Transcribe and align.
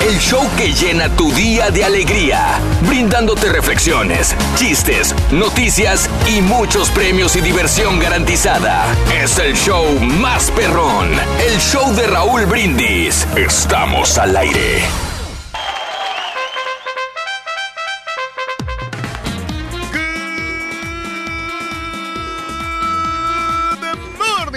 El 0.00 0.16
show 0.18 0.48
que 0.56 0.72
llena 0.72 1.08
tu 1.16 1.30
día 1.32 1.70
de 1.70 1.84
alegría, 1.84 2.60
brindándote 2.82 3.48
reflexiones, 3.48 4.34
chistes, 4.56 5.14
noticias 5.32 6.08
y 6.26 6.40
muchos 6.40 6.90
premios 6.90 7.34
y 7.34 7.40
diversión 7.40 7.98
garantizada. 7.98 8.86
Es 9.12 9.38
el 9.38 9.54
show 9.54 9.84
más 10.00 10.50
perrón, 10.52 11.10
el 11.40 11.58
show 11.58 11.92
de 11.94 12.06
Raúl 12.06 12.46
Brindis. 12.46 13.26
Estamos 13.36 14.16
al 14.18 14.36
aire. 14.36 14.84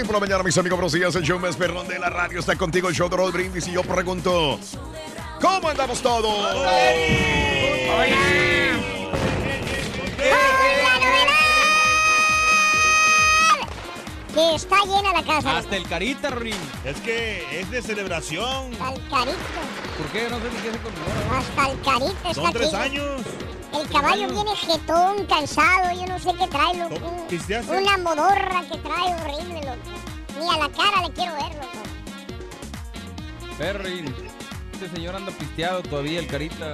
Por 0.02 0.20
la 0.20 0.26
mañana, 0.26 0.42
mis 0.42 0.58
amigos, 0.58 0.78
buenos 0.78 0.92
días. 0.92 1.14
El 1.14 1.22
show 1.22 1.38
más 1.38 1.56
perrón 1.56 1.86
de 1.86 1.98
la 1.98 2.10
radio 2.10 2.40
está 2.40 2.56
contigo, 2.56 2.88
el 2.88 2.94
show 2.94 3.08
de 3.08 3.16
Raúl 3.16 3.32
Brindis. 3.32 3.68
Y 3.68 3.72
yo 3.72 3.82
pregunto, 3.82 4.58
¿cómo 5.42 5.68
andamos 5.68 6.00
todos? 6.00 6.56
Que 14.34 14.54
está 14.54 14.76
llena 14.86 15.12
la 15.12 15.22
casa. 15.22 15.58
Hasta 15.58 15.76
el 15.76 15.86
carita, 15.86 16.30
Rin. 16.30 16.56
Es 16.84 16.98
que 17.00 17.60
es 17.60 17.70
de 17.70 17.82
celebración. 17.82 18.72
Hasta 18.72 18.94
el 18.94 19.08
carito. 19.08 19.36
¿Por 19.98 20.06
qué? 20.06 20.28
No 20.30 20.38
sé 20.38 20.44
ni 20.44 20.60
qué 20.62 20.72
se 20.72 20.78
conmemora. 20.78 21.38
Hasta 21.38 21.70
el 21.70 21.80
carito 21.82 22.28
está 22.28 22.34
Son 22.34 22.52
tres 22.52 22.74
aquí. 22.74 22.96
años. 22.96 23.20
El 23.74 23.88
caballo 23.88 24.28
viene 24.28 24.56
jetón, 24.56 25.26
cansado, 25.26 25.92
yo 25.98 26.06
no 26.06 26.18
sé 26.18 26.30
qué 26.38 26.46
trae, 26.46 26.76
loco. 26.76 27.26
¿Pisteaste? 27.28 27.76
Una 27.76 27.98
modorra 27.98 28.62
que 28.70 28.78
trae 28.78 29.14
horrible, 29.14 29.60
loco. 29.60 30.38
Ni 30.40 30.48
a 30.48 30.58
la 30.58 30.68
cara 30.70 31.02
le 31.06 31.12
quiero 31.12 31.32
ver, 31.34 31.54
loco. 31.54 31.82
Perrin. 33.58 34.31
Este 34.82 34.96
señor 34.96 35.14
anda 35.14 35.30
pisteado 35.30 35.80
todavía, 35.80 36.18
el 36.18 36.26
carita. 36.26 36.72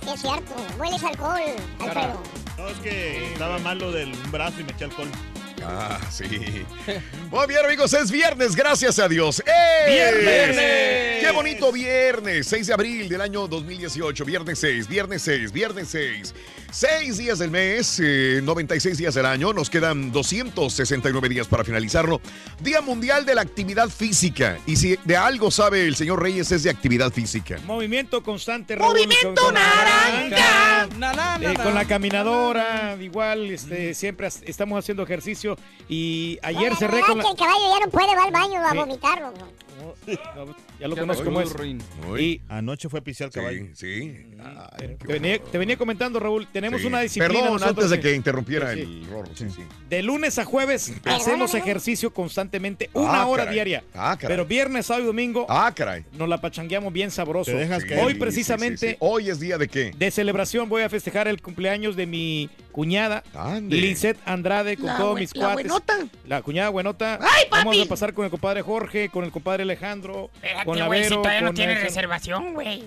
Sí, 0.00 0.08
es 0.14 0.22
cierto. 0.22 0.54
Hueles 0.78 1.04
alcohol, 1.04 1.42
Alfredo. 1.78 2.22
No, 2.56 2.68
es 2.68 2.78
que 2.78 3.32
estaba 3.34 3.58
mal 3.58 3.78
lo 3.78 3.92
del 3.92 4.14
brazo 4.32 4.60
y 4.60 4.64
me 4.64 4.72
eché 4.72 4.84
alcohol. 4.84 5.08
Ah, 5.66 5.98
sí. 6.10 6.24
Muy 7.30 7.46
bien, 7.46 7.64
amigos, 7.64 7.92
es 7.94 8.10
viernes, 8.10 8.54
gracias 8.54 8.98
a 8.98 9.08
Dios. 9.08 9.42
¡Eh! 9.46 9.90
¡Viernes! 9.90 11.24
¡Qué 11.24 11.30
bonito 11.32 11.72
viernes! 11.72 12.46
6 12.48 12.66
de 12.66 12.74
abril 12.74 13.08
del 13.08 13.20
año 13.20 13.48
2018, 13.48 14.24
viernes 14.24 14.58
6, 14.58 14.88
viernes 14.88 15.22
6, 15.22 15.52
viernes 15.52 15.88
6. 15.88 16.34
Seis 16.70 17.18
días 17.18 17.38
del 17.38 17.52
mes, 17.52 18.00
eh, 18.02 18.40
96 18.42 18.98
días 18.98 19.14
del 19.14 19.26
año, 19.26 19.52
nos 19.52 19.70
quedan 19.70 20.10
269 20.10 21.28
días 21.28 21.46
para 21.46 21.62
finalizarlo. 21.62 22.20
Día 22.60 22.80
Mundial 22.80 23.24
de 23.24 23.36
la 23.36 23.42
Actividad 23.42 23.88
Física. 23.88 24.58
Y 24.66 24.74
si 24.74 24.98
de 25.04 25.16
algo 25.16 25.52
sabe 25.52 25.86
el 25.86 25.94
señor 25.94 26.20
Reyes 26.20 26.50
es 26.50 26.64
de 26.64 26.70
actividad 26.70 27.12
física. 27.12 27.58
Movimiento 27.64 28.24
constante, 28.24 28.74
Raúl, 28.74 28.94
¡Movimiento 28.94 29.34
con- 29.40 29.54
naranja! 29.54 30.88
Na, 30.98 31.12
na, 31.12 31.38
na, 31.38 31.52
Eh, 31.52 31.54
con 31.62 31.74
la 31.74 31.84
caminadora, 31.84 32.96
igual, 33.00 33.50
este, 33.52 33.94
siempre 33.94 34.26
estamos 34.44 34.76
haciendo 34.78 35.04
ejercicio 35.04 35.53
y 35.88 36.38
ayer 36.42 36.74
cerré 36.76 37.00
con 37.02 37.18
que 37.18 37.22
la... 37.24 37.30
el 37.30 37.36
caballo 37.36 37.64
ya 37.78 37.84
no 37.86 37.90
puede, 37.90 38.14
va 38.16 38.24
al 38.24 38.32
baño 38.32 38.60
a 38.66 38.70
Sí. 38.70 38.76
vomitar, 38.78 39.20
loco. 39.20 39.46
Ya 40.80 40.88
lo 40.88 40.96
conozco 40.96 41.24
como 41.24 41.40
es. 41.40 41.54
Y 42.18 42.40
Anoche 42.48 42.88
fue 42.88 43.00
a 43.00 43.04
pisear 43.04 43.30
caballo. 43.30 43.66
Sí, 43.74 43.74
sí. 43.74 44.26
Ay, 44.42 44.96
qué 44.98 45.06
te 45.06 45.12
venía, 45.12 45.38
te 45.40 45.58
venía 45.58 45.76
comentando, 45.76 46.18
Raúl, 46.20 46.46
tenemos 46.52 46.80
Sí. 46.80 46.86
una 46.86 47.00
disciplina. 47.00 47.32
Perdón, 47.34 47.52
nosotros 47.60 47.84
antes 47.84 47.90
de 47.90 48.00
que- 48.00 48.14
interrumpiera 48.14 48.72
Sí, 48.74 48.80
el 48.80 49.06
rorro. 49.06 49.30
Sí, 49.34 49.46
sí. 49.50 49.62
De 49.88 50.02
lunes 50.02 50.38
a 50.38 50.44
jueves 50.44 50.90
hacemos 51.04 51.24
Perdóname. 51.24 51.58
ejercicio 51.58 52.12
constantemente, 52.12 52.90
una 52.92 53.22
Ah, 53.22 53.26
hora 53.26 53.44
caray. 53.44 53.54
diaria. 53.54 53.84
Ah, 53.94 54.16
caray. 54.20 54.36
Pero 54.36 54.46
viernes, 54.46 54.86
sábado 54.86 55.04
y 55.04 55.06
domingo 55.06 55.46
Ah, 55.48 55.72
caray. 55.74 56.04
nos 56.12 56.28
la 56.28 56.40
pachangueamos 56.40 56.92
bien 56.92 57.10
sabroso. 57.10 57.50
Te 57.50 57.56
dejas 57.56 57.82
Sí, 57.82 57.88
caer. 57.88 58.04
Hoy 58.04 58.14
precisamente 58.14 58.76
sí, 58.78 58.86
sí, 58.86 58.92
sí. 58.92 58.96
Hoy 59.00 59.30
es 59.30 59.40
día 59.40 59.58
de 59.58 59.68
qué? 59.68 59.92
de 59.96 60.10
celebración 60.10 60.68
voy 60.68 60.82
a 60.82 60.88
festejar 60.88 61.28
el 61.28 61.40
cumpleaños 61.40 61.96
de 61.96 62.06
mi 62.06 62.50
cuñada. 62.72 63.22
Lisette 63.68 64.18
Andrade, 64.24 64.76
con 64.76 64.86
La 64.86 64.96
todos 64.96 65.18
mis 65.18 65.34
la 65.36 65.40
cuates. 65.46 65.54
buenota. 65.70 65.94
La 66.26 66.42
cuñada 66.42 66.68
buenota. 66.70 67.18
¡Ay, 67.20 67.44
Vamos 67.50 67.76
papi! 67.76 67.86
a 67.86 67.88
pasar 67.88 68.12
con 68.14 68.24
el 68.24 68.30
compadre 68.30 68.62
Jorge, 68.62 69.08
con 69.10 69.24
el 69.24 69.30
compadre 69.30 69.64
Alejandro, 69.76 70.30
Espérate, 70.34 70.64
con 70.64 70.78
la 70.78 70.86
güey, 70.86 71.04
si 71.04 71.10
todavía 71.10 71.40
no 71.40 71.46
con 71.48 71.54
tiene 71.56 71.72
el- 71.74 71.82
reservación, 71.82 72.54
güey. 72.54 72.84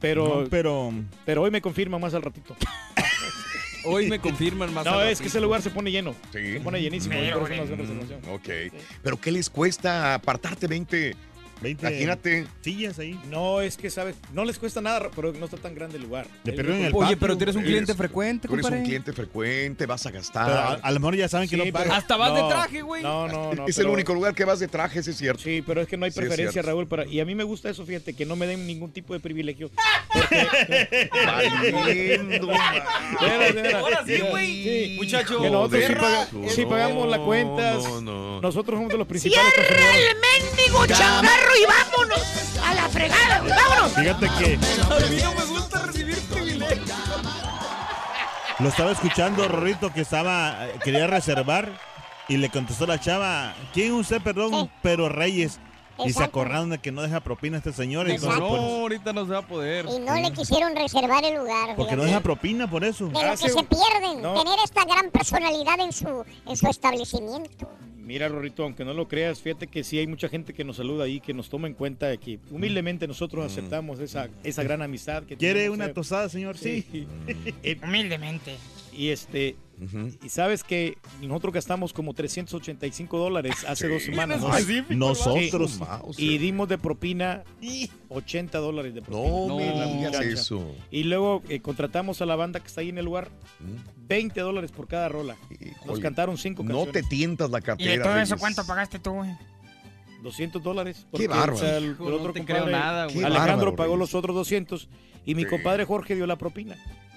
Pero, 0.00 0.42
No, 0.42 0.48
pero 0.50 0.92
pero 1.24 1.42
hoy 1.42 1.50
me 1.50 1.60
confirma 1.62 1.98
más 1.98 2.12
al 2.14 2.22
ratito. 2.22 2.54
Hoy 3.88 4.08
me 4.08 4.18
confirman 4.18 4.74
más. 4.74 4.84
No, 4.84 5.00
es 5.00 5.20
que 5.20 5.28
ese 5.28 5.40
lugar 5.40 5.62
se 5.62 5.70
pone 5.70 5.92
lleno. 5.92 6.12
Sí. 6.32 6.54
Se 6.54 6.60
pone 6.60 6.80
llenísimo. 6.82 7.14
Reservación. 7.14 8.20
Ok. 8.32 8.72
Pero 9.00 9.16
¿qué 9.20 9.30
les 9.30 9.48
cuesta 9.48 10.14
apartarte 10.14 10.66
20? 10.66 11.14
20 11.62 11.86
Imagínate. 11.88 12.46
sillas 12.62 12.98
ahí. 12.98 13.18
No, 13.30 13.60
es 13.60 13.76
que, 13.76 13.88
¿sabes? 13.90 14.16
No 14.32 14.44
les 14.44 14.58
cuesta 14.58 14.80
nada, 14.80 15.10
pero 15.14 15.32
no 15.32 15.44
está 15.46 15.56
tan 15.56 15.74
grande 15.74 15.96
el 15.96 16.02
lugar. 16.04 16.26
De 16.44 16.52
El- 16.52 16.60
el 16.60 16.70
Oye, 16.70 16.90
patio. 16.92 17.18
pero 17.18 17.34
un 17.34 17.42
Eres- 17.42 17.56
cliente 17.56 17.94
frecuente, 17.94 18.48
Tú 18.48 18.54
eres 18.54 18.66
un 18.66 18.82
cliente 18.82 19.12
frecuente, 19.12 19.86
vas 19.86 20.04
a 20.06 20.10
Pero 20.10 20.18
a, 20.18 20.20
gastar. 20.22 20.80
a 20.82 20.90
lo 20.90 21.00
mejor 21.00 21.16
ya 21.16 21.28
saben 21.28 21.48
que 21.48 21.56
Sí, 21.56 21.62
no 21.70 21.78
pero- 21.78 21.92
Hasta 21.92 22.16
vas 22.16 22.32
no, 22.32 22.42
de 22.48 22.54
traje, 22.54 22.82
güey. 22.82 23.02
No, 23.02 23.26
no, 23.28 23.54
no. 23.54 23.66
es 23.66 23.78
el 23.78 23.86
único 23.86 24.12
lugar 24.14 24.34
que 24.34 24.44
vas 24.44 24.58
de 24.58 24.68
trajes, 24.68 25.06
es 25.08 25.16
cierto. 25.16 25.42
Sí, 25.42 25.62
pero 25.66 25.80
es 25.80 25.88
que 25.88 25.96
no 25.96 26.04
hay 26.04 26.10
Sí, 26.10 26.20
preferencia. 26.20 26.62
Raúl. 26.62 26.86
Para... 26.86 27.06
Y 27.06 27.20
a 27.20 27.24
mí 27.24 27.34
me 27.34 27.44
gusta 27.44 27.70
eso, 27.70 27.84
fíjate, 27.86 28.14
que 28.14 28.26
no 28.26 28.36
me 28.36 28.46
den 28.46 28.66
ningún 28.66 28.90
tipo 28.92 29.14
de 29.14 29.20
privilegio. 29.20 29.70
Valiendo, 31.26 32.52
Espera, 33.20 33.46
espera. 33.46 33.78
Ahora 33.80 34.04
sí, 34.06 34.18
güey. 34.30 34.62
Sí. 34.62 34.96
Muchacho. 34.98 35.40
Que 35.40 35.50
nosotros 35.50 35.84
sí, 35.86 35.94
paga- 35.94 36.26
tú. 36.30 36.44
sí 36.50 36.66
pagamos 36.66 37.08
las 37.08 37.20
cuentas. 37.20 37.82
No, 37.84 38.00
no. 38.00 38.40
Nosotros 38.40 38.78
somos 38.78 38.92
de 38.92 38.98
los 38.98 39.06
principales 39.06 39.52
¡Cierra 39.54 39.96
el 39.96 40.16
mendigo 40.16 40.86
changarro 40.86 41.45
y 41.60 41.66
vámonos! 41.66 42.58
¡A 42.64 42.74
la 42.74 42.88
fregada, 42.88 43.38
güey! 43.40 43.52
¡Vámonos! 43.52 43.92
Fíjate 43.92 44.26
que 44.38 44.54
A 44.54 45.08
mí 45.10 45.16
no 45.22 45.34
me 45.34 45.44
gusta 45.44 45.82
recibir 45.82 46.18
privilegios. 46.28 46.90
lo 48.58 48.68
estaba 48.68 48.92
escuchando, 48.92 49.46
Rorrito, 49.48 49.92
que 49.92 50.00
estaba, 50.00 50.56
quería 50.82 51.06
reservar 51.06 51.78
y 52.28 52.38
le 52.38 52.48
contestó 52.50 52.86
la 52.86 52.98
chava, 53.00 53.54
¿quién 53.72 53.92
usted, 53.92 54.20
perdón? 54.22 54.50
Sí. 54.52 54.70
Pero 54.82 55.08
Reyes. 55.08 55.60
Y 55.98 56.02
se 56.02 56.08
Exacto. 56.10 56.40
acordaron 56.40 56.68
de 56.68 56.78
que 56.78 56.92
no 56.92 57.00
deja 57.00 57.20
propina 57.20 57.56
a 57.56 57.58
este 57.58 57.72
señor. 57.72 58.06
y 58.06 58.12
Exacto. 58.12 58.34
entonces, 58.34 58.60
No, 58.60 58.66
pues, 58.68 58.80
ahorita 58.82 59.12
no 59.14 59.24
se 59.24 59.32
va 59.32 59.38
a 59.38 59.46
poder. 59.46 59.86
Y 59.86 59.98
no 60.00 60.14
le 60.14 60.30
quisieron 60.32 60.76
reservar 60.76 61.24
el 61.24 61.36
lugar. 61.36 61.74
porque 61.74 61.92
no 61.96 62.02
fíjate. 62.02 62.06
deja 62.06 62.20
propina 62.20 62.68
por 62.68 62.84
eso. 62.84 63.06
De 63.06 63.12
lo 63.14 63.32
Hace 63.32 63.44
que 63.46 63.50
se 63.52 63.58
un- 63.60 63.66
pierden, 63.66 64.20
No. 64.20 64.34
tener 64.42 64.58
esta 64.62 64.84
gran 64.84 65.10
personalidad 65.10 65.80
en 65.80 65.92
su, 65.94 66.22
en 66.46 66.54
su 66.56 66.66
establecimiento. 66.68 67.70
Mira, 68.06 68.28
Rorrito, 68.28 68.62
aunque 68.62 68.84
no 68.84 68.94
lo 68.94 69.08
creas, 69.08 69.42
fíjate 69.42 69.66
que 69.66 69.82
sí 69.82 69.98
hay 69.98 70.06
mucha 70.06 70.28
gente 70.28 70.54
que 70.54 70.62
nos 70.62 70.76
saluda 70.76 71.04
ahí, 71.04 71.18
que 71.18 71.34
nos 71.34 71.48
toma 71.48 71.66
en 71.66 71.74
cuenta 71.74 72.16
que 72.16 72.38
humildemente 72.52 73.08
nosotros 73.08 73.44
aceptamos 73.44 73.98
esa, 73.98 74.28
esa 74.44 74.62
gran 74.62 74.80
amistad 74.80 75.24
que 75.24 75.36
¿Quiere 75.36 75.60
tenemos, 75.62 75.76
una 75.76 75.86
eh. 75.86 75.92
tostada, 75.92 76.28
señor? 76.28 76.56
Sí. 76.56 76.86
Eh, 77.62 77.76
Humildemente. 77.82 78.54
Y 78.96 79.08
este, 79.08 79.56
y 80.24 80.28
sabes 80.30 80.64
que 80.64 80.96
nosotros 81.20 81.52
gastamos 81.52 81.92
como 81.92 82.14
385 82.14 83.18
dólares 83.18 83.64
hace 83.68 83.88
dos 83.88 84.02
semanas. 84.02 84.40
Nosotros. 84.88 85.80
Sí. 86.16 86.24
Y 86.34 86.38
dimos 86.38 86.68
de 86.68 86.78
propina 86.78 87.44
80 88.08 88.58
dólares 88.58 88.94
de 88.94 89.02
propina. 89.02 89.28
No 89.46 89.56
me 89.56 89.64
digas 89.72 89.88
muchacha. 89.94 90.22
eso. 90.24 90.74
Y 90.90 91.04
luego 91.04 91.42
eh, 91.48 91.60
contratamos 91.60 92.22
a 92.22 92.26
la 92.26 92.36
banda 92.36 92.60
que 92.60 92.66
está 92.68 92.80
ahí 92.80 92.88
en 92.88 92.98
el 92.98 93.04
lugar. 93.04 93.30
20 94.08 94.40
dólares 94.40 94.72
por 94.72 94.86
cada 94.88 95.08
rola. 95.08 95.36
Nos 95.84 95.98
cantaron 96.00 96.38
cinco 96.38 96.62
No 96.62 96.84
canciones. 96.84 96.92
te 96.92 97.02
tientas 97.08 97.50
la 97.50 97.58
¿Y 97.58 97.62
cartera. 97.62 97.90
de 97.92 97.98
todo 97.98 98.16
eso 98.18 98.36
cuánto 98.38 98.64
pagaste 98.66 98.98
tú, 98.98 99.12
güey? 99.12 99.30
200 100.22 100.62
dólares. 100.62 101.06
Qué 101.14 101.28
bárbaro. 101.28 101.54
o 101.54 101.58
sea, 101.58 101.76
el, 101.76 101.96
no 101.98 102.04
otro 102.06 102.32
te 102.32 102.44
creo 102.44 102.66
nada, 102.66 103.04
güey. 103.06 103.18
Alejandro 103.24 103.56
bárbaro, 103.56 103.76
pagó 103.76 103.94
Reyes. 103.96 104.12
los 104.12 104.14
otros 104.14 104.34
200 104.34 104.88
y 105.24 105.34
mi 105.34 105.42
Sí. 105.42 105.48
compadre 105.50 105.84
Jorge 105.84 106.14
dio 106.14 106.26
la 106.26 106.36
propina. 106.36 106.76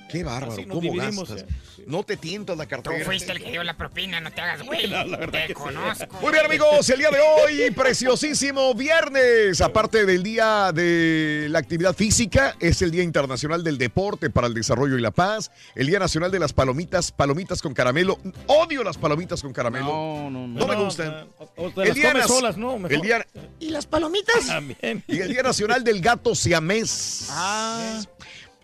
Qué 0.09 0.23
bárbaro. 0.23 0.55
¿Cómo 0.69 0.93
gastas? 0.95 1.41
eh. 1.41 1.45
No 1.87 2.03
te 2.03 2.17
tientas 2.17 2.55
la 2.57 2.65
Tú 2.65 2.69
cartera. 2.69 3.05
fuiste 3.05 3.31
el 3.31 3.41
que 3.43 3.51
dio 3.51 3.63
la 3.63 3.75
propina, 3.75 4.19
no 4.19 4.31
te 4.31 4.41
hagas 4.41 4.61
güey. 4.65 4.87
No, 4.89 5.03
la 5.05 5.17
verdad 5.17 5.41
te 5.41 5.47
que 5.47 5.47
sí. 5.47 5.53
conozco. 5.53 6.19
Muy 6.21 6.31
bien, 6.31 6.45
amigos, 6.45 6.89
el 6.89 6.99
día 6.99 7.09
de 7.09 7.19
hoy, 7.19 7.71
preciosísimo 7.75 8.73
viernes. 8.75 9.61
Aparte 9.61 10.05
del 10.05 10.21
día 10.21 10.71
de 10.73 11.47
la 11.49 11.59
actividad 11.59 11.95
física, 11.95 12.55
es 12.59 12.81
el 12.81 12.91
Día 12.91 13.03
Internacional 13.03 13.63
del 13.63 13.77
Deporte 13.77 14.29
para 14.29 14.47
el 14.47 14.53
Desarrollo 14.53 14.97
y 14.97 15.01
la 15.01 15.11
Paz. 15.11 15.51
El 15.75 15.87
Día 15.87 15.99
Nacional 15.99 16.31
de 16.31 16.39
las 16.39 16.53
Palomitas, 16.53 17.11
palomitas 17.11 17.61
con 17.61 17.73
caramelo. 17.73 18.19
Odio 18.47 18.83
las 18.83 18.97
palomitas 18.97 19.41
con 19.41 19.53
caramelo. 19.53 19.85
No, 19.87 20.29
no, 20.29 20.47
no. 20.47 20.59
No 20.59 20.67
me 20.67 20.75
gustan. 20.75 21.27
O, 21.39 21.49
o 21.65 21.71
te 21.71 21.85
las 21.93 21.97
comes 21.99 22.27
solas, 22.27 22.57
¿no? 22.57 22.77
Mejor. 22.77 22.93
el 22.93 23.01
día, 23.01 23.25
¿Y 23.59 23.69
las 23.69 23.85
palomitas? 23.85 24.45
También. 24.47 25.03
y 25.07 25.19
el 25.19 25.29
Día 25.29 25.43
Nacional 25.43 25.83
del 25.83 26.01
Gato 26.01 26.35
Siamés. 26.35 27.27
Ah, 27.31 28.01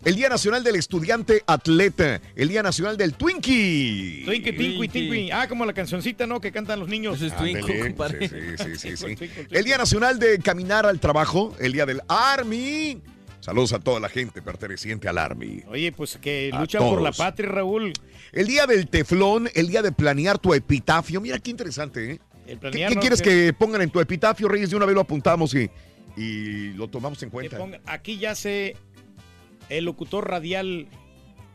El 0.04 0.14
Día 0.14 0.28
Nacional 0.28 0.62
del 0.62 0.76
Estudiante 0.76 1.42
Atleta. 1.46 2.20
El 2.36 2.48
Día 2.48 2.62
Nacional 2.62 2.96
del 2.96 3.14
Twinkie. 3.14 4.22
Twinkie, 4.24 4.52
Twinkie. 4.52 4.88
Tinky. 4.88 5.30
Ah, 5.32 5.48
como 5.48 5.64
la 5.64 5.72
cancioncita, 5.72 6.26
¿no? 6.26 6.40
Que 6.40 6.52
cantan 6.52 6.78
los 6.78 6.88
niños. 6.88 7.20
Es 7.22 7.32
compadre. 7.32 8.28
Sí, 8.28 8.34
sí, 8.56 8.64
sí, 8.64 8.76
sí, 8.76 8.96
sí. 8.96 9.04
Twinkle, 9.04 9.28
twinkle. 9.28 9.58
El 9.58 9.64
Día 9.64 9.78
Nacional 9.78 10.18
de 10.18 10.38
Caminar 10.38 10.86
al 10.86 11.00
Trabajo, 11.00 11.56
el 11.58 11.72
Día 11.72 11.86
del 11.86 12.02
Army. 12.08 13.00
Saludos 13.40 13.72
a 13.72 13.78
toda 13.78 14.00
la 14.00 14.08
gente 14.08 14.42
perteneciente 14.42 15.08
al 15.08 15.18
Army. 15.18 15.62
Oye, 15.68 15.92
pues 15.92 16.18
que 16.20 16.50
A 16.52 16.60
luchan 16.60 16.82
por 16.82 17.00
la 17.00 17.12
patria, 17.12 17.48
Raúl. 17.48 17.92
El 18.32 18.46
Día 18.46 18.66
del 18.66 18.88
Teflón, 18.88 19.48
el 19.54 19.68
Día 19.68 19.82
de 19.82 19.92
planear 19.92 20.38
tu 20.38 20.52
epitafio. 20.52 21.20
Mira 21.20 21.38
qué 21.38 21.50
interesante, 21.50 22.12
¿eh? 22.12 22.20
El 22.46 22.54
¿Qué, 22.54 22.56
planear, 22.56 22.88
qué 22.90 22.94
¿no? 22.96 23.00
quieres 23.00 23.22
que 23.22 23.52
pongan 23.52 23.82
en 23.82 23.90
tu 23.90 24.00
epitafio, 24.00 24.48
Reyes? 24.48 24.70
De 24.70 24.76
una 24.76 24.84
vez 24.86 24.94
lo 24.94 25.00
apuntamos 25.00 25.54
y, 25.54 25.70
y 26.16 26.72
lo 26.74 26.88
tomamos 26.88 27.22
en 27.22 27.30
cuenta. 27.30 27.58
Aquí 27.86 28.18
yace 28.18 28.76
el 29.68 29.84
locutor 29.84 30.28
radial 30.28 30.86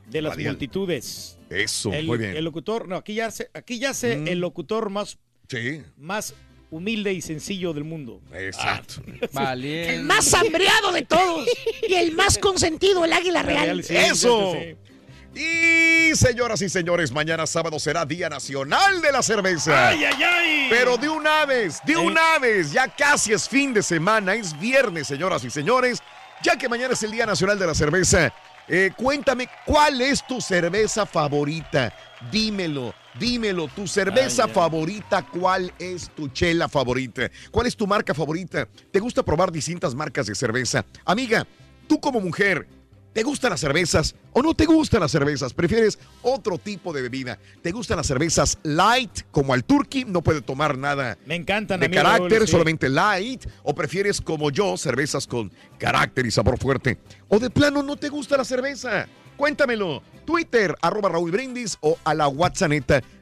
de 0.07 0.21
las 0.21 0.31
Radial. 0.33 0.53
multitudes. 0.53 1.37
Eso, 1.49 1.91
el, 1.93 2.05
muy 2.05 2.17
bien. 2.17 2.35
El 2.35 2.43
locutor, 2.45 2.87
no, 2.87 2.95
aquí 2.97 3.13
yace, 3.13 3.49
aquí 3.53 3.79
yace 3.79 4.17
Mm. 4.17 4.27
el 4.27 4.39
locutor 4.39 4.89
más, 4.89 5.17
Sí, 5.49 5.81
más 5.97 6.33
humilde 6.69 7.11
y 7.13 7.21
sencillo 7.21 7.73
del 7.73 7.83
mundo. 7.83 8.21
exacto. 8.33 9.01
Vale. 9.33 9.95
El 9.95 10.03
más 10.03 10.33
hambreado 10.33 10.91
de 10.93 11.01
todos. 11.03 11.47
Y 11.87 11.93
el 11.93 12.13
más 12.13 12.37
consentido, 12.37 13.03
el 13.05 13.11
águila 13.13 13.43
real. 13.43 13.83
Sí, 13.83 13.95
¡Eso! 13.95 14.53
sí, 14.53 14.59
sí. 14.71 14.77
Y 15.33 16.13
señoras 16.15 16.61
y 16.61 16.67
señores, 16.67 17.09
mañana 17.13 17.47
sábado 17.47 17.79
será 17.79 18.05
Día 18.05 18.27
Nacional 18.27 19.01
de 19.01 19.11
la 19.13 19.23
Cerveza. 19.23 19.89
¡Ay, 19.89 20.03
ay, 20.03 20.23
ay! 20.23 20.67
Pero 20.69 20.97
de 20.97 21.07
una 21.07 21.45
vez, 21.45 21.79
de 21.85 21.93
Eh. 21.93 21.97
una 21.97 22.37
vez, 22.39 22.73
ya 22.73 22.87
casi 22.89 23.31
es 23.31 23.47
fin 23.47 23.73
de 23.73 23.81
semana, 23.81 24.35
es 24.35 24.57
viernes, 24.59 25.07
señoras 25.07 25.43
y 25.45 25.49
señores, 25.49 25.99
ya 26.43 26.55
que 26.57 26.69
mañana 26.69 26.93
es 26.93 27.03
el 27.03 27.11
Día 27.11 27.25
Nacional 27.25 27.57
de 27.59 27.67
la 27.67 27.73
Cerveza. 27.73 28.33
eh, 28.67 28.91
cuéntame, 28.95 29.49
¿cuál 29.65 30.01
es 30.01 30.25
tu 30.25 30.39
cerveza 30.39 31.05
favorita? 31.05 31.93
Dímelo, 32.31 32.93
dímelo, 33.19 33.67
tu 33.67 33.88
cerveza 33.88 34.45
Ay, 34.45 34.51
favorita, 34.53 35.23
¿cuál 35.23 35.73
es 35.79 36.09
tu 36.15 36.29
chela 36.29 36.69
favorita? 36.69 37.29
¿Cuál 37.49 37.67
es 37.67 37.75
tu 37.75 37.85
marca 37.88 38.13
favorita? 38.13 38.67
¿Te 38.91 38.99
gusta 38.99 39.23
probar 39.23 39.51
distintas 39.51 39.93
marcas 39.95 40.27
de 40.27 40.35
cerveza? 40.35 40.85
Amiga, 41.05 41.45
tú 41.88 41.99
como 41.99 42.21
mujer, 42.21 42.67
¿Te 43.13 43.23
gustan 43.23 43.49
las 43.51 43.59
cervezas 43.59 44.15
o 44.31 44.41
no 44.41 44.53
te 44.53 44.65
gustan 44.65 45.01
las 45.01 45.11
cervezas? 45.11 45.53
¿Prefieres 45.53 45.99
otro 46.21 46.57
tipo 46.57 46.93
de 46.93 47.01
bebida? 47.01 47.37
¿Te 47.61 47.71
gustan 47.71 47.97
las 47.97 48.07
cervezas 48.07 48.57
light 48.63 49.23
como 49.31 49.53
al 49.53 49.65
turkey? 49.65 50.05
No 50.05 50.21
puede 50.21 50.41
tomar 50.41 50.77
nada 50.77 51.17
Me 51.25 51.35
encantan 51.35 51.81
de 51.81 51.89
carácter, 51.91 52.31
Raúl, 52.39 52.47
sí. 52.47 52.51
solamente 52.51 52.87
light. 52.87 53.45
¿O 53.63 53.75
prefieres 53.75 54.21
como 54.21 54.49
yo 54.49 54.77
cervezas 54.77 55.27
con 55.27 55.51
carácter 55.77 56.25
y 56.25 56.31
sabor 56.31 56.57
fuerte? 56.57 56.99
¿O 57.27 57.37
de 57.39 57.49
plano 57.49 57.83
no 57.83 57.97
te 57.97 58.07
gusta 58.07 58.37
la 58.37 58.45
cerveza? 58.45 59.07
Cuéntamelo. 59.35 60.01
Twitter, 60.25 60.73
arroba 60.81 61.09
Raúl 61.09 61.31
Brindis 61.31 61.77
o 61.81 61.97
a 62.05 62.13
la 62.13 62.29
WhatsApp 62.29 62.71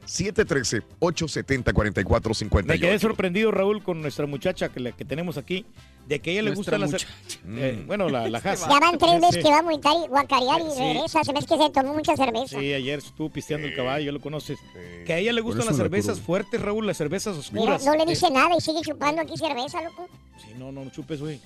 713-870-4458. 0.06 2.64
Me 2.64 2.78
quedé 2.78 2.98
sorprendido, 2.98 3.50
Raúl, 3.50 3.82
con 3.82 4.00
nuestra 4.02 4.26
muchacha 4.26 4.68
que, 4.68 4.80
la- 4.80 4.92
que 4.92 5.04
tenemos 5.04 5.36
aquí, 5.38 5.64
de 6.10 6.18
que 6.20 6.30
a 6.30 6.32
ella 6.32 6.42
le 6.42 6.50
Nuestra 6.54 6.76
gusta 6.76 6.98
la 7.46 7.60
eh, 7.62 7.84
bueno, 7.86 8.08
la, 8.08 8.28
la 8.28 8.38
Haas. 8.38 8.68
Ya 8.68 8.80
van 8.80 8.98
tres 8.98 9.12
veces 9.20 9.36
Sí. 9.36 9.42
que 9.42 9.48
va 9.48 9.58
a 9.60 9.62
montar 9.62 9.94
y 10.04 10.08
guacarear 10.08 10.60
y 10.60 10.70
Sí. 10.74 10.80
regresa. 10.80 11.22
Se 11.24 11.30
hace 11.32 11.46
que 11.46 11.56
se 11.56 11.70
tomó 11.70 11.94
mucha 11.94 12.16
cerveza. 12.16 12.58
Sí, 12.58 12.72
ayer 12.74 12.98
estuvo 12.98 13.30
pisteando 13.30 13.68
el 13.68 13.74
caballo, 13.76 14.04
ya 14.06 14.12
lo 14.12 14.20
conoces. 14.20 14.58
Que 15.06 15.12
a 15.12 15.18
ella 15.18 15.32
le 15.32 15.40
gustan 15.40 15.66
las 15.66 15.76
la 15.78 15.84
cervezas 15.84 16.14
curva. 16.16 16.26
fuertes, 16.26 16.60
Raúl, 16.60 16.86
las 16.86 16.96
cervezas 16.96 17.36
Mira, 17.52 17.76
oscuras. 17.76 17.84
no 17.86 17.94
le 17.94 18.02
Eh, 18.02 18.06
dice 18.14 18.28
nada 18.30 18.50
y 18.58 18.60
sigue 18.60 18.80
chupando 18.82 19.22
aquí 19.22 19.36
cerveza, 19.36 19.80
loco. 19.82 20.08
Sí, 20.38 20.48
no, 20.58 20.72
no, 20.72 20.84
no 20.84 20.90
chupes, 20.90 21.20
güey. 21.20 21.40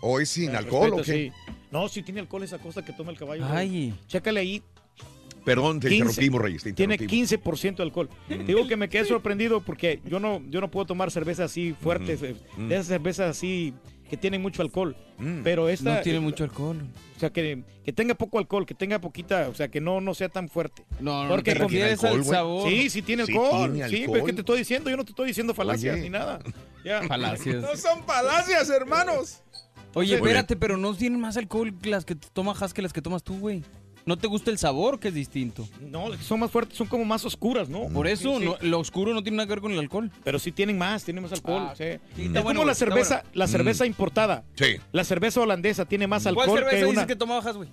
¿Hoy 0.00 0.24
sin 0.26 0.50
Eh, 0.54 0.56
alcohol 0.56 0.94
o 0.94 0.96
qué? 0.96 1.04
sí. 1.04 1.32
No, 1.70 1.86
sí 1.88 2.02
tiene 2.02 2.20
alcohol 2.20 2.42
esa 2.42 2.56
cosa 2.58 2.82
que 2.84 2.92
toma 2.94 3.12
el 3.12 3.18
caballo. 3.18 3.44
Ay. 3.50 3.94
Chécale 4.08 4.40
ahí, 4.40 4.62
Perdón, 5.44 5.78
te 5.78 5.88
15. 5.88 5.96
interrumpimos, 5.96 6.40
Reyes. 6.42 6.62
te 6.64 6.72
tiene 6.72 6.94
interrumpimos. 6.94 7.30
15% 7.30 7.76
de 7.76 7.82
alcohol. 7.84 8.08
Digo 8.46 8.66
que 8.66 8.76
me 8.76 8.88
quedé 8.88 9.04
sorprendido 9.04 9.60
porque 9.60 10.00
yo 10.04 10.18
no, 10.18 10.42
yo 10.50 10.60
no 10.60 10.70
puedo 10.72 10.86
tomar 10.86 11.10
cervezas 11.12 11.50
así 11.52 11.72
fuertes, 11.80 12.20
eh, 12.22 12.34
Mm. 12.56 12.68
de 12.68 12.74
esas 12.74 12.86
cervezas 12.88 13.30
así 13.36 13.72
que 14.08 14.16
tienen 14.16 14.40
mucho 14.42 14.62
alcohol. 14.62 14.96
Mm. 15.18 15.42
Pero 15.42 15.68
esta, 15.68 15.96
No 15.96 16.00
tiene 16.02 16.20
mucho 16.20 16.44
alcohol. 16.44 16.86
o 17.16 17.20
sea, 17.20 17.30
que, 17.30 17.62
que 17.84 17.92
tenga 17.92 18.14
poco 18.14 18.38
alcohol, 18.38 18.66
que 18.66 18.74
tenga 18.74 19.00
poquita, 19.00 19.48
o 19.48 19.54
sea, 19.54 19.68
que 19.68 19.80
no, 19.80 20.00
no 20.00 20.14
sea 20.14 20.28
tan 20.28 20.48
fuerte. 20.48 20.84
No, 21.00 21.24
no, 21.24 21.30
Porque 21.30 21.52
con- 21.52 21.62
refieres 21.62 22.02
alcohol, 22.04 22.20
al 22.20 22.24
sabor. 22.24 22.68
Sí, 22.68 22.90
sí 22.90 23.02
tiene 23.02 23.26
Sí 23.26 23.32
alcohol. 23.32 23.72
tiene 23.72 23.88
Sí, 23.88 24.04
pero 24.10 24.24
¿qué 24.24 24.32
te 24.32 24.40
estoy 24.40 24.58
diciendo? 24.58 24.90
Yo 24.90 24.96
no 24.96 25.04
te 25.04 25.10
estoy 25.10 25.28
diciendo 25.28 25.54
falacias 25.54 25.94
Oye. 25.94 26.02
ni 26.04 26.10
nada. 26.10 26.38
Ya. 26.84 27.02
Falacias. 27.02 27.62
No 27.62 27.76
son 27.76 28.02
palacias, 28.04 28.70
hermanos. 28.70 29.42
Oye, 29.94 30.14
espérate, 30.16 30.56
pero 30.56 30.76
no 30.76 30.94
tienen 30.94 31.18
más 31.18 31.36
alcohol 31.38 31.72
que 31.80 31.88
las 31.88 32.04
que 32.04 32.14
toma 32.14 32.52
Has 32.52 32.74
que 32.74 32.82
las 32.82 32.92
que 32.92 33.00
tomas 33.00 33.22
tú, 33.22 33.38
güey. 33.38 33.64
¿No 34.06 34.16
te 34.16 34.28
gusta 34.28 34.52
el 34.52 34.58
sabor 34.58 35.00
que 35.00 35.08
es 35.08 35.14
distinto? 35.14 35.68
No, 35.80 36.16
son 36.18 36.38
más 36.38 36.48
fuertes, 36.52 36.78
son 36.78 36.86
como 36.86 37.04
más 37.04 37.24
oscuras, 37.24 37.68
¿no? 37.68 37.88
Por 37.88 38.06
eso, 38.06 38.34
Sí, 38.34 38.38
sí. 38.38 38.44
no- 38.44 38.56
lo 38.60 38.78
oscuro 38.78 39.12
no 39.12 39.20
tiene 39.20 39.36
nada 39.38 39.48
que 39.48 39.54
ver 39.54 39.60
con 39.60 39.72
el 39.72 39.80
alcohol. 39.80 40.12
Pero 40.22 40.38
sí 40.38 40.52
tienen 40.52 40.78
más, 40.78 41.02
tienen 41.02 41.24
más 41.24 41.32
alcohol. 41.32 41.66
Ah, 41.70 41.74
sí. 41.76 41.82
Es 41.84 42.00
bueno, 42.44 42.60
como 42.60 42.64
la 42.66 42.74
cerveza, 42.76 43.24
la 43.34 43.46
Mm. 43.46 43.48
cerveza 43.48 43.84
importada. 43.84 44.44
Sí. 44.54 44.76
La 44.92 45.02
cerveza 45.02 45.40
holandesa 45.40 45.86
tiene 45.86 46.06
más 46.06 46.22
¿Cuál 46.22 46.38
alcohol 46.38 46.58
cerveza 46.60 46.76
que 46.76 46.82
una. 46.84 46.90
dices 46.92 47.06
que 47.08 47.16
tomaba 47.16 47.40
Has, 47.40 47.56
güey? 47.56 47.68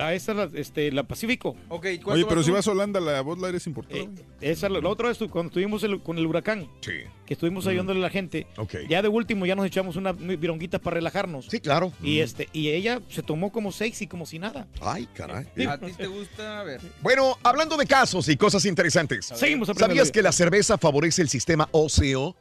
La, 0.00 0.14
esa, 0.14 0.32
la, 0.32 0.48
este, 0.54 0.90
la 0.92 1.02
Pacífico. 1.02 1.54
Ok, 1.68 1.86
Oye, 2.06 2.24
pero 2.26 2.42
si 2.42 2.50
vas 2.50 2.66
a 2.66 2.70
Holanda, 2.70 3.00
la 3.00 3.20
Bud 3.20 3.38
Light 3.38 3.54
es 3.56 3.66
importada. 3.66 4.00
Eh, 4.00 4.08
esa, 4.40 4.70
la, 4.70 4.80
la 4.80 4.88
otra 4.88 5.08
vez 5.08 5.18
cuando 5.30 5.48
estuvimos 5.48 5.82
el- 5.82 6.00
con 6.02 6.16
el 6.16 6.24
huracán, 6.26 6.66
Sí. 6.80 6.92
que 7.26 7.34
estuvimos 7.34 7.66
ayudándole 7.66 8.00
a 8.00 8.04
la 8.04 8.08
gente, 8.10 8.46
Ok. 8.56 8.76
ya 8.88 9.02
de 9.02 9.08
último 9.08 9.44
ya 9.44 9.54
nos 9.54 9.66
echamos 9.66 9.96
una 9.96 10.12
vironguita 10.12 10.78
para 10.78 10.94
relajarnos. 10.94 11.48
Sí, 11.50 11.60
claro. 11.60 11.92
Y 12.02 12.20
este 12.20 12.48
y 12.54 12.68
ella 12.70 13.02
se 13.10 13.22
tomó 13.22 13.52
como 13.52 13.72
seis 13.72 14.00
y 14.00 14.06
como 14.06 14.24
si 14.24 14.38
nada. 14.38 14.66
Ay, 14.80 15.06
caray. 15.12 15.46
¿A 15.68 15.76
ti 15.76 15.92
te 15.92 16.06
gusta? 16.06 16.60
A 16.60 16.64
ver. 16.64 16.80
Bueno, 17.02 17.36
hablando 17.42 17.76
de 17.76 17.84
casos 17.86 18.26
y 18.30 18.38
cosas 18.38 18.64
interesantes. 18.64 19.26
Seguimos 19.26 19.68
aprendiendo. 19.68 19.96
¿Sabías 19.96 20.10
que 20.10 20.22
la 20.22 20.32
cerveza 20.32 20.78
favorece 20.78 21.20
el 21.20 21.28
sistema 21.28 21.68
óseo? 21.72 22.34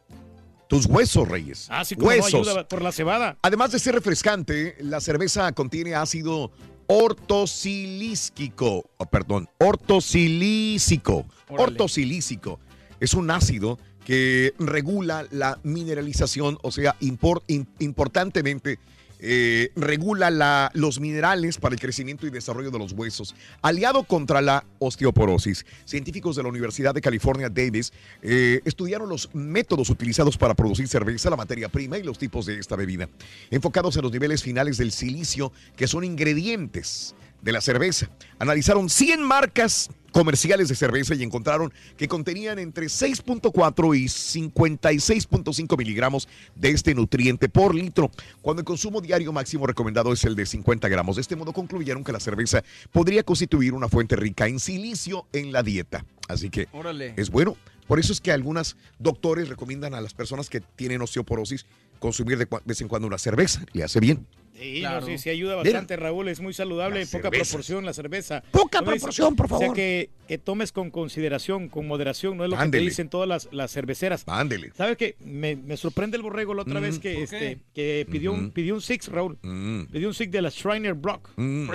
Tus 0.69 0.85
huesos, 0.85 1.27
Reyes. 1.27 1.65
Ah, 1.71 1.83
sí, 1.83 1.95
como 1.95 2.11
no 2.11 2.15
huesos. 2.17 2.47
ayuda 2.47 2.67
por 2.67 2.83
la 2.83 2.91
cebada. 2.91 3.39
Además 3.41 3.71
de 3.71 3.79
ser 3.79 3.95
refrescante, 3.95 4.75
la 4.81 5.01
cerveza 5.01 5.51
contiene 5.53 5.95
ácido 5.95 6.51
ortosilícico. 6.89 8.89
Oh, 8.97 9.05
perdón, 9.05 9.47
ortosilícico. 9.59 11.25
Órale. 11.47 11.63
Ortosilícico. 11.71 12.59
Es 12.99 13.13
un 13.13 13.31
ácido 13.31 13.79
que 14.05 14.53
regula 14.59 15.25
la 15.31 15.57
mineralización, 15.63 16.57
o 16.63 16.71
sea, 16.71 16.95
impor- 16.99 17.43
im- 17.47 17.67
importantemente 17.79 18.79
eh, 19.19 19.71
regula 19.75 20.29
la- 20.29 20.71
los 20.73 20.99
minerales 20.99 21.57
para 21.57 21.75
el 21.75 21.81
crecimiento 21.81 22.25
y 22.25 22.29
desarrollo 22.29 22.71
de 22.71 22.79
los 22.79 22.93
huesos. 22.93 23.35
Aliado 23.61 24.03
contra 24.03 24.41
la 24.41 24.65
osteoporosis, 24.79 25.65
científicos 25.85 26.35
de 26.35 26.43
la 26.43 26.49
Universidad 26.49 26.93
de 26.93 27.01
California, 27.01 27.49
Davis, 27.49 27.91
eh, 28.21 28.61
estudiaron 28.65 29.09
los 29.09 29.29
métodos 29.33 29.89
utilizados 29.89 30.37
para 30.37 30.53
producir 30.53 30.87
cerveza, 30.87 31.29
la 31.29 31.35
materia 31.35 31.69
prima 31.69 31.97
y 31.97 32.03
los 32.03 32.17
tipos 32.17 32.45
de 32.45 32.59
esta 32.59 32.75
bebida, 32.75 33.09
enfocados 33.51 33.95
en 33.97 34.03
los 34.03 34.11
niveles 34.11 34.41
finales 34.43 34.77
del 34.77 34.91
silicio, 34.91 35.51
que 35.75 35.87
son 35.87 36.03
ingredientes 36.03 37.13
de 37.41 37.51
la 37.51 37.61
cerveza. 37.61 38.09
Analizaron 38.39 38.89
100 38.89 39.21
marcas 39.21 39.89
comerciales 40.11 40.67
de 40.69 40.75
cerveza 40.75 41.15
y 41.15 41.23
encontraron 41.23 41.71
que 41.97 42.07
contenían 42.07 42.59
entre 42.59 42.87
6.4 42.87 43.97
y 43.97 44.05
56.5 44.05 45.77
miligramos 45.77 46.27
de 46.55 46.69
este 46.69 46.95
nutriente 46.95 47.49
por 47.49 47.75
litro, 47.75 48.11
cuando 48.41 48.61
el 48.61 48.65
consumo 48.65 49.01
diario 49.01 49.31
máximo 49.31 49.67
recomendado 49.67 50.11
es 50.11 50.23
el 50.23 50.35
de 50.35 50.45
50 50.45 50.87
gramos. 50.87 51.15
De 51.15 51.21
este 51.21 51.35
modo 51.35 51.53
concluyeron 51.53 52.03
que 52.03 52.11
la 52.11 52.19
cerveza 52.19 52.63
podría 52.91 53.23
constituir 53.23 53.73
una 53.73 53.87
fuente 53.87 54.15
rica 54.15 54.47
en 54.47 54.59
silicio 54.59 55.27
en 55.33 55.51
la 55.51 55.63
dieta. 55.63 56.05
Así 56.27 56.49
que 56.49 56.67
Órale. 56.71 57.13
es 57.17 57.29
bueno. 57.29 57.55
Por 57.87 57.99
eso 57.99 58.13
es 58.13 58.21
que 58.21 58.31
algunos 58.31 58.77
doctores 58.99 59.49
recomiendan 59.49 59.95
a 59.95 60.01
las 60.01 60.13
personas 60.13 60.47
que 60.47 60.61
tienen 60.61 61.01
osteoporosis 61.01 61.65
consumir 61.99 62.37
de 62.37 62.47
vez 62.63 62.81
en 62.81 62.87
cuando 62.87 63.07
una 63.07 63.17
cerveza. 63.17 63.65
Le 63.73 63.83
hace 63.83 63.99
bien. 63.99 64.27
Sí, 64.59 64.79
Claro. 64.81 64.99
no, 65.01 65.05
sí, 65.07 65.17
sí 65.17 65.29
ayuda 65.29 65.51
Mira. 65.57 65.63
bastante, 65.63 65.95
Raúl. 65.95 66.27
Es 66.27 66.39
muy 66.41 66.53
saludable, 66.53 67.01
en 67.01 67.07
poca 67.07 67.29
cerveza. 67.29 67.43
proporción 67.51 67.85
la 67.85 67.93
cerveza. 67.93 68.43
Poca 68.51 68.81
No 68.81 68.91
es- 68.91 68.97
proporción, 69.01 69.35
por 69.35 69.45
O 69.45 69.49
sea, 69.49 69.59
favor. 69.59 69.75
que, 69.75 70.09
que 70.27 70.37
tomes 70.37 70.71
con 70.71 70.91
consideración, 70.91 71.69
con 71.69 71.87
moderación, 71.87 72.35
no 72.37 72.43
es 72.43 72.49
lo 72.49 72.57
que 72.57 72.63
Ándele. 72.63 72.83
te 72.85 72.89
dicen 72.89 73.09
todas 73.09 73.27
las, 73.29 73.47
las 73.53 73.71
cerveceras. 73.71 74.23
Ándele. 74.27 74.71
¿Sabes 74.75 74.97
qué? 74.97 75.15
Me, 75.19 75.55
me 75.55 75.77
sorprende 75.77 76.17
el 76.17 76.23
borrego 76.23 76.53
la 76.53 76.63
otra 76.63 76.79
Mm. 76.79 76.83
vez 76.83 76.99
que, 76.99 77.13
¿Por 77.13 77.23
este, 77.23 77.39
qué? 77.39 77.59
que 77.73 78.07
pidió, 78.11 78.33
un, 78.33 78.51
pidió 78.51 78.73
un 78.75 78.81
six, 78.81 79.07
Raúl. 79.07 79.37
Mm, 79.41 79.83
Pidió 79.85 80.07
un 80.09 80.13
six 80.13 80.29
de 80.31 80.41
la 80.41 80.49
Shriner 80.49 80.93
Brock. 80.93 81.29
mm. 81.37 81.69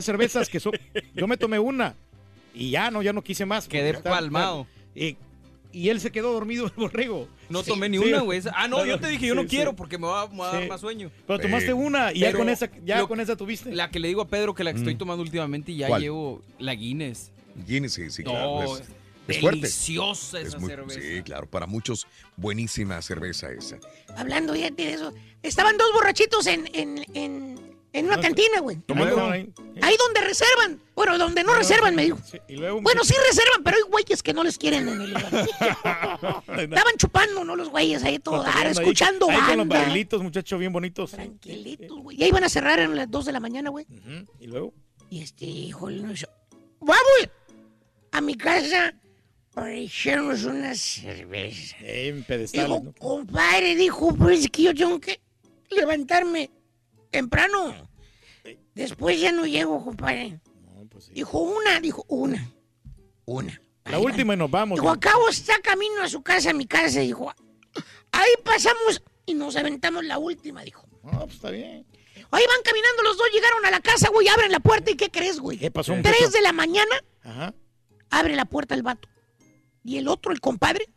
Cervezas 0.00 0.48
que 0.48 0.60
son. 0.60 0.72
Yo 1.14 1.26
me 1.26 1.36
tomé 1.36 1.58
una 1.58 1.94
y 2.54 2.70
ya 2.70 2.90
no, 2.90 3.02
ya 3.02 3.12
no 3.12 3.22
quise 3.22 3.46
más. 3.46 3.68
Quedé 3.68 3.94
palmado. 3.94 4.66
Y, 4.94 5.16
y 5.74 5.88
él 5.90 6.00
se 6.00 6.10
quedó 6.12 6.32
dormido 6.32 6.66
el 6.66 6.72
borrego. 6.76 7.28
No 7.48 7.62
Sí, 7.62 7.70
tomé 7.70 7.88
ni 7.88 7.98
sí. 7.98 8.04
una, 8.04 8.20
güey. 8.20 8.40
Ah, 8.54 8.68
no, 8.68 8.86
yo 8.86 8.98
te 9.00 9.08
dije, 9.08 9.26
yo 9.26 9.34
no 9.34 9.42
Sí, 9.42 9.48
quiero 9.48 9.74
porque 9.76 9.98
me 9.98 10.06
va, 10.06 10.28
me 10.28 10.38
va 10.38 10.50
a 10.50 10.54
dar 10.60 10.68
más 10.68 10.80
sueño. 10.80 11.10
Pero 11.26 11.38
tomaste 11.40 11.72
una 11.74 12.12
y 12.12 12.20
ya 12.20 12.32
con 12.32 12.48
esa, 12.48 12.70
ya 12.84 12.98
lo- 12.98 13.08
con 13.08 13.20
esa 13.20 13.36
tuviste. 13.36 13.72
La 13.74 13.90
que 13.90 13.98
le 13.98 14.08
digo 14.08 14.22
a 14.22 14.28
Pedro 14.28 14.54
que 14.54 14.64
la 14.64 14.72
que 14.72 14.78
estoy 14.78 14.94
Mm. 14.94 14.98
tomando 14.98 15.22
últimamente 15.22 15.72
y 15.72 15.76
ya 15.78 15.88
¿Cuál? 15.88 16.02
llevo 16.02 16.42
la 16.58 16.74
Guinness. 16.74 17.30
Guinness, 17.66 17.92
sí, 17.94 18.10
sí, 18.10 18.22
No, 18.24 18.30
claro. 18.30 18.76
Es, 18.76 18.82
es 19.28 19.40
fuerte. 19.40 19.60
deliciosa 19.60 20.40
esa 20.40 20.56
Es 20.56 20.60
muy- 20.60 20.70
cerveza. 20.70 21.00
sí, 21.00 21.22
claro. 21.22 21.46
Para 21.48 21.66
muchos, 21.66 22.06
buenísima 22.36 23.00
cerveza 23.02 23.50
esa. 23.52 23.78
Hablando 24.16 24.54
ya 24.54 24.70
de 24.70 24.92
eso. 24.94 25.12
Estaban 25.42 25.76
dos 25.76 25.92
borrachitos 25.94 26.46
en, 26.46 26.68
en, 26.74 27.04
en, 27.14 27.73
en 27.94 28.06
una 28.06 28.20
cantina, 28.20 28.60
güey. 28.60 28.76
Ahí, 28.88 29.50
Ahí 29.80 29.96
donde 29.98 30.20
reservan. 30.20 30.80
Bueno, 30.94 31.16
donde 31.16 31.42
no 31.44 31.54
reservan, 31.54 31.94
me 31.94 32.04
dijo. 32.04 32.18
Y 32.48 32.56
Bueno, 32.56 33.02
sí 33.04 33.14
reservan, 33.28 33.62
pero 33.64 33.76
hay 33.78 33.82
güeyes 33.84 34.22
que 34.22 34.32
no 34.34 34.44
les 34.44 34.58
quieren 34.58 34.88
en 34.88 35.00
el 35.00 35.10
lugar. 35.14 35.24
Estaban 36.58 36.94
chupando, 36.98 37.44
¿no? 37.44 37.56
Los 37.56 37.68
güeyes 37.70 38.02
ahí 38.04 38.18
todo 38.18 38.42
dar, 38.42 38.46
Cotorreando 38.52 38.80
ahí- 38.80 38.84
escuchando 38.84 39.30
ahí 39.30 39.36
con 39.38 39.46
los 39.46 39.56
banda. 39.68 39.78
barrilitos, 39.78 40.22
muchachos, 40.22 40.58
bien 40.58 40.72
bonitos. 40.72 41.12
Tranquilitos, 41.12 41.98
güey. 42.02 42.16
Ya 42.16 42.26
iban 42.26 42.44
a 42.44 42.48
cerrar 42.48 42.80
a 42.80 42.88
las 42.88 43.10
2 43.10 43.24
de 43.26 43.32
la 43.32 43.40
mañana, 43.40 43.70
güey. 43.70 43.86
Y 44.40 44.46
luego. 44.46 44.74
Y 45.10 45.22
este, 45.22 45.44
híjole, 45.46 46.02
no 46.02 46.16
sé. 46.16 46.26
Vamos 46.80 47.28
a 48.12 48.20
mi 48.20 48.36
casa 48.36 48.94
para 49.52 49.72
echarnos 49.72 50.44
una 50.44 50.74
cerveza. 50.74 51.76
Eh, 51.80 52.08
en 52.08 52.24
pedestales, 52.24 52.68
Dijo, 52.68 52.82
¿no? 52.84 52.92
compadre, 52.94 53.76
dijo, 53.76 54.14
pues 54.14 54.40
es 54.40 54.50
que 54.50 54.62
yo 54.64 54.74
tengo 54.74 55.00
que 55.00 55.20
levantarme 55.70 56.50
temprano. 57.18 57.88
Después 58.74 59.20
ya 59.20 59.30
no 59.30 59.46
llego, 59.46 59.82
compadre. 59.84 60.40
No, 60.62 60.84
pues 60.90 61.04
sí. 61.04 61.12
Dijo, 61.14 61.38
una, 61.38 61.80
dijo, 61.80 62.04
una. 62.08 62.50
Una. 63.24 63.60
La 63.84 63.96
Ahí 63.96 64.02
va. 64.02 64.10
última 64.10 64.34
y 64.34 64.36
nos 64.36 64.50
vamos. 64.50 64.76
Dijo, 64.76 64.86
¿no? 64.86 64.92
acabo 64.92 65.28
está 65.28 65.60
camino 65.60 66.02
a 66.02 66.08
su 66.08 66.22
casa, 66.22 66.50
a 66.50 66.54
mi 66.54 66.66
casa. 66.66 67.00
Dijo, 67.00 67.32
ahí 68.10 68.30
pasamos 68.44 69.02
y 69.26 69.34
nos 69.34 69.54
aventamos 69.56 70.04
la 70.04 70.18
última, 70.18 70.62
dijo. 70.64 70.86
No, 71.04 71.20
pues 71.20 71.34
está 71.34 71.50
bien. 71.50 71.86
Ahí 72.30 72.42
van 72.48 72.62
caminando 72.64 73.02
los 73.04 73.16
dos, 73.16 73.28
llegaron 73.32 73.64
a 73.64 73.70
la 73.70 73.80
casa, 73.80 74.08
güey, 74.10 74.26
abren 74.26 74.50
la 74.50 74.58
puerta 74.58 74.90
y 74.90 74.96
¿qué 74.96 75.08
crees, 75.10 75.38
güey? 75.38 75.56
¿Qué 75.56 75.70
pasó? 75.70 75.94
Tres 76.02 76.32
de 76.32 76.40
la 76.40 76.52
mañana, 76.52 76.96
Ajá. 77.22 77.54
abre 78.10 78.34
la 78.34 78.44
puerta 78.44 78.74
el 78.74 78.82
vato. 78.82 79.08
Y 79.84 79.98
el 79.98 80.08
otro, 80.08 80.32
el 80.32 80.40
compadre, 80.40 80.88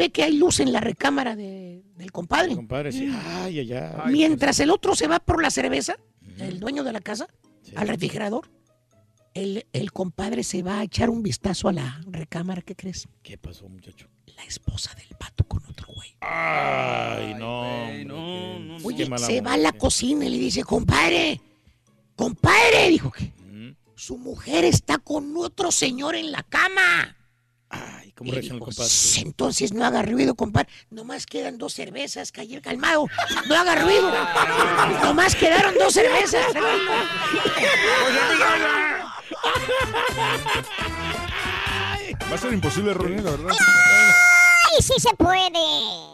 ve 0.00 0.10
que 0.10 0.22
hay 0.22 0.36
luz 0.36 0.60
en 0.60 0.72
la 0.72 0.80
recámara 0.80 1.36
de- 1.36 1.82
del 1.96 2.10
compadre. 2.12 2.54
Compadre, 2.54 2.90
sí. 2.92 3.08
Ay, 3.42 3.60
ay, 3.60 3.72
ay. 3.72 4.12
Mientras 4.12 4.58
el 4.60 4.70
otro 4.70 4.94
se 4.94 5.06
va 5.06 5.20
por 5.20 5.42
la 5.42 5.50
cerveza, 5.50 5.96
el 6.38 6.58
dueño 6.58 6.82
de 6.84 6.92
la 6.92 7.00
casa, 7.00 7.28
Sí. 7.62 7.72
al 7.76 7.86
refrigerador, 7.88 8.50
el, 9.34 9.66
el 9.72 9.92
compadre 9.92 10.42
se 10.42 10.62
va 10.62 10.80
a 10.80 10.82
echar 10.84 11.10
un 11.10 11.22
vistazo 11.22 11.68
a 11.68 11.72
la 11.72 12.00
recámara, 12.06 12.62
¿qué 12.62 12.74
crees? 12.74 13.06
¿Qué 13.22 13.36
pasó, 13.38 13.68
muchacho? 13.68 14.08
La 14.36 14.44
esposa 14.44 14.94
del 14.94 15.08
vato 15.20 15.44
con 15.46 15.62
otro 15.66 15.86
güey. 15.94 16.16
Ay, 16.20 17.34
no. 17.34 17.64
no, 18.04 18.58
no, 18.58 18.58
no. 18.58 18.76
Oye, 18.84 19.04
qué 19.04 19.10
mala 19.10 19.26
se 19.26 19.40
va 19.42 19.52
a 19.52 19.56
la 19.58 19.72
cocina 19.72 20.24
y 20.24 20.30
le 20.30 20.38
dice, 20.38 20.64
compadre, 20.64 21.40
compadre, 22.16 22.88
dijo 22.88 23.10
que 23.10 23.32
su 23.96 24.16
mujer 24.16 24.64
está 24.64 24.96
con 24.98 25.36
otro 25.36 25.70
señor 25.70 26.14
en 26.16 26.32
la 26.32 26.42
cama. 26.42 27.16
Ay, 27.72 28.10
¿cómo 28.12 28.32
el 28.32 28.40
dijo, 28.40 28.58
compadre? 28.58 28.88
"Shh, 28.90 29.18
entonces 29.22 29.72
no 29.72 29.84
haga 29.84 30.02
ruido, 30.02 30.34
compadre. 30.34 30.68
Nomás 30.90 31.24
quedan 31.26 31.56
dos 31.56 31.72
cervezas, 31.72 32.32
cayer 32.32 32.60
calmado. 32.60 33.06
No 33.48 33.54
haga 33.54 33.76
ruido. 33.76 34.10
Nomás 35.04 35.36
quedaron 35.36 35.74
dos 35.78 35.94
cervezas. 35.94 36.46
Va 42.30 42.34
a 42.34 42.38
ser 42.38 42.52
imposible, 42.52 42.94
Ronnie, 42.94 43.22
la 43.22 43.30
verdad. 43.32 43.48
¡Ay, 43.50 44.82
sí 44.82 44.92
se 44.98 45.14
puede! 45.16 45.58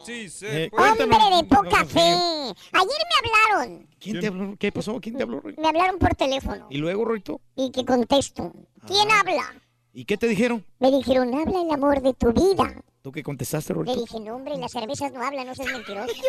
Sí, 0.06 0.30
sí. 0.30 0.46
Eh, 0.46 0.70
¡Hombre 0.72 1.06
cuéntanos, 1.08 1.40
de 1.42 1.44
poca 1.44 1.84
fe! 1.84 2.00
Ayer 2.00 2.54
me 2.72 3.28
hablaron. 3.58 3.86
¿Quién 4.00 4.20
te 4.20 4.26
habló? 4.28 4.56
¿Qué 4.58 4.72
pasó? 4.72 4.98
¿Quién 5.00 5.16
te 5.16 5.22
habló, 5.24 5.40
Roy? 5.40 5.54
Me 5.58 5.68
hablaron 5.68 5.98
por 5.98 6.14
teléfono. 6.14 6.66
¿Y 6.70 6.78
luego, 6.78 7.04
Roito? 7.04 7.40
Y 7.56 7.70
que 7.70 7.84
contesto. 7.84 8.52
¿Quién 8.86 9.10
habla? 9.10 9.54
¿Y 9.98 10.04
qué 10.04 10.18
te 10.18 10.28
dijeron? 10.28 10.62
Me 10.78 10.90
dijeron, 10.90 11.32
habla 11.34 11.58
el 11.62 11.70
amor 11.70 12.02
de 12.02 12.12
tu 12.12 12.30
vida. 12.30 12.70
¿Tú 13.00 13.10
qué 13.12 13.22
contestaste, 13.22 13.72
Le 13.72 13.78
Roito? 13.78 13.98
dije, 13.98 14.20
no, 14.20 14.36
hombre, 14.36 14.54
las 14.58 14.70
cervezas 14.72 15.10
no 15.10 15.24
hablan, 15.24 15.46
no 15.46 15.54
seas 15.54 15.72
mentiroso. 15.72 16.12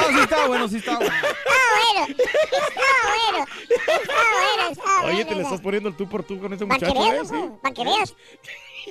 No, 0.00 0.08
sí 0.16 0.20
está 0.22 0.46
bueno, 0.46 0.68
sí 0.68 0.76
está 0.76 0.96
bueno. 0.98 1.12
Está 1.14 1.36
bueno, 1.76 2.06
está 2.14 2.26
bueno, 3.08 3.46
está 3.46 4.14
bueno, 4.34 4.70
está 4.70 5.00
bueno. 5.02 5.14
Oye, 5.14 5.24
te 5.24 5.34
le 5.34 5.42
estás 5.42 5.60
poniendo 5.62 5.88
el 5.88 5.96
tú 5.96 6.08
por 6.08 6.22
tú 6.24 6.38
con 6.40 6.52
ese 6.52 6.66
Para 6.66 6.78
que 6.78 6.86
muchacho, 6.86 7.06
¿eh? 7.08 7.12
veas, 7.12 7.28
Sí. 7.28 7.34
loco, 7.34 7.58
para 7.62 7.74
que 7.74 7.84
veas. 7.84 8.14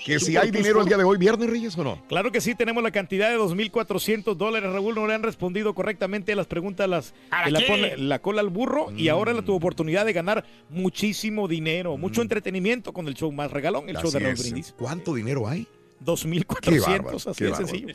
Que 0.05 0.19
si 0.19 0.37
hay 0.37 0.51
dinero 0.51 0.81
el 0.81 0.87
día 0.87 0.97
de 0.97 1.03
hoy, 1.03 1.17
viernes, 1.17 1.49
Reyes, 1.49 1.77
o 1.77 1.83
no? 1.83 2.01
Claro 2.07 2.31
que 2.31 2.41
sí, 2.41 2.55
tenemos 2.55 2.81
la 2.83 2.91
cantidad 2.91 3.29
de 3.29 3.37
2.400 3.37 4.35
dólares. 4.35 4.71
Raúl, 4.71 4.95
no 4.95 5.07
le 5.07 5.13
han 5.13 5.23
respondido 5.23 5.73
correctamente 5.73 6.31
a 6.31 6.35
las 6.35 6.47
preguntas, 6.47 6.87
las, 6.89 7.13
que 7.45 7.51
la, 7.51 7.59
pone- 7.67 7.97
la 7.97 8.19
cola 8.19 8.41
al 8.41 8.49
burro. 8.49 8.91
Y 8.95 9.09
ahora 9.09 9.33
la 9.33 9.41
tu 9.41 9.53
oportunidad 9.53 10.05
de 10.05 10.13
ganar 10.13 10.45
muchísimo 10.69 11.47
dinero, 11.47 11.97
mucho 11.97 12.21
entretenimiento 12.21 12.93
con 12.93 13.07
el 13.07 13.13
show 13.15 13.31
más 13.31 13.51
regalón, 13.51 13.89
el 13.89 13.97
show 13.97 14.11
de 14.11 14.19
Raúl. 14.19 14.35
Brindis. 14.35 14.73
¿Cuánto 14.77 15.13
dinero 15.13 15.47
hay? 15.47 15.63
Qué 15.99 16.05
2.400, 16.05 16.81
bárbaro, 16.87 17.17
así 17.17 17.43
de 17.43 17.55
sencillo. 17.55 17.87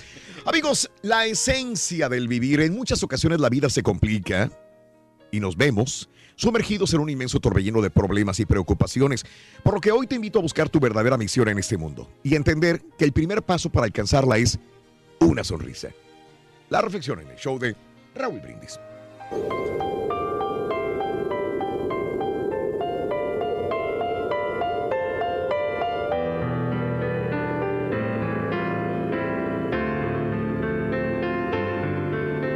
Amigos, 0.45 0.91
la 1.03 1.25
esencia 1.27 2.09
del 2.11 2.29
vivir, 2.29 2.61
en 2.61 2.75
muchas 2.75 3.03
ocasiones 3.03 3.41
la 3.41 3.49
vida 3.49 3.71
se 3.71 3.83
complica 3.83 4.51
y 5.33 5.41
nos 5.41 5.57
vemos 5.57 6.11
sumergidos 6.37 6.93
en 6.95 7.01
un 7.01 7.11
inmenso 7.11 7.41
torbellino 7.41 7.81
de 7.81 7.91
problemas 7.91 8.41
y 8.41 8.47
preocupaciones, 8.47 9.25
por 9.63 9.75
lo 9.75 9.81
que 9.81 9.93
hoy 9.93 10.07
te 10.07 10.17
invito 10.17 10.39
a 10.39 10.43
buscar 10.43 10.69
tu 10.69 10.81
verdadera 10.81 11.17
misión 11.17 11.49
en 11.49 11.59
este 11.59 11.77
mundo 11.77 12.09
y 12.23 12.35
entender 12.35 12.83
que 12.99 13.05
el 13.05 13.13
primer 13.13 13.43
paso 13.43 13.71
para 13.71 13.87
alcanzarla 13.87 14.39
es 14.39 14.59
una 15.21 15.45
sonrisa. 15.45 15.91
La 16.71 16.81
reflexión 16.81 17.21
en 17.21 17.29
el 17.29 17.37
show 17.37 17.59
de 17.59 17.77
Raúl 18.15 18.41
Brindis. 18.41 18.79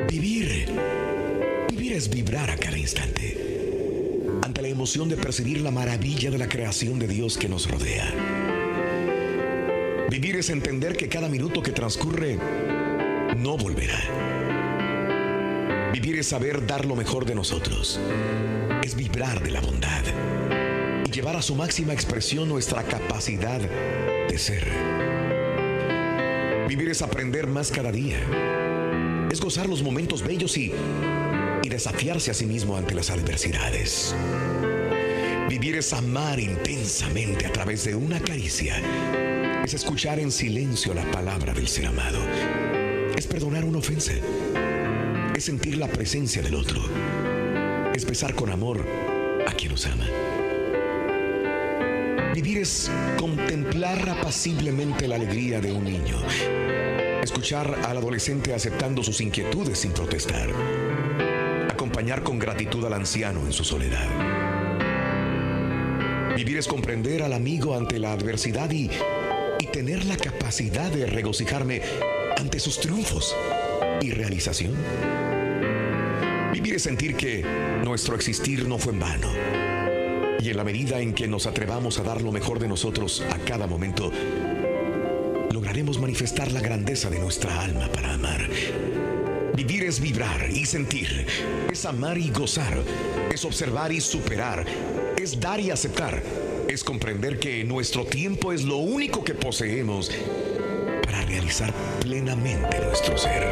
Vivir. 0.09 0.67
Vivir 1.71 1.93
es 1.93 2.09
vibrar 2.09 2.51
a 2.51 2.57
cada 2.57 2.79
instante. 2.79 3.48
Ante 4.43 4.63
la 4.63 4.69
emoción 4.69 5.09
de 5.09 5.17
percibir 5.17 5.61
la 5.61 5.71
maravilla 5.71 6.31
de 6.31 6.39
la 6.39 6.49
creación 6.49 6.99
de 6.99 7.09
Dios 7.09 7.37
que 7.37 7.49
nos 7.49 7.71
rodea. 7.71 8.13
Vivir 10.11 10.37
es 10.37 10.51
entender 10.51 10.97
que 10.97 11.09
cada 11.09 11.29
minuto 11.29 11.63
que 11.63 11.73
transcurre 11.73 12.39
no 13.37 13.57
volverá. 13.57 14.01
Vivir 15.93 16.19
es 16.19 16.29
saber 16.29 16.67
dar 16.67 16.85
lo 16.87 16.97
mejor 16.97 17.25
de 17.27 17.35
nosotros. 17.35 18.01
Es 18.83 18.95
vibrar 18.95 19.43
de 19.43 19.51
la 19.51 19.61
bondad 19.61 20.05
y 21.07 21.11
llevar 21.11 21.37
a 21.37 21.43
su 21.43 21.55
máxima 21.55 21.93
expresión 21.93 22.49
nuestra 22.49 22.85
capacidad 22.85 23.61
de 23.61 24.39
ser. 24.39 24.67
Vivir 26.69 26.89
es 26.89 27.03
aprender 27.03 27.47
más 27.47 27.71
cada 27.71 27.91
día 27.93 28.19
es 29.31 29.41
gozar 29.41 29.69
los 29.69 29.83
momentos 29.83 30.23
bellos 30.23 30.57
y, 30.57 30.73
desafiarse 31.69 32.31
a 32.31 32.35
sí 32.35 32.47
mismo 32.47 32.77
ante 32.77 32.95
las 32.95 33.11
adversidades. 33.11 34.15
Vivir 35.49 35.77
es 35.77 35.93
amar 35.93 36.39
intensamente 36.39 37.47
a 37.47 37.53
través 37.53 37.85
de 37.85 37.95
una 37.95 38.21
caricia. 38.21 38.83
Es 39.65 39.75
escuchar 39.75 40.19
en 40.21 40.31
silencio 40.31 40.93
la 40.95 41.11
palabra 41.11 41.55
del 41.55 41.69
ser 41.69 41.87
amado. 41.87 42.19
Es 43.17 43.27
perdonar 43.27 43.65
una 43.65 43.79
ofensa. 43.79 44.13
Es 45.35 45.45
sentir 45.45 45.79
la 45.79 45.89
presencia 45.89 46.43
del 46.43 46.55
otro. 46.55 46.83
es 47.95 48.05
besar 48.05 48.35
con 48.35 48.51
amor 48.51 48.87
a 49.47 49.53
quien 49.53 49.73
nos 49.73 49.87
ama. 49.87 50.07
Vivir 52.35 52.59
es 52.59 52.91
contemplar 53.19 54.09
apaciblemente 54.09 55.09
la 55.09 55.17
alegría 55.17 55.61
de 55.61 55.73
un 55.73 55.85
niño. 55.85 56.17
Escuchar 57.23 57.81
al 57.85 57.97
adolescente 57.97 58.55
aceptando 58.55 59.03
sus 59.03 59.21
inquietudes 59.21 59.81
sin 59.81 59.93
protestar. 59.93 60.49
Acompañar 61.99 62.23
con 62.23 62.39
gratitud 62.39 62.85
al 62.85 62.93
anciano 62.93 63.45
en 63.45 63.53
su 63.53 63.65
soledad. 63.65 64.07
Vivir 66.37 66.59
es 66.59 66.69
comprender 66.69 67.25
al 67.25 67.33
amigo 67.33 67.75
ante 67.75 67.99
la 67.99 68.13
adversidad 68.13 68.71
y, 68.71 68.89
y 69.59 69.67
tener 69.67 70.05
la 70.05 70.17
capacidad 70.17 70.93
de 70.93 71.07
regocijarme 71.07 71.83
ante 72.37 72.61
sus 72.61 72.79
triunfos 72.79 73.35
y 74.01 74.13
realización. 74.13 74.77
Vivir 76.53 76.77
es 76.77 76.85
sentir 76.85 77.17
que 77.17 77.45
nuestro 77.83 78.15
existir 78.15 78.69
no 78.69 78.79
fue 78.79 78.93
en 78.93 79.01
vano. 79.01 79.33
Y 80.39 80.51
en 80.51 80.57
la 80.57 80.63
medida 80.63 81.01
en 81.01 81.15
que 81.15 81.27
nos 81.27 81.49
atrevamos 81.49 81.99
a 81.99 82.05
dar 82.05 82.23
lo 82.23 82.31
mejor 82.31 82.61
de 82.61 82.69
nosotros 82.69 83.25
a 83.29 83.39
cada 83.39 83.67
momento, 83.67 84.13
lograremos 85.51 85.99
manifestar 85.99 86.53
la 86.53 86.61
grandeza 86.61 87.11
de 87.11 87.19
nuestra 87.19 87.61
alma 87.61 87.89
para 87.89 88.15
amar. 88.15 88.49
Es 89.89 90.01
vibrar 90.01 90.51
y 90.51 90.67
sentir, 90.67 91.27
es 91.73 91.87
amar 91.87 92.19
y 92.19 92.29
gozar, 92.29 92.77
es 93.33 93.43
observar 93.47 93.91
y 93.91 94.03
superar, 94.03 94.67
es 95.17 95.41
dar 95.41 95.61
y 95.61 95.71
aceptar, 95.71 96.23
es 96.69 96.85
comprender 96.85 97.39
que 97.39 97.65
nuestro 97.65 98.05
tiempo 98.05 98.53
es 98.53 98.65
lo 98.65 98.77
único 98.77 99.25
que 99.25 99.33
poseemos 99.33 100.11
para 101.05 101.23
realizar 101.23 101.73
plenamente 102.03 102.79
nuestro 102.85 103.17
ser. 103.17 103.45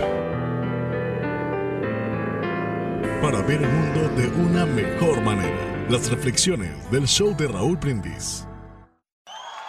Para 3.23 3.41
ver 3.41 3.63
el 3.63 3.71
mundo 3.71 4.07
de 4.11 4.29
una 4.39 4.67
mejor 4.67 5.23
manera. 5.23 5.87
Las 5.89 6.11
reflexiones 6.11 6.91
del 6.91 7.09
show 7.09 7.35
de 7.35 7.49
Raúl 7.49 7.79
Brindis. 7.79 8.46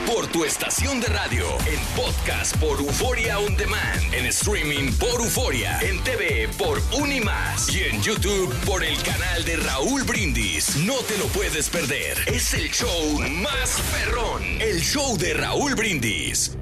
Por 0.06 0.28
tu 0.28 0.44
estación 0.44 1.00
de 1.00 1.08
radio, 1.08 1.48
en 1.68 1.80
podcast 1.96 2.58
por 2.58 2.78
Euforia 2.80 3.40
On 3.40 3.56
Demand, 3.56 4.14
en 4.14 4.26
streaming 4.26 4.92
por 4.98 5.22
Euforia, 5.22 5.80
en 5.80 6.04
TV 6.04 6.50
por 6.58 6.82
Unimás 6.92 7.74
y 7.74 7.86
en 7.86 8.02
YouTube 8.02 8.54
por 8.66 8.84
el 8.84 9.02
canal 9.04 9.46
de 9.46 9.56
Raúl 9.56 10.04
Brindis. 10.04 10.76
No 10.78 10.96
te 10.96 11.18
lo 11.18 11.28
puedes 11.28 11.70
perder. 11.70 12.18
Es 12.28 12.54
el 12.54 12.70
show 12.72 13.20
más 13.30 13.80
perrón. 13.94 14.44
El 14.60 14.82
show 14.82 15.18
de 15.18 15.34
Raúl 15.34 15.76
Brindis. 15.76 16.58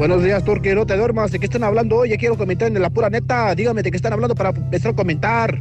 Buenos 0.00 0.24
días, 0.24 0.42
Turque. 0.42 0.74
No 0.74 0.86
te 0.86 0.96
duermas. 0.96 1.30
¿De 1.30 1.38
qué 1.38 1.44
están 1.44 1.62
hablando 1.62 1.96
hoy? 1.96 2.08
Ya 2.08 2.16
quiero 2.16 2.34
comentar 2.34 2.72
de 2.72 2.80
la 2.80 2.88
pura 2.88 3.10
neta. 3.10 3.54
Dígame 3.54 3.82
de 3.82 3.90
qué 3.90 3.98
están 3.98 4.14
hablando 4.14 4.34
para 4.34 4.48
empezar 4.48 4.92
a 4.92 4.96
comentar. 4.96 5.60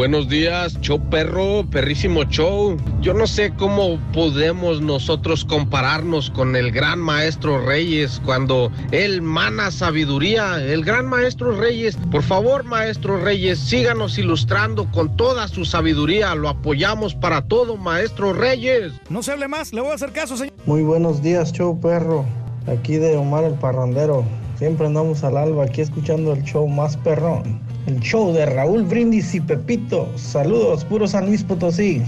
Buenos 0.00 0.30
días, 0.30 0.80
show 0.80 0.98
perro, 0.98 1.62
perrísimo 1.70 2.24
show. 2.24 2.74
Yo 3.02 3.12
no 3.12 3.26
sé 3.26 3.52
cómo 3.52 3.98
podemos 4.14 4.80
nosotros 4.80 5.44
compararnos 5.44 6.30
con 6.30 6.56
el 6.56 6.72
gran 6.72 6.98
maestro 6.98 7.62
Reyes 7.66 8.18
cuando 8.24 8.72
él 8.92 9.20
mana 9.20 9.70
sabiduría. 9.70 10.56
El 10.56 10.86
gran 10.86 11.06
maestro 11.06 11.52
Reyes, 11.52 11.98
por 12.10 12.22
favor, 12.22 12.64
maestro 12.64 13.22
Reyes, 13.22 13.58
síganos 13.58 14.16
ilustrando 14.16 14.90
con 14.90 15.14
toda 15.18 15.48
su 15.48 15.66
sabiduría. 15.66 16.34
Lo 16.34 16.48
apoyamos 16.48 17.14
para 17.14 17.42
todo, 17.42 17.76
maestro 17.76 18.32
Reyes. 18.32 18.94
No 19.10 19.22
se 19.22 19.32
hable 19.32 19.48
más, 19.48 19.74
le 19.74 19.82
voy 19.82 19.90
a 19.90 19.96
hacer 19.96 20.12
caso, 20.12 20.34
señor. 20.34 20.54
Muy 20.64 20.82
buenos 20.82 21.20
días, 21.20 21.52
show 21.52 21.78
perro. 21.78 22.24
Aquí 22.66 22.94
de 22.94 23.18
Omar 23.18 23.44
el 23.44 23.52
Parrandero. 23.52 24.24
Siempre 24.56 24.86
andamos 24.86 25.24
al 25.24 25.36
alba 25.36 25.64
aquí 25.64 25.82
escuchando 25.82 26.32
el 26.32 26.42
show 26.44 26.66
más 26.68 26.96
perrón. 26.96 27.60
El 27.90 27.98
show 27.98 28.32
de 28.32 28.46
Raúl 28.46 28.84
Brindis 28.84 29.34
y 29.34 29.40
Pepito. 29.40 30.08
Saludos, 30.16 30.84
puro 30.84 31.08
San 31.08 31.26
Luis 31.26 31.42
Potosí. 31.42 32.00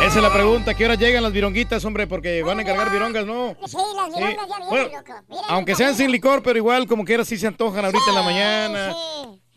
Esa 0.00 0.16
es 0.16 0.22
la 0.22 0.32
pregunta, 0.32 0.72
¿qué 0.72 0.86
hora 0.86 0.94
llegan 0.94 1.22
las 1.22 1.32
vironguitas, 1.32 1.84
hombre? 1.84 2.06
Porque 2.06 2.42
van 2.42 2.58
a 2.58 2.62
encargar 2.62 2.90
virongas, 2.90 3.26
¿no? 3.26 3.54
Sí, 3.66 3.76
las 3.94 4.14
virongas 4.14 4.48
ya 4.48 4.56
vienen, 4.56 4.68
Bueno, 4.70 4.88
loco. 4.88 5.12
Mira, 5.28 5.42
Aunque 5.48 5.74
sean 5.74 5.94
sin 5.94 6.10
licor, 6.10 6.42
pero 6.42 6.56
igual 6.56 6.86
como 6.86 7.04
quiera 7.04 7.22
sí 7.22 7.36
se 7.36 7.48
antojan 7.48 7.84
ahorita 7.84 8.04
en 8.08 8.14
la 8.14 8.22
mañana. 8.22 8.94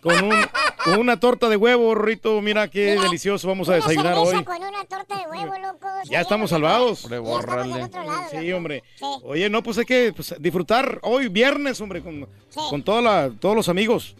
Con, 0.01 0.23
un, 0.23 0.35
con 0.83 0.97
una 0.99 1.19
torta 1.19 1.47
de 1.47 1.55
huevo, 1.57 1.93
Rorrito, 1.93 2.41
mira 2.41 2.67
qué 2.69 2.99
delicioso 2.99 3.47
vamos 3.47 3.69
a 3.69 3.73
Una 3.73 3.77
desayunar 3.81 4.15
hoy. 4.17 4.43
con 4.43 4.57
una 4.57 4.83
torta 4.85 5.15
de 5.15 5.27
huevo, 5.27 5.53
loco. 5.59 5.87
Ya 6.09 6.21
estamos 6.21 6.49
salvados. 6.49 7.07
bórrale. 7.07 7.87
Sí, 8.31 8.51
hombre. 8.51 8.83
Oye, 9.23 9.49
no, 9.49 9.61
pues 9.61 9.77
hay 9.77 9.85
que 9.85 10.11
pues, 10.15 10.33
disfrutar 10.39 10.99
hoy 11.03 11.27
viernes, 11.27 11.79
hombre, 11.81 12.01
con, 12.01 12.27
con 12.69 12.81
toda 12.81 13.01
la- 13.01 13.31
todos 13.39 13.55
los 13.55 13.69
amigos. 13.69 14.15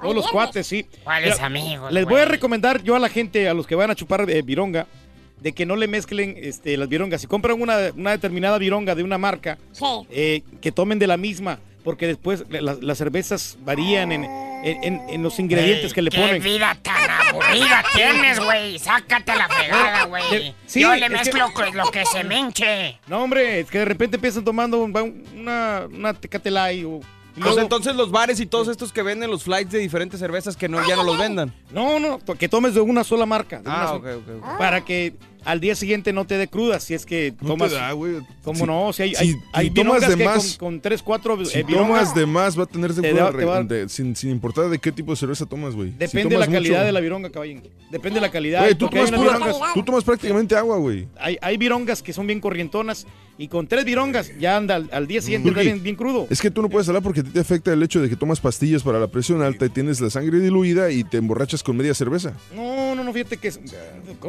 Todos 0.00 0.14
los 0.14 0.24
viernes? 0.24 0.30
cuates, 0.32 0.66
sí. 0.66 0.86
¿Cuáles 1.04 1.34
Mira, 1.34 1.44
amigos, 1.46 1.92
Les 1.92 2.04
güey? 2.04 2.14
voy 2.14 2.22
a 2.22 2.24
recomendar 2.24 2.82
yo 2.82 2.96
a 2.96 2.98
la 2.98 3.08
gente, 3.10 3.48
a 3.48 3.52
los 3.54 3.66
que 3.66 3.74
van 3.74 3.90
a 3.90 3.94
chupar 3.94 4.30
eh, 4.30 4.40
vironga, 4.42 4.86
de 5.40 5.52
que 5.52 5.66
no 5.66 5.76
le 5.76 5.88
mezclen 5.88 6.36
este, 6.38 6.76
las 6.76 6.88
virongas. 6.88 7.20
Si 7.20 7.26
compran 7.26 7.60
una, 7.60 7.76
una 7.96 8.12
determinada 8.12 8.56
vironga 8.58 8.94
de 8.94 9.02
una 9.02 9.18
marca, 9.18 9.58
eh, 10.10 10.42
que 10.62 10.72
tomen 10.72 10.98
de 10.98 11.06
la 11.06 11.16
misma, 11.16 11.58
porque 11.88 12.06
después 12.06 12.44
la- 12.50 12.76
las 12.78 12.98
cervezas 12.98 13.56
varían 13.64 14.12
en, 14.12 14.24
en- 14.24 14.84
en- 14.84 15.00
en 15.08 15.22
los 15.22 15.38
ingredientes 15.38 15.86
Ey, 15.86 15.92
que 15.94 16.02
le 16.02 16.10
qué 16.10 16.18
ponen. 16.18 16.42
vida 16.42 16.76
tan 16.82 17.10
aburrida 17.10 17.82
tienes, 17.94 18.38
güey. 18.38 18.78
Sácate 18.78 19.32
a 19.32 19.36
la 19.36 19.48
fregada, 19.48 20.04
güey. 20.04 20.54
Sí, 20.66 20.80
Yo 20.82 20.94
le 20.94 21.00
que- 21.00 21.08
mezclo 21.08 21.50
con 21.54 21.74
lo 21.74 21.90
que 21.90 22.04
se 22.04 22.24
menche. 22.24 23.00
No, 23.06 23.22
hombre, 23.22 23.60
es 23.60 23.70
que 23.70 23.78
de 23.78 23.86
repente 23.86 24.16
empiezan 24.18 24.44
tomando 24.44 24.82
un- 24.82 25.24
una, 25.34 25.86
una 25.90 26.12
Tecate 26.12 26.50
Light 26.50 26.84
o... 26.84 26.98
y 26.98 27.00
Pues 27.40 27.44
luego- 27.46 27.60
entonces 27.60 27.96
los 27.96 28.10
bares 28.10 28.38
y 28.38 28.44
todos 28.44 28.68
estos 28.68 28.92
que 28.92 29.02
venden 29.02 29.30
los 29.30 29.44
flights 29.44 29.72
de 29.72 29.78
diferentes 29.78 30.20
cervezas 30.20 30.58
que 30.58 30.68
no, 30.68 30.86
ya 30.86 30.94
no 30.94 31.04
los 31.04 31.16
vendan. 31.16 31.54
No, 31.70 31.98
no, 31.98 32.18
que 32.38 32.50
tomes 32.50 32.74
de 32.74 32.82
una 32.82 33.02
sola 33.02 33.24
marca. 33.24 33.60
de 33.60 33.68
una 33.70 33.82
Ah, 33.84 33.88
sola- 33.88 34.16
ok, 34.16 34.22
ok, 34.28 34.44
ok. 34.44 34.58
Para 34.58 34.84
que 34.84 35.14
al 35.44 35.60
día 35.60 35.74
siguiente 35.74 36.12
no 36.12 36.26
te 36.26 36.36
dé 36.36 36.48
cruda, 36.48 36.80
si 36.80 36.94
es 36.94 37.06
que 37.06 37.34
No 37.40 37.48
tomas... 37.48 37.70
te 37.70 37.76
da, 37.76 37.92
güey. 37.92 38.16
¿Cómo 38.44 38.58
Si- 38.60 38.64
no? 38.66 38.92
Si 38.92 39.02
hay, 39.02 39.14
si- 39.14 39.16
hay, 39.16 39.32
si 39.32 39.38
hay 39.52 39.70
tomas 39.70 40.06
de 40.08 40.16
que 40.16 40.24
más- 40.24 40.56
con, 40.58 40.72
con 40.74 40.80
tres, 40.80 41.02
cuatro 41.02 41.44
Si 41.44 41.58
eh, 41.58 41.62
virongas, 41.62 41.88
tomas 41.88 42.14
de 42.14 42.26
más, 42.26 42.58
va 42.58 42.62
a 42.64 42.66
tener 42.66 42.94
te 42.94 43.12
da- 43.12 43.32
te 43.32 43.74
de- 43.74 43.88
sin, 43.88 44.14
sin 44.16 44.30
importar 44.30 44.68
de 44.68 44.78
qué 44.78 44.92
tipo 44.92 45.12
de 45.12 45.16
cerveza 45.16 45.46
tomas, 45.46 45.74
güey. 45.74 45.90
Depende 45.98 46.34
de 46.34 46.38
la 46.40 46.46
calidad 46.46 46.76
mucho- 46.78 46.86
de 46.86 46.92
la 46.92 47.00
vironga, 47.00 47.30
caballín. 47.30 47.62
Depende 47.90 48.16
de 48.16 48.20
la 48.20 48.30
calidad. 48.30 48.60
Güey, 48.62 48.74
tú 48.74 48.88
tomas, 48.88 49.08
unas 49.10 49.20
pura- 49.20 49.38
virongas- 49.38 49.74
tú 49.74 49.82
tomas 49.82 50.04
prácticamente 50.04 50.54
agua, 50.56 50.76
güey. 50.78 51.08
hay, 51.18 51.38
hay 51.40 51.56
virongas 51.56 52.02
que 52.02 52.12
son 52.12 52.26
bien 52.26 52.40
corrientonas 52.40 53.06
y 53.40 53.46
con 53.48 53.68
tres 53.68 53.84
virongas 53.84 54.30
ya 54.38 54.56
anda 54.56 54.74
al, 54.74 54.88
al 54.92 55.06
día 55.06 55.22
siguiente 55.22 55.50
bien, 55.52 55.82
bien 55.82 55.94
crudo. 55.96 56.26
Es 56.28 56.40
que 56.42 56.50
tú 56.50 56.60
no 56.60 56.68
puedes 56.68 56.88
hablar 56.88 57.02
porque 57.04 57.20
a 57.20 57.22
ti 57.22 57.30
te 57.30 57.40
afecta 57.40 57.72
el 57.72 57.82
hecho 57.82 58.00
de 58.00 58.08
que 58.08 58.16
tomas 58.16 58.40
pastillas 58.40 58.82
para 58.82 58.98
la 58.98 59.06
presión 59.06 59.42
alta 59.42 59.64
y 59.66 59.68
tienes 59.68 60.00
la 60.00 60.10
sangre 60.10 60.40
diluida 60.40 60.90
y 60.90 61.04
te 61.04 61.18
emborrachas 61.18 61.62
con 61.62 61.76
media 61.76 61.94
cerveza. 61.94 62.32
No, 62.54 62.94
no, 62.96 63.04
no, 63.04 63.12
fíjate 63.12 63.36
que... 63.36 63.48
es- 63.48 63.60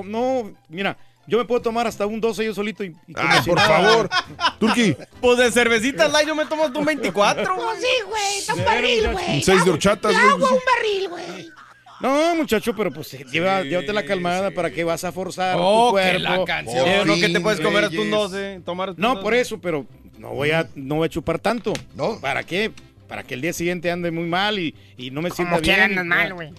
No, 0.05 0.51
mira, 0.69 0.97
yo 1.29 1.37
me 1.37 1.45
puedo 1.45 1.61
tomar 1.61 1.87
hasta 1.87 2.05
un 2.05 2.19
12 2.19 2.43
yo 2.45 2.53
solito 2.53 2.83
y... 2.83 2.95
y 3.07 3.13
como 3.13 3.27
Ah, 3.29 3.41
por 3.45 3.55
nada. 3.55 3.69
favor. 3.69 4.09
Turki, 4.59 4.95
Pues 5.21 5.37
de 5.37 5.51
cervecitas 5.51 6.11
light 6.11 6.27
yo 6.27 6.35
me 6.35 6.45
tomo 6.45 6.65
hasta 6.65 6.77
un 6.79 6.85
24. 6.85 7.55
Pues 7.55 7.79
sí, 7.79 8.03
güey. 8.07 8.37
Está 8.39 8.53
un 8.55 8.65
barril, 8.65 9.11
güey. 9.11 9.41
seis 9.43 9.63
de 9.63 9.71
horchatas, 9.71 10.15
Agua, 10.15 10.33
güey. 10.37 10.51
un 10.53 10.59
barril, 10.75 11.09
güey. 11.09 11.49
No, 12.01 12.35
muchacho, 12.35 12.73
pero 12.75 12.91
pues 12.91 13.11
lleva, 13.29 13.61
llévate 13.61 13.91
la 13.91 14.03
calmada 14.05 14.51
para 14.51 14.71
que 14.71 14.83
vas 14.85 15.03
a 15.03 15.11
forzar 15.11 15.57
Oh, 15.59 15.89
tu 15.91 15.97
que 15.97 16.01
cuerpo. 16.01 16.19
la 16.39 16.45
canción. 16.45 16.87
Eh, 16.87 17.03
no, 17.05 17.15
que 17.15 17.27
te 17.29 17.39
puedes 17.41 17.59
comer 17.59 17.83
hasta 17.85 17.99
un 17.99 18.09
12, 18.09 18.61
tomar 18.65 18.89
hasta 18.89 18.99
un 18.99 19.01
No, 19.01 19.09
12. 19.15 19.21
por 19.23 19.33
eso, 19.33 19.59
pero 19.59 19.85
no 20.17 20.29
voy 20.29 20.51
a, 20.51 20.67
no 20.75 20.95
voy 20.95 21.07
a 21.07 21.09
chupar 21.09 21.39
tanto. 21.39 21.73
No. 21.95 22.17
¿Para 22.21 22.43
qué? 22.43 22.71
Para 23.09 23.23
que 23.23 23.33
el 23.33 23.41
día 23.41 23.51
siguiente 23.53 23.91
ande 23.91 24.11
muy 24.11 24.23
mal 24.25 24.59
y, 24.59 24.73
y 24.95 25.11
no 25.11 25.21
me 25.21 25.29
sienta 25.29 25.55
Como 25.55 25.61
bien. 25.61 25.75
quieran, 25.75 25.91
y- 25.91 25.97
andas 25.97 26.05
mal, 26.05 26.33
güey. 26.35 26.53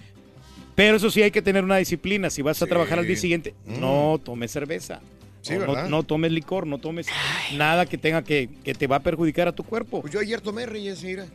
Pero 0.74 0.96
eso 0.96 1.10
sí 1.10 1.22
hay 1.22 1.30
que 1.30 1.42
tener 1.42 1.64
una 1.64 1.76
disciplina. 1.76 2.30
Si 2.30 2.42
vas 2.42 2.62
a 2.62 2.66
trabajar 2.66 2.98
al 2.98 3.06
día 3.06 3.16
siguiente, 3.16 3.54
no 3.66 4.20
tomes 4.22 4.50
cerveza. 4.50 5.00
Sí, 5.42 5.54
no, 5.56 5.88
no 5.88 6.02
tomes 6.02 6.32
licor, 6.32 6.66
no 6.66 6.78
tomes 6.78 7.06
nada 7.56 7.86
que 7.86 7.96
tenga 7.96 8.22
que, 8.22 8.50
que 8.62 8.74
te 8.74 8.86
va 8.86 8.96
a 8.96 9.00
perjudicar 9.00 9.48
a 9.48 9.52
tu 9.52 9.62
cuerpo. 9.64 10.02
Pues 10.02 10.12
yo 10.12 10.20
ayer 10.20 10.40
tomé 10.40 10.66
Reyes, 10.66 11.02
mira. 11.02 11.26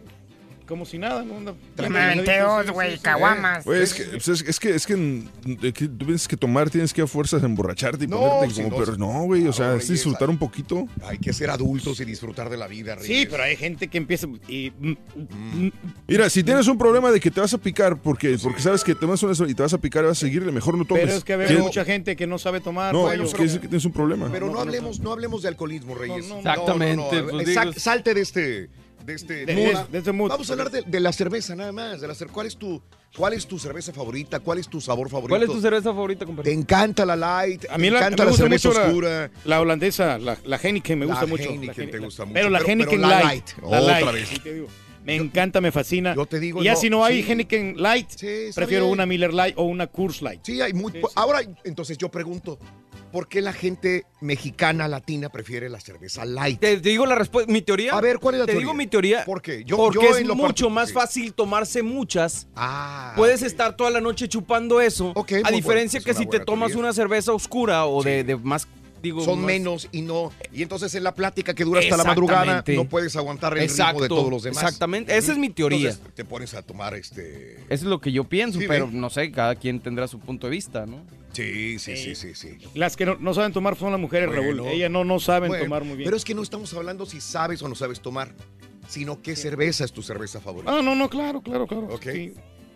Como 0.67 0.85
si 0.85 0.97
nada, 0.97 1.23
¿no? 1.23 1.37
Anda- 1.37 1.53
Yo 1.77 1.89
me 1.89 1.99
aventé 1.99 2.39
dos, 2.39 2.71
güey, 2.71 2.97
caguamas. 2.97 3.65
Güey, 3.65 3.83
es 3.83 3.93
que, 3.93 4.03
pues, 4.05 4.27
es, 4.27 4.41
es 4.41 4.59
que, 4.59 4.73
es 4.75 4.87
que, 4.87 4.95
mm, 4.95 5.29
de 5.61 5.71
que 5.73 5.87
tú 5.87 5.97
tienes 6.05 6.27
que 6.27 6.35
tomar, 6.37 6.69
tienes 6.71 6.91
que 6.91 7.03
a 7.03 7.07
fuerzas 7.07 7.43
emborracharte 7.43 8.05
y 8.05 8.07
No, 8.07 8.19
ponerte 8.19 8.55
si 8.55 8.63
como 8.63 8.85
no, 8.97 9.23
güey, 9.25 9.47
o 9.47 9.53
sea, 9.53 9.67
no, 9.69 9.73
es 9.75 9.87
disfrutar 9.87 10.29
un 10.29 10.37
poquito. 10.39 10.87
Hay 11.03 11.19
que 11.19 11.33
ser 11.33 11.49
adultos 11.51 11.99
y 11.99 12.05
disfrutar 12.05 12.49
de 12.49 12.57
la 12.57 12.67
vida, 12.67 12.95
Reyes. 12.95 13.19
Sí, 13.21 13.27
pero 13.29 13.43
hay 13.43 13.55
gente 13.55 13.87
que 13.87 13.97
empieza 13.97 14.27
y... 14.47 14.71
Mm. 14.79 15.69
Mira, 16.07 16.29
si 16.29 16.43
tienes 16.43 16.67
un 16.67 16.77
problema 16.77 17.11
de 17.11 17.19
que 17.19 17.29
te 17.31 17.39
vas 17.41 17.53
a 17.53 17.57
picar 17.57 17.97
porque, 18.01 18.37
porque 18.41 18.61
sabes 18.61 18.83
que 18.83 18.95
tomas 18.95 19.21
una 19.23 19.33
y 19.49 19.53
te 19.53 19.61
vas 19.61 19.73
a 19.73 19.77
picar 19.77 20.03
y 20.03 20.07
vas 20.07 20.17
a 20.17 20.21
seguirle, 20.21 20.51
mejor 20.51 20.77
no 20.77 20.85
tomes. 20.85 21.03
Pero 21.05 21.17
es 21.17 21.23
que 21.23 21.33
hay 21.33 21.45
¿Quieres- 21.47 21.63
mucha 21.63 21.85
gente 21.85 22.15
que 22.15 22.25
no 22.27 22.37
sabe 22.39 22.59
tomar. 22.61 22.93
No, 22.93 23.11
es 23.11 23.33
que 23.33 23.47
tienes 23.59 23.85
un 23.85 23.91
problema. 23.91 24.29
Pero 24.31 24.49
no, 24.49 24.59
hablemos, 24.59 24.99
no 24.99 25.11
hablemos 25.11 25.41
de 25.43 25.49
alcoholismo, 25.49 25.95
Reyes. 25.95 26.27
no, 26.27 26.35
no. 26.35 26.39
Exactamente, 26.39 26.95
No, 27.17 27.21
no, 27.21 27.31
no. 27.31 27.31
pues, 27.43 27.53
Sa- 27.53 27.65
digo- 27.65 27.73
salte 27.79 28.13
de 28.13 28.21
este, 28.21 28.69
de 29.05 29.13
este 29.13 29.45
De- 29.45 29.55
mood. 29.55 29.87
de 29.89 29.97
este 29.99 30.11
mood. 30.11 30.29
Vamos 30.29 30.49
a 30.49 30.53
hablar 30.53 30.71
de, 30.71 30.99
la 30.99 31.11
cerveza 31.13 31.55
nada 31.55 31.71
más. 31.71 32.01
De 32.01 32.07
la 32.07 32.15
¿Cuál 32.31 32.47
es 32.47 32.57
tu 32.57 32.81
cuál 33.15 33.33
es 33.33 33.45
tu 33.47 33.59
cerveza 33.59 33.93
favorita? 33.93 34.39
¿Cuál 34.39 34.57
es 34.59 34.67
tu 34.67 34.81
sabor 34.81 35.09
favorito? 35.09 35.29
¿Cuál 35.29 35.43
es 35.43 35.49
tu 35.49 35.61
cerveza 35.61 35.83
favorita, 35.93 36.25
compadre? 36.25 36.51
¿Te 36.51 36.57
encanta 36.57 37.05
la 37.05 37.15
light? 37.15 37.65
A 37.69 37.77
mí 37.77 37.87
¿Te 37.87 37.91
la, 37.91 37.99
encanta 37.99 38.25
me 38.25 38.31
la 38.31 38.37
cerveza 38.37 38.69
mucho 38.69 38.81
oscura? 38.81 39.31
La, 39.45 39.61
holandesa, 39.61 40.17
la, 40.17 40.37
la 40.43 40.57
Heineken 40.57 40.99
me 40.99 41.05
La 41.05 41.11
gusta 41.13 41.25
mucho. 41.27 41.43
Heineken 41.43 41.67
La 41.67 41.73
te 41.73 41.81
Heineken. 41.81 42.03
gusta 42.03 42.25
mucho, 42.25 42.33
Pero 42.33 42.49
la 42.49 42.59
pero- 42.59 42.69
Heineken 42.71 43.01
pero 43.01 43.07
la 43.09 43.19
Light. 43.23 43.25
light, 43.25 43.57
la 43.61 43.67
otra 43.81 44.01
light, 44.01 44.11
vez. 44.13 44.27
sí 44.29 44.39
te 44.39 44.53
digo. 44.53 44.67
Me 45.05 45.15
encanta, 45.15 45.61
me 45.61 45.71
fascina. 45.71 46.15
Yo 46.15 46.25
te 46.25 46.39
digo, 46.39 46.61
y 46.63 46.65
ya 46.65 46.73
no, 46.73 46.79
si 46.79 46.89
no 46.89 47.05
hay 47.05 47.21
sí. 47.21 47.29
Heineken 47.31 47.75
Light, 47.77 48.09
prefiero 48.55 48.85
bien. 48.85 48.93
una 48.93 49.05
Miller 49.05 49.33
Light 49.35 49.53
o 49.55 49.63
una 49.63 49.85
Coors 49.85 50.23
Light. 50.23 50.41
Sí, 50.43 50.59
hay 50.61 50.73
muy 50.73 50.93
Ahora, 51.13 51.41
entonces 51.63 51.95
yo 51.99 52.09
pregunto, 52.09 52.57
¿por 53.15 53.29
qué 53.29 53.39
la 53.39 53.53
gente 53.53 54.03
mexicana 54.19 54.89
latina 54.89 55.29
prefiere 55.29 55.69
la 55.69 55.79
cerveza 55.79 56.25
light? 56.25 56.59
Te, 56.59 56.81
te 56.81 56.89
digo 56.89 57.05
la 57.05 57.15
respuesta, 57.15 57.49
mi 57.49 57.61
teoría. 57.61 57.93
A 57.93 58.01
ver, 58.01 58.19
¿cuál 58.19 58.35
es 58.35 58.39
la 58.39 58.45
Te 58.45 58.51
teoría? 58.51 58.65
digo 58.65 58.73
mi 58.73 58.87
teoría. 58.87 59.23
¿Por 59.23 59.41
qué? 59.41 59.63
Yo- 59.63 59.77
porque 59.77 59.99
yo 60.01 60.17
es 60.17 60.25
mucho 60.35 60.69
más 60.69 60.89
sí. 60.89 60.93
fácil 60.93 61.33
tomarse 61.33 61.81
muchas. 61.81 62.47
Ah, 62.57 63.13
Puedes 63.15 63.41
estar 63.41 63.77
toda 63.77 63.89
la 63.89 64.01
noche 64.01 64.27
chupando 64.27 64.81
eso. 64.81 65.13
a 65.15 65.21
muy 65.21 65.53
diferencia 65.53 66.01
bueno, 66.01 66.05
que 66.19 66.25
si 66.25 66.29
te 66.29 66.41
tomas 66.41 66.71
teoría. 66.71 66.83
una 66.83 66.93
cerveza 66.93 67.31
oscura 67.31 67.85
o 67.85 68.03
de, 68.03 68.25
de 68.25 68.35
más. 68.35 68.67
Digo, 69.05 69.23
Son 69.23 69.37
más- 69.37 69.45
menos 69.45 69.87
y 69.91 70.01
no. 70.01 70.31
Y 70.51 70.63
entonces 70.63 70.95
en 70.95 71.03
la 71.03 71.13
plática 71.13 71.53
que 71.53 71.63
dura 71.63 71.79
hasta 71.79 71.95
la 71.95 72.03
madrugada 72.05 72.41
Exactamente. 72.41 72.75
no 72.75 72.89
puedes 72.89 73.15
aguantar 73.15 73.53
el 73.53 73.59
ritmo 73.59 73.71
Exacto, 73.71 74.01
de 74.01 74.09
todos 74.09 74.31
los 74.31 74.41
demás. 74.41 74.63
exactamente. 74.63 75.15
Esa 75.15 75.31
es 75.33 75.37
mi 75.37 75.51
teoría. 75.51 75.91
Entonces 75.91 76.13
te 76.15 76.25
pones 76.25 76.55
a 76.55 76.63
tomar 76.63 76.95
este. 76.95 77.57
Eso 77.65 77.65
es 77.69 77.83
lo 77.83 78.01
que 78.01 78.11
yo 78.11 78.23
pienso, 78.23 78.59
Sí, 78.59 78.65
pero 78.67 78.89
no 78.91 79.11
sé, 79.11 79.31
cada 79.31 79.53
quien 79.55 79.79
tendrá 79.79 80.07
su 80.07 80.19
punto 80.19 80.47
de 80.47 80.51
vista, 80.51 80.87
¿no? 80.87 81.05
Sí, 81.33 81.77
sí, 81.77 81.95
sí, 81.97 82.15
sí, 82.15 82.33
sí. 82.33 82.57
Las 82.73 82.95
que 82.97 83.05
no, 83.05 83.15
no 83.19 83.35
saben 83.35 83.53
tomar 83.53 83.75
son 83.77 83.91
las 83.91 84.01
mujeres, 84.01 84.27
Bueno. 84.29 84.63
Raúl. 84.63 84.67
Ellas 84.73 84.89
no, 84.89 85.03
no 85.05 85.19
saben 85.19 85.49
Bueno, 85.49 85.65
tomar 85.65 85.83
muy 85.83 85.97
bien. 85.97 86.07
Pero 86.07 86.17
es 86.17 86.25
que 86.25 86.33
no 86.33 86.41
estamos 86.41 86.73
hablando 86.73 87.05
si 87.05 87.21
sabes 87.21 87.61
o 87.61 87.69
no 87.69 87.75
sabes 87.75 87.99
tomar, 88.01 88.33
sino 88.87 89.21
qué 89.21 89.35
cerveza 89.35 89.83
es 89.85 89.91
tu 89.91 90.01
cerveza 90.01 90.39
favorita. 90.41 90.75
Ah, 90.75 90.81
no, 90.81 90.95
no, 90.95 91.09
claro, 91.11 91.41
claro, 91.41 91.67
claro. 91.67 91.89
Ok. 91.91 92.07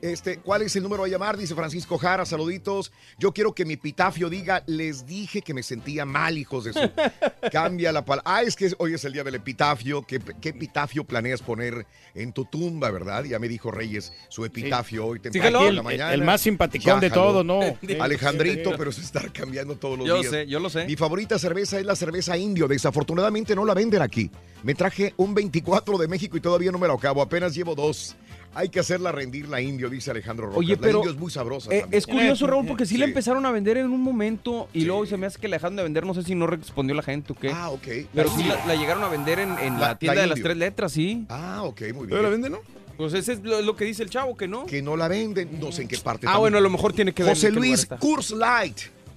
Este, 0.02 0.38
¿Cuál 0.40 0.62
es 0.62 0.74
el 0.78 0.84
número 0.84 1.04
a 1.04 1.08
llamar? 1.10 1.36
Dice 1.36 1.54
Francisco 1.56 1.98
Jara, 1.98 2.26
saluditos. 2.26 2.92
Yo 3.18 3.34
quiero 3.34 3.54
que 3.54 3.66
mi 3.66 3.74
epitafio 3.74 4.30
diga, 4.30 4.64
les 4.66 5.06
dije 5.06 5.42
que 5.42 5.54
me 5.54 5.62
sentía 5.62 6.06
mal, 6.06 6.38
hijos 6.38 6.64
de 6.64 6.72
su. 6.74 6.80
Cambia 7.52 7.92
la 7.92 8.06
palabra. 8.06 8.32
Ah, 8.32 8.42
es 8.44 8.56
que 8.56 8.72
hoy 8.78 8.94
es 8.94 9.04
el 9.04 9.12
día 9.14 9.24
del 9.26 9.36
epitafio. 9.36 10.04
¿Qué, 10.04 10.20
qué 10.40 10.50
epitafio 10.50 11.04
planeas 11.04 11.42
poner 11.42 11.86
en 12.16 12.32
tu 12.32 12.46
tumba, 12.46 12.90
verdad? 12.92 13.26
Ya 13.26 13.40
me 13.40 13.50
dijo 13.50 13.72
Reyes 13.72 14.14
su 14.30 14.46
epitafio 14.46 15.06
hoy 15.06 15.20
temprano 15.20 15.60
en 15.68 15.76
la 15.76 15.80
el- 15.82 15.84
mañana. 15.84 16.14
el 16.14 16.24
más 16.24 16.42
simpaticón 16.42 17.02
de 17.02 17.10
todos, 17.10 17.44
¿no? 17.46 17.60
Alejandrito, 18.00 18.72
pero 18.78 18.92
se 18.94 19.02
está 19.02 19.22
cambiando 19.34 19.76
todos 19.76 19.98
los 19.98 20.08
Yo 20.08 20.20
días. 20.20 20.32
sé, 20.32 20.48
yo 20.48 20.60
lo 20.62 20.70
sé. 20.70 20.86
Mi 20.86 20.96
favorita 20.96 21.38
cerveza 21.38 21.78
es 21.78 21.86
la 21.86 21.96
cerveza 21.98 22.38
indio. 22.38 22.68
Desafortunadamente 22.70 23.54
no 23.54 23.66
la 23.66 23.74
venden 23.74 24.02
aquí. 24.02 24.32
Me 24.64 24.76
traje 24.76 25.14
un 25.18 25.34
24 25.34 25.98
de 25.98 26.08
México 26.08 26.38
y 26.38 26.40
todavía 26.42 26.72
no 26.72 26.78
me 26.80 26.88
lo 26.88 26.94
acabo. 26.94 27.22
Apenas 27.22 27.54
llevo 27.54 27.76
dos. 27.76 28.16
Hay 28.56 28.70
que 28.70 28.80
hacerla 28.80 29.12
rendir 29.12 29.48
la 29.48 29.62
indio, 29.62 29.90
dice 29.90 30.12
Alejandro 30.12 30.48
Rojas. 30.48 30.58
Oye, 30.60 30.76
la 30.76 30.82
pero 30.82 30.98
indio 31.00 31.12
es 31.12 31.18
muy 31.18 31.32
sabrosa. 31.32 31.72
eh, 31.74 31.82
también. 31.82 31.98
es 31.98 32.08
curioso, 32.08 32.48
Raúl, 32.48 32.66
porque 32.66 32.86
sí, 32.86 32.98
la 32.98 33.06
empezaron 33.06 33.46
a 33.46 33.52
vender 33.52 33.78
en 33.78 33.86
un 33.92 34.02
momento 34.02 34.68
y 34.74 34.86
luego 34.86 35.06
se 35.06 35.18
me 35.18 35.28
hace 35.28 35.40
que 35.40 35.48
la 35.48 35.58
dejaron 35.58 35.76
de 35.76 35.84
vender. 35.84 36.06
No 36.06 36.14
sé 36.14 36.24
si 36.24 36.34
no 36.36 36.48
respondió 36.48 36.96
la 36.96 37.04
gente 37.04 37.34
o 37.34 37.36
qué. 37.36 37.52
Ah, 37.54 37.70
ok. 37.70 37.88
Pero 38.14 38.30
La 38.30 38.36
sí 38.36 38.44
la, 38.44 38.66
la 38.66 38.76
llegaron 38.76 39.04
a 39.04 39.08
vender 39.10 39.40
en, 39.40 39.52
en 39.60 39.74
La- 39.80 39.90
la, 39.90 40.00
tienda 40.00 40.16
la 40.16 40.22
de 40.22 40.28
las 40.28 40.42
tres 40.42 40.58
letras, 40.58 40.92
sí. 40.92 41.26
Ah, 41.30 41.62
ok, 41.64 41.82
muy 41.94 42.08
bien. 42.08 42.10
¿Pero 42.10 42.22
la 42.24 42.30
venden, 42.30 42.52
no? 42.54 42.60
Pues 42.98 43.14
ese 43.14 43.34
es 43.34 43.44
lo, 43.44 43.62
lo 43.62 43.76
que 43.78 43.86
dice 43.86 44.04
el 44.04 44.10
chavo, 44.10 44.36
que 44.36 44.48
no. 44.48 44.66
Que 44.66 44.82
no 44.82 44.98
la 44.98 45.08
venden, 45.08 45.58
no 45.60 45.72
sé 45.72 45.84
en 45.84 45.88
qué 45.88 45.98
parte. 46.00 46.26
Ah, 46.28 46.32
también. 46.34 46.42
bueno, 46.42 46.58
a 46.58 46.62
lo 46.62 46.70
mejor 46.70 46.92
tiene 46.92 47.14
que 47.14 47.24
ver 47.24 47.34
José 47.34 47.52
Luis 47.52 47.80
está. 47.82 47.98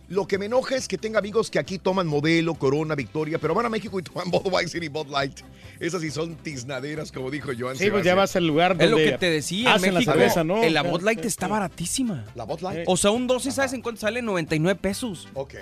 Lo 0.09 0.27
que 0.27 0.37
me 0.37 0.47
enoja 0.47 0.77
es 0.77 0.88
que 0.88 0.99
tenga 0.99 1.19
amigos 1.21 1.51
que 1.51 1.59
aquí 1.59 1.79
toman 1.79 2.07
Modelo, 2.07 2.55
Corona, 2.55 2.95
Victoria, 2.95 3.38
pero 3.38 3.55
van 3.55 3.65
a 3.67 3.69
México 3.71 3.99
y 3.99 4.03
toman 4.03 4.31
Budweiser 4.31 4.83
y 4.85 4.88
Bud 4.88 5.07
Light. 5.09 5.41
Esas 5.81 6.03
sí 6.03 6.11
son 6.11 6.35
tiznaderas, 6.37 7.11
como 7.11 7.31
dijo 7.31 7.51
Joan 7.59 7.77
Sí, 7.77 7.91
pues 7.91 8.05
ya 8.05 8.12
Sebastián. 8.12 8.17
vas 8.17 8.37
al 8.37 8.47
lugar 8.47 8.73
Es 8.79 8.91
lo 8.91 8.97
donde 8.97 9.12
que 9.12 9.19
te 9.19 9.31
decía, 9.31 9.71
en 9.71 9.77
hacen 9.77 9.95
México, 9.95 10.11
la 10.11 10.17
cerveza, 10.19 10.45
¿no? 10.45 10.62
el- 10.62 10.75
la 10.75 10.83
Bud 10.83 11.03
Light 11.03 11.25
está 11.25 11.49
baratísima. 11.49 12.25
La 12.35 12.45
Bud 12.45 12.61
Light. 12.61 12.85
O 12.87 12.97
sea, 12.97 13.11
un 13.11 13.27
12, 13.27 13.51
¿sabes 13.53 13.73
en 13.73 13.81
cuánto 13.83 14.01
sale? 14.03 14.21
99 14.23 14.79
pesos. 14.81 15.29
Ok. 15.35 15.55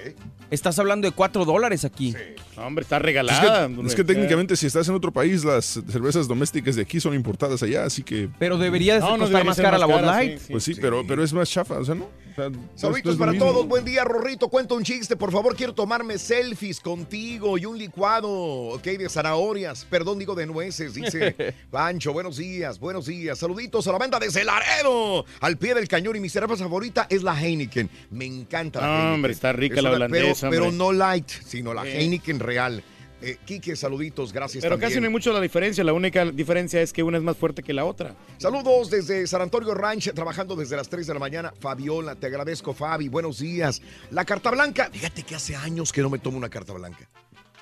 Estás 0.51 0.79
hablando 0.79 1.09
de 1.09 1.13
4 1.15 1.45
dólares 1.45 1.85
aquí. 1.85 2.15
Hombre, 2.57 2.83
está 2.83 2.97
Es 2.97 3.03
regalada. 3.03 3.69
que, 3.69 3.87
es 3.87 3.95
que 3.95 4.05
técnicamente 4.05 4.57
si 4.57 4.67
estás 4.67 4.89
en 4.89 4.95
otro 4.95 5.13
país, 5.13 5.45
las 5.45 5.81
cervezas 5.89 6.27
domésticas 6.27 6.75
de 6.77 6.83
aquí 6.83 6.99
son 7.01 7.15
importadas 7.15 7.63
allá, 7.63 7.85
así 7.85 8.03
que... 8.03 8.29
Pero 8.39 8.59
debería 8.59 8.95
de 8.95 9.01
No, 9.01 9.13
no 9.13 9.19
costar 9.21 9.29
debería 9.29 9.45
más 9.51 9.57
cara 9.57 9.71
más 9.79 9.81
la 9.81 9.87
Bud 9.87 10.05
Light. 10.07 10.39
sí, 10.39 10.45
sí. 10.47 10.53
Pues 10.53 10.65
sí, 10.65 10.75
Pero, 10.81 11.05
pero 11.07 11.23
es 11.23 11.33
más 11.33 11.49
chafa, 11.49 11.79
o 11.79 11.85
sea, 11.85 11.95
¿no? 11.95 12.05
O 12.05 12.35
sea, 12.35 12.49
no 12.51 12.57
no 12.59 12.69
Saluditos 12.77 13.17
para 13.17 13.33
mismo. 13.33 13.47
todos, 13.47 13.67
buen 13.67 13.85
día, 13.85 14.05
Rorrito. 14.05 14.40
Cuento 14.49 14.75
un 14.75 14.83
chiste, 14.85 15.17
por 15.17 15.31
favor. 15.31 15.55
Quiero 15.55 15.75
tomarme 15.75 16.19
selfies 16.19 16.81
contigo 16.81 17.57
y 17.59 17.67
un 17.67 17.77
licuado, 17.79 18.29
ok, 18.31 18.83
de 18.83 19.09
zanahorias. 19.09 19.85
Perdón, 19.85 20.19
digo 20.19 20.35
de 20.35 20.47
nueces, 20.47 20.95
dice 20.95 21.35
Pancho. 21.71 22.13
Buenos 22.13 22.37
días, 22.39 22.79
buenos 22.81 23.07
días. 23.07 23.39
Saluditos 23.39 23.87
a 23.87 23.93
la 23.93 23.99
banda 23.99 24.19
de 24.19 24.31
Celaredo, 24.31 25.25
al 25.41 25.57
pie 25.57 25.75
del 25.75 25.87
cañón. 25.89 26.17
Y 26.17 26.21
mi 26.21 26.29
cerveza 26.29 26.65
favorita 26.65 27.07
es 27.11 27.23
la 27.23 27.39
Heineken. 27.41 27.89
Me 28.11 28.27
encanta 28.27 28.81
la 28.81 28.87
No, 28.87 28.93
Heineken. 28.95 29.15
hombre, 29.15 29.33
está 29.33 29.53
rica 29.53 29.77
Es 29.77 29.83
la 29.83 29.91
una- 29.91 29.97
holandesa, 29.97 30.51
Pero, 30.51 30.73
no 30.73 30.93
light, 30.93 31.29
sino 31.29 31.73
la 31.75 31.83
Sí. 31.85 31.89
Heineken 31.91 32.41
real. 32.41 32.83
Eh, 33.23 33.37
Quique, 33.45 33.77
saluditos, 33.77 34.33
gracias 34.33 34.63
Pero 34.63 34.77
también. 34.77 34.91
casi 34.91 35.01
no 35.01 35.07
hay 35.07 35.13
mucho 35.13 35.33
la 35.33 35.41
diferencia. 35.41 35.85
La 35.85 35.93
única 35.93 36.25
diferencia 36.25 36.81
es 36.81 36.93
que 36.93 37.03
una 37.03 37.19
es 37.19 37.23
más 37.23 37.37
fuerte 37.37 37.63
que 37.63 37.75
la 37.75 37.85
otra. 37.85 38.15
Saludos 38.39 38.89
desde 38.91 39.27
San 39.27 39.43
Antonio 39.43 39.75
Ranch, 39.75 40.13
trabajando 40.15 40.57
desde 40.57 40.77
las 40.77 40.89
3 40.89 41.07
de 41.07 41.13
la 41.15 41.21
mañana. 41.21 41.53
Fabiola, 41.61 42.15
te 42.15 42.27
agradezco, 42.29 42.73
Fabi. 42.73 43.09
Buenos 43.09 43.39
días. 43.39 43.83
La 44.11 44.25
carta 44.25 44.51
blanca, 44.51 44.89
fíjate 44.91 45.23
que 45.23 45.35
hace 45.35 45.55
años 45.55 45.93
que 45.93 46.01
no 46.01 46.09
me 46.09 46.19
tomo 46.19 46.39
una 46.39 46.49
carta 46.49 46.73
blanca. 46.73 47.09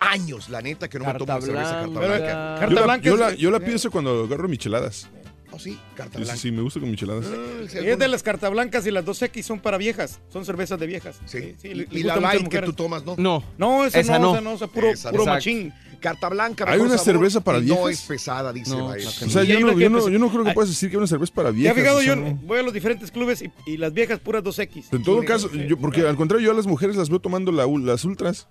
Años, 0.01 0.49
la 0.49 0.63
neta, 0.63 0.89
que 0.89 0.99
no 1.01 1.05
me 1.07 1.15
tomo 1.15 1.33
una 1.33 1.41
cerveza 1.41 1.71
carta 1.73 1.87
Yo 1.87 1.91
blanca. 1.99 2.87
la, 2.87 2.97
yo 2.99 3.17
la- 3.17 3.35
yo 3.35 3.51
la 3.51 3.59
pienso 3.59 3.91
cuando 3.91 4.25
agarro 4.25 4.47
micheladas. 4.49 5.09
Oh, 5.51 5.59
sí, 5.59 5.79
carta 5.95 6.19
Sí, 6.19 6.19
sí, 6.19 6.25
blanca. 6.25 6.37
sí, 6.41 6.53
me 6.53 6.61
gusta 6.63 6.79
con 6.81 6.91
micheladas. 6.91 7.25
Es 7.75 7.99
de 7.99 8.09
las 8.09 8.23
cartas 8.23 8.51
blancas 8.51 8.87
y 8.87 8.91
las 8.91 9.05
2X 9.05 9.43
son 9.43 9.61
para 9.61 9.79
viejas. 9.79 10.21
Son 10.31 10.45
cervezas 10.45 10.79
de 10.79 10.87
viejas. 10.87 11.19
Sí. 11.25 11.55
le- 11.63 11.69
Y- 11.71 11.75
le 11.75 12.01
y 12.01 12.03
la 12.03 12.17
light 12.17 12.49
que 12.49 12.61
tú 12.63 12.73
tomas, 12.75 13.05
¿no? 13.05 13.15
No. 13.17 13.43
No, 13.57 13.85
esa, 13.87 13.99
Esa 14.01 14.19
no, 14.19 14.27
no. 14.27 14.33
esa 14.35 14.41
no, 14.43 14.53
esa 14.55 14.67
puro, 14.67 14.89
Esa 14.91 15.11
puro 15.11 15.25
machín. 15.25 15.73
Carta 16.01 16.29
blanca. 16.29 16.65
¿Hay 16.69 16.79
una 16.79 16.91
sabor 16.91 17.05
cerveza 17.05 17.41
para 17.41 17.59
y 17.59 17.63
No 17.63 17.75
viejas? 17.75 17.91
es 17.91 18.03
pesada, 18.03 18.53
dice 18.53 18.71
No, 18.71 18.87
O 18.87 18.99
sea, 19.01 19.43
yo 19.43 19.59
no, 19.59 19.77
yo, 19.77 19.91
no, 19.91 20.09
yo 20.09 20.19
no 20.19 20.31
creo 20.31 20.45
que 20.45 20.51
Ah, 20.51 20.55
puedas 20.55 20.69
decir 20.71 20.91
que 20.91 20.95
hay 20.97 20.99
una 20.99 21.07
cerveza 21.09 21.33
para 21.35 21.49
Ya 21.49 21.55
viejas. 21.57 21.75
fijado, 21.77 21.97
o 21.99 22.01
sea, 22.03 22.15
yo 22.15 22.21
no. 22.21 22.35
voy 22.45 22.59
a 22.61 22.63
los 22.63 22.73
diferentes 22.73 23.11
clubes 23.11 23.43
y, 23.43 23.51
y 23.67 23.79
las 23.79 23.93
viejas 23.93 24.21
puras 24.21 24.45
2X. 24.45 24.85
En 24.93 25.03
todo 25.03 25.25
caso, 25.25 25.51
yo, 25.53 25.77
porque 25.77 26.03
al 26.07 26.15
contrario, 26.17 26.45
yo 26.47 26.53
a 26.53 26.55
las 26.55 26.67
mujeres 26.69 26.95
las 26.95 27.09
veo 27.09 27.19
tomando 27.19 27.51
la, 27.51 27.67
las 27.67 28.05
ultras. 28.05 28.47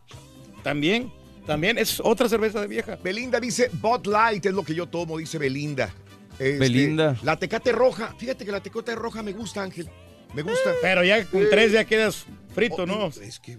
También, 0.63 1.09
también 1.45 1.77
es 1.77 2.01
otra 2.03 2.27
cerveza 2.27 2.59
de 2.59 2.67
vieja. 2.67 2.97
Belinda 3.01 3.39
dice, 3.39 3.69
Bud 3.81 4.05
Light 4.07 4.45
es 4.45 4.53
lo 4.53 4.63
que 4.63 4.75
yo 4.75 4.87
tomo, 4.87 5.17
dice 5.17 5.37
Belinda. 5.37 5.93
Este, 6.39 6.57
Belinda. 6.59 7.17
La 7.23 7.37
tecate 7.37 7.71
roja. 7.71 8.13
Fíjate 8.17 8.45
que 8.45 8.51
la 8.51 8.61
tecate 8.61 8.95
roja 8.95 9.23
me 9.23 9.33
gusta, 9.33 9.63
Ángel. 9.63 9.89
Me 10.33 10.41
gusta. 10.41 10.71
Pero 10.81 11.03
ya 11.03 11.25
con 11.25 11.49
tres 11.49 11.71
ya 11.71 11.85
quedas 11.85 12.25
frito, 12.53 12.85
¿no? 12.85 13.05
Oh, 13.05 13.07
Es 13.21 13.39
que 13.39 13.57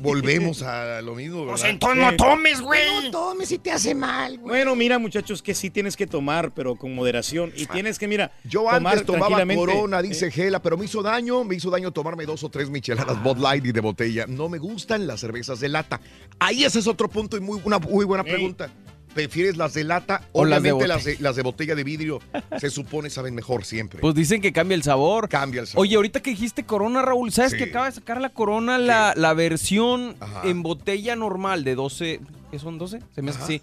volvemos 0.00 0.62
a 0.62 1.00
lo 1.02 1.14
mismo, 1.14 1.40
¿verdad? 1.46 1.52
Pues 1.52 1.64
entonces 1.64 1.98
no 2.04 2.16
tomes, 2.16 2.60
güey. 2.60 3.04
No 3.04 3.10
tomes 3.10 3.48
si 3.48 3.58
te 3.58 3.70
hace 3.70 3.94
mal, 3.94 4.38
güey. 4.38 4.48
Bueno, 4.48 4.76
mira, 4.76 4.98
muchachos, 4.98 5.42
que 5.42 5.54
sí 5.54 5.70
tienes 5.70 5.96
que 5.96 6.06
tomar, 6.06 6.52
pero 6.52 6.76
con 6.76 6.94
moderación. 6.94 7.52
Y 7.56 7.66
tienes 7.66 7.98
que, 7.98 8.06
mira, 8.06 8.32
Yo 8.44 8.64
tomar 8.64 8.92
antes 8.92 9.06
tomaba. 9.06 9.44
Corona, 9.54 10.02
dice 10.02 10.30
Gela, 10.30 10.60
pero 10.60 10.76
me 10.76 10.84
hizo 10.84 11.02
daño, 11.02 11.44
me 11.44 11.54
hizo 11.56 11.70
daño 11.70 11.90
tomarme 11.92 12.26
dos 12.26 12.44
o 12.44 12.48
tres 12.48 12.70
micheladas 12.70 13.22
Bud 13.22 13.38
Light 13.38 13.64
y 13.64 13.72
de 13.72 13.80
botella. 13.80 14.26
No 14.26 14.48
me 14.48 14.58
gustan 14.58 15.06
las 15.06 15.20
cervezas 15.20 15.60
de 15.60 15.68
lata. 15.68 16.00
Ahí 16.38 16.64
ese 16.64 16.80
es 16.80 16.86
otro 16.86 17.08
punto 17.08 17.36
y 17.36 17.40
muy, 17.40 17.60
una 17.64 17.78
muy 17.78 18.04
buena 18.04 18.24
pregunta. 18.24 18.70
¿Prefieres 19.18 19.56
las 19.56 19.74
de 19.74 19.82
lata? 19.82 20.22
O 20.30 20.44
las 20.44 20.62
de 20.62 20.70
las 20.86 21.04
de, 21.04 21.16
las 21.18 21.34
de 21.34 21.42
botella 21.42 21.74
de 21.74 21.82
vidrio 21.82 22.20
se 22.60 22.70
supone 22.70 23.10
saben 23.10 23.34
mejor 23.34 23.64
siempre. 23.64 23.98
Pues 23.98 24.14
dicen 24.14 24.40
que 24.40 24.52
cambia 24.52 24.76
el 24.76 24.84
sabor. 24.84 25.28
Cambia 25.28 25.60
el 25.62 25.66
sabor. 25.66 25.82
Oye, 25.82 25.96
ahorita 25.96 26.20
que 26.20 26.30
dijiste 26.30 26.64
Corona, 26.64 27.02
Raúl, 27.02 27.32
¿sabes 27.32 27.50
Sí. 27.50 27.58
que 27.58 27.64
acaba 27.64 27.86
de 27.86 27.92
sacar 27.92 28.20
la 28.20 28.28
Corona 28.28 28.78
la, 28.78 29.14
la 29.16 29.34
versión 29.34 30.14
Ajá. 30.20 30.42
en 30.44 30.62
botella 30.62 31.16
normal 31.16 31.64
de 31.64 31.74
12, 31.74 32.20
¿qué 32.52 32.58
son 32.60 32.78
12? 32.78 33.00
Se 33.12 33.22
me 33.22 33.32
hace 33.32 33.42
así. 33.42 33.62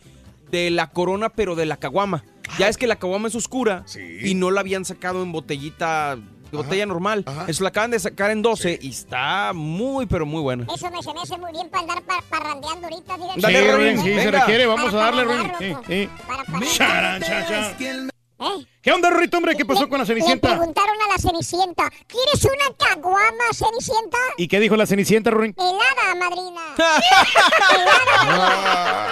De 0.52 0.70
la 0.72 0.90
Corona, 0.90 1.30
pero 1.30 1.56
de 1.56 1.66
la 1.66 1.78
caguama. 1.78 2.26
Ya 2.60 2.68
es 2.68 2.76
que 2.76 2.86
la 2.86 2.98
caguama 2.98 3.30
es 3.30 3.36
oscura 3.36 3.84
Sí. 3.86 4.02
y 4.24 4.36
no 4.36 4.52
la 4.52 4.60
habían 4.60 4.84
sacado 4.84 5.24
en 5.24 5.32
botellita, 5.32 6.18
botella 6.56 6.86
normal. 6.86 7.26
Eso 7.48 7.64
la 7.64 7.70
acaban 7.70 7.92
de 7.92 8.00
sacar 8.00 8.32
en 8.32 8.42
12 8.42 8.80
y 8.82 8.90
está 8.90 9.52
muy, 9.54 10.06
pero 10.06 10.26
muy 10.26 10.42
buena. 10.42 10.66
Eso 10.74 10.90
me, 10.92 11.02
se 11.04 11.14
me 11.14 11.22
hace 11.22 11.38
muy 11.38 11.52
bien 11.52 11.70
para 11.70 11.82
andar 11.82 12.02
pa- 12.04 12.24
parrandeando 12.30 12.88
ahorita. 12.88 13.16
fíjate. 13.16 13.42
Dale, 13.42 13.60
Sí, 13.62 13.72
Rorín, 13.72 14.02
sí, 14.04 14.14
se 14.16 14.32
requiere. 14.32 14.66
Vamos 14.66 14.90
a 14.90 14.92
Para 14.92 15.04
darle, 15.06 15.24
Rorín. 15.24 15.52
parrandearlo, 15.52 15.84
Sí, 15.88 16.04
sí. 16.04 16.10
Para. 16.28 16.44
Charan, 16.72 17.22
chan. 17.22 18.10
¿Eh? 18.38 18.66
¿Qué 18.82 18.92
onda, 18.92 19.10
Rorito, 19.10 19.38
hombre? 19.38 19.56
¿Qué 19.56 19.64
pasó 19.66 19.84
Le- 19.84 19.90
con 19.90 19.98
la 19.98 20.04
Le 20.04 20.08
Cenicienta? 20.10 20.50
preguntaron 20.50 20.96
a 21.02 21.08
la 21.14 21.18
Cenicienta, 21.18 21.90
¿quieres 22.06 22.44
una 22.44 22.76
caguama, 22.78 23.46
Cenicienta? 23.54 24.18
¿Y 24.38 24.50
qué 24.50 24.60
dijo 24.60 24.76
la 24.76 24.86
Cenicienta, 24.86 25.32
Rorín? 25.32 25.56
Helada, 25.60 26.16
madrina. 26.20 26.62
Ah, 26.78 27.00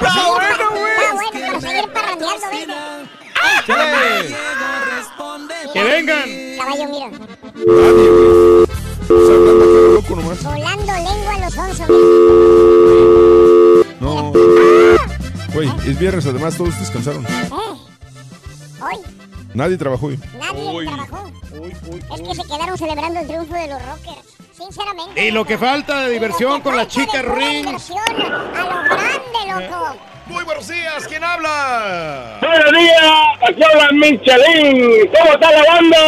Está 0.02 0.30
bueno, 0.30 0.70
güey. 0.72 0.94
Está 0.94 1.14
bueno 1.14 1.40
para 1.48 1.62
seguir 1.62 1.90
parrandeando, 1.94 2.48
venga. 2.52 3.04
¡Que 5.74 5.84
vengan! 5.84 6.30
Caballo, 6.58 6.88
mira. 6.90 7.10
loco 9.94 10.16
nomás. 10.16 10.44
Volando 10.44 10.94
lengua 10.94 11.36
en 11.36 11.42
los 11.42 11.58
onzos. 11.58 11.90
No. 14.00 14.32
Güey, 15.54 15.70
es 15.88 16.00
viernes, 16.00 16.26
además 16.26 16.58
todos 16.58 16.80
descansaron. 16.80 17.26
Eh, 17.26 17.50
Hoy, 18.82 18.98
Nadie 19.54 19.78
trabajó 19.78 20.08
hoy. 20.08 20.20
nadie 20.40 20.86
trabajó. 20.86 21.32
Es 22.14 22.22
que 22.22 22.36
se 22.36 22.44
quedaron 22.48 22.78
celebrando 22.78 23.20
el 23.20 23.28
triunfo 23.28 23.54
de 23.54 23.68
los 23.68 23.82
Rockers. 23.86 24.28
Sinceramente. 24.58 25.28
Y 25.28 25.32
lo 25.32 25.46
que 25.46 25.58
falta 25.58 26.02
de 26.02 26.10
diversión 26.12 26.62
con 26.62 26.76
la 26.76 26.88
chica 26.88 27.22
Ring. 27.22 27.66
Diversión 27.66 28.00
a 28.00 28.14
lo 28.14 28.84
grande, 28.84 29.70
loco. 29.70 29.96
Muy 30.34 30.44
buenos 30.46 30.68
días, 30.68 31.06
¿quién 31.08 31.24
habla? 31.24 32.40
Buenos 32.42 32.72
días, 32.72 33.12
aquí 33.48 33.64
habla 33.64 33.90
Michelin. 33.92 35.08
¿Cómo 35.16 35.34
está 35.34 35.52
la 35.52 35.64
banda? 35.64 36.00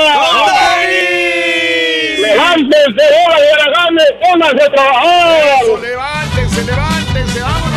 Levántense, 2.19 3.03
hola 3.27 3.39
de 3.39 3.51
Araganes, 3.53 4.13
pónganse 4.23 4.63
a 4.63 4.71
trabajar. 4.71 5.61
Eso, 5.61 5.77
levántense, 5.77 6.63
levántense, 6.63 7.39
vámonos. 7.39 7.75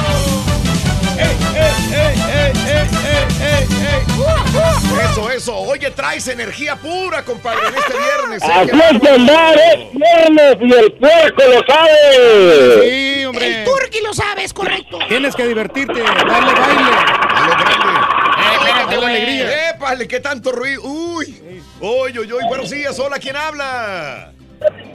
Eso, 5.11 5.31
eso. 5.31 5.57
Oye, 5.57 5.91
traes 5.91 6.29
energía 6.29 6.77
pura, 6.77 7.25
compadre, 7.25 7.69
en 7.69 7.75
este 7.75 7.93
viernes. 7.93 8.43
¿eh? 8.43 8.53
Así 8.53 8.95
es 8.95 9.01
de 9.01 9.11
andar, 9.11 9.57
es 9.59 9.93
viernes 9.93 10.57
y 10.61 10.73
el 10.73 10.93
puerco 10.93 11.43
lo 11.47 11.64
sabe. 11.67 12.91
Sí, 12.91 13.25
hombre. 13.25 13.61
El 13.61 13.64
turqui 13.64 14.01
lo 14.01 14.14
sabes, 14.14 14.53
correcto. 14.53 14.99
Tienes 15.09 15.35
que 15.35 15.47
divertirte, 15.47 16.01
darle 16.01 16.53
baile. 16.55 16.91
Dale 17.35 18.97
Dale 18.97 19.07
alegría. 19.07 19.71
¡Épale, 19.71 20.09
qué 20.09 20.21
tanto 20.21 20.53
ruido! 20.53 20.83
¡Uy! 20.83 21.62
¡Uy, 21.81 22.19
uy, 22.19 22.33
uy! 22.33 22.45
Buenos 22.49 22.71
días, 22.71 22.99
hola, 22.99 23.19
¿quién 23.19 23.37
habla? 23.37 24.33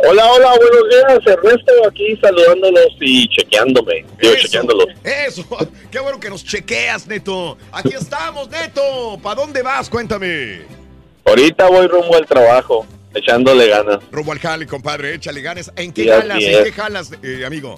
Hola, 0.06 0.32
hola, 0.32 0.56
buenos 0.58 0.90
días. 0.90 1.38
Ernesto 1.38 1.72
aquí 1.88 2.18
saludándolos 2.22 2.90
y 3.00 3.28
chequeándome. 3.30 4.06
Digo, 4.22 4.36
chequeándolos. 4.36 4.88
Eso, 5.04 5.46
qué 5.92 6.00
bueno 6.00 6.20
que 6.20 6.30
nos 6.30 6.44
chequeas, 6.44 7.08
Neto. 7.08 7.58
Aquí 7.72 7.94
estamos, 8.00 8.50
Neto. 8.50 9.18
¿Para 9.22 9.36
dónde 9.42 9.62
vas? 9.62 9.90
Cuéntame. 9.90 10.62
Ahorita 11.26 11.70
voy 11.70 11.88
rumbo 11.88 12.16
al 12.18 12.26
trabajo, 12.26 12.86
echándole 13.14 13.70
ganas. 13.70 14.00
Rumbo 14.12 14.34
al 14.34 14.40
jale, 14.40 14.68
compadre, 14.68 15.16
échale 15.16 15.42
ganas. 15.42 15.72
¿En 15.78 15.94
qué 15.94 16.04
Sí, 16.04 16.10
jalas? 16.10 16.44
¿En 16.44 16.64
qué 16.66 16.72
jalas, 16.74 17.12
eh, 17.24 17.44
amigo? 17.46 17.78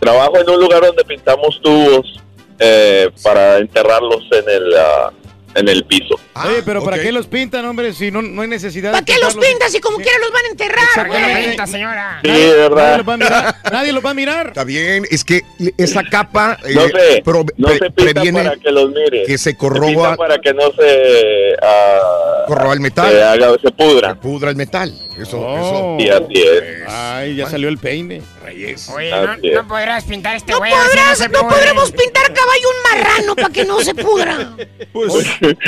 Trabajo 0.00 0.38
en 0.38 0.50
un 0.50 0.60
lugar 0.60 0.82
donde 0.82 1.04
pintamos 1.04 1.58
tubos 1.62 2.20
eh, 2.58 3.08
para 3.22 3.58
enterrarlos 3.58 4.24
en 4.32 4.48
el, 4.50 4.76
ah, 4.76 5.12
en 5.54 5.68
el 5.68 5.84
piso. 5.84 6.16
Oye, 6.34 6.62
pero 6.64 6.82
¿para 6.82 6.98
qué 6.98 7.12
los 7.12 7.26
pintan, 7.26 7.64
hombre? 7.66 7.92
Si 7.92 8.10
no, 8.10 8.22
no 8.22 8.40
hay 8.42 8.48
necesidad 8.48 8.92
¿Para 8.92 9.02
de 9.02 9.12
qué 9.12 9.18
los 9.20 9.34
pintas 9.36 9.70
si 9.70 9.80
como 9.80 9.98
quiera 9.98 10.18
los 10.18 10.32
van 10.32 10.44
a 10.44 10.48
enterrar, 10.48 11.06
güey? 11.08 11.66
señora. 11.68 12.20
Sí, 12.22 12.28
Nadie 12.28 12.52
¿verdad? 12.56 12.96
los 12.98 13.08
va 13.08 13.12
a 13.12 13.16
mirar. 13.18 13.54
Nadie 13.70 13.92
los 13.92 14.04
va 14.06 14.10
a 14.10 14.14
mirar. 14.14 14.46
Está 14.48 14.64
bien, 14.64 15.04
es 15.10 15.24
que 15.24 15.42
esa 15.76 16.02
capa 16.04 16.58
eh, 16.64 16.74
No 16.74 16.82
se, 16.88 17.22
pro- 17.22 17.44
no 17.56 17.68
pre- 17.68 17.78
se 17.78 17.90
pinta 17.90 18.12
previene 18.12 18.42
para 18.44 18.56
que 18.56 18.70
los 18.70 18.88
mire. 18.90 19.24
que 19.26 19.36
se 19.38 19.50
Se 19.52 19.56
corroba, 19.56 19.88
pinta 19.88 20.16
para 20.16 20.38
que 20.38 20.54
no 20.54 20.72
se, 20.72 21.54
ah, 21.62 22.44
corroba 22.46 22.72
el 22.74 22.80
metal. 22.80 23.10
se, 23.12 23.22
haga, 23.22 23.52
se 23.62 23.70
pudra. 23.70 24.14
pudra 24.14 24.50
el 24.50 24.56
metal. 24.56 24.92
Eso, 25.18 25.38
Oh. 25.38 25.96
Sí, 26.00 26.08
así 26.08 26.42
es. 26.42 26.62
Ay, 26.88 27.36
ya 27.36 27.46
salió 27.48 27.68
el 27.68 27.76
peine. 27.76 28.22
Reyes. 28.42 28.88
Oye, 28.88 29.10
no, 29.10 29.36
no 29.36 29.68
podrás 29.68 30.04
pintar 30.04 30.34
este 30.36 30.52
No 30.52 30.58
güey. 30.58 30.72
así 30.72 30.88
podrás, 30.88 31.18
se 31.18 31.28
no 31.28 31.46
podremos 31.48 31.92
pintar 31.92 32.32
caballo 32.32 32.68
un 32.70 32.98
marrano 32.98 33.36
para 33.36 33.50
que 33.50 33.64
no 33.64 33.80
se 33.80 33.94
pudra. 33.94 34.56
Pues, 34.92 35.12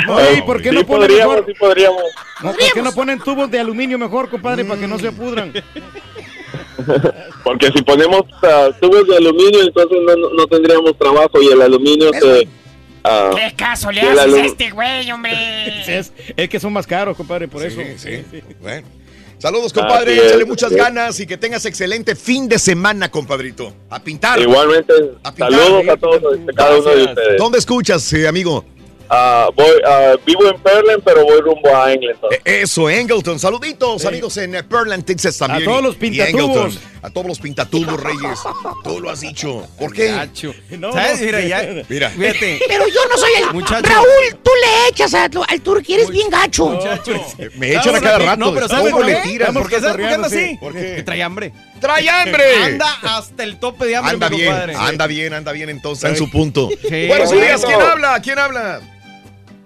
Ah, 0.07 0.13
Oye, 0.15 0.33
¿y 0.37 0.41
por 0.55 0.63
qué 0.63 0.69
sí 0.69 0.75
no 0.75 0.85
ponen 0.85 1.07
podríamos, 1.07 1.35
mejor? 1.35 1.45
sí 1.53 1.59
podríamos. 1.59 2.03
No, 2.43 2.51
¿Por 2.51 2.73
qué 2.73 2.81
no 2.81 2.91
ponen 2.93 3.19
tubos 3.19 3.51
de 3.51 3.59
aluminio 3.59 3.97
mejor, 3.97 4.29
compadre, 4.29 4.65
para 4.65 4.79
que 4.79 4.87
no 4.87 4.97
se 4.99 5.11
pudran? 5.11 5.53
Porque 7.43 7.67
si 7.75 7.81
ponemos 7.83 8.21
ah, 8.43 8.69
tubos 8.81 9.07
de 9.07 9.17
aluminio, 9.17 9.61
entonces 9.63 9.97
no, 10.05 10.29
no- 10.29 10.47
tendríamos 10.47 10.97
trabajo 10.97 11.41
y 11.41 11.47
el 11.47 11.61
aluminio 11.61 12.11
se... 12.13 12.47
ah, 13.03 13.31
¿Qué 13.35 13.55
caso 13.55 13.91
le 13.91 14.01
haces 14.01 14.33
a 14.33 14.45
este 14.45 14.71
güey, 14.71 15.09
hombre? 15.11 15.31
Es, 15.87 16.11
es 16.35 16.49
que 16.49 16.59
son 16.59 16.73
más 16.73 16.85
caros, 16.87 17.15
compadre, 17.15 17.47
por 17.47 17.63
eso. 17.63 17.79
Sí, 17.97 18.23
sí. 18.31 18.41
Bueno. 18.61 18.87
Saludos, 19.37 19.73
compadre. 19.73 20.15
Échale 20.27 20.45
muchas 20.45 20.71
ganas 20.71 21.19
y 21.19 21.27
que 21.27 21.37
tengas 21.37 21.65
excelente 21.65 22.15
fin 22.15 22.47
de 22.47 22.57
semana, 22.57 23.11
compadrito. 23.11 23.73
A 23.89 23.99
pintar. 24.01 24.39
Igualmente, 24.39 24.93
A 25.23 25.31
pintar. 25.33 25.51
saludos 25.51 25.87
a 25.89 25.97
todos, 25.97 26.39
a 26.49 26.53
cada 26.53 26.77
uno 26.79 26.89
de 26.89 27.03
ustedes. 27.03 27.37
¿Dónde 27.37 27.57
escuchas, 27.59 28.11
eh, 28.13 28.27
amigo? 28.27 28.65
Ah, 29.09 29.49
voy, 29.55 29.65
ah, 29.85 30.15
vivo 30.25 30.47
en 30.49 30.59
Perlen, 30.59 31.01
pero 31.03 31.23
voy 31.23 31.39
rumbo 31.41 31.75
a 31.75 31.93
Engleton. 31.93 32.33
Eh, 32.33 32.61
Eso, 32.63 32.89
Engleton. 32.89 33.39
Saluditos, 33.39 34.05
amigos 34.05 34.37
en 34.37 34.65
Pearland, 34.67 35.05
Texas 35.05 35.37
también. 35.37 35.63
A 35.63 35.65
todos 35.65 35.83
los 35.83 35.95
pintatubos. 35.95 36.79
A 37.05 37.09
todos 37.11 37.27
los 37.27 37.39
pintatubos, 37.39 38.01
Reyes. 38.01 38.39
Tú 38.83 38.99
lo 38.99 39.11
has 39.11 39.21
dicho. 39.21 39.67
¿Por 39.77 39.93
qué? 39.93 40.09
No, 40.79 40.91
¿Sabes? 40.91 41.21
Mira, 41.21 41.39
ya. 41.41 41.83
Mira. 41.87 42.09
Fíjate. 42.09 42.59
Pero 42.67 42.87
yo 42.87 42.99
no 43.11 43.17
soy 43.17 43.31
el... 43.43 43.53
Muchacho. 43.53 43.87
Raúl, 43.87 44.39
tú 44.43 44.51
le 44.61 44.89
echas 44.89 45.13
a- 45.13 45.25
al 45.47 45.61
turqui, 45.61 45.93
eres 45.93 46.09
bien 46.09 46.29
gacho. 46.29 46.79
Me 47.57 47.73
echan 47.73 47.95
a 47.95 48.01
cada 48.01 48.17
rato. 48.17 48.37
No, 48.39 48.53
pero 48.53 48.67
¿sabes 48.67 48.85
¿Cómo 48.91 48.97
por 48.97 49.05
le 49.05 49.21
qué? 49.21 49.27
tiran? 49.29 49.53
¿Por 49.53 49.69
qué 49.69 49.75
sabes 49.79 49.91
por 49.91 49.99
qué 50.07 50.13
anda 50.15 50.29
sí. 50.29 50.35
así? 50.35 50.57
¿Por 50.57 50.73
qué? 50.73 50.95
Que 50.95 51.03
trae 51.03 51.21
hambre. 51.23 51.53
¡Trae 51.79 52.09
hambre! 52.09 52.43
Anda 52.63 52.97
hasta 53.03 53.43
el 53.43 53.59
tope 53.59 53.85
de 53.85 53.95
hambre, 53.97 54.13
Anda 54.13 54.29
mi 54.29 54.37
bien, 54.37 54.51
compadre. 54.51 54.75
anda 54.75 55.07
bien, 55.07 55.33
anda 55.33 55.51
bien 55.51 55.69
entonces 55.69 56.09
en 56.09 56.15
su 56.17 56.29
punto. 56.31 56.69
Sí. 56.89 57.07
Buenos 57.07 57.31
días. 57.31 57.63
¿quién 57.63 57.81
habla? 57.81 58.19
¿Quién 58.21 58.39
habla? 58.39 58.81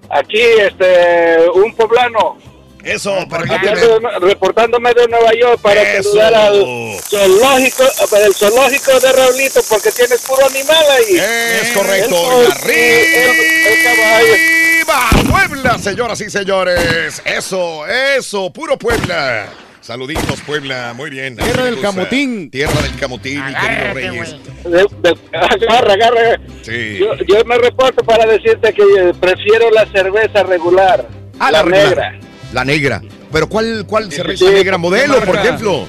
Aquí, 0.10 0.42
este, 0.42 1.50
un 1.54 1.74
poblano. 1.76 2.38
Eso, 2.84 3.14
Aquí 3.20 3.30
permíteme. 3.30 3.76
reportándome 4.22 4.94
de 4.94 5.08
Nueva 5.08 5.34
York 5.34 5.60
para 5.62 5.82
Eso. 5.82 6.10
saludar 6.14 6.34
al 6.34 6.66
zoológico, 7.10 7.84
para 8.10 8.26
el 8.26 8.34
zoológico 8.34 9.00
de 9.00 9.12
Raulito, 9.12 9.62
porque 9.70 9.92
tienes 9.92 10.22
puro 10.22 10.46
animal 10.48 10.86
ahí. 10.92 11.18
Es 11.18 11.72
correcto. 11.76 12.42
El- 12.42 12.48
Y 12.48 12.52
arriba, 12.52 13.32
el- 13.32 13.68
el 13.68 13.84
caballo. 13.84 15.30
Puebla, 15.30 15.78
señoras 15.78 16.22
y 16.22 16.30
señores. 16.30 17.22
Eso, 17.26 17.86
eso, 17.86 18.52
puro 18.52 18.78
Puebla. 18.78 19.48
Saluditos, 19.82 20.40
Puebla. 20.46 20.94
Muy 20.96 21.10
bien. 21.10 21.36
Tierra 21.36 21.66
del 21.66 21.82
camotín. 21.82 22.50
Tierra 22.52 22.80
del 22.82 22.96
camotín, 22.98 23.44
mi 23.46 23.54
querido 23.54 23.70
Agárrate, 23.72 23.94
Reyes. 23.94 24.36
De- 24.64 25.10
de- 25.10 25.38
agarra, 25.38 25.94
agarra. 25.94 26.40
Sí. 26.62 26.98
Yo, 27.00 27.16
yo 27.28 27.44
me 27.46 27.58
reporto 27.58 28.04
para 28.04 28.26
decirte 28.26 28.72
que 28.74 28.82
eh, 28.84 29.14
prefiero 29.20 29.70
la 29.72 29.86
cerveza 29.92 30.44
regular, 30.44 31.08
Ah, 31.40 31.52
la, 31.52 31.64
la- 31.64 31.70
negra. 31.70 32.20
La 32.54 32.66
negra. 32.66 33.02
Pero 33.32 33.48
¿cuál, 33.48 33.86
cuál 33.88 34.12
cerveza 34.12 34.50
negra 34.50 34.78
modelo, 34.78 35.22
por 35.24 35.36
ejemplo? 35.36 35.86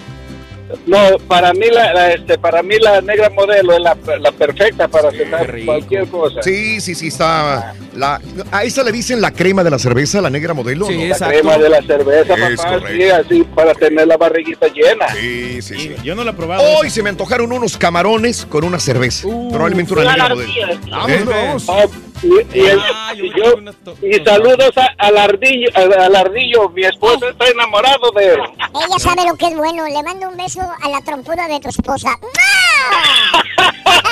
No, 0.87 0.99
para 1.29 1.53
mí 1.53 1.67
la, 1.71 1.93
la, 1.93 2.13
este, 2.13 2.39
para 2.39 2.63
mí 2.63 2.77
la 2.79 3.01
negra 3.01 3.29
modelo 3.31 3.73
es 3.75 3.81
la, 3.81 3.97
la 4.21 4.33
perfecta 4.33 4.87
para 4.89 5.11
cenar 5.11 5.53
cualquier 5.65 6.07
cosa. 6.09 6.43
Sí, 6.43 6.81
sí, 6.81 6.95
sí, 6.95 7.09
está. 7.09 7.75
La, 7.95 8.21
¿A 8.53 8.63
esa 8.65 8.83
le 8.85 8.93
dicen 8.93 9.21
la 9.21 9.33
crema 9.33 9.65
de 9.65 9.71
la 9.71 9.79
cerveza, 9.79 10.21
la 10.21 10.31
negra 10.31 10.55
modelo? 10.55 10.87
Sí, 10.87 10.95
¿no? 10.97 11.01
La 11.01 11.07
Exacto. 11.09 11.35
crema 11.35 11.59
de 11.59 11.69
la 11.69 11.83
cerveza, 11.83 12.35
Es 12.35 12.57
papá, 12.61 12.79
correcto. 12.79 12.97
sí, 12.97 13.11
así 13.11 13.43
para 13.55 13.75
tener 13.75 14.07
la 14.07 14.17
barriguita 14.17 14.69
llena. 14.69 15.09
Sí, 15.09 15.61
sí, 15.63 15.75
sí. 15.77 15.97
Yo 16.05 16.15
no 16.15 16.23
lo 16.25 16.31
he 16.31 16.35
probado. 16.35 16.63
Hoy 16.79 16.89
se 16.91 17.03
me 17.03 17.11
antojaron 17.11 17.51
unos 17.53 17.77
camarones 17.77 18.47
con 18.47 18.65
una 18.65 18.79
cerveza. 18.79 19.27
Probablemente 19.51 19.93
una 19.93 20.05
la 20.05 20.13
negra 20.13 20.29
modelo. 20.35 20.53
Vamos, 20.91 21.11
¿Eh? 21.11 21.25
vamos. 21.27 21.65
Ah, 21.69 21.85
y, 22.23 22.59
y 22.59 22.67
el- 22.67 22.79
Ah, 22.79 23.13
yo 23.15 23.25
yo- 23.25 24.07
y 24.07 24.25
saludos 24.25 24.71
a- 24.77 24.95
al 24.99 25.17
ardillo, 25.17 25.69
al, 25.75 25.93
al 25.95 26.15
ardillo, 26.17 26.69
mi 26.69 26.85
esposa 26.85 27.29
está 27.31 27.49
enamorado 27.49 28.11
de 28.15 28.35
él. 28.35 28.41
Ella 28.75 28.99
sabe 28.99 29.27
lo 29.27 29.35
que 29.37 29.47
es 29.47 29.57
bueno. 29.57 29.87
Le 29.87 30.03
mando 30.03 30.29
un 30.29 30.37
beso 30.37 30.60
a 30.63 30.89
la 30.89 31.01
trompuda 31.01 31.49
de 31.49 31.61
tu 31.61 31.69
esposa. 31.69 32.19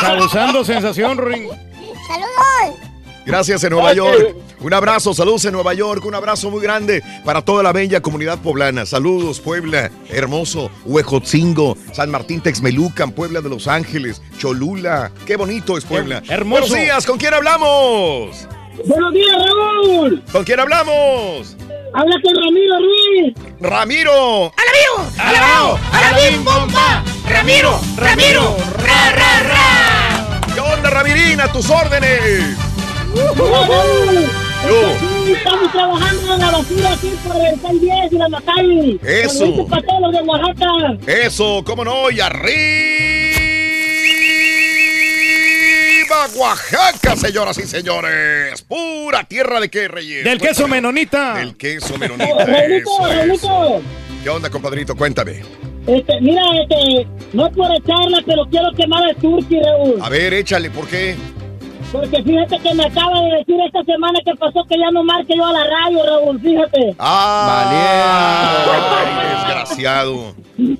Causando 0.01 0.65
sensación, 0.65 1.19
Ring. 1.19 1.49
¡Saludos! 2.07 2.79
Gracias 3.27 3.63
en 3.65 3.71
Nueva 3.71 3.93
York. 3.93 4.37
Un 4.61 4.73
abrazo, 4.73 5.13
saludos 5.13 5.45
en 5.45 5.53
Nueva 5.53 5.75
York. 5.75 6.05
Un 6.07 6.15
abrazo 6.15 6.51
muy 6.51 6.63
grande 6.63 7.03
para 7.25 7.43
toda 7.43 7.63
la 7.63 7.73
bella 7.73 8.01
comunidad 8.01 8.39
poblana. 8.39 8.87
Saludos, 8.87 9.39
Puebla, 9.39 9.91
hermoso, 10.09 10.71
Huejotzingo, 10.87 11.77
San 11.93 12.11
Martín 12.11 12.41
Texmelucan, 12.41 13.13
Puebla 13.13 13.41
de 13.41 13.51
Los 13.51 13.69
Ángeles, 13.69 14.23
Cholula. 14.39 15.13
Qué 15.27 15.37
bonito 15.37 15.77
es 15.77 15.85
Puebla. 15.85 16.23
Hermoso. 16.29 16.63
Buenos 16.63 16.79
días, 16.79 17.07
¿con 17.07 17.19
quién 17.19 17.35
hablamos? 17.35 18.49
Buenos 18.87 19.13
días, 19.13 19.37
Raúl. 19.37 20.23
¿Con 20.31 20.45
quién 20.45 20.61
hablamos? 20.61 21.57
Habla 21.95 22.17
con 22.23 22.35
Ramiro 22.35 22.77
Ruiz. 22.79 23.35
Ramiro. 23.61 24.53
¡Alabío! 24.57 25.11
¡Alabao! 25.19 25.79
¡Alabim, 25.93 26.45
bomba! 26.45 27.03
¡Ramiro! 27.29 27.81
¡Ramiro! 27.97 28.57
¡Ra, 28.79 29.11
ra, 29.11 29.43
ra! 29.43 30.41
¿Qué 30.55 30.61
onda, 30.61 30.91
Ramirina? 30.91 31.45
A 31.45 31.53
tus 31.53 31.69
órdenes. 31.71 32.57
Yo. 34.69 35.33
Estamos 35.33 35.73
trabajando 35.73 36.35
en 36.35 36.41
la 36.41 36.51
basura 36.51 36.93
aquí 36.93 37.13
por 37.27 37.37
el 37.37 37.81
10 37.81 38.13
y 38.13 38.17
la 38.17 38.29
Macay. 38.29 39.01
Eso. 39.03 39.45
Todos 39.47 40.01
los 40.01 40.13
de 40.13 40.23
Oaxaca. 40.23 40.99
Eso, 41.07 41.63
cómo 41.65 41.85
no, 41.85 42.11
y 42.11 42.21
arriba 42.21 43.09
Oaxaca, 46.37 47.17
señoras 47.17 47.59
y 47.59 47.63
señores. 47.63 48.63
Pura 48.63 49.25
tierra 49.25 49.61
de 49.61 49.69
qué, 49.69 49.89
Reyes. 49.89 50.25
Del 50.25 50.39
queso 50.39 50.63
Cuéntame. 50.63 50.77
menonita. 50.77 51.35
Del 51.35 51.57
queso 51.57 51.99
menonita. 51.99 52.47
¿Qué 54.23 54.31
onda, 54.31 54.49
compadrito? 54.49 54.97
Cuéntame. 54.97 55.43
Este, 55.87 56.21
mira, 56.21 56.43
este, 56.63 57.07
no 57.33 57.51
por 57.53 57.71
echarla, 57.75 58.23
pero 58.27 58.47
quiero 58.51 58.71
quemar 58.73 59.05
al 59.05 59.17
turqui, 59.17 59.61
Raúl. 59.61 59.99
A 60.03 60.09
ver, 60.09 60.33
échale, 60.35 60.71
¿por 60.71 60.87
qué? 60.89 61.15
Porque 61.93 62.23
fíjate 62.23 62.59
que 62.59 62.75
me 62.75 62.85
acaba 62.85 63.21
de 63.23 63.37
decir 63.39 63.57
esta 63.67 63.83
semana 63.85 64.19
que 64.25 64.35
pasó 64.35 64.65
que 64.67 64.79
ya 64.79 64.91
no 64.91 65.03
marque 65.05 65.35
yo 65.37 65.45
a 65.47 65.53
la 65.53 65.65
radio, 65.65 66.05
Raúl, 66.05 66.41
fíjate. 66.41 66.95
¡Ah! 66.99 68.65
Ay, 68.99 69.47
desgraciado. 69.47 70.35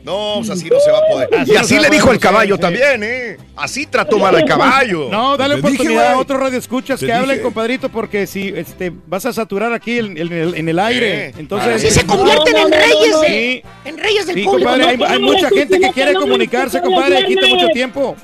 No, 0.09 0.35
pues 0.39 0.51
así 0.51 0.71
no 0.71 0.81
se 0.81 0.91
va 0.91 0.99
a 0.99 1.07
poder. 1.07 1.29
Así 1.39 1.53
y 1.53 1.57
así 1.57 1.79
le 1.79 1.91
dijo 1.91 2.11
el 2.11 2.19
caballo 2.19 2.55
sí. 2.55 2.61
también, 2.63 3.03
¿eh? 3.03 3.37
Así 3.57 3.85
trató 3.87 4.19
mal 4.19 4.35
al 4.35 4.45
caballo. 4.47 5.09
No, 5.11 5.37
dale 5.37 5.57
Te 5.57 5.61
dije, 5.63 5.75
oportunidad 5.75 6.13
a 6.15 6.19
otro 6.19 6.39
radio 6.39 6.59
escuchas 6.59 6.99
que 6.99 7.13
hablen, 7.13 7.41
compadrito, 7.43 7.91
porque 7.91 8.27
si 8.27 8.49
este, 8.49 8.91
vas 9.07 9.27
a 9.27 9.33
saturar 9.35 9.73
aquí 9.75 9.99
en, 9.99 10.17
en 10.17 10.33
el, 10.33 10.55
en 10.55 10.69
el 10.69 10.79
aire. 10.79 11.35
Entonces, 11.37 11.83
Sí 11.83 11.91
se 11.91 12.07
convierten 12.07 12.57
en 12.57 12.73
reyes, 12.73 13.21
de- 13.21 13.29
Sí. 13.29 13.63
en 13.85 13.99
reyes 13.99 14.27
del 14.27 14.37
Sí, 14.37 14.43
público. 14.45 14.71
compadre, 14.71 14.97
¿no? 14.97 15.05
hay, 15.05 15.13
hay 15.13 15.19
mucha 15.23 15.49
gente 15.51 15.79
que 15.79 15.91
quiere 15.93 16.15
comunicarse, 16.15 16.81
compadre, 16.81 17.27
quita 17.27 17.47
mucho 17.47 17.69
tiempo. 17.69 18.17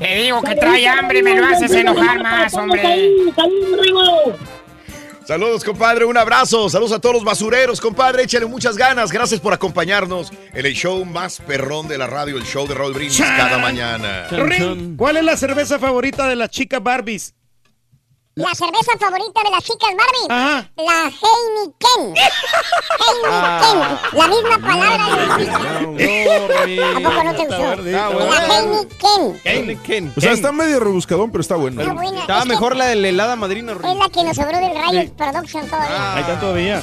Te 0.00 0.14
digo 0.16 0.42
que 0.42 0.54
trae 0.54 0.86
hambre 0.86 1.20
y 1.20 1.22
me 1.22 1.34
lo 1.34 1.46
haces 1.46 1.70
enojar 1.72 2.22
más, 2.22 2.52
hombre. 2.54 3.10
Saludos, 5.26 5.64
compadre, 5.64 6.04
un 6.04 6.16
abrazo. 6.18 6.68
Saludos 6.68 6.92
a 6.92 6.98
todos 6.98 7.14
los 7.14 7.24
basureros, 7.24 7.80
compadre. 7.80 8.24
Échale 8.24 8.44
muchas 8.44 8.76
ganas. 8.76 9.10
Gracias 9.10 9.40
por 9.40 9.54
acompañarnos 9.54 10.30
en 10.52 10.66
el 10.66 10.74
show 10.74 11.02
más 11.04 11.40
perrón 11.40 11.88
de 11.88 11.96
la 11.96 12.06
radio, 12.06 12.36
el 12.36 12.44
show 12.44 12.66
de 12.66 12.74
Raúl 12.74 12.92
Brindis 12.92 13.20
cada 13.20 13.56
mañana. 13.58 14.26
¿Cuál 14.96 15.16
es 15.16 15.24
la 15.24 15.36
cerveza 15.36 15.78
favorita 15.78 16.28
de 16.28 16.36
las 16.36 16.50
chicas 16.50 16.82
Barbies? 16.82 17.34
La 18.36 18.52
cerveza 18.52 18.98
favorita 18.98 19.42
de 19.44 19.50
las 19.50 19.62
chicas 19.62 19.90
Barbie. 19.96 20.26
Ajá. 20.28 20.68
La 20.76 21.04
Heineken. 21.04 22.14
Heineken. 23.00 23.78
La 24.18 24.26
misma 24.26 24.58
palabra. 24.58 25.04
¿A 26.96 27.00
poco 27.00 27.24
no 27.24 27.34
te 27.36 27.46
gustó? 27.46 27.82
La 27.84 28.58
Heineken. 28.58 29.40
Heineken. 29.44 30.12
O 30.16 30.20
sea, 30.20 30.32
está 30.32 30.50
medio 30.50 30.80
rebuscadón, 30.80 31.30
pero 31.30 31.42
está 31.42 31.54
bueno. 31.54 31.80
Está 31.80 31.94
buena. 31.94 32.20
Estaba 32.20 32.40
Es 32.40 32.44
que 32.44 32.48
mejor 32.50 32.74
la 32.76 32.86
de 32.86 32.96
la 32.96 33.08
helada 33.08 33.36
madrina. 33.36 33.72
Es 33.72 33.78
la 33.96 34.08
que 34.08 34.24
nos 34.24 34.34
sobró 34.36 34.58
del 34.58 34.72
Riot 34.72 35.02
Sí. 35.04 35.12
Production 35.16 35.68
todavía. 35.68 36.14
Ahí 36.14 36.20
están 36.22 36.40
todavía. 36.40 36.82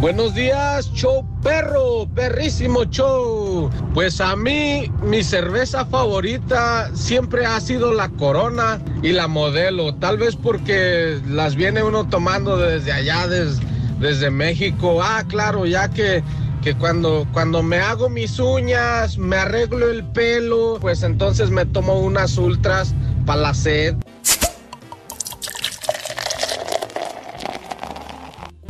Buenos 0.00 0.32
días, 0.32 0.92
show 0.94 1.26
perro, 1.42 2.06
perrísimo 2.14 2.84
show. 2.84 3.68
Pues 3.94 4.20
a 4.20 4.36
mí, 4.36 4.92
mi 5.02 5.24
cerveza 5.24 5.84
favorita 5.86 6.88
siempre 6.94 7.44
ha 7.46 7.60
sido 7.60 7.92
la 7.92 8.08
Corona 8.10 8.80
y 9.02 9.10
la 9.10 9.26
Modelo. 9.26 9.96
Tal 9.96 10.16
vez 10.16 10.36
porque 10.36 11.20
las 11.26 11.56
viene 11.56 11.82
uno 11.82 12.08
tomando 12.08 12.56
desde 12.56 12.92
allá, 12.92 13.26
des- 13.26 13.58
desde 13.98 14.30
México. 14.30 15.00
Ah, 15.02 15.24
claro, 15.26 15.66
ya 15.66 15.88
que, 15.88 16.22
que 16.62 16.74
cuando, 16.74 17.26
cuando 17.32 17.64
me 17.64 17.78
hago 17.80 18.08
mis 18.08 18.38
uñas, 18.38 19.18
me 19.18 19.34
arreglo 19.36 19.90
el 19.90 20.04
pelo, 20.04 20.78
pues 20.80 21.02
entonces 21.02 21.50
me 21.50 21.66
tomo 21.66 21.98
unas 21.98 22.38
ultras 22.38 22.94
para 23.26 23.40
la 23.40 23.52
sed. 23.54 23.96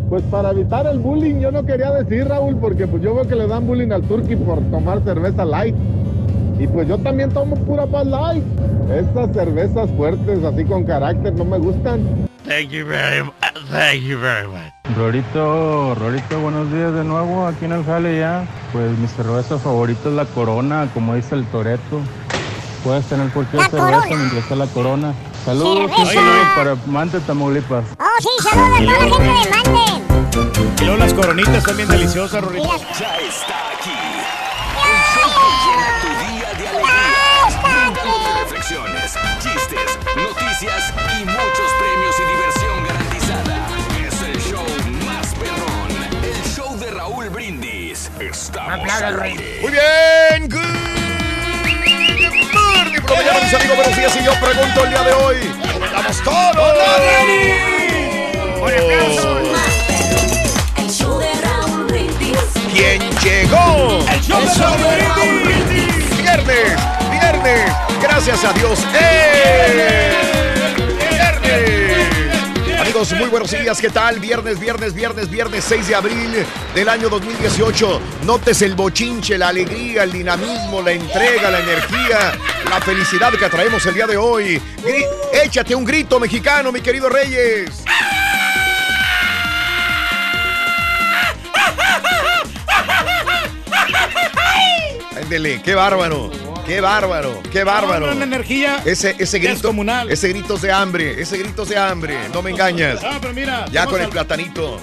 Pues 0.08 0.22
para 0.30 0.52
evitar 0.52 0.86
el 0.86 1.00
bullying 1.00 1.38
yo 1.38 1.52
no 1.52 1.64
quería 1.66 1.90
decir 1.90 2.26
Raúl 2.26 2.56
porque 2.56 2.86
pues 2.86 3.02
yo 3.02 3.14
veo 3.14 3.28
que 3.28 3.34
le 3.34 3.46
dan 3.46 3.66
bullying 3.66 3.92
al 3.92 4.02
turqui 4.02 4.36
por 4.36 4.58
tomar 4.70 5.02
cerveza 5.04 5.44
light. 5.44 5.76
Y 6.58 6.66
pues 6.66 6.88
yo 6.88 6.96
también 6.98 7.30
tomo 7.30 7.56
pura 7.56 7.84
Bud 7.84 8.06
Light. 8.06 8.42
Estas 8.90 9.32
cervezas 9.32 9.90
fuertes 9.96 10.42
así 10.42 10.64
con 10.64 10.84
carácter 10.84 11.34
no 11.34 11.44
me 11.44 11.58
gustan. 11.58 12.00
Thank 12.46 12.70
you 12.70 12.86
very 12.86 13.22
much. 13.22 13.34
Thank 13.70 14.02
you 14.04 14.18
very 14.18 14.48
much. 14.48 14.96
Rorito, 14.96 15.94
Rorito, 15.94 16.40
buenos 16.40 16.72
días 16.72 16.94
de 16.94 17.04
nuevo 17.04 17.46
aquí 17.46 17.66
en 17.66 17.72
el 17.72 17.84
Jale 17.84 18.18
ya. 18.18 18.46
Pues 18.72 18.98
mi 18.98 19.06
cerveza 19.08 19.58
favorita 19.58 20.08
es 20.08 20.14
la 20.14 20.24
Corona, 20.24 20.88
como 20.94 21.14
dice 21.14 21.34
el 21.34 21.44
Toreto. 21.46 22.00
Puedes 22.82 23.04
tener 23.04 23.28
cualquier 23.28 23.62
cerveza 23.64 24.16
mientras 24.16 24.44
sea 24.46 24.56
la 24.56 24.66
Corona. 24.68 25.12
Saludos, 25.44 25.90
para 26.56 26.74
Mante, 26.86 27.20
Tamaulipas. 27.20 27.84
Oh, 27.98 28.04
sí, 28.20 28.28
saludos 28.42 28.68
a 28.78 29.08
toda 29.08 29.18
la 29.18 29.34
gente 29.34 29.48
de 29.48 29.50
Mande. 29.50 29.86
Y 30.80 30.84
luego 30.84 30.98
las 30.98 31.14
coronitas 31.14 31.64
también 31.64 31.88
deliciosas, 31.88 32.42
Rorito. 32.44 32.68
Ya 32.98 33.16
está 33.18 33.70
aquí. 33.70 33.90
El 34.84 34.98
show 35.14 35.30
que 35.40 35.48
llena 35.64 35.88
tu 36.02 36.08
día 36.26 36.48
de 36.54 36.68
alegría. 36.68 37.16
Brindándote 37.62 38.30
reflexiones, 38.42 39.08
chistes, 39.40 39.88
noticias 40.16 40.82
y 41.18 41.24
muchos 41.24 41.68
premios 41.78 42.14
y 42.18 42.24
diversión 42.32 42.76
garantizada. 42.86 43.56
Es 44.06 44.16
el 44.22 44.38
show 44.42 44.66
más 45.06 45.26
perrón. 45.34 45.88
El 46.22 46.44
show 46.44 46.78
de 46.78 46.90
Raúl 46.90 47.28
Brindis. 47.30 48.10
Estamos 48.20 48.90
al 49.02 49.22
aire. 49.22 49.58
Muy 49.62 49.72
bien. 49.72 50.48
Good 50.50 50.77
mañana, 53.16 53.40
mis 53.42 53.54
amigos. 53.54 53.76
Buenos 53.76 53.96
días. 53.96 54.16
Y 54.16 54.24
yo 54.24 54.32
pregunto 54.40 54.84
el 54.84 54.90
día 54.90 55.02
de 55.02 55.12
hoy. 55.12 55.36
¿Cómo 55.72 55.84
estamos 55.84 56.22
todos? 56.22 56.78
Brindis. 61.88 62.38
¿Quién 62.72 63.00
llegó? 63.22 63.98
El 64.10 64.20
show 64.22 64.76
de 64.78 64.96
Raúl 64.98 65.40
Brindis. 65.44 66.16
Viernes, 66.18 66.76
viernes. 67.10 67.72
Gracias 68.02 68.44
a 68.44 68.52
Dios. 68.52 68.84
¡Eh! 68.94 70.47
Amigos, 72.88 73.12
muy 73.12 73.28
buenos 73.28 73.50
días. 73.50 73.78
¿Qué 73.82 73.90
tal? 73.90 74.18
Viernes, 74.18 74.58
viernes, 74.58 74.94
viernes, 74.94 75.28
viernes 75.28 75.62
6 75.68 75.88
de 75.88 75.94
abril 75.94 76.46
del 76.74 76.88
año 76.88 77.10
2018. 77.10 78.00
Notes 78.24 78.62
el 78.62 78.74
bochinche, 78.76 79.36
la 79.36 79.48
alegría, 79.48 80.04
el 80.04 80.12
dinamismo, 80.12 80.80
la 80.80 80.92
entrega, 80.92 81.50
la 81.50 81.60
energía, 81.60 82.32
la 82.70 82.80
felicidad 82.80 83.30
que 83.34 83.46
traemos 83.50 83.84
el 83.84 83.92
día 83.92 84.06
de 84.06 84.16
hoy. 84.16 84.58
Gri- 84.82 85.04
échate 85.44 85.74
un 85.74 85.84
grito 85.84 86.18
mexicano, 86.18 86.72
mi 86.72 86.80
querido 86.80 87.10
Reyes. 87.10 87.84
Ándele, 95.16 95.60
qué 95.62 95.74
bárbaro. 95.74 96.30
Qué 96.68 96.82
bárbaro, 96.82 97.42
qué 97.50 97.64
bárbaro. 97.64 98.00
No, 98.00 98.06
no, 98.08 98.16
una 98.16 98.24
energía 98.26 98.82
Ese, 98.84 99.16
ese 99.18 99.38
grito, 99.38 99.74
ese 100.10 100.28
grito 100.28 100.56
es 100.56 100.60
de 100.60 100.70
hambre, 100.70 101.18
ese 101.18 101.38
grito 101.38 101.64
de 101.64 101.78
hambre. 101.78 102.18
No 102.34 102.42
me 102.42 102.50
engañas. 102.50 103.02
No, 103.02 103.18
pero 103.22 103.32
mira. 103.32 103.64
Ya 103.72 103.84
estamos 103.84 103.92
con 103.92 104.02
el 104.02 104.08
platanito. 104.10 104.78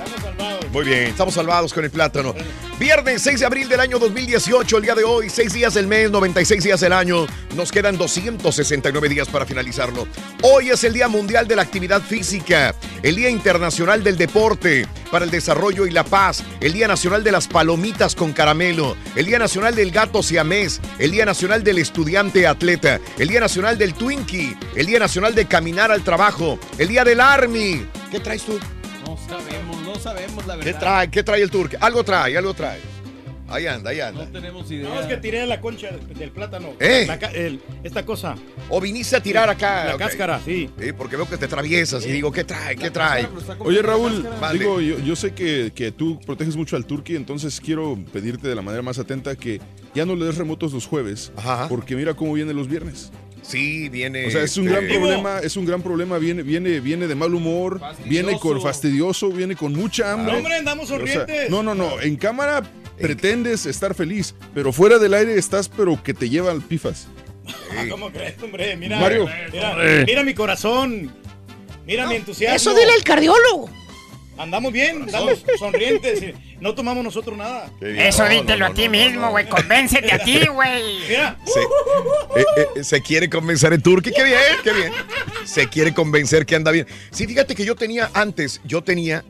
Muy 0.71 0.83
bien, 0.83 1.03
estamos 1.03 1.35
salvados 1.35 1.73
con 1.73 1.83
el 1.83 1.91
plátano. 1.91 2.33
Viernes 2.77 3.21
6 3.21 3.39
de 3.39 3.45
abril 3.45 3.69
del 3.69 3.79
año 3.79 3.99
2018, 3.99 4.77
el 4.77 4.83
día 4.83 4.95
de 4.95 5.05
hoy, 5.05 5.29
6 5.29 5.53
días 5.53 5.73
del 5.75 5.87
mes, 5.87 6.11
96 6.11 6.61
días 6.61 6.81
del 6.81 6.91
año. 6.91 7.25
Nos 7.55 7.71
quedan 7.71 7.97
269 7.97 9.07
días 9.07 9.29
para 9.29 9.45
finalizarlo. 9.45 10.05
Hoy 10.41 10.71
es 10.71 10.83
el 10.83 10.91
Día 10.91 11.07
Mundial 11.07 11.47
de 11.47 11.55
la 11.55 11.61
Actividad 11.61 12.01
Física, 12.01 12.75
el 13.01 13.15
Día 13.15 13.29
Internacional 13.29 14.03
del 14.03 14.17
Deporte 14.17 14.85
para 15.09 15.23
el 15.23 15.31
Desarrollo 15.31 15.87
y 15.87 15.91
la 15.91 16.03
Paz, 16.03 16.43
el 16.59 16.73
Día 16.73 16.89
Nacional 16.89 17.23
de 17.23 17.31
las 17.31 17.47
Palomitas 17.47 18.13
con 18.13 18.33
Caramelo, 18.33 18.97
el 19.15 19.25
Día 19.25 19.39
Nacional 19.39 19.73
del 19.73 19.91
Gato 19.91 20.21
Siamés, 20.21 20.81
el 20.99 21.11
Día 21.11 21.25
Nacional 21.25 21.63
del 21.63 21.74
Estudiante 21.79 22.47
Atleta, 22.47 22.99
el 23.17 23.27
Día 23.27 23.39
Nacional 23.39 23.77
del 23.77 23.93
Twinkie, 23.93 24.57
el 24.75 24.85
Día 24.85 24.99
Nacional 24.99 25.35
de 25.35 25.45
Caminar 25.45 25.91
al 25.91 26.03
Trabajo, 26.03 26.59
el 26.77 26.87
Día 26.87 27.03
del 27.03 27.19
Army. 27.21 27.85
¿Qué 28.11 28.19
traes 28.19 28.43
tú? 28.43 28.59
No 29.05 29.17
sabemos, 29.27 29.81
no 29.83 29.95
sabemos 29.95 30.45
la 30.47 30.57
¿Qué 30.57 30.65
verdad. 30.65 30.79
trae? 30.79 31.11
¿Qué 31.11 31.23
trae 31.23 31.41
el 31.41 31.51
turque? 31.51 31.77
Algo 31.79 32.03
trae, 32.03 32.37
algo 32.37 32.53
trae. 32.53 32.79
Ahí 33.47 33.67
anda, 33.67 33.91
ahí 33.91 33.99
anda. 33.99 34.25
No 34.25 34.31
tenemos 34.31 34.69
idea. 34.71 34.89
No, 34.89 34.99
es 34.99 35.05
que 35.05 35.17
tiré 35.17 35.45
la 35.45 35.61
concha 35.61 35.89
del, 36.17 36.31
plátano. 36.31 36.73
¿Eh? 36.79 37.05
La 37.07 37.15
el- 37.31 37.61
esta 37.83 38.05
cosa. 38.05 38.35
O 38.69 38.81
viniste 38.81 39.15
a 39.15 39.21
tirar 39.21 39.49
acá. 39.49 39.85
La 39.85 39.97
cáscara, 39.97 40.41
sí. 40.43 40.69
Sí, 40.79 40.93
porque 40.93 41.15
veo 41.15 41.29
que 41.29 41.37
te 41.37 41.47
traviesas 41.47 42.05
y 42.05 42.11
digo, 42.11 42.31
¿qué 42.31 42.43
trae? 42.43 42.75
¿Qué 42.75 42.89
trae? 42.89 43.27
Oye, 43.59 43.81
Raúl, 43.81 44.27
digo, 44.53 44.81
yo, 44.81 44.99
yo 44.99 45.15
sé 45.15 45.33
que, 45.33 45.71
que 45.75 45.91
tú 45.91 46.19
proteges 46.21 46.55
mucho 46.55 46.75
al 46.75 46.85
turqui, 46.85 47.15
entonces 47.15 47.61
quiero 47.61 47.97
pedirte 48.11 48.47
de 48.47 48.55
la 48.55 48.61
manera 48.61 48.81
más 48.81 48.97
atenta 48.97 49.35
que 49.35 49.61
ya 49.93 50.05
no 50.05 50.15
le 50.15 50.25
des 50.25 50.37
remotos 50.37 50.73
los 50.73 50.87
jueves, 50.87 51.31
porque 51.69 51.95
mira 51.95 52.15
cómo 52.15 52.33
vienen 52.33 52.55
los 52.55 52.67
viernes. 52.67 53.11
Sí, 53.41 53.89
viene. 53.89 54.25
O 54.25 54.31
sea, 54.31 54.41
es 54.41 54.57
un 54.57 54.67
este, 54.67 54.79
gran 54.87 54.99
problema, 54.99 55.39
es 55.39 55.55
un 55.55 55.65
gran 55.65 55.81
problema, 55.83 56.17
viene, 56.17 56.41
viene, 56.41 56.79
viene 56.79 57.05
de 57.05 57.13
mal 57.13 57.33
humor, 57.35 57.79
viene 58.05 58.39
con 58.39 58.59
fastidioso, 58.59 59.29
viene 59.29 59.55
con 59.55 59.71
mucha 59.73 60.11
hambre. 60.13 60.31
No, 60.31 60.37
hombre, 60.39 60.55
andamos 60.55 60.85
O 60.85 60.87
sea, 60.87 60.97
sonrientes. 60.97 61.49
no, 61.51 61.61
no, 61.61 61.75
no, 61.75 62.01
en 62.01 62.15
cámara 62.15 62.63
pretendes 62.99 63.65
estar 63.65 63.93
feliz, 63.95 64.35
pero 64.53 64.71
fuera 64.71 64.97
del 64.99 65.13
aire 65.13 65.37
estás, 65.37 65.69
pero 65.69 66.01
que 66.01 66.13
te 66.13 66.29
llevan 66.29 66.61
pifas. 66.61 67.07
Ah, 67.77 67.85
¿Cómo 67.89 68.11
crees, 68.11 68.41
hombre? 68.41 68.75
Mira, 68.75 68.99
Mario. 68.99 69.27
mira, 70.05 70.23
mi 70.23 70.33
corazón. 70.33 71.11
Mira 71.85 72.07
mi 72.07 72.15
entusiasmo. 72.15 72.55
Eso 72.55 72.73
dile 72.73 72.91
al 72.93 73.03
cardiólogo. 73.03 73.69
Andamos 74.37 74.73
bien, 74.73 75.03
andamos 75.03 75.45
sonrientes. 75.59 76.33
No 76.59 76.73
tomamos 76.75 77.03
nosotros 77.03 77.37
nada. 77.37 77.69
Eso 77.79 78.23
No, 78.23 78.29
dítelo 78.29 78.65
no, 78.65 78.71
a 78.71 78.73
ti 78.73 78.85
no, 78.85 78.91
mismo, 78.91 79.21
no. 79.21 79.29
güey. 79.31 79.47
Convéncete 79.47 80.11
a 80.13 80.19
ti, 80.19 80.45
güey. 80.53 80.99
Mira. 81.07 81.37
Se, 81.45 81.59
eh, 81.61 82.45
eh, 82.75 82.83
se 82.83 83.01
quiere 83.01 83.29
convencer 83.29 83.71
en 83.73 83.81
Turquía. 83.81 84.11
Qué 84.15 84.23
bien, 84.23 84.39
qué 84.63 84.73
bien. 84.73 84.91
Se 85.45 85.69
quiere 85.69 85.93
convencer 85.93 86.45
que 86.45 86.55
anda 86.55 86.71
bien. 86.71 86.87
Sí, 87.11 87.27
fíjate 87.27 87.55
que 87.55 87.63
yo 87.65 87.75
tenía 87.75 88.09
antes, 88.13 88.59
yo 88.65 88.83
tenía, 88.83 89.23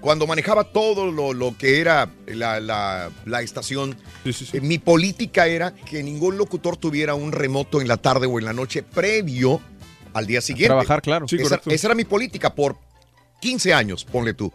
cuando 0.00 0.26
manejaba 0.26 0.64
todo 0.64 1.10
lo, 1.10 1.32
lo 1.32 1.56
que 1.56 1.80
era 1.80 2.10
la, 2.26 2.58
la- 2.60 3.10
la 3.26 3.42
estación, 3.42 3.96
eh, 4.24 4.60
mi 4.60 4.78
política 4.78 5.46
era 5.46 5.74
que 5.74 6.02
ningún 6.02 6.36
locutor 6.38 6.76
tuviera 6.76 7.14
un 7.14 7.32
remoto 7.32 7.80
en 7.80 7.88
la 7.88 7.96
tarde 7.96 8.26
o 8.26 8.38
en 8.38 8.44
la 8.44 8.52
noche 8.52 8.82
previo 8.82 9.60
al 10.14 10.26
día 10.26 10.40
siguiente. 10.40 10.68
trabajar, 10.68 11.02
claro. 11.02 11.28
Sí, 11.28 11.36
esa, 11.36 11.60
esa 11.66 11.86
era 11.88 11.94
mi 11.94 12.04
política 12.04 12.54
por 12.54 12.76
15 13.40 13.72
años, 13.74 14.04
ponle 14.04 14.34
tú. 14.34 14.52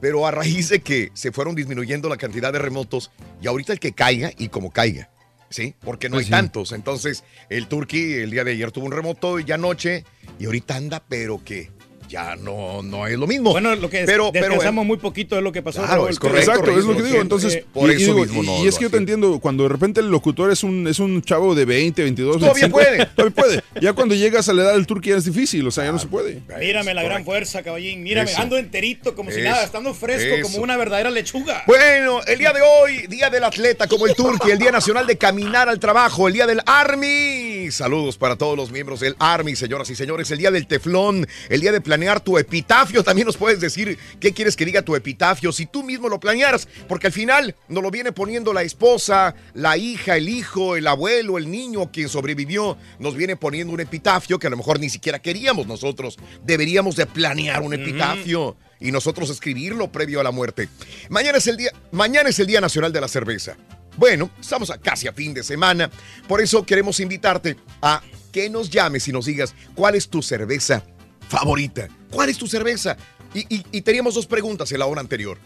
Pero 0.00 0.26
a 0.26 0.30
raíz 0.30 0.68
de 0.68 0.80
que 0.80 1.10
se 1.14 1.32
fueron 1.32 1.54
disminuyendo 1.54 2.08
la 2.08 2.16
cantidad 2.16 2.52
de 2.52 2.58
remotos, 2.60 3.10
y 3.42 3.46
ahorita 3.48 3.72
el 3.72 3.80
que 3.80 3.92
caiga 3.92 4.30
y 4.38 4.48
como 4.48 4.70
caiga, 4.70 5.10
¿sí? 5.50 5.74
Porque 5.80 6.08
no 6.08 6.14
Pues 6.14 6.26
hay 6.26 6.26
sí. 6.26 6.30
tantos. 6.30 6.70
Entonces, 6.72 7.24
el 7.50 7.66
Turqui 7.66 8.12
el 8.14 8.30
día 8.30 8.44
de 8.44 8.52
ayer 8.52 8.70
tuvo 8.70 8.86
un 8.86 8.92
remoto 8.92 9.40
y 9.40 9.44
ya 9.44 9.56
anoche, 9.56 10.04
y 10.38 10.44
ahorita 10.46 10.76
anda, 10.76 11.02
pero 11.08 11.42
que 11.44 11.70
ya 12.08 12.36
no, 12.36 12.82
no 12.82 13.06
es 13.06 13.18
lo 13.18 13.26
mismo. 13.26 13.50
Bueno, 13.52 13.74
lo 13.76 13.88
que 13.90 14.04
pero, 14.04 14.30
pero, 14.32 14.46
descansamos 14.46 14.86
muy 14.86 14.96
poquito 14.96 15.36
es 15.36 15.42
lo 15.42 15.52
que 15.52 15.62
pasó. 15.62 15.82
Claro, 15.82 16.08
es 16.08 16.18
correcto. 16.18 16.50
Exacto, 16.52 16.78
es 16.78 16.84
lo 16.84 16.96
que 16.96 17.02
digo. 17.02 17.20
Entonces, 17.20 17.54
Eh, 17.56 17.66
por 17.72 17.90
y- 17.90 17.94
eso 17.94 18.12
digo, 18.14 18.18
mismo 18.24 18.42
y- 18.42 18.46
no 18.46 18.64
y 18.64 18.68
es 18.68 18.76
que 18.76 18.84
yo 18.84 18.90
te 18.90 18.96
entiendo, 18.96 19.38
cuando 19.40 19.64
de 19.64 19.68
repente 19.68 20.00
el 20.00 20.10
locutor 20.10 20.50
es 20.50 20.62
un, 20.62 20.86
es 20.88 20.98
un 20.98 21.22
chavo 21.22 21.54
de 21.54 21.64
20, 21.64 22.02
22, 22.02 22.38
Todavía 22.38 22.66
25, 22.68 22.78
puede. 22.78 23.06
Todavía 23.16 23.34
puede. 23.34 23.62
Ya 23.80 23.92
cuando 23.92 24.14
llegas 24.14 24.48
a 24.48 24.52
la 24.52 24.62
edad 24.62 24.72
del 24.72 24.86
Turquía 24.86 25.16
es 25.16 25.24
difícil, 25.24 25.66
o 25.66 25.70
sea, 25.70 25.84
ya 25.84 25.92
no 25.92 25.98
se 25.98 26.06
puede. 26.06 26.42
Mírame 26.58 26.94
la 26.94 27.02
gran 27.02 27.24
fuerza, 27.24 27.62
caballín. 27.62 28.02
Mírame, 28.02 28.30
Eso. 28.30 28.40
ando 28.40 28.56
enterito, 28.58 29.14
como 29.14 29.30
si 29.30 29.40
Eso. 29.40 29.50
nada, 29.50 29.64
estando 29.64 29.94
fresco, 29.94 30.34
Eso. 30.36 30.42
como 30.50 30.62
una 30.64 30.76
verdadera 30.76 31.10
lechuga. 31.10 31.62
Bueno, 31.66 32.20
el 32.26 32.38
día 32.38 32.52
de 32.52 32.60
hoy, 32.62 33.06
día 33.08 33.30
del 33.30 33.44
atleta 33.44 33.86
como 33.86 34.06
el 34.06 34.14
Turqui, 34.14 34.50
el 34.50 34.58
día 34.58 34.70
nacional 34.72 35.06
de 35.06 35.16
caminar 35.18 35.68
al 35.68 35.78
trabajo, 35.78 36.26
el 36.28 36.34
día 36.34 36.46
del 36.46 36.60
Army. 36.66 37.70
Saludos 37.70 38.16
para 38.16 38.36
todos 38.36 38.56
los 38.56 38.70
miembros 38.70 39.00
del 39.00 39.14
Army, 39.18 39.54
señoras 39.56 39.90
y 39.90 39.94
señores. 39.94 40.30
El 40.30 40.38
día 40.38 40.50
del 40.50 40.66
teflón, 40.66 41.26
el 41.48 41.60
día 41.60 41.72
de 41.72 41.80
planear 41.98 42.20
tu 42.20 42.38
epitafio. 42.38 43.02
También 43.02 43.26
nos 43.26 43.36
puedes 43.36 43.60
decir 43.60 43.98
qué 44.20 44.32
quieres 44.32 44.54
que 44.54 44.64
diga 44.64 44.82
tu 44.82 44.94
epitafio, 44.94 45.50
si 45.50 45.66
tú 45.66 45.82
mismo 45.82 46.08
lo 46.08 46.20
planearas, 46.20 46.68
porque 46.86 47.08
al 47.08 47.12
final 47.12 47.56
nos 47.68 47.82
lo 47.82 47.90
viene 47.90 48.12
poniendo 48.12 48.52
la 48.52 48.62
esposa, 48.62 49.34
la 49.54 49.76
hija, 49.76 50.16
el 50.16 50.28
hijo, 50.28 50.76
el 50.76 50.86
abuelo, 50.86 51.38
el 51.38 51.50
niño, 51.50 51.90
quien 51.90 52.08
sobrevivió, 52.08 52.78
nos 53.00 53.16
viene 53.16 53.34
poniendo 53.34 53.72
un 53.74 53.80
epitafio 53.80 54.38
que 54.38 54.46
a 54.46 54.50
lo 54.50 54.56
mejor 54.56 54.78
ni 54.78 54.88
siquiera 54.88 55.18
queríamos 55.18 55.66
nosotros. 55.66 56.18
Deberíamos 56.44 56.94
de 56.94 57.06
planear 57.06 57.62
un 57.62 57.74
epitafio 57.74 58.56
y 58.78 58.92
nosotros 58.92 59.28
escribirlo 59.30 59.90
previo 59.90 60.20
a 60.20 60.22
la 60.22 60.30
muerte. 60.30 60.68
Mañana 61.08 61.38
es 61.38 61.48
el 61.48 61.56
día, 61.56 61.72
mañana 61.90 62.28
es 62.28 62.38
el 62.38 62.46
Día 62.46 62.60
Nacional 62.60 62.92
de 62.92 63.00
la 63.00 63.08
Cerveza. 63.08 63.56
Bueno, 63.96 64.30
estamos 64.40 64.70
a 64.70 64.78
casi 64.78 65.08
a 65.08 65.12
fin 65.12 65.34
de 65.34 65.42
semana, 65.42 65.90
por 66.28 66.40
eso 66.40 66.64
queremos 66.64 67.00
invitarte 67.00 67.56
a 67.82 68.00
que 68.30 68.48
nos 68.48 68.70
llames 68.70 69.08
y 69.08 69.12
nos 69.12 69.26
digas 69.26 69.52
cuál 69.74 69.96
es 69.96 70.08
tu 70.08 70.22
cerveza 70.22 70.84
favorita. 71.28 71.88
¿Cuál 72.10 72.28
es 72.28 72.38
tu 72.38 72.46
cerveza? 72.46 72.96
Y, 73.34 73.40
y- 73.54 73.64
y 73.72 73.80
teníamos 73.82 74.14
dos 74.14 74.26
preguntas 74.26 74.72
en 74.72 74.78
la 74.78 74.86
hora 74.86 75.00
anterior. 75.00 75.38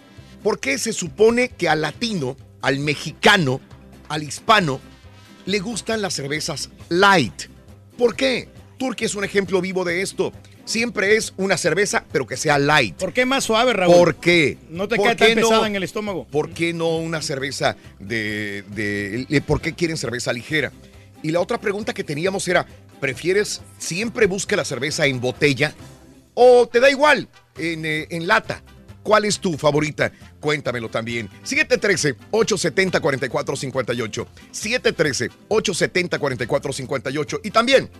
¿Por 0.43 0.59
qué 0.61 0.78
se 0.78 0.93
supone 0.93 1.49
que 1.51 1.68
al 1.68 1.80
latino, 1.83 2.37
al 2.62 2.78
mexicano, 2.78 3.61
al 4.09 4.22
hispano, 4.22 4.80
le 5.47 5.59
gustan 5.59 6.01
las 6.03 6.14
cervezas 6.14 6.70
light? 6.89 7.45
¿Por 7.99 8.14
qué? 8.16 8.49
Turquía 8.78 9.07
es 9.07 9.14
un 9.14 9.24
ejemplo 9.24 9.61
vivo 9.61 9.85
de 9.85 10.03
esto. 10.03 10.33
Siempre 10.64 11.16
es 11.16 11.35
una 11.37 11.57
cerveza, 11.57 12.05
pero 12.12 12.24
que 12.26 12.37
sea 12.37 12.57
light. 12.59 12.95
¿Por 12.97 13.12
qué 13.12 13.26
más 13.26 13.43
suave, 13.45 13.72
Raúl? 13.72 13.95
¿Por 13.97 14.14
qué? 14.16 14.59
No 14.70 14.87
te 14.87 14.95
¿Por 14.97 15.07
queda 15.07 15.16
tan 15.16 15.35
no? 15.41 15.49
pesada 15.49 15.66
en 15.66 15.74
el 15.76 15.83
estómago. 15.83 16.24
¿Por 16.28 16.51
qué 16.51 16.72
no 16.72 16.99
una 16.99 17.20
cerveza 17.20 17.76
de, 17.99 18.62
de- 18.68 19.26
eh, 19.28 19.41
¿Por 19.41 19.61
qué 19.61 19.72
quieren 19.74 19.97
cerveza 19.97 20.33
ligera? 20.33 20.72
Y 21.22 21.30
la 21.33 21.41
otra 21.41 21.59
pregunta 21.61 21.93
que 21.93 22.05
teníamos 22.05 22.47
era, 22.49 22.66
¿prefieres 23.03 23.61
siempre 23.78 24.26
busque 24.26 24.55
la 24.55 24.64
cerveza 24.64 25.07
en 25.07 25.20
botella 25.20 25.74
o 26.34 26.68
te 26.68 26.78
da 26.78 26.88
igual 26.88 27.28
en, 27.59 27.84
eh, 27.84 28.07
en 28.11 28.28
lata? 28.28 28.62
¿Cuál 29.03 29.24
es 29.24 29.40
tu 29.40 29.59
favorita? 29.59 30.12
Cuéntamelo 30.38 30.88
también. 30.88 31.28
713-870-4458. 31.44 34.26
713-870-4458. 34.53 37.40
Y 37.42 37.50
también, 37.50 37.90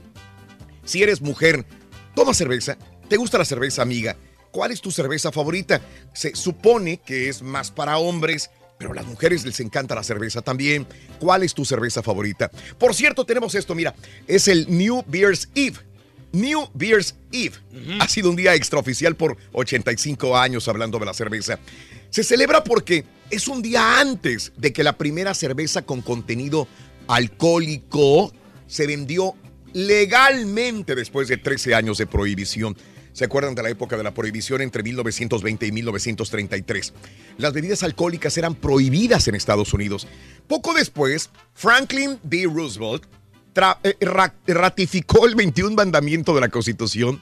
si 0.85 1.03
eres 1.03 1.21
mujer, 1.21 1.67
toma 2.15 2.33
cerveza. 2.33 2.79
¿Te 3.09 3.17
gusta 3.17 3.39
la 3.39 3.45
cerveza, 3.45 3.83
amiga? 3.83 4.17
¿Cuál 4.53 4.71
es 4.71 4.81
tu 4.81 4.93
cerveza 4.93 5.33
favorita? 5.33 5.81
Se 6.15 6.37
supone 6.37 6.99
que 6.99 7.29
es 7.29 7.43
más 7.43 7.73
para 7.73 7.99
hombres, 7.99 8.53
pero 8.83 8.95
a 8.95 8.97
las 8.97 9.07
mujeres 9.07 9.45
les 9.45 9.61
encanta 9.61 9.95
la 9.95 10.03
cerveza 10.03 10.43
también. 10.43 10.89
¿Cuál 11.21 11.45
es 11.45 11.55
tu 11.55 11.65
cerveza 11.65 12.03
favorita? 12.03 12.51
Por 12.79 12.97
cierto, 12.97 13.25
tenemos 13.25 13.55
esto, 13.55 13.77
mira, 13.77 13.95
es 14.27 14.49
el 14.49 14.67
New 14.69 15.05
Beers 15.07 15.49
Eve. 15.55 15.77
New 16.33 16.69
Beers 16.75 17.15
Eve. 17.31 17.55
Ha 18.01 18.09
sido 18.09 18.29
un 18.31 18.35
día 18.35 18.57
extraoficial 18.57 19.15
por 19.15 19.37
85 19.53 20.37
años 20.37 20.67
hablando 20.67 20.99
de 20.99 21.07
la 21.07 21.15
cerveza. 21.15 21.61
Se 22.11 22.25
celebra 22.25 22.65
porque 22.65 23.05
es 23.31 23.47
un 23.47 23.63
día 23.63 24.01
antes 24.01 24.51
de 24.57 24.73
que 24.73 24.83
la 24.83 24.99
primera 24.99 25.33
cerveza 25.33 25.83
con 25.83 26.03
contenido 26.03 26.67
alcohólico 27.07 28.33
se 28.67 28.89
vendió 28.89 29.37
legalmente 29.75 30.97
después 30.97 31.29
de 31.29 31.37
13 31.37 31.77
años 31.77 31.99
de 31.99 32.09
prohibición. 32.09 32.77
¿Se 33.13 33.25
acuerdan 33.27 33.55
de 33.55 33.63
la 33.63 33.69
época 33.71 33.97
de 33.97 34.03
la 34.03 34.15
prohibición 34.15 34.63
entre 34.63 34.83
1920 34.83 35.67
y 35.67 35.73
1933? 35.73 36.95
Las 37.39 37.53
bebidas 37.53 37.83
alcohólicas 37.83 38.37
eran 38.39 38.55
prohibidas 38.55 39.29
en 39.29 39.35
Estados 39.35 39.73
Unidos. 39.75 40.07
Poco 40.47 40.73
después, 40.75 41.31
Franklin 41.55 42.19
D. 42.23 42.45
Roosevelt 42.53 43.05
eh, 43.85 43.97
ra- 44.01 44.35
ratificó 44.47 45.27
el 45.27 45.35
21 45.35 45.75
mandamiento 45.77 46.35
de 46.35 46.41
la 46.41 46.49
Constitución 46.49 47.21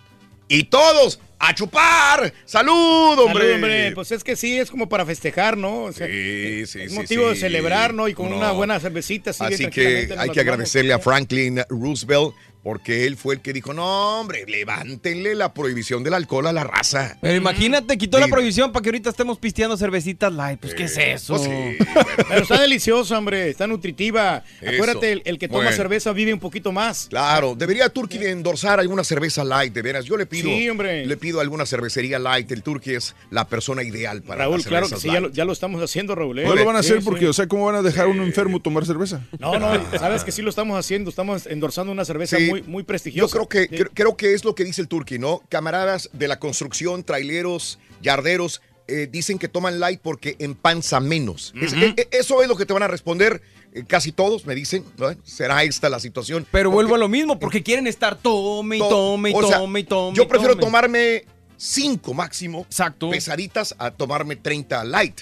y 0.49 0.64
todos 0.64 1.20
a 1.41 1.55
chupar. 1.55 2.32
¡Salud, 2.45 3.18
hombre! 3.18 3.41
Salud, 3.45 3.55
hombre. 3.55 3.93
Pues 3.95 4.12
es 4.12 4.22
que 4.22 4.36
sí, 4.36 4.59
es 4.59 4.70
como 4.70 4.88
para 4.88 5.07
festejar, 5.07 5.57
¿no? 5.57 5.84
O 5.84 5.93
sea, 5.93 6.07
Sí, 6.07 6.66
sí, 6.66 6.80
es 6.82 6.91
sí, 6.93 6.97
motivo 6.99 7.28
de 7.28 7.34
sí. 7.34 7.41
celebrar, 7.41 7.95
¿no? 7.95 8.09
Y 8.09 8.14
con 8.14 8.30
No. 8.30 8.36
una 8.36 8.53
buena 8.53 8.78
cervecita 8.78 9.30
así, 9.30 9.43
Así 9.45 9.66
que 9.68 10.12
hay 10.18 10.30
que 10.30 10.41
agradecerle 10.41 10.93
a 10.93 10.99
Franklin 10.99 11.61
Roosevelt 11.68 12.34
porque 12.62 13.06
él 13.06 13.16
fue 13.16 13.34
el 13.34 13.40
que 13.40 13.52
dijo, 13.52 13.72
no, 13.72 14.20
hombre, 14.20 14.44
levántenle 14.46 15.34
la 15.34 15.54
prohibición 15.54 16.02
del 16.04 16.14
alcohol 16.14 16.46
a 16.46 16.52
la 16.52 16.64
raza. 16.64 17.16
Pero 17.20 17.34
imagínate, 17.36 17.96
quitó 17.98 18.18
la 18.18 18.26
Sí. 18.26 18.32
prohibición 18.32 18.70
para 18.72 18.82
que 18.82 18.88
ahorita 18.90 19.11
estemos 19.11 19.38
pisteando 19.38 19.76
cervecitas 19.76 20.32
light. 20.32 20.61
Pues, 20.61 20.74
¿qué 20.74 20.84
es 20.84 20.96
eso? 20.98 21.34
pues 21.36 21.44
sí, 21.48 21.84
Pero 22.28 22.42
está 22.42 22.61
deliciosa, 22.61 23.18
hombre, 23.18 23.48
está 23.50 23.66
nutritiva. 23.66 24.44
Eso. 24.61 24.70
Acuérdate, 24.74 25.12
el, 25.12 25.22
el 25.24 25.38
que 25.38 25.48
toma 25.48 25.61
Bueno. 25.61 25.76
cerveza 25.76 26.12
vive 26.12 26.32
un 26.34 26.40
poquito 26.40 26.70
más. 26.72 27.06
Claro, 27.08 27.54
debería 27.56 27.88
Turkey 27.88 28.18
de 28.18 28.30
endorsar 28.30 28.78
alguna 28.80 29.04
cerveza 29.04 29.42
light, 29.44 29.72
de 29.72 29.82
veras. 29.82 30.04
Yo 30.04 30.16
le 30.16 30.26
pido, 30.26 30.48
Sí, 30.50 30.68
hombre. 30.68 31.06
le 31.06 31.16
pido 31.16 31.40
alguna 31.40 31.66
cervecería 31.66 32.18
light. 32.18 32.50
El 32.52 32.62
Turkey 32.62 32.94
es 32.96 33.14
la 33.30 33.48
persona 33.48 33.82
ideal 33.82 34.22
para 34.22 34.44
Raúl, 34.44 34.58
las 34.58 34.66
claro 34.66 34.88
que 34.88 34.96
sí, 34.96 35.08
ya 35.11 35.20
lo, 35.20 35.30
ya 35.30 35.44
lo 35.44 35.52
estamos 35.52 35.82
haciendo, 35.82 36.14
Raúl. 36.14 36.38
¿eh? 36.40 36.44
No 36.44 36.54
lo 36.54 36.64
van 36.64 36.76
a 36.76 36.80
hacer 36.80 36.98
Sí, 36.98 37.04
porque, 37.04 37.20
sí. 37.20 37.26
o 37.26 37.32
sea, 37.32 37.46
¿cómo 37.46 37.66
van 37.66 37.76
a 37.76 37.82
dejar 37.82 38.04
a 38.06 38.08
un 38.08 38.20
enfermo 38.20 38.61
tomar 38.61 38.84
cerveza? 38.86 39.22
No, 39.38 39.58
no, 39.58 39.70
sabes 39.98 40.24
que 40.24 40.32
sí 40.32 40.42
lo 40.42 40.50
estamos 40.50 40.78
haciendo, 40.78 41.11
estamos 41.11 41.46
endorsando 41.46 41.92
una 41.92 42.04
cerveza 42.04 42.36
Muy, 42.51 42.62
muy 42.62 42.84
Yo 43.12 43.28
creo 43.28 43.48
que, 43.48 43.68
creo, 43.68 43.90
creo 43.94 44.16
que 44.16 44.34
es 44.34 44.44
lo 44.44 44.55
que 44.55 44.64
dice 44.64 44.80
el 44.82 44.88
Turkey, 44.88 45.18
¿no? 45.18 45.42
Camaradas 45.48 46.11
de 46.12 46.28
la 46.28 46.38
construcción, 46.38 47.05
traileros, 47.05 47.78
yarderos, 48.03 48.61
eh, 48.88 49.09
dicen 49.11 49.38
que 49.38 49.48
toman 49.48 49.78
light 49.78 50.01
porque 50.03 50.36
empanza 50.40 50.98
menos. 51.01 51.53
Eh, 51.55 51.94
eh, 51.96 52.09
eso 52.11 52.42
es 52.42 52.48
lo 52.48 52.57
que 52.57 52.66
te 52.66 52.72
van 52.72 52.82
a 52.82 52.88
responder 52.88 53.40
eh, 53.72 53.84
casi 53.86 54.11
todos, 54.11 54.46
me 54.46 54.55
dicen. 54.55 54.84
¿no? 54.98 55.14
¿Será 55.24 55.62
esta 55.62 55.88
la 55.88 56.01
situación? 56.01 56.44
Pero 56.51 56.70
vuelvo 56.72 56.96
a 56.96 56.98
lo 56.98 57.09
mismo, 57.09 57.38
porque 57.38 57.62
quieren 57.62 57.86
estar 57.86 58.16
tome 58.18 58.76
y 58.76 58.80
To- 58.80 58.88
tome 58.88 59.30
y 59.30 59.32
tome 59.32 59.80
y 59.80 59.84
tome. 59.84 60.16
Yo 60.16 60.26
prefiero 60.26 60.55
tome. 60.55 60.64
tomarme 60.64 61.24
cinco 61.57 62.14
máximo 62.14 62.62
Exacto. 62.62 63.11
pesaditas 63.11 63.74
a 63.78 63.90
tomarme 63.90 64.34
30 64.36 64.82
light. 64.84 65.20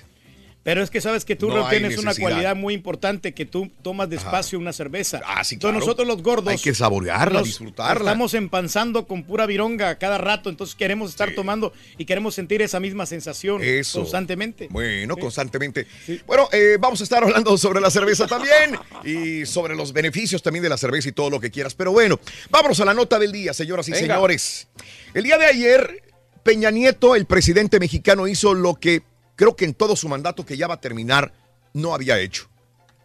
Pero 0.62 0.82
es 0.82 0.90
que 0.90 1.00
sabes 1.00 1.24
que 1.24 1.34
tú 1.36 1.48
No 1.48 1.68
tienes 1.68 1.96
una 1.98 2.14
cualidad 2.14 2.54
muy 2.54 2.74
importante 2.74 3.32
que 3.32 3.46
tú 3.46 3.70
tomas 3.82 4.11
despacio 4.11 4.59
una 4.59 4.72
cerveza. 4.72 5.20
Ah, 5.24 5.42
sí, 5.42 5.54
Entonces 5.54 5.72
claro. 5.72 5.78
nosotros 5.78 6.06
los 6.09 6.22
gordos 6.22 6.52
Hay 6.52 6.59
que 6.59 6.74
saborearla, 6.74 7.42
disfrutarla. 7.42 8.11
Estamos 8.11 8.34
empanzando 8.34 9.06
con 9.06 9.22
pura 9.22 9.46
vironga 9.46 9.96
cada 9.98 10.18
rato, 10.18 10.50
entonces 10.50 10.74
queremos 10.74 11.11
estar 11.11 11.34
tomando 11.34 11.72
y 11.96 12.04
queremos 12.04 12.34
sentir 12.34 12.61
esa 12.61 12.80
misma 12.80 13.06
sensación 13.06 13.62
Eso. 13.62 14.00
constantemente. 14.00 14.68
Bueno, 14.70 15.16
constantemente. 15.16 15.86
Bueno, 16.26 16.48
eh, 16.52 16.76
vamos 16.78 17.00
a 17.00 17.04
estar 17.04 17.22
hablando 17.22 17.56
sobre 17.56 17.80
la 17.80 17.90
cerveza 17.90 18.26
también 18.26 18.78
y 19.04 19.46
sobre 19.46 19.74
los 19.74 19.92
beneficios 19.92 20.42
también 20.42 20.62
de 20.62 20.68
la 20.68 20.76
cerveza 20.76 21.09
y 21.09 21.12
todo 21.12 21.30
lo 21.30 21.40
que 21.40 21.50
quieras. 21.50 21.74
Pero 21.74 21.92
bueno, 21.92 22.20
vámonos 22.50 22.78
a 22.80 22.84
la 22.84 22.94
nota 22.94 23.18
del 23.18 23.32
día, 23.32 23.54
señoras 23.54 23.88
y 23.88 23.92
Venga. 23.92 24.14
señores. 24.16 24.68
El 25.14 25.24
día 25.24 25.38
de 25.38 25.46
ayer, 25.46 26.02
Peña 26.42 26.70
Nieto, 26.70 27.14
el 27.14 27.24
presidente 27.24 27.80
mexicano, 27.80 28.28
hizo 28.28 28.52
lo 28.54 28.74
que 28.74 29.02
creo 29.39 29.55
que 29.55 29.64
en 29.64 29.72
todo 29.72 29.95
su 29.95 30.09
mandato 30.09 30.45
que 30.45 30.57
ya 30.57 30.66
va 30.66 30.74
a 30.74 30.80
terminar 30.80 31.32
no 31.72 31.95
había 31.95 32.18
hecho. 32.18 32.49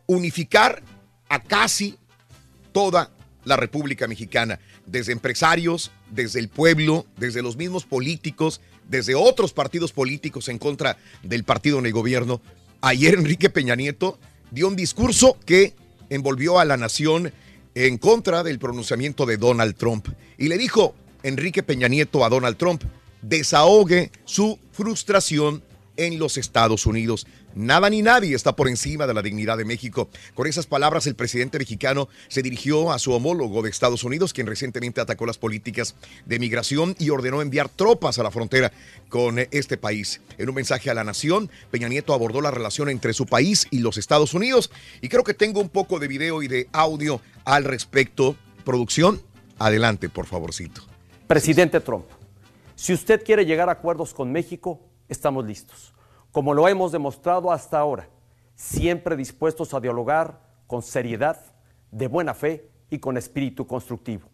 Unificar 0.07 0.81
a 1.29 1.39
casi 1.39 1.95
toda 2.71 3.11
la 3.45 3.55
República 3.55 4.07
Mexicana, 4.07 4.59
desde 4.87 5.11
empresarios, 5.11 5.91
desde 6.09 6.39
el 6.39 6.49
pueblo, 6.49 7.05
desde 7.17 7.43
los 7.43 7.55
mismos 7.55 7.85
políticos, 7.85 8.61
desde 8.89 9.13
otros 9.13 9.53
partidos 9.53 9.91
políticos 9.91 10.49
en 10.49 10.57
contra 10.57 10.97
del 11.21 11.43
partido 11.43 11.77
en 11.77 11.85
el 11.85 11.93
gobierno. 11.93 12.41
Ayer 12.81 13.13
Enrique 13.13 13.51
Peña 13.51 13.75
Nieto 13.75 14.17
dio 14.49 14.67
un 14.67 14.75
discurso 14.75 15.37
que 15.45 15.75
envolvió 16.09 16.57
a 16.57 16.65
la 16.65 16.77
nación 16.77 17.31
en 17.75 17.97
contra 17.99 18.41
del 18.41 18.57
pronunciamiento 18.57 19.27
de 19.27 19.37
Donald 19.37 19.75
Trump. 19.75 20.07
Y 20.39 20.47
le 20.47 20.57
dijo 20.57 20.95
Enrique 21.21 21.61
Peña 21.61 21.87
Nieto 21.87 22.25
a 22.25 22.29
Donald 22.29 22.57
Trump, 22.57 22.83
desahogue 23.21 24.11
su 24.25 24.59
frustración 24.71 25.61
en 25.97 26.19
los 26.19 26.37
Estados 26.37 26.85
Unidos. 26.85 27.27
Nada 27.55 27.89
ni 27.89 28.01
nadie 28.01 28.35
está 28.35 28.55
por 28.55 28.67
encima 28.67 29.05
de 29.05 29.13
la 29.13 29.21
dignidad 29.21 29.57
de 29.57 29.65
México. 29.65 30.09
Con 30.33 30.47
esas 30.47 30.65
palabras, 30.65 31.05
el 31.05 31.15
presidente 31.15 31.59
mexicano 31.59 32.09
se 32.27 32.41
dirigió 32.41 32.91
a 32.91 32.99
su 32.99 33.13
homólogo 33.13 33.61
de 33.61 33.69
Estados 33.69 34.03
Unidos, 34.03 34.33
quien 34.33 34.47
recientemente 34.47 35.01
atacó 35.01 35.25
las 35.25 35.37
políticas 35.37 35.95
de 36.25 36.39
migración 36.39 36.95
y 36.97 37.09
ordenó 37.11 37.41
enviar 37.41 37.69
tropas 37.69 38.17
a 38.17 38.23
la 38.23 38.31
frontera 38.31 38.71
con 39.09 39.39
este 39.51 39.77
país. 39.77 40.21
En 40.37 40.49
un 40.49 40.55
mensaje 40.55 40.89
a 40.89 40.93
la 40.93 41.03
nación, 41.03 41.49
Peña 41.69 41.89
Nieto 41.89 42.13
abordó 42.13 42.41
la 42.41 42.51
relación 42.51 42.89
entre 42.89 43.13
su 43.13 43.25
país 43.27 43.67
y 43.69 43.79
los 43.79 43.97
Estados 43.97 44.33
Unidos 44.33 44.71
y 45.01 45.09
creo 45.09 45.23
que 45.23 45.33
tengo 45.33 45.61
un 45.61 45.69
poco 45.69 45.99
de 45.99 46.07
video 46.07 46.41
y 46.41 46.47
de 46.47 46.67
audio 46.71 47.21
al 47.45 47.65
respecto. 47.65 48.35
Producción, 48.65 49.21
adelante, 49.59 50.09
por 50.09 50.25
favorcito. 50.25 50.81
Presidente 51.27 51.79
Trump, 51.81 52.05
si 52.75 52.93
usted 52.93 53.23
quiere 53.23 53.45
llegar 53.45 53.69
a 53.69 53.73
acuerdos 53.73 54.13
con 54.13 54.31
México, 54.31 54.79
estamos 55.07 55.45
listos 55.45 55.93
como 56.33 56.55
lo 56.55 56.67
hemos 56.67 56.91
demostrado 56.91 57.51
hasta 57.51 57.77
ahora, 57.77 58.09
siempre 58.55 59.15
dispuestos 59.15 59.75
a 59.75 59.79
dialogar 59.79 60.41
con 60.65 60.81
seriedad, 60.81 61.39
de 61.91 62.07
buena 62.07 62.33
fe 62.33 62.71
y 62.89 62.97
con 62.97 63.17
espíritu 63.17 63.67
constructivo. 63.67 64.27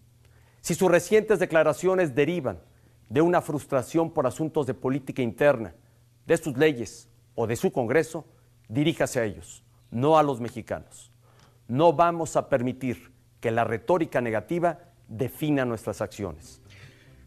Si 0.62 0.76
sus 0.76 0.90
recientes 0.90 1.40
declaraciones 1.40 2.16
derivan 2.16 2.62
de 3.10 3.22
una 3.22 3.42
frustración 3.42 4.12
por 4.12 4.26
asuntos 4.26 4.66
de 4.66 4.74
política 4.74 5.22
interna, 5.22 5.76
de 6.26 6.38
sus 6.38 6.56
leyes 6.58 7.10
o 7.36 7.48
de 7.48 7.58
su 7.58 7.70
Congreso, 7.74 8.26
diríjase 8.70 9.20
a 9.20 9.26
ellos, 9.26 9.62
no 9.92 10.18
a 10.18 10.24
los 10.24 10.40
mexicanos. 10.40 11.12
No 11.68 11.92
vamos 11.92 12.38
a 12.38 12.48
permitir 12.48 13.12
que 13.42 13.52
la 13.52 13.66
retórica 13.66 14.22
negativa 14.22 14.80
defina 15.10 15.66
nuestras 15.66 16.00
acciones. 16.00 16.62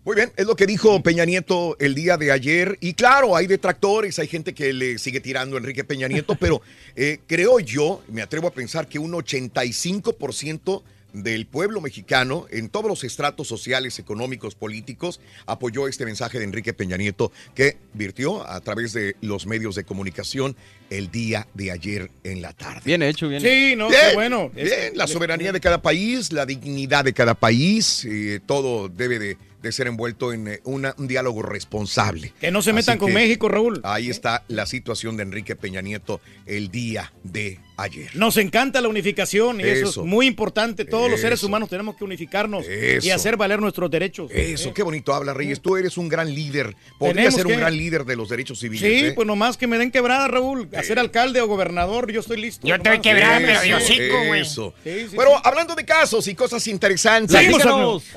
Muy 0.05 0.17
bien, 0.17 0.33
es 0.37 0.47
lo 0.47 0.57
que 0.57 0.67
dijo 0.67 1.01
Peña 1.01 1.25
Nieto 1.25 1.77
el 1.79 1.95
día 1.95 2.17
de 2.17 2.33
ayer. 2.33 2.77
Y 2.81 2.95
claro, 2.95 3.37
hay 3.37 3.47
detractores, 3.47 4.19
hay 4.19 4.27
gente 4.27 4.53
que 4.53 4.73
le 4.73 4.99
sigue 4.99 5.21
tirando 5.21 5.55
a 5.55 5.61
Enrique 5.61 5.85
Peña 5.85 6.09
Nieto, 6.09 6.35
pero 6.35 6.61
eh, 6.97 7.21
creo 7.29 7.61
yo, 7.61 8.03
me 8.09 8.21
atrevo 8.21 8.49
a 8.49 8.51
pensar 8.51 8.89
que 8.89 8.99
un 8.99 9.13
85% 9.13 10.83
del 11.13 11.47
pueblo 11.47 11.81
mexicano, 11.81 12.47
en 12.51 12.69
todos 12.69 12.87
los 12.87 13.05
estratos 13.05 13.47
sociales, 13.47 14.01
económicos, 14.01 14.57
políticos, 14.57 15.21
apoyó 15.47 15.87
este 15.87 16.05
mensaje 16.05 16.39
de 16.39 16.47
Enrique 16.47 16.73
Peña 16.73 16.97
Nieto 16.97 17.31
que 17.55 17.77
virtió 17.93 18.45
a 18.49 18.61
través 18.61 18.93
de 18.95 19.15
los 19.21 19.47
medios 19.47 19.77
de 19.77 19.85
comunicación 19.85 20.57
el 20.91 21.13
día 21.13 21.47
de 21.55 21.71
ayer 21.71 22.11
en 22.25 22.43
la 22.43 22.53
tarde. 22.53 22.81
Bien 22.85 23.03
hecho, 23.03 23.29
bien. 23.29 23.41
Sí, 23.41 23.75
no, 23.77 23.89
Bien, 23.89 24.01
qué 24.09 24.15
bueno. 24.15 24.51
bien, 24.51 24.97
la 24.97 25.07
soberanía 25.07 25.53
de 25.53 25.61
cada 25.61 25.81
país, 25.81 26.33
la 26.33 26.45
dignidad 26.45 27.05
de 27.05 27.13
cada 27.13 27.35
país, 27.35 28.05
eh, 28.05 28.41
todo 28.45 28.89
debe 28.89 29.19
de, 29.19 29.37
de 29.63 29.73
ser 29.73 29.87
envuelto 29.87 30.33
en 30.33 30.49
eh, 30.49 30.61
una- 30.65 30.95
un 30.99 31.07
diálogo 31.09 31.43
responsable. 31.43 32.33
Que 32.41 32.51
no 32.51 32.63
se 32.63 32.73
metan 32.73 32.95
Así 32.95 32.99
con 32.99 33.09
que 33.09 33.15
México, 33.15 33.49
Raúl. 33.49 33.81
Ahí 33.85 34.11
está 34.11 34.45
la 34.49 34.67
situación 34.67 35.17
de 35.17 35.23
Enrique 35.23 35.57
Peña 35.57 35.81
Nieto 35.81 36.21
el 36.47 36.71
día 36.71 37.13
de 37.23 37.59
ayer. 37.83 38.11
Nos 38.14 38.37
encanta 38.37 38.80
la 38.80 38.89
unificación 38.89 39.61
y 39.61 39.64
eso, 39.64 39.91
Eso. 39.91 40.01
es 40.03 40.07
muy 40.07 40.26
importante. 40.26 40.85
Todos 40.85 41.11
los 41.11 41.20
seres 41.20 41.43
humanos 41.43 41.68
tenemos 41.68 41.97
que 41.97 42.05
unificarnos 42.05 42.64
y 43.03 43.11
hacer 43.11 43.37
valer 43.37 43.61
nuestros 43.61 43.91
derechos. 43.91 44.30
Eso, 44.33 44.72
qué 44.72 44.83
bonito 44.83 45.12
habla, 45.14 45.35
Reyes. 45.35 45.61
Tú 45.61 45.76
eres 45.76 45.97
un 45.97 46.09
gran 46.09 46.35
líder. 46.35 46.74
Podrías 46.99 47.14
Tenemos 47.16 47.35
ser 47.35 47.47
un 47.47 47.57
gran 47.57 47.76
líder 47.76 48.05
de 48.05 48.16
los 48.16 48.28
derechos 48.28 48.59
civiles. 48.59 48.80
Sí, 48.89 49.07
¿eh? 49.07 49.12
pues 49.14 49.26
nomás 49.26 49.57
que 49.57 49.66
me 49.66 49.78
den 49.78 49.91
quebrada, 49.91 50.28
Raúl. 50.28 50.68
A 50.76 50.83
ser 50.83 50.99
alcalde 50.99 51.41
o 51.41 51.47
gobernador, 51.47 52.11
yo 52.11 52.20
estoy 52.20 52.41
listo. 52.41 52.66
Yo 52.66 52.74
estoy 52.76 53.01
quebrada, 53.01 53.39
pero 53.39 53.61
sí. 53.61 53.72
hocico, 53.72 54.24
güey. 54.26 54.41
Eso. 54.43 54.74
Sí, 54.85 55.07
sí, 55.11 55.16
Bueno, 55.16 55.33
sí. 55.33 55.43
hablando 55.45 55.74
de 55.74 55.85
casos 55.85 56.26
y 56.28 56.35
cosas 56.35 56.66
interesantes. 56.66 57.37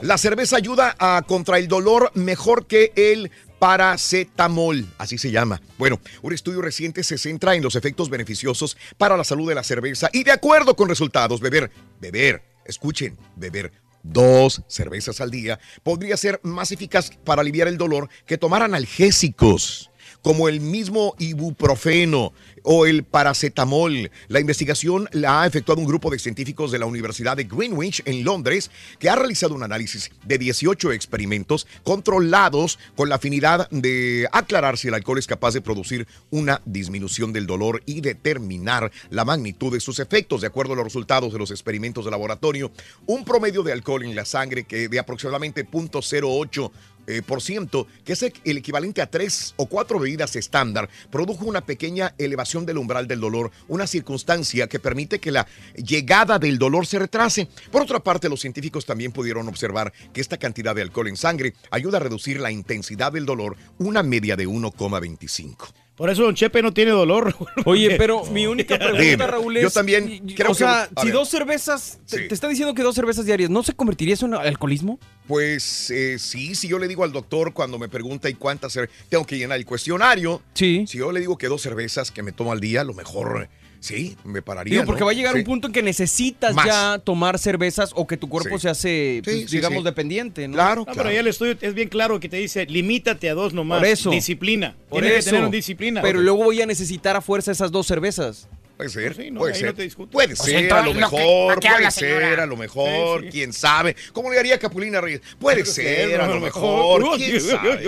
La 0.02 0.18
cerveza 0.18 0.58
ayuda 0.58 0.96
a 1.00 1.24
contra 1.28 1.58
el 1.58 1.68
dolor 1.68 2.12
mejor 2.14 2.68
que 2.68 2.92
el 2.96 3.32
paracetamol, 3.66 4.86
así 5.00 5.18
se 5.18 5.32
llama. 5.32 5.60
Bueno, 5.80 6.00
un 6.22 6.34
estudio 6.34 6.62
reciente 6.62 7.04
se 7.04 7.18
centra 7.18 7.56
en 7.56 7.64
los 7.64 7.76
efectos 7.76 8.12
beneficiosos 8.12 8.78
para 8.96 9.18
la 9.18 9.24
salud 9.24 9.50
de 9.50 9.56
la 9.56 9.64
cerveza 9.64 10.08
y 10.14 10.24
de 10.24 10.32
acuerdo 10.32 10.76
con 10.76 10.88
resultados, 10.88 11.42
beber, 11.42 11.72
beber, 12.00 12.44
escuchen, 12.64 13.18
beber 13.36 13.72
dos 14.04 14.62
cervezas 14.68 15.20
al 15.20 15.32
día 15.32 15.60
podría 15.82 16.16
ser 16.16 16.40
más 16.44 16.72
eficaz 16.72 17.10
para 17.24 17.42
aliviar 17.42 17.68
el 17.68 17.80
dolor 17.80 18.08
que 18.28 18.38
tomar 18.38 18.62
analgésicos 18.62 19.90
como 20.22 20.48
el 20.48 20.60
mismo 20.60 21.16
ibuprofeno 21.18 22.34
o 22.66 22.86
el 22.86 23.04
paracetamol. 23.04 24.12
La 24.28 24.40
investigación 24.40 25.08
la 25.12 25.42
ha 25.42 25.48
efectuado 25.48 25.80
un 25.80 25.88
grupo 25.88 26.10
de 26.10 26.20
científicos 26.20 26.72
de 26.72 26.80
la 26.80 26.86
Universidad 26.86 27.38
de 27.38 27.46
Greenwich 27.46 28.02
en 28.06 28.24
Londres 28.24 28.70
que 29.00 29.10
ha 29.10 29.16
realizado 29.16 29.56
un 29.56 29.64
análisis 29.64 30.12
de 30.26 30.38
18 30.38 30.92
experimentos 30.92 31.68
controlados 31.84 32.78
con 32.96 33.10
la 33.10 33.16
afinidad 33.16 33.70
de 33.70 34.28
aclarar 34.32 34.78
si 34.78 34.90
el 34.90 34.94
alcohol 34.94 35.20
es 35.20 35.28
capaz 35.28 35.54
de 35.54 35.62
producir 35.62 36.08
una 36.32 36.62
disminución 36.66 37.32
del 37.32 37.48
dolor 37.48 37.82
y 37.86 38.02
determinar 38.02 38.92
la 39.10 39.26
magnitud 39.26 39.72
de 39.72 39.80
sus 39.80 40.00
efectos. 40.00 40.42
De 40.42 40.48
acuerdo 40.48 40.74
a 40.74 40.76
los 40.76 40.86
resultados 40.86 41.32
de 41.32 41.40
los 41.40 41.52
experimentos 41.52 42.06
de 42.06 42.12
laboratorio, 42.12 42.72
un 43.06 43.24
promedio 43.24 43.64
de 43.64 43.72
alcohol 43.72 44.04
en 44.04 44.16
la 44.16 44.26
sangre 44.26 44.66
que 44.66 44.90
de 44.90 45.00
aproximadamente 45.00 45.66
0.08 45.66 46.72
eh, 47.08 47.22
por 47.22 47.42
ciento, 47.42 47.86
que 48.04 48.14
es 48.14 48.24
el 48.24 48.58
equivalente 48.58 49.02
a 49.02 49.10
tres 49.10 49.54
o 49.58 49.68
cuatro 49.68 50.00
bebidas 50.00 50.36
estándar, 50.36 50.90
produjo 51.12 51.46
una 51.46 51.62
pequeña 51.62 52.16
elevación 52.18 52.55
del 52.64 52.78
umbral 52.78 53.08
del 53.08 53.20
dolor, 53.20 53.50
una 53.68 53.88
circunstancia 53.88 54.68
que 54.68 54.80
permite 54.80 55.20
que 55.20 55.32
la 55.32 55.48
llegada 55.76 56.38
del 56.38 56.60
dolor 56.60 56.86
se 56.86 57.00
retrase. 57.00 57.48
Por 57.72 57.82
otra 57.82 58.02
parte, 58.02 58.30
los 58.30 58.42
científicos 58.42 58.86
también 58.86 59.12
pudieron 59.12 59.48
observar 59.48 59.92
que 60.14 60.22
esta 60.22 60.38
cantidad 60.38 60.76
de 60.76 60.84
alcohol 60.84 61.08
en 61.08 61.18
sangre 61.18 61.56
ayuda 61.72 61.98
a 61.98 62.02
reducir 62.02 62.40
la 62.40 62.52
intensidad 62.52 63.12
del 63.12 63.26
dolor, 63.26 63.58
una 63.80 64.04
media 64.04 64.36
de 64.36 64.48
1,25. 64.48 65.85
Por 65.96 66.10
eso 66.10 66.24
Don 66.24 66.36
Chepe 66.36 66.62
no 66.62 66.74
tiene 66.74 66.92
dolor. 66.92 67.34
Oye, 67.66 67.96
pero 67.98 68.26
mi 68.26 68.48
única 68.48 68.78
pregunta, 68.78 69.02
Dime, 69.02 69.28
Raúl, 69.28 69.58
es... 69.58 69.64
yo 69.64 69.72
también 69.72 70.28
creo 70.36 70.52
o 70.52 70.54
sea, 70.54 70.90
que- 70.94 71.02
si 71.02 71.08
ver. 71.08 71.16
dos 71.16 71.30
cervezas... 71.30 72.00
Te, 72.10 72.18
Sí. 72.24 72.28
te 72.28 72.34
está 72.34 72.50
diciendo 72.50 72.74
que 72.74 72.84
dos 72.84 72.96
cervezas 72.96 73.26
diarias, 73.26 73.50
¿no 73.50 73.64
se 73.64 73.74
convertiría 73.74 74.14
eso 74.14 74.26
en 74.26 74.34
alcoholismo? 74.34 75.00
Pues 75.28 75.90
eh, 75.92 76.18
sí, 76.20 76.54
si 76.56 76.68
yo 76.68 76.80
le 76.80 76.88
digo 76.90 77.04
al 77.06 77.12
doctor 77.14 77.54
cuando 77.54 77.80
me 77.80 77.88
pregunta 77.88 78.30
y 78.30 78.34
cuántas 78.34 78.78
tengo 79.10 79.26
que 79.26 79.38
llenar 79.38 79.58
el 79.58 79.66
cuestionario. 79.66 80.42
Sí. 80.54 80.86
Si 80.88 80.98
yo 80.98 81.12
le 81.14 81.22
digo 81.22 81.38
que 81.38 81.48
dos 81.48 81.62
cervezas 81.62 82.12
que 82.12 82.22
me 82.24 82.32
tomo 82.34 82.52
al 82.52 82.60
día, 82.60 82.82
a 82.82 82.84
lo 82.84 82.94
mejor 82.94 83.48
sí, 83.80 84.16
me 84.24 84.42
pararía. 84.42 84.74
Digo, 84.74 84.86
porque 84.86 85.02
¿no? 85.02 85.06
va 85.08 85.12
a 85.12 85.16
llegar 85.16 85.34
Sí. 85.34 85.40
un 85.40 85.46
punto 85.46 85.68
en 85.68 85.74
que 85.74 85.82
necesitas 85.84 86.54
Más. 86.56 86.66
ya 86.66 87.00
tomar 87.04 87.38
cervezas 87.40 87.92
o 87.96 88.08
que 88.08 88.18
tu 88.18 88.28
cuerpo 88.30 88.58
Sí. 88.58 88.64
se 88.64 88.70
hace, 88.70 89.22
pues, 89.24 89.50
Sí, 89.50 89.58
digamos, 89.58 89.80
sí. 89.80 89.86
dependiente, 89.86 90.48
¿no? 90.48 90.54
Claro, 90.56 90.86
No, 90.88 90.94
pero 90.94 91.12
ya 91.12 91.20
el 91.20 91.28
estudio 91.28 91.56
es 91.60 91.74
bien 91.74 91.90
claro 91.90 92.20
que 92.20 92.30
te 92.30 92.38
dice, 92.38 92.66
limítate 92.66 93.30
a 93.30 93.34
dos 93.34 93.54
nomás. 93.54 93.80
Por 93.80 93.88
eso. 93.88 94.10
Disciplina. 94.12 94.76
Por 94.90 95.02
Tienes 95.02 95.20
eso. 95.20 95.26
que 95.26 95.32
tener 95.32 95.48
una 95.48 95.52
disciplina. 95.56 96.02
Pero 96.02 96.22
luego 96.22 96.44
voy 96.44 96.62
a 96.62 96.66
necesitar 96.66 97.16
a 97.16 97.22
fuerza 97.22 97.52
esas 97.52 97.72
dos 97.72 97.88
cervezas. 97.88 98.48
Puede 98.78 98.90
ser, 98.90 99.14
Pues 99.16 99.26
sí, 99.26 99.32
no, 99.32 99.40
puede 99.40 99.54
ser. 99.56 99.66
no 99.68 99.74
te 99.76 99.84
discuto. 99.84 100.12
Puede 100.12 100.34
O 100.34 100.36
sea, 100.36 100.46
ser, 100.46 100.56
a 100.74 100.82
lo 100.82 100.92
entonces, 100.92 101.02
lo 101.02 101.10
que- 101.10 101.16
mejor, 101.18 101.52
¿a 101.52 101.56
qué 101.56 101.62
puede 101.62 101.76
habla, 101.76 101.92
ser, 101.92 102.40
a 102.42 102.46
lo 102.46 102.58
mejor, 102.58 103.20
Sí, 103.22 103.26
sí. 103.28 103.32
quién 103.32 103.54
sabe. 103.54 103.96
¿Cómo 104.12 104.30
le 104.32 104.38
haría 104.40 104.60
Capulina 104.60 105.00
Reyes? 105.00 105.22
Puede 105.40 105.66
ser, 105.66 106.20
a 106.20 106.28
lo 106.28 106.40
mejor, 106.42 107.16
quién 107.18 107.40
sabe. 107.40 107.84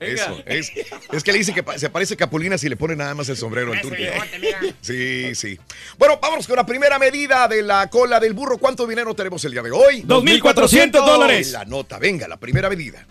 Eso, 0.00 0.42
es, 0.46 0.72
es 1.12 1.22
que 1.24 1.32
le 1.32 1.38
dice 1.38 1.54
que 1.54 1.64
se 1.78 1.88
parece 1.90 2.16
Capulina 2.16 2.58
si 2.58 2.68
le 2.68 2.76
pone 2.76 2.96
nada 2.96 3.14
más 3.14 3.28
el 3.28 3.36
sombrero 3.36 3.72
al 3.72 3.80
turco. 3.80 3.96
Sí, 4.82 5.34
sí. 5.34 5.58
Bueno, 5.98 6.18
vámonos 6.20 6.46
con 6.46 6.56
la 6.56 6.66
primera 6.66 6.98
medida 6.98 7.48
de 7.48 7.62
la 7.62 7.88
cola 7.88 8.20
del 8.20 8.34
burro. 8.34 8.58
¿Cuánto 8.58 8.86
dinero 8.86 9.14
tenemos 9.14 9.44
el 9.44 9.52
día 9.52 9.62
de 9.62 9.70
hoy? 9.70 10.02
2.400 10.02 10.90
dólares. 11.04 11.52
La 11.52 11.64
nota, 11.64 11.98
venga, 11.98 12.28
la 12.28 12.36
primera 12.36 12.68
medida. 12.68 13.06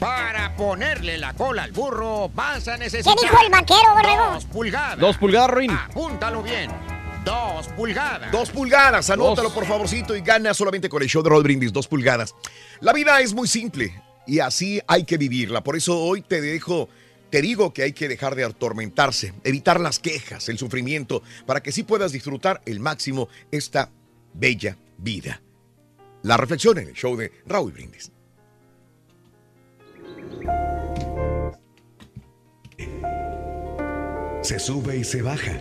Para 0.00 0.56
ponerle 0.56 1.18
la 1.18 1.34
cola 1.34 1.64
al 1.64 1.72
burro 1.72 2.30
vas 2.30 2.66
a 2.68 2.78
necesitar... 2.78 3.14
¿Qué 3.14 3.22
dijo 3.22 3.36
el 3.44 3.50
vaquero, 3.50 3.94
borrego? 3.94 4.32
Dos 4.32 4.44
pulgadas. 4.46 4.98
Dos 4.98 5.16
pulgadas, 5.18 5.50
Ruin. 5.50 5.70
Apúntalo 5.70 6.42
bien. 6.42 6.70
Dos 7.22 7.68
pulgadas. 7.68 8.32
Dos 8.32 8.48
pulgadas, 8.48 9.10
anótalo 9.10 9.50
Dos. 9.50 9.52
por 9.52 9.66
favorcito 9.66 10.16
y 10.16 10.22
gana 10.22 10.54
solamente 10.54 10.88
con 10.88 11.02
el 11.02 11.08
show 11.08 11.22
de 11.22 11.28
Roll 11.28 11.42
Brindis, 11.42 11.70
dos 11.70 11.86
pulgadas. 11.86 12.34
La 12.80 12.94
vida 12.94 13.20
es 13.20 13.34
muy 13.34 13.46
simple 13.46 14.02
y 14.26 14.38
así 14.38 14.80
hay 14.86 15.04
que 15.04 15.18
vivirla. 15.18 15.62
Por 15.62 15.76
eso 15.76 15.98
hoy 15.98 16.22
te 16.22 16.40
dejo, 16.40 16.88
te 17.28 17.42
digo 17.42 17.74
que 17.74 17.82
hay 17.82 17.92
que 17.92 18.08
dejar 18.08 18.36
de 18.36 18.44
atormentarse, 18.44 19.34
evitar 19.44 19.78
las 19.80 19.98
quejas, 19.98 20.48
el 20.48 20.56
sufrimiento, 20.56 21.22
para 21.44 21.62
que 21.62 21.72
sí 21.72 21.82
puedas 21.82 22.10
disfrutar 22.10 22.62
el 22.64 22.80
máximo 22.80 23.28
esta 23.50 23.90
bella 24.32 24.78
vida. 24.96 25.42
La 26.22 26.38
reflexión 26.38 26.78
en 26.78 26.88
el 26.88 26.94
show 26.94 27.14
de 27.18 27.32
Raúl 27.44 27.72
Brindis. 27.72 28.10
Se 34.42 34.58
sube 34.58 34.96
y 34.96 35.04
se 35.04 35.22
baja. 35.22 35.60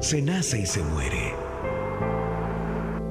Se 0.00 0.20
nace 0.20 0.60
y 0.60 0.66
se 0.66 0.82
muere. 0.82 1.34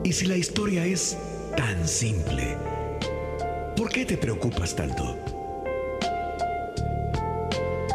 Y 0.03 0.13
si 0.13 0.25
la 0.25 0.37
historia 0.37 0.85
es 0.85 1.17
tan 1.55 1.87
simple, 1.87 2.55
¿por 3.75 3.89
qué 3.89 4.05
te 4.05 4.15
preocupas 4.15 4.75
tanto? 4.75 5.17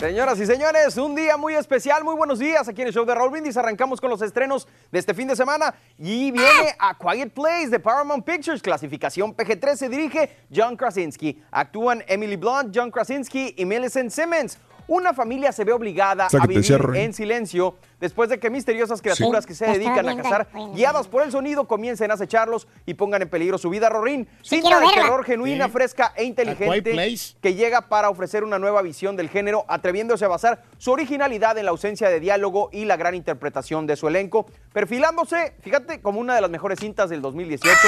Señoras 0.00 0.40
y 0.40 0.46
señores, 0.46 0.96
un 0.96 1.14
día 1.14 1.36
muy 1.36 1.52
especial, 1.52 2.02
muy 2.04 2.14
buenos 2.14 2.38
días 2.38 2.66
aquí 2.66 2.80
en 2.80 2.88
el 2.88 2.94
show 2.94 3.04
de 3.04 3.14
Raúl 3.14 3.32
Brindis. 3.32 3.58
Arrancamos 3.58 4.00
con 4.00 4.08
los 4.08 4.22
estrenos 4.22 4.66
de 4.90 4.98
este 4.98 5.12
fin 5.12 5.28
de 5.28 5.36
semana 5.36 5.74
y 5.98 6.30
viene 6.30 6.74
A 6.78 6.96
Quiet 6.96 7.34
Place 7.34 7.68
de 7.68 7.78
Paramount 7.78 8.24
Pictures, 8.24 8.62
clasificación 8.62 9.36
PG-13, 9.36 9.76
se 9.76 9.88
dirige 9.90 10.38
John 10.50 10.74
Krasinski. 10.74 11.42
Actúan 11.50 12.02
Emily 12.06 12.36
Blunt, 12.36 12.74
John 12.74 12.90
Krasinski 12.90 13.54
y 13.58 13.66
Millicent 13.66 14.10
Simmons. 14.10 14.56
Una 14.90 15.14
familia 15.14 15.52
se 15.52 15.62
ve 15.62 15.72
obligada 15.72 16.26
a 16.26 16.46
vivir 16.48 16.64
cierre. 16.64 17.04
en 17.04 17.12
silencio 17.12 17.76
después 18.00 18.28
de 18.28 18.40
que 18.40 18.50
misteriosas 18.50 19.00
criaturas 19.00 19.44
Sí. 19.44 19.48
que 19.48 19.54
se 19.54 19.66
dedican 19.66 20.08
a 20.08 20.16
cazar, 20.16 20.48
guiadas 20.74 21.06
por 21.06 21.22
el 21.22 21.30
sonido, 21.30 21.68
comiencen 21.68 22.10
a 22.10 22.14
acecharlos 22.14 22.66
y 22.86 22.94
pongan 22.94 23.22
en 23.22 23.28
peligro 23.28 23.56
su 23.56 23.70
vida. 23.70 23.88
Rorín, 23.88 24.26
Sí, 24.42 24.56
cinta 24.56 24.80
de 24.80 24.86
verla. 24.86 25.02
terror 25.02 25.24
genuina, 25.24 25.66
Sí. 25.66 25.70
fresca 25.70 26.12
e 26.16 26.24
inteligente 26.24 26.92
que 27.40 27.54
llega 27.54 27.82
para 27.82 28.10
ofrecer 28.10 28.42
una 28.42 28.58
nueva 28.58 28.82
visión 28.82 29.14
del 29.14 29.28
género, 29.28 29.64
atreviéndose 29.68 30.24
a 30.24 30.28
basar 30.28 30.64
su 30.78 30.90
originalidad 30.90 31.56
en 31.56 31.66
la 31.66 31.70
ausencia 31.70 32.08
de 32.10 32.18
diálogo 32.18 32.68
y 32.72 32.84
la 32.84 32.96
gran 32.96 33.14
interpretación 33.14 33.86
de 33.86 33.94
su 33.94 34.08
elenco, 34.08 34.46
perfilándose, 34.72 35.54
fíjate, 35.60 36.00
como 36.00 36.18
una 36.18 36.34
de 36.34 36.40
las 36.40 36.50
mejores 36.50 36.80
cintas 36.80 37.08
del 37.10 37.22
2018 37.22 37.78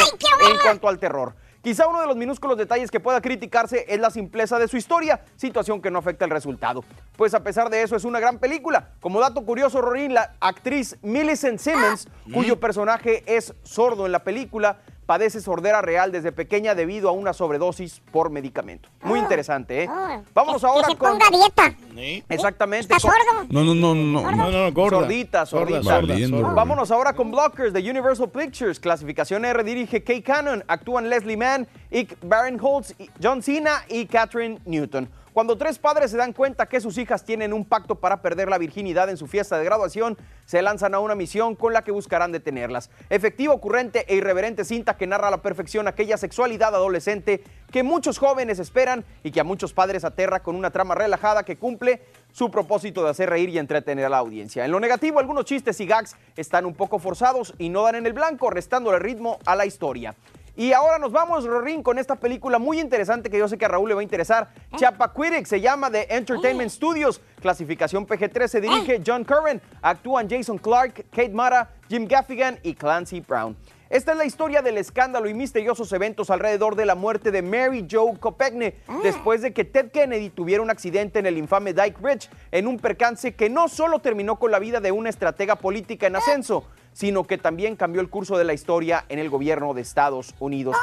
en 0.52 0.58
cuanto 0.62 0.86
al 0.86 1.00
terror. 1.00 1.34
Quizá 1.62 1.86
uno 1.86 2.00
de 2.00 2.08
los 2.08 2.16
minúsculos 2.16 2.58
detalles 2.58 2.90
que 2.90 2.98
pueda 2.98 3.20
criticarse 3.20 3.84
es 3.88 4.00
la 4.00 4.10
simpleza 4.10 4.58
de 4.58 4.66
su 4.66 4.76
historia, 4.76 5.20
situación 5.36 5.80
que 5.80 5.92
no 5.92 6.00
afecta 6.00 6.24
el 6.24 6.32
resultado. 6.32 6.82
Pues 7.16 7.34
a 7.34 7.44
pesar 7.44 7.70
de 7.70 7.82
eso 7.82 7.94
es 7.94 8.04
una 8.04 8.18
gran 8.18 8.40
película. 8.40 8.88
Como 9.00 9.20
dato 9.20 9.44
curioso, 9.44 9.80
Rorín, 9.80 10.12
la 10.12 10.34
actriz 10.40 10.98
Millicent 11.02 11.60
Simmons, 11.60 12.08
cuyo 12.34 12.58
personaje 12.58 13.22
es 13.26 13.54
sordo 13.62 14.06
en 14.06 14.12
la 14.12 14.24
película, 14.24 14.78
padece 15.06 15.40
sordera 15.40 15.82
real 15.82 16.12
desde 16.12 16.32
pequeña 16.32 16.74
debido 16.74 17.08
a 17.08 17.12
una 17.12 17.32
sobredosis 17.32 18.00
por 18.10 18.30
medicamento. 18.30 18.88
Muy 19.02 19.18
interesante, 19.18 19.84
¿eh? 19.84 19.90
Vámonos 20.34 20.62
ahora 20.64 20.86
que 20.86 20.92
se 20.92 20.98
con... 20.98 21.18
ponga 21.18 21.26
dieta. 21.30 21.74
Exactamente. 22.28 22.92
¿Está 22.94 23.00
con- 23.00 23.10
sordo? 23.10 23.46
No, 23.50 23.62
no, 23.64 23.74
no, 23.74 23.94
no. 23.94 24.22
No, 24.22 24.32
no, 24.32 24.50
no, 24.50 24.72
gorda. 24.72 25.00
Sordita, 25.00 25.46
sordita. 25.46 25.82
Sorda, 25.82 25.98
sorda. 25.98 26.14
Rorín. 26.14 26.54
Vámonos 26.54 26.90
ahora 26.90 27.12
con 27.12 27.30
Blockers 27.30 27.72
de 27.72 27.90
Universal 27.90 28.30
Pictures. 28.30 28.78
Clasificación 28.80 29.44
R 29.44 29.62
dirige 29.64 30.02
Kay 30.02 30.22
Cannon. 30.22 30.64
Actúan 30.68 31.08
Leslie 31.10 31.36
Mann, 31.36 31.66
Ike 31.90 32.16
Barinholtz, 32.22 32.94
John 33.22 33.42
Cena 33.42 33.84
y 33.88 34.06
Catherine 34.06 34.60
Newton. 34.64 35.08
Cuando 35.32 35.56
tres 35.56 35.78
padres 35.78 36.10
se 36.10 36.18
dan 36.18 36.34
cuenta 36.34 36.66
que 36.66 36.78
sus 36.78 36.98
hijas 36.98 37.24
tienen 37.24 37.54
un 37.54 37.64
pacto 37.64 37.94
para 37.94 38.20
perder 38.20 38.50
la 38.50 38.58
virginidad 38.58 39.08
en 39.08 39.16
su 39.16 39.26
fiesta 39.26 39.56
de 39.56 39.64
graduación, 39.64 40.18
se 40.44 40.60
lanzan 40.60 40.94
a 40.94 40.98
una 40.98 41.14
misión 41.14 41.56
con 41.56 41.72
la 41.72 41.82
que 41.82 41.90
buscarán 41.90 42.32
detenerlas. 42.32 42.90
Efectiva, 43.08 43.54
ocurrente 43.54 44.04
e 44.08 44.16
irreverente 44.16 44.66
cinta 44.66 44.98
que 44.98 45.06
narra 45.06 45.28
a 45.28 45.30
la 45.30 45.40
perfección 45.40 45.88
aquella 45.88 46.18
sexualidad 46.18 46.74
adolescente 46.74 47.42
que 47.70 47.82
muchos 47.82 48.18
jóvenes 48.18 48.58
esperan 48.58 49.06
y 49.24 49.30
que 49.30 49.40
a 49.40 49.44
muchos 49.44 49.72
padres 49.72 50.04
aterra 50.04 50.42
con 50.42 50.54
una 50.54 50.70
trama 50.70 50.94
relajada 50.94 51.44
que 51.44 51.56
cumple 51.56 52.02
su 52.32 52.50
propósito 52.50 53.02
de 53.02 53.08
hacer 53.08 53.30
reír 53.30 53.48
y 53.48 53.58
entretener 53.58 54.04
a 54.04 54.10
la 54.10 54.18
audiencia. 54.18 54.66
En 54.66 54.70
lo 54.70 54.80
negativo, 54.80 55.18
algunos 55.18 55.46
chistes 55.46 55.80
y 55.80 55.86
gags 55.86 56.14
están 56.36 56.66
un 56.66 56.74
poco 56.74 56.98
forzados 56.98 57.54
y 57.56 57.70
no 57.70 57.84
dan 57.84 57.94
en 57.94 58.04
el 58.04 58.12
blanco, 58.12 58.50
restándole 58.50 58.98
ritmo 58.98 59.38
a 59.46 59.56
la 59.56 59.64
historia. 59.64 60.14
Y 60.54 60.74
ahora 60.74 60.98
nos 60.98 61.12
vamos, 61.12 61.46
Rorín, 61.46 61.82
con 61.82 61.98
esta 61.98 62.16
película 62.16 62.58
muy 62.58 62.78
interesante 62.78 63.30
que 63.30 63.38
yo 63.38 63.48
sé 63.48 63.56
que 63.56 63.64
a 63.64 63.68
Raúl 63.68 63.88
le 63.88 63.94
va 63.94 64.00
a 64.00 64.02
interesar. 64.02 64.50
Chappaquiddick 64.76 65.46
se 65.46 65.62
llama 65.62 65.90
The 65.90 66.14
Entertainment 66.14 66.70
Studios. 66.70 67.22
Clasificación 67.40 68.06
PG-13 68.06 68.60
dirige 68.60 69.02
John 69.04 69.24
Curran. 69.24 69.62
Actúan 69.80 70.28
Jason 70.28 70.58
Clark, 70.58 71.06
Kate 71.10 71.30
Mara, 71.30 71.70
Jim 71.88 72.06
Gaffigan 72.06 72.58
y 72.62 72.74
Clancy 72.74 73.20
Brown. 73.20 73.56
Esta 73.88 74.12
es 74.12 74.18
la 74.18 74.24
historia 74.24 74.62
del 74.62 74.78
escándalo 74.78 75.28
y 75.28 75.34
misteriosos 75.34 75.92
eventos 75.92 76.30
alrededor 76.30 76.76
de 76.76 76.86
la 76.86 76.94
muerte 76.94 77.30
de 77.30 77.42
Mary 77.42 77.86
Jo 77.90 78.14
Copegne, 78.18 78.76
después 79.02 79.42
de 79.42 79.52
que 79.52 79.64
Ted 79.64 79.90
Kennedy 79.90 80.30
tuviera 80.30 80.62
un 80.62 80.70
accidente 80.70 81.18
en 81.18 81.26
el 81.26 81.36
infame 81.36 81.74
Dyke 81.74 82.00
Bridge, 82.00 82.30
en 82.52 82.68
un 82.68 82.78
percance 82.78 83.34
que 83.34 83.50
no 83.50 83.68
solo 83.68 83.98
terminó 83.98 84.38
con 84.38 84.50
la 84.50 84.58
vida 84.58 84.80
de 84.80 84.92
una 84.92 85.10
estratega 85.10 85.56
política 85.56 86.06
en 86.06 86.16
ascenso, 86.16 86.64
sino 86.92 87.24
que 87.24 87.38
también 87.38 87.76
cambió 87.76 88.00
el 88.00 88.08
curso 88.08 88.38
de 88.38 88.44
la 88.44 88.52
historia 88.52 89.04
en 89.08 89.18
el 89.18 89.30
gobierno 89.30 89.74
de 89.74 89.82
Estados 89.82 90.34
Unidos. 90.38 90.76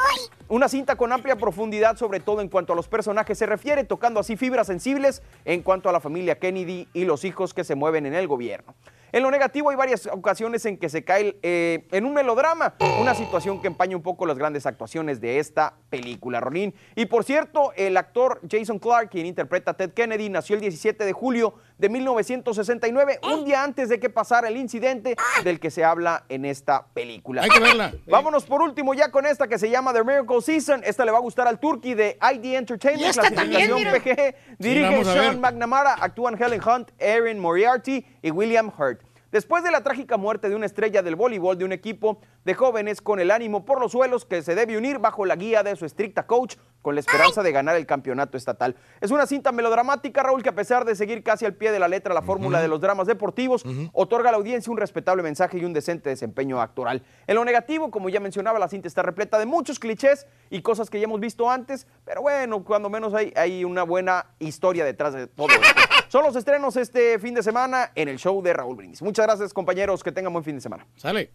Una 0.48 0.68
cinta 0.68 0.96
con 0.96 1.12
amplia 1.12 1.36
profundidad, 1.36 1.96
sobre 1.96 2.20
todo 2.20 2.40
en 2.40 2.48
cuanto 2.48 2.72
a 2.72 2.76
los 2.76 2.88
personajes 2.88 3.38
se 3.38 3.46
refiere, 3.46 3.84
tocando 3.84 4.20
así 4.20 4.36
fibras 4.36 4.66
sensibles 4.66 5.22
en 5.44 5.62
cuanto 5.62 5.88
a 5.88 5.92
la 5.92 6.00
familia 6.00 6.38
Kennedy 6.38 6.88
y 6.92 7.04
los 7.04 7.24
hijos 7.24 7.54
que 7.54 7.64
se 7.64 7.74
mueven 7.74 8.06
en 8.06 8.14
el 8.14 8.26
gobierno. 8.26 8.74
En 9.12 9.24
lo 9.24 9.30
negativo 9.32 9.70
hay 9.70 9.76
varias 9.76 10.06
ocasiones 10.06 10.64
en 10.66 10.76
que 10.76 10.88
se 10.88 11.02
cae 11.02 11.36
eh, 11.42 11.88
en 11.90 12.04
un 12.04 12.14
melodrama, 12.14 12.74
una 13.00 13.14
situación 13.14 13.60
que 13.60 13.66
empaña 13.66 13.96
un 13.96 14.02
poco 14.02 14.24
las 14.24 14.38
grandes 14.38 14.66
actuaciones 14.66 15.20
de 15.20 15.40
esta 15.40 15.74
película, 15.88 16.38
Ronin. 16.38 16.74
Y 16.94 17.06
por 17.06 17.24
cierto, 17.24 17.72
el 17.74 17.96
actor 17.96 18.40
Jason 18.48 18.78
Clark, 18.78 19.10
quien 19.10 19.26
interpreta 19.26 19.72
a 19.72 19.74
Ted 19.74 19.94
Kennedy, 19.94 20.28
nació 20.28 20.54
el 20.54 20.60
17 20.60 21.04
de 21.04 21.12
julio 21.12 21.54
de 21.80 21.88
1969, 21.88 23.20
un 23.22 23.44
día 23.46 23.64
antes 23.64 23.88
de 23.88 23.98
que 23.98 24.10
pasara 24.10 24.48
el 24.48 24.58
incidente 24.58 25.16
del 25.42 25.58
que 25.58 25.70
se 25.70 25.82
habla 25.82 26.24
en 26.28 26.44
esta 26.44 26.86
película. 26.92 27.42
Hay 27.42 27.48
que 27.48 27.58
verla. 27.58 27.94
Vámonos 28.06 28.44
por 28.44 28.60
último 28.60 28.92
ya 28.92 29.10
con 29.10 29.24
esta 29.24 29.48
que 29.48 29.58
se 29.58 29.70
llama 29.70 29.94
The 29.94 30.04
Miracle 30.04 30.42
Season. 30.42 30.82
Esta 30.84 31.06
le 31.06 31.10
va 31.10 31.18
a 31.18 31.22
gustar 31.22 31.48
al 31.48 31.58
Turkey 31.58 31.94
de 31.94 32.18
ID 32.20 32.54
Entertainment, 32.54 33.14
también, 33.14 33.70
clasificación. 33.70 34.02
PG. 34.02 34.56
Dirige. 34.58 35.04
Sean 35.04 35.40
McNamara, 35.40 35.96
actúan 35.98 36.40
Helen 36.40 36.60
Hunt, 36.62 36.90
Erin 36.98 37.38
Moriarty 37.38 38.04
y 38.20 38.30
William 38.30 38.70
Hurt. 38.76 39.00
Después 39.32 39.62
de 39.62 39.70
la 39.70 39.82
trágica 39.82 40.16
muerte 40.16 40.48
de 40.48 40.56
una 40.56 40.66
estrella 40.66 41.02
del 41.02 41.14
voleibol 41.14 41.56
de 41.56 41.64
un 41.64 41.72
equipo 41.72 42.20
de 42.44 42.54
jóvenes 42.54 43.00
con 43.00 43.20
el 43.20 43.30
ánimo 43.30 43.64
por 43.64 43.80
los 43.80 43.92
suelos 43.92 44.24
que 44.24 44.42
se 44.42 44.54
debe 44.54 44.76
unir 44.76 44.98
bajo 44.98 45.26
la 45.26 45.36
guía 45.36 45.62
de 45.62 45.76
su 45.76 45.84
estricta 45.84 46.26
coach 46.26 46.56
con 46.82 46.94
la 46.94 47.00
esperanza 47.00 47.42
de 47.42 47.52
ganar 47.52 47.76
el 47.76 47.86
campeonato 47.86 48.36
estatal. 48.36 48.74
Es 49.00 49.10
una 49.10 49.26
cinta 49.26 49.52
melodramática, 49.52 50.22
Raúl, 50.22 50.42
que 50.42 50.48
a 50.48 50.54
pesar 50.54 50.84
de 50.84 50.94
seguir 50.94 51.22
casi 51.22 51.44
al 51.44 51.54
pie 51.54 51.72
de 51.72 51.78
la 51.78 51.88
letra 51.88 52.14
la 52.14 52.22
fórmula 52.22 52.60
de 52.62 52.68
los 52.68 52.80
dramas 52.80 53.06
deportivos, 53.06 53.64
otorga 53.92 54.30
a 54.30 54.32
la 54.32 54.38
audiencia 54.38 54.70
un 54.70 54.78
respetable 54.78 55.22
mensaje 55.22 55.58
y 55.58 55.64
un 55.64 55.72
decente 55.72 56.08
desempeño 56.08 56.60
actoral. 56.60 57.02
En 57.26 57.34
lo 57.34 57.44
negativo, 57.44 57.90
como 57.90 58.08
ya 58.08 58.20
mencionaba, 58.20 58.58
la 58.58 58.68
cinta 58.68 58.88
está 58.88 59.02
repleta 59.02 59.38
de 59.38 59.46
muchos 59.46 59.78
clichés 59.78 60.26
y 60.48 60.62
cosas 60.62 60.88
que 60.88 60.98
ya 60.98 61.04
hemos 61.04 61.20
visto 61.20 61.50
antes, 61.50 61.86
pero 62.04 62.22
bueno, 62.22 62.64
cuando 62.64 62.88
menos 62.88 63.12
hay, 63.14 63.32
hay 63.36 63.64
una 63.64 63.82
buena 63.82 64.26
historia 64.38 64.84
detrás 64.84 65.14
de 65.14 65.26
todo 65.26 65.48
esto. 65.48 65.60
Son 66.08 66.24
los 66.24 66.34
estrenos 66.34 66.76
este 66.76 67.18
fin 67.18 67.34
de 67.34 67.42
semana 67.42 67.92
en 67.94 68.08
el 68.08 68.18
show 68.18 68.42
de 68.42 68.52
Raúl 68.52 68.76
Brindis. 68.76 69.02
Muchas 69.02 69.26
gracias, 69.26 69.52
compañeros. 69.52 70.02
Que 70.02 70.10
tengan 70.10 70.32
buen 70.32 70.44
fin 70.44 70.56
de 70.56 70.60
semana. 70.60 70.86
Sale. 70.96 71.30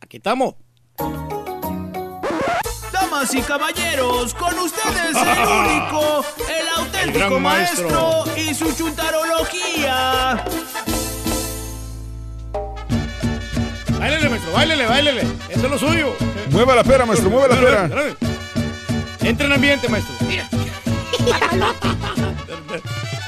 Aquí 0.00 0.16
estamos. 0.16 0.54
Damas 2.92 3.34
y 3.34 3.40
caballeros, 3.42 4.34
con 4.34 4.58
ustedes 4.58 5.16
el 5.16 5.48
único, 5.48 6.24
el 6.48 6.68
auténtico 6.76 7.40
maestro. 7.40 7.88
maestro. 7.90 8.36
y 8.36 8.54
su 8.54 8.72
chuntarología. 8.74 10.44
Báilele, 13.98 14.28
maestro, 14.30 14.52
báilele, 14.52 14.86
báilele. 14.86 15.20
Eso 15.48 15.64
es 15.66 15.70
lo 15.70 15.78
suyo. 15.78 16.16
Mueva 16.50 16.74
la 16.74 16.84
pera, 16.84 17.04
maestro, 17.06 17.30
mueva 17.30 17.48
la 17.54 17.60
pera. 17.60 17.88
Entra 19.22 19.46
en 19.46 19.52
ambiente, 19.52 19.88
maestro. 19.88 20.14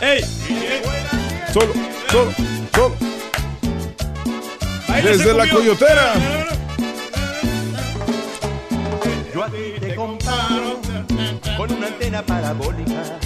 ¡Ey! 0.01 0.25
Solo, 1.53 1.73
solo, 2.11 2.33
solo. 2.75 2.97
Desde 5.03 5.35
la 5.35 5.49
coyotera. 5.49 6.15
Yo 9.43 9.49
a 9.49 9.51
ti 9.51 9.81
te 9.81 9.95
comparo 9.97 10.81
con 11.57 11.73
una 11.73 11.89
antena 11.89 12.25
parabólica. 12.25 13.19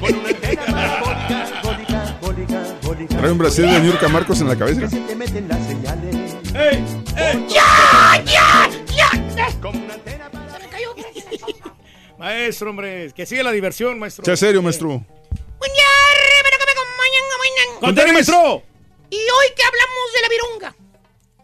Con 0.00 0.14
una 0.14 0.28
antena 0.30 0.64
parabólica, 0.70 1.60
bólica, 1.62 2.16
bólica, 2.22 2.62
bólica. 2.82 3.16
Trae 3.18 3.30
un 3.30 3.38
brasier 3.38 3.68
de 3.68 3.80
Niurka 3.80 4.08
Marcos 4.08 4.40
en 4.40 4.48
la 4.48 4.56
cabeza. 4.56 4.88
Se 4.88 5.00
te 5.00 5.14
meten 5.14 5.46
las 5.46 5.66
señales. 5.66 6.14
¡Ey! 6.54 6.84
¡Ey! 7.16 7.46
¡Ya! 7.48 8.24
¡Ya! 8.24 8.70
¡Ya! 9.36 9.60
Como 9.60 9.84
una 9.84 9.94
antena 9.94 10.30
Se 10.30 10.58
me 10.60 10.68
cayó. 10.70 10.94
Maestro, 12.18 12.70
hombre, 12.70 13.12
que 13.12 13.26
sigue 13.26 13.42
la 13.42 13.52
diversión, 13.52 13.98
maestro. 13.98 14.24
Sea 14.24 14.36
serio, 14.36 14.62
maestro. 14.62 15.04
¡Contene, 17.80 18.14
maestro! 18.14 18.62
Y 19.10 19.16
hoy 19.16 19.46
que 19.54 19.62
hablamos 19.62 20.12
de 20.14 20.22
la 20.22 20.28
virunga, 20.28 20.76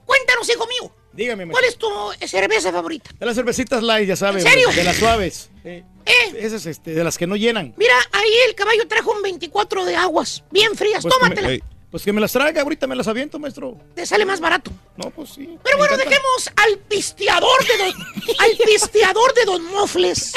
cuéntanos, 0.07 0.48
hijo 0.48 0.66
mío, 0.66 0.90
Dígame. 1.12 1.46
¿cuál 1.48 1.64
es 1.64 1.76
tu 1.76 1.88
cerveza 2.26 2.70
favorita? 2.72 3.11
De 3.18 3.26
las 3.26 3.34
cervecitas 3.34 3.82
light, 3.82 4.08
ya 4.08 4.16
sabes. 4.16 4.44
¿En 4.44 4.50
serio? 4.50 4.68
De 4.74 4.84
las 4.84 4.96
suaves. 4.96 5.50
Eh, 5.64 5.82
¿Eh? 6.06 6.34
Esas, 6.38 6.66
este, 6.66 6.92
de 6.94 7.04
las 7.04 7.18
que 7.18 7.26
no 7.26 7.36
llenan. 7.36 7.74
Mira, 7.76 7.94
ahí 8.12 8.30
el 8.48 8.54
caballo 8.54 8.86
trajo 8.88 9.12
un 9.12 9.22
24 9.22 9.84
de 9.84 9.96
aguas, 9.96 10.44
bien 10.50 10.74
frías, 10.76 11.02
Pues 11.02 11.14
que, 11.14 11.20
tómatela. 11.20 11.48
me, 11.48 11.61
pues 11.90 12.04
que 12.04 12.12
me 12.12 12.20
las 12.20 12.32
traiga, 12.32 12.62
ahorita 12.62 12.86
me 12.86 12.94
las 12.94 13.08
aviento, 13.08 13.38
maestro. 13.40 13.76
Te 13.94 14.06
sale 14.06 14.24
más 14.24 14.38
barato. 14.40 14.70
No, 14.96 15.11
pues 15.11 15.30
sí. 15.30 15.58
Pero 15.64 15.76
bueno, 15.78 15.94
encanta. 15.94 16.11
dejemos 16.11 16.50
al 16.56 16.78
pisteador 16.78 17.66
de 17.66 17.76
don, 17.78 17.92
al 18.38 18.50
pisteador 18.64 19.34
de 19.34 19.44
Don 19.44 19.64
Mofles. 19.64 20.32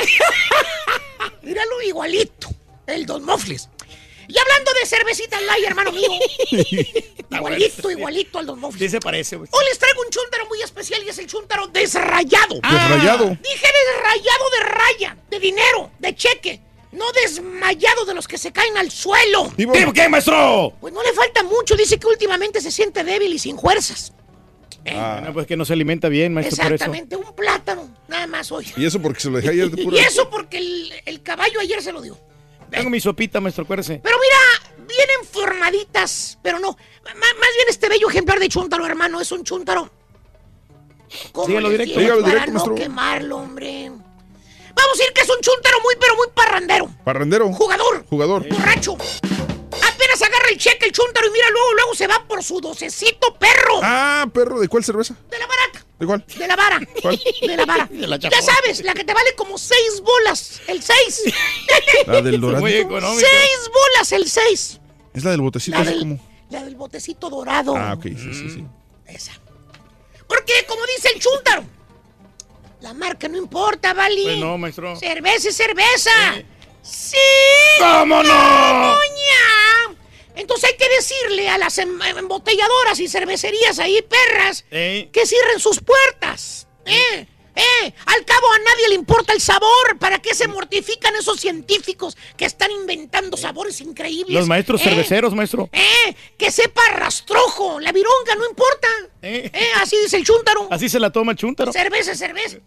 Míralo 1.43 1.81
igualito, 1.83 2.49
el 2.87 3.05
Don 3.05 3.23
Mofles. 3.23 3.69
Y 4.33 4.39
hablando 4.39 4.73
de 4.73 4.85
cervecitas 4.87 5.41
light, 5.43 5.65
hermano 5.65 5.91
mío. 5.91 6.09
igualito, 7.29 7.91
igualito 7.91 8.39
al 8.39 8.47
Don 8.47 8.59
Mofles. 8.59 8.81
Sí 8.81 8.89
se 8.89 8.99
parece, 8.99 9.35
güey. 9.35 9.47
Hoy 9.51 9.65
les 9.69 9.77
traigo 9.77 10.01
un 10.01 10.09
chúntaro 10.09 10.47
muy 10.47 10.59
especial 10.61 11.03
y 11.03 11.09
es 11.09 11.19
el 11.19 11.27
chúntaro 11.27 11.67
desrayado. 11.67 12.55
Desrayado. 12.55 13.25
Dije 13.29 13.67
desrayado 13.93 14.49
de 14.57 14.65
raya, 14.65 15.17
de 15.29 15.39
dinero, 15.39 15.91
de 15.99 16.15
cheque. 16.15 16.61
No 16.93 17.11
desmayado 17.11 18.05
de 18.05 18.15
los 18.15 18.27
que 18.27 18.39
se 18.39 18.51
caen 18.51 18.75
al 18.77 18.89
suelo. 18.89 19.51
Vivo. 19.55 19.73
¿Qué, 19.73 19.91
qué, 19.93 20.09
maestro? 20.09 20.73
Pues 20.81 20.93
no 20.93 21.03
le 21.03 21.13
falta 21.13 21.43
mucho. 21.43 21.75
Dice 21.75 21.99
que 21.99 22.07
últimamente 22.07 22.59
se 22.59 22.71
siente 22.71 23.03
débil 23.03 23.33
y 23.33 23.39
sin 23.39 23.59
fuerzas. 23.59 24.13
Bueno, 24.83 25.31
pues 25.33 25.45
que 25.45 25.55
no 25.55 25.63
se 25.63 25.73
alimenta 25.73 26.09
bien, 26.09 26.33
maestro, 26.33 26.57
por 26.57 26.65
eso. 26.65 26.73
Exactamente, 26.73 27.15
un 27.15 27.35
plátano. 27.35 27.87
Nada 28.07 28.25
más 28.27 28.51
hoy. 28.51 28.71
Y 28.75 28.85
eso 28.85 28.99
porque 28.99 29.19
se 29.19 29.29
lo 29.29 29.37
dejé 29.37 29.49
ayer 29.49 29.69
de 29.69 29.83
pura. 29.83 29.97
Y 29.97 29.99
eso 29.99 30.29
porque 30.29 30.57
el, 30.57 30.91
el 31.05 31.21
caballo 31.21 31.59
ayer 31.59 31.81
se 31.81 31.91
lo 31.91 32.01
dio. 32.01 32.17
Tengo 32.77 32.89
mi 32.89 32.99
sopita, 32.99 33.39
maestro, 33.39 33.63
acuérdese. 33.63 33.99
Pero 34.03 34.17
mira, 34.17 34.85
vienen 34.87 35.25
formaditas, 35.31 36.37
pero 36.41 36.59
no. 36.59 36.75
Más 37.05 37.13
bien 37.13 37.67
este 37.69 37.89
bello 37.89 38.09
ejemplar 38.09 38.39
de 38.39 38.49
chúntaro, 38.49 38.85
hermano, 38.85 39.19
es 39.21 39.31
un 39.31 39.43
chúntaro. 39.43 39.89
¿Cómo 41.31 41.47
Dígalo 41.47 41.69
les 41.69 41.79
directo. 41.79 41.99
Dígalo 41.99 42.21
para 42.21 42.33
directo, 42.33 42.51
no 42.51 42.57
maestro. 42.59 42.75
quemarlo, 42.75 43.37
hombre. 43.37 43.89
Vamos 43.89 44.93
a 44.95 44.97
decir 44.97 45.13
que 45.13 45.21
es 45.21 45.29
un 45.29 45.41
chúntaro 45.41 45.77
muy, 45.81 45.95
pero 45.99 46.15
muy 46.15 46.27
parrandero. 46.33 46.89
Parrandero. 47.03 47.53
Jugador. 47.53 48.05
Jugador. 48.09 48.47
Borracho. 48.49 48.93
Apenas 48.93 50.21
agarra 50.21 50.49
el 50.49 50.57
cheque 50.57 50.87
el 50.87 50.91
chúntaro 50.91 51.27
y 51.27 51.31
mira, 51.31 51.49
luego, 51.51 51.73
luego 51.73 51.95
se 51.95 52.07
va 52.07 52.23
por 52.27 52.43
su 52.43 52.59
docecito 52.59 53.35
perro. 53.35 53.79
Ah, 53.83 54.25
perro, 54.33 54.59
¿de 54.59 54.67
cuál 54.67 54.83
cerveza? 54.83 55.15
De 55.29 55.37
la 55.37 55.45
baraca. 55.45 55.72
¿De 56.03 56.07
cuál? 56.07 56.25
De 56.37 56.47
la 56.49 56.55
vara. 56.57 56.81
¿Cuál? 57.01 57.17
De 57.41 57.55
la 57.55 57.65
vara. 57.65 57.85
De 57.89 58.05
la 58.07 58.17
ya 58.17 58.41
sabes, 58.41 58.83
la 58.83 58.93
que 58.93 59.05
te 59.05 59.13
vale 59.13 59.33
como 59.35 59.57
seis 59.57 60.01
bolas. 60.03 60.59
El 60.67 60.83
seis. 60.83 61.23
La 62.07 62.21
del 62.21 62.41
dorado. 62.41 62.67
Seis 62.67 63.69
bolas 63.73 64.11
el 64.11 64.29
seis. 64.29 64.81
Es 65.13 65.23
la 65.23 65.31
del 65.31 65.39
botecito, 65.39 65.77
La 65.77 65.83
así 65.83 65.91
del, 65.91 65.99
como. 65.99 66.19
la 66.49 66.63
del 66.65 66.75
botecito 66.75 67.29
dorado. 67.29 67.77
Ah, 67.77 67.93
ok, 67.93 68.03
sí, 68.03 68.33
sí, 68.33 68.49
sí. 68.49 68.65
Esa. 69.07 69.31
Porque, 70.27 70.51
como 70.67 70.81
dice 70.87 71.07
el 71.15 71.21
chúntaro, 71.21 71.63
la 72.81 72.93
marca 72.93 73.29
no 73.29 73.37
importa, 73.37 73.93
¿vale? 73.93 74.23
Pues 74.23 74.37
no, 74.39 74.57
maestro. 74.57 74.97
Cerveza 74.97 75.47
es 75.49 75.55
cerveza. 75.55 76.11
¡Sí! 76.81 77.15
¿Cómo 77.79 78.21
no? 78.23 78.97
Entonces 80.35 80.69
hay 80.71 80.77
que 80.77 80.89
decirle 80.95 81.49
a 81.49 81.57
las 81.57 81.77
em- 81.77 82.01
embotelladoras 82.01 82.99
y 82.99 83.07
cervecerías 83.07 83.79
ahí, 83.79 84.01
perras, 84.01 84.65
Eh, 84.71 85.09
que 85.11 85.25
cierren 85.25 85.59
sus 85.59 85.79
puertas. 85.79 86.67
¿Eh? 86.85 87.27
¿Eh? 87.55 87.93
Al 88.07 88.25
cabo 88.25 88.51
a 88.51 88.57
nadie 88.57 88.89
le 88.89 88.95
importa 88.95 89.31
el 89.31 89.39
sabor. 89.39 89.99
¿Para 89.99 90.19
qué 90.19 90.33
se 90.33 90.47
mortifican 90.47 91.15
esos 91.15 91.39
científicos 91.39 92.17
que 92.35 92.45
están 92.45 92.71
inventando 92.71 93.37
sabores 93.37 93.79
increíbles? 93.81 94.33
los 94.35 94.47
maestros 94.47 94.81
¿Eh? 94.81 94.85
cerveceros, 94.85 95.35
maestro. 95.35 95.69
¡Eh! 95.71 96.15
¡Que 96.35 96.49
sepa 96.49 96.81
rastrojo! 96.93 97.79
La 97.79 97.91
vironga 97.91 98.33
no 98.35 98.47
importa. 98.49 98.87
Eh. 99.21 99.51
¿Eh? 99.53 99.67
Así 99.75 99.97
dice 100.01 100.17
el 100.17 100.25
chúntaro. 100.25 100.67
Así 100.71 100.89
se 100.89 100.99
la 100.99 101.11
toma 101.11 101.33
el 101.33 101.37
chúntaro. 101.37 101.71
Cerveza, 101.71 102.15
cerveza. 102.15 102.57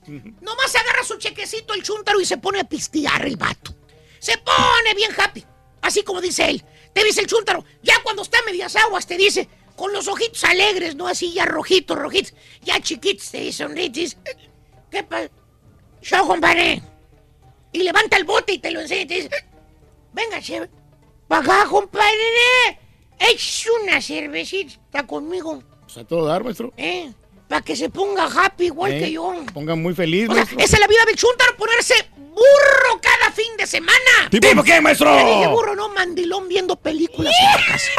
Nomás 0.40 0.74
agarra 0.76 1.02
su 1.02 1.16
chequecito 1.18 1.74
el 1.74 1.82
chúntaro 1.82 2.20
y 2.20 2.24
se 2.24 2.36
pone 2.38 2.60
a 2.60 2.64
pistear 2.64 3.26
el 3.26 3.36
vato. 3.36 3.74
Se 4.20 4.38
pone 4.38 4.94
bien 4.94 5.10
happy. 5.18 5.44
Así 5.82 6.04
como 6.04 6.20
dice 6.20 6.48
él. 6.48 6.64
Te 6.96 7.04
dice 7.04 7.20
el 7.20 7.26
chúntaro. 7.26 7.62
Ya 7.82 7.92
cuando 8.02 8.22
está 8.22 8.38
a 8.38 8.42
medias 8.44 8.74
aguas 8.74 9.06
te 9.06 9.18
dice, 9.18 9.50
con 9.76 9.92
los 9.92 10.08
ojitos 10.08 10.42
alegres, 10.44 10.96
no 10.96 11.06
así 11.06 11.30
ya 11.30 11.44
rojitos, 11.44 11.98
rojitos. 11.98 12.32
Ya 12.62 12.80
chiquitos 12.80 13.30
te 13.30 13.40
dice, 13.40 13.64
sonritis. 13.64 14.16
¿Qué 14.90 15.02
pasa? 15.02 15.28
Yo, 16.00 16.26
compadre. 16.26 16.80
Y 17.70 17.82
levanta 17.82 18.16
el 18.16 18.24
bote 18.24 18.54
y 18.54 18.60
te 18.60 18.70
lo 18.70 18.80
enseña 18.80 19.02
y 19.02 19.06
te 19.06 19.14
dice, 19.16 19.30
venga, 20.14 20.40
chévere. 20.40 20.70
Pa' 21.28 21.40
acá, 21.40 21.66
compadre. 21.68 22.80
Es 23.18 23.68
una 23.82 24.00
cervecita 24.00 25.06
conmigo. 25.06 25.62
Pues 25.82 25.98
a 25.98 26.04
todo 26.04 26.24
dar, 26.24 26.44
maestro. 26.44 26.72
¿Eh? 26.78 27.12
Para 27.48 27.62
que 27.62 27.76
se 27.76 27.88
ponga 27.90 28.24
happy 28.24 28.66
igual 28.66 28.92
Eh, 28.92 28.98
que 29.00 29.12
yo. 29.12 29.32
Ponga 29.54 29.74
muy 29.76 29.94
feliz, 29.94 30.28
O 30.28 30.32
sea, 30.34 30.42
maestro. 30.44 30.58
esa 30.58 30.76
es 30.76 30.80
la 30.80 30.86
vida 30.88 31.04
del 31.06 31.16
chúntaro, 31.16 31.56
ponerse 31.56 31.94
burro 32.16 33.00
cada 33.00 33.30
fin 33.32 33.56
de 33.56 33.66
semana. 33.66 34.28
¿Tipo 34.30 34.62
qué, 34.62 34.80
maestro? 34.80 35.14
Dije 35.16 35.46
burro, 35.48 35.74
no 35.76 35.88
mandilón 35.90 36.48
viendo 36.48 36.76
películas 36.76 37.32
en 37.40 37.60
la 37.60 37.66
casa. 37.66 37.90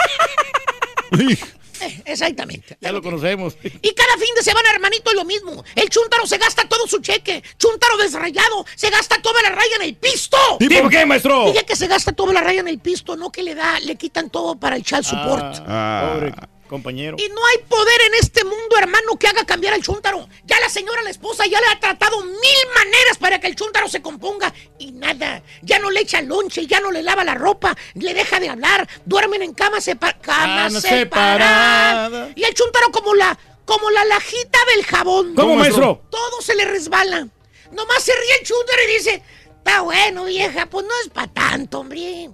Eh, 1.80 2.02
exactamente. 2.06 2.76
Ya 2.82 2.92
lo 2.92 3.04
conocemos. 3.04 3.56
Y 3.62 3.94
cada 3.94 4.14
fin 4.18 4.34
de 4.36 4.42
semana, 4.42 4.68
hermanito, 4.72 5.12
es 5.12 5.16
lo 5.16 5.24
mismo. 5.26 5.64
El 5.76 5.90
chúntaro 5.92 6.26
se 6.26 6.40
gasta 6.40 6.68
todo 6.68 6.88
su 6.88 7.00
cheque. 7.02 7.44
Chúntaro 7.60 7.98
desrayado, 7.98 8.66
se 8.76 8.90
gasta 8.90 9.22
toda 9.22 9.44
la 9.44 9.50
raya 9.52 9.76
en 9.76 9.84
el 9.84 9.96
pisto. 9.96 10.38
¿Tipo 10.58 10.90
qué, 10.90 11.06
maestro? 11.06 11.46
Dije 11.52 11.66
que 11.68 11.76
se 11.76 11.86
gasta 11.86 12.14
toda 12.14 12.34
la 12.34 12.42
raya 12.42 12.62
en 12.62 12.68
el 12.68 12.80
pisto, 12.80 13.16
no 13.16 13.32
que 13.32 13.44
le 13.44 13.54
da, 13.54 13.80
le 13.82 13.96
quitan 13.96 14.32
todo 14.32 14.56
para 14.60 14.76
el 14.76 14.84
child 14.84 15.04
support. 15.04 15.58
Ah, 15.68 16.14
Pobre 16.16 16.34
compañero. 16.68 17.18
Y 17.20 17.30
no 17.30 17.46
hay 17.46 17.58
poder 17.68 18.02
en 18.08 18.14
este 18.16 18.44
mundo, 18.44 18.78
hermano, 18.78 19.18
que 19.18 19.28
haga 19.28 19.46
cambiar 19.46 19.74
al 19.74 19.82
chúntaro. 19.82 20.28
Ya 20.46 20.60
la 20.60 20.70
señora, 20.70 21.02
la 21.04 21.10
esposa, 21.10 21.46
ya 21.46 21.60
le 21.60 21.68
ha 21.68 21.80
tratado 21.80 22.24
mil 22.24 22.68
maneras 22.76 23.18
para 23.20 23.40
que 23.40 23.48
el 23.48 23.56
chúntaro 23.56 23.88
se 23.90 24.02
componga. 24.02 24.54
Y 24.78 24.92
nada. 24.92 25.42
Ya 25.62 25.80
no 25.80 25.90
le 25.90 26.02
echa 26.02 26.22
lonche, 26.22 26.68
ya 26.68 26.80
no 26.80 26.92
le 26.92 27.02
lava 27.04 27.24
la 27.24 27.36
ropa, 27.36 27.76
le 27.96 28.14
deja 28.14 28.40
de 28.40 28.50
hablar. 28.50 28.88
Duermen 29.06 29.42
en 29.42 29.54
camas 29.54 29.84
separadas. 29.86 30.22
Camas 30.22 30.74
Cama 30.74 30.82
separadas. 30.82 32.06
separada. 32.10 32.32
Y 32.36 32.44
el 32.44 32.54
chúntaro 32.54 32.92
como 32.92 33.16
la, 33.16 33.38
como 33.66 33.90
la 33.90 34.06
lajita 34.06 34.60
del 34.76 34.86
jabón. 34.86 35.36
¿Cómo, 35.36 35.56
maestro? 35.56 36.04
Todo 36.10 36.42
se 36.42 36.56
le 36.56 36.66
resbala. 36.66 37.28
Nomás 37.72 38.04
se 38.04 38.14
ríe 38.14 38.38
el 38.40 38.46
chúntaro 38.46 38.82
y 38.84 38.94
dice, 38.94 39.24
está 39.58 39.82
bueno, 39.82 40.26
vieja, 40.26 40.66
pues 40.68 40.86
no 40.86 40.94
es 41.04 41.10
para 41.10 41.28
tanto, 41.28 41.80
hombre. 41.80 42.30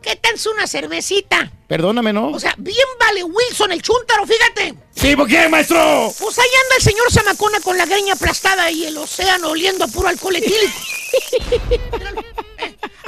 ¿Qué 0.00 0.16
tal 0.16 0.34
es 0.34 0.46
una 0.46 0.66
cervecita? 0.66 1.52
Perdóname, 1.68 2.14
¿no? 2.14 2.30
O 2.30 2.40
sea, 2.40 2.54
bien 2.56 2.86
vale 2.98 3.22
Wilson 3.22 3.72
el 3.72 3.82
chúntaro, 3.82 4.26
fíjate. 4.26 4.74
¿Tipo 4.94 5.26
qué, 5.26 5.48
maestro? 5.50 6.10
Pues 6.18 6.38
ahí 6.38 6.48
anda 6.64 6.76
el 6.76 6.82
señor 6.82 7.12
Zamacona 7.12 7.60
con 7.60 7.76
la 7.76 7.84
greña 7.84 8.14
aplastada 8.14 8.70
y 8.70 8.86
el 8.86 8.96
océano 8.96 9.50
oliendo 9.50 9.84
a 9.84 9.88
puro 9.88 10.08
alcohol 10.08 10.36
etílico. 10.36 10.72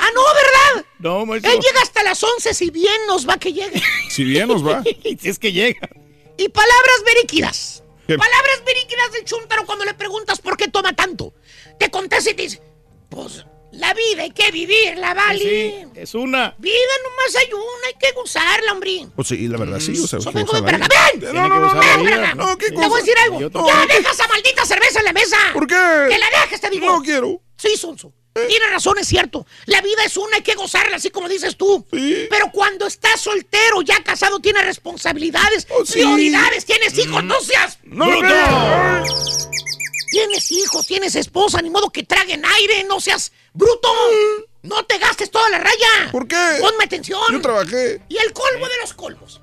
Ah, 0.02 0.08
no, 0.14 0.22
¿verdad? 0.22 0.86
No, 0.98 1.26
maestro. 1.26 1.52
Él 1.52 1.60
llega 1.60 1.82
hasta 1.82 2.02
las 2.02 2.22
11 2.22 2.54
si 2.54 2.70
bien 2.70 3.06
nos 3.06 3.28
va 3.28 3.36
que 3.36 3.52
llegue. 3.52 3.82
Si 4.08 4.24
bien 4.24 4.48
nos 4.48 4.66
va. 4.66 4.82
si 5.20 5.28
es 5.28 5.38
que 5.38 5.52
llega. 5.52 5.90
Y 6.38 6.48
palabras 6.48 7.04
veríquidas. 7.04 7.82
Palabras 8.06 8.62
veríquidas 8.64 9.12
del 9.12 9.26
chúntaro 9.26 9.66
cuando 9.66 9.84
le 9.84 9.92
preguntas 9.92 10.40
por 10.40 10.56
qué 10.56 10.68
toma 10.68 10.94
tanto. 10.94 11.34
Te 11.78 11.90
contesta 11.90 12.30
y 12.30 12.34
te 12.34 12.42
dice, 12.42 12.62
pues 13.10 13.44
la 13.72 13.94
vida 13.94 14.22
hay 14.22 14.30
que 14.30 14.50
vivirla, 14.50 15.14
¿vale? 15.14 15.38
Sí, 15.40 16.00
es 16.00 16.14
una. 16.14 16.54
Vida 16.58 16.74
nomás 17.04 17.36
hay 17.36 17.52
una, 17.52 17.86
hay 17.86 17.94
que 18.00 18.12
gozarla, 18.12 18.72
hombre. 18.72 19.06
Pues 19.14 19.28
sí, 19.28 19.46
la 19.48 19.58
verdad, 19.58 19.78
sí. 19.80 19.98
O 19.98 20.06
sea, 20.06 20.18
Yo 20.18 20.32
que 20.32 20.44
para 20.44 20.78
la 20.78 20.86
acá. 20.86 21.10
vida. 21.14 21.32
¡Ven! 21.32 21.50
Que 21.50 21.58
gozar 21.58 21.76
la 21.76 21.80
¡Ven 21.96 22.00
vida. 22.06 22.10
para 22.16 22.26
acá! 22.28 22.34
No, 22.34 22.58
¿qué 22.58 22.66
Te 22.66 22.74
voy 22.74 22.84
a 22.84 22.96
decir 22.96 23.14
algo. 23.24 23.40
Yo 23.40 23.50
¡Ya 23.50 23.86
deja 23.86 24.10
esa 24.10 24.28
maldita 24.28 24.64
cerveza 24.66 24.98
en 25.00 25.04
la 25.04 25.12
mesa! 25.12 25.36
¿Por 25.52 25.66
qué? 25.66 25.74
¡Que 25.74 26.18
la 26.18 26.26
dejes, 26.42 26.60
te 26.60 26.70
digo! 26.70 26.86
No 26.86 27.02
quiero. 27.02 27.40
Sí, 27.56 27.76
Sonso. 27.76 28.12
Tienes 28.32 28.70
razón, 28.70 28.96
es 28.98 29.08
cierto. 29.08 29.44
La 29.66 29.80
vida 29.82 30.04
es 30.06 30.16
una, 30.16 30.36
hay 30.36 30.42
que 30.42 30.54
gozarla, 30.54 30.96
así 30.96 31.10
como 31.10 31.28
dices 31.28 31.56
tú. 31.56 31.84
Sí. 31.92 32.26
Pero 32.30 32.50
cuando 32.52 32.86
estás 32.86 33.20
soltero, 33.20 33.82
ya 33.82 34.02
casado, 34.04 34.38
tienes 34.38 34.64
responsabilidades, 34.64 35.66
Oh, 35.70 35.84
sí. 35.84 35.94
prioridades, 35.94 36.64
tienes 36.64 36.96
hijos, 36.98 37.24
no 37.24 37.40
seas... 37.40 37.78
No, 37.82 38.06
no, 38.06 38.22
no. 38.22 39.04
Tienes 40.10 40.50
hijos, 40.50 40.86
tienes 40.86 41.14
esposa, 41.14 41.62
ni 41.62 41.70
modo 41.70 41.90
que 41.90 42.02
traguen 42.02 42.44
aire, 42.44 42.84
no 42.84 43.00
seas 43.00 43.32
¡Bruto! 43.52 43.88
¡No 44.62 44.84
te 44.84 44.98
gastes 44.98 45.30
toda 45.30 45.48
la 45.50 45.58
raya! 45.58 46.10
¿Por 46.12 46.28
qué? 46.28 46.58
¡Ponme 46.60 46.84
atención! 46.84 47.20
Yo 47.30 47.40
trabajé. 47.40 48.00
Y 48.08 48.16
el 48.18 48.32
colmo 48.32 48.68
de 48.68 48.76
los 48.80 48.94
colmos. 48.94 49.40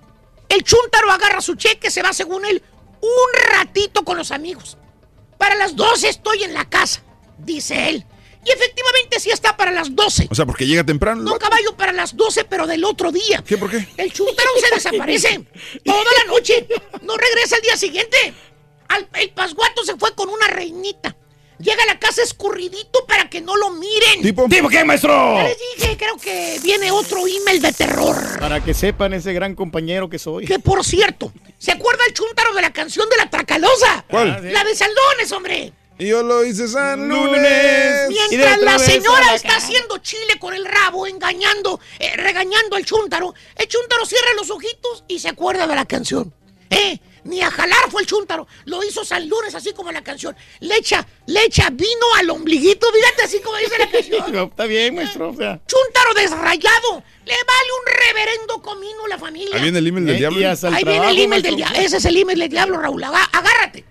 El 0.50 0.64
chúntaro 0.64 1.12
agarra 1.12 1.42
su 1.42 1.56
cheque, 1.56 1.92
se 1.92 2.02
va 2.02 2.14
según 2.14 2.46
él 2.46 2.64
un 3.02 3.52
ratito 3.52 4.04
con 4.04 4.18
los 4.18 4.32
amigos. 4.32 4.78
Para 5.38 5.56
las 5.56 5.76
12 5.76 6.10
estoy 6.10 6.44
en 6.44 6.54
la 6.54 6.70
casa, 6.70 7.04
dice 7.38 7.90
él. 7.90 8.06
Y 8.46 8.52
efectivamente 8.52 9.20
sí 9.20 9.30
está 9.30 9.58
para 9.58 9.72
las 9.72 9.94
12. 9.94 10.30
O 10.32 10.36
sea, 10.36 10.46
porque 10.46 10.66
llega 10.66 10.84
temprano. 10.86 11.22
No 11.22 11.38
caballo 11.38 11.76
para 11.76 11.92
las 11.92 12.16
12, 12.16 12.46
pero 12.46 12.66
del 12.66 12.86
otro 12.86 13.12
día. 13.12 13.44
¿Qué? 13.46 13.58
¿Por 13.58 13.70
qué? 13.70 13.86
El 13.98 14.14
chúntaro 14.14 14.50
se 14.62 14.74
desaparece 14.74 15.46
toda 15.84 16.12
la 16.20 16.32
noche. 16.32 16.66
No 17.02 17.18
regresa 17.18 17.58
al 17.58 17.62
día 17.62 17.76
siguiente. 17.76 18.34
Al- 18.90 19.08
el 19.14 19.30
pasguato 19.32 19.84
se 19.84 19.96
fue 19.98 20.14
con 20.16 20.30
una 20.30 20.48
reinita. 20.48 21.16
Llega 21.60 21.82
a 21.84 21.88
la 21.88 21.98
casa 22.00 22.22
escurridito 22.22 23.06
para 23.08 23.30
que 23.32 23.42
no 23.42 23.56
lo 23.56 23.72
miren. 23.72 24.22
¿Tipo? 24.22 24.48
¿Tipo 24.48 24.70
qué, 24.70 24.86
maestro? 24.86 25.38
Ya 25.38 25.44
les 25.44 25.58
dije, 25.76 25.98
creo 25.98 26.16
que 26.18 26.60
viene 26.62 26.92
otro 26.92 27.26
email 27.26 27.60
de 27.60 27.74
terror. 27.74 28.16
Para 28.40 28.64
que 28.64 28.76
sepan 28.76 29.14
ese 29.16 29.34
gran 29.34 29.56
compañero 29.56 30.08
que 30.08 30.20
soy. 30.20 30.46
Que 30.46 30.60
por 30.60 30.86
cierto, 30.86 31.34
¿se 31.58 31.72
acuerda 31.72 32.04
el 32.08 32.14
chúntaro 32.14 32.54
de 32.54 32.62
la 32.62 32.72
canción 32.72 33.10
de 33.10 33.18
la 33.18 33.28
Tracalosa? 33.30 34.06
¿Cuál? 34.08 34.54
La 34.54 34.64
de 34.64 34.76
Saldones, 34.76 35.32
hombre. 35.32 35.74
Y 35.98 36.06
yo 36.10 36.22
lo 36.22 36.46
hice 36.46 36.68
San 36.68 37.10
Lunes. 37.10 38.08
Mientras 38.08 38.62
la 38.62 38.78
señora 38.78 39.34
está 39.34 39.58
haciendo 39.58 39.98
chile 39.98 40.38
con 40.40 40.54
el 40.54 40.64
rabo, 40.64 41.08
engañando, 41.08 41.80
eh, 41.98 42.16
regañando 42.18 42.76
al 42.76 42.86
chúntaro, 42.86 43.34
el 43.56 43.68
chúntaro 43.68 44.06
cierra 44.06 44.28
los 44.36 44.52
ojitos 44.52 45.04
y 45.08 45.18
se 45.18 45.30
acuerda 45.30 45.66
de 45.66 45.74
la 45.76 45.86
canción. 45.86 46.32
¿Eh? 46.70 47.00
Ni 47.28 47.42
a 47.42 47.52
jalar 47.52 47.92
fue 47.92 48.02
el 48.02 48.08
chúntaro. 48.08 48.48
Lo 48.66 48.84
hizo 48.84 49.04
San 49.06 49.28
Lunes, 49.28 49.54
así 49.54 49.74
como 49.74 49.92
la 49.92 50.02
canción. 50.04 50.36
Le 50.62 50.78
echa, 50.78 51.06
le 51.28 51.44
echa 51.46 51.70
vino 51.70 52.06
al 52.18 52.30
ombliguito, 52.30 52.88
fíjate 52.92 53.24
así 53.24 53.40
como 53.42 53.58
dice 53.58 53.78
la 53.78 53.90
canción. 53.92 54.36
Está 54.50 54.66
bien, 54.66 54.96
maestro. 54.96 55.30
O 55.30 55.36
sea. 55.36 55.60
Chúntaro 55.68 56.14
desrayado. 56.14 57.04
Le 57.26 57.34
vale 57.34 57.70
un 57.80 57.94
reverendo 58.08 58.62
comino 58.62 59.06
a 59.06 59.10
la 59.10 59.18
familia. 59.18 59.56
Ahí 59.56 59.62
viene 59.62 59.80
el 59.80 59.88
email 59.88 60.06
del 60.06 60.16
Eh, 60.16 60.20
diablo. 60.20 60.38
Ahí 60.74 60.84
viene 60.84 61.10
el 61.12 61.20
email 61.20 61.42
del 61.42 61.56
diablo. 61.58 61.78
Ese 61.80 61.98
es 61.98 62.06
el 62.06 62.16
email 62.18 62.40
del 62.40 62.50
diablo, 62.50 62.78
Raúl. 62.80 63.04
Agá- 63.04 63.30
agárrate. 63.34 63.84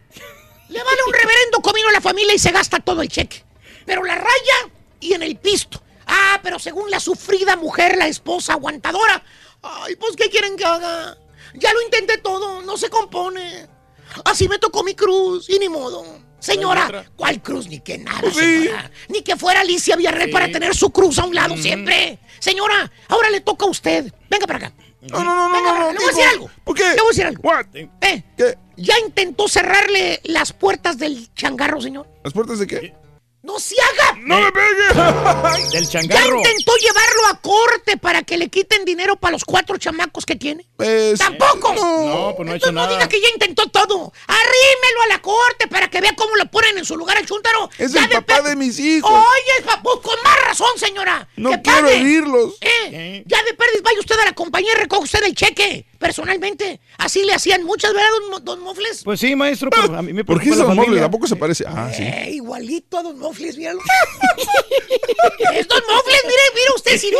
Le 0.68 0.82
vale 0.82 0.98
un 1.06 1.12
reverendo 1.12 1.60
comino 1.60 1.88
a 1.90 1.92
la 1.92 2.00
familia 2.00 2.34
y 2.34 2.38
se 2.38 2.50
gasta 2.50 2.78
todo 2.80 3.02
el 3.02 3.08
cheque. 3.08 3.44
Pero 3.84 4.02
la 4.02 4.14
raya 4.16 4.70
y 4.98 5.12
en 5.12 5.22
el 5.22 5.36
pisto. 5.36 5.82
Ah, 6.06 6.40
pero 6.42 6.58
según 6.58 6.90
la 6.90 7.00
sufrida 7.00 7.56
mujer, 7.56 7.96
la 7.98 8.08
esposa 8.08 8.54
aguantadora. 8.54 9.22
Ay, 9.62 9.96
pues, 9.96 10.16
¿qué 10.16 10.30
quieren 10.30 10.56
que 10.56 10.64
haga? 10.64 11.16
Ya 11.58 11.72
lo 11.72 11.82
intenté 11.82 12.18
todo, 12.18 12.62
no 12.62 12.76
se 12.76 12.88
compone. 12.90 13.66
Así 14.24 14.48
me 14.48 14.58
tocó 14.58 14.82
mi 14.84 14.94
cruz 14.94 15.48
y 15.50 15.58
ni 15.58 15.68
modo. 15.68 16.04
Señora, 16.38 17.06
¿cuál 17.16 17.42
cruz? 17.42 17.66
Ni 17.66 17.80
que 17.80 17.98
nada, 17.98 18.30
señora. 18.30 18.90
Ni 19.08 19.22
que 19.22 19.36
fuera 19.36 19.60
Alicia 19.60 19.96
Villarreal 19.96 20.28
Sí. 20.28 20.32
para 20.32 20.50
tener 20.52 20.74
su 20.76 20.90
cruz 20.90 21.18
a 21.18 21.24
un 21.24 21.34
lado 21.34 21.56
siempre. 21.56 22.18
Señora, 22.38 22.90
ahora 23.08 23.30
le 23.30 23.40
toca 23.40 23.64
a 23.66 23.68
usted. 23.70 24.12
Venga 24.30 24.46
para 24.46 24.66
acá. 24.68 24.76
No, 25.10 25.24
no, 25.24 25.34
no, 25.34 25.48
no, 25.48 25.54
Venga, 25.54 25.72
no, 25.72 25.78
no. 25.86 25.92
le 25.92 25.98
voy 25.98 26.04
a 26.04 26.08
decir 26.08 26.24
algo. 26.24 26.50
¿Por 26.64 26.76
qué? 26.76 26.82
Le 26.84 26.96
voy 26.96 27.06
a 27.06 27.08
decir 27.08 27.26
algo. 27.26 27.42
What? 27.42 27.66
Eh, 27.74 28.22
¿Qué? 28.36 28.58
¿Ya 28.76 28.98
intentó 29.04 29.48
cerrarle 29.48 30.20
las 30.24 30.52
puertas 30.52 30.98
del 30.98 31.32
changarro, 31.34 31.80
señor? 31.80 32.06
¿Las 32.22 32.32
puertas 32.32 32.58
de 32.58 32.66
qué? 32.66 32.94
¡No 33.46 33.60
se 33.60 33.76
haga! 33.80 34.18
¡No 34.22 34.40
me 34.40 34.50
pegue! 34.50 35.70
Del 35.72 35.84
¿Ya 35.84 35.90
changarro. 35.90 36.38
intentó 36.38 36.72
llevarlo 36.78 37.26
a 37.30 37.40
corte 37.40 37.96
para 37.96 38.22
que 38.24 38.36
le 38.36 38.48
quiten 38.48 38.84
dinero 38.84 39.14
para 39.16 39.32
los 39.32 39.44
cuatro 39.44 39.78
chamacos 39.78 40.26
que 40.26 40.34
tiene? 40.34 40.66
Pues, 40.76 41.16
¡Tampoco! 41.20 41.72
No, 41.72 42.34
pues 42.36 42.44
no 42.46 42.52
ha 42.52 42.56
hecho 42.56 42.72
no 42.72 42.80
nada. 42.82 42.92
diga 42.94 43.08
que 43.08 43.20
ya 43.20 43.28
intentó 43.32 43.68
todo. 43.68 44.12
Arrímelo 44.26 45.02
a 45.04 45.06
la 45.06 45.22
corte 45.22 45.68
para 45.68 45.88
que 45.88 46.00
vea 46.00 46.14
cómo 46.16 46.34
lo 46.34 46.46
ponen 46.50 46.76
en 46.78 46.84
su 46.84 46.96
lugar 46.96 47.18
al 47.18 47.24
chúntaro. 47.26 47.70
Es 47.78 47.92
Ya 47.92 48.02
el 48.04 48.10
papá 48.10 48.42
de 48.42 48.56
mis 48.56 48.80
hijos. 48.80 49.10
Oye, 49.12 49.64
papá, 49.64 49.90
con 50.02 50.16
más 50.24 50.40
razón, 50.44 50.70
señora. 50.76 51.28
No 51.36 51.50
Que 51.52 51.62
quiero 51.62 51.88
herirlos. 51.88 52.54
Eh, 52.60 53.22
ya 53.26 53.42
de 53.44 53.54
perdiz 53.54 53.82
vaya 53.82 54.00
usted 54.00 54.18
a 54.18 54.24
la 54.24 54.32
compañía 54.32 54.72
y 54.72 54.80
recoge 54.80 55.04
usted 55.04 55.22
el 55.22 55.36
cheque, 55.36 55.86
personalmente. 55.98 56.80
Así 56.98 57.24
le 57.24 57.34
hacían 57.34 57.64
muchas, 57.64 57.92
¿verdad, 57.92 58.08
don, 58.30 58.44
don 58.44 58.60
Mofles? 58.60 59.02
Pues 59.04 59.20
sí, 59.20 59.34
maestro, 59.34 59.70
pero 59.70 59.96
a 59.96 60.02
mí 60.02 60.12
me 60.12 60.24
¿Por 60.24 60.40
qué 60.40 60.50
es 60.50 60.58
Don 60.58 60.74
familia. 60.74 61.02
Tampoco 61.02 61.26
se 61.26 61.36
parece. 61.36 61.64
Ah, 61.66 61.90
sí. 61.94 62.02
Eh, 62.02 62.30
igualito 62.32 62.98
a 62.98 63.02
Don 63.02 63.18
Mofles, 63.18 63.56
míralo. 63.56 63.80
es 65.54 65.68
Don 65.68 65.82
Mofles, 65.88 66.22
mire, 66.24 66.42
mire 66.54 66.70
usted 66.74 66.98
si 66.98 67.10
no. 67.10 67.18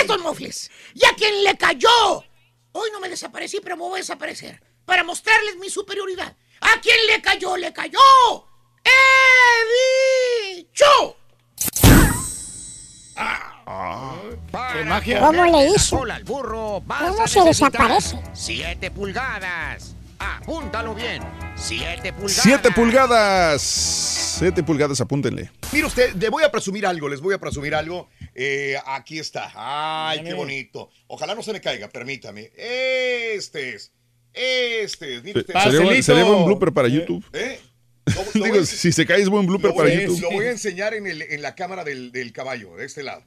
Es 0.00 0.06
Don 0.06 0.22
Mofles. 0.22 0.70
Y 0.94 1.04
a 1.04 1.14
quien 1.14 1.44
le 1.44 1.56
cayó. 1.56 2.24
Hoy 2.72 2.90
no 2.92 3.00
me 3.00 3.08
desaparecí, 3.08 3.60
pero 3.62 3.76
me 3.76 3.82
voy 3.82 3.94
a 3.94 4.02
desaparecer. 4.02 4.60
Para 4.84 5.04
mostrarles 5.04 5.56
mi 5.56 5.70
superioridad. 5.70 6.36
A 6.60 6.80
quien 6.80 6.96
le 7.06 7.20
cayó, 7.22 7.56
le 7.56 7.72
cayó. 7.72 7.98
¡He 8.84 10.56
dicho! 10.56 11.16
¡Qué 14.72 14.84
magia! 14.84 15.20
¿Cómo 15.20 15.44
le 15.44 15.68
hizo? 15.70 15.98
Cola 15.98 16.16
al 16.16 16.24
burro, 16.24 16.80
vas 16.82 17.10
¿Cómo 17.10 17.26
se 17.26 17.40
desaparece? 17.42 18.18
7 18.32 18.90
pulgadas. 18.90 19.94
Apúntalo 20.18 20.94
bien. 20.94 21.22
7 21.56 22.12
pulgadas. 22.12 22.42
Siete 22.42 22.70
pulgadas. 22.70 23.62
Siete 23.62 24.62
pulgadas, 24.62 25.00
apúntenle. 25.00 25.50
Mire 25.72 25.86
usted, 25.86 26.14
le 26.14 26.28
voy 26.28 26.42
a 26.44 26.50
presumir 26.50 26.86
algo, 26.86 27.08
les 27.08 27.20
voy 27.20 27.34
a 27.34 27.38
presumir 27.38 27.74
algo. 27.74 28.08
Eh, 28.34 28.76
aquí 28.86 29.18
está. 29.18 29.52
Ay, 29.54 30.22
qué 30.24 30.34
bonito. 30.34 30.90
Ojalá 31.06 31.34
no 31.34 31.42
se 31.42 31.52
me 31.52 31.60
caiga, 31.60 31.88
permítame. 31.88 32.50
Este 32.56 33.74
es. 33.74 33.92
Este 34.32 35.16
es. 35.16 35.22
Mire 35.24 35.40
usted. 35.40 35.54
Sería, 35.54 35.80
buen- 35.80 36.02
sería 36.02 36.24
buen 36.24 36.44
blooper 36.44 36.72
para 36.72 36.88
YouTube. 36.88 37.24
¿Eh? 37.32 37.60
Lo- 38.06 38.40
lo 38.40 38.44
Digo, 38.44 38.60
a- 38.60 38.66
si 38.66 38.92
se 38.92 39.06
cae 39.06 39.22
es 39.22 39.28
buen 39.28 39.46
blooper 39.46 39.70
lo 39.70 39.76
para 39.76 39.88
a- 39.88 39.92
YouTube. 39.94 40.20
Lo 40.20 40.30
voy 40.32 40.46
a 40.46 40.50
enseñar 40.50 40.94
en, 40.94 41.06
el- 41.06 41.22
en 41.22 41.40
la 41.42 41.54
cámara 41.54 41.84
del, 41.84 42.10
del 42.12 42.32
caballo, 42.32 42.76
de 42.76 42.84
este 42.86 43.02
lado. 43.02 43.22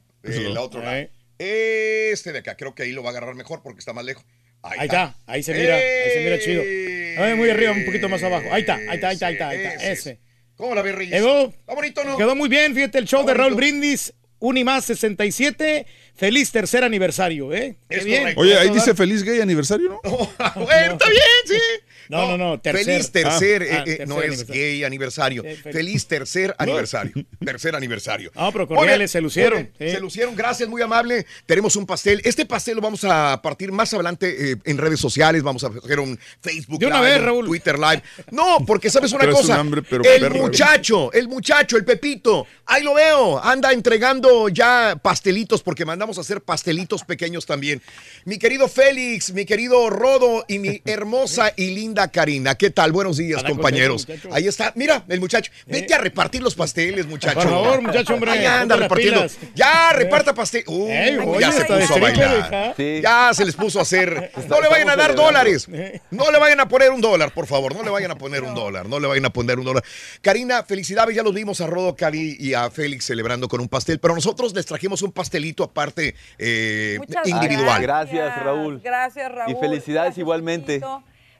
Otro 0.58 0.82
lado. 0.82 0.96
Eh. 0.96 2.10
Este 2.12 2.32
de 2.32 2.40
acá, 2.40 2.56
creo 2.56 2.74
que 2.74 2.82
ahí 2.82 2.92
lo 2.92 3.02
va 3.02 3.10
a 3.10 3.12
agarrar 3.12 3.34
mejor 3.34 3.62
porque 3.62 3.78
está 3.78 3.92
más 3.92 4.04
lejos. 4.04 4.24
Ahí 4.62 4.86
está, 4.86 5.16
ahí 5.26 5.42
se 5.42 5.54
mira, 5.54 5.76
ahí 5.76 6.10
se 6.12 6.20
mira 6.24 6.38
chido. 6.40 6.62
Ay, 7.22 7.34
muy 7.36 7.48
arriba, 7.48 7.72
un 7.72 7.84
poquito 7.84 8.08
más 8.08 8.22
abajo. 8.22 8.46
Ahí 8.52 8.62
está, 8.62 8.74
ahí 8.74 8.94
está, 8.94 9.08
ahí 9.08 9.14
está, 9.14 9.26
ahí 9.28 9.34
está, 9.34 9.48
ahí 9.48 9.56
está, 9.58 9.74
Ese, 9.74 9.92
ese. 9.92 10.20
¿Cómo 10.56 10.74
la 10.74 10.82
ves, 10.82 10.94
Reyes? 10.96 11.14
Quedó, 11.14 11.48
Está 11.48 11.74
bonito, 11.74 12.04
¿no? 12.04 12.16
quedó 12.16 12.34
muy 12.34 12.48
bien, 12.48 12.74
fíjate, 12.74 12.98
el 12.98 13.06
show 13.06 13.24
de 13.24 13.34
Raúl. 13.34 13.54
Brindis, 13.54 14.12
Unimás 14.40 14.84
67, 14.84 15.86
feliz 16.14 16.50
tercer 16.50 16.82
aniversario, 16.84 17.52
¿eh? 17.52 17.76
Es 17.88 18.04
bien. 18.04 18.34
Oye, 18.36 18.56
ahí 18.56 18.70
dice 18.70 18.94
feliz 18.94 19.22
gay 19.22 19.40
aniversario, 19.40 19.88
¿no? 19.88 20.00
Bueno, 20.56 20.92
está 20.92 21.08
bien, 21.08 21.22
sí. 21.46 21.60
No, 22.08 22.26
no, 22.28 22.38
no, 22.38 22.60
tercer. 22.60 22.84
Feliz 22.86 23.10
tercer, 23.12 23.62
Ah, 23.62 23.66
eh, 23.66 23.70
ah, 23.72 23.82
eh, 23.82 23.84
tercer 23.84 24.08
no 24.08 24.16
es 24.22 24.24
aniversario. 24.30 24.54
gay 24.62 24.84
aniversario. 24.84 25.42
Sí, 25.42 25.48
feliz. 25.56 25.74
Feliz 25.76 26.06
tercer 26.06 26.54
aniversario. 26.58 27.12
tercer 27.44 27.74
aniversario. 27.76 28.30
Ah, 28.34 28.50
pero 28.52 28.66
cordiales, 28.66 29.10
se 29.10 29.20
lucieron, 29.20 29.70
sí. 29.78 29.90
Se 29.90 30.00
lucieron, 30.00 30.34
gracias, 30.34 30.68
muy 30.68 30.80
amable. 30.82 31.26
Tenemos 31.46 31.76
un 31.76 31.86
pastel. 31.86 32.20
Este 32.24 32.46
pastel 32.46 32.76
lo 32.76 32.82
vamos 32.82 33.04
a 33.04 33.40
partir 33.42 33.72
más 33.72 33.92
adelante 33.94 34.52
eh, 34.52 34.56
en 34.64 34.78
redes 34.78 35.00
sociales. 35.00 35.42
Vamos 35.42 35.64
a 35.64 35.68
hacer 35.68 36.00
un 36.00 36.18
Facebook 36.40 36.78
De 36.78 36.86
una 36.86 37.00
Live, 37.00 37.10
vez, 37.10 37.18
un 37.20 37.24
Raúl. 37.26 37.46
Twitter 37.46 37.78
Live. 37.78 38.02
No, 38.30 38.58
porque 38.66 38.90
sabes 38.90 39.12
una 39.12 39.24
un 39.24 39.32
cosa. 39.32 39.58
hambre, 39.58 39.82
pero 39.82 40.04
el 40.04 40.30
muchacho, 40.30 41.12
el 41.12 41.28
muchacho, 41.28 41.76
el 41.76 41.84
Pepito, 41.84 42.46
ahí 42.66 42.82
lo 42.82 42.94
veo. 42.94 43.42
Anda 43.42 43.72
entregando 43.72 44.48
ya 44.48 44.98
pastelitos 45.02 45.62
porque 45.62 45.84
mandamos 45.84 46.18
a 46.18 46.20
hacer 46.22 46.40
pastelitos 46.40 47.04
pequeños 47.04 47.44
también. 47.46 47.82
Mi 48.24 48.38
querido 48.38 48.68
Félix, 48.68 49.32
mi 49.32 49.44
querido 49.44 49.90
Rodo 49.90 50.44
y 50.48 50.58
mi 50.58 50.80
hermosa 50.86 51.52
y 51.56 51.74
linda 51.74 51.97
Karina. 52.06 52.54
¿Qué 52.54 52.70
tal? 52.70 52.92
Buenos 52.92 53.16
días, 53.16 53.42
Para 53.42 53.52
compañeros. 53.54 54.06
contento. 54.06 54.32
Ahí 54.32 54.46
está. 54.46 54.72
Mira, 54.76 55.02
el 55.08 55.18
muchacho. 55.18 55.50
Vete 55.66 55.94
a 55.94 55.98
repartir 55.98 56.40
los 56.42 56.54
pasteles, 56.54 57.06
muchacho. 57.06 57.34
Por 57.40 57.50
favor, 57.50 57.82
muchacho, 57.82 58.14
hombre, 58.14 58.30
Ahí 58.30 58.44
anda 58.46 58.76
repartiendo. 58.76 59.26
Ya, 59.56 59.92
reparta 59.92 60.32
pastel. 60.34 60.62
Uh, 60.68 60.88
Ey, 60.88 61.16
oye, 61.16 61.40
ya 61.40 61.50
se 61.52 61.64
puso 61.64 61.94
a 61.94 61.98
bailar. 61.98 62.74
Ya 63.02 63.30
se 63.34 63.44
les 63.44 63.56
puso 63.56 63.80
a 63.80 63.82
hacer. 63.82 64.30
No 64.48 64.60
le 64.60 64.68
vayan 64.68 64.88
a 64.90 64.96
dar 64.96 65.14
dólares. 65.14 65.68
No 66.10 66.30
le 66.30 66.38
vayan 66.38 66.60
a 66.60 66.68
poner 66.68 66.90
un 66.90 67.00
dólar, 67.00 67.32
por 67.32 67.46
favor. 67.46 67.74
No 67.74 67.82
le 67.82 67.90
vayan 67.90 68.10
a 68.12 68.14
poner 68.18 68.42
un 68.44 68.54
dólar. 68.54 68.88
No 68.88 69.00
le 69.00 69.08
vayan 69.08 69.24
a 69.24 69.30
poner 69.30 69.58
un 69.58 69.64
dólar. 69.64 69.82
Karina, 70.22 70.62
felicidades. 70.62 71.16
Ya 71.16 71.22
los 71.22 71.34
vimos 71.34 71.60
a 71.60 71.66
Rodo, 71.66 71.96
Cali 71.96 72.36
y 72.38 72.54
a 72.54 72.70
Félix 72.70 73.06
celebrando 73.06 73.48
con 73.48 73.60
un 73.60 73.68
pastel. 73.68 73.98
Pero 73.98 74.14
nosotros 74.14 74.54
les 74.54 74.66
trajimos 74.66 75.02
un 75.02 75.12
pastelito 75.12 75.64
aparte 75.64 76.14
eh, 76.38 76.96
Muchas 76.98 77.26
individual. 77.26 77.82
Gracias, 77.82 78.42
Raúl. 78.44 78.80
Gracias, 78.82 79.32
Raúl. 79.32 79.52
Y 79.52 79.56
felicidades 79.56 80.08
Gracias, 80.08 80.18
igualmente. 80.18 80.80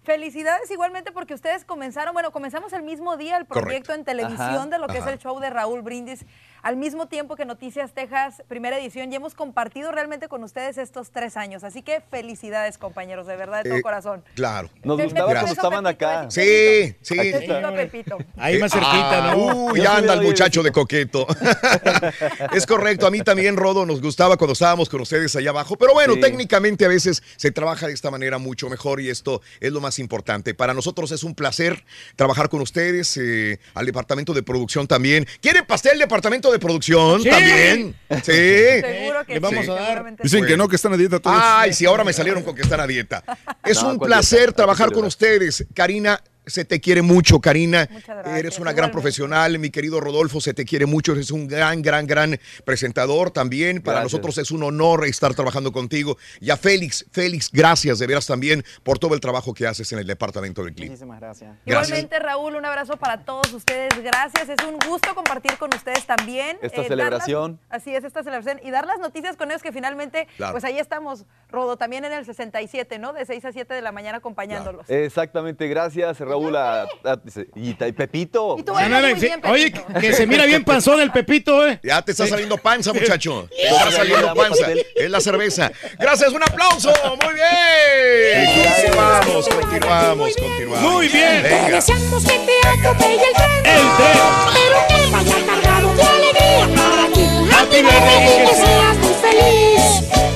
Felicidades 0.09 0.71
igualmente 0.71 1.13
porque 1.13 1.35
ustedes 1.35 1.67
comenzaron, 1.67 2.15
bueno, 2.15 2.31
comenzamos 2.31 2.73
el 2.73 2.83
mismo 2.83 3.19
día 3.19 3.37
el 3.37 3.45
proyecto 3.45 3.89
Correcto. 3.89 3.93
en 3.93 4.05
televisión 4.07 4.41
Ajá, 4.41 4.67
de 4.67 4.79
lo 4.79 4.87
que 4.87 4.97
ajá. 4.97 5.11
es 5.11 5.13
el 5.13 5.19
show 5.19 5.39
de 5.39 5.51
Raúl 5.51 5.83
Brindis, 5.83 6.25
al 6.63 6.77
mismo 6.77 7.07
tiempo 7.09 7.37
que 7.37 7.45
Noticias 7.45 7.93
Texas, 7.93 8.43
primera 8.49 8.79
edición, 8.79 9.13
y 9.13 9.17
hemos 9.17 9.35
compartido 9.35 9.93
realmente 9.93 10.29
con 10.29 10.43
ustedes 10.45 10.79
estos 10.79 11.11
tres 11.11 11.37
años. 11.37 11.65
Así 11.65 11.83
que 11.83 12.01
felicidades, 12.11 12.79
compañeros, 12.79 13.27
de 13.27 13.37
verdad, 13.37 13.63
de 13.63 13.71
todo 13.71 13.79
Eh, 13.79 13.83
corazón. 13.83 14.25
Claro. 14.35 14.69
Nos 14.83 15.01
gustaba 15.01 15.33
cuando 15.33 15.53
estaban 15.53 15.85
Pepito, 15.85 16.07
acá. 16.09 16.31
Sí, 16.31 16.97
sí. 17.03 17.17
Pepito. 17.17 18.19
Ahí 18.37 18.59
más 18.59 18.73
cerquita, 18.73 19.31
Ah, 19.31 19.35
¿no? 19.35 19.47
Uy, 19.67 19.79
Yo 19.79 19.85
ya 19.85 19.91
sí 19.93 19.97
anda 19.99 20.15
el 20.15 20.23
muchacho 20.23 20.63
de 20.63 20.73
coqueto. 20.73 21.27
es 22.53 22.67
correcto, 22.67 23.07
a 23.07 23.11
mí 23.11 23.21
también, 23.21 23.57
Rodo, 23.57 23.87
nos 23.87 24.01
gustaba 24.01 24.37
cuando 24.37 24.53
estábamos 24.53 24.89
con 24.89 25.01
ustedes 25.01 25.35
allá 25.37 25.51
abajo. 25.51 25.77
Pero 25.77 25.93
bueno, 25.95 26.15
Sí. 26.15 26.21
técnicamente 26.21 26.85
a 26.85 26.89
veces 26.89 27.23
se 27.37 27.51
trabaja 27.51 27.87
de 27.87 27.93
esta 27.93 28.11
manera 28.11 28.39
mucho 28.39 28.69
mejor 28.69 29.01
y 29.01 29.09
esto 29.11 29.41
es 29.61 29.73
lo 29.73 29.81
más 29.81 29.99
importante. 29.99 30.55
Para 30.55 30.75
nosotros 30.75 31.11
es 31.13 31.23
un 31.23 31.35
placer 31.35 31.85
trabajar 32.17 32.49
con 32.49 32.61
ustedes, 32.61 33.17
eh, 33.17 33.59
al 33.75 33.87
departamento 33.87 34.35
de 34.35 34.43
producción 34.43 34.87
también. 34.87 35.27
¿Quieren 35.41 35.65
pastel, 35.67 35.99
departamento 35.99 36.48
poquito 36.49 36.53
de 36.53 36.59
producción 36.59 37.23
Sí. 37.23 37.29
también. 37.31 37.95
Sí. 38.23 38.33
Seguro 38.33 39.25
que 39.27 39.35
Le 39.35 39.41
vamos 39.41 39.65
sí, 39.65 39.71
a 39.71 39.75
dar. 39.75 39.85
seguramente 39.87 40.23
Dicen 40.23 40.47
que 40.47 40.57
no, 40.57 40.69
que 40.69 40.77
están 40.77 40.93
a 40.93 40.97
dieta 40.97 41.21
todos. 41.21 41.37
Ay, 41.41 41.73
sí, 41.73 41.85
ahora 41.87 42.05
me 42.05 42.13
salieron 42.13 42.43
con 42.43 42.55
que 42.55 42.63
están 42.63 42.81
a 42.81 42.87
dieta. 42.87 43.23
Es 43.65 43.83
No, 43.83 43.91
un 43.91 43.99
¿cuál 43.99 44.09
placer 44.09 44.39
dieta? 44.41 44.53
trabajar 44.53 44.87
¿Cuál 44.89 44.95
con 45.01 45.05
ustedes. 45.07 45.67
Karina, 45.75 46.21
se 46.49 46.65
te 46.65 46.81
quiere 46.81 47.03
mucho, 47.03 47.41
Karina. 47.41 47.87
gracias, 47.87 48.39
Eres 48.39 48.59
una 48.59 48.73
gran 48.73 48.91
profesional. 48.91 49.59
Mi 49.59 49.71
querido 49.71 50.01
Rodolfo, 50.01 50.41
se 50.41 50.55
te 50.55 50.65
quiere 50.65 50.87
mucho. 50.87 51.13
Eres 51.13 51.31
un 51.31 51.47
gran, 51.49 51.83
gran, 51.83 52.07
gran 52.07 52.39
presentador 52.65 53.31
también. 53.31 53.83
Para 53.83 54.01
Gracias. 54.01 54.13
nosotros 54.13 54.39
es 54.39 54.51
un 54.51 54.63
honor 54.63 55.05
estar 55.07 55.35
trabajando 55.35 55.73
contigo. 55.73 56.17
Y 56.41 56.51
a 56.51 56.57
Félix, 56.57 57.07
Félix, 57.13 57.51
gracias 57.53 57.99
de 57.99 58.07
veras 58.07 58.27
también 58.27 58.65
por 58.83 58.99
todo 58.99 59.15
el 59.15 59.21
trabajo 59.21 59.55
que 59.55 59.67
haces 59.67 59.91
en 59.93 59.99
el 59.99 60.07
departamento 60.07 60.63
del 60.65 60.75
clima. 60.75 60.91
Muchísimas 60.93 61.21
gracias. 61.21 61.51
Gracias. 61.67 61.89
Igualmente, 61.89 62.19
Raúl, 62.19 62.55
un 62.57 62.65
abrazo 62.65 62.97
para 62.97 63.25
todos 63.25 63.53
ustedes. 63.53 63.89
Gracias. 64.03 64.49
Es 64.49 64.65
un 64.67 64.79
gusto 64.89 65.15
compartir 65.15 65.57
con 65.59 65.71
ustedes 65.75 66.05
también. 66.07 66.59
Esta 66.63 66.79
las- 66.79 66.89
celebración. 66.89 67.61
así 67.69 67.95
es, 67.95 68.05
esta 68.05 68.23
celebración. 68.23 68.61
Y 68.65 68.71
dar 68.71 68.87
las 68.87 68.99
noticias 68.99 69.37
con 69.37 69.51
ellos 69.51 69.63
que 69.63 69.73
finalmente, 69.73 70.27
Claro. 70.37 70.53
pues 70.53 70.65
ahí 70.65 70.79
estamos, 70.79 71.25
Rodo, 71.51 71.77
también 71.77 72.05
en 72.05 72.13
el 72.13 72.25
67, 72.25 72.99
¿no? 72.99 73.13
De 73.13 73.25
6 73.27 73.45
a 73.45 73.53
7 73.53 73.75
de 73.75 73.83
la 73.83 73.93
mañana 73.93 74.19
acompañándolos. 74.19 74.89
Exactamente, 74.89 75.67
gracias 75.69 76.19
Raúl 76.21 76.38
a- 76.57 76.83
a- 76.83 77.21
y, 77.57 77.71
y 77.71 77.93
Pepito. 77.93 78.57
Y 78.59 78.63
tú 78.63 78.73
bailas 78.73 79.03
muy 79.03 79.15
Sí, 79.15 79.21
bien, 79.27 79.41
Oye, 79.47 79.71
Pepito. 79.71 80.01
que 80.01 80.13
se 80.13 80.27
mira 80.27 80.45
bien 80.47 80.65
panzón 80.65 81.01
el 81.01 81.11
Pepito, 81.11 81.67
¿eh? 81.67 81.81
Ya 81.83 82.03
te 82.03 82.13
está 82.13 82.27
saliendo 82.27 82.57
panza, 82.59 82.93
muchacho. 82.93 83.49
Te 83.57 83.69
está 83.69 83.91
saliendo 83.93 84.35
panza. 84.35 84.67
Es 84.97 85.11
la 85.11 85.21
cerveza. 85.21 85.71
Gracias, 85.99 86.33
un 86.33 86.43
aplauso. 86.43 86.93
Muy 87.25 87.35
bien. 87.35 88.65
Continuamos, 88.65 89.49
continuamos, 89.49 90.37
continuamos. 90.37 90.81
Muy 90.93 91.09
bien. 91.09 91.43
Venga. 91.43 91.69
Deseamos 91.77 92.25
que 92.25 92.39
te 92.39 92.69
atropelle 92.69 93.15
el 93.15 93.35
tren. 93.35 93.63
Pero 94.55 94.79
que 94.89 95.11
vaya 95.11 95.47
cargado 95.47 95.95
de 95.95 96.03
alegría 96.03 96.69
para 96.77 97.13
ti. 97.13 97.25
Happy 97.53 97.83
birthday 97.83 98.43
y 98.43 98.47
que 98.49 98.55
seas 98.55 98.97
muy 98.99 99.15
feliz. 99.15 100.28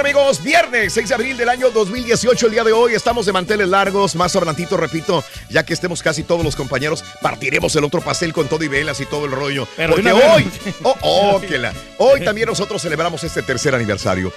Amigos. 0.00 0.42
Viernes 0.42 0.92
6 0.92 1.08
de 1.08 1.14
abril 1.14 1.36
del 1.36 1.48
año 1.48 1.70
2018, 1.70 2.46
el 2.46 2.52
día 2.52 2.64
de 2.64 2.72
hoy. 2.72 2.94
Estamos 2.94 3.26
de 3.26 3.32
manteles 3.32 3.68
largos. 3.68 4.14
Más 4.14 4.34
adelantito, 4.36 4.76
repito, 4.76 5.24
ya 5.50 5.64
que 5.64 5.74
estemos 5.74 6.02
casi 6.02 6.22
todos 6.22 6.44
los 6.44 6.54
compañeros, 6.56 7.04
partiremos 7.20 7.74
el 7.76 7.84
otro 7.84 8.00
pastel 8.00 8.32
con 8.32 8.48
todo 8.48 8.62
y 8.64 8.68
velas 8.68 9.00
y 9.00 9.06
todo 9.06 9.24
el 9.26 9.32
rollo. 9.32 9.66
Pero 9.76 9.94
Porque 9.94 10.12
hoy, 10.12 10.50
oh, 10.82 10.94
oh, 11.02 11.40
que 11.40 11.58
la- 11.58 11.72
hoy 11.98 12.24
también 12.24 12.46
nosotros 12.48 12.80
celebramos 12.80 13.24
este 13.24 13.42
tercer 13.42 13.74
aniversario. 13.74 14.32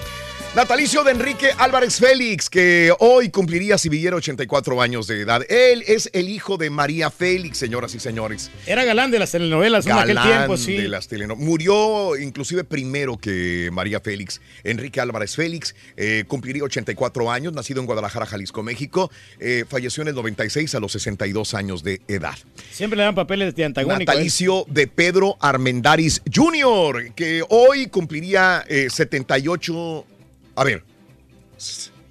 Natalicio 0.54 1.06
de 1.06 1.12
Enrique 1.12 1.48
Álvarez 1.60 1.98
Félix, 1.98 2.50
que 2.50 2.92
hoy 3.00 3.30
cumpliría 3.30 3.78
si 3.78 3.88
viviera 3.88 4.18
84 4.18 4.82
años 4.82 5.08
de 5.08 5.22
edad. 5.22 5.44
Él 5.50 5.82
es 5.88 6.10
el 6.12 6.28
hijo 6.28 6.58
de 6.58 6.70
María 6.70 7.10
Félix, 7.10 7.58
señoras 7.58 7.96
y 7.96 8.02
señores. 8.02 8.52
Era 8.66 8.84
galán 8.84 9.12
de 9.12 9.20
las 9.20 9.32
telenovelas 9.32 9.86
en 9.86 9.94
aquel 9.94 10.16
Galán 10.16 10.40
tiempo, 10.40 10.58
sí. 10.58 10.76
de 10.76 10.90
las 10.90 11.08
teleno- 11.10 11.38
Murió 11.38 12.18
inclusive 12.18 12.66
primero 12.66 13.18
que 13.18 13.70
María 13.72 14.02
Félix. 14.02 14.42
Enrique 14.66 15.00
Álvarez 15.00 15.38
Félix 15.38 15.74
eh, 15.96 16.26
cumpliría 16.28 16.66
84 16.66 17.32
años, 17.32 17.54
nacido 17.54 17.80
en 17.80 17.86
Guadalajara, 17.86 18.26
Jalisco, 18.26 18.62
México. 18.62 19.10
Eh, 19.40 19.64
falleció 19.70 20.02
en 20.02 20.10
el 20.10 20.16
96 20.16 20.76
a 20.76 20.82
los 20.82 20.92
62 20.92 21.54
años 21.54 21.82
de 21.82 22.02
edad. 22.10 22.36
Siempre 22.74 22.98
le 22.98 23.04
dan 23.04 23.16
papeles 23.16 23.56
de 23.56 23.64
antagónico. 23.64 24.02
¿eh? 24.02 24.06
Natalicio 24.06 24.66
de 24.68 24.88
Pedro 24.88 25.38
Armendaris 25.40 26.22
Jr., 26.30 27.14
que 27.16 27.42
hoy 27.48 27.88
cumpliría 27.88 28.66
eh, 28.68 28.90
78. 28.90 30.08
A 30.62 30.64
ver. 30.64 30.84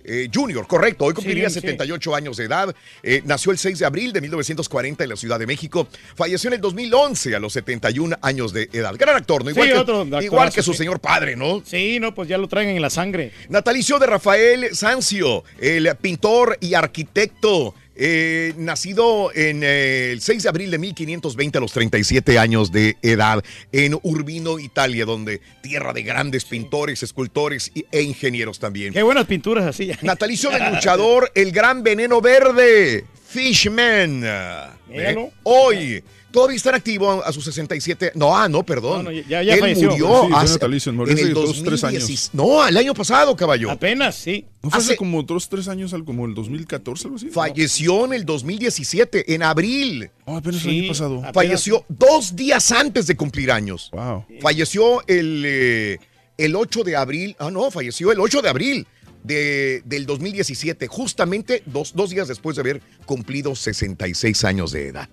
eh, 0.03 0.29
junior, 0.35 0.67
correcto, 0.67 1.05
hoy 1.05 1.15
cumpliría 1.15 1.49
Sí, 1.49 1.55
sí. 1.55 1.61
78 1.61 2.15
años 2.17 2.37
de 2.37 2.47
edad. 2.47 2.75
Eh, 3.01 3.23
nació 3.27 3.53
el 3.53 3.59
6 3.59 3.79
de 3.79 3.87
abril 3.87 4.13
de 4.13 4.21
1940 4.21 5.05
en 5.05 5.11
la 5.11 5.15
Ciudad 5.15 5.39
de 5.39 5.47
México. 5.47 5.87
Falleció 6.17 6.49
en 6.49 6.55
el 6.55 6.61
2011 6.61 7.37
a 7.37 7.39
los 7.39 7.53
71 7.53 8.17
años 8.23 8.53
de 8.53 8.69
edad. 8.73 8.93
Gran 8.99 9.15
actor, 9.15 9.45
¿no? 9.45 9.51
Sí, 9.51 9.55
Igual, 9.55 9.69
que, 9.69 9.79
otro 9.79 10.01
actorazo, 10.01 10.25
igual 10.25 10.53
que 10.53 10.63
su 10.63 10.73
sí. 10.73 10.79
señor 10.79 10.99
padre, 10.99 11.37
¿no? 11.37 11.63
Sí, 11.65 12.01
no, 12.01 12.13
pues 12.13 12.29
ya 12.29 12.39
lo 12.39 12.49
traen 12.49 12.71
en 12.71 12.83
la 12.83 12.91
sangre. 12.91 13.31
Natalicio 13.51 14.01
de 14.01 14.07
Rafael 14.07 14.75
Sancio, 14.75 15.45
el 15.61 15.89
pintor 16.01 16.59
y 16.61 16.75
arquitecto, 16.75 17.77
eh, 18.03 18.55
nacido 18.57 19.31
en 19.35 19.61
eh, 19.63 20.11
el 20.13 20.23
6 20.23 20.43
de 20.45 20.49
abril 20.49 20.71
de 20.71 20.79
1520 20.79 21.59
a 21.59 21.61
los 21.61 21.71
37 21.73 22.39
años 22.39 22.73
de 22.73 22.97
edad 23.03 23.45
en 23.73 23.99
Urbino, 24.03 24.59
Italia, 24.59 25.05
donde 25.05 25.43
tierra 25.63 25.93
de 25.93 26.03
grandes 26.03 26.47
pintores, 26.47 27.03
escultores 27.03 27.71
y- 27.75 27.85
e 27.93 28.01
ingenieros 28.01 28.59
también. 28.59 28.95
Qué 28.95 29.03
buenas 29.03 29.27
pinturas 29.27 29.67
así. 29.67 29.93
Natalicio 30.03 30.51
del 30.51 30.75
luchador, 30.75 31.31
el 31.35 31.53
gran 31.53 31.83
veneno 31.83 32.23
verde, 32.23 33.05
Fishman. 33.29 34.23
Eh, 34.25 35.31
Hoy. 35.43 36.03
Todavía 36.31 36.57
está 36.57 36.69
en 36.71 36.77
activo 36.77 37.25
a 37.25 37.33
sus 37.33 37.45
67. 37.45 38.13
No, 38.15 38.37
ah, 38.37 38.49
no, 38.49 38.65
perdón. 38.65 39.05
No, 39.05 39.11
no, 39.11 39.17
ya- 39.17 39.43
ya 39.43 39.55
Él 39.55 39.61
falleció. 39.61 39.91
murió 39.91 40.23
Sí, 40.27 40.33
hace- 40.35 40.53
natalicio, 40.55 40.93
en 40.93 41.01
el 41.01 41.03
hace 41.11 41.29
dos, 41.31 41.47
2016. 41.47 41.65
tres 41.65 41.85
años. 41.85 42.31
No, 42.33 42.67
el 42.69 42.77
año 42.77 42.95
pasado, 42.95 43.35
caballo. 43.35 43.71
Apenas, 43.71 44.15
sí. 44.15 44.47
¿No 44.63 44.71
fue 44.71 44.79
hace 44.79 44.87
Hace- 44.93 44.97
como 44.97 45.23
dos, 45.25 45.49
tres 45.49 45.67
años, 45.69 45.93
algo 45.93 46.07
como 46.07 46.27
el 46.27 46.35
2014, 46.35 47.05
algo 47.09 47.17
así? 47.17 47.29
Falleció 47.31 48.05
en 48.05 48.13
el 48.13 48.25
2017, 48.25 49.35
en 49.35 49.43
abril. 49.43 50.11
Oh, 50.25 50.37
apenas 50.37 50.65
el 50.65 50.71
año 50.71 50.89
pasado. 50.89 51.15
apenas. 51.17 51.35
Falleció 51.35 51.85
dos 51.89 52.37
días 52.37 52.71
antes 52.73 53.07
de 53.09 53.17
cumplir 53.17 53.51
años. 53.51 53.91
Wow. 53.93 54.25
Falleció 54.41 55.03
el, 55.09 55.43
eh, 55.45 55.99
el 56.39 56.55
8 56.55 56.85
de 56.85 56.95
abril. 56.97 57.35
Ah, 57.39 57.51
no, 57.51 57.71
falleció 57.71 58.13
el 58.13 58.21
8 58.21 58.41
de 58.41 58.49
abril 58.49 58.87
de- 59.25 59.83
del 59.85 60.07
2017, 60.07 60.87
justamente 60.87 61.63
dos, 61.67 61.93
dos 61.95 62.11
días 62.11 62.29
después 62.29 62.55
de 62.57 62.61
haber 62.61 62.83
cumplido 63.05 63.55
66 63.57 64.45
años 64.45 64.71
de 64.73 64.89
edad. 64.89 65.09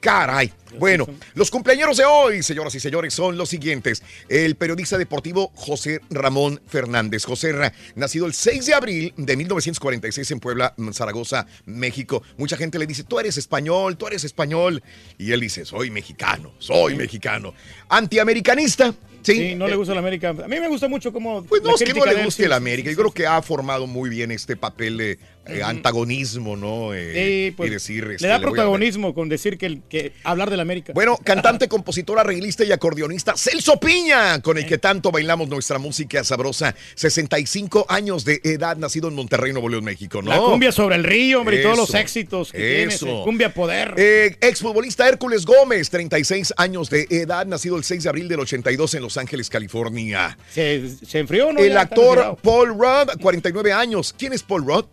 Caray. 0.00 0.52
Bueno, 0.78 1.06
los 1.34 1.50
cumpleaños 1.50 1.96
de 1.96 2.04
hoy, 2.04 2.42
señoras 2.42 2.74
y 2.74 2.80
señores, 2.80 3.14
son 3.14 3.36
los 3.36 3.48
siguientes. 3.48 4.02
El 4.28 4.54
periodista 4.54 4.98
deportivo 4.98 5.50
José 5.54 6.00
Ramón 6.10 6.60
Fernández. 6.66 7.24
José 7.24 7.52
Ra, 7.52 7.72
nacido 7.94 8.26
el 8.26 8.34
6 8.34 8.66
de 8.66 8.74
abril 8.74 9.14
de 9.16 9.36
1946 9.36 10.30
en 10.30 10.40
Puebla, 10.40 10.74
Zaragoza, 10.92 11.46
México. 11.64 12.22
Mucha 12.36 12.56
gente 12.56 12.78
le 12.78 12.86
dice, 12.86 13.04
tú 13.04 13.18
eres 13.18 13.38
español, 13.38 13.96
tú 13.96 14.06
eres 14.06 14.24
español. 14.24 14.82
Y 15.16 15.32
él 15.32 15.40
dice, 15.40 15.64
soy 15.64 15.90
mexicano, 15.90 16.52
soy 16.58 16.96
mexicano. 16.96 17.54
Antiamericanista. 17.88 18.94
Sí, 19.22 19.34
Sí, 19.34 19.54
no 19.56 19.66
le 19.66 19.76
gusta 19.76 19.94
la 19.94 20.00
América. 20.00 20.30
A 20.30 20.48
mí 20.48 20.60
me 20.60 20.68
gusta 20.68 20.88
mucho 20.88 21.12
como. 21.12 21.42
Pues 21.44 21.62
no 21.62 21.74
es 21.74 21.82
que 21.82 21.92
no 21.92 22.06
le 22.06 22.24
guste 22.24 22.48
la 22.48 22.56
América. 22.56 22.90
Yo 22.90 22.96
creo 22.96 23.10
que 23.10 23.26
ha 23.26 23.42
formado 23.42 23.86
muy 23.86 24.08
bien 24.08 24.30
este 24.30 24.56
papel 24.56 24.96
de 24.96 25.18
eh, 25.48 25.62
antagonismo, 25.62 26.56
¿no? 26.56 26.94
Eh, 26.94 27.48
Sí, 27.48 27.54
pues, 27.56 27.70
y 27.70 27.72
decir. 27.74 28.04
este, 28.10 28.22
le 28.22 28.28
da 28.28 28.36
voy 28.38 28.44
a- 28.44 28.48
protagonismo 28.50 29.14
con 29.14 29.28
decir 29.28 29.58
que, 29.58 29.66
el- 29.66 29.82
que 29.88 30.12
hablar 30.24 30.50
de 30.50 30.56
la 30.56 30.62
América. 30.62 30.92
Bueno, 30.94 31.18
cantante, 31.24 31.68
compositor, 31.68 32.18
arreglista 32.18 32.64
y 32.64 32.72
acordeonista 32.72 33.36
Celso 33.36 33.78
Piña, 33.80 34.40
con 34.42 34.58
el 34.58 34.66
que 34.66 34.78
tanto 34.78 35.10
bailamos 35.10 35.48
nuestra 35.48 35.78
música 35.78 36.22
sabrosa. 36.24 36.74
65 36.94 37.86
años 37.88 38.24
de 38.24 38.40
edad, 38.44 38.76
nacido 38.76 39.08
en 39.08 39.14
Monterrey, 39.14 39.52
Nuevo 39.52 39.68
León, 39.68 39.84
México, 39.84 40.22
¿no? 40.22 40.30
La 40.30 40.38
cumbia 40.38 40.72
sobre 40.72 40.96
el 40.96 41.04
río, 41.04 41.40
hombre, 41.40 41.60
y 41.60 41.62
todos 41.62 41.76
los 41.76 41.94
éxitos 41.94 42.52
que 42.52 42.82
eso. 42.84 43.06
ese 43.06 43.24
Cumbia 43.24 43.52
poder. 43.54 43.94
Eh, 43.96 44.36
exfutbolista 44.40 45.08
Hércules 45.08 45.44
Gómez, 45.46 45.90
36 45.90 46.52
años 46.56 46.90
de 46.90 47.06
edad, 47.10 47.46
nacido 47.46 47.76
el 47.76 47.84
6 47.84 48.02
de 48.04 48.08
abril 48.08 48.28
del 48.28 48.40
82 48.40 48.94
en 48.94 49.02
Los 49.02 49.16
Ángeles, 49.16 49.48
California. 49.50 50.36
¿Se, 50.52 50.88
se 51.04 51.18
enfrió 51.18 51.48
o 51.48 51.52
no? 51.52 51.60
El 51.60 51.72
Ya 51.72 51.80
actor. 51.80 52.36
Paul 52.42 52.68
Rudd, 52.70 53.20
49 53.20 53.72
años. 53.72 54.14
¿Quién 54.16 54.32
es 54.32 54.42
Paul 54.42 54.64
Rudd? 54.66 54.84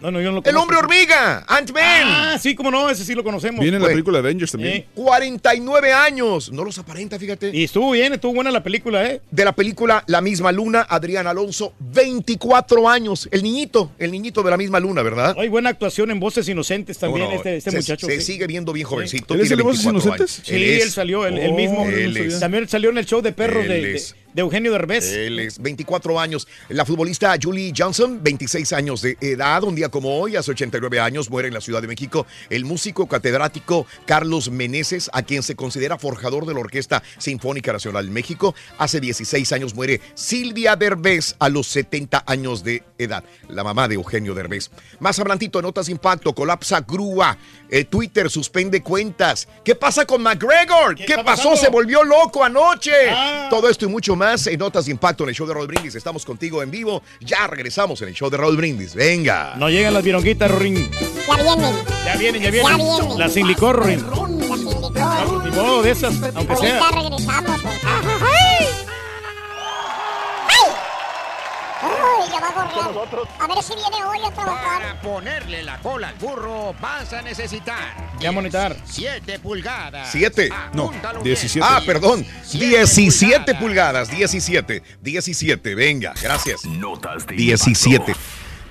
No, 0.00 0.12
no, 0.12 0.20
yo 0.20 0.30
no 0.30 0.40
lo 0.40 0.44
El 0.48 0.56
hombre 0.56 0.76
hormiga, 0.76 1.44
Ant-Man. 1.48 1.82
Ah, 2.06 2.38
sí, 2.40 2.54
cómo 2.54 2.70
no, 2.70 2.88
ese 2.88 3.04
sí 3.04 3.14
lo 3.16 3.24
conocemos. 3.24 3.60
Viene 3.60 3.78
en 3.78 3.82
la 3.82 3.88
película 3.88 4.18
Avengers 4.20 4.52
también. 4.52 4.74
Eh, 4.74 4.86
49 4.94 5.92
años. 5.92 6.52
No 6.52 6.62
los 6.64 6.78
aparenta, 6.78 7.18
fíjate. 7.18 7.50
Y 7.52 7.64
estuvo 7.64 7.90
bien, 7.90 8.12
estuvo 8.12 8.32
buena 8.32 8.52
la 8.52 8.62
película, 8.62 9.04
¿eh? 9.06 9.20
De 9.30 9.44
la 9.44 9.52
película 9.52 10.04
La 10.06 10.20
misma 10.20 10.52
luna, 10.52 10.86
Adrián 10.88 11.26
Alonso, 11.26 11.72
24 11.80 12.88
años. 12.88 13.28
El 13.32 13.42
niñito, 13.42 13.90
el 13.98 14.12
niñito 14.12 14.42
de 14.44 14.50
la 14.50 14.56
misma 14.56 14.78
luna, 14.78 15.02
¿verdad? 15.02 15.34
Hay 15.38 15.48
buena 15.48 15.70
actuación 15.70 16.10
en 16.12 16.20
Voces 16.20 16.48
Inocentes 16.48 16.96
también, 16.98 17.26
Bueno, 17.26 17.36
este, 17.38 17.56
este 17.56 17.70
se, 17.72 17.76
muchacho. 17.78 18.06
se 18.06 18.20
sí. 18.20 18.32
sigue 18.34 18.46
viendo 18.46 18.72
bien 18.72 18.86
jovencito. 18.86 19.34
¿Él 19.34 19.40
es 19.40 19.50
el 19.50 19.56
de 19.58 19.62
Voces 19.64 19.84
24 19.84 20.12
Inocentes? 20.14 20.38
años. 20.38 20.46
Sí, 20.48 20.54
él, 20.54 20.62
es. 20.86 20.92
salió, 20.92 21.26
él, 21.26 21.38
él 21.38 21.50
Oh, 21.52 21.56
mismo. 21.56 21.84
él 21.86 22.16
es. 22.16 22.38
También 22.40 22.68
salió 22.68 22.90
en 22.90 22.98
el 22.98 23.04
show 23.06 23.20
de 23.20 23.32
perros 23.32 23.64
Él 23.64 23.68
de, 23.68 23.80
de-. 23.94 24.02
De 24.38 24.42
Eugenio 24.42 24.70
Derbez. 24.70 25.12
Él 25.12 25.40
es 25.40 25.58
24 25.58 26.20
años. 26.20 26.46
La 26.68 26.84
futbolista 26.84 27.34
Julie 27.42 27.72
Johnson, 27.76 28.20
26 28.22 28.72
años 28.72 29.02
de 29.02 29.16
edad. 29.20 29.64
Un 29.64 29.74
día 29.74 29.88
como 29.88 30.16
hoy, 30.16 30.36
hace 30.36 30.52
89 30.52 31.00
años, 31.00 31.28
muere 31.28 31.48
en 31.48 31.54
la 31.54 31.60
Ciudad 31.60 31.82
de 31.82 31.88
México 31.88 32.24
el 32.48 32.64
músico 32.64 33.08
catedrático 33.08 33.84
Carlos 34.06 34.48
Meneses, 34.48 35.10
a 35.12 35.24
quien 35.24 35.42
se 35.42 35.56
considera 35.56 35.98
forjador 35.98 36.46
de 36.46 36.54
la 36.54 36.60
Orquesta 36.60 37.02
Sinfónica 37.18 37.72
Nacional 37.72 38.06
de 38.06 38.12
México. 38.12 38.54
Hace 38.78 39.00
16 39.00 39.50
años 39.50 39.74
muere 39.74 40.00
Silvia 40.14 40.76
Derbez 40.76 41.34
a 41.40 41.48
los 41.48 41.66
70 41.66 42.22
años 42.24 42.62
de 42.62 42.84
edad, 42.96 43.24
la 43.48 43.64
mamá 43.64 43.88
de 43.88 43.96
Eugenio 43.96 44.34
Derbez. 44.34 44.70
Más 45.00 45.18
adelantito, 45.18 45.60
notas 45.62 45.88
impacto, 45.88 46.32
colapsa 46.32 46.82
grúa. 46.82 47.36
Eh, 47.70 47.84
Twitter 47.84 48.30
suspende 48.30 48.82
cuentas. 48.82 49.48
¿Qué 49.64 49.74
pasa 49.74 50.04
con 50.06 50.22
McGregor? 50.22 50.94
¿Qué, 50.94 51.14
pasó? 51.16 51.24
pasando? 51.24 51.56
Se 51.56 51.68
volvió 51.68 52.02
loco 52.04 52.42
anoche. 52.42 52.92
Ah. 53.10 53.48
Todo 53.50 53.68
esto 53.68 53.84
y 53.84 53.88
mucho 53.88 54.16
más 54.16 54.46
en 54.46 54.58
Notas 54.58 54.86
de 54.86 54.92
Impacto 54.92 55.24
en 55.24 55.30
el 55.30 55.34
show 55.34 55.46
de 55.46 55.54
Raúl 55.54 55.66
Brindis. 55.66 55.94
Estamos 55.94 56.24
contigo 56.24 56.62
en 56.62 56.70
vivo. 56.70 57.02
Ya 57.20 57.46
regresamos 57.46 58.00
en 58.02 58.08
el 58.08 58.14
show 58.14 58.30
de 58.30 58.36
Raúl 58.36 58.56
Brindis. 58.56 58.94
Venga. 58.94 59.54
No 59.56 59.68
llegan 59.68 59.94
las 59.94 60.02
vironguitas, 60.02 60.50
Rorín. 60.50 60.90
Ya 60.90 61.36
vienen. 61.36 61.74
Ya 62.04 62.16
vienen, 62.16 62.42
ya 62.42 62.50
vienen. 62.50 62.70
Ya 62.70 62.76
vienen. 62.76 63.18
Las 63.18 63.32
sin 63.32 63.46
licor, 63.46 63.76
Rorín. 63.76 64.04
La 64.08 64.16
sin 64.16 64.38
licor. 64.38 65.44
Ni 65.44 65.50
modo 65.50 65.82
de 65.82 65.90
esas, 65.90 66.14
aunque 66.34 66.56
sea. 66.56 66.80
Regresamos. 66.80 68.27
¡Ay, 72.20 72.28
ya 72.30 72.40
va 72.40 72.48
a 72.48 72.52
gorrear! 72.92 73.28
A 73.38 73.46
ver 73.46 73.62
si 73.62 73.74
viene 73.74 74.04
hoy 74.04 74.18
a 74.26 74.30
trabajar. 74.32 74.82
Para 74.82 75.00
ponerle 75.00 75.62
la 75.62 75.78
cola 75.80 76.08
al 76.08 76.14
burro 76.16 76.74
vas 76.80 77.12
a 77.12 77.22
necesitar 77.22 77.78
Ya 78.20 78.32
monitar. 78.32 78.76
7 78.84 79.38
pulgadas. 79.38 80.10
Siete. 80.10 80.50
No, 80.74 80.84
Apúntalo 80.86 81.22
17. 81.22 81.58
bien. 81.60 81.68
Ah, 81.70 81.80
perdón. 81.86 82.26
17 82.52 83.54
pulgadas. 83.56 84.10
17. 84.10 84.82
17. 85.02 85.74
Venga, 85.74 86.14
gracias. 86.20 86.64
Notas 86.64 87.26
de 87.26 87.34
17. 87.36 88.14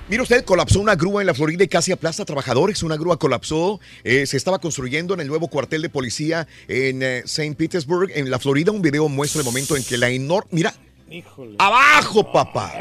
Mire 0.08 0.22
usted, 0.22 0.42
colapsó 0.44 0.80
una 0.80 0.94
grúa 0.94 1.20
en 1.20 1.26
la 1.26 1.34
Florida 1.34 1.64
y 1.64 1.68
casi 1.68 1.92
aplasta 1.92 2.22
a 2.22 2.26
trabajadores. 2.26 2.82
Una 2.82 2.96
grúa 2.96 3.18
colapsó. 3.18 3.78
eh, 4.04 4.26
se 4.26 4.36
estaba 4.38 4.58
construyendo 4.58 5.12
en 5.14 5.20
el 5.20 5.28
nuevo 5.28 5.48
cuartel 5.48 5.82
de 5.82 5.90
policía 5.90 6.46
en 6.66 7.02
eh, 7.02 7.18
St. 7.26 7.54
Petersburg, 7.56 8.10
en 8.14 8.30
la 8.30 8.38
Florida. 8.38 8.72
Un 8.72 8.80
video 8.80 9.06
muestra 9.08 9.40
el 9.40 9.44
momento 9.44 9.76
en 9.76 9.84
que 9.84 9.98
la 9.98 10.08
enorme. 10.08 10.48
Mira, 10.52 10.74
¡Abajo, 11.58 12.32
papá! 12.32 12.74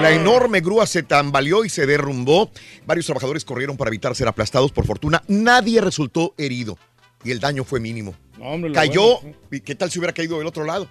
La 0.00 0.10
enorme 0.12 0.60
grúa 0.60 0.86
se 0.86 1.02
tambaleó 1.02 1.64
y 1.64 1.68
se 1.68 1.86
derrumbó. 1.86 2.50
Varios 2.86 3.06
trabajadores 3.06 3.44
corrieron 3.44 3.76
para 3.76 3.88
evitar 3.88 4.14
ser 4.14 4.28
aplastados. 4.28 4.72
Por 4.72 4.86
fortuna, 4.86 5.22
nadie 5.28 5.80
resultó 5.80 6.34
herido 6.38 6.78
y 7.24 7.30
el 7.30 7.40
daño 7.40 7.64
fue 7.64 7.80
mínimo. 7.80 8.14
No, 8.38 8.46
hombre, 8.46 8.70
lo 8.70 8.74
Cayó. 8.74 9.20
bueno, 9.20 9.36
¿Y 9.50 9.60
qué 9.60 9.74
tal 9.74 9.90
si 9.90 9.98
hubiera 9.98 10.12
caído 10.12 10.38
del 10.38 10.46
otro 10.46 10.64
lado? 10.64 10.88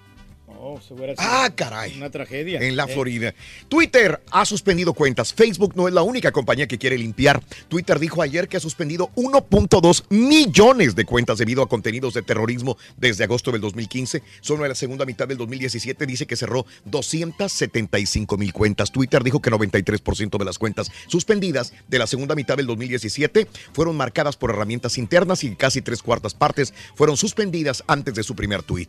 No, 0.64 0.82
se 0.82 0.94
hubiera 0.94 1.14
sido 1.14 1.28
Ah, 1.30 1.50
caray. 1.54 1.94
Una 1.98 2.10
tragedia. 2.10 2.62
En 2.62 2.78
la 2.78 2.86
Eh, 2.86 2.94
Florida. 2.94 3.34
Twitter 3.68 4.22
ha 4.32 4.46
suspendido 4.46 4.94
cuentas. 4.94 5.34
Facebook 5.34 5.74
no 5.76 5.90
es 5.90 5.94
la 5.94 6.04
única 6.04 6.32
compañía 6.32 6.68
que 6.68 6.78
quiere 6.78 6.98
limpiar. 6.98 7.44
Twitter 7.68 8.00
dijo 8.00 8.22
ayer 8.22 8.48
que 8.48 8.56
ha 8.56 8.60
suspendido 8.62 9.10
1.2 9.16 10.06
millones 10.10 10.96
de 10.96 11.04
cuentas 11.04 11.38
debido 11.38 11.64
a 11.64 11.68
contenidos 11.68 12.14
de 12.14 12.22
terrorismo 12.22 12.78
desde 12.96 13.26
agosto 13.26 13.52
del 13.52 13.60
2015. 13.60 14.24
Solo 14.40 14.64
en 14.64 14.70
la 14.70 14.76
segunda 14.76 15.06
mitad 15.06 15.28
del 15.28 15.38
2017 15.38 16.06
dice 16.06 16.26
que 16.28 16.38
cerró 16.38 16.66
275 16.86 18.38
mil 18.38 18.54
cuentas. 18.54 18.92
Twitter 18.92 19.22
dijo 19.22 19.42
que 19.42 19.52
93% 19.52 20.38
de 20.38 20.46
las 20.46 20.58
cuentas 20.58 20.90
suspendidas 21.08 21.74
de 21.90 22.00
la 22.00 22.08
segunda 22.08 22.36
mitad 22.36 22.56
del 22.56 22.68
2017 22.68 23.50
fueron 23.74 23.98
marcadas 23.98 24.38
por 24.38 24.52
herramientas 24.52 24.98
internas 24.98 25.44
y 25.44 25.56
casi 25.58 25.82
tres 25.82 26.02
cuartas 26.02 26.34
partes 26.34 26.74
fueron 26.96 27.18
suspendidas 27.18 27.84
antes 27.88 28.16
de 28.16 28.24
su 28.24 28.34
primer 28.34 28.64
tweet. 28.64 28.88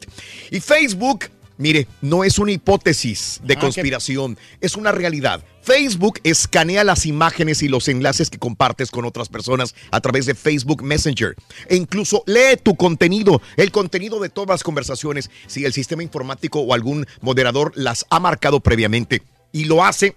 Y 0.52 0.60
Facebook 0.60 1.24
Mire, 1.56 1.86
no 2.00 2.24
es 2.24 2.38
una 2.38 2.52
hipótesis 2.52 3.40
de 3.44 3.54
Ah, 3.54 3.60
conspiración, 3.60 4.36
es 4.60 4.76
una 4.76 4.90
realidad. 4.90 5.44
Facebook 5.62 6.18
escanea 6.24 6.84
las 6.84 7.06
imágenes 7.06 7.62
y 7.62 7.68
los 7.68 7.88
enlaces 7.88 8.28
que 8.28 8.38
compartes 8.38 8.90
con 8.90 9.04
otras 9.04 9.28
personas 9.28 9.74
a 9.90 10.00
través 10.00 10.26
de 10.26 10.34
Facebook 10.34 10.82
Messenger. 10.82 11.34
E 11.68 11.76
incluso 11.76 12.22
lee 12.26 12.58
tu 12.62 12.74
contenido, 12.76 13.40
el 13.56 13.70
contenido 13.70 14.20
de 14.20 14.28
todas 14.28 14.50
las 14.50 14.62
conversaciones, 14.62 15.30
si 15.46 15.64
el 15.64 15.72
sistema 15.72 16.02
informático 16.02 16.60
o 16.60 16.74
algún 16.74 17.06
moderador 17.20 17.72
las 17.76 18.04
ha 18.10 18.20
marcado 18.20 18.60
previamente. 18.60 19.22
Y 19.52 19.64
lo 19.64 19.84
hace 19.84 20.16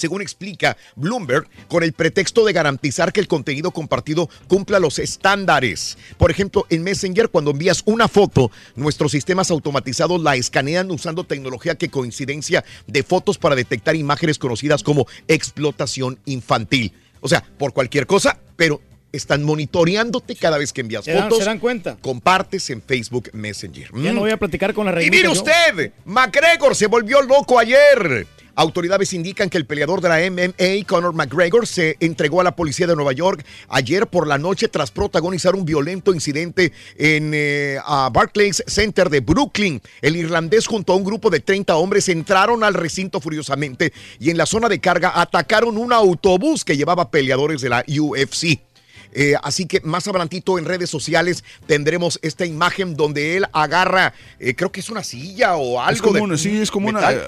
según 0.00 0.22
explica 0.22 0.76
Bloomberg, 0.96 1.46
con 1.68 1.82
el 1.84 1.92
pretexto 1.92 2.44
de 2.44 2.52
garantizar 2.52 3.12
que 3.12 3.20
el 3.20 3.28
contenido 3.28 3.70
compartido 3.70 4.28
cumpla 4.48 4.78
los 4.80 4.98
estándares. 4.98 5.96
Por 6.18 6.30
ejemplo, 6.30 6.66
en 6.70 6.82
Messenger, 6.82 7.28
cuando 7.28 7.50
envías 7.52 7.82
una 7.84 8.08
foto, 8.08 8.50
nuestros 8.74 9.12
sistemas 9.12 9.50
automatizados 9.50 10.20
la 10.22 10.34
escanean 10.36 10.90
usando 10.90 11.24
tecnología 11.24 11.74
que 11.76 11.88
coincidencia 11.90 12.64
de 12.86 13.02
fotos 13.02 13.38
para 13.38 13.54
detectar 13.54 13.94
imágenes 13.94 14.38
conocidas 14.38 14.82
como 14.82 15.06
explotación 15.28 16.18
infantil. 16.24 16.92
O 17.20 17.28
sea, 17.28 17.44
por 17.58 17.72
cualquier 17.72 18.06
cosa, 18.06 18.38
pero 18.56 18.80
están 19.12 19.42
monitoreándote 19.42 20.36
cada 20.36 20.56
vez 20.56 20.72
que 20.72 20.82
envías 20.82 21.04
¿Se 21.04 21.12
dan- 21.12 21.24
fotos. 21.24 21.38
se 21.38 21.44
dan 21.44 21.58
cuenta? 21.58 21.96
Compartes 22.00 22.70
en 22.70 22.80
Facebook 22.80 23.28
Messenger. 23.32 23.88
Ya 23.96 24.12
Mm. 24.12 24.14
no 24.14 24.20
voy 24.20 24.30
a 24.30 24.36
platicar 24.36 24.72
con 24.72 24.86
la 24.86 24.92
Y 24.92 24.94
reina. 24.94 25.16
mire 25.16 25.28
usted, 25.28 25.92
McGregor 26.04 26.76
se 26.76 26.86
volvió 26.86 27.20
loco 27.20 27.58
ayer. 27.58 28.26
Autoridades 28.54 29.12
indican 29.12 29.48
que 29.48 29.58
el 29.58 29.66
peleador 29.66 30.00
de 30.00 30.08
la 30.08 30.30
MMA, 30.30 30.86
Conor 30.86 31.14
McGregor, 31.14 31.66
se 31.66 31.96
entregó 32.00 32.40
a 32.40 32.44
la 32.44 32.56
policía 32.56 32.86
de 32.86 32.96
Nueva 32.96 33.12
York 33.12 33.44
ayer 33.68 34.06
por 34.06 34.26
la 34.26 34.38
noche 34.38 34.68
tras 34.68 34.90
protagonizar 34.90 35.54
un 35.54 35.64
violento 35.64 36.14
incidente 36.14 36.72
en 36.96 37.32
eh, 37.34 37.78
Barclays 38.12 38.62
Center 38.66 39.10
de 39.10 39.20
Brooklyn. 39.20 39.80
El 40.02 40.16
irlandés 40.16 40.66
junto 40.66 40.92
a 40.92 40.96
un 40.96 41.04
grupo 41.04 41.30
de 41.30 41.40
30 41.40 41.76
hombres 41.76 42.08
entraron 42.08 42.64
al 42.64 42.74
recinto 42.74 43.20
furiosamente 43.20 43.92
y 44.18 44.30
en 44.30 44.36
la 44.36 44.46
zona 44.46 44.68
de 44.68 44.80
carga 44.80 45.12
atacaron 45.20 45.76
un 45.76 45.92
autobús 45.92 46.64
que 46.64 46.76
llevaba 46.76 47.10
peleadores 47.10 47.60
de 47.60 47.68
la 47.68 47.84
UFC. 47.86 48.69
Eh, 49.12 49.34
así 49.42 49.66
que 49.66 49.80
más 49.82 50.06
adelantito 50.06 50.58
en 50.58 50.64
redes 50.64 50.88
sociales 50.90 51.44
tendremos 51.66 52.18
esta 52.22 52.46
imagen 52.46 52.94
donde 52.96 53.36
él 53.36 53.46
agarra, 53.52 54.14
eh, 54.38 54.54
creo 54.54 54.70
que 54.72 54.80
es 54.80 54.90
una 54.90 55.02
silla 55.04 55.56
o 55.56 55.80
algo. 55.80 55.92
Es 55.94 56.02
como 56.02 56.14
de 56.14 56.20
una, 56.20 56.36
sí, 56.38 56.56
es 56.60 56.70
como 56.70 56.88
una. 56.88 57.00
metal. 57.00 57.22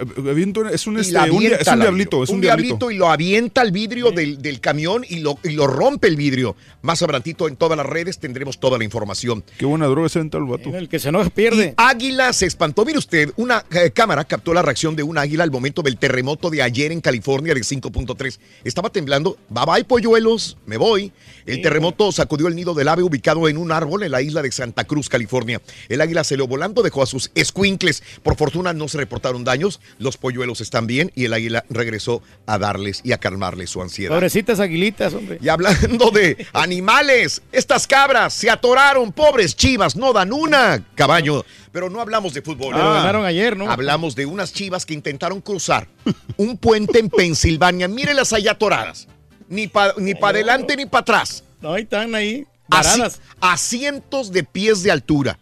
eh, 0.00 0.30
aviento- 0.30 0.68
es 0.68 0.86
un, 0.86 0.96
y 0.98 1.00
este, 1.00 1.18
un, 1.30 1.42
es 1.44 1.66
un 1.68 1.80
diablito, 1.80 2.22
es 2.24 2.30
un, 2.30 2.36
un 2.36 2.40
diablito. 2.40 2.68
diablito 2.76 2.90
y 2.90 2.96
lo 2.96 3.08
avienta 3.08 3.60
al 3.60 3.72
vidrio 3.72 4.10
del, 4.10 4.40
del 4.42 4.60
camión 4.60 5.04
y 5.08 5.20
lo, 5.20 5.38
y 5.44 5.50
lo 5.50 5.66
rompe 5.66 6.08
el 6.08 6.16
vidrio. 6.16 6.56
Más 6.82 7.02
adelantito 7.02 7.48
en 7.48 7.56
todas 7.56 7.76
las 7.76 7.86
redes 7.86 8.18
tendremos 8.18 8.58
toda 8.58 8.78
la 8.78 8.84
información. 8.84 9.44
Qué 9.58 9.64
buena 9.64 9.86
droga 9.86 10.08
se 10.08 10.18
el 10.20 10.28
vato. 10.44 10.74
El 10.76 10.88
que 10.88 10.98
se 10.98 11.08
enoja 11.08 11.30
pierde. 11.30 11.74
Águila 11.76 12.32
se 12.32 12.46
espantó. 12.46 12.84
Mire 12.84 12.98
usted, 12.98 13.32
una 13.36 13.64
eh, 13.70 13.90
cámara 13.92 14.24
captó 14.24 14.52
la 14.52 14.62
reacción 14.62 14.96
de 14.96 15.02
un 15.02 15.16
águila 15.18 15.44
al 15.44 15.50
momento 15.50 15.82
del 15.82 15.96
terremoto 15.96 16.50
de 16.50 16.62
ayer 16.62 16.92
en 16.92 17.00
California 17.00 17.54
de 17.54 17.60
5.3. 17.60 18.38
Estaba 18.64 18.90
temblando. 18.90 19.36
Bye 19.48 19.64
bye, 19.66 19.84
polluelos. 19.84 20.56
Me 20.66 20.76
voy. 20.76 21.12
El 21.48 21.62
terremoto 21.62 22.12
sacudió 22.12 22.46
el 22.48 22.54
nido 22.54 22.74
del 22.74 22.88
ave 22.88 23.02
ubicado 23.02 23.48
en 23.48 23.56
un 23.56 23.72
árbol 23.72 24.02
en 24.02 24.12
la 24.12 24.20
isla 24.20 24.42
de 24.42 24.52
Santa 24.52 24.84
Cruz, 24.84 25.08
California. 25.08 25.60
El 25.88 26.00
águila 26.00 26.22
salió 26.24 26.46
volando, 26.46 26.82
dejó 26.82 27.02
a 27.02 27.06
sus 27.06 27.30
escuincles. 27.34 28.02
Por 28.22 28.36
fortuna 28.36 28.72
no 28.72 28.86
se 28.88 28.98
reportaron 28.98 29.44
daños. 29.44 29.80
Los 29.98 30.18
polluelos 30.18 30.60
están 30.60 30.86
bien 30.86 31.10
y 31.14 31.24
el 31.24 31.32
águila 31.32 31.64
regresó 31.70 32.22
a 32.46 32.58
darles 32.58 33.00
y 33.02 33.12
a 33.12 33.18
calmarles 33.18 33.70
su 33.70 33.80
ansiedad. 33.80 34.14
Pobrecitas 34.14 34.60
aguilitas, 34.60 35.14
hombre. 35.14 35.38
Y 35.40 35.48
hablando 35.48 36.10
de 36.10 36.46
animales, 36.52 37.42
estas 37.52 37.86
cabras 37.86 38.34
se 38.34 38.50
atoraron, 38.50 39.12
pobres 39.12 39.56
chivas, 39.56 39.96
no 39.96 40.12
dan 40.12 40.32
una, 40.32 40.84
caballo. 40.94 41.44
Pero 41.72 41.90
no 41.90 42.00
hablamos 42.00 42.34
de 42.34 42.42
fútbol. 42.42 42.74
Pero 42.74 42.92
ganaron 42.92 43.24
ayer, 43.24 43.56
¿no? 43.56 43.70
Hablamos 43.70 44.14
de 44.14 44.26
unas 44.26 44.52
chivas 44.52 44.84
que 44.84 44.94
intentaron 44.94 45.40
cruzar 45.40 45.88
un 46.36 46.56
puente 46.56 46.98
en 46.98 47.08
Pensilvania. 47.08 47.88
Mírelas 47.88 48.32
allá 48.32 48.52
atoradas. 48.52 49.08
Ni 49.48 49.66
para 49.66 49.94
ni 49.96 50.14
pa 50.14 50.28
adelante 50.30 50.76
ni 50.76 50.86
para 50.86 51.00
atrás. 51.00 51.42
No, 51.60 51.72
ahí 51.72 51.82
están 51.82 52.14
ahí. 52.14 52.46
Así- 52.70 53.02
a 53.40 53.56
cientos 53.56 54.30
de 54.30 54.44
pies 54.44 54.82
de 54.82 54.90
altura. 54.90 55.38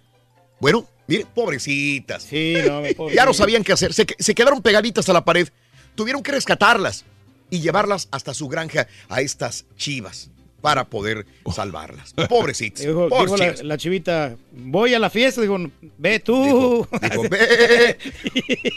Bueno, 0.60 0.86
mire, 1.06 1.26
pobrecitas. 1.34 2.22
Sí, 2.22 2.54
no, 2.66 2.80
me 2.80 2.94
Ya 3.14 3.24
no 3.24 3.34
sabían 3.34 3.64
qué 3.64 3.72
hacer. 3.72 3.92
Se 3.92 4.34
quedaron 4.34 4.62
pegaditas 4.62 5.08
a 5.08 5.12
la 5.12 5.24
pared. 5.24 5.48
Tuvieron 5.94 6.22
que 6.22 6.32
rescatarlas 6.32 7.04
y 7.50 7.60
llevarlas 7.60 8.08
hasta 8.10 8.32
su 8.34 8.48
granja 8.48 8.86
a 9.08 9.20
estas 9.20 9.64
chivas 9.76 10.30
para 10.66 10.82
poder 10.84 11.24
salvarlas. 11.54 12.12
Pobrecitas. 12.28 12.84
Dijo, 12.84 13.08
dijo 13.08 13.36
la, 13.62 13.78
chivita, 13.78 14.34
voy 14.50 14.94
a 14.94 14.98
la 14.98 15.08
fiesta. 15.10 15.40
Dijo, 15.40 15.56
ve 15.96 16.18
tú. 16.18 16.88
Dijo, 17.02 17.22
"Ve". 17.30 17.96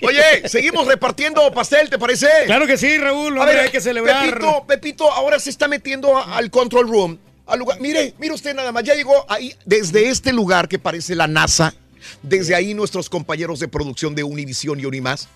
Oye, 0.03 0.48
seguimos 0.48 0.86
repartiendo 0.88 1.52
pastel, 1.52 1.90
¿te 1.90 1.98
parece? 1.98 2.28
Claro 2.45 2.68
que 2.68 2.78
sí, 2.78 2.95
Raúl. 2.99 3.36
A 3.38 3.41
Hombre, 3.41 3.56
ver, 3.56 3.64
hay 3.66 3.72
que 3.72 3.82
celebrar. 3.82 4.24
Pepito, 4.30 4.66
Pepito 4.68 5.11
ahora 5.11 5.40
se 5.40 5.49
está 5.49 5.68
metiendo 5.68 6.16
a- 6.16 6.38
al 6.38 6.52
control 6.52 6.88
room. 6.88 7.18
Al 7.48 7.57
lugar. 7.57 7.80
Mire, 7.82 8.14
mire 8.20 8.36
usted 8.36 8.53
nada 8.53 8.72
más. 8.72 8.84
Ya 8.84 8.94
llegó 8.94 9.26
ahí, 9.28 9.56
desde 9.66 10.10
este 10.10 10.32
lugar 10.32 10.68
que 10.68 10.78
parece 10.78 11.16
la 11.16 11.26
NASA. 11.26 11.74
Desde 12.22 12.53
ahí 12.53 12.76
nuestros 12.76 13.10
compañeros 13.10 13.60
de 13.60 13.68
producción 13.68 14.14
de 14.14 14.24
Univisión 14.24 14.80
y 14.80 14.86
Unimás 14.86 15.28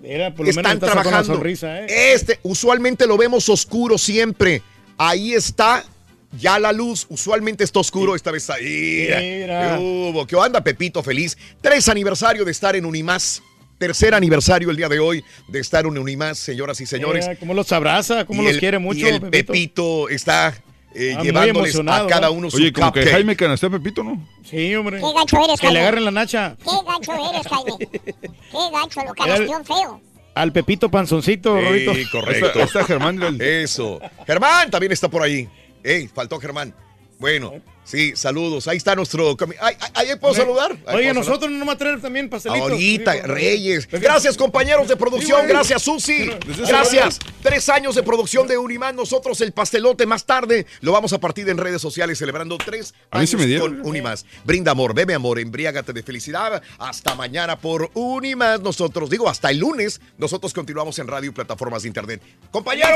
Mira, 0.00 0.34
por 0.34 0.46
lo 0.46 0.52
menos 0.52 0.72
están 0.72 0.78
una 0.78 0.86
trabajando. 1.02 1.34
sonrisa, 1.34 1.80
¿eh? 1.82 2.12
Este, 2.14 2.40
usualmente 2.42 3.06
lo 3.06 3.16
vemos 3.18 3.48
oscuro 3.48 3.98
siempre. 3.98 4.62
Ahí 5.04 5.34
está. 5.34 5.84
Ya 6.38 6.58
la 6.58 6.72
luz, 6.72 7.06
usualmente 7.10 7.62
está 7.62 7.80
oscuro, 7.80 8.14
esta 8.16 8.30
vez 8.30 8.48
ahí. 8.48 9.06
Mira. 9.40 9.76
¿Qué 9.76 9.82
hubo? 9.82 10.26
¿Qué 10.26 10.34
onda, 10.36 10.62
Pepito? 10.64 11.02
Feliz. 11.02 11.36
Tres 11.60 11.88
aniversario 11.88 12.44
de 12.44 12.50
estar 12.52 12.74
en 12.74 12.86
Unimás. 12.86 13.42
Tercer 13.78 14.14
aniversario 14.14 14.70
el 14.70 14.76
día 14.76 14.88
de 14.88 15.00
hoy 15.00 15.24
de 15.48 15.58
estar 15.58 15.84
en 15.84 15.98
Unimás, 15.98 16.38
señoras 16.38 16.80
y 16.80 16.86
señores. 16.86 17.26
Mira 17.26 17.38
cómo 17.38 17.52
los 17.52 17.70
abraza, 17.72 18.24
cómo 18.24 18.42
Y 18.42 18.44
los 18.46 18.54
el- 18.54 18.60
quiere 18.60 18.78
mucho, 18.78 19.00
Y 19.00 19.08
el 19.08 19.20
Pepito. 19.20 19.52
Pepito 19.52 20.08
está 20.08 20.54
eh, 20.94 21.16
Ah, 21.18 21.22
llevándoles 21.22 21.74
a 21.76 22.06
cada 22.06 22.28
¿no? 22.28 22.32
uno 22.34 22.50
su 22.50 22.56
Oye, 22.58 22.72
como 22.72 22.92
que 22.92 23.00
cupcake. 23.00 23.12
Jaime 23.14 23.34
canastea 23.36 23.68
a 23.68 23.72
Pepito, 23.72 24.04
¿no? 24.04 24.26
Sí, 24.48 24.74
hombre. 24.76 25.00
Qué 25.00 25.12
gacho 25.12 25.36
eres, 25.44 25.58
Que 25.60 25.66
le 25.66 25.72
Jaime. 25.72 25.80
agarren 25.80 26.04
la 26.04 26.10
nacha. 26.12 26.56
Qué 26.62 26.70
gacho 26.86 27.12
eres, 27.30 27.46
Jaime. 27.48 27.78
Qué 27.90 28.58
gacho, 28.72 29.00
lo 29.06 29.14
canasteó 29.14 29.64
feo. 29.64 30.00
Al 30.34 30.52
Pepito 30.52 30.90
Panzoncito, 30.90 31.54
Rorito. 31.60 31.94
Sí, 31.94 32.04
correcto. 32.10 32.46
Está- 32.46 32.62
está 32.62 32.84
Germán. 32.84 33.20
Eso. 33.40 34.00
Germán 34.26 34.70
también 34.70 34.92
está 34.92 35.08
por 35.08 35.22
ahí. 35.22 35.48
Ey, 35.84 36.08
faltó 36.08 36.38
Germán. 36.38 36.74
Bueno, 37.18 37.52
Sí, 37.84 38.14
saludos. 38.14 38.68
Ahí 38.68 38.76
está 38.76 38.94
nuestro. 38.94 39.36
ahí 39.60 40.06
puedo 40.20 40.34
saludar. 40.34 40.70
Ahí 40.86 40.96
Oye, 40.96 41.12
puedo 41.12 41.14
saludar. 41.14 41.14
nosotros 41.14 41.50
no 41.50 41.58
vamos 41.58 41.74
a 41.74 41.78
traer 41.78 42.00
también 42.00 42.30
pastelitos. 42.30 42.70
Ahorita, 42.70 43.12
Reyes. 43.24 43.86
Pues, 43.86 44.00
Gracias, 44.00 44.36
compañeros 44.36 44.86
de 44.88 44.96
producción. 44.96 45.46
Gracias, 45.48 45.82
Susi. 45.82 46.30
Desde 46.46 46.66
Gracias. 46.66 47.18
Tres 47.42 47.68
años 47.68 47.94
de 47.94 48.02
producción 48.02 48.46
de 48.46 48.56
Unimán. 48.56 48.94
Nosotros 48.94 49.40
el 49.40 49.52
pastelote 49.52 50.06
más 50.06 50.24
tarde 50.24 50.66
lo 50.80 50.92
vamos 50.92 51.12
a 51.12 51.18
partir 51.18 51.48
en 51.48 51.58
redes 51.58 51.82
sociales 51.82 52.18
celebrando 52.18 52.56
tres 52.56 52.94
años 53.10 53.34
con 53.60 53.84
Unimás. 53.84 54.24
Brinda 54.44 54.70
amor, 54.72 54.94
bebe 54.94 55.14
amor, 55.14 55.40
embriágate 55.40 55.92
de 55.92 56.02
felicidad. 56.02 56.62
Hasta 56.78 57.14
mañana 57.14 57.58
por 57.58 57.90
Unimás. 57.94 58.60
Nosotros, 58.60 59.10
digo, 59.10 59.28
hasta 59.28 59.50
el 59.50 59.58
lunes, 59.58 60.00
nosotros 60.18 60.52
continuamos 60.52 60.98
en 61.00 61.08
radio 61.08 61.30
y 61.30 61.32
plataformas 61.32 61.82
de 61.82 61.88
internet. 61.88 62.22
Compañeros. 62.50 62.90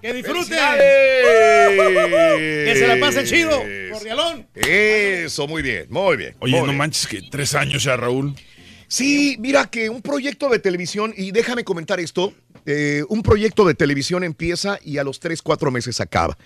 ¡Que 0.00 0.12
disfruten! 0.12 0.58
¡Que 0.78 2.74
se 2.76 2.86
la 2.86 3.00
pasen 3.00 3.26
chido! 3.26 3.47
¡Cordialón! 3.92 4.46
Eso, 4.54 5.46
muy 5.46 5.62
bien, 5.62 5.86
muy 5.90 6.16
bien. 6.16 6.34
Oye, 6.40 6.52
muy 6.52 6.60
no 6.60 6.66
bien. 6.66 6.78
manches 6.78 7.06
que 7.06 7.22
tres 7.22 7.54
años 7.54 7.82
ya, 7.84 7.96
Raúl. 7.96 8.34
Sí, 8.90 9.36
mira 9.38 9.66
que 9.66 9.90
un 9.90 10.00
proyecto 10.00 10.48
de 10.48 10.58
televisión, 10.58 11.12
y 11.14 11.30
déjame 11.30 11.62
comentar 11.62 12.00
esto, 12.00 12.32
eh, 12.64 13.04
un 13.10 13.22
proyecto 13.22 13.66
de 13.66 13.74
televisión 13.74 14.24
empieza 14.24 14.78
y 14.82 14.96
a 14.96 15.04
los 15.04 15.20
tres, 15.20 15.42
cuatro 15.42 15.70
meses 15.70 16.00
acaba. 16.00 16.38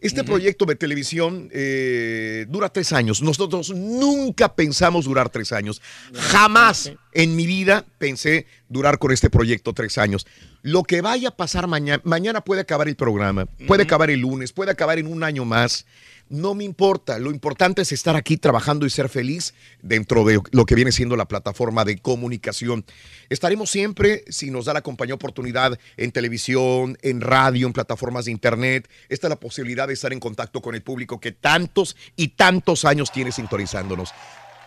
Este 0.00 0.22
proyecto 0.22 0.64
de 0.64 0.76
televisión 0.76 1.48
eh, 1.52 2.46
dura 2.48 2.68
tres 2.68 2.92
años. 2.92 3.20
Nosotros 3.20 3.70
nunca 3.70 4.54
pensamos 4.54 5.06
durar 5.06 5.28
tres 5.28 5.50
años. 5.50 5.82
Jamás 6.14 6.92
en 7.12 7.34
mi 7.34 7.46
vida 7.46 7.84
pensé 7.98 8.46
durar 8.68 8.98
con 8.98 9.10
este 9.10 9.28
proyecto 9.28 9.72
tres 9.72 9.98
años. 9.98 10.24
Lo 10.62 10.84
que 10.84 11.00
vaya 11.00 11.30
a 11.30 11.36
pasar 11.36 11.66
mañana, 11.66 12.00
mañana 12.04 12.42
puede 12.42 12.60
acabar 12.60 12.88
el 12.88 12.94
programa, 12.96 13.46
puede 13.66 13.82
acabar 13.82 14.10
el 14.10 14.20
lunes, 14.20 14.52
puede 14.52 14.70
acabar 14.70 14.98
en 15.00 15.08
un 15.08 15.24
año 15.24 15.44
más. 15.44 15.84
No 16.30 16.54
me 16.54 16.64
importa, 16.64 17.18
lo 17.18 17.30
importante 17.30 17.82
es 17.82 17.92
estar 17.92 18.14
aquí 18.14 18.36
trabajando 18.36 18.84
y 18.84 18.90
ser 18.90 19.08
feliz 19.08 19.54
dentro 19.80 20.24
de 20.24 20.40
lo 20.50 20.66
que 20.66 20.74
viene 20.74 20.92
siendo 20.92 21.16
la 21.16 21.26
plataforma 21.26 21.86
de 21.86 21.98
comunicación. 21.98 22.84
Estaremos 23.30 23.70
siempre, 23.70 24.24
si 24.28 24.50
nos 24.50 24.66
da 24.66 24.74
la 24.74 24.82
compañía 24.82 25.14
oportunidad, 25.14 25.78
en 25.96 26.12
televisión, 26.12 26.98
en 27.00 27.22
radio, 27.22 27.66
en 27.66 27.72
plataformas 27.72 28.26
de 28.26 28.32
internet. 28.32 28.90
Esta 29.08 29.28
es 29.28 29.30
la 29.30 29.40
posibilidad 29.40 29.88
de 29.88 29.94
estar 29.94 30.12
en 30.12 30.20
contacto 30.20 30.60
con 30.60 30.74
el 30.74 30.82
público 30.82 31.18
que 31.18 31.32
tantos 31.32 31.96
y 32.14 32.28
tantos 32.28 32.84
años 32.84 33.10
tiene 33.10 33.32
sintonizándonos. 33.32 34.10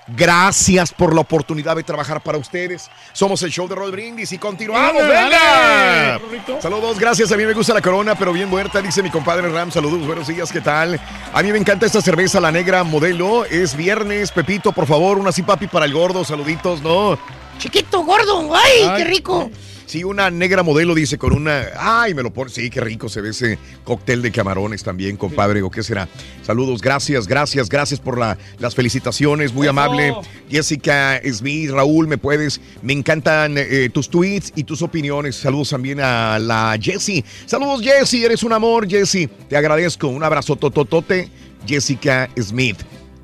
Gracias 0.08 0.92
por 0.92 1.14
la 1.14 1.22
oportunidad 1.22 1.76
de 1.76 1.84
trabajar 1.84 2.22
para 2.22 2.38
ustedes. 2.38 2.90
Somos 3.14 3.42
el 3.44 3.52
show 3.52 3.68
de 3.68 3.76
Rod 3.76 3.92
Brindis 3.92 4.32
y 4.32 4.38
continuamos. 4.38 5.04
¡Venga! 5.08 6.20
Saludos, 6.60 7.00
gracias. 7.00 7.32
A 7.32 7.38
mí 7.38 7.46
me 7.46 7.54
gusta 7.54 7.74
la 7.74 7.82
corona, 7.82 8.16
pero 8.16 8.34
bien 8.34 8.50
muerta, 8.50 8.82
dice 8.82 9.04
mi 9.04 9.10
compadre 9.10 9.50
Ram. 9.50 9.72
Saludos, 9.72 10.06
buenos 10.06 10.28
días, 10.28 10.52
¿qué 10.52 10.62
tal? 10.62 11.00
A 11.34 11.44
mí 11.44 11.52
me 11.52 11.58
encanta 11.58 11.86
esta 11.86 12.02
cerveza, 12.02 12.40
la 12.40 12.52
negra 12.52 12.84
modelo. 12.84 13.46
Es 13.46 13.76
viernes, 13.76 14.32
Pepito, 14.32 14.72
por 14.72 14.88
favor, 14.88 15.18
una 15.18 15.30
así, 15.30 15.44
papi, 15.44 15.68
para 15.68 15.86
el 15.86 15.94
gordo. 15.94 16.26
Saluditos, 16.26 16.82
¿no? 16.82 17.18
Chiquito, 17.58 18.04
gordo. 18.04 18.54
¡Ay, 18.56 18.82
Ay. 18.90 19.04
qué 19.04 19.10
rico! 19.10 19.52
Sí, 19.92 20.06
una 20.06 20.32
negra 20.32 20.64
modelo, 20.64 20.96
dice, 20.96 21.18
con 21.18 21.34
una. 21.34 21.66
Ay, 21.78 22.14
me 22.14 22.24
lo 22.24 22.32
pone. 22.32 22.50
Sí, 22.50 22.70
qué 22.70 22.80
rico 22.80 23.10
se 23.10 23.20
ve 23.20 23.32
ese 23.32 23.60
cóctel 23.84 24.22
de 24.22 24.32
camarones 24.32 24.86
también, 24.86 25.18
compadre. 25.18 25.62
¿O 25.64 25.70
qué 25.70 25.84
será? 25.84 26.08
Saludos, 26.44 26.80
gracias, 26.80 27.28
gracias, 27.28 27.68
gracias 27.68 28.00
por 28.00 28.18
la- 28.18 28.38
las 28.58 28.74
felicitaciones. 28.74 29.52
Muy 29.52 29.66
Eso. 29.68 29.72
amable. 29.72 30.16
Jessica 30.50 31.20
Smith, 31.30 31.72
Raúl, 31.72 32.08
me 32.08 32.18
puedes. 32.18 32.62
Me 32.82 32.94
encantan 32.94 33.56
eh, 33.58 33.90
tus 33.94 34.10
tweets 34.10 34.54
y 34.56 34.64
tus 34.64 34.82
opiniones. 34.82 35.36
Saludos 35.36 35.72
también 35.72 36.00
a 36.00 36.40
la 36.40 36.78
Jessie. 36.82 37.26
Saludos, 37.46 37.82
Jessie. 37.82 38.24
Eres 38.24 38.44
un 38.44 38.54
amor, 38.54 38.88
Jessie. 38.90 39.28
Te 39.50 39.58
agradezco. 39.58 40.08
Un 40.08 40.24
abrazo 40.24 40.56
tototote, 40.56 41.28
Jessica 41.68 42.30
Smith. 42.42 42.78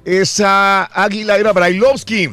Esa 0.03 0.83
águila 0.83 1.37
era 1.37 1.53
Brailovsky 1.53 2.29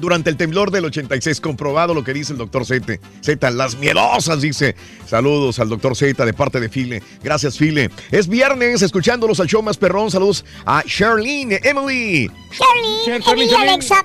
durante 0.00 0.30
el 0.30 0.36
temblor 0.36 0.70
del 0.70 0.86
86. 0.86 1.40
Comprobado 1.40 1.94
lo 1.94 2.04
que 2.04 2.12
dice 2.12 2.32
el 2.32 2.38
doctor 2.38 2.64
Z. 2.64 2.98
Z, 3.20 3.50
las 3.50 3.76
miedosas, 3.76 4.40
dice. 4.40 4.74
Saludos 5.06 5.58
al 5.58 5.68
doctor 5.68 5.96
Z 5.96 6.24
de 6.24 6.32
parte 6.32 6.60
de 6.60 6.68
File. 6.68 7.02
Gracias, 7.22 7.58
File. 7.58 7.90
Es 8.10 8.28
viernes, 8.28 8.82
escuchándolos 8.82 9.40
al 9.40 9.46
show 9.46 9.62
más 9.62 9.76
perrón. 9.76 10.10
Saludos 10.10 10.44
a 10.64 10.82
Charlene, 10.84 11.60
Emily. 11.62 12.30
Charlene, 12.50 13.24
Emily, 13.26 13.54
Alexa. 13.54 14.04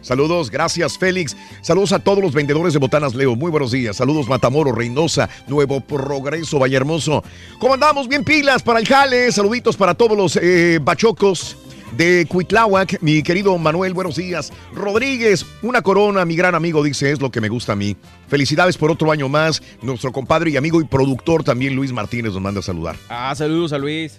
Saludos, 0.00 0.50
gracias 0.50 0.96
Félix. 0.96 1.36
Saludos 1.60 1.92
a 1.92 1.98
todos 1.98 2.22
los 2.22 2.32
vendedores 2.32 2.72
de 2.72 2.78
botanas 2.78 3.14
Leo. 3.14 3.36
Muy 3.36 3.50
buenos 3.50 3.72
días. 3.72 3.96
Saludos 3.96 4.26
Matamoros, 4.26 4.74
Reynosa, 4.74 5.28
Nuevo 5.48 5.80
Progreso, 5.80 6.58
Vallehermoso. 6.58 7.22
¿Cómo 7.58 7.74
andamos? 7.74 8.08
Bien 8.08 8.24
pilas 8.24 8.62
para 8.62 8.78
el 8.78 8.86
jale. 8.86 9.30
Saluditos 9.32 9.76
para 9.76 9.94
todos 9.94 10.16
los 10.16 10.36
eh, 10.36 10.78
bachocos 10.80 11.56
de 11.96 12.26
Cuitláhuac. 12.28 12.98
Mi 13.00 13.22
querido 13.22 13.56
Manuel, 13.58 13.94
buenos 13.94 14.16
días. 14.16 14.52
Rodríguez, 14.74 15.46
una 15.62 15.82
corona, 15.82 16.24
mi 16.24 16.36
gran 16.36 16.54
amigo, 16.54 16.82
dice, 16.82 17.10
es 17.12 17.20
lo 17.20 17.30
que 17.30 17.40
me 17.40 17.48
gusta 17.48 17.72
a 17.72 17.76
mí. 17.76 17.96
Felicidades 18.28 18.76
por 18.76 18.90
otro 18.90 19.10
año 19.10 19.28
más. 19.28 19.62
Nuestro 19.82 20.12
compadre 20.12 20.50
y 20.50 20.56
amigo 20.56 20.80
y 20.80 20.84
productor 20.84 21.44
también, 21.44 21.74
Luis 21.74 21.92
Martínez, 21.92 22.32
nos 22.32 22.42
manda 22.42 22.60
a 22.60 22.62
saludar. 22.62 22.96
Ah, 23.08 23.34
saludos 23.36 23.72
a 23.72 23.78
Luis. 23.78 24.16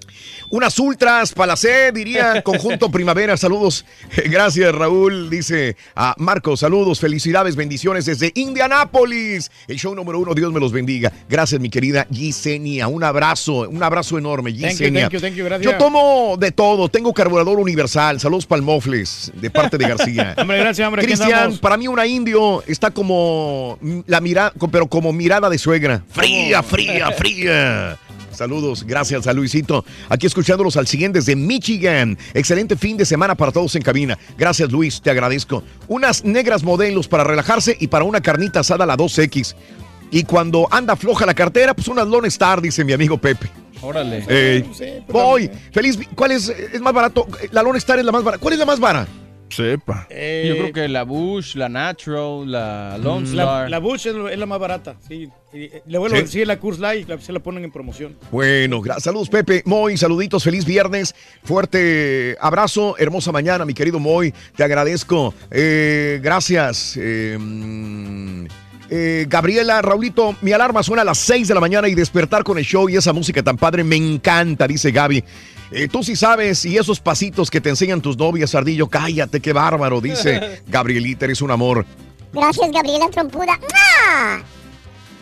Unas 0.49 0.77
ultras, 0.79 1.33
palacé, 1.33 1.91
diría, 1.91 2.41
conjunto 2.43 2.89
primavera. 2.89 3.37
Saludos. 3.37 3.85
Gracias, 4.25 4.73
Raúl. 4.73 5.29
Dice 5.29 5.75
a 5.95 6.15
Marcos, 6.17 6.61
saludos, 6.61 6.99
felicidades, 6.99 7.55
bendiciones 7.55 8.05
desde 8.05 8.31
Indianápolis. 8.35 9.51
El 9.67 9.77
show 9.77 9.93
número 9.95 10.19
uno, 10.19 10.33
Dios 10.33 10.51
me 10.51 10.59
los 10.59 10.71
bendiga. 10.71 11.11
Gracias, 11.29 11.59
mi 11.61 11.69
querida 11.69 12.07
Gisenia. 12.11 12.87
Un 12.87 13.03
abrazo, 13.03 13.69
un 13.69 13.83
abrazo 13.83 14.17
enorme, 14.17 14.51
Thank 14.51 14.61
you, 14.61 14.67
Gisenia. 14.69 15.09
thank 15.09 15.35
you, 15.35 15.47
thank 15.47 15.61
you. 15.61 15.71
Yo 15.71 15.77
tomo 15.77 16.35
de 16.39 16.51
todo. 16.51 16.89
Tengo 16.89 17.13
carburador 17.13 17.59
universal. 17.59 18.19
Saludos 18.19 18.45
palmofles 18.45 19.31
de 19.35 19.49
parte 19.49 19.77
de 19.77 19.87
García. 19.89 20.35
Hombre, 20.37 20.57
gracias, 20.59 20.87
hombre, 20.87 21.03
Cristian, 21.03 21.57
para 21.57 21.77
mí 21.77 21.87
una 21.87 22.05
indio 22.07 22.63
está 22.67 22.91
como 22.91 23.77
la 24.07 24.21
mirada, 24.21 24.53
pero 24.71 24.87
como 24.87 25.13
mirada 25.13 25.49
de 25.49 25.57
suegra. 25.57 26.03
Fría, 26.09 26.63
fría, 26.63 27.11
fría. 27.11 27.97
Saludos, 28.31 28.85
gracias 28.85 29.27
a 29.27 29.33
Luisito. 29.33 29.83
Aquí 30.07 30.25
escuchándolos 30.25 30.77
al 30.77 30.87
siguiente 30.87 31.19
desde 31.19 31.35
Michigan. 31.35 32.17
Excelente 32.33 32.77
fin 32.77 32.95
de 32.95 33.05
semana 33.05 33.35
para 33.35 33.51
todos 33.51 33.75
en 33.75 33.81
cabina. 33.81 34.17
Gracias, 34.37 34.71
Luis, 34.71 35.01
te 35.01 35.09
agradezco. 35.09 35.61
Unas 35.89 36.23
negras 36.23 36.63
modelos 36.63 37.07
para 37.09 37.25
relajarse 37.25 37.75
y 37.79 37.87
para 37.87 38.05
una 38.05 38.21
carnita 38.21 38.61
asada 38.61 38.85
a 38.85 38.87
la 38.87 38.95
2X. 38.95 39.55
Y 40.11 40.23
cuando 40.23 40.67
anda 40.71 40.95
floja 40.95 41.25
la 41.25 41.33
cartera, 41.33 41.73
pues 41.73 41.87
unas 41.87 42.07
Lone 42.07 42.29
Star, 42.29 42.61
dice 42.61 42.85
mi 42.85 42.93
amigo 42.93 43.17
Pepe. 43.17 43.49
Órale. 43.81 44.23
Ey, 44.27 45.03
voy. 45.09 45.49
Feliz. 45.71 45.99
¿Cuál 46.15 46.31
es, 46.31 46.49
es 46.49 46.81
más 46.81 46.93
barato? 46.93 47.27
La 47.51 47.61
Lone 47.61 47.77
Star 47.77 47.99
es 47.99 48.05
la 48.05 48.11
más 48.11 48.23
barata. 48.23 48.41
¿Cuál 48.41 48.53
es 48.53 48.59
la 48.59 48.65
más 48.65 48.79
barata? 48.79 49.09
Sepa. 49.49 50.07
Yo 50.09 50.55
creo 50.57 50.73
que 50.73 50.87
la 50.87 51.03
Bush, 51.03 51.55
la 51.55 51.69
Natural, 51.69 52.49
la 52.51 52.97
Lone 52.97 53.27
La, 53.33 53.43
Star. 53.43 53.69
la 53.69 53.79
Bush 53.79 54.07
es, 54.07 54.37
la 54.37 54.45
más 54.45 54.59
barata, 54.59 54.95
sí. 55.07 55.29
Le 55.51 55.97
vuelvo 55.97 56.15
¿Sí? 56.15 56.21
a 56.21 56.23
decir, 56.25 56.47
la 56.47 56.59
Curse 56.59 56.79
Light 56.79 57.09
se 57.21 57.33
la 57.33 57.39
ponen 57.39 57.63
en 57.63 57.71
promoción. 57.71 58.15
Bueno, 58.31 58.81
saludos 58.99 59.29
Pepe, 59.29 59.63
Moy, 59.65 59.97
saluditos, 59.97 60.43
feliz 60.43 60.63
viernes, 60.63 61.15
fuerte 61.43 62.37
abrazo, 62.39 62.95
hermosa 62.99 63.31
mañana, 63.31 63.65
mi 63.65 63.73
querido 63.73 63.99
Moy, 63.99 64.33
te 64.55 64.63
agradezco, 64.63 65.33
Eh, 65.49 66.19
gracias. 66.21 66.95
eh, 67.01 67.35
mm, 67.39 68.45
eh, 68.91 69.25
Gabriela, 69.27 69.81
Raulito, 69.81 70.35
mi 70.41 70.51
alarma 70.51 70.81
suena 70.83 71.01
a 71.03 71.05
las 71.05 71.17
6 71.19 71.47
de 71.47 71.53
la 71.53 71.59
mañana 71.59 71.87
y 71.87 71.95
despertar 71.95 72.43
con 72.43 72.57
el 72.57 72.63
show 72.65 72.89
y 72.89 72.95
esa 72.95 73.13
música 73.13 73.41
tan 73.43 73.57
padre 73.57 73.83
me 73.83 73.95
encanta, 73.95 74.67
dice 74.67 74.91
Gaby. 74.91 75.23
Eh, 75.71 75.87
tú 75.87 76.03
sí 76.03 76.15
sabes, 76.15 76.65
y 76.65 76.77
esos 76.77 76.99
pasitos 76.99 77.51
que 77.51 77.61
te 77.61 77.69
enseñan 77.69 78.01
tus 78.01 78.17
novias, 78.17 78.55
Ardillo, 78.55 78.87
cállate, 78.87 79.39
qué 79.39 79.53
bárbaro, 79.53 80.01
dice 80.01 80.61
Gabrielita, 80.67 81.25
eres 81.25 81.41
un 81.41 81.51
amor. 81.51 81.85
Gracias, 82.33 82.71
Gabriela 82.71 83.07
Trompuda. 83.09 83.59
¡Ah! 83.73 84.39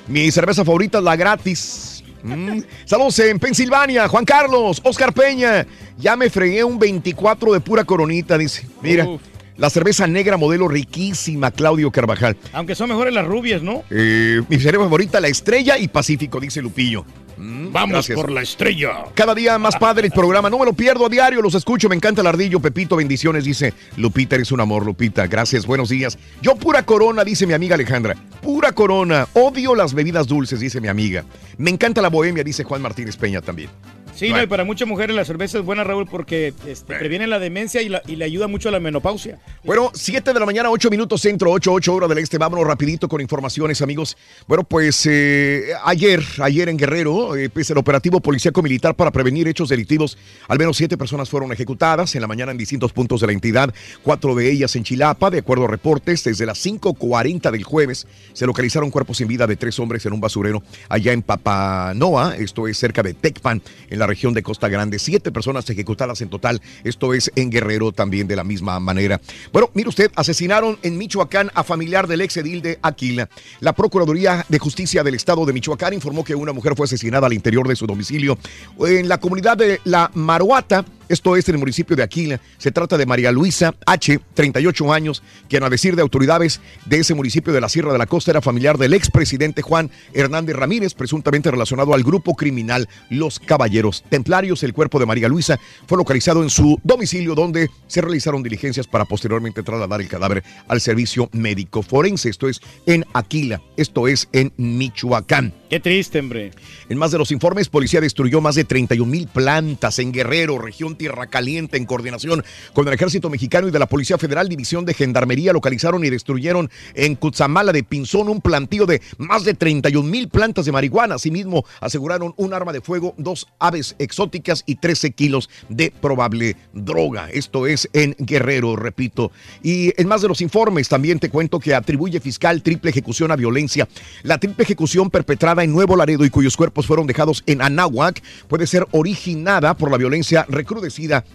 Mi 0.08 0.32
cerveza 0.32 0.64
favorita 0.64 1.00
es 1.00 1.04
la 1.04 1.16
gratis. 1.16 2.04
Mm. 2.24 2.62
Saludos 2.86 3.20
en 3.20 3.40
Pensilvania, 3.40 4.08
Juan 4.08 4.26
Carlos, 4.26 4.82
Oscar 4.84 5.14
Peña. 5.14 5.66
Ya 5.98 6.16
me 6.16 6.30
fregué 6.30 6.64
un 6.64 6.80
24 6.80 7.54
de 7.54 7.60
pura 7.60 7.84
coronita, 7.84 8.38
dice. 8.38 8.68
Mira, 8.82 9.06
Uf. 9.08 9.22
la 9.58 9.70
cerveza 9.70 10.08
negra 10.08 10.38
modelo 10.38 10.68
riquísima, 10.68 11.52
Claudio 11.52 11.92
Carvajal. 11.92 12.38
Aunque 12.54 12.76
son 12.76 12.90
mejores 12.90 13.14
las 13.14 13.26
rubias, 13.26 13.62
¿no? 13.62 13.84
Eh, 13.90 14.42
mi 14.48 14.60
cerveza 14.60 14.84
favorita, 14.84 15.20
la 15.20 15.28
estrella 15.28 15.78
y 15.78 15.88
Pacífico, 15.88 16.40
dice 16.40 16.62
Lupillo. 16.62 17.06
Mm, 17.38 17.72
Vamos 17.72 17.92
gracias. 17.92 18.16
por 18.16 18.32
la 18.32 18.42
estrella. 18.42 19.06
Cada 19.14 19.36
día 19.36 19.58
más 19.58 19.76
padre 19.78 20.08
el 20.08 20.12
programa. 20.14 20.50
No 20.50 20.60
me 20.60 20.66
lo 20.66 20.74
pierdo 20.74 21.06
a 21.06 21.10
diario, 21.10 21.42
los 21.42 21.56
escucho. 21.56 21.88
Me 21.90 21.96
encanta 21.96 22.22
el 22.22 22.28
ardillo. 22.28 22.60
Pepito, 22.60 22.96
bendiciones. 22.96 23.44
Dice 23.46 23.74
Lupita, 23.96 24.36
eres 24.36 24.52
un 24.52 24.60
amor, 24.60 24.86
Lupita. 24.86 25.28
Gracias, 25.28 25.66
buenos 25.66 25.90
días. 25.90 26.18
Yo 26.42 26.56
pura 26.56 26.84
corona, 26.84 27.24
dice 27.24 27.46
mi 27.46 27.54
amiga 27.54 27.76
Alejandra. 27.76 28.16
Pura 28.42 28.72
corona. 28.72 29.28
Odio 29.34 29.76
las 29.76 29.94
bebidas 29.94 30.28
dulces, 30.28 30.60
dice 30.60 30.82
mi 30.82 30.88
amiga. 30.88 31.24
Me 31.58 31.70
encanta 31.70 32.02
la 32.02 32.10
bohemia, 32.10 32.44
dice 32.44 32.64
Juan 32.64 32.82
Martínez 32.82 33.18
Peña 33.18 33.42
también. 33.42 33.70
Sí, 34.18 34.30
no, 34.32 34.42
y 34.42 34.48
para 34.48 34.64
muchas 34.64 34.88
mujeres 34.88 35.16
la 35.16 35.24
cerveza 35.26 35.60
es 35.60 35.64
buena, 35.64 35.84
Raúl, 35.84 36.08
porque 36.10 36.54
este, 36.66 36.96
previene 36.98 37.28
la 37.28 37.38
demencia 37.38 37.82
y, 37.84 37.90
la- 37.90 38.02
y 38.08 38.16
le 38.16 38.26
ayuda 38.26 38.48
mucho 38.48 38.70
a 38.70 38.72
la 38.72 38.80
menopausia. 38.80 39.38
Bueno, 39.64 39.92
7 39.94 40.34
de 40.34 40.40
la 40.40 40.46
mañana, 40.46 40.72
8 40.72 40.90
minutos 40.90 41.22
centro, 41.22 41.52
8, 41.52 41.72
8 41.72 41.94
horas 41.94 42.10
del 42.10 42.18
este. 42.18 42.40
Vámonos 42.40 42.66
rapidito 42.66 43.08
con 43.08 43.22
informaciones, 43.22 43.82
amigos. 43.84 44.18
Bueno, 44.48 44.64
pues 44.64 45.06
eh, 45.06 45.66
ayer, 45.86 46.24
ayer 46.40 46.68
en 46.70 46.78
Guerrero, 46.78 47.36
eh, 47.36 47.50
pues 47.50 47.70
el 47.70 47.78
operativo 47.78 48.20
policíaco 48.20 48.64
militar 48.64 48.96
para 48.96 49.12
prevenir 49.12 49.48
hechos 49.48 49.70
delictivos, 49.70 50.18
al 50.48 50.58
menos 50.58 50.78
siete 50.78 50.98
personas 50.98 51.30
fueron 51.30 51.52
ejecutadas 51.54 52.16
en 52.16 52.22
la 52.22 52.28
mañana 52.28 52.52
en 52.52 52.58
distintos 52.58 52.94
puntos 52.94 53.22
de 53.22 53.28
la 53.28 53.34
entidad, 53.34 53.72
cuatro 54.02 54.34
de 54.34 54.50
ellas 54.52 54.76
en 54.76 54.84
Chilapa, 54.84 55.30
de 55.30 55.38
acuerdo 55.40 55.66
a 55.66 55.68
reportes, 55.68 56.24
desde 56.24 56.48
las 56.48 56.66
5.40 56.66 57.52
del 57.52 57.64
jueves 57.64 58.08
se 58.34 58.48
localizaron 58.48 58.90
cuerpos 58.90 59.18
sin 59.18 59.28
vida 59.28 59.46
de 59.46 59.56
tres 59.58 59.78
hombres 59.78 60.06
en 60.08 60.14
un 60.14 60.22
basurero 60.22 60.64
allá 60.90 61.12
en 61.14 61.22
Papanoa, 61.22 62.36
esto 62.38 62.68
es 62.68 62.78
cerca 62.80 63.04
de 63.04 63.14
Tecpan, 63.14 63.62
en 63.90 64.00
la 64.00 64.07
región 64.08 64.34
de 64.34 64.42
Costa 64.42 64.68
Grande. 64.70 64.98
Siete 65.00 65.32
personas 65.32 65.70
ejecutadas 65.70 66.22
en 66.22 66.30
total, 66.30 66.62
esto 66.84 67.14
es 67.14 67.32
en 67.36 67.50
Guerrero 67.50 67.92
también 67.92 68.28
de 68.28 68.36
la 68.36 68.44
misma 68.44 68.80
manera. 68.80 69.22
Bueno, 69.54 69.70
mire 69.74 69.90
usted, 69.90 70.12
asesinaron 70.16 70.80
en 70.82 70.98
Michoacán 70.98 71.52
a 71.54 71.64
familiar 71.64 72.08
del 72.08 72.22
ex 72.22 72.38
edil 72.38 72.62
de 72.62 72.80
Aquila. 72.82 73.30
La 73.60 73.74
Procuraduría 73.74 74.46
de 74.50 74.60
Justicia 74.60 75.04
del 75.04 75.16
Estado 75.16 75.46
de 75.46 75.54
Michoacán 75.54 75.94
informó 75.94 76.24
que 76.24 76.36
una 76.36 76.54
mujer 76.54 76.74
fue 76.76 76.86
asesinada 76.86 77.28
al 77.28 77.34
interior 77.34 77.68
de 77.68 77.76
su 77.76 77.86
domicilio 77.86 78.38
en 78.80 79.08
la 79.08 79.20
comunidad 79.20 79.58
de 79.58 79.80
La 79.84 80.10
Maruata. 80.14 80.86
Esto 81.10 81.36
es 81.36 81.48
en 81.48 81.56
el 81.56 81.60
municipio 81.60 81.96
de 81.96 82.04
Aquila. 82.04 82.40
Se 82.58 82.72
trata 82.72 82.98
de 82.98 83.06
María 83.06 83.32
Luisa 83.32 83.76
H., 83.86 84.20
38 84.34 84.94
años, 84.94 85.24
quien 85.50 85.64
a 85.64 85.70
decir 85.70 85.96
de 85.96 86.02
autoridades 86.02 86.62
de 86.86 87.00
ese 87.00 87.14
municipio 87.14 87.54
de 87.54 87.62
la 87.62 87.70
Sierra 87.70 87.92
de 87.92 87.98
la 87.98 88.06
Costa 88.06 88.32
era 88.32 88.42
familiar 88.42 88.78
del 88.78 88.94
expresidente 88.94 89.62
Juan 89.62 89.90
Hernández 90.14 90.56
Ramírez, 90.56 90.94
presuntamente 90.94 91.52
relacionado 91.52 91.94
al 91.94 92.04
grupo 92.04 92.36
criminal 92.36 92.90
Los 93.10 93.40
Caballeros 93.40 94.04
Templarios. 94.10 94.64
El 94.64 94.74
cuerpo 94.74 95.00
de 95.00 95.06
María 95.06 95.30
Luisa 95.30 95.60
fue 95.88 95.98
localizado 95.98 96.44
en 96.44 96.50
su 96.50 96.80
domicilio 96.84 97.36
donde 97.36 97.70
se 97.88 98.02
realizaron 98.02 98.44
diligencias 98.44 98.88
para 98.88 99.06
posteriormente 99.06 99.64
trasladar 99.64 100.02
el 100.02 100.08
cadáver 100.08 100.44
al 100.68 100.82
servicio 100.82 101.30
médico 101.32 101.82
forense. 101.82 102.30
Esto 102.30 102.50
es 102.50 102.60
en 102.86 103.06
Aquila. 103.14 103.62
Esto 103.78 104.08
es 104.08 104.28
en 104.34 104.52
Michoacán. 104.58 105.54
Qué 105.70 105.80
triste, 105.80 106.20
hombre. 106.20 106.52
En 106.90 106.98
más 106.98 107.12
de 107.12 107.18
los 107.18 107.32
informes, 107.32 107.70
policía 107.70 108.02
destruyó 108.02 108.40
más 108.42 108.56
de 108.56 108.64
31 108.64 109.10
mil 109.10 109.28
plantas 109.28 110.00
en 110.00 110.12
Guerrero, 110.12 110.58
región 110.60 110.97
Tierra 110.98 111.28
Caliente, 111.28 111.78
en 111.78 111.86
coordinación 111.86 112.44
con 112.74 112.88
el 112.88 112.94
Ejército 112.94 113.30
Mexicano 113.30 113.68
y 113.68 113.72
de 113.72 113.80
la 113.80 113.88
Policía 113.88 114.18
Federal, 114.18 114.50
División 114.50 114.86
de 114.86 114.94
Gendarmería, 114.94 115.54
localizaron 115.54 116.04
y 116.04 116.10
destruyeron 116.10 116.70
en 116.94 117.16
Cutzamala 117.16 117.72
de 117.72 117.84
Pinzón 117.84 118.30
un 118.30 118.42
plantío 118.42 118.86
de 118.86 119.02
más 119.18 119.46
de 119.46 119.54
31 119.54 120.10
mil 120.10 120.30
plantas 120.30 120.66
de 120.66 120.72
marihuana. 120.72 121.16
Asimismo, 121.16 121.66
aseguraron 121.80 122.34
un 122.38 122.54
arma 122.54 122.74
de 122.74 122.82
fuego, 122.82 123.14
dos 123.18 123.48
aves 123.60 123.96
exóticas 124.00 124.64
y 124.66 124.76
13 124.76 125.12
kilos 125.12 125.50
de 125.70 125.92
probable 125.92 126.56
droga. 126.74 127.30
Esto 127.32 127.68
es 127.68 127.90
en 127.94 128.16
Guerrero, 128.20 128.76
repito. 128.76 129.32
Y 129.64 129.94
en 130.00 130.08
más 130.08 130.22
de 130.22 130.28
los 130.28 130.42
informes, 130.42 130.90
también 130.90 131.20
te 131.20 131.30
cuento 131.30 131.60
que 131.60 131.76
atribuye 131.76 132.20
fiscal 132.20 132.64
triple 132.64 132.90
ejecución 132.90 133.32
a 133.32 133.36
violencia. 133.36 133.88
La 134.24 134.38
triple 134.38 134.64
ejecución 134.64 135.10
perpetrada 135.10 135.64
en 135.64 135.72
Nuevo 135.72 135.96
Laredo 135.96 136.26
y 136.26 136.30
cuyos 136.30 136.58
cuerpos 136.58 136.88
fueron 136.88 137.08
dejados 137.08 137.44
en 137.46 137.62
Anáhuac 137.62 138.22
puede 138.48 138.68
ser 138.68 138.88
originada 138.92 139.76
por 139.76 139.92
la 139.92 139.98
violencia 139.98 140.46
recrudecida 140.50 140.87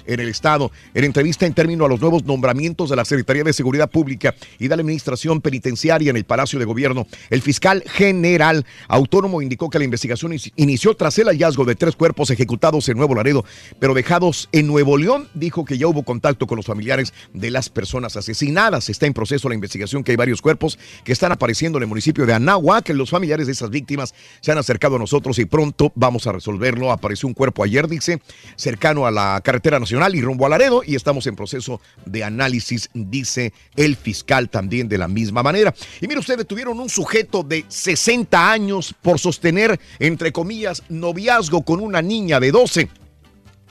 en 0.06 0.20
el 0.20 0.28
Estado. 0.28 0.70
En 0.94 1.04
entrevista 1.04 1.46
en 1.46 1.54
términos 1.54 1.86
a 1.86 1.88
los 1.88 2.00
nuevos 2.00 2.24
nombramientos 2.24 2.90
de 2.90 2.96
la 2.96 3.04
Secretaría 3.04 3.44
de 3.44 3.52
Seguridad 3.52 3.90
Pública 3.90 4.34
y 4.58 4.68
de 4.68 4.76
la 4.76 4.80
Administración 4.82 5.40
Penitenciaria 5.40 6.10
en 6.10 6.16
el 6.16 6.24
Palacio 6.24 6.58
de 6.58 6.64
Gobierno, 6.64 7.06
el 7.30 7.42
fiscal 7.42 7.82
general 7.86 8.64
autónomo 8.88 9.42
indicó 9.42 9.70
que 9.70 9.78
la 9.78 9.84
investigación 9.84 10.34
inició 10.56 10.94
tras 10.96 11.18
el 11.18 11.28
hallazgo 11.28 11.64
de 11.64 11.74
tres 11.74 11.96
cuerpos 11.96 12.30
ejecutados 12.30 12.88
en 12.88 12.96
Nuevo 12.96 13.14
Laredo, 13.14 13.44
pero 13.78 13.94
dejados 13.94 14.48
en 14.52 14.66
Nuevo 14.66 14.96
León. 14.96 15.28
Dijo 15.34 15.64
que 15.64 15.78
ya 15.78 15.86
hubo 15.86 16.02
contacto 16.02 16.46
con 16.46 16.56
los 16.56 16.66
familiares 16.66 17.12
de 17.32 17.50
las 17.50 17.68
personas 17.68 18.16
asesinadas. 18.16 18.88
Está 18.88 19.06
en 19.06 19.14
proceso 19.14 19.48
la 19.48 19.54
investigación 19.54 20.02
que 20.04 20.12
hay 20.12 20.16
varios 20.16 20.42
cuerpos 20.42 20.78
que 21.04 21.12
están 21.12 21.32
apareciendo 21.32 21.78
en 21.78 21.82
el 21.82 21.88
municipio 21.88 22.26
de 22.26 22.34
Anáhuac. 22.34 22.88
Los 22.90 23.10
familiares 23.10 23.46
de 23.46 23.52
esas 23.52 23.70
víctimas 23.70 24.14
se 24.40 24.52
han 24.52 24.58
acercado 24.58 24.96
a 24.96 24.98
nosotros 24.98 25.38
y 25.38 25.44
pronto 25.44 25.92
vamos 25.94 26.26
a 26.26 26.32
resolverlo. 26.32 26.90
Apareció 26.90 27.28
un 27.28 27.34
cuerpo 27.34 27.64
ayer, 27.64 27.88
dice, 27.88 28.20
cercano 28.56 29.06
a 29.06 29.10
la 29.10 29.40
carretera 29.42 29.78
nacional 29.78 30.14
y 30.14 30.20
rumbo 30.20 30.46
a 30.46 30.48
Laredo 30.48 30.82
y 30.84 30.94
estamos 30.94 31.26
en 31.26 31.36
proceso 31.36 31.80
de 32.06 32.24
análisis, 32.24 32.88
dice 32.94 33.52
el 33.76 33.96
fiscal 33.96 34.48
también 34.48 34.88
de 34.88 34.98
la 34.98 35.08
misma 35.08 35.42
manera. 35.42 35.74
Y 36.00 36.08
mire 36.08 36.20
usted, 36.20 36.38
detuvieron 36.38 36.80
un 36.80 36.88
sujeto 36.88 37.42
de 37.42 37.64
60 37.68 38.50
años 38.50 38.94
por 39.02 39.18
sostener, 39.18 39.78
entre 39.98 40.32
comillas, 40.32 40.82
noviazgo 40.88 41.62
con 41.62 41.80
una 41.80 42.02
niña 42.02 42.40
de 42.40 42.52
12. 42.52 43.01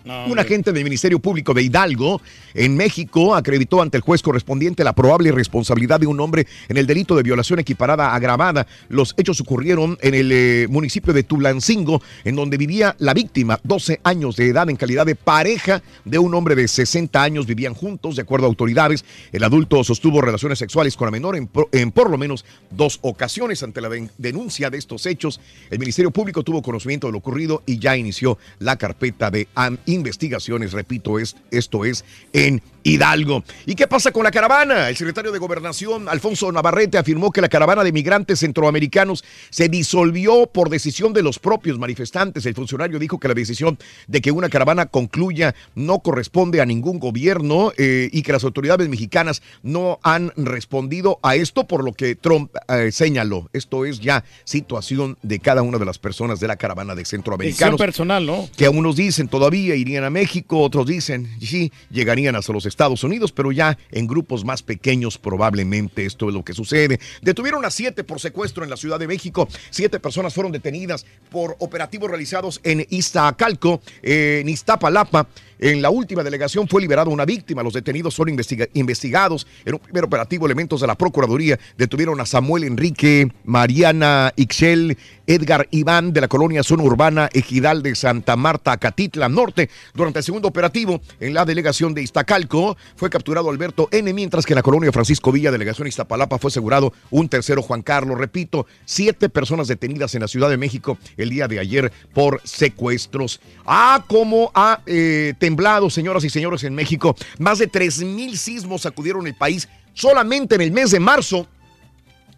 Un 0.03 0.39
agente 0.39 0.71
del 0.71 0.83
Ministerio 0.83 1.19
Público 1.19 1.53
de 1.53 1.63
Hidalgo, 1.63 2.21
en 2.53 2.75
México, 2.75 3.35
acreditó 3.35 3.81
ante 3.81 3.97
el 3.97 4.01
juez 4.03 4.21
correspondiente 4.21 4.83
la 4.83 4.93
probable 4.93 5.31
responsabilidad 5.31 5.99
de 5.99 6.07
un 6.07 6.19
hombre 6.19 6.47
en 6.69 6.77
el 6.77 6.87
delito 6.87 7.15
de 7.15 7.23
violación 7.23 7.59
equiparada 7.59 8.13
agravada. 8.15 8.65
Los 8.89 9.13
hechos 9.17 9.39
ocurrieron 9.41 9.97
en 10.01 10.13
el 10.15 10.31
eh, 10.31 10.67
municipio 10.69 11.13
de 11.13 11.23
Tulancingo, 11.23 12.01
en 12.23 12.35
donde 12.35 12.57
vivía 12.57 12.95
la 12.99 13.13
víctima, 13.13 13.59
12 13.63 13.99
años 14.03 14.35
de 14.35 14.47
edad, 14.49 14.69
en 14.69 14.75
calidad 14.75 15.05
de 15.05 15.15
pareja 15.15 15.83
de 16.03 16.17
un 16.19 16.33
hombre 16.33 16.55
de 16.55 16.67
60 16.67 17.21
años. 17.21 17.45
Vivían 17.45 17.73
juntos, 17.73 18.15
de 18.15 18.23
acuerdo 18.23 18.47
a 18.47 18.49
autoridades. 18.49 19.05
El 19.31 19.43
adulto 19.43 19.83
sostuvo 19.83 20.21
relaciones 20.21 20.57
sexuales 20.59 20.95
con 20.97 21.05
la 21.07 21.11
menor 21.11 21.35
en, 21.35 21.47
por- 21.47 21.69
en 21.71 21.91
por 21.91 22.09
lo 22.09 22.17
menos 22.17 22.43
dos 22.71 22.97
ocasiones. 23.01 23.61
Ante 23.63 23.81
la 23.81 23.89
den- 23.89 24.09
denuncia 24.17 24.69
de 24.69 24.77
estos 24.77 25.05
hechos, 25.05 25.39
el 25.69 25.79
Ministerio 25.79 26.11
Público 26.11 26.43
tuvo 26.43 26.61
conocimiento 26.61 27.07
de 27.07 27.11
lo 27.13 27.19
ocurrido 27.19 27.61
y 27.65 27.77
ya 27.79 27.95
inició 27.95 28.37
la 28.59 28.77
carpeta 28.77 29.29
de 29.29 29.47
am- 29.55 29.77
investigaciones. 29.91 30.73
Repito, 30.73 31.19
es, 31.19 31.35
esto 31.51 31.85
es 31.85 32.03
en 32.33 32.61
Hidalgo. 32.83 33.43
¿Y 33.65 33.75
qué 33.75 33.87
pasa 33.87 34.11
con 34.11 34.23
la 34.23 34.31
caravana? 34.31 34.89
El 34.89 34.97
secretario 34.97 35.31
de 35.31 35.39
Gobernación, 35.39 36.09
Alfonso 36.09 36.51
Navarrete, 36.51 36.97
afirmó 36.97 37.31
que 37.31 37.41
la 37.41 37.49
caravana 37.49 37.83
de 37.83 37.91
migrantes 37.91 38.39
centroamericanos 38.39 39.23
se 39.49 39.69
disolvió 39.69 40.47
por 40.47 40.69
decisión 40.69 41.13
de 41.13 41.21
los 41.21 41.39
propios 41.39 41.77
manifestantes. 41.77 42.45
El 42.45 42.55
funcionario 42.55 42.99
dijo 42.99 43.19
que 43.19 43.27
la 43.27 43.33
decisión 43.33 43.77
de 44.07 44.21
que 44.21 44.31
una 44.31 44.49
caravana 44.49 44.87
concluya 44.87 45.53
no 45.75 45.99
corresponde 45.99 46.61
a 46.61 46.65
ningún 46.65 46.99
gobierno 46.99 47.71
eh, 47.77 48.09
y 48.11 48.23
que 48.23 48.31
las 48.31 48.43
autoridades 48.43 48.89
mexicanas 48.89 49.41
no 49.61 49.99
han 50.03 50.31
respondido 50.35 51.19
a 51.21 51.35
esto, 51.35 51.67
por 51.67 51.83
lo 51.83 51.93
que 51.93 52.15
Trump 52.15 52.51
eh, 52.67 52.91
señaló. 52.91 53.49
Esto 53.53 53.85
es 53.85 53.99
ya 53.99 54.23
situación 54.43 55.17
de 55.21 55.39
cada 55.39 55.61
una 55.61 55.77
de 55.77 55.85
las 55.85 55.99
personas 55.99 56.39
de 56.39 56.47
la 56.47 56.55
caravana 56.55 56.95
de 56.95 57.01
Decisión 57.01 57.11
centroamericanos 57.21 57.79
personal, 57.79 58.25
¿no? 58.25 58.49
que 58.55 58.69
unos 58.69 58.95
dicen 58.95 59.27
todavía 59.27 59.75
irían 59.81 60.03
a 60.03 60.09
México, 60.09 60.59
otros 60.59 60.87
dicen 60.87 61.29
sí, 61.41 61.71
llegarían 61.89 62.35
hasta 62.35 62.53
los 62.53 62.65
Estados 62.65 63.03
Unidos, 63.03 63.31
pero 63.31 63.51
ya 63.51 63.77
en 63.91 64.07
grupos 64.07 64.45
más 64.45 64.63
pequeños 64.63 65.17
probablemente 65.17 66.05
esto 66.05 66.29
es 66.29 66.33
lo 66.33 66.43
que 66.43 66.53
sucede. 66.53 66.99
Detuvieron 67.21 67.65
a 67.65 67.71
siete 67.71 68.03
por 68.03 68.19
secuestro 68.19 68.63
en 68.63 68.69
la 68.69 68.77
Ciudad 68.77 68.99
de 68.99 69.07
México. 69.07 69.47
Siete 69.69 69.99
personas 69.99 70.33
fueron 70.33 70.51
detenidas 70.51 71.05
por 71.29 71.55
operativos 71.59 72.09
realizados 72.09 72.61
en 72.63 72.85
Iztacalco, 72.89 73.81
eh, 74.01 74.39
en 74.41 74.49
Iztapalapa. 74.49 75.27
En 75.61 75.81
la 75.81 75.91
última 75.91 76.23
delegación 76.23 76.67
fue 76.67 76.81
liberada 76.81 77.09
una 77.09 77.23
víctima. 77.23 77.61
Los 77.61 77.73
detenidos 77.73 78.15
son 78.15 78.29
investiga- 78.29 78.67
investigados. 78.73 79.45
En 79.63 79.75
un 79.75 79.79
primer 79.79 80.03
operativo, 80.03 80.47
elementos 80.47 80.81
de 80.81 80.87
la 80.87 80.95
Procuraduría 80.95 81.59
detuvieron 81.77 82.19
a 82.19 82.25
Samuel 82.25 82.63
Enrique, 82.63 83.31
Mariana 83.45 84.33
Ixchel, 84.35 84.97
Edgar 85.27 85.67
Iván 85.69 86.13
de 86.13 86.21
la 86.21 86.27
colonia 86.27 86.63
zona 86.63 86.83
urbana 86.83 87.29
Ejidal 87.31 87.83
de 87.83 87.93
Santa 87.95 88.35
Marta, 88.35 88.75
Catitla 88.77 89.29
Norte. 89.29 89.69
Durante 89.93 90.19
el 90.19 90.25
segundo 90.25 90.47
operativo 90.47 90.99
en 91.19 91.35
la 91.35 91.45
delegación 91.45 91.93
de 91.93 92.01
Iztacalco 92.01 92.75
fue 92.95 93.11
capturado 93.11 93.49
Alberto 93.49 93.87
N, 93.91 94.11
mientras 94.13 94.45
que 94.47 94.53
en 94.53 94.57
la 94.57 94.63
colonia 94.63 94.91
Francisco 94.91 95.31
Villa, 95.31 95.51
delegación 95.51 95.87
Iztapalapa, 95.87 96.39
fue 96.39 96.49
asegurado 96.49 96.91
un 97.11 97.29
tercero 97.29 97.61
Juan 97.61 97.83
Carlos. 97.83 98.17
Repito, 98.17 98.65
siete 98.85 99.29
personas 99.29 99.67
detenidas 99.67 100.15
en 100.15 100.21
la 100.21 100.27
Ciudad 100.27 100.49
de 100.49 100.57
México 100.57 100.97
el 101.17 101.29
día 101.29 101.47
de 101.47 101.59
ayer 101.59 101.91
por 102.15 102.41
secuestros. 102.43 103.39
Ah, 103.65 104.03
cómo 104.07 104.51
ha 104.55 104.81
eh, 104.87 105.33
temblado, 105.51 105.89
señoras 105.89 106.23
y 106.23 106.29
señores, 106.29 106.63
en 106.63 106.73
México. 106.73 107.13
Más 107.37 107.59
de 107.59 107.69
3.000 107.69 108.37
sismos 108.37 108.83
sacudieron 108.83 109.27
el 109.27 109.35
país 109.35 109.67
solamente 109.93 110.55
en 110.55 110.61
el 110.61 110.71
mes 110.71 110.91
de 110.91 111.01
marzo 111.01 111.45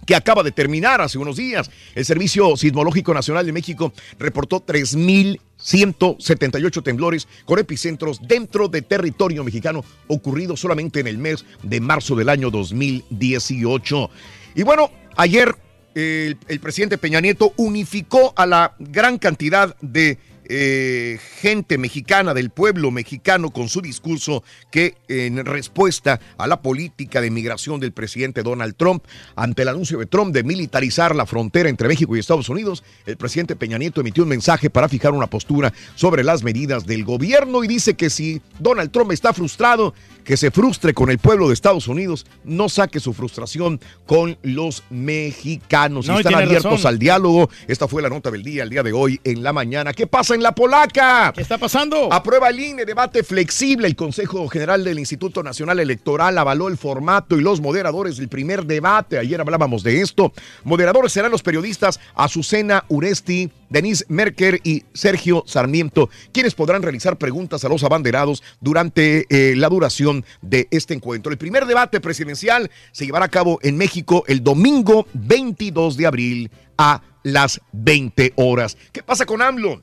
que 0.07 0.15
acaba 0.15 0.41
de 0.41 0.51
terminar 0.51 0.99
hace 0.99 1.19
unos 1.19 1.37
días. 1.37 1.69
El 1.93 2.05
Servicio 2.05 2.57
Sismológico 2.57 3.13
Nacional 3.13 3.45
de 3.45 3.51
México 3.51 3.93
reportó 4.17 4.65
3.178 4.65 6.83
temblores 6.83 7.27
con 7.45 7.59
epicentros 7.59 8.19
dentro 8.27 8.67
de 8.67 8.81
territorio 8.81 9.43
mexicano 9.43 9.85
ocurridos 10.07 10.59
solamente 10.59 10.99
en 10.99 11.05
el 11.05 11.19
mes 11.19 11.45
de 11.61 11.81
marzo 11.81 12.15
del 12.15 12.29
año 12.29 12.49
2018. 12.49 14.09
Y 14.55 14.63
bueno, 14.63 14.89
ayer 15.15 15.55
el, 15.93 16.39
el 16.47 16.59
presidente 16.59 16.97
Peña 16.97 17.21
Nieto 17.21 17.53
unificó 17.57 18.33
a 18.35 18.47
la 18.47 18.73
gran 18.79 19.19
cantidad 19.19 19.77
de 19.81 20.17
eh, 20.49 21.19
gente 21.39 21.77
mexicana 21.77 22.33
del 22.33 22.49
pueblo 22.49 22.91
mexicano 22.91 23.51
con 23.51 23.69
su 23.69 23.81
discurso 23.81 24.43
que 24.71 24.95
en 25.07 25.45
respuesta 25.45 26.19
a 26.37 26.47
la 26.47 26.61
política 26.61 27.21
de 27.21 27.31
migración 27.31 27.79
del 27.79 27.91
presidente 27.91 28.43
Donald 28.43 28.75
Trump, 28.75 29.03
ante 29.35 29.61
el 29.61 29.69
anuncio 29.69 29.99
de 29.99 30.05
Trump 30.05 30.33
de 30.33 30.43
militarizar 30.43 31.15
la 31.15 31.25
frontera 31.25 31.69
entre 31.69 31.87
México 31.87 32.15
y 32.15 32.19
Estados 32.19 32.49
Unidos, 32.49 32.83
el 33.05 33.17
presidente 33.17 33.55
Peña 33.55 33.77
Nieto 33.77 34.01
emitió 34.01 34.23
un 34.23 34.29
mensaje 34.29 34.69
para 34.69 34.89
fijar 34.89 35.13
una 35.13 35.27
postura 35.27 35.73
sobre 35.95 36.23
las 36.23 36.43
medidas 36.43 36.85
del 36.85 37.03
gobierno 37.03 37.63
y 37.63 37.67
dice 37.67 37.93
que 37.95 38.09
si 38.09 38.41
Donald 38.59 38.91
Trump 38.91 39.11
está 39.11 39.33
frustrado, 39.33 39.93
que 40.23 40.37
se 40.37 40.51
frustre 40.51 40.93
con 40.93 41.09
el 41.09 41.19
pueblo 41.19 41.47
de 41.47 41.53
Estados 41.53 41.87
Unidos, 41.87 42.25
no 42.43 42.69
saque 42.69 42.99
su 42.99 43.13
frustración 43.13 43.79
con 44.05 44.37
los 44.41 44.83
mexicanos. 44.89 46.07
No, 46.07 46.17
Están 46.17 46.35
abiertos 46.35 46.71
razón. 46.71 46.87
al 46.87 46.99
diálogo. 46.99 47.49
Esta 47.67 47.87
fue 47.87 48.01
la 48.01 48.09
nota 48.09 48.31
del 48.31 48.43
día, 48.43 48.63
el 48.63 48.69
día 48.69 48.83
de 48.83 48.93
hoy 48.93 49.19
en 49.23 49.43
la 49.43 49.53
mañana. 49.53 49.93
¿Qué 49.93 50.07
pasa 50.07 50.32
en 50.33 50.43
la 50.43 50.53
polaca? 50.53 51.31
¿Qué 51.33 51.41
está 51.41 51.57
pasando? 51.57 52.11
Aprueba 52.11 52.49
el 52.49 52.59
INE, 52.59 52.85
debate 52.85 53.23
flexible. 53.23 53.87
El 53.87 53.95
Consejo 53.95 54.47
General 54.47 54.83
del 54.83 54.99
Instituto 54.99 55.43
Nacional 55.43 55.79
Electoral 55.79 56.37
avaló 56.37 56.67
el 56.67 56.77
formato 56.77 57.37
y 57.37 57.41
los 57.41 57.61
moderadores 57.61 58.17
del 58.17 58.29
primer 58.29 58.65
debate. 58.65 59.17
Ayer 59.17 59.39
hablábamos 59.39 59.83
de 59.83 60.01
esto. 60.01 60.33
Moderadores 60.63 61.11
serán 61.11 61.31
los 61.31 61.43
periodistas 61.43 61.99
Azucena 62.15 62.85
Uresti, 62.89 63.51
Denise 63.69 64.05
Merker 64.07 64.59
y 64.63 64.83
Sergio 64.93 65.43
Sarmiento, 65.47 66.09
quienes 66.31 66.55
podrán 66.55 66.83
realizar 66.83 67.17
preguntas 67.17 67.63
a 67.65 67.69
los 67.69 67.83
abanderados 67.83 68.43
durante 68.61 69.25
eh, 69.29 69.55
la 69.55 69.69
duración 69.69 70.25
de 70.41 70.67
este 70.71 70.93
encuentro. 70.93 71.31
El 71.31 71.37
primer 71.37 71.65
debate 71.65 71.99
presidencial 71.99 72.69
se 72.91 73.05
llevará 73.05 73.25
a 73.25 73.29
cabo 73.29 73.59
en 73.61 73.77
México 73.77 74.23
el 74.27 74.43
domingo 74.43 75.07
22 75.13 75.97
de 75.97 76.07
abril 76.07 76.51
a 76.77 77.01
las 77.23 77.61
20 77.71 78.33
horas. 78.35 78.77
¿Qué 78.91 79.01
pasa 79.01 79.25
con 79.25 79.41
AMLO? 79.41 79.81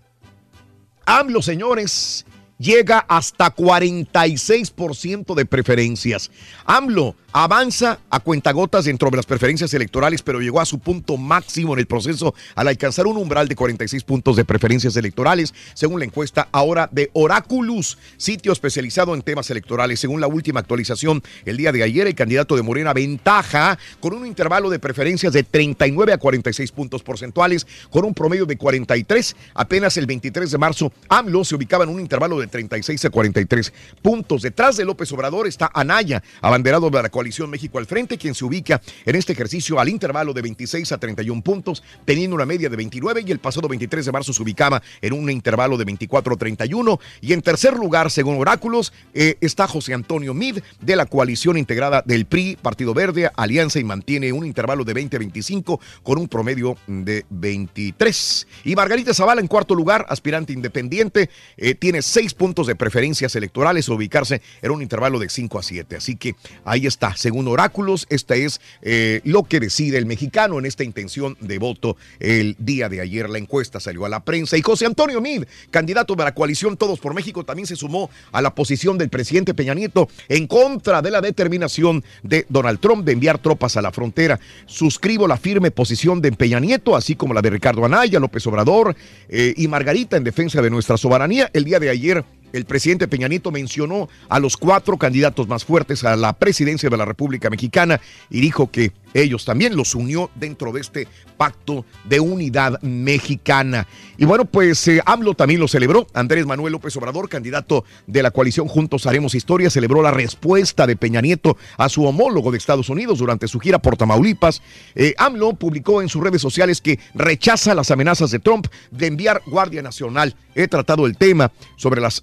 AMLO, 1.10 1.42
señores, 1.42 2.24
llega 2.56 3.04
hasta 3.08 3.52
46% 3.52 5.34
de 5.34 5.44
preferencias. 5.44 6.30
AMLO 6.64 7.16
avanza 7.32 7.98
a 8.11 8.20
cuentagotas 8.20 8.85
dentro 8.85 9.11
de 9.11 9.16
las 9.16 9.27
preferencias 9.27 9.73
electorales, 9.74 10.23
pero 10.23 10.40
llegó 10.40 10.61
a 10.61 10.65
su 10.65 10.78
punto 10.78 11.16
máximo 11.16 11.74
en 11.74 11.81
el 11.81 11.86
proceso 11.86 12.35
al 12.55 12.69
alcanzar 12.69 13.07
un 13.07 13.16
umbral 13.16 13.48
de 13.48 13.57
46 13.57 14.05
puntos 14.05 14.36
de 14.36 14.44
preferencias 14.44 14.97
electorales, 14.97 15.55
según 15.74 16.01
la 16.01 16.07
encuesta 16.07 16.48
ahora 16.52 16.89
de 16.90 17.11
Oraculus, 17.12 17.98
sitio 18.16 18.52
especializado 18.52 19.15
en 19.15 19.23
temas 19.23 19.51
electorales. 19.51 20.01
Según 20.01 20.20
la 20.20 20.27
última 20.27 20.61
actualización 20.61 21.23
el 21.44 21.57
día 21.57 21.73
de 21.73 21.82
ayer, 21.82 22.07
el 22.07 22.15
candidato 22.15 22.57
de 22.57 22.62
Morena 22.62 22.93
ventaja 22.93 23.78
con 24.01 24.15
un 24.15 24.27
intervalo 24.27 24.70
de 24.70 24.78
preferencias 24.78 25.32
de 25.32 25.43
39 25.43 26.12
a 26.12 26.19
46 26.19 26.73
puntos 26.73 27.02
porcentuales, 27.02 27.66
con 27.90 28.05
un 28.05 28.15
promedio 28.15 28.47
de 28.47 28.57
43. 28.57 29.36
Apenas 29.55 29.97
el 29.97 30.07
23 30.07 30.51
de 30.51 30.59
marzo, 30.59 30.93
AMLO 31.09 31.44
se 31.44 31.55
ubicaba 31.55 31.85
en 31.85 31.90
un 31.90 32.01
intervalo 32.01 32.40
de 32.40 32.47
36 32.47 33.05
a 33.05 33.11
43 33.11 33.73
puntos. 34.02 34.43
Detrás 34.43 34.77
de 34.77 34.85
López 34.85 35.11
Obrador 35.12 35.47
está 35.47 35.70
Anaya, 35.73 36.23
abanderado 36.40 36.90
de 36.90 37.02
la 37.02 37.09
coalición 37.20 37.51
México 37.51 37.76
al 37.76 37.84
frente, 37.84 38.16
quien 38.16 38.34
se 38.34 38.47
ubica 38.47 38.80
en 39.05 39.14
este 39.14 39.34
ejercicio 39.34 39.78
al 39.78 39.90
intervalo 39.90 40.32
de 40.32 40.40
26 40.40 40.90
a 40.92 40.97
31 40.97 41.42
puntos, 41.42 41.82
teniendo 42.06 42.34
una 42.34 42.47
media 42.47 42.70
de 42.70 42.76
29 42.76 43.24
y 43.26 43.30
el 43.30 43.40
pasado 43.40 43.68
23 43.68 44.06
de 44.06 44.10
marzo 44.10 44.32
se 44.32 44.42
ubicaba 44.42 44.82
en 45.02 45.12
un 45.12 45.30
intervalo 45.30 45.76
de 45.76 45.84
24 45.84 46.32
a 46.32 46.36
31. 46.38 46.98
Y 47.20 47.34
en 47.34 47.42
tercer 47.42 47.74
lugar, 47.74 48.10
según 48.10 48.40
oráculos, 48.40 48.94
eh, 49.12 49.36
está 49.42 49.68
José 49.68 49.92
Antonio 49.92 50.32
Mid 50.32 50.60
de 50.80 50.97
la 50.97 51.05
coalición 51.05 51.59
integrada 51.59 52.02
del 52.06 52.24
PRI, 52.24 52.56
Partido 52.56 52.94
Verde, 52.94 53.30
Alianza 53.36 53.78
y 53.78 53.84
mantiene 53.84 54.32
un 54.32 54.47
intervalo 54.47 54.84
de 54.84 54.94
20 54.94 55.16
a 55.16 55.18
25 55.18 55.78
con 56.02 56.16
un 56.16 56.26
promedio 56.26 56.78
de 56.86 57.26
23. 57.28 58.47
Y 58.64 58.74
Margarita 58.76 59.12
Zavala 59.12 59.42
en 59.42 59.47
cuarto 59.47 59.74
lugar, 59.74 60.06
aspirante 60.09 60.55
independiente, 60.55 61.28
eh, 61.59 61.74
tiene 61.74 62.01
seis 62.01 62.32
puntos 62.32 62.66
de 62.66 62.76
preferencias 62.76 63.36
electorales, 63.36 63.90
ubicarse 63.90 64.40
en 64.62 64.70
un 64.70 64.80
intervalo 64.80 65.18
de 65.18 65.28
5 65.28 65.59
a 65.59 65.62
7. 65.62 65.97
Así 65.97 66.16
que 66.16 66.34
ahí 66.64 66.86
está, 66.86 67.09
según 67.16 67.48
oráculos, 67.48 68.06
esta 68.10 68.34
es 68.36 68.60
eh, 68.82 69.20
lo 69.24 69.44
que 69.44 69.60
decide 69.60 69.98
el 69.98 70.06
mexicano 70.06 70.58
en 70.58 70.66
esta 70.66 70.84
intención 70.84 71.36
de 71.40 71.58
voto 71.58 71.96
el 72.18 72.56
día 72.58 72.88
de 72.88 73.00
ayer. 73.00 73.28
La 73.28 73.38
encuesta 73.38 73.80
salió 73.80 74.04
a 74.04 74.08
la 74.08 74.24
prensa 74.24 74.56
y 74.56 74.62
José 74.62 74.86
Antonio 74.86 75.20
Mid, 75.20 75.44
candidato 75.70 76.14
de 76.14 76.24
la 76.24 76.34
coalición 76.34 76.76
Todos 76.76 77.00
por 77.00 77.14
México, 77.14 77.44
también 77.44 77.66
se 77.66 77.76
sumó 77.76 78.10
a 78.32 78.42
la 78.42 78.54
posición 78.54 78.98
del 78.98 79.08
presidente 79.08 79.54
Peña 79.54 79.74
Nieto 79.74 80.08
en 80.28 80.46
contra 80.46 81.02
de 81.02 81.10
la 81.10 81.20
determinación 81.20 82.04
de 82.22 82.46
Donald 82.48 82.80
Trump 82.80 83.04
de 83.04 83.12
enviar 83.12 83.38
tropas 83.38 83.76
a 83.76 83.82
la 83.82 83.92
frontera. 83.92 84.38
Suscribo 84.66 85.26
la 85.26 85.36
firme 85.36 85.70
posición 85.70 86.20
de 86.20 86.32
Peña 86.32 86.60
Nieto, 86.60 86.96
así 86.96 87.16
como 87.16 87.34
la 87.34 87.42
de 87.42 87.50
Ricardo 87.50 87.84
Anaya, 87.84 88.18
López 88.18 88.46
Obrador 88.46 88.96
eh, 89.28 89.54
y 89.56 89.68
Margarita 89.68 90.16
en 90.16 90.24
defensa 90.24 90.62
de 90.62 90.70
nuestra 90.70 90.96
soberanía. 90.96 91.50
El 91.52 91.64
día 91.64 91.80
de 91.80 91.90
ayer 91.90 92.24
el 92.52 92.64
presidente 92.64 93.09
Peña 93.09 93.28
Nieto 93.28 93.51
mencionó 93.51 94.09
a 94.28 94.39
los 94.39 94.56
cuatro 94.56 94.97
candidatos 94.97 95.48
más 95.48 95.64
fuertes 95.64 96.05
a 96.05 96.16
la 96.16 96.32
presidencia 96.32 96.90
de 96.90 96.97
la 96.97 97.05
República 97.05 97.51
Mexicana 97.51 98.01
y 98.28 98.40
dijo 98.40 98.70
que 98.70 98.93
ellos 99.14 99.44
también 99.44 99.77
los 99.77 99.94
unió 99.94 100.31
dentro 100.35 100.72
de 100.72 100.81
este 100.81 101.09
pacto 101.36 101.85
de 102.05 102.20
unidad 102.20 102.81
mexicana. 102.82 103.86
Y 104.18 104.24
bueno, 104.24 104.44
pues 104.44 104.86
eh, 104.89 105.01
AMLO 105.05 105.35
también 105.35 105.59
lo 105.59 105.68
celebró. 105.68 106.06
Andrés 106.12 106.47
Manuel 106.47 106.72
López 106.72 106.97
Obrador, 106.97 107.28
candidato 107.28 107.85
de 108.06 108.22
la 108.22 108.31
coalición 108.31 108.68
Juntos 108.68 109.06
Haremos 109.06 109.35
Historia, 109.35 109.70
celebró 109.70 110.02
la 110.02 110.10
respuesta 110.10 110.86
de 110.86 110.97
Peña 110.97 111.20
Nieto 111.20 111.56
a 111.77 111.89
su 111.89 112.05
homólogo 112.05 112.51
de 112.51 112.59
Estados 112.59 112.89
Unidos 112.89 113.18
durante 113.18 113.48
su 113.48 113.59
gira 113.59 113.78
por 113.78 113.97
Tamaulipas. 113.97 114.62
Eh, 114.94 115.14
AMLO 115.18 115.55
publicó 115.55 116.02
en 116.02 116.09
sus 116.09 116.22
redes 116.22 116.43
sociales 116.43 116.81
que 116.81 116.98
rechaza 117.14 117.74
las 117.74 117.90
amenazas 117.90 118.31
de 118.31 118.39
Trump 118.39 118.66
de 118.90 119.06
enviar 119.06 119.43
Guardia 119.47 119.82
Nacional. 119.82 120.36
He 120.55 120.68
tratado 120.68 121.06
el 121.06 121.16
tema 121.16 121.52
sobre 121.77 122.01
las 122.01 122.22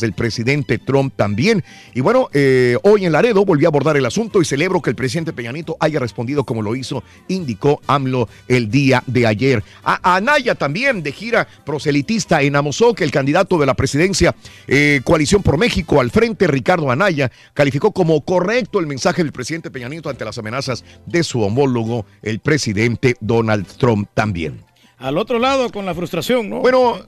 del 0.00 0.12
presidente 0.12 0.78
Trump 0.78 1.14
también. 1.16 1.64
Y 1.94 2.00
bueno, 2.00 2.28
eh, 2.32 2.76
hoy 2.82 3.04
en 3.04 3.12
Laredo 3.12 3.44
volví 3.44 3.64
a 3.64 3.68
abordar 3.68 3.96
el 3.96 4.06
asunto 4.06 4.40
y 4.40 4.44
celebro 4.44 4.82
que 4.82 4.90
el 4.90 4.96
presidente 4.96 5.32
Peña 5.32 5.52
Nieto 5.52 5.76
haya 5.80 6.00
respondido 6.00 6.44
como 6.44 6.62
lo 6.62 6.74
hizo, 6.76 7.02
indicó 7.28 7.80
AMLO 7.86 8.28
el 8.48 8.70
día 8.70 9.02
de 9.06 9.26
ayer. 9.26 9.62
A 9.84 10.16
Anaya 10.16 10.54
también, 10.54 11.02
de 11.02 11.12
gira 11.12 11.46
proselitista 11.64 12.42
en 12.42 12.56
Amozoc, 12.56 13.00
el 13.00 13.10
candidato 13.10 13.58
de 13.58 13.66
la 13.66 13.74
presidencia 13.74 14.34
eh, 14.66 15.00
Coalición 15.04 15.42
por 15.42 15.58
México 15.58 16.00
al 16.00 16.10
frente, 16.10 16.46
Ricardo 16.46 16.90
Anaya, 16.90 17.30
calificó 17.54 17.92
como 17.92 18.20
correcto 18.24 18.78
el 18.78 18.86
mensaje 18.86 19.22
del 19.22 19.32
presidente 19.32 19.70
Peña 19.70 19.88
Nieto 19.88 20.10
ante 20.10 20.24
las 20.24 20.38
amenazas 20.38 20.84
de 21.06 21.22
su 21.22 21.42
homólogo, 21.42 22.06
el 22.22 22.40
presidente 22.40 23.16
Donald 23.20 23.66
Trump 23.78 24.08
también. 24.14 24.69
Al 25.00 25.16
otro 25.16 25.38
lado 25.38 25.70
con 25.70 25.86
la 25.86 25.94
frustración, 25.94 26.50
¿no? 26.50 26.60
Bueno, 26.60 26.98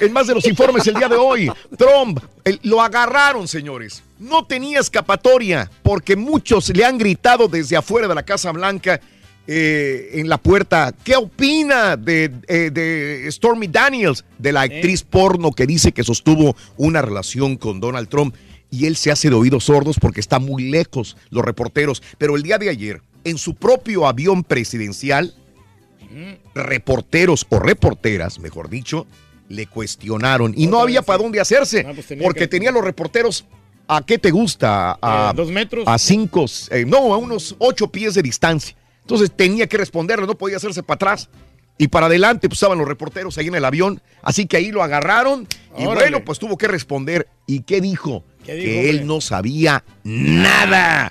en 0.00 0.12
más 0.14 0.26
de 0.26 0.34
los 0.34 0.46
informes 0.46 0.86
el 0.86 0.94
día 0.94 1.08
de 1.10 1.16
hoy, 1.16 1.50
Trump 1.76 2.18
el- 2.42 2.58
lo 2.62 2.80
agarraron, 2.80 3.46
señores. 3.46 4.02
No 4.18 4.46
tenía 4.46 4.80
escapatoria 4.80 5.70
porque 5.82 6.16
muchos 6.16 6.70
le 6.74 6.84
han 6.86 6.96
gritado 6.96 7.48
desde 7.48 7.76
afuera 7.76 8.08
de 8.08 8.14
la 8.14 8.22
Casa 8.22 8.50
Blanca 8.52 8.98
eh, 9.46 10.10
en 10.14 10.28
la 10.30 10.38
puerta. 10.38 10.94
¿Qué 11.04 11.16
opina 11.16 11.96
de, 11.98 12.30
eh, 12.48 12.70
de 12.72 13.26
Stormy 13.30 13.66
Daniels, 13.66 14.24
de 14.38 14.52
la 14.52 14.62
actriz 14.62 15.02
porno 15.02 15.52
que 15.52 15.66
dice 15.66 15.92
que 15.92 16.02
sostuvo 16.04 16.56
una 16.78 17.02
relación 17.02 17.56
con 17.56 17.78
Donald 17.80 18.08
Trump? 18.08 18.34
Y 18.70 18.86
él 18.86 18.96
se 18.96 19.10
hace 19.10 19.28
de 19.28 19.34
oídos 19.34 19.64
sordos 19.64 19.98
porque 20.00 20.20
está 20.20 20.38
muy 20.38 20.70
lejos 20.70 21.16
los 21.30 21.44
reporteros. 21.44 22.02
Pero 22.16 22.36
el 22.36 22.42
día 22.42 22.56
de 22.56 22.70
ayer, 22.70 23.02
en 23.24 23.36
su 23.36 23.54
propio 23.54 24.06
avión 24.06 24.44
presidencial, 24.44 25.34
reporteros 26.54 27.46
o 27.48 27.58
reporteras, 27.58 28.38
mejor 28.38 28.68
dicho, 28.68 29.06
le 29.48 29.66
cuestionaron. 29.66 30.54
Y 30.56 30.66
no 30.66 30.80
había 30.80 31.02
para 31.02 31.18
dónde 31.22 31.40
hacerse 31.40 31.84
Ah, 31.88 31.92
pues 31.94 32.06
tenía 32.06 32.24
porque 32.24 32.40
que- 32.40 32.48
tenía 32.48 32.70
los 32.70 32.84
reporteros 32.84 33.44
a 33.88 34.02
qué 34.02 34.18
te 34.18 34.30
gusta 34.30 34.96
a 35.02 35.30
Eh, 35.30 35.36
¿dos 35.36 35.50
metros? 35.50 35.84
a 35.86 35.98
cinco 35.98 36.46
eh, 36.70 36.84
no 36.86 37.12
a 37.12 37.16
unos 37.16 37.56
ocho 37.58 37.88
pies 37.88 38.14
de 38.14 38.22
distancia. 38.22 38.76
Entonces 39.02 39.32
tenía 39.34 39.66
que 39.66 39.76
responderle 39.76 40.26
no 40.26 40.36
podía 40.36 40.56
hacerse 40.58 40.82
para 40.82 40.94
atrás. 40.96 41.28
Y 41.78 41.88
para 41.88 42.06
adelante 42.06 42.48
pues 42.48 42.58
estaban 42.58 42.78
los 42.78 42.86
reporteros 42.86 43.38
ahí 43.38 43.48
en 43.48 43.54
el 43.54 43.64
avión 43.64 44.02
así 44.22 44.46
que 44.46 44.58
ahí 44.58 44.70
lo 44.70 44.82
agarraron 44.82 45.48
y 45.78 45.86
Órale. 45.86 46.10
bueno 46.10 46.24
pues 46.24 46.38
tuvo 46.38 46.56
que 46.58 46.68
responder. 46.68 47.26
Y 47.46 47.62
qué 47.62 47.80
dijo 47.80 48.22
¿Qué 48.44 48.54
dijo, 48.54 48.66
que 48.66 48.90
él 48.90 49.06
no 49.06 49.20
sabía 49.20 49.82
nada 50.04 51.10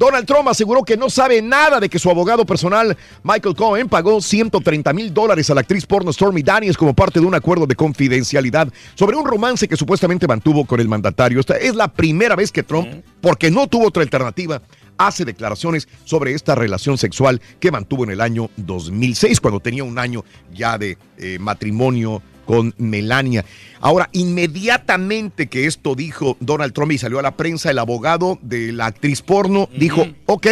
Donald 0.00 0.24
Trump 0.24 0.48
aseguró 0.48 0.82
que 0.82 0.96
no 0.96 1.10
sabe 1.10 1.42
nada 1.42 1.78
de 1.78 1.90
que 1.90 1.98
su 1.98 2.08
abogado 2.08 2.46
personal, 2.46 2.96
Michael 3.22 3.54
Cohen, 3.54 3.86
pagó 3.86 4.22
130 4.22 4.94
mil 4.94 5.12
dólares 5.12 5.50
a 5.50 5.54
la 5.54 5.60
actriz 5.60 5.84
porno 5.84 6.10
Stormy 6.10 6.42
Daniels 6.42 6.78
como 6.78 6.94
parte 6.94 7.20
de 7.20 7.26
un 7.26 7.34
acuerdo 7.34 7.66
de 7.66 7.74
confidencialidad 7.74 8.72
sobre 8.94 9.18
un 9.18 9.26
romance 9.26 9.68
que 9.68 9.76
supuestamente 9.76 10.26
mantuvo 10.26 10.64
con 10.64 10.80
el 10.80 10.88
mandatario. 10.88 11.38
Esta 11.38 11.58
es 11.58 11.74
la 11.74 11.88
primera 11.88 12.34
vez 12.34 12.50
que 12.50 12.62
Trump, 12.62 13.04
porque 13.20 13.50
no 13.50 13.66
tuvo 13.66 13.88
otra 13.88 14.02
alternativa, 14.02 14.62
hace 14.96 15.26
declaraciones 15.26 15.86
sobre 16.06 16.32
esta 16.32 16.54
relación 16.54 16.96
sexual 16.96 17.42
que 17.60 17.70
mantuvo 17.70 18.04
en 18.04 18.12
el 18.12 18.22
año 18.22 18.48
2006, 18.56 19.38
cuando 19.38 19.60
tenía 19.60 19.84
un 19.84 19.98
año 19.98 20.24
ya 20.50 20.78
de 20.78 20.96
eh, 21.18 21.38
matrimonio 21.38 22.22
con 22.50 22.74
Melania. 22.78 23.44
Ahora, 23.80 24.08
inmediatamente 24.10 25.46
que 25.46 25.66
esto 25.66 25.94
dijo 25.94 26.36
Donald 26.40 26.72
Trump 26.72 26.90
y 26.90 26.98
salió 26.98 27.20
a 27.20 27.22
la 27.22 27.36
prensa, 27.36 27.70
el 27.70 27.78
abogado 27.78 28.40
de 28.42 28.72
la 28.72 28.86
actriz 28.86 29.22
porno 29.22 29.68
dijo, 29.76 30.04
ok, 30.26 30.46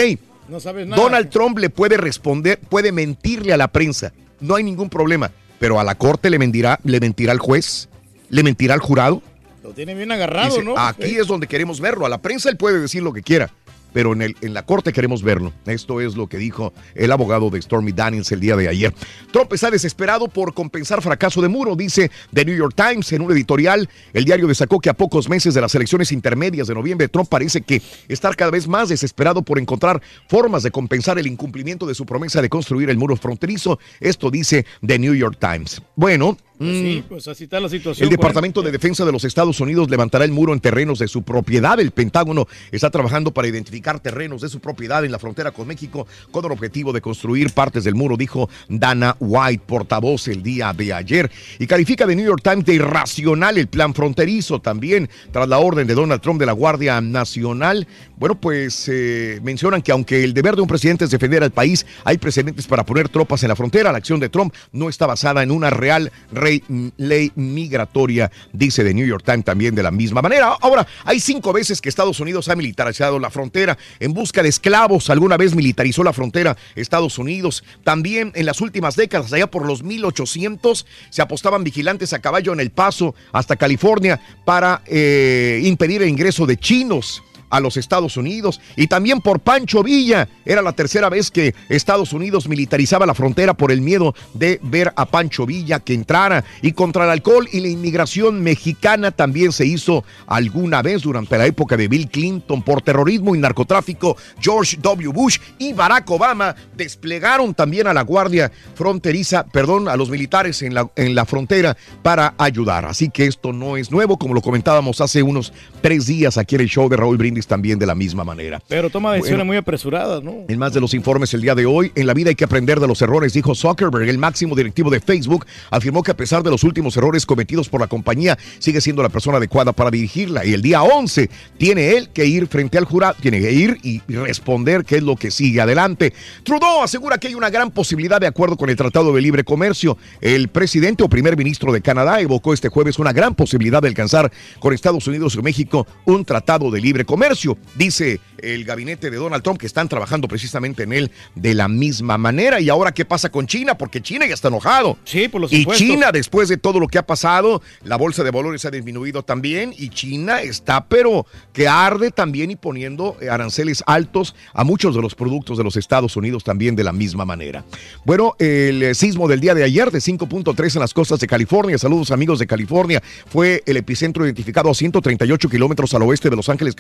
No 0.49 0.61
sabes 0.61 0.87
nada. 0.87 1.03
Donald 1.03 1.29
Trump 1.29 1.59
le 1.59 1.71
puede 1.71 1.97
responder, 1.97 2.61
puede 2.61 2.93
mentirle 2.93 3.53
a 3.53 3.57
la 3.57 3.67
prensa, 3.67 4.13
no 4.39 4.55
hay 4.55 4.63
ningún 4.63 4.89
problema. 4.89 5.33
pero 5.59 5.81
a 5.81 5.85
la 5.85 5.97
corte 5.97 6.31
le 6.31 6.39
mentirá, 6.39 6.79
le 6.85 7.01
mentirá 7.01 7.33
al 7.33 7.41
juez, 7.41 7.89
le 8.31 8.45
mentirá 8.45 8.75
al 8.75 8.81
jurado. 8.81 9.21
Lo 9.65 9.71
tiene 9.71 9.93
bien 9.95 10.13
agarrado, 10.13 10.51
Dice, 10.55 10.65
¿no? 10.65 10.79
Aquí 10.79 11.17
es 11.17 11.27
donde 11.27 11.49
queremos 11.49 11.81
verlo. 11.81 12.07
A 12.07 12.09
la 12.09 12.19
prensa 12.19 12.49
él 12.49 12.57
puede 12.57 12.79
decir 12.81 13.03
lo 13.03 13.13
que 13.13 13.23
quiera, 13.25 13.51
pero 13.93 14.13
en, 14.13 14.23
el, 14.23 14.37
en 14.41 14.55
la 14.55 14.65
corte 14.65 14.93
queremos 14.93 15.23
verlo. 15.23 15.53
Esto 15.67 16.01
es 16.01 16.17
lo 16.17 16.27
que 16.27 16.39
dijo 16.39 16.73
el 16.95 17.13
abogado 17.13 17.51
de 17.51 17.61
Stormy 17.61 17.93
Daniels 17.93 18.31
el 18.33 18.41
día 18.41 18.57
de 18.57 18.69
ayer. 18.69 18.95
Trump 19.33 19.53
está 19.53 19.71
desesperado 19.71 20.29
por 20.29 20.55
compensar 20.55 21.03
fracaso 21.03 21.43
de 21.43 21.49
muro, 21.49 21.77
dice 21.77 22.11
The 22.33 22.45
New 22.45 22.57
York 22.57 22.75
Times 22.77 23.13
en 23.13 23.23
un 23.23 23.33
editorial. 23.33 23.89
El 24.13 24.25
diario 24.25 24.47
destacó 24.47 24.81
que 24.81 24.91
a 24.91 24.95
pocos 24.95 25.29
meses 25.29 25.55
de 25.55 25.61
las 25.61 25.75
elecciones 25.75 26.13
intermedias 26.13 26.69
de 26.69 26.75
noviembre, 26.75 27.09
Trump 27.09 27.29
parece 27.29 27.63
que 27.63 27.83
está 28.09 28.33
cada 28.35 28.51
vez 28.51 28.69
más 28.69 28.89
desesperado 28.89 29.43
por 29.43 29.59
encontrar 29.59 30.03
formas 30.29 30.63
de 30.63 30.71
compensar 30.71 31.19
el 31.19 31.27
incumplimiento 31.27 31.87
de 31.87 31.95
su 31.95 32.05
promesa 32.05 32.43
de 32.43 32.49
construir 32.49 32.91
el 32.91 32.99
muro 32.99 33.17
fronterizo. 33.17 33.79
Esto 34.01 34.31
dice 34.31 34.67
The 34.87 34.99
New 34.99 35.15
York 35.15 35.39
Times. 35.41 35.83
Bueno, 35.97 36.37
Pues 36.59 36.71
mm, 36.71 36.81
sí, 36.81 37.05
pues 37.09 37.29
así 37.29 37.45
está 37.45 37.61
la 37.61 37.69
situación. 37.69 38.09
el. 38.09 38.11
Departamento 38.11 38.63
de 38.63 38.73
Defensa 38.73 39.05
de 39.05 39.13
los 39.13 39.23
Estados 39.23 39.61
Unidos 39.61 39.89
levantará 39.89 40.25
el 40.25 40.33
muro 40.33 40.53
en 40.53 40.61
terrenos 40.61 40.99
de 40.99 41.07
su 41.07 41.23
propiedad. 41.23 41.79
El 41.79 41.93
Pentágono 41.93 42.49
está 42.73 42.91
trabajando 42.91 43.33
para 43.33 43.47
identificar 43.47 44.01
terrenos 44.01 44.43
de 44.43 44.49
su 44.49 44.59
propiedad 44.59 45.05
en 45.05 45.13
la 45.13 45.21
frontera 45.21 45.53
con 45.53 45.69
México 45.69 46.07
con 46.33 46.45
el 46.45 46.51
objetivo 46.51 46.93
de 46.93 47.01
construir 47.01 47.53
partes 47.53 47.85
del 47.85 47.95
muro, 47.95 48.17
dijo 48.17 48.51
Dana 48.69 49.17
White, 49.21 49.63
portavoz 49.67 50.27
el 50.29 50.43
día 50.43 50.73
de 50.73 50.93
ayer. 50.93 51.31
Y 51.61 51.67
califica 51.67 52.07
de 52.07 52.17
New 52.17 52.27
York 52.27 52.43
Times 52.43 52.65
de 52.65 52.75
irracional 52.75 53.57
el 53.57 53.69
plan 53.69 53.95
fronterizo 53.95 54.61
también 54.61 55.09
tras 55.31 55.49
la 55.49 55.59
orden 55.59 55.87
de 55.87 55.95
Donald 55.95 56.21
Trump 56.21 56.41
de 56.41 56.47
la 56.47 56.53
Guardia 56.53 57.01
Nacional. 57.01 57.87
Bueno, 58.17 58.35
pues 58.35 58.89
eh, 58.93 59.39
mencionan 59.45 59.81
que 59.81 59.93
aunque 59.93 60.25
el 60.25 60.35
deber 60.35 60.57
de 60.57 60.63
un 60.63 60.69
presidente 60.69 61.05
es 61.05 61.11
defender 61.13 61.45
al 61.45 61.53
país, 61.53 61.87
hay 62.05 62.19
precedentes 62.19 62.67
para 62.67 62.85
poner 62.85 63.09
tropas 63.09 63.45
en 63.45 63.49
la 63.49 63.57
frontera. 63.57 63.93
La 63.93 63.99
acción 63.99 64.19
de 64.19 64.29
Trump 64.29 64.53
no 64.73 64.89
está 64.89 65.07
basada 65.07 65.43
en 65.43 65.53
una 65.53 65.71
real 65.71 66.11
rey- 66.49 66.93
ley 66.97 67.33
migratoria, 67.37 68.31
dice 68.53 68.85
The 68.85 68.95
New 68.95 69.07
York 69.07 69.25
Times 69.25 69.45
también 69.45 69.75
de 69.75 69.83
la 69.83 69.91
misma 69.91 70.23
manera. 70.23 70.57
Ahora, 70.61 70.87
hay 71.05 71.21
cinco 71.21 71.53
veces 71.53 71.81
que 71.81 71.89
Estados 71.89 72.21
Unidos 72.21 72.49
ha 72.49 72.57
militarizado 72.57 73.19
la 73.19 73.31
frontera 73.31 73.77
en 74.01 74.13
busca 74.15 74.43
de 74.43 74.49
esclavos. 74.49 75.11
Alguna 75.11 75.37
vez 75.37 75.55
militarizó 75.55 76.03
la 76.03 76.13
frontera 76.13 76.57
Estados 76.75 77.19
Unidos. 77.19 77.65
También 77.85 78.33
en 78.35 78.47
las 78.47 78.61
últimas 78.61 78.97
décadas, 78.97 79.33
allá 79.33 79.49
por 79.51 79.67
los 79.67 79.83
1800, 79.83 80.87
se 81.11 81.23
apostaban 81.23 81.65
vigilantes 81.65 82.13
a 82.13 82.19
caballo 82.21 82.53
en 82.53 82.61
el 82.61 82.71
paso 82.71 83.15
hasta 83.33 83.57
California 83.57 84.21
para 84.45 84.83
eh, 84.87 85.61
impedir 85.65 86.03
el 86.03 86.09
ingreso 86.09 86.47
de 86.47 86.57
chinos 86.57 87.23
a 87.51 87.61
los 87.61 87.77
Estados 87.77 88.17
Unidos 88.17 88.61
y 88.77 88.87
también 88.87 89.21
por 89.21 89.41
Pancho 89.41 89.83
Villa. 89.83 90.29
Era 90.45 90.63
la 90.63 90.73
tercera 90.73 91.09
vez 91.09 91.31
que 91.31 91.55
Estados 91.69 92.13
Unidos 92.13 92.49
militarizaba 92.49 93.07
la 93.07 93.15
frontera 93.15 93.55
por 93.55 93.73
el 93.73 93.81
miedo 93.81 94.15
de 94.35 94.61
ver 94.63 94.93
a 94.97 95.07
Pancho 95.07 95.47
Villa 95.47 95.81
que 95.81 95.95
entrara. 95.95 96.45
Y 96.63 96.73
contra 96.73 97.05
el 97.05 97.11
alcohol 97.11 97.49
y 97.53 97.61
la 97.61 97.69
inmigración 97.69 98.43
mexicana 98.43 99.11
también 99.11 99.53
se 99.53 99.67
hizo 99.67 100.05
alguna 100.27 100.83
vez 100.83 101.03
durante 101.03 101.39
la 101.39 101.47
época 101.47 101.77
de 101.77 101.89
Bill 101.89 102.09
Clinton 102.09 102.63
por 102.63 102.83
terrorismo 102.83 103.35
y 103.35 103.39
narcotráfico. 103.39 104.17
George 104.41 104.79
W. 104.81 105.13
Bush 105.13 105.39
y 105.59 105.73
Barack 105.73 106.11
Obama 106.11 106.55
desplegaron 106.77 107.55
también 107.55 107.87
a 107.87 107.95
la 107.95 108.03
Guardia 108.03 108.51
Fronteriza, 108.75 109.45
perdón, 109.47 109.89
a 109.89 109.97
los 109.97 110.11
militares 110.11 110.63
en 110.63 110.75
la, 110.75 110.91
en 110.97 111.15
la 111.15 111.25
frontera 111.25 111.77
para 112.03 112.35
ayudar. 112.39 112.85
Así 112.85 113.11
que 113.11 113.27
esto 113.27 113.53
no 113.53 113.77
es 113.77 113.91
nuevo, 113.91 114.19
como 114.19 114.35
lo 114.35 114.41
comentábamos 114.41 115.01
hace 115.01 115.23
unos 115.23 115.53
tres 115.81 116.07
días 116.07 116.39
aquí 116.39 116.55
en 116.55 116.63
el 116.63 116.69
show 116.69 116.89
de 116.89 116.97
Raúl 116.97 117.17
Brindis 117.17 117.38
también 117.47 117.79
de 117.79 117.87
la 117.87 117.95
misma 117.95 118.25
manera. 118.25 118.61
Pero 118.69 118.91
toma 118.91 119.13
decisiones 119.13 119.39
Bueno. 119.39 119.45
muy 119.47 119.57
apresuradas, 119.57 120.23
¿no? 120.23 120.35
En 120.49 120.59
más 120.59 120.73
de 120.73 120.81
los 120.81 120.95
informes 120.95 121.33
el 121.35 121.41
día 121.41 121.55
de 121.55 121.67
hoy, 121.67 121.93
en 121.95 122.07
la 122.07 122.15
vida 122.15 122.31
hay 122.31 122.35
que 122.35 122.45
aprender 122.45 122.81
de 122.81 122.89
los 122.89 123.01
errores, 123.03 123.33
dijo 123.33 123.55
Zuckerberg, 123.55 124.09
el 124.09 124.19
máximo 124.19 124.55
directivo 124.55 124.91
de 124.91 125.01
Facebook, 125.01 125.47
afirmó 125.71 126.03
que 126.03 126.11
a 126.11 126.17
pesar 126.17 126.43
de 126.43 126.51
los 126.51 126.65
últimos 126.65 126.97
errores 126.97 127.27
cometidos 127.27 127.69
por 127.69 127.81
la 127.81 127.87
compañía, 127.87 128.39
sigue 128.59 128.81
siendo 128.81 129.03
la 129.03 129.09
persona 129.09 129.39
adecuada 129.39 129.73
para 129.73 129.91
dirigirla. 129.91 130.45
Y 130.45 130.55
el 130.55 130.63
día 130.63 130.83
11 130.83 131.29
tiene 131.59 131.97
él 131.97 132.09
que 132.11 132.27
ir 132.27 132.47
frente 132.47 132.79
al 132.79 132.85
jurado, 132.85 133.15
tiene 133.21 133.41
que 133.41 133.53
ir 133.53 133.79
y 133.83 134.01
responder 134.09 134.85
qué 134.85 134.97
es 134.97 135.03
lo 135.03 135.17
que 135.17 135.31
sigue 135.31 135.61
adelante. 135.61 136.13
Trudeau 136.43 136.83
asegura 136.83 137.19
que 137.19 137.29
hay 137.29 137.35
una 137.35 137.51
gran 137.51 137.71
posibilidad 137.71 138.21
de 138.21 138.27
acuerdo 138.27 138.57
con 138.57 138.71
el 138.71 138.77
Tratado 138.77 139.13
de 139.15 139.21
Libre 139.21 139.45
Comercio. 139.45 139.97
El 140.21 140.49
presidente 140.49 141.03
o 141.03 141.09
primer 141.09 141.37
ministro 141.37 141.73
de 141.73 141.81
Canadá 141.81 142.21
evocó 142.21 142.55
este 142.55 142.69
jueves 142.69 142.99
una 142.99 143.13
gran 143.13 143.35
posibilidad 143.35 143.83
de 143.83 143.89
alcanzar 143.89 144.31
con 144.59 144.73
Estados 144.73 145.07
Unidos 145.07 145.35
y 145.35 145.43
México 145.43 145.87
un 146.05 146.25
tratado 146.25 146.71
de 146.71 146.81
libre 146.81 147.05
comercio. 147.05 147.28
Dice 147.75 148.21
el 148.39 148.65
gabinete 148.65 149.11
de 149.11 149.17
Donald 149.17 149.43
Trump 149.43 149.59
que 149.59 149.67
están 149.67 149.89
trabajando 149.89 150.29
precisamente 150.29 150.85
en 150.85 150.93
él 150.93 151.11
de 151.35 151.55
la 151.55 151.69
misma 151.69 152.19
manera. 152.19 152.61
¿Y 152.61 152.69
ahora 152.69 152.93
qué 152.93 153.05
pasa 153.05 153.31
con 153.31 153.47
China? 153.47 153.77
Porque 153.77 154.01
China 154.01 154.27
ya 154.27 154.35
está 154.35 154.49
enojado. 154.49 154.97
Sí, 155.05 155.29
por 155.29 155.41
los 155.41 155.53
Y 155.53 155.59
impuestos. 155.59 155.87
China, 155.87 156.13
después 156.13 156.49
de 156.49 156.57
todo 156.57 156.81
lo 156.81 156.89
que 156.89 156.99
ha 156.99 157.07
pasado, 157.07 157.63
la 157.83 157.97
bolsa 157.97 158.23
de 158.23 158.31
valores 158.31 158.65
ha 158.65 158.71
disminuido 158.71 159.23
también 159.23 159.75
y 159.77 159.89
China 159.91 160.41
está, 160.41 160.87
pero 160.87 161.27
que 161.53 161.69
arde 161.69 162.11
también 162.11 162.51
y 162.51 162.57
poniendo 162.57 163.17
aranceles 163.31 163.83
altos 163.87 164.35
a 164.53 164.65
muchos 164.65 164.95
de 164.95 165.03
los 165.03 165.15
productos 165.15 165.59
de 165.59 165.65
los 165.65 165.77
Estados 165.77 166.17
Unidos 166.17 166.45
también 166.45 166.77
de 166.77 166.85
la 166.85 166.93
misma 166.93 167.25
manera. 167.25 167.65
Bueno, 168.05 168.35
el 168.39 168.95
sismo 168.95 169.29
del 169.29 169.41
día 169.41 169.55
de 169.55 169.65
ayer 169.65 169.91
de 169.91 169.99
5.3 169.99 170.75
en 170.75 170.81
las 170.81 170.95
costas 170.95 171.21
de 171.21 171.27
California, 171.27 171.79
saludos 171.79 172.11
amigos 172.11 172.39
de 172.39 172.47
California, 172.47 173.03
fue 173.27 173.63
el 173.67 173.77
epicentro 173.77 174.25
identificado 174.25 174.71
a 174.71 174.75
138 174.75 175.49
kilómetros 175.49 175.95
al 175.95 176.03
oeste 176.03 176.31
de 176.31 176.37
Los 176.37 176.49
Ángeles, 176.49 176.75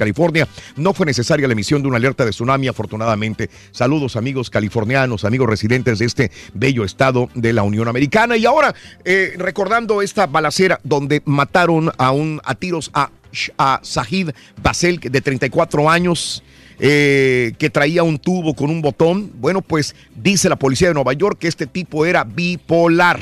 No 0.76 0.94
fue 0.94 1.06
necesaria 1.06 1.46
la 1.46 1.52
emisión 1.52 1.82
de 1.82 1.88
una 1.88 1.96
alerta 1.96 2.24
de 2.24 2.30
tsunami, 2.30 2.68
afortunadamente. 2.68 3.50
Saludos 3.70 4.16
amigos 4.16 4.50
californianos, 4.50 5.24
amigos 5.24 5.48
residentes 5.48 5.98
de 5.98 6.06
este 6.06 6.30
bello 6.54 6.84
estado 6.84 7.28
de 7.34 7.52
la 7.52 7.62
Unión 7.62 7.88
Americana. 7.88 8.36
Y 8.36 8.46
ahora, 8.46 8.74
eh, 9.04 9.34
recordando 9.38 10.02
esta 10.02 10.26
balacera 10.26 10.80
donde 10.84 11.22
mataron 11.24 11.90
a 11.98 12.12
un 12.12 12.40
a 12.44 12.54
tiros 12.54 12.90
a, 12.94 13.10
a 13.56 13.80
Sahid 13.82 14.30
Basel 14.62 15.00
de 15.00 15.20
34 15.20 15.90
años. 15.90 16.42
eh, 16.80 17.54
que 17.58 17.70
traía 17.70 18.02
un 18.04 18.18
tubo 18.18 18.54
con 18.54 18.70
un 18.70 18.80
botón. 18.80 19.32
Bueno, 19.40 19.62
pues 19.62 19.94
dice 20.14 20.48
la 20.48 20.56
policía 20.56 20.88
de 20.88 20.94
Nueva 20.94 21.12
York 21.12 21.38
que 21.40 21.48
este 21.48 21.66
tipo 21.66 22.06
era 22.06 22.24
bipolar. 22.24 23.20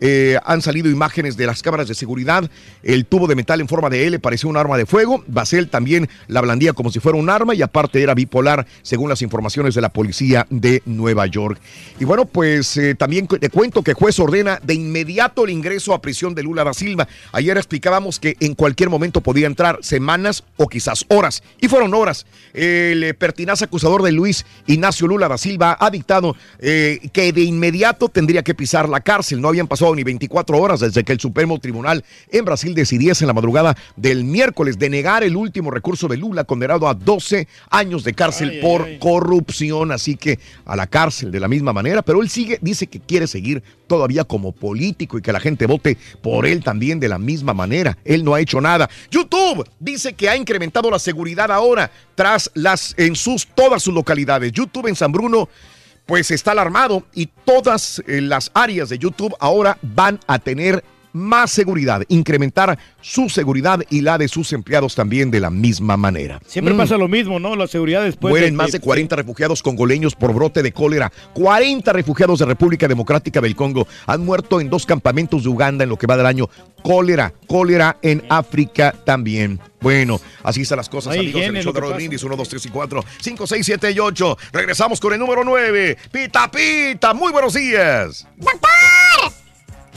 Eh, 0.00 0.38
han 0.44 0.62
salido 0.62 0.90
imágenes 0.90 1.36
de 1.36 1.46
las 1.46 1.62
cámaras 1.62 1.88
de 1.88 1.94
seguridad. 1.94 2.48
El 2.82 3.06
tubo 3.06 3.26
de 3.26 3.34
metal 3.34 3.60
en 3.60 3.68
forma 3.68 3.90
de 3.90 4.06
L 4.06 4.18
parecía 4.18 4.50
un 4.50 4.56
arma 4.56 4.76
de 4.76 4.86
fuego. 4.86 5.24
Basel 5.26 5.68
también 5.68 6.08
la 6.28 6.40
blandía 6.40 6.72
como 6.72 6.90
si 6.90 7.00
fuera 7.00 7.18
un 7.18 7.30
arma 7.30 7.54
y 7.54 7.62
aparte 7.62 8.02
era 8.02 8.14
bipolar, 8.14 8.66
según 8.82 9.08
las 9.08 9.22
informaciones 9.22 9.74
de 9.74 9.80
la 9.80 9.88
policía 9.88 10.46
de 10.50 10.82
Nueva 10.84 11.26
York. 11.26 11.60
Y 11.98 12.04
bueno, 12.04 12.26
pues 12.26 12.76
eh, 12.76 12.94
también 12.94 13.26
te 13.26 13.50
cuento 13.50 13.82
que 13.82 13.94
juez 13.94 14.18
ordena 14.18 14.60
de 14.62 14.74
inmediato 14.74 15.44
el 15.44 15.50
ingreso 15.50 15.94
a 15.94 16.00
prisión 16.00 16.34
de 16.34 16.42
Lula 16.42 16.64
da 16.64 16.74
Silva. 16.74 17.08
Ayer 17.32 17.56
explicábamos 17.56 18.20
que 18.20 18.36
en 18.40 18.54
cualquier 18.54 18.90
momento 18.90 19.20
podía 19.20 19.46
entrar 19.46 19.78
semanas 19.82 20.44
o 20.56 20.68
quizás 20.68 21.04
horas. 21.08 21.42
Y 21.60 21.68
fueron 21.68 21.94
horas. 21.94 22.26
El 22.52 23.02
eh, 23.02 23.14
pertinaz 23.14 23.62
acusador 23.62 24.02
de 24.02 24.12
Luis 24.12 24.44
Ignacio 24.66 25.06
Lula 25.06 25.28
da 25.28 25.38
Silva 25.38 25.76
ha 25.78 25.90
dictado 25.90 26.36
que 26.58 27.32
de 27.32 27.40
inmediato 27.42 28.08
tendría 28.08 28.42
que 28.42 28.54
pisar 28.54 28.88
la 28.88 29.00
cárcel. 29.00 29.40
No 29.40 29.48
habían 29.48 29.68
pasado 29.68 29.85
ni 29.94 30.02
24 30.02 30.58
horas 30.58 30.80
desde 30.80 31.04
que 31.04 31.12
el 31.12 31.20
Supremo 31.20 31.58
Tribunal 31.58 32.04
en 32.30 32.44
Brasil 32.44 32.74
decidiese 32.74 33.24
en 33.24 33.28
la 33.28 33.34
madrugada 33.34 33.76
del 33.96 34.24
miércoles 34.24 34.78
de 34.78 34.90
negar 34.90 35.22
el 35.22 35.36
último 35.36 35.70
recurso 35.70 36.08
de 36.08 36.16
Lula, 36.16 36.44
condenado 36.44 36.88
a 36.88 36.94
12 36.94 37.46
años 37.70 38.04
de 38.04 38.14
cárcel 38.14 38.50
ay, 38.50 38.60
por 38.60 38.82
ay. 38.82 38.98
corrupción. 38.98 39.92
Así 39.92 40.16
que 40.16 40.38
a 40.64 40.76
la 40.76 40.86
cárcel 40.86 41.30
de 41.30 41.40
la 41.40 41.48
misma 41.48 41.72
manera, 41.72 42.02
pero 42.02 42.22
él 42.22 42.28
sigue, 42.28 42.58
dice 42.60 42.86
que 42.86 43.00
quiere 43.00 43.26
seguir 43.26 43.62
todavía 43.86 44.24
como 44.24 44.52
político 44.52 45.18
y 45.18 45.22
que 45.22 45.32
la 45.32 45.40
gente 45.40 45.66
vote 45.66 45.96
por 46.22 46.46
él 46.46 46.62
también 46.62 47.00
de 47.00 47.08
la 47.08 47.18
misma 47.18 47.54
manera. 47.54 47.96
Él 48.04 48.24
no 48.24 48.34
ha 48.34 48.40
hecho 48.40 48.60
nada. 48.60 48.88
YouTube 49.10 49.68
dice 49.78 50.14
que 50.14 50.28
ha 50.28 50.36
incrementado 50.36 50.90
la 50.90 50.98
seguridad 50.98 51.50
ahora 51.50 51.90
tras 52.14 52.50
las 52.54 52.94
en 52.96 53.14
sus 53.14 53.46
todas 53.46 53.82
sus 53.82 53.94
localidades. 53.94 54.52
YouTube 54.52 54.88
en 54.88 54.96
San 54.96 55.12
Bruno 55.12 55.48
pues 56.06 56.30
está 56.30 56.52
alarmado 56.52 57.04
y 57.12 57.26
todas 57.26 58.02
eh, 58.06 58.20
las 58.20 58.50
áreas 58.54 58.88
de 58.88 58.98
YouTube 58.98 59.34
ahora 59.40 59.76
van 59.82 60.20
a 60.26 60.38
tener 60.38 60.84
más 61.16 61.50
seguridad, 61.50 62.02
incrementar 62.08 62.78
su 63.00 63.28
seguridad 63.28 63.80
y 63.90 64.02
la 64.02 64.18
de 64.18 64.28
sus 64.28 64.52
empleados 64.52 64.94
también 64.94 65.30
de 65.30 65.40
la 65.40 65.50
misma 65.50 65.96
manera. 65.96 66.40
Siempre 66.46 66.74
Mm. 66.74 66.76
pasa 66.78 66.96
lo 66.96 67.08
mismo, 67.08 67.38
¿no? 67.40 67.56
La 67.56 67.66
seguridad 67.66 68.02
después. 68.02 68.30
Mueren 68.30 68.54
más 68.54 68.72
de 68.72 68.80
40 68.80 69.16
refugiados 69.16 69.62
congoleños 69.62 70.14
por 70.14 70.32
brote 70.34 70.62
de 70.62 70.72
cólera. 70.72 71.12
40 71.34 71.92
refugiados 71.92 72.38
de 72.38 72.44
República 72.44 72.86
Democrática 72.88 73.40
del 73.40 73.56
Congo 73.56 73.86
han 74.06 74.24
muerto 74.24 74.60
en 74.60 74.68
dos 74.70 74.86
campamentos 74.86 75.42
de 75.44 75.48
Uganda 75.48 75.84
en 75.84 75.90
lo 75.90 75.96
que 75.96 76.06
va 76.06 76.16
del 76.16 76.26
año. 76.26 76.48
Cólera, 76.82 77.32
cólera 77.48 77.96
en 78.02 78.22
África 78.28 78.94
también. 79.04 79.58
Bueno, 79.80 80.20
así 80.42 80.62
están 80.62 80.76
las 80.78 80.88
cosas, 80.88 81.12
Hay 81.14 81.20
amigos. 81.20 81.42
el 81.42 81.62
show 81.62 81.72
de. 81.72 81.94
Brindis, 81.94 82.22
1, 82.22 82.36
2, 82.36 82.48
3 82.48 82.66
y 82.66 82.68
4, 82.70 83.04
5, 83.20 83.46
6, 83.46 83.66
7 83.66 83.90
y 83.92 83.98
8. 83.98 84.36
Regresamos 84.52 85.00
con 85.00 85.12
el 85.12 85.18
número 85.18 85.44
9. 85.44 85.96
Pita, 86.10 86.50
pita, 86.50 87.14
muy 87.14 87.32
buenos 87.32 87.54
días. 87.54 88.26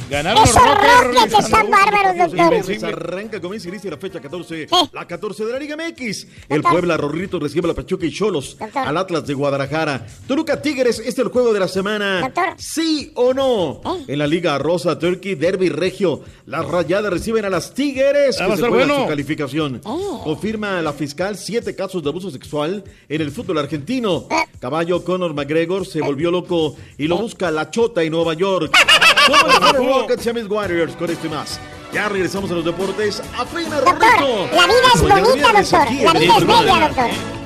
Ganaron 0.09 0.43
Esos 0.43 0.55
Rockets 0.63 1.39
están 1.45 1.69
bárbaros, 1.69 2.31
doctor. 2.35 2.85
Arranca, 2.89 3.39
comienza 3.39 3.67
y 3.67 3.71
inicia 3.71 3.91
la 3.91 3.97
fecha 3.97 4.19
14, 4.19 4.67
la 4.91 5.05
14 5.07 5.45
de 5.45 5.51
la 5.53 5.59
Liga 5.59 5.75
MX. 5.77 6.27
El 6.49 6.61
Puebla 6.63 6.97
Rorrito 6.97 7.39
recibe 7.39 7.65
a 7.65 7.69
la 7.69 7.73
Pachuca 7.75 8.05
y 8.05 8.11
Cholos 8.11 8.57
al 8.73 8.97
Atlas 8.97 9.25
de 9.27 9.33
Guadalajara. 9.33 10.05
Toluca 10.27 10.61
Tigres, 10.61 10.97
este 10.99 11.09
es 11.09 11.19
el 11.19 11.27
juego 11.27 11.53
de 11.53 11.59
la 11.59 11.67
semana. 11.67 12.31
¿Sí 12.57 13.11
o 13.15 13.33
no? 13.33 13.81
En 14.07 14.17
la 14.19 14.25
Liga 14.27 14.57
Rosa 14.57 14.97
Turkey 14.97 15.35
Derby 15.35 15.69
Regio, 15.69 16.21
las 16.45 16.65
Rayadas 16.65 17.11
reciben 17.13 17.45
a 17.45 17.49
las 17.49 17.73
Tigres 17.73 18.39
Ah, 18.41 18.47
que 18.47 18.57
se 18.57 18.67
bueno. 18.67 19.01
su 19.03 19.07
calificación. 19.07 19.79
Confirma 20.23 20.81
la 20.81 20.93
fiscal 20.93 21.37
siete 21.37 21.75
casos 21.75 22.01
de 22.03 22.09
abuso 22.09 22.31
sexual 22.31 22.83
en 23.07 23.21
el 23.21 23.31
fútbol 23.31 23.59
argentino. 23.59 24.27
Caballo 24.59 25.03
Conor 25.03 25.33
McGregor 25.33 25.85
se 25.85 26.01
volvió 26.01 26.31
loco 26.31 26.75
y 26.97 27.07
lo 27.07 27.17
busca 27.17 27.51
la 27.51 27.69
chota 27.69 28.01
en 28.03 28.11
Nueva 28.11 28.33
York. 28.33 28.73
¿Cómo 29.29 29.47
le 29.47 29.53
fue 29.53 29.69
a 29.69 29.73
los 29.73 29.85
Rockets 29.85 30.25
y 30.25 30.29
a 30.29 30.33
mis 30.33 30.49
Warriors 30.49 30.95
con 30.95 31.09
esto 31.09 31.27
y 31.27 31.29
más? 31.29 31.59
Ya 31.93 32.09
regresamos 32.09 32.49
a 32.51 32.55
los 32.55 32.65
deportes. 32.65 33.21
¡Afina 33.37 33.79
Rorrito! 33.79 34.49
La 34.53 34.65
vida 34.65 34.75
es 34.95 35.01
bonita, 35.01 35.51
doctor. 35.53 36.03
La 36.03 36.13
vida 36.13 36.33
es 36.35 36.37
el 36.37 36.45
bella, 36.45 36.87
doctor. 36.87 37.38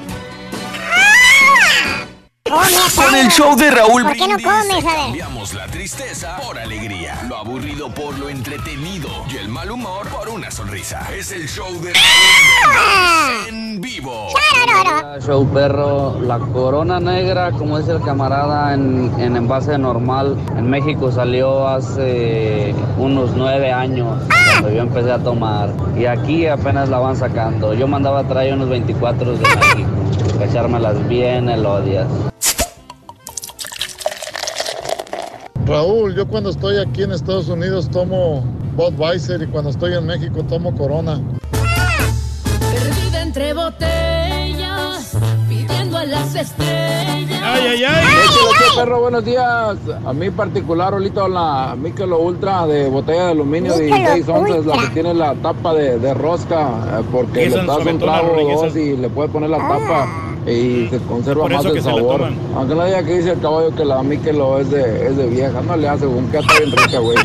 Con 2.45 3.15
el 3.15 3.29
show 3.29 3.55
de 3.55 3.71
Raúl 3.71 4.03
¿Por 4.03 4.13
qué 4.13 4.27
no 4.27 4.35
comes? 4.35 4.83
A 4.83 4.87
ver. 4.87 4.97
cambiamos 5.05 5.53
la 5.53 5.65
tristeza 5.67 6.37
por 6.45 6.59
alegría, 6.59 7.23
lo 7.29 7.37
aburrido 7.37 7.89
por 7.89 8.19
lo 8.19 8.27
entretenido 8.27 9.07
y 9.31 9.37
el 9.37 9.47
mal 9.47 9.71
humor 9.71 10.05
por 10.09 10.27
una 10.27 10.51
sonrisa. 10.51 11.07
Es 11.17 11.31
el 11.31 11.47
show 11.47 11.71
de 11.81 11.93
Raúl 11.93 13.47
en 13.47 13.81
vivo. 13.81 14.27
Show 15.25 15.47
perro, 15.53 16.19
la 16.21 16.37
corona 16.37 16.99
negra, 16.99 17.51
como 17.51 17.79
dice 17.79 17.93
el 17.93 18.01
camarada, 18.01 18.73
en, 18.73 19.13
en 19.19 19.37
envase 19.37 19.77
normal, 19.77 20.37
en 20.57 20.69
México 20.69 21.13
salió 21.13 21.67
hace 21.67 22.75
unos 22.97 23.31
nueve 23.37 23.71
años, 23.71 24.21
cuando 24.51 24.69
yo 24.69 24.81
empecé 24.81 25.11
a 25.13 25.19
tomar. 25.19 25.69
Y 25.95 26.05
aquí 26.05 26.45
apenas 26.47 26.89
la 26.89 26.99
van 26.99 27.15
sacando. 27.15 27.73
Yo 27.73 27.87
mandaba 27.87 28.19
a 28.19 28.23
traer 28.27 28.53
unos 28.53 28.67
24 28.67 29.31
de 29.31 29.39
México, 29.39 29.89
para 30.33 30.45
echármelas 30.45 31.07
bien 31.07 31.47
elodias. 31.47 32.07
Raúl, 35.65 36.13
yo 36.13 36.27
cuando 36.27 36.49
estoy 36.49 36.77
aquí 36.77 37.03
en 37.03 37.13
Estados 37.13 37.47
Unidos 37.47 37.89
tomo 37.89 38.43
Budweiser 38.75 39.41
y 39.41 39.47
cuando 39.47 39.69
estoy 39.69 39.93
en 39.93 40.05
México 40.05 40.43
tomo 40.49 40.75
Corona. 40.75 41.21
Perdida 42.59 43.21
entre 43.21 43.53
botellas, 43.53 45.17
pidiendo 45.47 45.97
a 45.97 46.03
las 46.03 46.35
estrellas. 46.35 47.41
Ay, 47.41 47.67
ay, 47.67 47.83
ay. 47.85 48.05
Échale, 48.25 48.75
perro, 48.75 49.01
buenos 49.01 49.23
días. 49.23 49.77
A 50.05 50.13
mí 50.13 50.29
particular, 50.31 50.93
ahorita 50.93 51.29
la 51.29 51.75
Michelob 51.77 52.21
Ultra 52.21 52.67
de 52.67 52.89
botella 52.89 53.25
de 53.25 53.31
aluminio 53.31 53.73
de 53.73 53.85
Michelob 53.85 54.15
16 54.15 54.29
onzas, 54.29 54.65
la 54.65 54.77
que 54.83 54.93
tiene 54.93 55.13
la 55.13 55.33
tapa 55.35 55.73
de, 55.73 55.97
de 55.97 56.13
rosca, 56.13 56.99
eh, 56.99 57.03
porque 57.09 57.49
le 57.49 57.65
das 57.65 57.85
un 57.85 57.99
trago 57.99 58.35
o 58.35 58.63
dos 58.63 58.75
y 58.75 58.97
le 58.97 59.07
puedes 59.09 59.31
poner 59.31 59.49
la 59.49 59.59
tapa 59.59 60.32
y 60.47 60.87
se 60.89 60.97
conserva 61.07 61.43
Por 61.43 61.53
más 61.53 61.65
el 61.65 61.81
sabor. 61.81 62.21
Aunque 62.55 62.75
no 62.75 62.85
diga 62.85 63.03
que 63.03 63.17
dice 63.17 63.31
el 63.31 63.39
caballo 63.39 63.73
que 63.75 63.85
la 63.85 64.03
Michelob 64.03 64.59
es 64.59 64.69
de, 64.71 65.07
es 65.07 65.17
de 65.17 65.27
vieja, 65.27 65.61
no 65.61 65.75
le 65.77 65.87
hace, 65.87 66.05
un 66.05 66.25
está 66.33 66.53
bien 66.59 66.71
rica, 66.71 66.99
güey. 66.99 67.17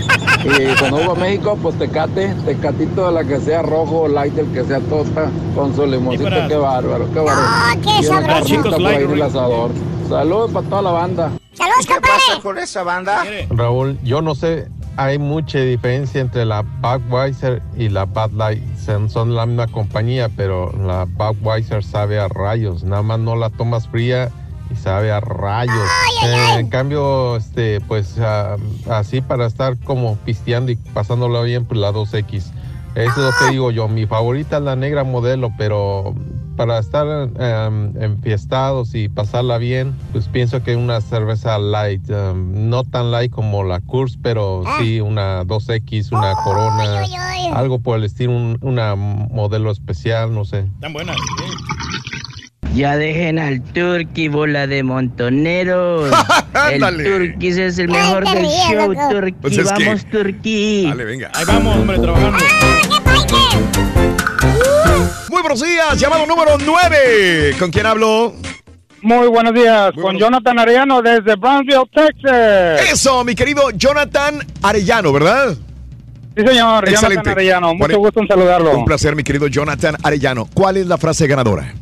Y 0.45 0.79
cuando 0.79 0.97
voy 0.99 1.17
a 1.17 1.21
México, 1.21 1.59
pues 1.61 1.77
tecate, 1.79 2.35
tecatito 2.47 3.07
de 3.07 3.13
la 3.13 3.25
que 3.25 3.41
sea 3.41 3.63
rojo, 3.63 4.07
light, 4.09 4.37
el 4.39 4.47
que 4.53 4.65
sea 4.65 4.81
tosta, 4.81 5.31
con 5.55 5.75
su 5.75 5.85
limoncito, 5.87 6.25
para- 6.31 6.47
qué 6.49 6.57
bárbaro, 6.57 7.07
qué 7.13 7.19
bárbaro. 7.21 7.41
Ah, 7.49 7.75
qué 7.83 7.91
Y 8.03 8.07
una 8.07 8.21
sabroso. 8.21 8.27
carnita 8.29 8.45
Chicos, 8.47 8.73
por 8.73 8.81
light, 8.83 8.99
ahí 8.99 9.05
en 9.05 9.11
el 9.11 9.23
asador. 9.23 9.71
Saludos 10.09 10.51
para 10.53 10.69
toda 10.69 10.83
la 10.83 10.91
banda. 10.93 11.31
Saludos, 11.55 11.87
¿Qué 11.87 11.95
pasa 12.01 12.41
con 12.43 12.59
esa 12.59 12.83
banda? 12.85 13.25
Raúl, 13.51 13.99
yo 14.05 14.23
no 14.23 14.35
sé, 14.37 14.69
hay 14.99 15.17
mucha 15.17 15.61
diferencia 15.61 16.21
entre 16.21 16.45
la 16.45 16.63
Budweiser 16.63 17.63
y 17.77 17.89
la 17.89 18.05
Bud 18.05 18.33
Light. 18.33 18.61
Son, 18.77 19.09
son 19.09 19.37
la 19.37 19.47
misma 19.47 19.69
compañía, 19.69 20.29
pero 20.29 20.73
la 20.73 21.05
Budweiser 21.05 21.85
sabe 21.85 22.19
a 22.19 22.27
rayos. 22.27 22.83
Nada 22.83 23.03
más 23.03 23.21
no 23.21 23.37
la 23.37 23.49
tomas 23.49 23.87
fría 23.87 24.29
y 24.73 24.75
sabe 24.75 25.13
a 25.13 25.21
rayos. 25.21 25.89
Eh, 26.25 26.57
en 26.59 26.69
cambio, 26.69 27.37
este, 27.37 27.81
pues 27.83 28.19
ah, 28.19 28.57
así 28.91 29.21
para 29.21 29.47
estar 29.47 29.79
como 29.79 30.17
pisteando 30.17 30.73
y 30.73 30.77
pasándolo 30.77 31.45
bien, 31.45 31.65
pues 31.65 31.79
la 31.79 31.93
2X. 31.93 32.51
Eso 32.97 33.11
es 33.11 33.17
lo 33.19 33.31
que 33.39 33.53
digo 33.53 33.71
yo. 33.71 33.87
Mi 33.87 34.05
favorita 34.07 34.57
es 34.57 34.65
la 34.65 34.75
negra 34.75 35.05
modelo, 35.05 35.53
pero 35.57 36.13
para 36.59 36.81
estar 36.81 37.07
em, 37.39 38.03
enfiestados 38.03 38.93
y 38.97 39.09
pasarla 39.09 39.59
bien, 39.59 39.95
pues 40.11 40.27
pienso 40.27 40.61
que 40.65 40.75
una 40.75 41.01
cerveza 41.01 41.57
light, 41.57 42.03
em, 42.11 42.69
no 42.69 42.83
tan 42.83 43.13
light 43.13 43.31
como 43.31 43.63
la 43.63 43.79
Kurz, 43.79 44.19
pero 44.21 44.65
sí 44.81 45.01
una 45.01 45.45
2X, 45.45 46.11
una 46.11 46.35
Corona, 46.43 47.03
algo 47.55 47.79
por 47.79 47.97
el 47.99 48.05
estilo, 48.05 48.33
un- 48.33 48.59
una 48.61 48.97
modelo 48.97 49.71
especial, 49.71 50.35
no 50.35 50.45
sé. 50.45 50.67
Tan 50.81 50.93
buena. 50.93 51.15
Ya 52.75 52.97
dejen 52.97 53.39
al 53.39 53.63
Turkey, 53.63 54.27
bola 54.29 54.67
de 54.67 54.83
montoneros. 54.83 56.11
el. 56.73 56.81
Turkey 57.05 57.49
es 57.49 57.79
el 57.79 57.89
mejor 57.89 58.29
del 58.29 58.47
show. 58.47 58.95
Turkey. 59.11 59.33
Pues 59.41 59.57
es 59.59 59.73
que- 59.73 59.85
Vamos, 59.87 60.05
Turkey. 60.07 60.87
Dale, 60.87 61.05
venga. 61.05 61.31
Ahí 61.35 61.45
vamos, 61.47 61.77
hombre, 61.77 61.99
trabajando. 62.01 62.39
Muy 65.31 65.43
buenos 65.43 65.63
días, 65.63 65.99
llamado 65.99 66.27
número 66.27 66.57
9. 66.59 67.57
¿Con 67.59 67.71
quién 67.71 67.87
hablo? 67.87 68.35
Muy 69.01 69.29
buenos 69.29 69.55
días, 69.55 69.93
con 70.01 70.19
Jonathan 70.19 70.59
Arellano 70.59 71.01
desde 71.03 71.37
Brownsville, 71.37 71.85
Texas. 71.95 72.81
Eso, 72.93 73.23
mi 73.25 73.35
querido 73.35 73.71
Jonathan 73.71 74.45
Arellano, 74.63 75.13
¿verdad? 75.13 75.57
Sí, 76.37 76.45
señor, 76.47 76.89
Excelente. 76.89 77.15
Jonathan 77.15 77.33
Arellano, 77.33 77.69
mucho 77.75 77.79
Bueno, 77.79 77.99
gusto 77.99 78.21
en 78.21 78.29
saludarlo. 78.29 78.77
Un 78.77 78.85
placer, 78.85 79.15
mi 79.15 79.23
querido 79.23 79.47
Jonathan 79.47 79.97
Arellano. 80.03 80.49
¿Cuál 80.53 80.79
es 80.79 80.87
la 80.87 80.99
frase 80.99 81.27
ganadora? 81.29 81.73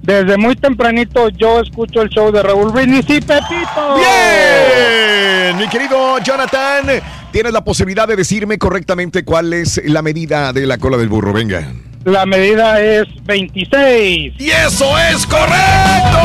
Desde 0.00 0.36
muy 0.36 0.54
tempranito 0.56 1.28
yo 1.30 1.60
escucho 1.60 2.00
el 2.00 2.08
show 2.08 2.30
de 2.30 2.42
Raúl 2.42 2.70
Brindis 2.70 3.04
y 3.08 3.20
Pepito. 3.20 3.96
Bien, 3.96 5.58
mi 5.58 5.68
querido 5.68 6.18
Jonathan, 6.20 6.86
tienes 7.32 7.52
la 7.52 7.62
posibilidad 7.64 8.06
de 8.06 8.16
decirme 8.16 8.56
correctamente 8.56 9.24
cuál 9.24 9.52
es 9.52 9.82
la 9.84 10.00
medida 10.02 10.52
de 10.52 10.66
la 10.66 10.78
cola 10.78 10.96
del 10.96 11.08
burro. 11.08 11.32
Venga. 11.32 11.72
La 12.06 12.24
medida 12.24 12.80
es 12.80 13.04
26. 13.24 14.34
¡Y 14.38 14.50
eso 14.50 14.96
es 15.10 15.26
correcto! 15.26 16.18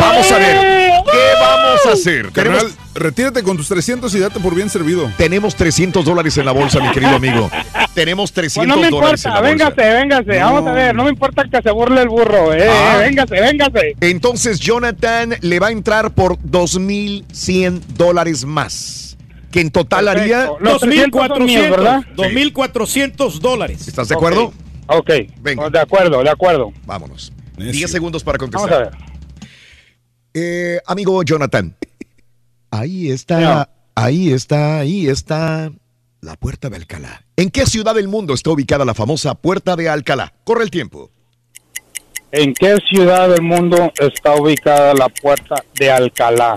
Vamos 0.00 0.30
a 0.32 0.38
ver, 0.38 0.56
¿qué 1.10 1.40
vamos 1.40 1.86
a 1.86 1.92
hacer? 1.92 2.30
Carnal, 2.30 2.70
retírate 2.94 3.42
con 3.42 3.56
tus 3.56 3.66
300 3.68 4.14
y 4.14 4.20
date 4.20 4.38
por 4.38 4.54
bien 4.54 4.70
servido. 4.70 5.10
Tenemos 5.16 5.56
300 5.56 6.04
dólares 6.04 6.38
en 6.38 6.44
la 6.46 6.52
bolsa, 6.52 6.78
mi 6.78 6.90
querido 6.92 7.16
amigo. 7.16 7.50
Tenemos 7.94 8.30
Pues 8.30 8.54
300 8.54 8.76
no 8.76 8.80
me 8.80 8.90
dólares 8.90 9.24
en 9.24 9.30
importa, 9.32 9.42
la 9.42 9.50
bolsa. 9.50 9.70
véngase, 9.74 9.94
véngase, 10.00 10.38
vamos 10.44 10.66
a 10.68 10.72
ver, 10.72 10.94
no 10.94 11.02
me 11.04 11.10
importa 11.10 11.44
que 11.50 11.62
se 11.62 11.70
burle 11.72 12.02
el 12.02 12.08
burro, 12.08 12.54
eh, 12.54 12.68
Ah. 12.70 12.98
véngase, 13.00 13.40
véngase. 13.40 13.96
Entonces 14.00 14.60
Jonathan 14.60 15.34
le 15.40 15.58
va 15.58 15.66
a 15.66 15.72
entrar 15.72 16.12
por 16.12 16.38
2.100 16.38 17.82
dólares 17.96 18.44
más. 18.44 19.09
Que 19.50 19.60
en 19.60 19.70
total 19.70 20.08
haría... 20.08 20.50
Los 20.60 20.80
300 20.80 21.26
son 21.28 21.44
míos, 21.44 21.62
2.400, 21.66 21.70
¿verdad? 21.70 22.00
2.400 22.16 23.38
dólares. 23.40 23.88
¿Estás 23.88 24.08
de 24.08 24.14
acuerdo? 24.14 24.52
Ok, 24.86 25.10
Venga. 25.40 25.70
de 25.70 25.78
acuerdo, 25.80 26.22
de 26.22 26.30
acuerdo. 26.30 26.72
Vámonos. 26.86 27.32
10 27.56 27.90
segundos 27.90 28.22
para 28.24 28.38
Vamos 28.38 28.54
a 28.54 28.58
contestar. 28.58 28.92
ver. 28.92 29.10
Eh, 30.34 30.80
amigo 30.86 31.22
Jonathan. 31.22 31.76
Ahí 32.70 33.10
está, 33.10 33.68
ahí 33.96 34.32
está, 34.32 34.78
ahí 34.78 35.08
está 35.08 35.72
la 36.20 36.36
Puerta 36.36 36.68
de 36.70 36.76
Alcalá. 36.76 37.24
¿En 37.36 37.50
qué 37.50 37.66
ciudad 37.66 37.94
del 37.94 38.06
mundo 38.06 38.34
está 38.34 38.50
ubicada 38.50 38.84
la 38.84 38.94
famosa 38.94 39.34
Puerta 39.34 39.74
de 39.74 39.88
Alcalá? 39.88 40.32
Corre 40.44 40.62
el 40.62 40.70
tiempo. 40.70 41.10
¿En 42.32 42.54
qué 42.54 42.76
ciudad 42.88 43.28
del 43.28 43.42
mundo 43.42 43.92
está 43.98 44.36
ubicada 44.36 44.94
la 44.94 45.08
puerta 45.08 45.56
de 45.74 45.90
Alcalá? 45.90 46.54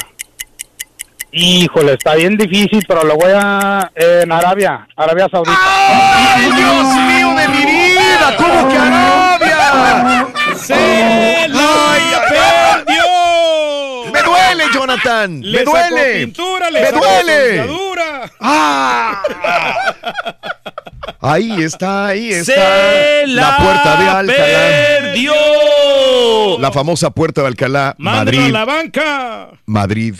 Híjole, 1.35 1.93
está 1.93 2.14
bien 2.14 2.38
difícil, 2.38 2.84
pero 2.88 3.03
lo 3.03 3.15
voy 3.15 3.31
a... 3.35 3.91
en 3.95 4.31
Arabia, 4.31 4.88
Arabia 4.95 5.27
Saudita. 5.31 5.57
¡Ay, 5.60 6.43
Dios 6.55 6.85
mío 7.07 7.35
de 7.35 7.47
mi 7.47 7.65
vida! 7.65 8.35
¿Cómo 8.38 8.69
que 8.69 8.77
Arabia? 8.77 10.27
¡Se 10.55 11.47
la 11.49 12.84
perdió! 12.85 14.11
¡Me 14.14 14.22
duele, 14.22 14.64
Jonathan! 14.73 15.41
Le 15.41 15.57
¡Me 15.60 15.65
sacó 15.65 15.72
duele! 15.89 16.14
pintura, 16.26 16.69
le 16.69 16.80
¡Me 16.81 16.85
sacó 16.88 16.99
duele! 17.03 17.65
¡Ah! 18.39 19.23
Ahí 21.19 21.64
está, 21.64 22.07
ahí 22.07 22.30
está. 22.31 22.53
Se 22.53 23.27
la, 23.27 23.41
la 23.41 23.57
Puerta 23.57 23.95
de 23.95 24.10
Alcalá. 24.10 24.43
perdió. 25.01 25.34
La 26.60 26.72
famosa 26.72 27.10
Puerta 27.10 27.41
de 27.41 27.47
Alcalá, 27.47 27.95
Mándalo 27.97 28.38
Madrid. 28.38 28.45
a 28.55 28.60
la 28.60 28.65
banca. 28.65 29.47
Madrid, 29.65 30.15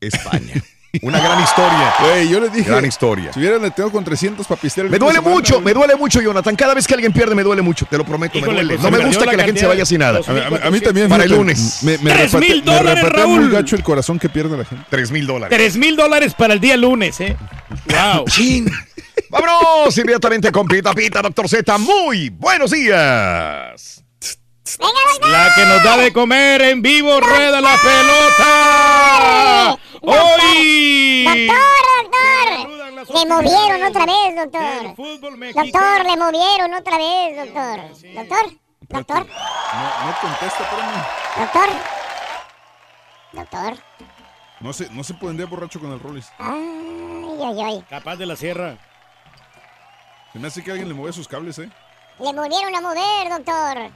España. 0.00 0.54
Una 1.02 1.20
gran 1.20 1.42
historia. 1.42 1.94
Güey, 2.00 2.28
yo 2.30 2.40
les 2.40 2.52
dije. 2.52 2.70
Gran 2.70 2.84
historia. 2.86 3.32
Si 3.32 3.40
hubieran 3.40 3.60
metido 3.60 3.90
con 3.92 4.02
300 4.04 4.46
para 4.46 4.58
pistear 4.60 4.86
el 4.86 4.90
Me 4.90 4.98
duele 4.98 5.16
semana, 5.18 5.34
mucho, 5.34 5.60
me 5.60 5.74
duele 5.74 5.96
mucho, 5.96 6.20
Jonathan. 6.22 6.56
Cada 6.56 6.72
vez 6.74 6.86
que 6.86 6.94
alguien 6.94 7.12
pierde 7.12 7.34
me 7.34 7.42
duele 7.42 7.60
mucho, 7.60 7.84
te 7.86 7.98
lo 7.98 8.04
prometo, 8.04 8.38
Híjole, 8.38 8.52
me 8.52 8.62
duele. 8.62 8.74
pues, 8.78 8.90
No 8.90 8.98
me 8.98 9.04
gusta 9.04 9.26
que 9.26 9.36
la 9.36 9.44
gente 9.44 9.60
se 9.60 9.66
vaya 9.66 9.84
sin 9.84 9.98
nada. 9.98 10.20
A, 10.26 10.30
a- 10.30 10.68
a 10.68 10.70
mí 10.70 10.80
también. 10.80 11.08
Para 11.08 11.24
el 11.24 11.30
lunes. 11.30 11.80
Me, 11.82 11.98
me 11.98 12.10
¡Tres 12.12 12.32
repate- 12.32 12.48
mil 12.48 12.64
me 12.64 12.72
dólares, 12.72 13.02
repatea 13.04 13.24
Raúl! 13.24 13.40
muy 13.42 13.50
gacho 13.50 13.76
el 13.76 13.82
corazón 13.82 14.18
que 14.18 14.28
pierde 14.30 14.56
la 14.56 14.64
gente. 14.64 14.84
Tres 14.88 15.10
mil 15.10 15.26
dólares. 15.26 15.54
Tres 15.56 15.76
mil 15.76 15.94
dólares 15.96 16.32
para 16.34 16.54
el 16.54 16.60
día 16.60 16.76
lunes, 16.78 17.20
¿eh? 17.20 17.36
¡Wow! 17.90 18.24
Vámonos 19.30 19.98
inmediatamente 19.98 20.50
con 20.50 20.66
Pita 20.66 20.94
Pita, 20.94 21.20
doctor 21.20 21.46
Z. 21.48 21.76
Muy 21.78 22.30
buenos 22.30 22.70
días. 22.70 24.02
La 25.30 25.52
que 25.54 25.64
nos 25.66 25.82
da 25.82 25.96
de 25.98 26.12
comer 26.12 26.62
en 26.62 26.80
vivo, 26.82 27.20
rueda 27.20 27.60
la 27.60 27.76
pelota. 27.76 29.78
Hoy. 30.02 31.24
Doctor, 31.24 31.82
doctor. 32.02 33.14
Le 33.14 33.26
movieron 33.26 33.82
otra 33.84 34.06
vez, 34.06 34.36
doctor. 34.36 34.96
Doctor, 35.54 36.04
le 36.04 36.16
movieron 36.16 36.74
otra 36.74 36.98
vez, 36.98 37.36
doctor. 37.36 37.80
Doctor, 38.14 38.52
doctor, 38.88 39.26
No, 39.26 40.06
no 40.06 40.16
contesta, 40.20 40.62
espérame. 40.62 41.04
doctor. 41.38 41.68
Doctor. 43.32 43.78
No 44.60 44.72
se, 44.72 44.90
no 44.90 45.04
se 45.04 45.14
puede 45.14 45.32
andar 45.32 45.46
borracho 45.48 45.78
con 45.80 45.92
el 45.92 46.00
Rollis. 46.00 46.28
Ay, 46.38 47.38
ay, 47.44 47.60
ay. 47.62 47.84
Capaz 47.88 48.16
de 48.16 48.26
la 48.26 48.36
sierra. 48.36 48.76
Se 50.32 50.38
me 50.38 50.48
hace 50.48 50.62
que 50.62 50.70
alguien 50.72 50.88
le 50.88 50.94
mueve 50.94 51.12
sus 51.12 51.28
cables, 51.28 51.58
¿eh? 51.58 51.70
Le 52.18 52.32
volvieron 52.32 52.74
a 52.74 52.80
mover, 52.80 53.28
doctor. 53.30 53.90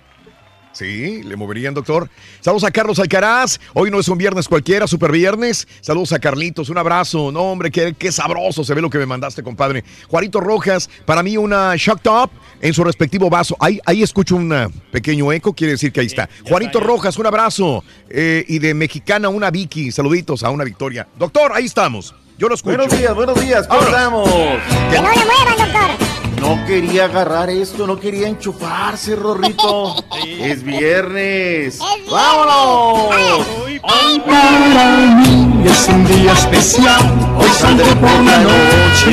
Sí, 0.72 1.22
le 1.22 1.36
moverían, 1.36 1.74
doctor. 1.74 2.08
Saludos 2.40 2.64
a 2.64 2.70
Carlos 2.70 2.98
Alcaraz. 2.98 3.60
Hoy 3.74 3.90
no 3.90 4.00
es 4.00 4.08
un 4.08 4.16
viernes 4.16 4.48
cualquiera, 4.48 4.86
super 4.86 5.12
viernes. 5.12 5.68
Saludos 5.80 6.12
a 6.12 6.18
Carlitos, 6.18 6.70
un 6.70 6.78
abrazo. 6.78 7.30
No, 7.30 7.40
hombre, 7.52 7.70
qué, 7.70 7.94
qué 7.98 8.10
sabroso 8.10 8.64
se 8.64 8.72
ve 8.74 8.80
lo 8.80 8.88
que 8.88 8.98
me 8.98 9.04
mandaste, 9.04 9.42
compadre. 9.42 9.84
Juanito 10.08 10.40
Rojas, 10.40 10.88
para 11.04 11.22
mí 11.22 11.36
una 11.36 11.74
shock 11.76 12.00
top 12.00 12.30
en 12.60 12.72
su 12.72 12.84
respectivo 12.84 13.28
vaso. 13.28 13.54
Ahí, 13.60 13.80
ahí 13.84 14.02
escucho 14.02 14.36
un 14.36 14.52
ah, 14.52 14.70
pequeño 14.90 15.30
eco, 15.32 15.52
quiere 15.52 15.72
decir 15.72 15.92
que 15.92 16.00
ahí 16.00 16.06
está. 16.06 16.28
Juanito 16.48 16.80
Rojas, 16.80 17.18
un 17.18 17.26
abrazo. 17.26 17.84
Eh, 18.08 18.44
y 18.48 18.58
de 18.58 18.72
mexicana, 18.72 19.28
una 19.28 19.50
Vicky. 19.50 19.92
Saluditos 19.92 20.42
a 20.42 20.50
una 20.50 20.64
Victoria. 20.64 21.06
Doctor, 21.18 21.52
ahí 21.54 21.66
estamos. 21.66 22.14
Yo 22.38 22.48
lo 22.48 22.54
escucho. 22.54 22.76
Buenos 22.76 22.98
días, 22.98 23.14
buenos 23.14 23.40
días, 23.40 23.68
¿cómo 23.68 23.82
estamos? 23.82 24.28
Que 24.90 25.00
no 25.00 25.10
le 25.10 25.24
muevan, 25.24 25.56
doctor. 25.58 26.11
No 26.42 26.58
quería 26.66 27.04
agarrar 27.04 27.50
esto, 27.50 27.86
no 27.86 28.00
quería 28.00 28.26
enchufarse, 28.26 29.14
Rorrito. 29.14 29.94
es 30.26 30.64
viernes. 30.64 31.78
¡Vámonos! 32.10 33.46
Hoy 33.80 34.20
para 34.26 35.14
mí 35.18 35.62
es 35.64 35.88
un 35.88 36.04
día 36.04 36.32
especial, 36.32 37.00
hoy 37.38 37.48
saldré 37.48 37.94
por 37.94 38.10
la 38.24 38.38
noche. 38.38 39.12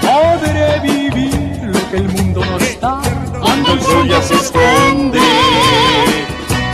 Podré 0.00 0.78
vivir 0.78 1.60
lo 1.64 1.90
que 1.90 1.96
el 1.96 2.08
mundo 2.08 2.44
nos 2.44 2.80
da 2.80 3.00
cuando 3.40 3.72
el 3.72 3.82
sol 3.82 4.08
ya 4.08 4.22
se 4.22 4.34
esconde. 4.34 5.20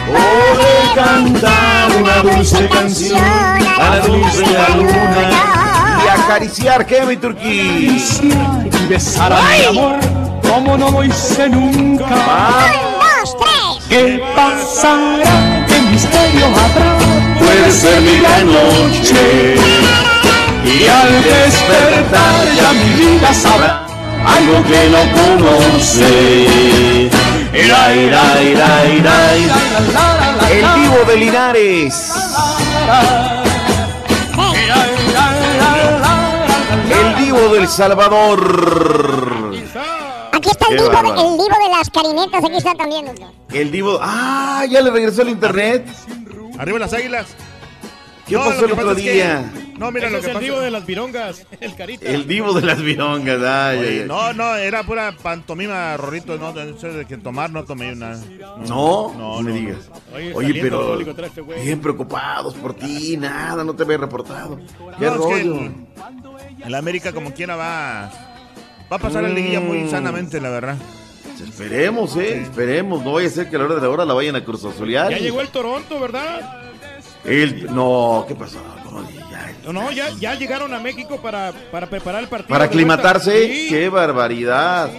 Podré 0.06 0.94
cantar 0.94 1.90
una 2.02 2.16
dulce 2.18 2.68
canción 2.68 3.18
a 3.18 3.96
la 3.96 4.06
luz 4.06 4.36
de 4.36 4.52
la 4.52 4.68
luna 4.76 5.54
y 6.04 6.08
acariciar, 6.08 6.86
¿qué, 6.86 7.04
mi 7.06 7.16
turquí? 7.16 7.98
Y 8.84 8.86
besar 8.86 9.32
a 9.32 9.40
mi 9.40 9.64
amor 9.64 9.96
como 10.42 10.76
no 10.76 10.90
lo 10.90 11.04
hice 11.04 11.48
nunca. 11.48 12.04
dos, 12.04 13.36
tres. 13.38 13.86
¿Qué 13.88 14.22
pasará? 14.36 15.64
¿Qué 15.66 15.80
misterio 15.90 16.46
habrá? 16.46 16.98
Puede 17.38 17.70
ser 17.72 18.00
mi 18.02 18.18
gran 18.18 18.46
noche 18.46 19.56
Y 20.64 20.86
al 20.86 21.22
despertar 21.22 22.46
ya 22.56 22.72
mi 22.72 22.90
vida 22.92 23.32
sabrá 23.32 23.86
algo 24.26 24.62
que 24.64 24.88
no 24.90 25.02
conoce. 25.38 27.10
El 30.50 30.64
vivo 30.76 31.04
de 31.06 31.16
Linares. 31.16 32.12
El 37.34 37.40
divo 37.40 37.54
del 37.54 37.68
Salvador. 37.68 38.40
Aquí 40.32 40.50
está 40.50 40.66
el 40.70 40.76
divo, 40.76 40.90
el 40.92 41.36
divo 41.36 41.56
de 41.64 41.68
las 41.76 41.90
carinetas. 41.90 42.44
Aquí 42.44 42.56
está 42.56 42.74
también, 42.74 43.06
doctor. 43.06 43.28
El 43.52 43.72
divo. 43.72 43.98
¡Ah! 44.00 44.64
Ya 44.70 44.80
le 44.80 44.90
regresó 44.90 45.22
el 45.22 45.30
internet. 45.30 45.84
Arriba 46.58 46.78
las 46.78 46.92
águilas. 46.92 47.26
¿Qué 48.26 48.34
No, 48.36 48.44
pasó 48.44 48.64
el 48.64 48.72
otro 48.72 48.92
es 48.92 49.02
que- 49.02 49.12
día? 49.12 49.52
No, 49.76 49.90
mira 49.90 50.06
Ese 50.06 50.12
lo 50.12 50.18
es 50.18 50.24
que 50.24 50.30
el 50.30 50.34
pasa. 50.36 50.44
divo 50.44 50.60
de 50.60 50.70
las 50.70 50.86
virongas, 50.86 51.46
el 51.60 51.74
carita. 51.76 52.06
El 52.06 52.26
divo 52.26 52.52
de 52.54 52.62
las 52.62 52.80
virongas. 52.80 53.42
Ay, 53.42 53.78
Oye, 53.78 53.88
ay, 53.88 53.98
ay. 54.02 54.04
no, 54.08 54.32
no, 54.32 54.54
era 54.56 54.82
pura 54.84 55.14
pantomima, 55.20 55.96
Rorrito, 55.96 56.38
no, 56.38 56.52
de 56.52 56.70
eso 56.70 56.88
de 56.92 57.04
que 57.04 57.18
tomar 57.18 57.50
no 57.50 57.64
tomé 57.64 57.92
una. 57.92 58.14
No, 58.66 59.12
no, 59.12 59.12
no, 59.14 59.40
me 59.42 59.50
no. 59.50 59.56
digas. 59.56 59.90
Oye, 60.14 60.32
Oye, 60.34 60.60
pero 60.62 60.98
este 61.00 61.42
bien 61.42 61.80
preocupados 61.80 62.54
por 62.54 62.74
ti, 62.74 63.16
nada, 63.18 63.62
no 63.64 63.74
te 63.74 63.82
había 63.82 63.98
reportado. 63.98 64.56
¿Qué 64.98 65.04
No, 65.06 65.12
es 65.12 65.12
que 65.12 65.42
rollo? 65.42 65.60
el- 65.60 65.74
el 66.64 66.74
América 66.74 67.12
como 67.12 67.34
quiera 67.34 67.56
va, 67.56 68.10
va 68.90 68.96
a 68.96 68.98
pasar 68.98 69.24
el 69.24 69.34
liguilla 69.34 69.60
muy 69.60 69.78
Mm. 69.80 69.90
sanamente, 69.90 70.40
la 70.40 70.48
verdad. 70.50 70.76
Esperemos, 71.46 72.16
eh, 72.16 72.42
esperemos. 72.42 73.02
No 73.04 73.12
vaya 73.14 73.26
a 73.28 73.30
ser 73.30 73.50
que 73.50 73.56
a 73.56 73.58
la 73.58 73.64
hora 73.66 73.74
de 73.74 73.80
la 73.82 73.88
hora 73.90 74.04
la 74.04 74.14
vayan 74.14 74.36
a 74.36 74.44
Cruz 74.44 74.64
Azulear. 74.64 75.10
Ya 75.10 75.18
llegó 75.18 75.40
el 75.40 75.48
Toronto, 75.48 75.98
¿verdad? 76.00 76.63
El, 77.24 77.74
no, 77.74 78.24
¿qué 78.28 78.34
pasó? 78.34 78.58
No, 78.92 79.02
ya- 79.10 79.72
No, 79.72 79.90
ya, 79.92 80.10
ya 80.20 80.34
llegaron 80.34 80.72
a 80.74 80.78
México 80.78 81.18
para, 81.22 81.52
para 81.72 81.86
preparar 81.88 82.22
el 82.22 82.28
partido. 82.28 82.48
Para 82.50 82.64
aclimatarse, 82.64 83.46
Sí. 83.46 83.66
qué 83.70 83.88
barbaridad. 83.88 84.90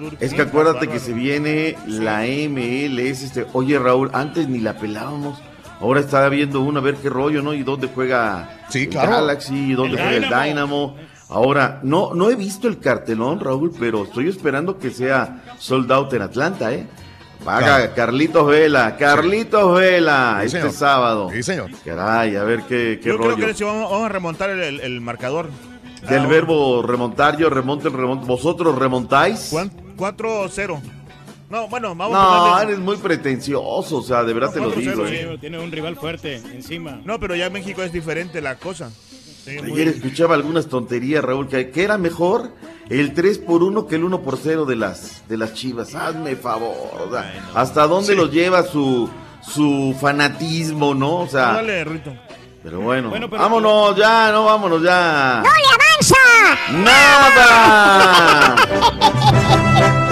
Wow, 0.00 0.10
Es 0.20 0.32
que 0.34 0.42
acuérdate 0.42 0.88
que 0.88 0.98
se 0.98 1.12
viene 1.12 1.76
la 1.86 2.26
MLS. 2.26 3.22
Este, 3.24 3.46
oye, 3.52 3.78
Raúl, 3.78 4.10
antes 4.12 4.48
ni 4.48 4.58
la 4.60 4.74
pelábamos. 4.78 5.38
Ahora 5.80 6.00
está 6.00 6.26
viendo 6.30 6.62
uno 6.62 6.80
a 6.80 6.82
ver 6.82 6.94
qué 6.96 7.10
rollo, 7.10 7.42
¿no? 7.42 7.52
Y 7.52 7.62
dónde 7.62 7.88
juega 7.94 8.62
el 8.72 8.88
claro. 8.88 9.10
Galaxy, 9.12 9.72
dónde 9.74 9.96
El 9.96 10.02
juega 10.02 10.16
el 10.16 10.22
Dynamo. 10.22 10.44
Dynamo. 10.44 10.96
Ahora, 11.28 11.80
no, 11.82 12.14
no 12.14 12.30
he 12.30 12.34
visto 12.36 12.66
el 12.68 12.78
cartelón, 12.78 13.40
Raúl, 13.40 13.72
pero 13.78 14.04
estoy 14.04 14.28
esperando 14.28 14.78
que 14.78 14.90
sea 14.90 15.42
sold 15.58 15.90
out 15.92 16.12
en 16.14 16.22
Atlanta, 16.22 16.72
¿eh? 16.72 16.86
Paga 17.46 17.66
Claro. 17.78 17.92
Carlitos 17.94 18.46
Vela, 18.48 18.96
Carlitos 18.96 19.78
Vela, 19.78 20.36
Sí, 20.40 20.46
este 20.46 20.58
señor. 20.58 20.72
sábado. 20.74 21.30
Sí, 21.32 21.42
señor. 21.42 21.70
Caray, 21.84 22.34
a 22.36 22.42
ver 22.44 22.62
qué, 22.62 22.98
qué 23.02 23.08
Yo 23.10 23.16
rollo. 23.16 23.36
creo 23.36 23.46
que 23.48 23.54
si 23.54 23.62
vamos, 23.64 23.88
vamos 23.90 24.04
a 24.04 24.08
remontar 24.08 24.50
el, 24.50 24.60
el- 24.62 24.80
el 24.80 25.00
marcador. 25.00 25.48
Del 26.08 26.22
Ah, 26.22 26.26
verbo 26.26 26.82
remontar, 26.82 27.36
yo 27.38 27.48
remonto 27.48 27.88
el 27.88 27.94
remonto. 27.94 28.26
¿Vosotros 28.26 28.76
remontáis? 28.76 29.48
¿cuán- 29.50 29.70
4-0. 29.96 30.80
No, 31.48 31.68
bueno, 31.68 31.94
vamos 31.94 32.12
No, 32.12 32.54
a 32.56 32.62
eres 32.64 32.78
muy 32.80 32.96
pretencioso, 32.96 33.98
o 33.98 34.02
sea, 34.02 34.24
de 34.24 34.32
verdad 34.34 34.52
te 34.52 34.58
lo 34.60 34.72
4-0, 34.72 34.80
digo. 34.80 35.06
sí. 35.06 35.14
¿eh? 35.14 35.28
Sí, 35.32 35.38
Tiene 35.38 35.58
un 35.60 35.70
rival 35.70 35.94
fuerte 35.96 36.36
encima. 36.52 37.00
No, 37.04 37.20
pero 37.20 37.36
ya 37.36 37.46
en 37.46 37.52
México 37.52 37.82
es 37.82 37.92
diferente 37.92 38.40
la 38.42 38.56
cosa. 38.56 38.90
Sí, 39.44 39.56
muy- 39.62 39.72
Ayer 39.72 39.88
escuchaba 39.88 40.34
algunas 40.34 40.66
tonterías, 40.66 41.24
Raúl, 41.24 41.46
que, 41.48 41.70
que 41.70 41.84
era 41.84 41.96
mejor 41.98 42.50
el 42.90 43.14
3 43.14 43.38
por 43.38 43.62
1 43.62 43.86
que 43.86 43.96
el 43.96 44.04
1 44.04 44.20
por 44.22 44.38
0 44.42 44.64
de 44.64 44.76
las, 44.76 45.22
de 45.28 45.36
las 45.36 45.54
chivas. 45.54 45.94
Hazme 45.94 46.36
favor. 46.36 46.74
o 47.08 47.10
sea, 47.10 47.32
¿Hasta 47.54 47.86
dónde 47.86 48.14
los 48.14 48.30
lleva 48.30 48.62
su, 48.62 49.08
su 49.42 49.94
fanatismo, 50.00 50.94
no? 50.94 51.16
O 51.20 51.26
sea, 51.28 51.52
Dale, 51.54 51.84
Rito. 51.84 52.12
pero 52.62 52.80
bueno, 52.80 53.10
Bueno, 53.10 53.28
pero- 53.28 53.42
vámonos 53.42 53.96
ya, 53.96 54.30
no, 54.32 54.44
vámonos 54.44 54.82
ya. 54.82 55.42
¡No 55.44 55.50
le 55.50 55.64
avanza! 55.74 56.16
¡Nada! 56.84 58.56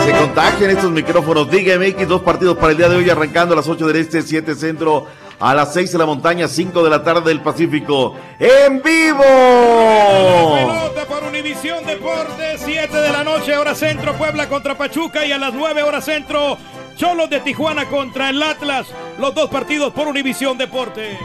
Se 0.05 0.13
contagian 0.13 0.71
estos 0.71 0.91
micrófonos. 0.91 1.49
Liga 1.51 1.77
MX, 1.79 2.09
dos 2.09 2.23
partidos 2.23 2.57
para 2.59 2.73
el 2.73 2.77
día 2.79 2.89
de 2.89 2.97
hoy, 2.97 3.09
arrancando 3.09 3.55
a 3.55 3.57
las 3.57 3.69
8 3.69 3.87
del 3.87 3.97
Este, 3.97 4.21
7 4.23 4.55
Centro, 4.55 5.07
a 5.41 5.55
las 5.55 5.73
6 5.73 5.93
de 5.93 5.99
la 5.99 6.07
montaña, 6.07 6.47
5 6.49 6.83
de 6.85 6.91
la 6.91 7.03
tarde 7.03 7.23
del 7.31 7.41
Pacífico. 7.41 8.15
¡En 8.39 8.83
vivo! 8.83 9.25
Univisión 11.45 11.85
Deportes, 11.85 12.63
7 12.65 12.97
de 12.97 13.13
la 13.13 13.23
noche, 13.23 13.55
hora 13.55 13.75
centro, 13.75 14.15
Puebla 14.17 14.49
contra 14.49 14.79
Pachuca 14.79 15.27
y 15.27 15.33
a 15.33 15.37
las 15.37 15.53
9 15.53 15.83
horas 15.83 16.07
centro, 16.07 16.57
Cholos 16.97 17.29
de 17.29 17.41
Tijuana 17.41 17.85
contra 17.91 18.31
el 18.31 18.43
Atlas. 18.43 18.87
Los 19.21 19.35
dos 19.35 19.51
partidos 19.51 19.93
por 19.93 20.09
Univisión 20.09 20.57
Deportes. 20.57 21.19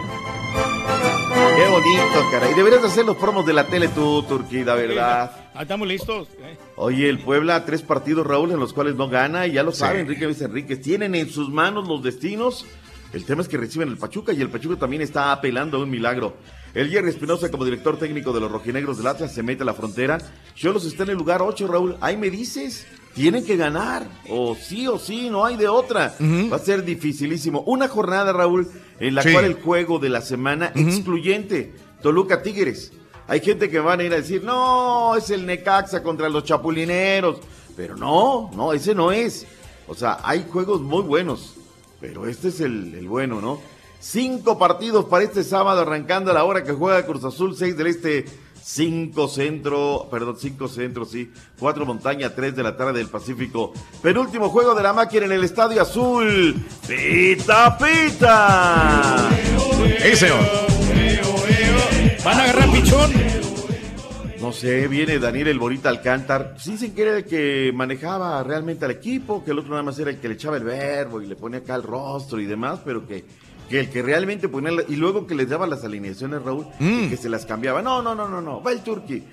Qué 1.55 1.67
bonito, 1.69 2.31
caray. 2.31 2.53
Deberías 2.53 2.81
de 2.81 2.89
hacer 2.89 3.05
los 3.05 3.15
promos 3.15 3.45
de 3.45 3.53
la 3.53 3.67
tele 3.67 3.87
tú, 3.87 4.21
Turquía, 4.23 4.65
¿verdad? 4.65 5.31
Estamos 5.57 5.87
listos. 5.87 6.27
eh. 6.41 6.57
Oye, 6.75 7.07
el 7.07 7.19
Puebla, 7.19 7.63
tres 7.63 7.81
partidos, 7.81 8.27
Raúl, 8.27 8.51
en 8.51 8.59
los 8.59 8.73
cuales 8.73 8.95
no 8.95 9.07
gana, 9.07 9.47
y 9.47 9.53
ya 9.53 9.63
lo 9.63 9.71
sabe 9.71 10.01
Enrique 10.01 10.25
Luis 10.25 10.41
Enríquez. 10.41 10.81
Tienen 10.81 11.15
en 11.15 11.29
sus 11.29 11.49
manos 11.49 11.87
los 11.87 12.03
destinos. 12.03 12.65
El 13.13 13.23
tema 13.23 13.41
es 13.41 13.47
que 13.47 13.55
reciben 13.55 13.87
el 13.87 13.97
Pachuca 13.97 14.33
y 14.33 14.41
el 14.41 14.49
Pachuca 14.49 14.75
también 14.75 15.01
está 15.01 15.31
apelando 15.31 15.77
a 15.77 15.83
un 15.83 15.89
milagro. 15.89 16.35
El 16.73 16.89
Jerry 16.89 17.09
Espinosa, 17.09 17.49
como 17.49 17.65
director 17.65 17.97
técnico 17.97 18.31
de 18.31 18.39
los 18.41 18.51
rojinegros 18.51 18.97
del 18.97 19.07
Atlas, 19.07 19.33
se 19.33 19.41
mete 19.43 19.63
a 19.63 19.65
la 19.65 19.73
frontera. 19.73 20.19
Cholos 20.55 20.85
está 20.85 21.03
en 21.03 21.09
el 21.09 21.17
lugar 21.17 21.41
8, 21.41 21.67
Raúl. 21.67 21.97
Ahí 21.99 22.15
me 22.15 22.29
dices, 22.29 22.85
tienen 23.15 23.43
que 23.45 23.57
ganar. 23.57 24.07
O 24.29 24.55
sí 24.55 24.87
o 24.87 24.99
sí, 24.99 25.29
no 25.29 25.45
hay 25.45 25.57
de 25.57 25.67
otra. 25.67 26.15
Va 26.51 26.55
a 26.57 26.59
ser 26.59 26.83
dificilísimo. 26.83 27.61
Una 27.61 27.87
jornada, 27.87 28.31
Raúl, 28.33 28.67
en 28.99 29.15
la 29.15 29.23
Sí. 29.23 29.31
cual 29.31 29.45
el 29.45 29.55
juego 29.55 29.97
de 29.99 30.09
la 30.09 30.21
semana 30.21 30.71
excluyente. 30.75 31.73
Toluca 32.03 32.41
Tigres. 32.43 32.91
Hay 33.27 33.41
gente 33.41 33.69
que 33.69 33.79
van 33.79 33.99
a 33.99 34.03
ir 34.03 34.13
a 34.13 34.17
decir, 34.17 34.43
no, 34.43 35.15
es 35.15 35.29
el 35.31 35.45
Necaxa 35.45 36.01
contra 36.03 36.29
los 36.29 36.43
Chapulineros. 36.43 37.37
Pero 37.75 37.95
no, 37.95 38.51
no, 38.55 38.73
ese 38.73 38.93
no 38.93 39.11
es. 39.11 39.45
O 39.87 39.95
sea, 39.95 40.19
hay 40.23 40.45
juegos 40.49 40.81
muy 40.81 41.01
buenos, 41.01 41.55
pero 41.99 42.27
este 42.27 42.49
es 42.49 42.59
el, 42.59 42.93
el 42.95 43.07
bueno, 43.07 43.41
¿no? 43.41 43.59
Cinco 43.99 44.57
partidos 44.57 45.05
para 45.05 45.25
este 45.25 45.43
sábado, 45.43 45.81
arrancando 45.81 46.31
a 46.31 46.33
la 46.33 46.45
hora 46.45 46.63
que 46.63 46.71
juega 46.71 47.05
Cruz 47.05 47.23
Azul, 47.25 47.55
seis 47.57 47.75
del 47.75 47.87
Este, 47.87 48.25
cinco 48.63 49.27
centro, 49.27 50.07
perdón, 50.09 50.37
cinco 50.39 50.69
centro, 50.69 51.03
sí, 51.03 51.31
cuatro 51.59 51.85
montaña, 51.85 52.33
tres 52.33 52.55
de 52.55 52.63
la 52.63 52.77
tarde 52.77 52.93
del 52.93 53.09
Pacífico. 53.09 53.73
Penúltimo 54.01 54.49
juego 54.49 54.73
de 54.73 54.83
la 54.83 54.93
máquina 54.93 55.25
en 55.25 55.33
el 55.33 55.43
Estadio 55.43 55.81
Azul. 55.81 56.55
¡Pita, 56.87 57.77
pita! 57.77 59.29
¡Ey, 60.01 60.15
señor! 60.15 60.39
¿Van 62.23 62.39
a 62.39 62.43
agarrar 62.43 62.71
pichón? 62.71 63.11
No 64.39 64.53
sé, 64.53 64.87
viene 64.87 65.19
Daniel 65.19 65.49
El 65.49 65.59
Bonita 65.59 65.89
Alcántar. 65.89 66.55
Sí 66.57 66.71
dicen 66.71 66.95
que 66.95 67.01
era 67.01 67.17
el 67.17 67.25
que 67.25 67.71
manejaba 67.75 68.41
realmente 68.43 68.85
al 68.85 68.91
equipo, 68.91 69.43
que 69.43 69.51
el 69.51 69.59
otro 69.59 69.71
nada 69.71 69.83
más 69.83 69.99
era 69.99 70.09
el 70.09 70.19
que 70.19 70.29
le 70.29 70.35
echaba 70.35 70.55
el 70.55 70.63
verbo 70.63 71.21
y 71.21 71.27
le 71.27 71.35
ponía 71.35 71.59
acá 71.59 71.75
el 71.75 71.83
rostro 71.83 72.39
y 72.39 72.45
demás, 72.45 72.79
pero 72.85 73.05
que 73.05 73.25
que 73.69 73.79
el 73.81 73.89
que 73.89 74.01
realmente 74.01 74.49
ponía 74.49 74.71
la- 74.71 74.83
y 74.87 74.95
luego 74.95 75.27
que 75.27 75.35
les 75.35 75.47
daba 75.47 75.67
las 75.67 75.83
alineaciones 75.83 76.41
Raúl 76.41 76.65
y 76.79 77.07
que 77.09 77.17
se 77.17 77.29
las 77.29 77.45
cambiaba. 77.45 77.81
No 77.81 78.01
no 78.01 78.15
no 78.15 78.27
no 78.27 78.41
no 78.41 78.61
va 78.63 78.71
el 78.71 78.81
Turqui 78.81 79.23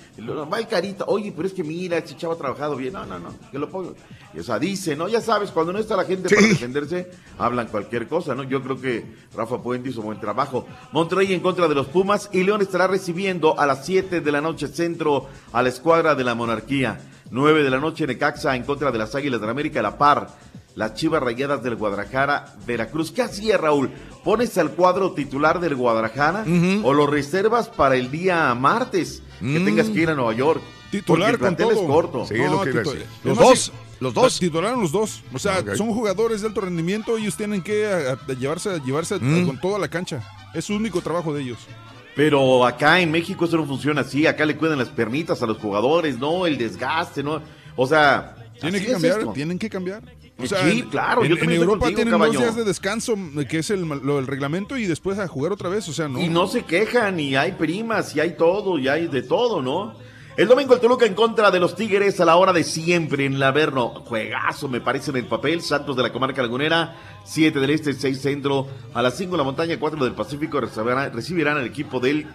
va 0.52 0.58
el 0.58 0.66
Carita 0.68 1.04
oye 1.08 1.32
pero 1.34 1.48
es 1.48 1.54
que 1.54 1.64
mira 1.64 1.96
ese 1.98 2.16
chavo 2.16 2.34
ha 2.34 2.38
trabajado 2.38 2.76
bien 2.76 2.92
no 2.92 3.06
no 3.06 3.18
no 3.18 3.34
que 3.50 3.58
lo 3.58 3.68
pongo 3.70 3.94
y, 4.34 4.38
o 4.40 4.42
sea 4.44 4.58
dice 4.58 4.94
no 4.94 5.08
ya 5.08 5.20
sabes 5.20 5.50
cuando 5.50 5.72
no 5.72 5.78
está 5.78 5.96
la 5.96 6.04
gente 6.04 6.28
para 6.28 6.46
defenderse 6.46 7.10
hablan 7.38 7.68
cualquier 7.68 8.06
cosa 8.08 8.34
no 8.34 8.42
yo 8.42 8.62
creo 8.62 8.80
que 8.80 9.04
Rafa 9.34 9.62
Puente 9.62 9.88
hizo 9.90 10.02
buen 10.02 10.20
trabajo. 10.20 10.66
Monterrey 10.92 11.32
en 11.32 11.40
contra 11.40 11.66
de 11.68 11.74
los 11.74 11.86
Pumas 11.86 12.28
y 12.32 12.42
León 12.44 12.60
estará 12.62 12.86
recibiendo 12.86 13.58
a 13.58 13.66
las 13.66 13.86
7 13.86 14.20
de 14.20 14.32
la 14.32 14.40
noche 14.40 14.68
centro 14.68 15.26
a 15.52 15.62
la 15.62 15.68
escuadra 15.70 16.14
de 16.14 16.24
la 16.24 16.34
monarquía. 16.34 17.00
9 17.30 17.62
de 17.64 17.70
la 17.70 17.78
noche 17.78 18.06
Necaxa 18.06 18.54
en 18.54 18.64
contra 18.64 18.92
de 18.92 18.98
las 18.98 19.14
Águilas 19.14 19.40
de 19.40 19.46
la 19.46 19.52
América 19.52 19.82
La 19.82 19.98
Par 19.98 20.28
las 20.76 20.94
Chivas 20.94 21.20
Rayadas 21.22 21.62
del 21.64 21.74
Guadalajara, 21.74 22.54
Veracruz. 22.66 23.10
¿Qué 23.10 23.22
hacía 23.22 23.56
Raúl? 23.58 23.90
¿Pones 24.22 24.56
al 24.58 24.70
cuadro 24.70 25.12
titular 25.12 25.58
del 25.58 25.74
Guadalajara 25.74 26.44
o 26.84 26.92
lo 26.94 27.06
reservas 27.08 27.68
para 27.68 27.96
el 27.96 28.10
día 28.12 28.54
martes 28.54 29.22
que 29.40 29.58
Mm. 29.58 29.64
tengas 29.64 29.88
que 29.88 30.00
ir 30.00 30.10
a 30.10 30.14
Nueva 30.14 30.32
York? 30.34 30.60
Titular 30.90 31.32
Porque 31.38 31.46
el 31.46 31.56
con 31.56 31.68
todo. 31.74 31.82
es 31.82 31.88
corto. 31.88 32.18
No, 32.18 32.64
titu- 32.64 32.74
Los 33.24 33.38
Además, 33.38 33.38
dos, 33.38 33.58
sí, 33.58 33.72
los 34.00 34.14
dos. 34.14 34.38
Titularon 34.38 34.80
los 34.80 34.92
dos. 34.92 35.22
O 35.32 35.38
sea, 35.38 35.64
son 35.76 35.92
jugadores 35.92 36.42
de 36.42 36.48
alto 36.48 36.60
rendimiento. 36.60 37.16
Ellos 37.16 37.36
tienen 37.36 37.60
que 37.62 37.86
a- 37.86 38.12
a 38.12 38.32
llevarse, 38.34 38.78
llevarse 38.84 39.16
Mm. 39.20 39.46
con 39.46 39.60
toda 39.60 39.78
la 39.80 39.88
cancha. 39.88 40.22
Es 40.54 40.66
su 40.66 40.74
único 40.74 41.00
trabajo 41.00 41.34
de 41.34 41.42
ellos. 41.42 41.58
Pero 42.14 42.64
acá 42.64 43.00
en 43.00 43.10
México 43.10 43.44
eso 43.46 43.56
no 43.56 43.66
funciona 43.66 44.02
así. 44.02 44.26
Acá 44.26 44.44
le 44.46 44.56
cuidan 44.56 44.78
las 44.78 44.88
pernitas 44.88 45.42
a 45.42 45.46
los 45.46 45.58
jugadores, 45.58 46.18
¿no? 46.18 46.46
El 46.46 46.56
desgaste, 46.56 47.22
¿no? 47.22 47.42
O 47.76 47.86
sea. 47.86 48.34
Tienen 48.58 48.80
que 48.80 48.86
es 48.86 48.92
cambiar, 48.94 49.32
tienen 49.34 49.58
que 49.58 49.68
cambiar. 49.68 50.02
O 50.38 50.42
Sí, 50.42 50.48
sea, 50.48 50.68
en- 50.68 50.82
claro, 50.90 51.24
En, 51.24 51.30
yo 51.30 51.36
en 51.42 51.50
Europa 51.50 51.78
contigo, 51.86 51.96
tienen 51.96 52.12
caballo. 52.12 52.32
dos 52.34 52.42
días 52.42 52.56
de 52.56 52.64
descanso, 52.64 53.14
que 53.48 53.58
es 53.60 53.70
el, 53.70 53.86
lo 53.88 54.16
del 54.16 54.26
reglamento, 54.26 54.76
y 54.76 54.84
después 54.86 55.18
a 55.18 55.26
jugar 55.28 55.52
otra 55.52 55.68
vez. 55.70 55.88
O 55.88 55.92
sea, 55.94 56.08
no. 56.08 56.20
Y 56.20 56.28
no 56.28 56.46
se 56.46 56.64
quejan, 56.64 57.18
y 57.18 57.36
hay 57.36 57.52
primas, 57.52 58.14
y 58.14 58.20
hay 58.20 58.36
todo, 58.36 58.78
y 58.78 58.88
hay 58.88 59.06
de 59.06 59.22
todo, 59.22 59.62
¿no? 59.62 59.94
El 60.36 60.48
domingo 60.48 60.74
el 60.74 60.80
Toluca 60.80 61.06
en 61.06 61.14
contra 61.14 61.50
de 61.50 61.58
los 61.58 61.74
Tigres 61.74 62.20
a 62.20 62.26
la 62.26 62.36
hora 62.36 62.52
de 62.52 62.62
siempre 62.64 63.24
en 63.24 63.38
la 63.38 63.48
Averno. 63.48 63.88
Juegazo, 64.04 64.68
me 64.68 64.82
parece 64.82 65.10
en 65.10 65.16
el 65.16 65.24
papel. 65.24 65.62
Santos 65.62 65.96
de 65.96 66.02
la 66.02 66.12
comarca 66.12 66.42
lagunera, 66.42 66.94
7 67.24 67.58
del 67.58 67.70
Este, 67.70 67.94
6 67.94 68.20
centro. 68.20 68.66
A 68.92 69.00
las 69.00 69.16
5 69.16 69.32
de 69.32 69.38
la 69.38 69.44
montaña, 69.44 69.78
4 69.80 70.04
del 70.04 70.12
Pacífico 70.12 70.60
recibirán, 70.60 71.10
recibirán 71.14 71.56
al 71.56 71.64
equipo 71.64 72.00
de 72.00 72.26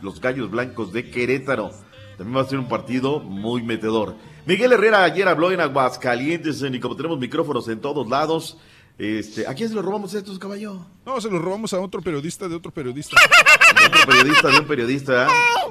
los 0.00 0.20
Gallos 0.20 0.48
Blancos 0.52 0.92
de 0.92 1.10
Querétaro. 1.10 1.72
También 2.16 2.36
va 2.36 2.42
a 2.42 2.48
ser 2.48 2.60
un 2.60 2.68
partido 2.68 3.18
muy 3.18 3.62
metedor. 3.64 4.14
Miguel 4.50 4.72
Herrera 4.72 5.04
ayer 5.04 5.28
habló 5.28 5.52
en 5.52 5.60
Aguascalientes 5.60 6.60
y 6.60 6.80
como 6.80 6.96
tenemos 6.96 7.20
micrófonos 7.20 7.68
en 7.68 7.80
todos 7.80 8.08
lados, 8.08 8.58
este, 9.00 9.46
¿a 9.46 9.54
quién 9.54 9.68
se 9.70 9.74
lo 9.74 9.80
robamos 9.80 10.12
estos, 10.12 10.38
caballo? 10.38 10.76
No, 11.06 11.18
se 11.22 11.30
los 11.30 11.40
robamos 11.40 11.72
a 11.72 11.80
otro 11.80 12.02
periodista 12.02 12.48
de 12.48 12.54
otro 12.54 12.70
periodista. 12.70 13.16
De 13.80 13.86
otro 13.86 14.06
periodista, 14.06 14.48
de 14.48 14.58
un 14.58 14.66
periodista. 14.66 15.26
¿eh? 15.26 15.30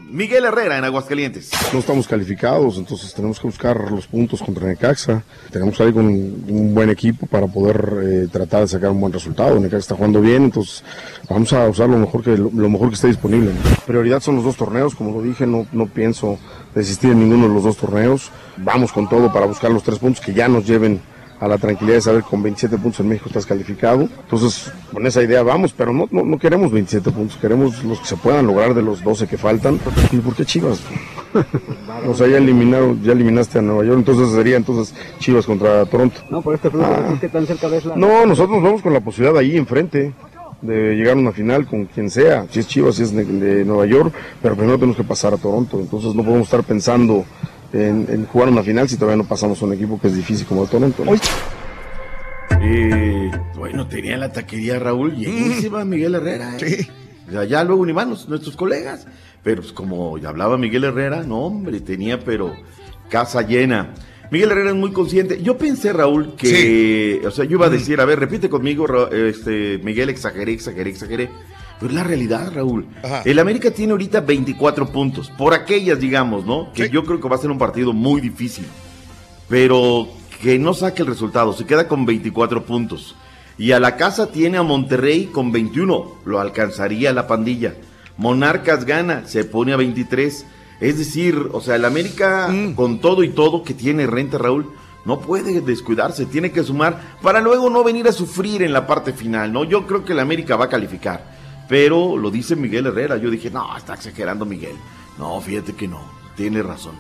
Miguel 0.10 0.46
Herrera 0.46 0.80
en 0.80 0.86
Aguascalientes. 0.86 1.52
No 1.72 1.78
estamos 1.78 2.08
calificados, 2.08 2.78
entonces 2.78 3.14
tenemos 3.14 3.40
que 3.40 3.46
buscar 3.46 3.92
los 3.92 4.08
puntos 4.08 4.42
contra 4.42 4.66
Necaxa. 4.66 5.24
Tenemos 5.52 5.78
que 5.78 5.84
ir 5.84 5.94
con 5.94 6.08
un 6.08 6.74
buen 6.74 6.90
equipo 6.90 7.28
para 7.28 7.46
poder 7.46 7.94
eh, 8.02 8.28
tratar 8.32 8.62
de 8.62 8.68
sacar 8.68 8.90
un 8.90 9.00
buen 9.00 9.14
resultado. 9.14 9.60
Necaxa 9.60 9.78
está 9.78 9.96
jugando 9.96 10.22
bien, 10.22 10.46
entonces 10.46 10.84
vamos 11.30 11.54
a 11.54 11.68
usar 11.68 11.88
lo 11.88 11.98
mejor 11.98 12.24
que, 12.24 12.36
lo, 12.36 12.50
lo 12.52 12.70
mejor 12.70 12.90
que 12.90 12.96
esté 12.96 13.10
disponible. 13.10 13.52
Prioridad 13.86 14.22
son 14.22 14.38
los 14.38 14.46
dos 14.46 14.58
torneos, 14.58 14.96
como 14.96 15.12
lo 15.12 15.22
dije, 15.22 15.46
no, 15.46 15.68
no 15.72 15.86
pienso 15.86 16.40
desistir 16.74 17.12
en 17.12 17.20
ninguno 17.20 17.48
de 17.48 17.54
los 17.54 17.64
dos 17.64 17.78
torneos. 17.78 18.32
Vamos 18.58 18.92
con 18.92 19.08
todo 19.08 19.32
para 19.32 19.46
buscar 19.46 19.70
los 19.70 19.84
tres 19.84 20.00
puntos 20.00 20.26
que 20.26 20.34
ya 20.34 20.48
nos 20.48 20.66
lleven 20.66 21.00
a 21.40 21.48
la 21.48 21.58
tranquilidad 21.58 21.96
de 21.96 22.02
saber 22.02 22.24
que 22.24 22.30
con 22.30 22.44
27 22.44 22.78
puntos 22.78 23.00
en 23.00 23.10
México 23.10 23.28
estás 23.28 23.46
calificado. 23.46 24.02
Entonces, 24.02 24.72
con 24.92 25.06
esa 25.08 25.24
idea 25.24 25.42
vamos, 25.42 25.74
pero 25.74 25.94
no, 25.94 26.08
no, 26.12 26.24
no 26.24 26.38
queremos 26.38 26.72
27 26.72 27.12
puntos, 27.12 27.38
queremos 27.38 27.84
los 27.84 28.00
que 28.00 28.08
se 28.08 28.18
puedan 28.18 28.48
lograr 28.48 28.74
de 28.74 28.82
los 28.82 29.04
12 29.04 29.28
que 29.28 29.38
faltan. 29.38 29.80
¿Y 30.12 30.18
por 30.18 30.36
qué 30.36 30.46
Chivas? 30.46 30.82
o 32.08 32.14
sea, 32.14 32.28
ya 32.28 32.38
eliminaron, 32.38 33.02
ya 33.02 33.14
eliminaste 33.14 33.60
a 33.60 33.62
Nueva 33.62 33.86
York, 33.86 34.00
entonces 34.00 34.30
sería 34.34 34.58
entonces 34.58 34.94
Chivas 35.20 35.46
contra 35.46 35.86
Toronto. 35.86 36.22
No, 36.30 36.42
por 36.42 36.56
este 36.56 36.70
Ah. 36.82 37.18
¿qué 37.20 37.30
tan 37.30 37.46
cerca 37.48 37.68
ves 37.68 37.86
la...? 37.86 37.96
No, 37.96 38.26
nosotros 38.26 38.56
nos 38.58 38.64
vamos 38.64 38.82
con 38.82 38.94
la 38.94 39.00
posibilidad 39.00 39.38
ahí 39.38 39.58
enfrente 39.58 40.14
de 40.62 40.96
llegar 40.96 41.16
a 41.16 41.20
una 41.20 41.32
final 41.32 41.66
con 41.66 41.86
quien 41.86 42.10
sea, 42.10 42.46
si 42.50 42.60
es 42.60 42.68
Chivas, 42.68 42.96
si 42.96 43.04
es 43.04 43.12
de, 43.14 43.24
de 43.24 43.66
Nueva 43.66 43.86
York, 43.86 44.14
pero 44.42 44.56
primero 44.56 44.78
tenemos 44.78 44.98
que 44.98 45.04
pasar 45.04 45.34
a 45.34 45.38
Toronto, 45.38 45.80
entonces 45.80 46.14
no 46.14 46.24
podemos 46.24 46.48
estar 46.48 46.64
pensando 46.64 47.24
en, 47.74 48.08
en 48.10 48.26
jugar 48.26 48.50
una 48.50 48.64
final 48.64 48.88
si 48.90 48.96
todavía 48.98 49.18
no 49.22 49.28
pasamos 49.28 49.62
a 49.62 49.66
un 49.66 49.74
equipo 49.74 50.00
que 50.00 50.08
es 50.08 50.16
difícil 50.16 50.46
como 50.48 50.64
el 50.64 50.70
Toronto. 50.70 51.04
¿no? 51.06 51.12
Eh, 52.62 53.32
bueno, 53.56 53.88
tenía 53.88 54.18
la 54.18 54.32
taquería 54.32 54.80
Raúl 54.80 55.16
llenísima, 55.16 55.86
Miguel 55.86 56.16
Herrera. 56.16 56.58
¿eh? 56.60 56.88
O 57.28 57.32
sea, 57.32 57.44
ya 57.46 57.64
luego 57.64 57.86
ni 57.86 57.94
más 57.94 58.08
los- 58.08 58.28
nuestros 58.30 58.56
colegas. 58.56 59.08
Pero 59.44 59.62
pues 59.62 59.72
como 59.72 60.18
ya 60.18 60.30
hablaba 60.30 60.58
Miguel 60.58 60.84
Herrera, 60.84 61.24
no 61.24 61.40
hombre, 61.40 61.80
tenía 61.80 62.20
pero 62.20 62.54
casa 63.10 63.42
llena. 63.44 63.94
Miguel 64.32 64.52
Herrera 64.52 64.72
es 64.72 64.76
muy 64.76 64.92
consciente. 64.92 65.42
Yo 65.42 65.58
pensé, 65.58 65.94
Raúl, 65.94 66.36
que, 66.36 67.22
o 67.26 67.32
sea, 67.32 67.46
yo 67.46 67.52
iba 67.58 67.68
a 67.68 67.70
decir, 67.70 68.00
a 68.02 68.06
ver, 68.06 68.20
repite 68.20 68.50
conmigo, 68.50 68.86
este, 69.12 69.80
Miguel, 69.84 70.10
exageré, 70.10 70.52
exageré, 70.54 70.90
exageré. 70.90 71.30
Pero 71.80 71.92
es 71.92 71.96
la 71.96 72.04
realidad, 72.04 72.52
Raúl. 72.54 72.88
El 73.24 73.40
América 73.40 73.72
tiene 73.72 73.94
ahorita 73.94 74.22
24 74.22 74.92
puntos. 74.92 75.32
Por 75.38 75.54
aquellas, 75.54 76.00
digamos, 76.00 76.46
¿no? 76.46 76.74
Que 76.74 76.90
yo 76.90 77.04
creo 77.06 77.22
que 77.22 77.30
va 77.30 77.38
a 77.38 77.40
ser 77.40 77.52
un 77.52 77.58
partido 77.58 77.94
muy 77.94 78.20
difícil. 78.20 78.66
Pero 79.48 80.10
que 80.42 80.60
no 80.60 80.74
saque 80.74 81.02
el 81.04 81.08
resultado. 81.08 81.54
Se 81.54 81.66
queda 81.66 81.88
con 81.88 82.06
24 82.06 82.66
puntos. 82.66 83.16
Y 83.58 83.72
a 83.72 83.80
la 83.80 83.96
casa 83.96 84.32
tiene 84.32 84.58
a 84.58 84.64
Monterrey 84.64 85.28
con 85.28 85.52
21. 85.52 86.16
Lo 86.26 86.40
alcanzaría 86.40 87.14
la 87.14 87.28
pandilla. 87.28 87.76
Monarcas 88.18 88.86
gana, 88.86 89.26
se 89.26 89.46
pone 89.46 89.72
a 89.72 89.78
23. 89.78 90.46
Es 90.82 90.98
decir, 90.98 91.50
o 91.52 91.62
sea, 91.62 91.76
el 91.76 91.86
América, 91.86 92.54
con 92.76 93.00
todo 93.00 93.24
y 93.24 93.30
todo 93.30 93.64
que 93.64 93.74
tiene 93.74 94.08
renta, 94.08 94.38
Raúl, 94.38 94.70
no 95.06 95.20
puede 95.20 95.62
descuidarse, 95.62 96.26
tiene 96.26 96.52
que 96.52 96.64
sumar 96.64 97.18
para 97.22 97.42
luego 97.42 97.70
no 97.70 97.84
venir 97.84 98.08
a 98.08 98.12
sufrir 98.12 98.62
en 98.64 98.74
la 98.74 98.86
parte 98.86 99.14
final, 99.14 99.52
¿no? 99.52 99.64
Yo 99.64 99.88
creo 99.88 100.06
que 100.06 100.14
el 100.14 100.20
América 100.20 100.56
va 100.56 100.66
a 100.66 100.70
calificar. 100.70 101.39
Pero 101.70 102.18
lo 102.18 102.32
dice 102.32 102.56
Miguel 102.56 102.88
Herrera. 102.88 103.16
Yo 103.18 103.30
dije, 103.30 103.50
no, 103.50 103.78
está 103.78 103.94
exagerando 103.94 104.46
Miguel. 104.46 104.76
No, 105.18 105.40
fíjate 105.40 105.74
que 105.74 105.88
no, 105.88 106.02
tiene 106.36 106.64
razón. 106.64 106.96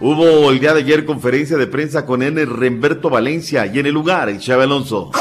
Hubo 0.00 0.50
el 0.50 0.58
día 0.58 0.74
de 0.74 0.80
ayer 0.80 1.06
conferencia 1.06 1.56
de 1.56 1.66
prensa 1.66 2.04
con 2.04 2.22
N. 2.22 2.44
Remberto 2.44 3.08
Valencia 3.08 3.66
y 3.66 3.78
en 3.78 3.86
el 3.86 3.94
lugar 3.94 4.28
el 4.28 4.40
Chave 4.40 4.64
Alonso. 4.64 5.12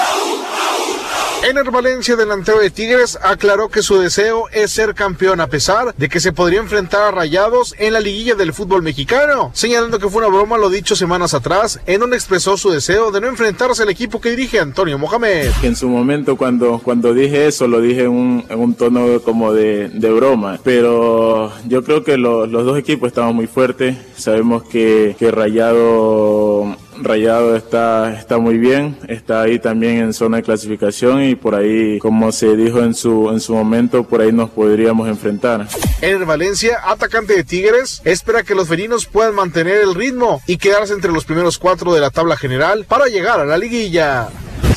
Ener 1.41 1.71
Valencia, 1.71 2.15
delantero 2.17 2.59
de 2.59 2.69
Tigres, 2.69 3.17
aclaró 3.23 3.69
que 3.69 3.81
su 3.81 3.97
deseo 3.97 4.49
es 4.51 4.71
ser 4.71 4.93
campeón 4.93 5.39
a 5.39 5.47
pesar 5.47 5.95
de 5.95 6.09
que 6.09 6.19
se 6.19 6.33
podría 6.33 6.59
enfrentar 6.59 7.01
a 7.01 7.11
Rayados 7.11 7.73
en 7.79 7.93
la 7.93 8.01
liguilla 8.01 8.35
del 8.35 8.51
fútbol 8.53 8.83
mexicano, 8.83 9.49
señalando 9.53 9.99
que 9.99 10.09
fue 10.09 10.21
una 10.25 10.35
broma 10.35 10.57
lo 10.57 10.69
dicho 10.69 10.95
semanas 10.97 11.33
atrás, 11.33 11.79
en 11.87 12.01
donde 12.01 12.17
expresó 12.17 12.57
su 12.57 12.69
deseo 12.69 13.11
de 13.11 13.21
no 13.21 13.27
enfrentarse 13.27 13.81
al 13.83 13.89
equipo 13.89 14.19
que 14.19 14.31
dirige 14.31 14.59
Antonio 14.59 14.97
Mohamed. 14.99 15.49
En 15.63 15.75
su 15.77 15.87
momento 15.87 16.35
cuando, 16.35 16.79
cuando 16.83 17.13
dije 17.13 17.47
eso 17.47 17.67
lo 17.69 17.79
dije 17.79 18.01
en 18.03 18.09
un, 18.11 18.45
en 18.49 18.59
un 18.59 18.75
tono 18.75 19.21
como 19.21 19.53
de, 19.53 19.87
broma, 20.11 20.59
pero 20.63 21.51
yo 21.67 21.83
creo 21.83 22.03
que 22.03 22.17
lo- 22.17 22.47
los 22.47 22.65
dos 22.65 22.77
equipos 22.77 23.07
estaban 23.07 23.33
muy 23.33 23.47
fuertes, 23.47 23.95
sabemos 24.17 24.63
que, 24.63 25.15
que 25.17 25.31
Rayado, 25.31 26.75
Rayado 27.01 27.55
está, 27.55 28.13
está 28.17 28.37
muy 28.37 28.57
bien, 28.57 28.97
está 29.07 29.41
ahí 29.41 29.59
también 29.59 29.97
en 29.97 30.13
zona 30.13 30.37
de 30.37 30.43
clasificación 30.43 31.23
y 31.23 31.35
por 31.35 31.55
ahí, 31.55 31.99
como 31.99 32.31
se 32.31 32.55
dijo 32.55 32.79
en 32.79 32.93
su, 32.93 33.29
en 33.29 33.39
su 33.39 33.53
momento, 33.53 34.03
por 34.03 34.21
ahí 34.21 34.31
nos 34.31 34.49
podríamos 34.49 35.07
enfrentar. 35.07 35.67
Ener 36.01 36.25
Valencia, 36.25 36.79
atacante 36.83 37.35
de 37.35 37.43
Tigres, 37.43 38.01
espera 38.03 38.43
que 38.43 38.55
los 38.55 38.67
felinos 38.67 39.05
puedan 39.05 39.35
mantener 39.35 39.77
el 39.81 39.95
ritmo 39.95 40.41
y 40.45 40.57
quedarse 40.57 40.93
entre 40.93 41.11
los 41.11 41.25
primeros 41.25 41.57
cuatro 41.57 41.93
de 41.93 42.01
la 42.01 42.09
tabla 42.09 42.35
general 42.37 42.85
para 42.87 43.07
llegar 43.07 43.39
a 43.39 43.45
la 43.45 43.57
liguilla. 43.57 44.29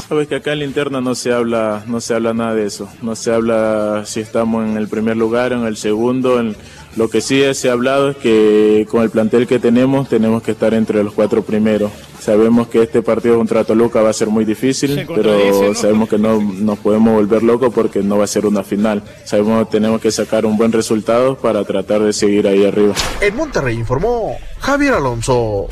Sabes 0.09 0.29
que 0.29 0.37
acá 0.37 0.53
en 0.53 0.59
la 0.59 0.65
interna 0.67 1.01
no 1.01 1.15
se 1.15 1.33
habla, 1.33 1.85
no 1.87 2.01
se 2.01 2.15
habla 2.15 2.35
nada 2.35 2.55
de 2.55 2.67
eso. 2.67 2.89
No 3.01 3.17
se 3.17 3.33
habla 3.33 4.03
si 4.05 4.21
estamos 4.21 4.69
en 4.69 4.77
el 4.77 4.89
primer 4.89 5.17
lugar, 5.17 5.53
en 5.53 5.65
el 5.65 5.77
segundo. 5.77 6.39
En... 6.39 6.55
Lo 6.97 7.09
que 7.09 7.23
sí 7.23 7.43
se 7.55 7.71
ha 7.71 7.73
hablado 7.73 8.11
es 8.11 8.17
que 8.19 8.87
con 8.91 9.03
el 9.03 9.09
plantel 9.09 9.47
que 9.47 9.59
tenemos 9.59 10.11
tenemos 10.11 10.43
que 10.43 10.51
estar 10.51 10.75
entre 10.75 11.03
los 11.03 11.15
cuatro 11.15 11.43
primeros. 11.43 11.91
Sabemos 12.23 12.69
que 12.69 12.83
este 12.83 13.03
partido 13.03 13.37
contra 13.37 13.65
Toluca 13.65 14.01
va 14.01 14.11
a 14.11 14.13
ser 14.13 14.29
muy 14.29 14.45
difícil, 14.45 15.05
pero 15.13 15.75
sabemos 15.75 16.09
que 16.09 16.19
no 16.19 16.41
nos 16.41 16.79
podemos 16.79 17.15
volver 17.15 17.43
locos 17.43 17.75
porque 17.75 18.01
no 18.01 18.17
va 18.19 18.25
a 18.25 18.29
ser 18.29 18.47
una 18.47 18.63
final. 18.63 19.03
Sabemos 19.25 19.67
que 19.67 19.73
tenemos 19.73 20.01
que 20.01 20.13
sacar 20.13 20.47
un 20.47 20.57
buen 20.57 20.71
resultado 20.71 21.37
para 21.37 21.65
tratar 21.65 22.01
de 22.01 22.13
seguir 22.13 22.47
ahí 22.47 22.65
arriba. 22.65 22.95
En 23.21 23.35
Monterrey 23.35 23.77
informó 23.77 24.37
Javier 24.61 24.95
Alonso. 24.95 25.67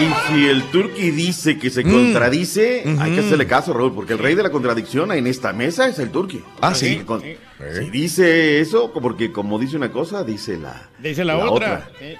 Y 0.00 0.32
si 0.32 0.46
el 0.48 0.64
Turqui 0.72 1.10
dice 1.10 1.58
que 1.60 1.70
se 1.70 1.84
contradice, 1.84 2.82
hay 2.98 3.12
que 3.14 3.20
hacerle 3.20 3.46
caso, 3.46 3.72
Raúl, 3.72 3.94
porque 3.94 4.14
el 4.14 4.18
rey 4.18 4.34
de 4.34 4.42
la 4.42 4.50
contradicción 4.50 5.12
en 5.12 5.28
esta 5.28 5.52
mesa 5.52 5.86
es 5.86 6.00
el 6.00 6.10
Turqui. 6.10 6.42
Ah, 6.60 6.74
sí. 6.74 7.02
Con- 7.06 7.22
Si 7.22 7.90
dice 7.90 8.58
eso, 8.60 8.90
porque 8.92 9.30
como 9.30 9.60
dice 9.60 9.76
una 9.76 9.92
cosa, 9.92 10.24
dice 10.24 10.56
la, 10.58 10.88
Dice 10.98 11.24
la, 11.24 11.36
otra. 11.38 11.88
Eh, 12.00 12.16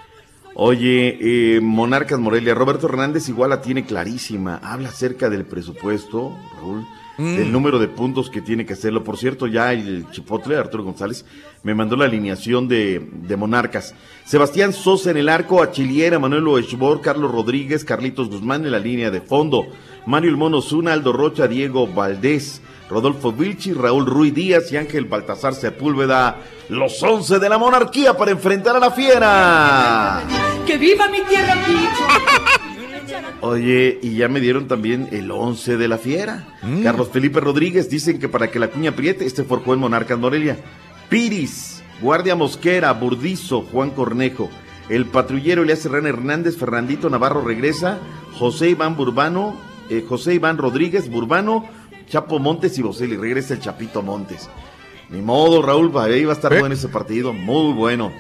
Oye, 0.62 1.16
eh, 1.56 1.60
Monarcas 1.62 2.18
Morelia, 2.20 2.52
Roberto 2.52 2.86
Hernández 2.86 3.30
igual 3.30 3.48
la 3.48 3.62
tiene 3.62 3.86
clarísima. 3.86 4.56
Habla 4.62 4.90
acerca 4.90 5.30
del 5.30 5.46
presupuesto, 5.46 6.36
Raúl, 6.58 6.84
Mm. 7.16 7.36
del 7.36 7.50
número 7.52 7.78
de 7.78 7.88
puntos 7.88 8.28
que 8.28 8.42
tiene 8.42 8.66
que 8.66 8.74
hacerlo. 8.74 9.02
Por 9.02 9.16
cierto, 9.16 9.46
ya 9.46 9.72
el 9.72 10.06
chipotle, 10.10 10.56
Arturo 10.56 10.84
González, 10.84 11.24
me 11.62 11.74
mandó 11.74 11.96
la 11.96 12.04
alineación 12.04 12.68
de, 12.68 13.08
de 13.26 13.36
Monarcas. 13.38 13.94
Sebastián 14.26 14.74
Sosa 14.74 15.10
en 15.12 15.16
el 15.16 15.30
arco, 15.30 15.62
Achiliera, 15.62 16.18
Manuel 16.18 16.46
Oechbor, 16.48 17.00
Carlos 17.00 17.32
Rodríguez, 17.32 17.82
Carlitos 17.82 18.28
Guzmán 18.28 18.66
en 18.66 18.72
la 18.72 18.78
línea 18.78 19.10
de 19.10 19.22
fondo. 19.22 19.66
Mario 20.04 20.28
El 20.30 20.36
Mono 20.36 20.60
Zuna, 20.60 20.92
Aldo 20.92 21.14
Rocha, 21.14 21.48
Diego 21.48 21.86
Valdés, 21.86 22.60
Rodolfo 22.90 23.30
Vilchi, 23.32 23.72
Raúl 23.72 24.04
Ruiz 24.04 24.34
Díaz 24.34 24.72
y 24.72 24.76
Ángel 24.76 25.04
Baltasar 25.04 25.54
Sepúlveda. 25.54 26.38
Los 26.68 27.00
once 27.04 27.38
de 27.38 27.48
la 27.48 27.56
monarquía 27.56 28.16
para 28.16 28.32
enfrentar 28.32 28.74
a 28.74 28.80
la 28.80 28.90
fiera. 28.90 30.22
¡Que 30.66 30.76
viva 30.76 31.08
mi 31.08 31.20
tierra, 31.20 31.54
Oye, 33.42 33.98
y 34.02 34.16
ya 34.16 34.28
me 34.28 34.40
dieron 34.40 34.66
también 34.66 35.08
el 35.12 35.30
11 35.30 35.76
de 35.76 35.88
la 35.88 35.98
fiera. 35.98 36.48
Carlos 36.82 37.08
Felipe 37.12 37.40
Rodríguez 37.40 37.88
dicen 37.88 38.18
que 38.18 38.28
para 38.28 38.50
que 38.50 38.58
la 38.58 38.68
cuña 38.68 38.90
apriete, 38.90 39.24
este 39.24 39.44
forjó 39.44 39.72
en 39.72 39.80
Monarcas 39.80 40.18
Morelia. 40.18 40.58
Piris, 41.08 41.82
Guardia 42.02 42.34
Mosquera, 42.34 42.92
Burdizo, 42.92 43.62
Juan 43.62 43.90
Cornejo. 43.90 44.50
El 44.88 45.06
patrullero 45.06 45.62
Elías 45.62 45.78
Serrano 45.78 46.08
Hernández, 46.08 46.56
Fernandito 46.56 47.08
Navarro 47.08 47.42
regresa. 47.42 47.98
José 48.36 48.70
Iván 48.70 48.96
Burbano, 48.96 49.54
eh, 49.90 50.04
José 50.06 50.34
Iván 50.34 50.58
Rodríguez, 50.58 51.08
Burbano, 51.08 51.68
Chapo 52.10 52.38
Montes 52.38 52.76
y 52.78 52.82
Boselli. 52.82 53.16
Regresa 53.16 53.54
el 53.54 53.60
Chapito 53.60 54.02
Montes. 54.02 54.50
Ni 55.08 55.22
modo, 55.22 55.62
Raúl, 55.62 55.96
va- 55.96 56.04
ahí 56.04 56.24
va 56.24 56.32
a 56.32 56.36
estar 56.36 56.58
bueno 56.58 56.74
ese 56.74 56.88
partido. 56.88 57.32
Muy 57.32 57.72
bueno. 57.72 58.12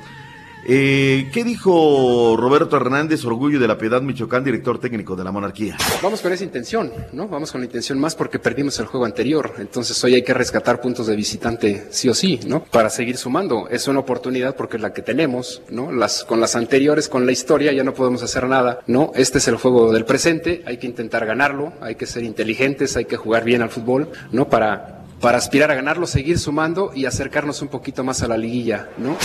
Eh, 0.66 1.30
¿Qué 1.32 1.42
dijo 1.42 2.36
Roberto 2.36 2.76
Hernández, 2.76 3.24
Orgullo 3.24 3.58
de 3.58 3.66
la 3.66 3.78
Piedad 3.78 4.02
Michoacán, 4.02 4.44
director 4.44 4.78
técnico 4.78 5.16
de 5.16 5.24
la 5.24 5.32
monarquía? 5.32 5.76
Vamos 6.02 6.20
con 6.20 6.32
esa 6.32 6.44
intención, 6.44 6.92
¿no? 7.12 7.28
Vamos 7.28 7.50
con 7.50 7.60
la 7.60 7.64
intención 7.64 7.98
más 7.98 8.14
porque 8.14 8.38
perdimos 8.38 8.78
el 8.78 8.86
juego 8.86 9.06
anterior. 9.06 9.54
Entonces 9.58 10.02
hoy 10.04 10.14
hay 10.14 10.22
que 10.22 10.34
rescatar 10.34 10.80
puntos 10.80 11.06
de 11.06 11.16
visitante 11.16 11.86
sí 11.90 12.08
o 12.08 12.14
sí, 12.14 12.40
¿no? 12.46 12.64
Para 12.64 12.90
seguir 12.90 13.16
sumando. 13.16 13.68
Es 13.68 13.88
una 13.88 14.00
oportunidad 14.00 14.54
porque 14.54 14.76
es 14.76 14.82
la 14.82 14.92
que 14.92 15.02
tenemos, 15.02 15.62
¿no? 15.70 15.92
Las, 15.92 16.24
con 16.24 16.40
las 16.40 16.56
anteriores, 16.56 17.08
con 17.08 17.24
la 17.24 17.32
historia, 17.32 17.72
ya 17.72 17.84
no 17.84 17.94
podemos 17.94 18.22
hacer 18.22 18.46
nada, 18.46 18.80
¿no? 18.86 19.12
Este 19.14 19.38
es 19.38 19.48
el 19.48 19.56
juego 19.56 19.92
del 19.92 20.04
presente, 20.04 20.62
hay 20.66 20.76
que 20.76 20.86
intentar 20.86 21.24
ganarlo, 21.24 21.72
hay 21.80 21.94
que 21.94 22.06
ser 22.06 22.22
inteligentes, 22.22 22.96
hay 22.96 23.06
que 23.06 23.16
jugar 23.16 23.44
bien 23.44 23.62
al 23.62 23.70
fútbol, 23.70 24.10
¿no? 24.30 24.48
Para, 24.48 25.04
para 25.20 25.38
aspirar 25.38 25.70
a 25.70 25.74
ganarlo, 25.74 26.06
seguir 26.06 26.38
sumando 26.38 26.92
y 26.94 27.06
acercarnos 27.06 27.62
un 27.62 27.68
poquito 27.68 28.04
más 28.04 28.22
a 28.22 28.28
la 28.28 28.36
liguilla, 28.36 28.90
¿no? 28.98 29.16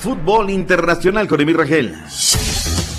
Fútbol 0.00 0.50
internacional 0.50 1.26
con 1.26 1.40
Emir 1.40 1.56
Rangel. 1.56 1.96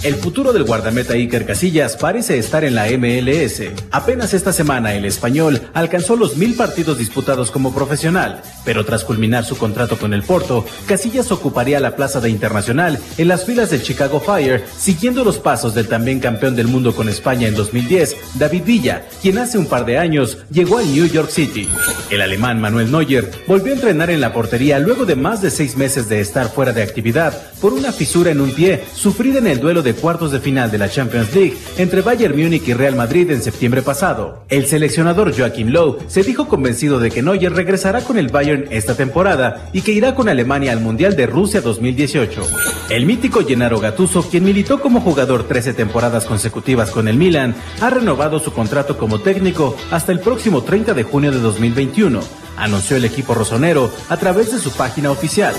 El 0.01 0.15
futuro 0.15 0.53
del 0.53 0.63
guardameta 0.63 1.15
Iker 1.15 1.45
Casillas 1.45 1.97
parece 1.97 2.37
estar 2.37 2.63
en 2.63 2.73
la 2.73 2.85
MLS. 2.85 3.63
Apenas 3.91 4.33
esta 4.33 4.53
semana 4.53 4.93
el 4.93 5.03
español 5.03 5.61
alcanzó 5.73 6.15
los 6.15 6.37
mil 6.37 6.55
partidos 6.55 6.97
disputados 6.97 7.51
como 7.51 7.75
profesional, 7.75 8.41
pero 8.63 8.85
tras 8.85 9.03
culminar 9.03 9.43
su 9.43 9.57
contrato 9.57 9.97
con 9.97 10.13
el 10.13 10.23
Porto, 10.23 10.65
Casillas 10.87 11.33
ocuparía 11.33 11.81
la 11.81 11.97
plaza 11.97 12.21
de 12.21 12.29
internacional 12.29 12.97
en 13.17 13.27
las 13.27 13.43
filas 13.43 13.71
del 13.71 13.83
Chicago 13.83 14.21
Fire, 14.21 14.63
siguiendo 14.77 15.25
los 15.25 15.37
pasos 15.37 15.75
del 15.75 15.89
también 15.89 16.21
campeón 16.21 16.55
del 16.55 16.69
mundo 16.69 16.95
con 16.95 17.09
España 17.09 17.49
en 17.49 17.55
2010, 17.55 18.15
David 18.35 18.63
Villa, 18.63 19.05
quien 19.21 19.37
hace 19.37 19.57
un 19.57 19.65
par 19.65 19.85
de 19.85 19.97
años 19.97 20.37
llegó 20.49 20.77
al 20.77 20.89
New 20.93 21.07
York 21.07 21.29
City. 21.29 21.67
El 22.09 22.21
alemán 22.21 22.61
Manuel 22.61 22.89
Neuer 22.89 23.29
volvió 23.47 23.73
a 23.73 23.75
entrenar 23.75 24.09
en 24.11 24.21
la 24.21 24.31
portería 24.31 24.79
luego 24.79 25.05
de 25.05 25.17
más 25.17 25.41
de 25.41 25.51
seis 25.51 25.75
meses 25.75 26.07
de 26.07 26.21
estar 26.21 26.49
fuera 26.49 26.71
de 26.71 26.83
actividad 26.83 27.37
por 27.59 27.73
una 27.73 27.91
fisura 27.91 28.31
en 28.31 28.39
un 28.39 28.51
pie 28.51 28.85
sufrida 28.95 29.39
en 29.39 29.47
el 29.47 29.59
duelo 29.59 29.81
de 29.81 29.88
cuartos 29.93 30.31
de 30.31 30.39
final 30.39 30.71
de 30.71 30.77
la 30.77 30.89
Champions 30.89 31.33
League 31.33 31.57
entre 31.77 32.01
Bayern 32.01 32.37
Múnich 32.37 32.67
y 32.67 32.73
Real 32.73 32.95
Madrid 32.95 33.31
en 33.31 33.41
septiembre 33.41 33.81
pasado. 33.81 34.43
El 34.49 34.65
seleccionador 34.65 35.35
Joachim 35.37 35.69
Low 35.69 35.97
se 36.07 36.23
dijo 36.23 36.47
convencido 36.47 36.99
de 36.99 37.11
que 37.11 37.21
Neuer 37.21 37.53
regresará 37.53 38.01
con 38.01 38.17
el 38.17 38.29
Bayern 38.29 38.65
esta 38.69 38.95
temporada 38.95 39.69
y 39.73 39.81
que 39.81 39.91
irá 39.91 40.15
con 40.15 40.29
Alemania 40.29 40.71
al 40.71 40.81
Mundial 40.81 41.15
de 41.15 41.27
Rusia 41.27 41.61
2018. 41.61 42.41
El 42.89 43.05
mítico 43.05 43.45
Gennaro 43.45 43.79
Gattuso, 43.79 44.27
quien 44.29 44.43
militó 44.43 44.81
como 44.81 45.01
jugador 45.01 45.43
13 45.47 45.73
temporadas 45.73 46.25
consecutivas 46.25 46.91
con 46.91 47.07
el 47.07 47.17
Milan, 47.17 47.55
ha 47.81 47.89
renovado 47.89 48.39
su 48.39 48.51
contrato 48.51 48.97
como 48.97 49.19
técnico 49.19 49.75
hasta 49.91 50.11
el 50.11 50.19
próximo 50.19 50.63
30 50.63 50.93
de 50.93 51.03
junio 51.03 51.31
de 51.31 51.39
2021, 51.39 52.19
anunció 52.57 52.97
el 52.97 53.05
equipo 53.05 53.33
rosonero 53.33 53.91
a 54.09 54.17
través 54.17 54.51
de 54.51 54.59
su 54.59 54.71
página 54.71 55.11
oficial. 55.11 55.53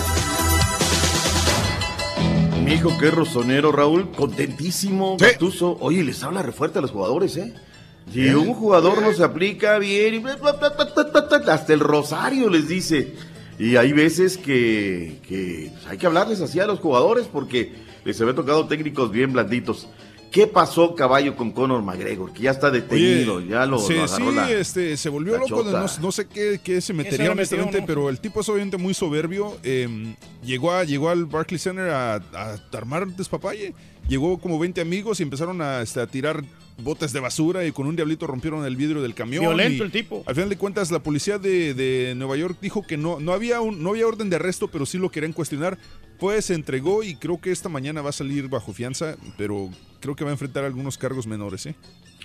Mi 2.65 2.75
hijo, 2.75 2.91
qué 2.99 3.11
rosonero, 3.11 3.73
Raúl, 3.73 4.11
contentísimo, 4.11 5.17
Gattuso. 5.19 5.79
Oye, 5.81 6.05
les 6.05 6.23
habla 6.23 6.43
re 6.43 6.53
fuerte 6.53 6.79
a 6.79 6.83
los 6.83 6.91
jugadores, 6.91 7.37
¿eh? 7.37 7.55
Si 8.13 8.27
¿Eh? 8.27 8.37
un 8.37 8.55
jugador 8.55 9.01
no 9.01 9.13
se 9.13 9.25
aplica 9.25 9.79
bien, 9.79 10.15
y 10.15 11.51
hasta 11.51 11.73
el 11.73 11.81
rosario 11.81 12.51
les 12.51 12.69
dice. 12.69 13.15
Y 13.59 13.77
hay 13.77 13.93
veces 13.93 14.39
que, 14.39 15.21
que 15.29 15.71
hay 15.89 15.99
que 15.99 16.07
hablarles 16.07 16.41
así 16.41 16.61
a 16.61 16.67
los 16.67 16.81
jugadores 16.81 17.27
porque 17.27 17.73
les 18.05 18.21
había 18.21 18.35
tocado 18.35 18.67
técnicos 18.67 19.11
bien 19.11 19.33
blanditos. 19.33 19.87
¿Qué 20.31 20.47
pasó, 20.47 20.95
caballo, 20.95 21.35
con 21.35 21.51
Conor 21.51 21.83
McGregor? 21.83 22.33
Que 22.33 22.43
ya 22.43 22.53
está 22.53 22.71
detenido, 22.71 23.37
Oye, 23.37 23.49
ya 23.49 23.67
lo, 23.67 23.79
se, 23.79 23.95
lo 23.97 24.07
sí, 24.09 24.23
la- 24.33 24.51
este, 24.51 24.97
se 24.97 25.09
volvió 25.09 25.33
la 25.35 25.41
loco, 25.41 25.65
no, 25.65 25.87
no 26.01 26.13
sé 26.13 26.27
qué, 26.29 26.61
qué 26.63 26.75
se 26.81 26.89
se 26.89 26.93
metería 26.93 27.19
metió, 27.19 27.33
honestamente, 27.33 27.81
no? 27.81 27.87
pero 27.87 28.09
el 28.09 28.21
tipo 28.21 28.41
es 28.41 28.49
obviamente 28.49 28.77
muy 28.77 28.95
soberbio. 28.95 29.57
eh, 29.65 30.15
llegó, 30.45 30.73
a, 30.73 30.85
llegó 30.85 31.09
al 31.11 31.27
Barclays 31.27 31.63
Center 31.63 31.91
a, 31.91 32.15
a 32.15 32.57
armar 32.73 33.07
despapalle. 33.09 33.75
Llegó 34.09 34.39
como 34.39 34.59
20 34.59 34.81
amigos 34.81 35.21
y 35.21 35.25
empezaron 35.25 35.61
a, 35.63 35.83
este, 35.83 36.01
a 36.01 36.07
tirar 36.07 36.43
botes 36.79 37.13
de 37.13 37.21
basura 37.21 37.65
y 37.67 37.73
con 37.73 37.87
un 37.87 37.95
diablito 37.95 38.27
rompieron 38.27 38.65
el 38.65 38.75
vidrio 38.77 39.03
del 39.03 39.15
camión. 39.15 39.43
Violento 39.43 39.83
y 39.83 39.87
el 39.87 39.93
tipo. 39.93 40.23
Al 40.27 40.35
final 40.35 40.49
de 40.49 40.57
cuentas, 40.57 40.91
la 40.91 41.01
policía 41.01 41.39
de, 41.39 41.75
de 41.75 42.15
Nueva 42.17 42.37
York 42.37 42.57
dijo 42.61 42.85
que 42.87 42.97
no, 42.97 43.21
no, 43.21 43.33
había 43.33 43.61
un, 43.61 43.83
no 43.83 43.91
había 43.91 44.07
orden 44.07 44.31
de 44.31 44.37
arresto, 44.37 44.69
pero 44.69 44.87
sí 44.87 44.97
lo 44.99 45.11
querían 45.11 45.33
cuestionar. 45.33 45.77
Pues 46.19 46.47
se 46.47 46.55
entregó 46.55 47.03
y 47.03 47.15
creo 47.17 47.41
que 47.41 47.51
esta 47.53 47.69
mañana 47.69 48.01
va 48.03 48.11
a 48.11 48.13
salir 48.13 48.49
bajo 48.49 48.73
fianza, 48.73 49.17
pero 49.37 49.71
creo 50.01 50.17
que 50.17 50.25
va 50.25 50.31
a 50.31 50.33
enfrentar 50.33 50.65
algunos 50.65 50.97
cargos 50.99 51.27
menores, 51.27 51.67
¿eh? 51.67 51.75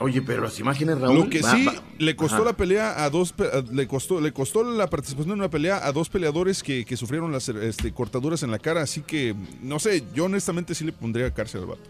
Oye, 0.01 0.21
pero 0.21 0.43
las 0.43 0.59
imágenes, 0.59 0.99
Raúl. 0.99 1.15
Lo 1.19 1.29
que 1.29 1.41
va- 1.41 1.55
sí 1.55 1.65
va- 1.65 1.75
le 1.99 2.15
costó 2.17 2.37
Ajá. 2.37 2.45
la 2.45 2.53
pelea 2.57 3.03
a 3.05 3.09
dos 3.09 3.33
le 3.71 3.87
costó 3.87 4.19
le 4.19 4.33
costó 4.33 4.63
la 4.63 4.89
participación 4.89 5.33
en 5.33 5.39
una 5.39 5.49
pelea 5.49 5.85
a 5.87 5.91
dos 5.93 6.09
peleadores 6.09 6.63
que, 6.63 6.83
que 6.83 6.97
sufrieron 6.97 7.31
las 7.31 7.47
este, 7.47 7.91
cortaduras 7.93 8.43
en 8.43 8.51
la 8.51 8.59
cara, 8.59 8.81
así 8.81 9.01
que 9.01 9.33
no 9.61 9.79
sé, 9.79 10.03
yo 10.13 10.25
honestamente 10.25 10.75
sí 10.75 10.83
le 10.83 10.91
pondría 10.91 11.31
cárcel 11.33 11.61
al 11.61 11.67
vato. 11.67 11.81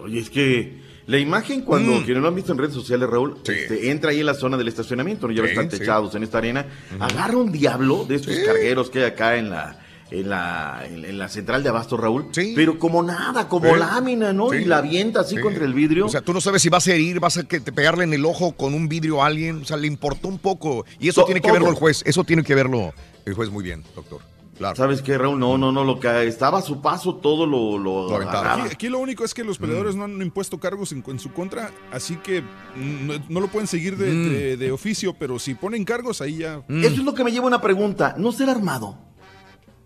Oye, 0.00 0.20
es 0.20 0.30
que 0.30 0.80
la 1.06 1.18
imagen 1.18 1.62
cuando, 1.62 1.92
Mm. 2.00 2.04
quienes 2.04 2.22
lo 2.22 2.28
han 2.28 2.34
visto 2.36 2.52
en 2.52 2.58
redes 2.58 2.72
sociales, 2.72 3.10
Raúl, 3.10 3.36
este, 3.44 3.90
entra 3.90 4.10
ahí 4.12 4.20
en 4.20 4.26
la 4.26 4.34
zona 4.34 4.56
del 4.56 4.68
estacionamiento, 4.68 5.26
¿no? 5.26 5.34
ya 5.34 5.42
Sí, 5.42 5.48
están 5.48 5.70
sí. 5.70 5.78
techados 5.78 6.14
en 6.14 6.22
esta 6.22 6.38
arena, 6.38 6.66
agarra 7.00 7.36
un 7.36 7.50
diablo 7.50 8.04
de 8.08 8.14
estos 8.14 8.34
cargueros 8.46 8.90
que 8.90 9.00
hay 9.00 9.04
acá 9.06 9.36
en 9.36 9.50
la, 9.50 9.78
en 10.10 10.28
la, 10.28 10.82
en, 10.84 11.04
en 11.04 11.18
la 11.18 11.28
central 11.28 11.62
de 11.62 11.68
abasto, 11.68 11.96
Raúl, 11.96 12.26
pero 12.54 12.78
como 12.78 13.02
nada, 13.02 13.48
como 13.48 13.72
Sí. 13.74 13.78
lámina, 13.78 14.32
¿no? 14.32 14.50
Sí. 14.50 14.56
Y 14.56 14.64
la 14.64 14.78
avienta 14.78 15.20
así 15.20 15.36
Sí. 15.36 15.40
contra 15.42 15.64
el 15.64 15.72
vidrio. 15.74 16.06
O 16.06 16.08
sea, 16.08 16.20
tú 16.20 16.32
no 16.32 16.40
sabes 16.40 16.62
si 16.62 16.68
vas 16.68 16.86
a 16.88 16.92
herir, 16.94 17.20
vas 17.20 17.36
a 17.38 17.44
que 17.44 17.60
te 17.60 17.72
pegarle 17.72 18.04
en 18.04 18.12
el 18.12 18.24
ojo 18.24 18.52
con 18.52 18.74
un 18.74 18.88
vidrio 18.88 19.22
a 19.22 19.26
alguien. 19.26 19.62
O 19.62 19.64
sea, 19.64 19.76
le 19.76 19.86
importó 19.86 20.28
un 20.28 20.38
poco. 20.38 20.84
Y 20.98 21.08
eso 21.08 21.20
To- 21.20 21.26
tiene 21.26 21.40
que 21.40 21.48
todo. 21.48 21.54
verlo 21.54 21.68
el 21.70 21.74
juez. 21.76 22.02
Eso 22.04 22.24
tiene 22.24 22.42
que 22.42 22.54
verlo 22.54 22.92
el 23.24 23.34
juez 23.34 23.50
muy 23.50 23.62
bien, 23.62 23.84
doctor. 23.94 24.20
Claro. 24.58 24.76
¿Sabes 24.76 25.00
qué, 25.00 25.16
Raúl? 25.16 25.38
No, 25.38 25.56
no, 25.56 25.72
no, 25.72 25.84
lo 25.84 25.98
que 25.98 26.26
estaba 26.26 26.58
a 26.58 26.62
su 26.62 26.82
paso 26.82 27.14
todo 27.14 27.46
lo, 27.46 27.78
lo. 27.78 28.14
Aquí, 28.14 28.60
aquí 28.70 28.88
lo 28.90 28.98
único 28.98 29.24
es 29.24 29.32
que 29.32 29.42
los 29.42 29.56
peleadores 29.56 29.94
Mm. 29.94 29.98
no 29.98 30.04
han 30.04 30.20
impuesto 30.20 30.58
cargos 30.60 30.92
en, 30.92 31.02
en 31.06 31.18
su 31.18 31.32
contra, 31.32 31.70
así 31.90 32.16
que 32.16 32.42
no, 32.76 33.14
no 33.30 33.40
lo 33.40 33.48
pueden 33.48 33.66
seguir 33.66 33.96
de, 33.96 34.10
Mm. 34.12 34.28
de- 34.28 34.56
de 34.58 34.70
oficio, 34.72 35.14
pero 35.18 35.38
si 35.38 35.54
ponen 35.54 35.84
cargos 35.86 36.20
ahí 36.20 36.38
ya... 36.38 36.62
Eso 36.68 36.88
es 36.88 36.98
lo 36.98 37.14
que 37.14 37.24
me 37.24 37.32
lleva 37.32 37.44
a 37.44 37.48
una 37.48 37.62
pregunta, 37.62 38.14
¿no 38.18 38.32
será 38.32 38.52
armado? 38.52 38.98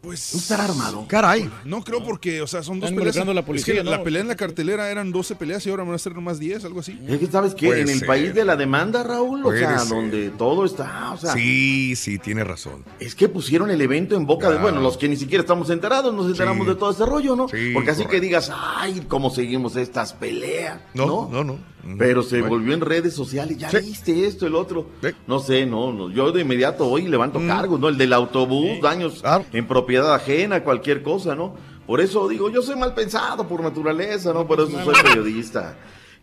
Pues. 0.05 0.35
¿No 0.35 0.40
estará 0.40 0.64
armado? 0.64 1.06
Caray. 1.09 1.51
No 1.64 1.82
creo 1.82 2.05
porque, 2.05 2.43
o 2.43 2.47
sea, 2.47 2.62
son 2.62 2.78
dos 2.78 2.90
Están 2.90 2.98
peleas. 3.05 3.26
la 3.26 3.40
Es 3.40 3.47
policía, 3.47 3.74
que 3.76 3.82
¿no? 3.85 3.90
la 3.90 4.02
pelea 4.05 4.20
en 4.22 4.28
la 4.28 4.36
cartelera 4.36 4.90
eran 4.90 5.10
12 5.10 5.35
peleas 5.36 5.66
y 5.66 5.70
ahora 5.70 5.85
van 5.85 5.94
a 5.94 5.98
ser 5.98 6.14
nomás 6.14 6.39
10, 6.39 6.64
algo 6.64 6.81
así. 6.81 7.01
Es 7.09 7.18
que 7.18 7.26
sabes 7.26 7.55
que 7.55 7.66
Puede 7.68 7.81
en 7.82 7.89
el 7.89 7.98
ser. 8.01 8.06
país 8.06 8.35
de 8.35 8.44
la 8.44 8.56
demanda, 8.56 9.02
Raúl, 9.02 9.40
o 9.40 9.44
Puede 9.44 9.60
sea, 9.60 9.78
ser. 9.78 9.89
donde 9.89 10.31
todo 10.31 10.64
está, 10.66 11.12
o 11.12 11.16
sea, 11.16 11.32
Sí, 11.32 11.97
sí, 11.97 12.18
tiene 12.18 12.44
razón. 12.44 12.85
es 13.01 13.14
que 13.14 13.28
pusieron 13.28 13.70
el 13.70 13.81
evento 13.81 14.14
en 14.16 14.26
boca 14.26 14.51
de, 14.51 14.59
bueno, 14.59 14.81
los 14.81 14.97
que 14.98 15.09
ni 15.09 15.16
siquiera 15.16 15.40
estamos 15.43 15.70
enterados, 15.70 16.12
nos 16.14 16.26
enteramos 16.26 16.66
Sí. 16.66 16.72
de 16.74 16.78
todo 16.78 16.90
este 16.90 17.06
rollo, 17.06 17.35
¿no? 17.36 17.48
Sí, 17.48 17.70
Porque 17.72 17.90
así 17.93 18.05
que 18.06 18.20
digas, 18.20 18.51
ay, 18.55 19.05
cómo 19.09 19.31
seguimos 19.31 19.76
estas 19.76 20.12
peleas, 20.12 20.81
No, 20.94 21.06
¿no? 21.06 21.28
no, 21.32 21.44
no. 21.44 21.74
Pero 21.98 22.23
se 22.23 22.36
bueno. 22.40 22.48
volvió 22.48 22.74
en 22.74 22.81
redes 22.81 23.15
sociales, 23.15 23.59
ya 23.59 23.70
Sí. 23.70 23.77
viste 23.78 24.27
esto, 24.27 24.47
el 24.47 24.55
otro. 24.55 24.86
Sí. 25.02 25.11
No 25.27 25.39
sé, 25.39 25.66
no, 25.66 25.93
no, 25.93 26.11
yo 26.11 26.32
de 26.32 26.40
inmediato 26.43 26.86
hoy 26.89 27.06
levanto 27.06 27.39
Mm. 27.40 27.47
cargos, 27.48 27.78
¿no? 27.81 27.89
El 27.89 27.98
del 27.98 28.12
autobús, 28.12 28.81
daños 28.82 29.20
Claro. 29.20 29.44
en 29.52 29.66
propiedad 29.66 30.15
ajena, 30.15 30.62
cualquier 30.65 31.02
cosa, 31.02 31.35
¿no? 31.35 31.55
Por 31.86 32.01
eso 32.01 32.27
digo, 32.28 32.48
yo 32.51 32.62
soy 32.62 32.77
mal 32.77 32.94
pensado 32.94 33.47
por 33.47 33.62
naturaleza, 33.62 34.32
¿no? 34.32 34.47
Por 34.47 34.61
eso 34.61 34.70
soy 34.85 34.94
periodista. 35.02 35.77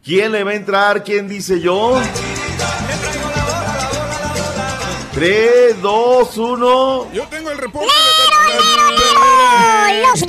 ¿Quién 0.03 0.31
le 0.31 0.43
va 0.43 0.51
a 0.51 0.55
entrar? 0.55 1.03
¿Quién 1.03 1.27
dice 1.27 1.59
yo? 1.61 1.99
3, 5.13 5.79
2, 5.81 6.38
1. 6.38 7.11
Yo 7.13 7.23
tengo 7.29 7.51
el 7.51 7.57
reporte. 7.57 7.88
Los 10.01 10.21
guerreros 10.21 10.23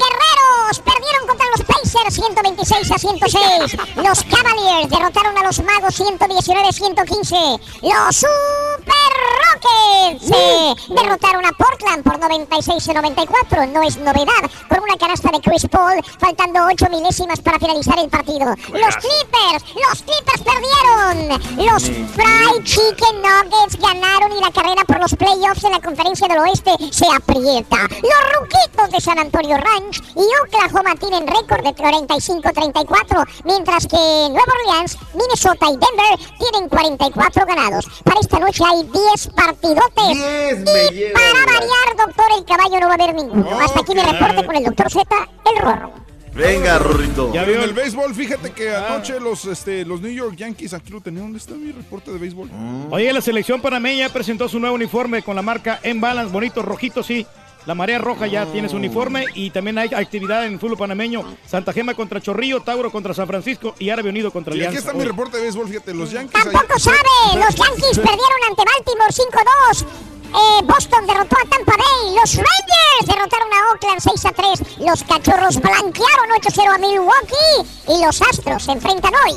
contra 1.92 2.04
los 2.04 2.14
Pacers 2.14 2.14
126 2.14 2.90
a 2.90 2.98
106. 2.98 3.76
Los 3.96 4.24
Cavaliers 4.24 4.88
derrotaron 4.88 5.36
a 5.36 5.42
los 5.42 5.62
Magos 5.62 5.94
119 5.94 6.68
a 6.68 6.72
115. 6.72 7.36
Los 7.82 8.16
Super 8.16 9.12
Rockets 9.52 10.30
eh, 10.30 10.74
derrotaron 10.88 11.44
a 11.44 11.52
Portland 11.52 12.02
por 12.02 12.18
96 12.18 12.88
a 12.88 12.94
94. 12.94 13.66
No 13.66 13.82
es 13.82 13.96
novedad. 13.98 14.50
Con 14.68 14.80
una 14.80 14.96
canasta 14.96 15.30
de 15.30 15.40
Chris 15.40 15.66
Paul, 15.70 16.00
faltando 16.18 16.60
8 16.66 16.86
milésimas 16.90 17.40
para 17.40 17.58
finalizar 17.58 17.98
el 17.98 18.08
partido. 18.08 18.46
Los 18.46 18.96
Clippers, 18.96 19.64
los 19.74 20.02
Clippers 20.02 20.42
perdieron. 20.42 21.66
Los 21.66 21.82
Fried 21.82 22.64
Chicken 22.64 23.22
Nuggets 23.22 23.78
ganaron 23.78 24.32
y 24.32 24.40
la 24.40 24.50
carrera 24.50 24.82
por 24.86 25.00
los 25.00 25.14
playoffs 25.14 25.64
en 25.64 25.72
la 25.72 25.80
conferencia 25.80 26.28
del 26.28 26.38
oeste 26.38 26.72
se 26.90 27.06
aprieta. 27.06 27.88
Los 28.02 28.40
Ruquitos 28.40 28.90
de 28.90 29.00
San 29.00 29.18
Antonio 29.18 29.56
Ranch 29.56 30.02
y 30.16 30.24
Oklahoma 30.46 30.94
tienen 30.96 31.26
récord 31.26 31.62
de 31.62 31.74
45-34, 31.82 33.26
mientras 33.44 33.86
que 33.86 33.96
Nueva 33.96 34.44
Orleans, 34.66 34.96
Minnesota 35.14 35.66
y 35.66 35.72
Denver 35.72 36.28
tienen 36.38 36.68
44 36.68 37.46
ganados. 37.46 37.86
Para 38.04 38.20
esta 38.20 38.38
noche 38.38 38.62
hay 38.64 38.82
10 38.84 39.28
partidotes. 39.34 40.16
10 40.16 40.60
me 40.60 40.84
y 40.96 41.12
para 41.12 41.26
la- 41.32 41.44
variar, 41.46 42.06
doctor, 42.06 42.24
el 42.38 42.44
caballo 42.44 42.80
no 42.80 42.86
va 42.86 42.92
a 42.92 42.94
haber 42.94 43.14
ninguno. 43.14 43.60
Hasta 43.60 43.80
aquí 43.80 43.94
mi 43.94 44.02
reporte 44.02 44.46
con 44.46 44.56
el 44.56 44.64
doctor 44.64 44.90
Z, 44.90 45.08
el 45.54 45.62
Rorro. 45.62 45.92
Venga, 46.34 46.78
Rorrito. 46.78 47.30
Ya 47.34 47.44
vio 47.44 47.56
en 47.56 47.62
el 47.62 47.74
béisbol, 47.74 48.14
fíjate 48.14 48.52
que 48.52 48.74
anoche 48.74 49.20
los, 49.20 49.44
este, 49.44 49.84
los 49.84 50.00
New 50.00 50.10
York 50.10 50.34
Yankees, 50.34 50.72
aquí 50.72 50.90
lo 50.90 51.02
tenía, 51.02 51.20
¿dónde 51.20 51.36
está 51.36 51.52
mi 51.52 51.72
reporte 51.72 52.10
de 52.10 52.16
béisbol? 52.18 52.48
Oye, 52.90 53.12
la 53.12 53.20
selección 53.20 53.60
panameña 53.60 54.08
presentó 54.08 54.48
su 54.48 54.58
nuevo 54.58 54.74
uniforme 54.74 55.22
con 55.22 55.36
la 55.36 55.42
marca 55.42 55.78
En 55.82 56.00
Balance, 56.00 56.32
bonito, 56.32 56.62
rojito, 56.62 57.02
sí. 57.02 57.26
La 57.66 57.74
marea 57.74 57.98
roja 57.98 58.26
ya 58.26 58.44
tiene 58.46 58.68
su 58.68 58.76
uniforme 58.76 59.24
y 59.34 59.50
también 59.50 59.78
hay 59.78 59.88
actividad 59.94 60.44
en 60.46 60.54
el 60.54 60.58
fútbol 60.58 60.76
panameño. 60.78 61.22
Santa 61.46 61.72
Gema 61.72 61.94
contra 61.94 62.20
Chorrillo, 62.20 62.60
Tauro 62.60 62.90
contra 62.90 63.14
San 63.14 63.26
Francisco 63.28 63.74
y 63.78 63.90
Árabe 63.90 64.10
Unido 64.10 64.30
contra 64.32 64.52
Y 64.54 64.58
aquí 64.58 64.66
Alianza. 64.66 64.88
está 64.88 64.98
mi 64.98 65.04
reporte 65.04 65.36
de 65.36 65.44
béisbol, 65.44 65.68
fíjate, 65.68 65.94
los 65.94 66.10
Yankees... 66.10 66.42
Tampoco 66.42 66.78
sabe. 66.78 66.98
Los 67.36 67.54
Yankees 67.54 67.96
perdieron 67.98 68.40
ante 68.48 68.62
Baltimore 68.64 69.12
5-2. 69.12 69.86
Eh, 70.34 70.64
Boston 70.64 71.06
derrotó 71.06 71.36
a 71.36 71.48
Tampa 71.48 71.76
Bay. 71.76 72.14
Los 72.16 72.34
Rangers 72.34 73.06
derrotaron 73.06 73.48
a 73.52 73.72
Oakland 73.72 74.00
6 74.00 74.24
a 74.24 74.32
3. 74.32 74.78
Los 74.80 75.04
Cachorros 75.04 75.60
blanquearon 75.60 76.30
8-0 76.40 76.74
a 76.74 76.78
Milwaukee. 76.78 77.70
Y 77.88 78.04
los 78.04 78.22
Astros 78.22 78.62
se 78.64 78.72
enfrentan 78.72 79.12
hoy 79.26 79.34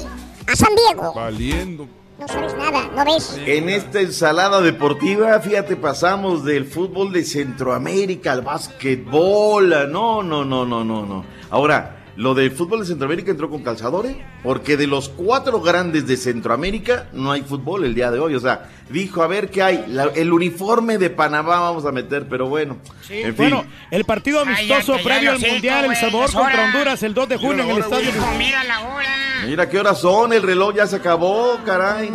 a 0.47 0.55
San 0.55 0.73
Diego. 0.75 1.13
Valiendo. 1.13 1.87
No 2.17 2.27
sabes 2.29 2.55
nada, 2.55 2.89
¿no 2.95 3.03
ves? 3.03 3.37
En 3.45 3.67
esta 3.67 3.99
ensalada 3.99 4.61
deportiva, 4.61 5.37
fíjate, 5.41 5.75
pasamos 5.75 6.45
del 6.45 6.65
fútbol 6.65 7.11
de 7.11 7.25
Centroamérica 7.25 8.31
al 8.31 8.41
básquetbol. 8.41 9.91
No, 9.91 10.23
no, 10.23 10.45
no, 10.45 10.65
no, 10.65 10.85
no, 10.85 11.05
no. 11.05 11.25
Ahora, 11.49 11.94
lo 12.15 12.33
del 12.33 12.51
fútbol 12.51 12.79
de 12.81 12.85
Centroamérica 12.85 13.31
entró 13.31 13.49
con 13.49 13.61
calzadores, 13.63 14.15
porque 14.43 14.77
de 14.77 14.87
los 14.87 15.09
cuatro 15.09 15.59
grandes 15.61 16.07
de 16.07 16.15
Centroamérica 16.17 17.07
no 17.13 17.31
hay 17.31 17.41
fútbol 17.41 17.83
el 17.83 17.93
día 17.93 18.09
de 18.11 18.19
hoy. 18.19 18.35
O 18.35 18.39
sea, 18.39 18.69
dijo, 18.89 19.21
a 19.21 19.27
ver 19.27 19.49
qué 19.49 19.61
hay. 19.63 19.85
La- 19.89 20.05
el 20.15 20.31
uniforme 20.31 20.97
de 20.97 21.09
Panamá 21.09 21.59
vamos 21.59 21.85
a 21.85 21.91
meter, 21.91 22.27
pero 22.29 22.47
bueno. 22.47 22.77
en 23.09 23.35
fin. 23.35 23.35
Bueno, 23.35 23.65
el 23.91 24.05
partido 24.05 24.39
amistoso 24.39 24.97
previo 25.03 25.31
al 25.31 25.39
Mundial 25.39 25.85
El 25.85 25.91
es 25.91 25.99
contra. 26.33 26.65
Honduras 26.65 27.03
el 27.03 27.13
2 27.13 27.29
de 27.29 27.37
junio 27.37 27.63
en 27.63 27.69
el 27.71 27.77
estadio. 27.79 28.11
Mira 28.37 28.63
la 28.63 28.79
hora. 28.81 29.09
Mira 29.45 29.69
qué 29.69 29.79
horas 29.79 29.99
son, 29.99 30.31
el 30.33 30.41
reloj 30.41 30.75
ya 30.75 30.87
se 30.87 30.95
acabó, 30.95 31.59
caray. 31.65 32.09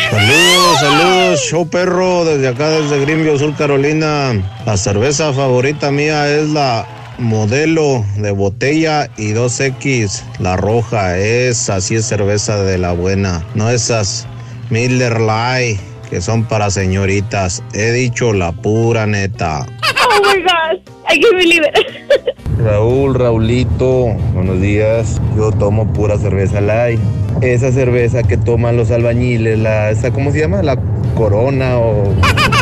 Saludos, 0.10 0.80
saludos, 0.80 1.40
show 1.42 1.70
perro, 1.70 2.24
desde 2.24 2.48
acá, 2.48 2.70
desde 2.70 3.02
Greenville, 3.02 3.38
Sur 3.38 3.54
Carolina. 3.58 4.32
La 4.66 4.78
cerveza 4.78 5.34
favorita 5.34 5.92
mía 5.92 6.30
es 6.30 6.50
la 6.50 6.88
modelo 7.18 8.06
de 8.16 8.32
botella 8.32 9.10
y 9.18 9.34
2X, 9.34 10.24
la 10.40 10.56
roja. 10.56 11.18
Esa 11.18 11.82
sí 11.82 11.96
es 11.96 12.06
cerveza 12.06 12.64
de 12.64 12.78
la 12.78 12.94
buena, 12.94 13.46
no 13.54 13.70
esas 13.70 14.26
Miller 14.70 15.20
Lite 15.20 15.82
que 16.10 16.22
son 16.22 16.46
para 16.46 16.70
señoritas. 16.70 17.62
He 17.74 17.92
dicho 17.92 18.32
la 18.32 18.54
pura 18.54 19.06
neta. 19.06 19.66
Oh 20.10 20.22
my 20.24 20.42
gosh, 20.42 20.80
I 21.10 21.20
can't 21.20 21.36
believe 21.36 21.64
it. 21.66 22.27
Raúl, 22.58 23.14
Raulito, 23.14 24.16
buenos 24.34 24.60
días. 24.60 25.22
Yo 25.36 25.52
tomo 25.52 25.86
pura 25.94 26.18
cerveza 26.18 26.60
light. 26.60 27.00
Esa 27.42 27.72
cerveza 27.72 28.24
que 28.24 28.36
toman 28.36 28.78
los 28.78 28.90
albañiles, 28.90 29.60
la, 29.60 29.92
esa, 29.92 30.12
¿cómo 30.12 30.32
se 30.32 30.40
llama? 30.40 30.64
La 30.64 30.76
corona 31.16 31.78
o 31.78 32.14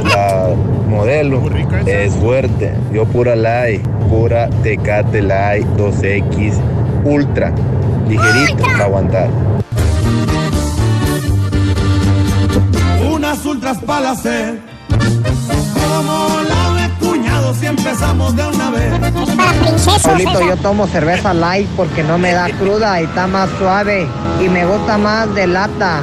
la 0.10 0.50
modelo. 0.90 1.42
Es 1.86 2.14
fuerte. 2.16 2.74
Yo 2.94 3.06
pura 3.06 3.38
light, 3.38 3.82
pura 4.10 4.50
Tecate 4.64 5.22
light, 5.22 5.66
2X, 5.78 6.54
ultra, 7.06 7.54
ligerito 8.10 8.64
para 8.64 8.86
aguantar. 8.86 9.30
Unas 13.14 13.46
ultras 13.46 13.78
para 13.78 14.14
sed. 14.16 14.56
Como 14.90 16.42
la 16.50 16.75
si 17.54 17.66
empezamos 17.68 18.36
de 18.36 18.44
una 18.48 18.70
vez. 18.72 18.94
Paulito, 20.04 20.42
yo 20.42 20.58
tomo 20.58 20.88
cerveza 20.88 21.34
light 21.34 21.68
porque 21.76 22.04
no 22.04 22.18
me 22.18 22.32
da 22.34 22.48
cruda 22.60 23.02
y 23.02 23.06
está 23.06 23.28
más 23.28 23.50
suave 23.60 24.08
y 24.44 24.50
me 24.50 24.66
gusta 24.66 24.98
más 24.98 25.34
de 25.36 25.48
lata. 25.48 26.02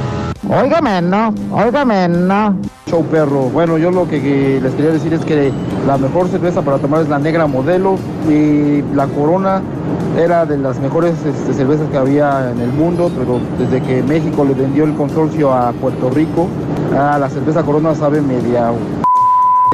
Óigame, 0.49 1.01
no, 1.01 1.33
óigame, 1.51 2.07
no. 2.09 2.55
Show 2.89 3.03
perro. 3.05 3.43
Bueno, 3.43 3.77
yo 3.77 3.91
lo 3.91 4.07
que, 4.07 4.21
que 4.21 4.59
les 4.61 4.73
quería 4.73 4.91
decir 4.91 5.13
es 5.13 5.21
que 5.25 5.51
la 5.87 5.97
mejor 5.97 6.27
cerveza 6.27 6.61
para 6.61 6.77
tomar 6.79 7.01
es 7.01 7.09
la 7.09 7.17
negra 7.17 7.47
modelo 7.47 7.97
y 8.29 8.81
la 8.93 9.07
corona 9.07 9.61
era 10.17 10.45
de 10.45 10.57
las 10.57 10.79
mejores 10.79 11.13
este, 11.25 11.53
cervezas 11.53 11.87
que 11.89 11.97
había 11.97 12.51
en 12.51 12.59
el 12.59 12.71
mundo, 12.73 13.09
pero 13.17 13.39
desde 13.57 13.81
que 13.81 14.03
México 14.03 14.43
le 14.45 14.53
vendió 14.53 14.83
el 14.83 14.93
consorcio 14.95 15.53
a 15.53 15.71
Puerto 15.71 16.09
Rico, 16.09 16.47
ah, 16.95 17.17
la 17.19 17.29
cerveza 17.29 17.63
corona 17.63 17.95
sabe 17.95 18.21
media... 18.21 18.71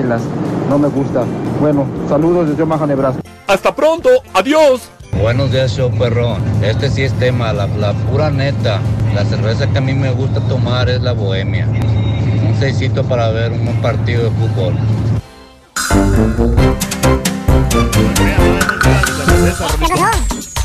las- 0.07 0.21
No 0.69 0.77
me 0.77 0.87
gusta. 0.87 1.23
Bueno, 1.59 1.85
saludos 2.07 2.49
desde 2.49 2.63
Omaha, 2.63 2.87
Nebraska. 2.87 3.21
Hasta 3.47 3.75
pronto, 3.75 4.09
adiós. 4.33 4.89
Buenos 5.21 5.51
días, 5.51 5.71
show 5.75 5.91
perrón. 5.91 6.41
Este 6.63 6.89
sí 6.89 7.03
es 7.03 7.11
tema, 7.19 7.51
la, 7.51 7.67
la 7.67 7.91
pura 7.93 8.31
neta. 8.31 8.79
La 9.13 9.25
cerveza 9.25 9.67
que 9.67 9.79
a 9.79 9.81
mí 9.81 9.93
me 9.93 10.11
gusta 10.11 10.39
tomar 10.47 10.89
es 10.89 11.01
la 11.01 11.11
bohemia. 11.11 11.67
Un 11.67 12.55
seisito 12.59 13.03
para 13.03 13.29
ver 13.31 13.51
un 13.51 13.65
buen 13.65 13.81
partido 13.81 14.23
de 14.23 14.31
fútbol. 14.31 14.73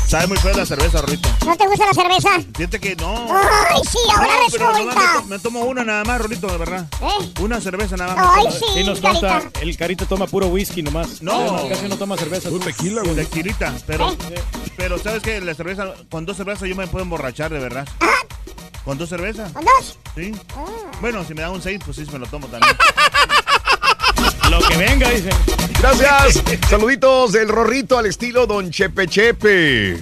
Sabe 0.07 0.27
muy 0.27 0.37
feo 0.37 0.55
la 0.55 0.65
cerveza, 0.65 1.01
Rorito. 1.01 1.27
¿No 1.45 1.57
te 1.57 1.67
gusta 1.67 1.85
la 1.87 1.93
cerveza? 1.93 2.29
Fíjate 2.55 2.79
que 2.79 2.95
no. 2.95 3.27
Ay, 3.35 3.81
sí, 3.89 3.97
ahora 4.15 4.27
No, 4.27 4.45
pero 4.51 4.71
resulta. 4.71 4.95
me, 4.95 5.19
to- 5.19 5.23
me 5.27 5.39
tomo 5.39 5.59
una 5.61 5.83
nada 5.83 6.03
más, 6.03 6.21
Rorito, 6.21 6.47
de 6.47 6.57
verdad. 6.57 6.87
¿Eh? 7.01 7.33
Una 7.41 7.59
cerveza 7.59 7.97
nada 7.97 8.15
más. 8.15 8.37
Ay, 8.37 8.45
sí, 8.51 8.59
tomo. 8.73 8.85
nos 8.85 8.99
consta, 9.01 9.43
el 9.61 9.75
carito 9.77 10.05
toma 10.05 10.27
puro 10.27 10.47
whisky 10.47 10.83
nomás. 10.83 11.21
No. 11.23 11.67
casi 11.67 11.87
no 11.87 11.97
toma 11.97 12.17
cerveza. 12.17 12.49
Puro 12.49 12.63
tequila, 12.63 13.01
güey. 13.01 13.15
tequilita, 13.15 13.73
pero, 13.87 14.15
pero 14.77 14.99
sabes 14.99 15.23
que 15.23 15.41
la 15.41 15.55
cerveza, 15.55 15.87
con 16.11 16.25
dos 16.25 16.37
cervezas 16.37 16.69
yo 16.69 16.75
me 16.75 16.85
puedo 16.87 17.03
emborrachar, 17.03 17.51
de 17.51 17.59
verdad. 17.59 17.87
¿Con 18.83 18.99
dos 18.99 19.09
cervezas? 19.09 19.51
¿Con 19.53 19.65
dos? 19.65 19.97
Sí. 20.15 20.31
Bueno, 21.01 21.25
si 21.25 21.33
me 21.33 21.41
da 21.41 21.49
un 21.49 21.61
seis, 21.63 21.79
pues 21.83 21.97
sí, 21.97 22.05
me 22.11 22.19
lo 22.19 22.27
tomo 22.27 22.45
también. 22.47 22.75
Lo 24.49 24.59
que 24.59 24.77
venga, 24.77 25.09
dice. 25.11 25.29
Gracias. 25.79 26.43
Saluditos 26.69 27.31
del 27.31 27.49
Rorrito 27.49 27.97
al 27.97 28.05
estilo 28.05 28.45
Don 28.47 28.69
Chepe 28.71 29.07
Chepe. 29.07 29.97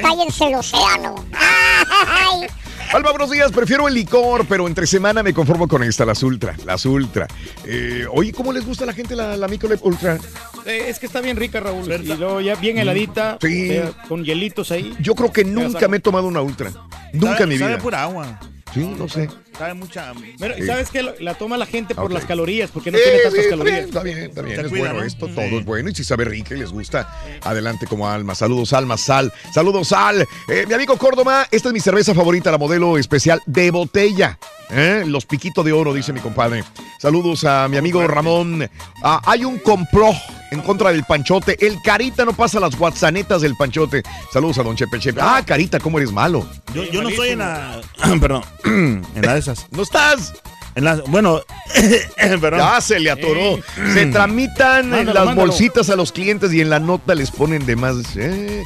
Cállense 0.00 0.44
el 0.48 0.54
océano. 0.54 1.14
Ay. 1.32 2.46
Alba, 2.92 3.10
buenos 3.10 3.30
días. 3.30 3.50
Prefiero 3.52 3.88
el 3.88 3.94
licor, 3.94 4.46
pero 4.46 4.66
entre 4.66 4.86
semana 4.86 5.22
me 5.22 5.32
conformo 5.32 5.66
con 5.66 5.82
esta, 5.82 6.04
las 6.04 6.22
ultra. 6.22 6.54
Las 6.66 6.84
ultra. 6.84 7.26
Eh, 7.64 8.06
oye, 8.12 8.32
¿cómo 8.32 8.52
les 8.52 8.66
gusta 8.66 8.84
a 8.84 8.86
la 8.86 8.92
gente 8.92 9.16
la, 9.16 9.36
la 9.36 9.48
Michelob 9.48 9.78
Ultra? 9.82 10.18
Eh, 10.66 10.84
es 10.88 10.98
que 10.98 11.06
está 11.06 11.20
bien 11.20 11.36
rica, 11.38 11.58
Raúl. 11.60 11.90
Y 11.90 12.06
luego 12.16 12.40
ya 12.40 12.54
bien 12.56 12.78
heladita, 12.78 13.38
Sí. 13.40 13.70
o 13.70 13.72
sea, 13.72 13.92
con 14.08 14.24
hielitos 14.24 14.70
ahí. 14.72 14.94
Yo 15.00 15.14
creo 15.14 15.32
que 15.32 15.44
nunca 15.44 15.88
me 15.88 15.96
he 15.96 16.00
tomado 16.00 16.26
una 16.26 16.42
ultra. 16.42 16.70
Nunca 17.14 17.42
en 17.44 17.48
mi 17.48 17.54
vida. 17.56 17.66
Sabe 17.68 17.78
pura 17.80 18.02
agua. 18.02 18.38
Sí, 18.72 18.80
no 18.98 19.08
sé. 19.08 19.28
Sabe 19.58 19.74
mucha... 19.74 20.12
Pero, 20.38 20.54
Sí. 20.56 20.66
¿sabes 20.66 20.88
qué? 20.90 21.02
La 21.20 21.34
toma 21.34 21.56
la 21.58 21.66
gente 21.66 21.94
por 21.94 22.06
Ok. 22.06 22.12
las 22.12 22.24
calorías, 22.24 22.70
porque 22.70 22.90
no 22.90 22.98
Eh, 22.98 23.02
tiene 23.04 23.18
tantas 23.20 23.44
eh, 23.44 23.48
calorías. 23.50 23.80
Está 23.80 24.02
bien, 24.02 24.18
está 24.18 24.42
bien. 24.42 24.56
Se 24.56 24.62
Es 24.62 24.68
cuida, 24.68 24.82
bueno 24.84 25.00
¿no? 25.00 25.06
esto, 25.06 25.26
Sí. 25.28 25.34
todo 25.34 25.58
es 25.58 25.64
bueno. 25.64 25.90
Y 25.90 25.94
si 25.94 26.04
sabe 26.04 26.24
rica 26.24 26.54
y 26.54 26.58
les 26.58 26.70
gusta, 26.72 27.08
adelante 27.42 27.86
como 27.86 28.08
Alma. 28.08 28.34
Saludos, 28.34 28.72
Alma, 28.72 28.96
Sal. 28.96 29.32
Saludos, 29.52 29.88
Sal. 29.88 30.26
Eh, 30.48 30.64
mi 30.66 30.74
amigo 30.74 30.96
Córdoba, 30.96 31.46
esta 31.50 31.68
es 31.68 31.74
mi 31.74 31.80
cerveza 31.80 32.14
favorita, 32.14 32.50
la 32.50 32.58
modelo 32.58 32.96
especial 32.96 33.42
de 33.46 33.70
botella. 33.70 34.38
¿Eh? 34.72 35.04
Los 35.06 35.26
piquitos 35.26 35.64
de 35.64 35.72
oro, 35.72 35.92
dice 35.94 36.12
mi 36.12 36.20
compadre. 36.20 36.64
Saludos 36.98 37.44
a 37.44 37.68
mi 37.68 37.76
amigo 37.76 38.06
Ramón. 38.06 38.68
Ah, 39.02 39.20
hay 39.26 39.44
un 39.44 39.58
complot 39.58 40.14
en 40.50 40.60
contra 40.60 40.90
del 40.92 41.04
panchote. 41.04 41.56
El 41.64 41.80
Carita 41.82 42.24
no 42.24 42.32
pasa 42.32 42.58
las 42.60 42.76
guatzanetas 42.76 43.42
del 43.42 43.56
panchote. 43.56 44.02
Saludos 44.32 44.58
a 44.58 44.62
don 44.62 44.76
Chepe 44.76 44.98
Chepe. 44.98 45.20
Ah, 45.22 45.42
Carita, 45.46 45.78
¿cómo 45.80 45.98
eres 45.98 46.12
malo? 46.12 46.46
Yo, 46.74 46.84
yo 46.84 47.02
no 47.02 47.10
soy 47.10 47.30
en 47.30 47.38
la... 47.40 47.80
Perdón. 48.20 48.42
en 48.64 49.02
la 49.22 49.34
de 49.34 49.38
esas. 49.40 49.66
¿No 49.70 49.82
estás? 49.82 50.32
En 50.74 50.84
las... 50.84 51.02
Bueno... 51.04 51.40
perdón. 52.40 52.60
Ya 52.60 52.80
se 52.80 53.00
le 53.00 53.10
atoró. 53.10 53.58
Se 53.94 54.06
tramitan 54.06 54.90
Mándalo, 54.90 55.14
las 55.14 55.24
mándalo. 55.26 55.48
bolsitas 55.48 55.88
a 55.90 55.96
los 55.96 56.12
clientes 56.12 56.52
y 56.52 56.60
en 56.60 56.70
la 56.70 56.78
nota 56.80 57.14
les 57.14 57.30
ponen 57.30 57.64
de 57.66 57.76
más. 57.76 57.96
eh. 58.16 58.62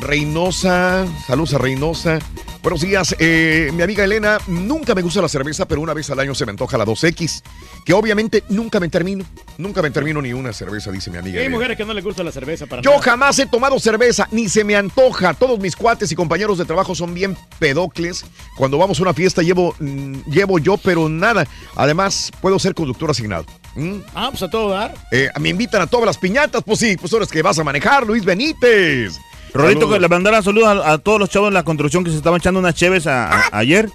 Reynosa, 0.00 1.06
saludos 1.26 1.54
a 1.54 1.58
Reynosa. 1.58 2.18
Buenos 2.60 2.80
días, 2.82 3.14
eh, 3.20 3.70
mi 3.72 3.82
amiga 3.82 4.02
Elena, 4.04 4.38
nunca 4.48 4.92
me 4.94 5.00
gusta 5.00 5.22
la 5.22 5.28
cerveza, 5.28 5.66
pero 5.66 5.80
una 5.80 5.94
vez 5.94 6.10
al 6.10 6.18
año 6.18 6.34
se 6.34 6.44
me 6.44 6.50
antoja 6.50 6.76
la 6.76 6.84
2X, 6.84 7.42
que 7.84 7.92
obviamente 7.94 8.42
nunca 8.48 8.80
me 8.80 8.88
termino, 8.88 9.24
nunca 9.58 9.80
me 9.80 9.90
termino 9.90 10.20
ni 10.20 10.32
una 10.32 10.52
cerveza, 10.52 10.90
dice 10.90 11.08
mi 11.10 11.18
amiga. 11.18 11.36
Hay 11.38 11.44
Elena. 11.46 11.56
mujeres 11.56 11.76
que 11.76 11.84
no 11.84 11.94
les 11.94 12.04
gusta 12.04 12.24
la 12.24 12.32
cerveza 12.32 12.66
para 12.66 12.82
Yo 12.82 12.90
nada. 12.90 13.02
jamás 13.02 13.38
he 13.38 13.46
tomado 13.46 13.78
cerveza, 13.78 14.26
ni 14.32 14.48
se 14.48 14.64
me 14.64 14.74
antoja. 14.76 15.34
Todos 15.34 15.58
mis 15.60 15.76
cuates 15.76 16.10
y 16.10 16.16
compañeros 16.16 16.58
de 16.58 16.64
trabajo 16.64 16.94
son 16.96 17.14
bien 17.14 17.36
pedocles. 17.60 18.24
Cuando 18.56 18.76
vamos 18.76 18.98
a 18.98 19.02
una 19.02 19.14
fiesta 19.14 19.40
llevo, 19.42 19.74
mm, 19.78 20.14
llevo 20.28 20.58
yo, 20.58 20.76
pero 20.78 21.08
nada. 21.08 21.46
Además, 21.76 22.32
puedo 22.42 22.58
ser 22.58 22.74
conductor 22.74 23.08
asignado. 23.10 23.46
¿Mm? 23.76 23.98
Ah, 24.14 24.28
pues 24.30 24.42
a 24.42 24.50
todo 24.50 24.70
dar. 24.70 24.94
Eh, 25.12 25.30
me 25.40 25.48
invitan 25.50 25.80
a 25.80 25.86
todas 25.86 26.04
las 26.06 26.18
piñatas, 26.18 26.62
pues 26.66 26.80
sí, 26.80 26.96
pues 27.00 27.12
ahora 27.12 27.24
es 27.24 27.30
que 27.30 27.40
vas 27.40 27.58
a 27.58 27.64
manejar, 27.64 28.04
Luis 28.04 28.24
Benítez. 28.24 29.14
Rorito, 29.54 29.88
que 29.88 29.98
le 29.98 30.08
mandara 30.08 30.42
saludos 30.42 30.68
a, 30.84 30.92
a 30.92 30.98
todos 30.98 31.18
los 31.18 31.28
chavos 31.30 31.48
de 31.50 31.54
la 31.54 31.62
construcción 31.64 32.04
que 32.04 32.10
se 32.10 32.16
estaban 32.16 32.38
echando 32.40 32.60
unas 32.60 32.74
cheves 32.74 33.06
a- 33.06 33.30
a- 33.32 33.48
ayer. 33.52 33.90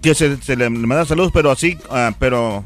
Que 0.00 0.14
se, 0.14 0.36
se 0.40 0.54
le, 0.54 0.70
le 0.70 1.04
saludos, 1.06 1.32
pero 1.34 1.50
así, 1.50 1.76
ah, 1.90 2.12
pero 2.20 2.62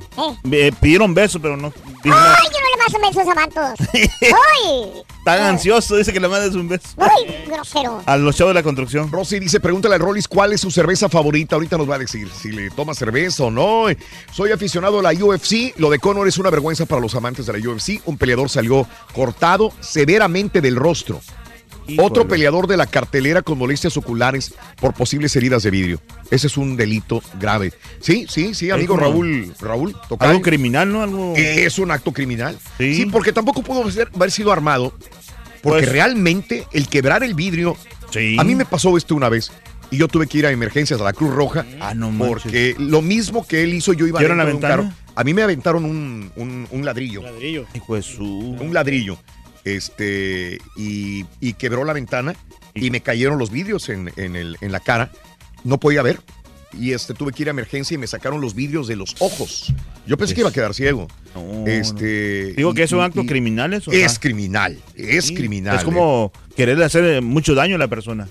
eh, 0.50 0.70
pidieron 0.80 1.14
besos, 1.14 1.40
pero 1.40 1.56
no. 1.56 1.72
dijo, 2.04 2.14
Ay, 2.14 2.44
yo 2.52 2.58
no 2.60 3.00
le 3.00 3.10
paso 3.10 3.18
besos 3.24 3.32
a 3.32 3.34
vatos. 3.34 3.88
Ay, 4.22 4.92
Tan 5.24 5.40
ansioso, 5.40 5.96
dice 5.96 6.12
que 6.12 6.20
le 6.20 6.28
mandes 6.28 6.54
un 6.54 6.68
beso. 6.68 6.88
ay, 6.98 7.44
grosero. 7.46 8.02
A 8.04 8.16
los 8.18 8.36
chavos 8.36 8.50
de 8.50 8.54
la 8.54 8.62
construcción. 8.62 9.10
Rosy 9.10 9.38
dice, 9.38 9.60
pregúntale 9.60 9.94
al 9.94 10.00
Rollis 10.02 10.26
cuál 10.28 10.52
es 10.52 10.60
su 10.60 10.70
cerveza 10.70 11.08
favorita. 11.08 11.54
Ahorita 11.54 11.78
nos 11.78 11.88
va 11.88 11.94
a 11.94 11.98
decir 12.00 12.28
si 12.30 12.50
le 12.50 12.70
toma 12.70 12.92
cerveza 12.94 13.44
o 13.44 13.50
no. 13.50 13.84
Soy 14.32 14.50
aficionado 14.50 14.98
a 14.98 15.02
la 15.02 15.12
UFC. 15.12 15.72
Lo 15.78 15.88
de 15.90 16.00
Conor 16.00 16.26
es 16.28 16.38
una 16.38 16.50
vergüenza 16.50 16.84
para 16.86 17.00
los 17.00 17.14
amantes 17.14 17.46
de 17.46 17.58
la 17.58 17.66
UFC. 17.70 18.02
Un 18.04 18.18
peleador 18.18 18.50
salió 18.50 18.86
cortado 19.14 19.72
severamente 19.80 20.60
del 20.60 20.76
rostro. 20.76 21.20
Otro 21.98 22.26
peleador 22.28 22.66
de 22.66 22.76
la 22.76 22.86
cartelera 22.86 23.42
con 23.42 23.58
molestias 23.58 23.96
oculares 23.96 24.54
por 24.80 24.94
posibles 24.94 25.34
heridas 25.36 25.62
de 25.62 25.70
vidrio. 25.70 26.00
Ese 26.30 26.46
es 26.46 26.56
un 26.56 26.76
delito 26.76 27.22
grave. 27.40 27.72
Sí, 28.00 28.26
sí, 28.28 28.54
sí, 28.54 28.70
amigo 28.70 28.94
como- 28.94 29.06
Raúl. 29.08 29.54
Raúl, 29.60 29.96
tocayo. 30.08 30.30
Algo 30.30 30.42
criminal, 30.42 30.90
¿no? 30.92 31.02
Algo... 31.02 31.34
Es 31.36 31.78
un 31.78 31.90
acto 31.90 32.12
criminal. 32.12 32.58
Sí, 32.78 33.06
porque 33.10 33.32
tampoco 33.32 33.62
pudo 33.62 33.90
ser- 33.90 34.08
haber 34.14 34.30
sido 34.30 34.52
armado. 34.52 34.92
Porque 35.62 35.82
Pues- 35.82 35.92
realmente 35.92 36.66
el 36.72 36.88
quebrar 36.88 37.22
el 37.22 37.34
vidrio. 37.34 37.76
A 38.38 38.44
mí 38.44 38.54
me 38.54 38.64
pasó 38.64 38.96
esto 38.96 39.14
una 39.14 39.28
vez. 39.28 39.50
Y 39.90 39.98
yo 39.98 40.08
tuve 40.08 40.26
que 40.26 40.38
ir 40.38 40.46
a 40.46 40.50
emergencias 40.50 41.00
a 41.00 41.04
la 41.04 41.12
Cruz 41.12 41.34
Roja. 41.34 41.66
Ah, 41.80 41.92
no 41.94 42.10
Porque 42.16 42.74
lo 42.78 43.02
mismo 43.02 43.46
que 43.46 43.62
él 43.62 43.74
hizo, 43.74 43.92
yo 43.92 44.06
iba 44.06 44.18
¿Quieren 44.18 44.38
dentro 44.38 44.48
de 44.48 44.54
un 44.54 44.60
carro. 44.62 44.92
A 45.14 45.22
mí 45.24 45.34
me 45.34 45.42
aventaron 45.42 45.84
un, 45.84 46.32
un- 46.36 46.66
un 46.70 46.84
ladrillo. 46.84 47.22
Ladrillo. 47.22 47.66
Hijo 47.74 47.94
de 47.96 48.02
su... 48.02 48.24
Un 48.24 48.72
ladrillo. 48.72 49.18
Este. 49.64 50.58
Y, 50.76 51.24
y 51.40 51.52
quebró 51.54 51.84
la 51.84 51.92
ventana. 51.92 52.34
Y 52.74 52.90
me 52.90 53.00
cayeron 53.02 53.38
los 53.38 53.50
vidrios 53.50 53.88
en, 53.88 54.10
en 54.16 54.34
el- 54.36 54.56
en 54.60 54.72
la 54.72 54.80
cara. 54.80 55.10
No 55.64 55.78
podía 55.78 56.02
ver. 56.02 56.20
Y 56.78 56.92
este, 56.92 57.12
tuve 57.12 57.32
que 57.32 57.42
ir 57.42 57.48
a 57.48 57.50
emergencia 57.50 57.94
y 57.94 57.98
me 57.98 58.06
sacaron 58.06 58.40
los 58.40 58.54
vidrios 58.54 58.88
de 58.88 58.96
los 58.96 59.14
ojos. 59.18 59.74
Yo 60.06 60.16
pensé 60.16 60.34
que 60.34 60.40
iba 60.40 60.48
a 60.48 60.52
quedar 60.54 60.72
ciego. 60.72 61.06
este, 61.66 62.54
Digo 62.54 62.72
que 62.72 62.82
es 62.84 62.92
un 62.92 63.00
acto 63.02 63.24
criminal 63.26 63.74
eso. 63.74 63.92
Es 63.92 64.18
criminal, 64.18 64.78
es 64.96 65.26
Sí, 65.26 65.34
criminal. 65.34 65.76
Es 65.76 65.84
como 65.84 66.32
quererle 66.56 66.84
hacer 66.86 67.04
eh, 67.04 67.20
mucho 67.20 67.54
daño 67.54 67.76
a 67.76 67.78
la 67.78 67.88
persona. 67.88 68.26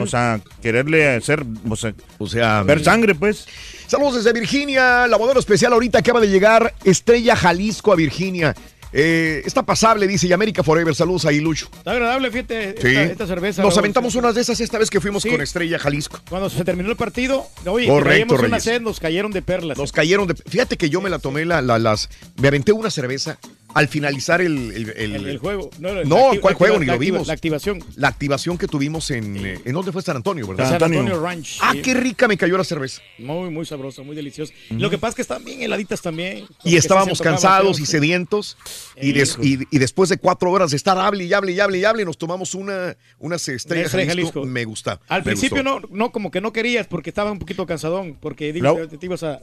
O 0.00 0.06
sea, 0.06 0.40
quererle 0.62 1.08
hacer, 1.16 1.44
o 1.68 1.74
sea, 1.76 1.92
o 2.18 2.26
sea 2.28 2.62
ver 2.62 2.82
sangre, 2.84 3.14
pues. 3.16 3.46
Saludos 3.88 4.14
desde 4.24 4.32
Virginia, 4.32 5.06
la 5.08 5.18
modelo 5.18 5.40
especial 5.40 5.72
ahorita 5.72 5.98
acaba 5.98 6.20
de 6.20 6.28
llegar, 6.28 6.72
Estrella 6.84 7.34
Jalisco 7.36 7.92
a 7.92 7.96
Virginia. 7.96 8.54
Eh, 8.92 9.42
está 9.46 9.62
pasable, 9.64 10.06
dice, 10.06 10.26
y 10.26 10.32
América 10.32 10.62
Forever. 10.62 10.94
Saludos 10.94 11.24
a 11.26 11.32
Ilucho. 11.32 11.68
Está 11.78 11.92
agradable, 11.92 12.30
fíjate, 12.30 12.74
Sí. 12.80 12.88
esta, 12.88 13.02
esta 13.04 13.26
cerveza. 13.26 13.62
Nos 13.62 13.76
aventamos 13.78 14.14
unas 14.14 14.34
de 14.34 14.42
esas 14.42 14.60
esta 14.60 14.78
vez 14.78 14.90
que 14.90 15.00
fuimos 15.00 15.22
Sí. 15.22 15.30
con 15.30 15.40
Estrella 15.40 15.78
Jalisco. 15.78 16.20
Cuando 16.28 16.50
se 16.50 16.64
terminó 16.64 16.90
el 16.90 16.96
partido, 16.96 17.46
oye, 17.66 17.86
Correcto, 17.88 18.34
una 18.34 18.60
sed, 18.60 18.80
nos 18.82 19.00
cayeron 19.00 19.32
de 19.32 19.40
perlas. 19.42 19.78
Nos 19.78 19.92
cayeron 19.92 20.26
de. 20.26 20.34
Fíjate 20.34 20.76
que 20.76 20.90
yo 20.90 21.00
me 21.00 21.08
la 21.10 21.18
tomé, 21.18 21.44
la, 21.44 21.62
la- 21.62 21.78
las. 21.78 22.08
Me 22.40 22.48
aventé 22.48 22.72
una 22.72 22.90
cerveza 22.90 23.38
al 23.74 23.88
finalizar 23.88 24.40
el. 24.40 24.72
El, 24.72 24.90
el- 24.96 25.16
El, 25.16 25.26
el 25.28 25.38
juego. 25.38 25.70
No, 25.78 26.04
No, 26.04 26.30
¿cuál 26.40 26.54
juego? 26.54 26.78
Ni 26.78 26.86
lo 26.86 26.98
vimos. 26.98 27.26
La 27.26 27.32
activación. 27.32 27.82
La 27.96 28.08
activación 28.08 28.58
que 28.58 28.66
tuvimos 28.68 29.10
en. 29.10 29.36
eh, 29.44 29.60
¿En 29.64 29.72
dónde 29.72 29.92
fue 29.92 30.02
San 30.02 30.16
Antonio, 30.16 30.46
verdad? 30.46 30.78
San 30.78 30.82
Antonio 30.82 31.20
Ranch. 31.20 31.58
Ah, 31.60 31.72
sí. 31.72 31.82
qué 31.82 31.94
rica 31.94 32.28
me 32.28 32.36
cayó 32.36 32.56
la 32.58 32.64
cerveza. 32.64 33.00
Muy, 33.18 33.50
muy 33.50 33.64
sabroso, 33.66 34.04
muy 34.04 34.16
delicioso. 34.16 34.52
Lo 34.70 34.90
que 34.90 34.98
pasa 34.98 35.10
es 35.10 35.14
que 35.16 35.22
están 35.22 35.44
bien 35.44 35.62
heladitas 35.62 36.00
también. 36.02 36.44
Y 36.64 36.76
estábamos 36.76 37.18
sí 37.18 37.24
cansados 37.24 37.80
y 37.80 37.86
sedientos. 37.86 38.56
Y, 39.00 39.12
des- 39.12 39.38
y, 39.42 39.58
y 39.70 39.78
después 39.78 40.08
de 40.08 40.16
cuatro 40.18 40.50
horas 40.50 40.70
de 40.70 40.76
estar 40.76 40.98
hable 40.98 41.24
y 41.24 41.32
hable 41.32 41.52
y 41.52 41.60
hable 41.60 41.78
y 41.78 41.84
hable, 41.84 42.04
nos 42.04 42.18
tomamos 42.18 42.54
una, 42.54 42.96
unas 43.18 43.46
estrellas 43.48 43.86
Estrella 43.86 44.10
Jalisco. 44.10 44.32
Jalisco. 44.40 44.46
Me 44.52 44.64
gusta. 44.64 45.00
Al 45.08 45.20
me 45.20 45.24
principio 45.24 45.62
gustó. 45.62 45.80
no, 45.88 45.88
no, 45.96 46.12
como 46.12 46.30
que 46.30 46.40
no 46.40 46.52
querías 46.52 46.86
porque 46.86 47.10
estaba 47.10 47.32
un 47.32 47.38
poquito 47.38 47.66
cansadón, 47.66 48.16
porque 48.20 48.52
digo, 48.52 48.86
te, 48.88 48.98
te 48.98 49.06
ibas 49.06 49.22
a... 49.22 49.40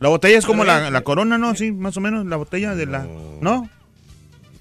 La 0.00 0.08
botella 0.08 0.38
es 0.38 0.46
como 0.46 0.64
la, 0.64 0.90
la 0.90 1.00
corona, 1.02 1.38
¿no? 1.38 1.54
Sí, 1.54 1.72
más 1.72 1.96
o 1.96 2.00
menos, 2.00 2.24
la 2.26 2.36
botella 2.36 2.74
de 2.74 2.86
la... 2.86 3.06
¿No? 3.40 3.68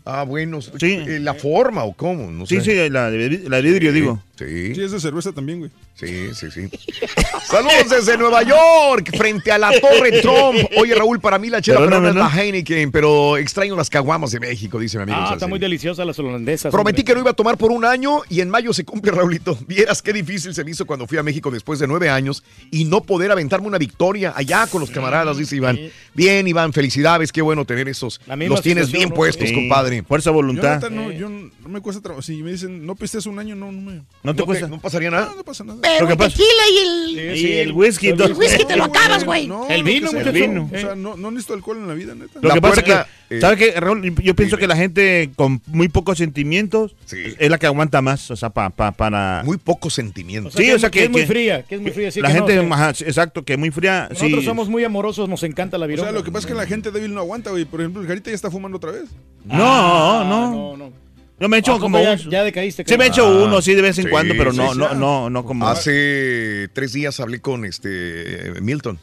Ah, 0.09 0.23
bueno. 0.23 0.61
Sí. 0.61 0.71
eh, 1.05 1.19
¿La 1.21 1.33
forma 1.33 1.83
o 1.83 1.93
cómo? 1.93 2.31
No 2.31 2.45
Sí, 2.45 2.55
sé. 2.61 2.61
sí, 2.61 2.89
la 2.89 3.11
de, 3.11 3.39
la 3.49 3.57
de 3.57 3.61
vidrio, 3.61 3.91
digo. 3.91 4.21
Sí. 4.37 4.73
Sí, 4.75 4.81
es 4.83 4.91
de 4.91 4.99
cerveza 4.99 5.31
también, 5.33 5.59
güey. 5.59 5.71
Sí, 5.95 6.29
sí, 6.35 6.51
sí. 6.51 6.69
Saludos 7.43 7.89
desde 7.89 8.17
Nueva 8.17 8.43
York, 8.43 9.09
frente 9.17 9.51
a 9.51 9.57
la 9.57 9.71
Torre 9.79 10.21
Trump. 10.21 10.59
Oye, 10.77 10.93
Raúl, 10.93 11.19
para 11.19 11.39
mí 11.39 11.49
la 11.49 11.59
chela 11.61 11.83
es 12.09 12.15
la 12.15 12.29
Heineken, 12.29 12.91
pero 12.91 13.35
extraño 13.37 13.75
las 13.75 13.89
caguamas 13.89 14.31
de 14.31 14.39
México, 14.39 14.79
dice 14.79 14.97
mi 14.97 15.03
amigo. 15.03 15.17
Ah, 15.19 15.31
está 15.33 15.47
muy 15.47 15.57
deliciosa 15.57 16.05
las 16.05 16.19
holandesas. 16.19 16.71
Prometí 16.71 17.01
hombre. 17.01 17.03
que 17.05 17.13
no 17.15 17.21
iba 17.21 17.31
a 17.31 17.33
tomar 17.33 17.57
por 17.57 17.71
un 17.71 17.83
año 17.83 18.21
y 18.29 18.41
en 18.41 18.49
mayo 18.49 18.73
se 18.73 18.85
cumple, 18.85 19.11
Raulito. 19.11 19.57
Vieras 19.67 20.03
qué 20.03 20.13
difícil 20.13 20.53
se 20.53 20.63
me 20.63 20.69
hizo 20.71 20.85
cuando 20.85 21.07
fui 21.07 21.17
a 21.17 21.23
México 21.23 21.49
después 21.49 21.79
de 21.79 21.87
nueve 21.87 22.09
años 22.09 22.43
y 22.69 22.85
no 22.85 23.01
poder 23.01 23.31
aventarme 23.31 23.65
una 23.67 23.79
victoria 23.79 24.33
allá 24.35 24.67
con 24.67 24.81
los 24.81 24.91
camaradas, 24.91 25.37
dice 25.37 25.55
Iván. 25.55 25.79
Bien, 26.13 26.47
Iván, 26.47 26.73
felicidades, 26.73 27.31
qué 27.31 27.41
bueno 27.41 27.65
tener 27.65 27.89
esos. 27.89 28.21
Los 28.27 28.61
tienes 28.61 28.91
bien 28.91 29.09
puestos, 29.09 29.49
Sí. 29.97 30.01
Fuerza, 30.07 30.29
Yo, 30.29 30.33
voluntad. 30.33 30.75
neta, 30.75 30.89
no, 30.89 31.11
yo 31.11 31.29
no 31.29 31.49
no 31.61 31.69
me 31.69 31.81
cuesta 31.81 32.01
trabajo. 32.01 32.21
Si 32.21 32.41
me 32.43 32.51
dicen, 32.51 32.85
no 32.85 32.95
pistes 32.95 33.25
un 33.25 33.39
año, 33.39 33.55
no, 33.55 33.71
no 33.71 33.81
me. 33.81 34.01
No 34.23 34.35
te 34.35 34.43
cuesta. 34.43 34.67
¿No 34.67 34.79
pasaría 34.79 35.11
nada? 35.11 35.27
No, 35.27 35.35
no 35.35 35.43
pasa 35.43 35.63
nada. 35.63 35.79
Lo 35.99 36.07
que 36.07 36.13
el 36.13 36.19
tequila 36.19 36.63
y 36.73 37.17
el, 37.19 37.37
Y 37.37 37.51
el 37.59 37.71
whisky. 37.73 38.07
el 38.09 38.33
whisky 38.33 38.65
te 38.65 38.75
lo 38.75 38.85
acabas, 38.85 39.23
güey. 39.25 39.47
No, 39.47 39.67
El 39.69 39.83
vino, 39.83 40.11
muchacho. 40.11 40.31
vino. 40.31 40.69
O 40.73 40.77
sea, 40.77 40.95
no, 40.95 41.15
no 41.17 41.31
necesito 41.31 41.53
alcohol 41.53 41.77
en 41.77 41.87
la 41.87 41.93
vida, 41.93 42.15
neta. 42.15 42.39
Lo 42.41 42.47
La 42.49 42.53
que 42.55 42.61
pasa 42.61 42.73
puerta, 42.81 43.03
que, 43.05 43.09
eh, 43.29 43.41
¿sabes 43.41 43.57
qué, 43.57 43.79
Raúl? 43.79 44.15
Yo 44.23 44.35
pienso 44.35 44.57
que 44.57 44.67
la 44.67 44.75
gente 44.75 45.29
con 45.35 45.61
muy 45.67 45.89
pocos 45.89 46.17
sentimientos 46.17 46.95
Sí. 47.05 47.17
es 47.37 47.49
la 47.49 47.57
que 47.57 47.65
aguanta 47.65 48.01
más, 48.01 48.29
o 48.31 48.35
sea, 48.35 48.49
pa- 48.49 48.69
pa- 48.69 48.91
para... 48.91 49.41
Muy 49.45 49.57
pocos 49.57 49.93
sentimientos. 49.93 50.53
O 50.53 50.57
sea, 50.57 50.63
Sí, 50.65 50.69
que, 50.69 50.75
o 50.75 50.79
sea, 50.79 50.89
que 50.89 50.99
que- 50.99 51.05
es 51.05 51.11
muy 51.11 51.25
fría, 51.25 51.63
que 51.63 51.75
es 51.75 51.81
muy 51.81 51.91
fría. 51.91 52.11
sí 52.11 52.21
la 52.21 52.29
que 52.29 52.39
no, 52.39 52.47
gente, 52.47 52.59
o 52.73 52.93
sí, 52.93 53.03
exacto, 53.03 53.43
que 53.43 53.57
muy 53.57 53.71
fría. 53.71 54.07
nosotros 54.09 54.39
sí. 54.41 54.45
somos 54.45 54.69
muy 54.69 54.83
amorosos, 54.83 55.27
nos 55.27 55.43
encanta 55.43 55.77
la 55.77 55.85
O 55.85 55.87
vironga. 55.89 56.09
sea, 56.11 56.17
lo 56.17 56.23
que 56.23 56.31
pasa 56.31 56.47
es 56.47 56.53
que 56.53 56.57
la 56.57 56.65
gente 56.67 56.91
débil 56.91 57.13
no 57.13 57.19
aguanta, 57.21 57.51
güey. 57.51 57.65
Por 57.65 57.81
ejemplo, 57.81 58.01
el 58.01 58.07
Garita 58.07 58.29
ya 58.29 58.35
está 58.35 58.49
fumando 58.51 58.77
otra 58.77 58.91
vez. 58.91 59.05
No, 59.45 59.55
Ah, 59.59 60.25
no. 60.27 60.51
no, 60.51 60.77
no. 60.77 60.93
Yo 61.39 61.47
me 61.49 61.57
he 61.57 61.59
hecho 61.59 61.75
Ah, 61.75 61.79
como... 61.79 62.01
ya, 62.01 62.13
un- 62.13 62.31
ya 62.31 62.43
decaíste. 62.43 62.83
Sí 62.87 62.97
me 62.97 63.03
he 63.05 63.07
hecho 63.09 63.25
Ah, 63.27 63.45
uno, 63.45 63.61
sí, 63.61 63.75
de 63.75 63.81
vez 63.83 63.97
en 63.99 64.05
sí, 64.05 64.09
cuando, 64.09 64.33
pero 64.35 64.51
sí, 64.51 64.57
no, 64.57 64.73
sí. 64.73 64.79
no, 64.79 64.93
no, 64.95 65.29
no 65.29 65.45
como... 65.45 65.67
Hace 65.67 66.67
tres 66.73 66.93
días 66.93 67.19
hablé 67.19 67.41
con 67.41 67.63
este 67.65 68.53
Milton. 68.61 68.97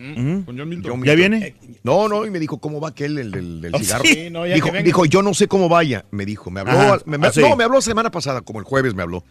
Ujú. 0.00 0.44
Con 0.46 0.58
John 0.58 0.68
Milton. 0.68 0.90
John 0.92 1.04
¿Ya 1.04 1.14
viene? 1.14 1.54
No, 1.82 2.08
no, 2.08 2.24
y 2.26 2.30
me 2.30 2.38
dijo, 2.38 2.58
¿cómo 2.58 2.80
va 2.80 2.88
aquel, 2.88 3.18
el 3.18 3.30
del, 3.30 3.60
del 3.60 3.74
Oh, 3.74 3.78
cigarro? 3.78 4.04
sí, 4.04 4.30
no, 4.30 4.46
ya 4.46 4.54
dijo, 4.54 4.72
que 4.72 4.82
dijo, 4.82 5.04
yo 5.04 5.22
no 5.22 5.34
sé 5.34 5.46
cómo 5.48 5.68
vaya. 5.68 6.04
Me 6.10 6.24
dijo, 6.24 6.50
me 6.50 6.60
habló, 6.60 6.72
Ajá, 6.72 6.98
me- 7.06 7.18
me- 7.18 7.26
ah, 7.26 7.32
sí. 7.32 7.40
no, 7.40 7.54
me 7.56 7.64
habló 7.64 7.76
la 7.76 7.82
semana 7.82 8.10
pasada, 8.10 8.40
como 8.40 8.58
el 8.58 8.64
jueves 8.64 8.94
me 8.94 9.02
habló. 9.02 9.24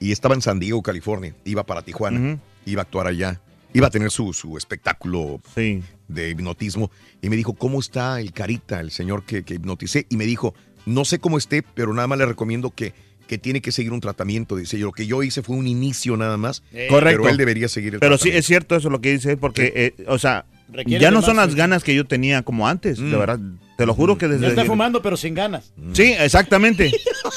Y 0.00 0.12
estaba 0.12 0.34
en 0.34 0.42
San 0.42 0.58
Diego, 0.58 0.82
California. 0.82 1.34
Iba 1.44 1.64
para 1.64 1.82
Tijuana. 1.82 2.38
Iba 2.64 2.82
a 2.82 2.84
actuar 2.84 3.06
allá. 3.06 3.40
Iba 3.72 3.86
a 3.88 3.90
tener 3.90 4.10
su, 4.10 4.32
su 4.32 4.56
espectáculo 4.56 5.40
Sí. 5.54 5.82
de 6.08 6.30
hipnotismo. 6.30 6.90
Y 7.22 7.28
me 7.28 7.36
dijo, 7.36 7.54
¿cómo 7.54 7.80
está 7.80 8.20
el 8.20 8.32
Carita, 8.32 8.80
el 8.80 8.90
señor 8.90 9.24
que, 9.24 9.42
que 9.42 9.54
hipnoticé? 9.54 10.06
Y 10.08 10.16
me 10.16 10.24
dijo, 10.24 10.54
no 10.86 11.04
sé 11.04 11.18
cómo 11.18 11.36
esté, 11.38 11.62
pero 11.62 11.92
nada 11.92 12.06
más 12.08 12.18
le 12.18 12.26
recomiendo 12.26 12.70
que, 12.70 12.94
que 13.26 13.38
tiene 13.38 13.60
que 13.60 13.72
seguir 13.72 13.92
un 13.92 14.00
tratamiento. 14.00 14.56
Dice, 14.56 14.78
lo 14.78 14.92
que 14.92 15.06
yo 15.06 15.22
hice 15.22 15.42
fue 15.42 15.56
un 15.56 15.66
inicio 15.66 16.16
nada 16.16 16.36
más. 16.36 16.62
Correcto. 16.88 17.22
Pero 17.22 17.28
él 17.28 17.36
debería 17.36 17.68
seguir 17.68 17.94
el 17.94 18.00
Pero 18.00 18.18
sí, 18.18 18.30
es 18.30 18.46
cierto 18.46 18.76
eso 18.76 18.90
lo 18.90 19.00
que 19.00 19.12
dice, 19.12 19.36
porque, 19.36 19.72
eh, 19.74 20.04
o 20.08 20.18
sea, 20.18 20.44
Requiere 20.72 21.00
ya 21.00 21.10
no 21.10 21.22
son 21.22 21.36
las 21.36 21.54
ganas 21.54 21.84
que 21.84 21.94
yo 21.94 22.04
tenía 22.06 22.42
como 22.42 22.66
antes, 22.68 22.98
Mm. 22.98 23.10
de 23.10 23.16
verdad. 23.16 23.38
Te 23.76 23.84
lo 23.86 23.94
juro 23.94 24.16
que 24.16 24.26
Ya 24.26 24.32
desde... 24.32 24.48
está 24.48 24.64
fumando, 24.64 25.02
pero 25.02 25.16
sin 25.18 25.34
ganas. 25.34 25.70
Sí, 25.92 26.14
exactamente. 26.18 26.90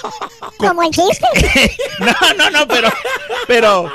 Como 0.58 0.84
el 0.84 0.90
chiste. 0.90 1.26
no, 2.00 2.14
no, 2.38 2.50
no, 2.50 2.68
pero... 2.68 2.90
Pero... 3.48 3.92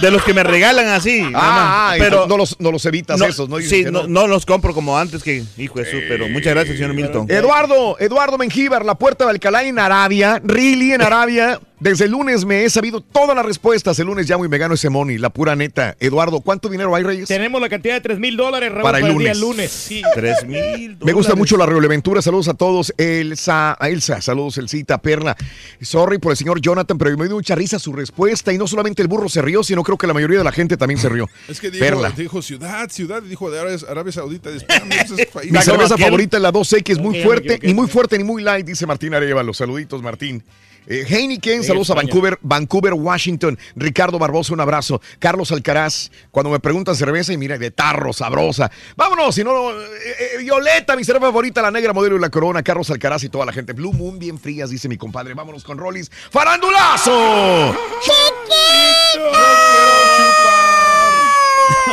De 0.00 0.10
los 0.10 0.22
que 0.24 0.34
me 0.34 0.42
regalan 0.42 0.88
así. 0.88 1.22
Ah, 1.34 1.88
más. 1.90 1.98
pero 1.98 2.26
no 2.26 2.36
los, 2.36 2.58
no 2.60 2.72
los 2.72 2.84
evitas 2.86 3.18
no, 3.18 3.26
esos, 3.26 3.48
Sí, 3.64 3.84
no, 3.84 4.06
no 4.06 4.26
los 4.26 4.46
compro 4.46 4.74
como 4.74 4.98
antes 4.98 5.22
que, 5.22 5.44
hijo 5.56 5.78
de 5.78 5.90
su, 5.90 5.98
pero 6.08 6.28
muchas 6.28 6.54
gracias, 6.54 6.76
señor 6.76 6.94
Milton. 6.94 7.26
Eduardo, 7.30 7.96
Eduardo 7.98 8.38
Mengíbar, 8.38 8.84
la 8.84 8.96
puerta 8.96 9.24
de 9.24 9.30
Alcalá 9.30 9.62
en 9.64 9.78
Arabia, 9.78 10.40
really 10.44 10.92
en 10.92 11.02
Arabia. 11.02 11.60
Desde 11.80 12.04
el 12.04 12.12
lunes 12.12 12.44
me 12.44 12.64
he 12.64 12.70
sabido 12.70 13.00
todas 13.00 13.34
las 13.36 13.44
respuestas. 13.44 13.98
El 13.98 14.06
lunes 14.06 14.28
llamo 14.30 14.44
y 14.44 14.48
me 14.48 14.58
gano 14.58 14.74
ese 14.74 14.88
money, 14.90 15.18
la 15.18 15.28
pura 15.30 15.56
neta. 15.56 15.96
Eduardo, 16.00 16.40
¿cuánto 16.40 16.68
dinero 16.68 16.94
hay, 16.94 17.02
Reyes? 17.02 17.28
Tenemos 17.28 17.60
la 17.60 17.68
cantidad 17.68 17.94
de 17.94 18.00
3 18.00 18.18
mil 18.20 18.36
dólares, 18.36 18.70
Raúl, 18.70 18.82
Para 18.84 18.98
para, 19.00 19.06
el 19.06 19.12
el 19.12 19.18
día 19.18 19.34
lunes. 19.34 19.56
lunes. 19.56 19.70
Sí. 19.72 20.02
Tres 20.14 20.46
mil 20.46 20.96
Me 21.04 21.12
gusta 21.12 21.34
mucho 21.34 21.56
la 21.56 21.66
reoleventura. 21.66 22.22
Saludos 22.22 22.48
a 22.48 22.54
todos. 22.54 22.94
Elsa, 22.96 23.76
a 23.78 23.88
Elsa, 23.88 24.20
saludos, 24.20 24.56
Elsita, 24.58 24.98
Perla. 24.98 25.36
Sorry 25.80 26.18
por 26.18 26.32
el 26.32 26.36
señor 26.38 26.60
Jonathan, 26.60 26.96
pero 26.96 27.16
me 27.18 27.26
dio 27.26 27.34
mucha 27.34 27.54
risa 27.54 27.78
su 27.78 27.92
respuesta. 27.92 28.52
Y 28.52 28.58
no 28.58 28.66
solamente 28.66 29.02
el 29.02 29.08
burro 29.08 29.28
se 29.28 29.42
rió, 29.42 29.62
sino 29.64 29.82
creo 29.82 29.98
que 29.98 30.06
la 30.06 30.14
mayoría 30.14 30.38
de 30.38 30.44
la 30.44 30.52
gente 30.52 30.76
también 30.76 30.98
se 31.00 31.08
rió. 31.08 31.28
Es 31.48 31.60
que 31.60 31.70
dijo, 31.70 31.84
Perla. 31.84 32.10
dijo 32.16 32.40
ciudad, 32.40 32.88
ciudad, 32.88 33.22
y 33.24 33.28
dijo 33.28 33.50
de 33.50 33.60
Arabia, 33.60 33.78
Arabia 33.90 34.12
Saudita. 34.12 34.50
País. 35.32 35.52
Mi 35.52 35.58
cerveza 35.60 35.98
favorita 35.98 36.36
es 36.36 36.42
la 36.42 36.52
2X, 36.52 36.92
es 36.92 36.98
muy 36.98 37.22
fuerte, 37.22 37.54
equivoqué. 37.54 37.66
ni 37.66 37.74
muy 37.74 37.88
fuerte 37.88 38.16
ni 38.16 38.24
muy 38.24 38.42
light, 38.42 38.64
dice 38.66 38.86
Martín 38.86 39.12
Arevalo. 39.14 39.52
Saluditos, 39.52 40.02
Martín. 40.02 40.42
Eh, 40.86 41.04
Heineken, 41.08 41.62
Sí, 41.62 41.68
saludos 41.68 41.90
a. 41.90 41.94
Vancouver, 41.94 42.38
Vancouver, 42.42 42.92
Washington. 42.94 43.58
Ricardo 43.76 44.18
Barbosa, 44.18 44.52
un 44.52 44.60
abrazo. 44.60 45.00
Carlos 45.18 45.50
Alcaraz, 45.52 46.10
cuando 46.30 46.50
me 46.50 46.60
preguntan 46.60 46.94
cerveza, 46.94 47.32
y 47.32 47.36
mira, 47.36 47.56
de 47.58 47.70
tarro, 47.70 48.12
sabrosa. 48.12 48.70
Vámonos, 48.96 49.34
si 49.34 49.42
no, 49.44 49.70
eh, 49.72 49.86
eh, 50.34 50.38
Violeta, 50.38 50.96
mi 50.96 51.04
cerveza 51.04 51.26
favorita, 51.26 51.62
la 51.62 51.70
negra 51.70 51.92
modelo 51.92 52.16
y 52.16 52.20
la 52.20 52.30
corona. 52.30 52.62
Carlos 52.62 52.90
Alcaraz 52.90 53.24
y 53.24 53.28
toda 53.28 53.46
la 53.46 53.52
gente. 53.52 53.72
Blue 53.72 53.92
Moon, 53.92 54.18
bien 54.18 54.38
frías, 54.38 54.70
dice 54.70 54.88
mi 54.88 54.96
compadre. 54.96 55.34
Vámonos 55.34 55.64
con 55.64 55.78
Rollis. 55.78 56.10
¡Farandulazo! 56.30 57.74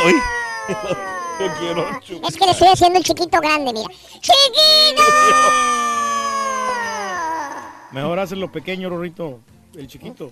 Uy. 0.04 0.14
Es 2.28 2.36
que 2.36 2.44
le 2.44 2.52
estoy 2.52 2.68
haciendo 2.68 2.98
el 2.98 3.04
chiquito 3.04 3.40
grande, 3.40 3.72
mira. 3.72 3.88
¡Chiquito! 4.20 5.02
Mejor 7.92 8.18
hacerlo 8.18 8.50
pequeño, 8.50 8.88
Rorrito. 8.88 9.40
El 9.74 9.86
chiquito. 9.86 10.30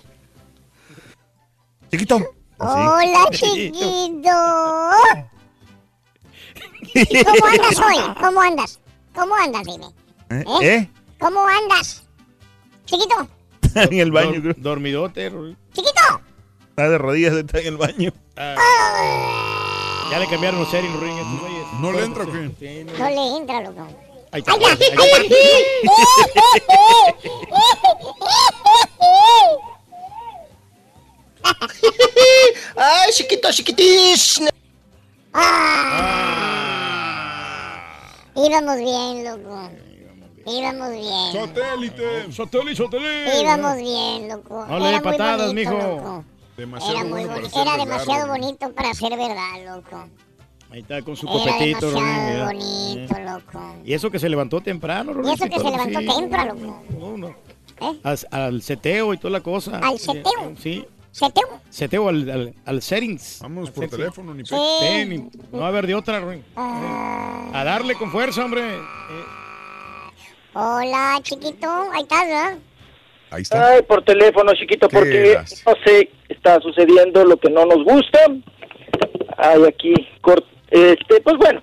Chiquito. 1.91 2.19
Hola, 2.59 3.27
chiquito. 3.31 4.31
¿Cómo 7.25 7.47
andas 7.47 7.79
hoy? 7.79 7.97
¿Cómo 8.21 8.41
andas? 8.41 8.81
¿Cómo 9.15 9.35
andas, 9.35 9.63
dime? 9.65 9.87
¿Eh? 10.31 10.45
¿Eh? 10.63 10.75
¿Eh? 10.75 10.91
¿Cómo 11.19 11.47
andas? 11.47 12.07
Chiquito, 12.87 13.29
en 13.75 13.99
el 14.01 14.11
baño, 14.11 14.41
creo. 14.41 14.55
dormidote, 14.57 15.29
Rorrito. 15.29 15.61
chiquito. 15.73 16.01
Está 16.71 16.89
de 16.89 16.99
rodillas, 16.99 17.35
está 17.35 17.59
en 17.61 17.67
el 17.67 17.77
baño. 17.77 18.11
Ya 18.37 20.19
le 20.19 20.27
cambiaron 20.29 20.61
los 20.61 20.71
settings, 20.71 20.95
Rorrito, 20.95 21.19
estos 21.19 21.41
güeyes. 21.41 21.67
¿No 21.81 21.93
le 21.93 22.05
entra 22.05 22.25
o 22.25 22.33
qué? 22.33 22.87
No 22.99 23.09
le 23.11 23.37
entra, 23.37 23.61
loco. 23.61 23.87
Ahí 24.33 24.41
está. 24.41 24.53
¡Ay, 24.53 24.61
ya! 24.61 24.67
ahí 24.69 25.27
está. 25.27 26.51
Ay, 32.77 33.13
chiquito, 33.13 33.51
chiquitis. 33.53 34.41
Íbamos 38.35 38.77
bien, 38.79 39.25
loco. 39.25 39.71
Íbamos 40.47 40.91
bien. 40.91 41.33
Satélite. 41.33 42.33
Satélite, 42.33 42.77
satélite. 42.77 43.41
Íbamos 43.41 43.77
bien, 43.77 44.29
loco. 44.29 44.67
No 44.67 44.91
le 44.91 45.01
patadas, 45.01 45.49
bonito, 45.49 45.71
mijo. 45.71 45.87
loco. 45.97 46.25
Demasiado 46.57 46.95
Era, 46.95 47.05
muy 47.05 47.25
bueno 47.25 47.29
para 47.35 47.41
boni- 47.43 47.51
ser 47.51 47.63
era 47.63 47.71
verdad, 47.73 47.85
demasiado 47.87 48.27
bonito 48.29 48.73
para 48.75 48.95
ser 48.95 49.17
verdad, 49.17 49.77
loco. 49.77 50.09
Ahí 50.73 50.81
está 50.81 51.03
con 51.03 51.17
su 51.17 51.27
Era 51.27 51.37
copetito, 51.53 51.87
mira. 51.93 52.45
bonito, 52.47 53.15
loco. 53.21 53.77
Y 53.85 53.93
eso 53.93 54.11
que 54.11 54.19
se 54.21 54.29
levantó 54.29 54.61
temprano, 54.61 55.11
Y 55.11 55.15
Rorrito. 55.15 55.35
eso 55.35 55.45
que 55.47 55.59
se 55.59 55.71
levantó 55.71 56.01
sí. 56.01 56.07
temprano, 56.07 56.55
loco. 56.55 56.85
No, 56.99 57.17
no. 57.19 57.29
¿Eh? 57.29 57.99
Al, 58.05 58.19
al 58.31 58.63
seteo 58.63 59.13
y 59.15 59.19
toda 59.19 59.31
la 59.33 59.41
cosa. 59.41 59.79
¿Al 59.79 59.99
seteo? 59.99 60.55
Sí. 60.59 60.85
¿Seteo? 61.11 61.49
Seteo 61.71 62.09
al, 62.09 62.31
al, 62.31 62.55
al 62.67 62.83
settings. 62.83 63.41
Vámonos 63.43 63.71
Al 63.71 63.75
por 63.75 63.85
settings. 63.85 63.99
teléfono, 64.01 64.33
ni 64.35 64.43
pe- 64.45 64.49
Sí, 64.49 65.05
ni- 65.09 65.29
no 65.51 65.59
va 65.59 65.65
a 65.67 65.69
haber 65.69 65.87
de 65.89 65.95
otra, 65.97 66.21
Rorrito. 66.21 66.45
Ah. 66.55 67.51
A 67.53 67.65
darle 67.65 67.95
con 67.97 68.13
fuerza, 68.13 68.45
hombre. 68.45 68.61
Eh, 68.77 68.81
Hola, 70.55 71.19
chiquito. 71.23 71.69
Ahí 71.93 72.03
estás, 72.03 72.27
¿verdad? 72.27 72.59
Ahí 73.31 73.43
está. 73.43 73.69
Ay, 73.73 73.83
por 73.83 74.05
teléfono, 74.05 74.53
chiquito, 74.55 74.89
¿Qué 74.89 74.97
porque 74.97 75.33
eras? 75.33 75.63
no 75.67 75.73
sé, 75.85 76.11
está 76.29 76.61
sucediendo 76.61 77.25
lo 77.25 77.37
que 77.39 77.51
no 77.51 77.65
nos 77.67 77.85
gusta. 77.85 78.19
Hay 79.39 79.65
aquí, 79.65 79.95
cort- 80.23 80.45
este, 80.71 81.21
pues 81.21 81.37
bueno, 81.37 81.61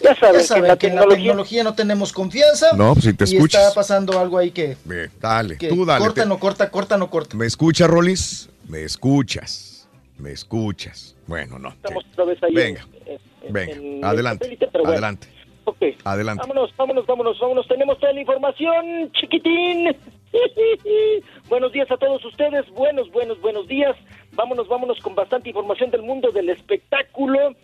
ya 0.00 0.14
saben, 0.16 0.40
Ya 0.40 0.46
saben 0.46 0.62
que 0.64 0.68
la 0.68 0.76
que 0.78 0.86
en 0.88 0.94
la 0.96 1.06
tecnología... 1.06 1.64
no 1.64 1.74
tenemos 1.74 2.12
confianza. 2.12 2.72
No, 2.76 2.92
pues 2.94 3.04
si 3.06 3.12
te 3.14 3.24
escuchas. 3.24 3.62
está 3.62 3.74
pasando 3.74 4.18
algo 4.18 4.38
ahí 4.38 4.50
que, 4.50 4.76
dale, 5.20 5.56
que 5.58 5.68
tú 5.68 5.84
dale. 5.86 6.00
corta, 6.04 6.22
te- 6.22 6.28
no 6.28 6.38
corta, 6.38 6.70
corta, 6.70 6.96
no 6.96 7.10
corta. 7.10 7.36
¿Me 7.36 7.46
escuchas, 7.46 7.88
Rolis? 7.88 8.48
¿Me 8.68 8.82
escuchas? 8.82 9.88
¿Me 10.18 10.32
escuchas? 10.32 11.16
Bueno, 11.26 11.58
no. 11.58 11.70
Estamos 11.70 12.04
otra 12.12 12.24
vez 12.26 12.42
ahí 12.42 12.52
Venga, 12.54 12.86
en- 13.06 13.18
en- 13.46 13.52
venga, 13.52 13.72
en 13.72 13.96
el 13.98 14.04
adelante, 14.04 14.44
satélite, 14.44 14.68
bueno. 14.72 14.88
adelante, 14.90 15.26
Ok. 15.64 15.76
adelante. 16.04 16.40
Vámonos, 16.42 16.76
vámonos, 16.76 17.06
vámonos, 17.06 17.38
vámonos. 17.40 17.68
Tenemos 17.68 17.98
toda 17.98 18.12
la 18.12 18.20
información, 18.20 19.10
chiquitín. 19.12 19.96
buenos 21.48 21.72
días 21.72 21.90
a 21.90 21.96
todos 21.96 22.24
ustedes. 22.24 22.68
Buenos, 22.70 23.10
buenos, 23.10 23.40
buenos 23.40 23.66
días. 23.66 23.96
Vámonos, 24.32 24.68
vámonos 24.68 24.98
con 25.00 25.14
bastante 25.14 25.48
información 25.48 25.90
del 25.90 26.02
mundo 26.02 26.30
del 26.30 26.50
espectáculo. 26.50 27.54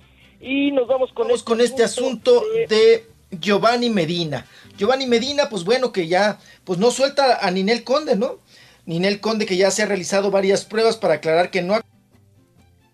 Y 0.40 0.70
nos 0.72 0.86
vamos 0.86 1.12
con, 1.12 1.26
Vamos 1.26 1.42
con 1.42 1.60
este 1.60 1.84
asunto 1.84 2.42
de 2.68 3.06
Giovanni 3.30 3.90
Medina. 3.90 4.46
Giovanni 4.76 5.06
Medina, 5.06 5.48
pues 5.48 5.64
bueno, 5.64 5.92
que 5.92 6.06
ya 6.06 6.38
pues 6.64 6.78
no 6.78 6.90
suelta 6.90 7.44
a 7.46 7.50
Ninel 7.50 7.84
Conde, 7.84 8.16
¿no? 8.16 8.38
Ninel 8.84 9.20
Conde 9.20 9.46
que 9.46 9.56
ya 9.56 9.70
se 9.70 9.82
ha 9.82 9.86
realizado 9.86 10.30
varias 10.30 10.64
pruebas 10.64 10.96
para 10.96 11.14
aclarar 11.14 11.50
que 11.50 11.62
no 11.62 11.74
ha 11.74 11.82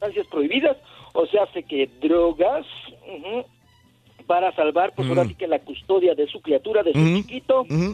sustancias 0.03 0.27
prohibidas, 0.29 0.77
o 1.13 1.27
sea, 1.27 1.45
hace 1.45 1.63
que 1.63 1.89
drogas 2.01 2.67
ujú, 3.07 3.45
para 4.27 4.55
salvar, 4.55 4.93
pues 4.95 5.09
ahora 5.09 5.25
sí 5.27 5.35
que 5.35 5.47
la 5.47 5.61
custodia 5.61 6.15
de 6.15 6.27
su 6.27 6.41
criatura, 6.41 6.83
de 6.83 6.93
su 6.93 6.99
Ujú, 6.99 7.17
chiquito. 7.19 7.65
Mm, 7.69 7.91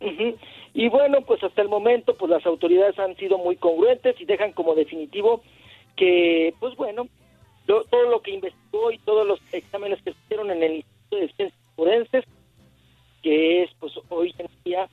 ujú. 0.00 0.36
Y 0.72 0.88
bueno, 0.88 1.22
pues 1.22 1.42
hasta 1.42 1.62
el 1.62 1.68
momento, 1.68 2.14
pues 2.14 2.30
las 2.30 2.46
autoridades 2.46 2.98
han 2.98 3.16
sido 3.16 3.38
muy 3.38 3.56
congruentes 3.56 4.18
y 4.20 4.24
dejan 4.24 4.52
como 4.52 4.74
definitivo 4.74 5.42
que, 5.96 6.54
pues 6.60 6.76
bueno, 6.76 7.08
lo- 7.66 7.84
todo 7.84 8.10
lo 8.10 8.20
que 8.22 8.32
investigó 8.32 8.90
y 8.92 8.98
todos 8.98 9.26
los 9.26 9.40
exámenes 9.52 9.98
que 10.02 10.12
se 10.12 10.18
hicieron 10.24 10.50
en 10.50 10.62
el 10.62 10.72
Instituto 10.76 11.16
de 11.16 11.32
Ciencias 11.34 11.52
Forenses, 11.76 12.24
que 13.22 13.62
es, 13.64 13.70
pues 13.78 13.92
hoy 14.08 14.34
en 14.38 14.46
día, 14.64 14.88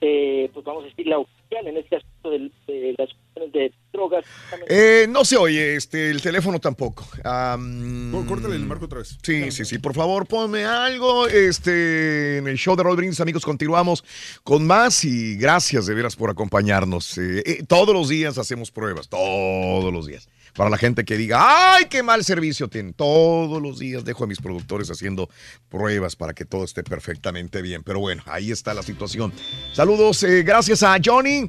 eh, 0.00 0.50
pues 0.52 0.64
vamos 0.64 0.84
a 0.84 0.86
decir, 0.86 1.06
la 1.06 1.18
oficial 1.18 1.66
en 1.66 1.76
este 1.76 1.96
asunto 1.96 2.30
del- 2.30 2.52
de, 2.66 2.94
las 2.96 3.08
cuestiones 3.12 3.52
de 3.52 3.72
drogas. 3.92 4.24
Eh, 4.68 5.06
no 5.08 5.24
se 5.24 5.36
oye, 5.36 5.76
este, 5.76 6.10
el 6.10 6.22
teléfono 6.22 6.58
tampoco. 6.60 7.04
Am, 7.24 8.24
Córtale 8.26 8.54
el 8.56 8.64
marco 8.64 8.84
otra 8.86 8.98
vez. 9.00 9.18
Sí, 9.22 9.50
sí, 9.50 9.64
sí. 9.64 9.78
Por 9.78 9.94
favor, 9.94 10.26
ponme 10.26 10.64
algo. 10.64 11.26
Este, 11.26 12.38
en 12.38 12.46
el 12.48 12.56
show 12.56 12.74
de 12.76 12.82
Brindis, 12.84 13.20
amigos, 13.20 13.44
continuamos 13.44 14.02
con 14.44 14.66
más 14.66 15.04
y 15.04 15.36
gracias 15.36 15.86
de 15.86 15.94
veras 15.94 16.16
por 16.16 16.30
acompañarnos. 16.30 17.18
Eh, 17.18 17.42
eh, 17.44 17.62
todos 17.68 17.94
los 17.94 18.08
días 18.08 18.38
hacemos 18.38 18.70
pruebas, 18.70 19.08
todos 19.08 19.92
los 19.92 20.06
días. 20.06 20.28
Para 20.54 20.68
la 20.68 20.76
gente 20.76 21.04
que 21.04 21.16
diga, 21.16 21.74
¡ay, 21.74 21.86
qué 21.88 22.02
mal 22.02 22.24
servicio 22.24 22.68
tienen! 22.68 22.92
Todos 22.92 23.62
los 23.62 23.78
días 23.78 24.04
dejo 24.04 24.24
a 24.24 24.26
mis 24.26 24.38
productores 24.38 24.90
haciendo 24.90 25.30
pruebas 25.70 26.14
para 26.14 26.34
que 26.34 26.44
todo 26.44 26.64
esté 26.64 26.82
perfectamente 26.82 27.62
bien. 27.62 27.82
Pero 27.82 28.00
bueno, 28.00 28.22
ahí 28.26 28.50
está 28.50 28.74
la 28.74 28.82
situación. 28.82 29.32
Saludos, 29.72 30.22
eh, 30.24 30.42
gracias 30.42 30.82
a 30.82 30.98
Johnny. 31.02 31.48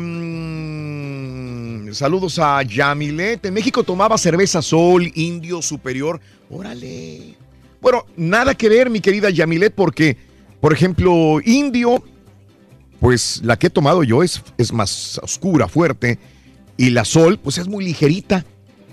Mm, 0.00 1.92
saludos 1.92 2.38
a 2.38 2.62
Yamilet. 2.62 3.44
En 3.46 3.54
México 3.54 3.84
tomaba 3.84 4.16
cerveza 4.18 4.62
Sol, 4.62 5.10
Indio 5.14 5.60
Superior. 5.62 6.20
Órale. 6.50 7.36
Bueno, 7.80 8.06
nada 8.16 8.54
que 8.54 8.68
ver, 8.68 8.90
mi 8.90 9.00
querida 9.00 9.30
Yamilet, 9.30 9.72
porque, 9.74 10.16
por 10.60 10.72
ejemplo, 10.72 11.40
Indio, 11.44 12.02
pues 13.00 13.40
la 13.44 13.56
que 13.56 13.68
he 13.68 13.70
tomado 13.70 14.02
yo 14.02 14.22
es, 14.22 14.42
es 14.56 14.72
más 14.72 15.20
oscura, 15.22 15.68
fuerte. 15.68 16.18
Y 16.78 16.90
la 16.90 17.04
Sol, 17.04 17.38
pues 17.38 17.58
es 17.58 17.68
muy 17.68 17.84
ligerita. 17.84 18.46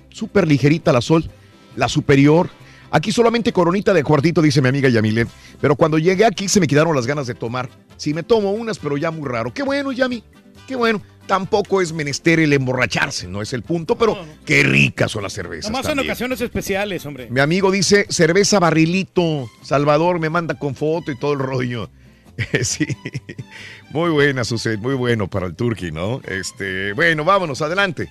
Súper 0.10 0.48
ligerita 0.48 0.92
la 0.92 1.02
Sol. 1.02 1.30
La 1.78 1.88
Superior. 1.88 2.50
Aquí 2.92 3.12
solamente 3.12 3.54
coronita 3.54 3.94
de 3.94 4.04
cuartito, 4.04 4.42
dice 4.42 4.62
mi 4.62 4.70
amiga 4.70 4.90
Yamilet. 4.90 5.28
Pero 5.62 5.76
cuando 5.76 6.00
llegué 6.00 6.26
aquí 6.26 6.50
se 6.50 6.60
me 6.60 6.68
quedaron 6.68 6.96
las 6.96 7.06
ganas 7.06 7.28
de 7.28 7.36
tomar. 7.36 7.70
Sí, 7.98 8.14
me 8.14 8.24
tomo 8.24 8.52
unas, 8.52 8.80
pero 8.80 8.98
ya 8.98 9.12
muy 9.12 9.30
raro. 9.30 9.54
Qué 9.54 9.64
bueno, 9.64 9.92
Yami. 9.92 10.24
Qué 10.68 10.76
bueno. 10.76 11.02
Tampoco 11.28 11.82
es 11.82 11.92
menester 11.92 12.40
el 12.40 12.54
emborracharse, 12.54 13.28
no 13.28 13.42
es 13.42 13.52
el 13.54 13.64
punto, 13.64 13.98
pero 13.98 14.18
qué 14.46 14.62
ricas 14.64 15.12
son 15.12 15.24
las 15.24 15.34
cervezas. 15.34 15.72
Nomás 15.72 15.90
en 15.90 16.00
ocasiones 16.00 16.40
especiales, 16.40 17.04
hombre. 17.06 17.28
Mi 17.32 17.40
amigo 17.40 17.72
dice 17.72 18.06
cerveza 18.10 18.60
barrilito. 18.60 19.50
Salvador 19.64 20.20
me 20.20 20.30
manda 20.30 20.58
con 20.58 20.76
foto 20.76 21.12
y 21.12 21.18
todo 21.18 21.34
el 21.34 21.40
rollo. 21.40 21.90
sí. 22.62 22.86
Muy 23.96 24.10
buena, 24.10 24.44
Suset. 24.44 24.78
Muy 24.82 24.94
bueno 24.96 25.30
para 25.30 25.46
el 25.46 25.56
turkey, 25.56 25.90
¿no? 25.90 26.20
Este, 26.28 26.92
bueno, 26.92 27.24
vámonos, 27.24 27.62
adelante. 27.62 28.10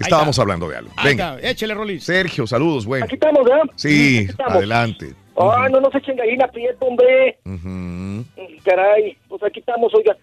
Estábamos 0.00 0.38
hablando 0.38 0.66
de 0.66 0.78
algo. 0.78 0.90
Ahí 0.96 1.10
Venga. 1.10 1.34
está, 1.36 1.50
échale, 1.50 1.74
Rolis. 1.74 2.04
Sergio, 2.04 2.46
saludos, 2.46 2.86
bueno. 2.86 3.04
Aquí 3.04 3.16
estamos, 3.16 3.44
¿verdad? 3.44 3.64
Sí, 3.76 4.20
Aquí 4.22 4.30
estamos. 4.30 4.54
adelante. 4.54 5.12
Ah, 5.36 5.68
no 5.70 5.80
nos 5.82 5.94
echen 5.94 6.16
gallina 6.16 6.48
prieto, 6.48 6.86
hombre. 6.86 7.38
Ujú. 7.44 8.24
Caray, 8.64 9.14
pues 9.28 9.42
aquí 9.42 9.60
estamos, 9.60 9.92
oiga. 9.94 10.16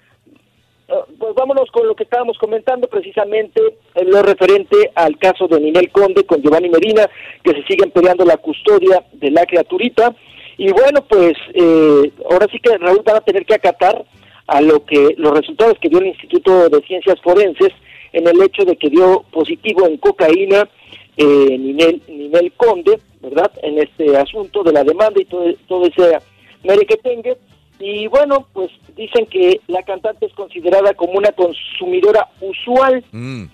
Ah, 0.90 1.06
Pues 1.20 1.36
vámonos 1.36 1.70
con 1.72 1.88
lo 1.88 1.94
que 1.95 2.03
estábamos 2.06 2.40
comentando 2.40 2.88
precisamente 2.88 3.62
en 3.94 4.10
lo 4.10 4.24
referente 4.24 4.76
al 4.95 5.16
caso 5.20 5.48
de 5.48 5.60
Ninel 5.60 5.91
Conde 5.91 6.26
con 6.26 6.41
Giovanni 6.41 6.70
Medina, 6.70 7.08
que 7.44 7.52
se 7.53 7.62
siguen 7.68 7.91
peleando 7.91 8.26
la 8.26 8.38
custodia 8.38 9.03
de 9.14 9.30
la 9.30 9.45
criaturita. 9.45 10.16
Y 10.58 10.72
bueno, 10.72 11.06
pues 11.08 11.34
eh, 11.53 12.12
ahora 12.32 12.48
sí 12.52 12.58
que 12.60 12.76
Raúl 12.80 13.03
van 13.06 13.18
a 13.18 13.22
tener 13.22 13.45
que 13.45 13.53
acatar 13.53 14.03
a 14.52 14.60
lo 14.60 14.84
que 14.86 15.15
los 15.18 15.32
resultados 15.32 15.78
que 15.80 15.88
dio 15.88 15.99
el 15.99 16.07
Instituto 16.07 16.68
de 16.68 16.82
Ciencias 16.82 17.22
Forenses 17.22 17.72
en 18.11 18.28
el 18.28 18.41
hecho 18.41 18.65
de 18.65 18.76
que 18.76 18.90
dio 18.90 19.23
positivo 19.32 19.88
en 19.88 19.95
cocaína 19.95 20.68
eh, 21.15 21.57
Ninel, 21.57 22.02
Ninel 22.10 22.52
Conde, 22.57 22.99
¿verdad? 23.22 23.49
En 23.64 23.80
este 23.80 24.18
asunto 24.18 24.61
de 24.64 24.73
la 24.73 24.84
demanda 24.84 25.22
y 25.22 25.26
todo, 25.26 25.45
todo 25.69 25.86
ese 25.86 26.18
merequetengue. 26.65 27.38
Y 27.80 28.07
bueno, 28.07 28.45
pues 28.52 28.69
dicen 28.98 29.26
que 29.28 29.61
la 29.68 29.84
cantante 29.84 30.26
es 30.26 30.34
considerada 30.34 30.94
como 30.95 31.14
una 31.14 31.32
consumidora 31.32 32.28
usual. 32.41 33.06
Mm. 33.14 33.45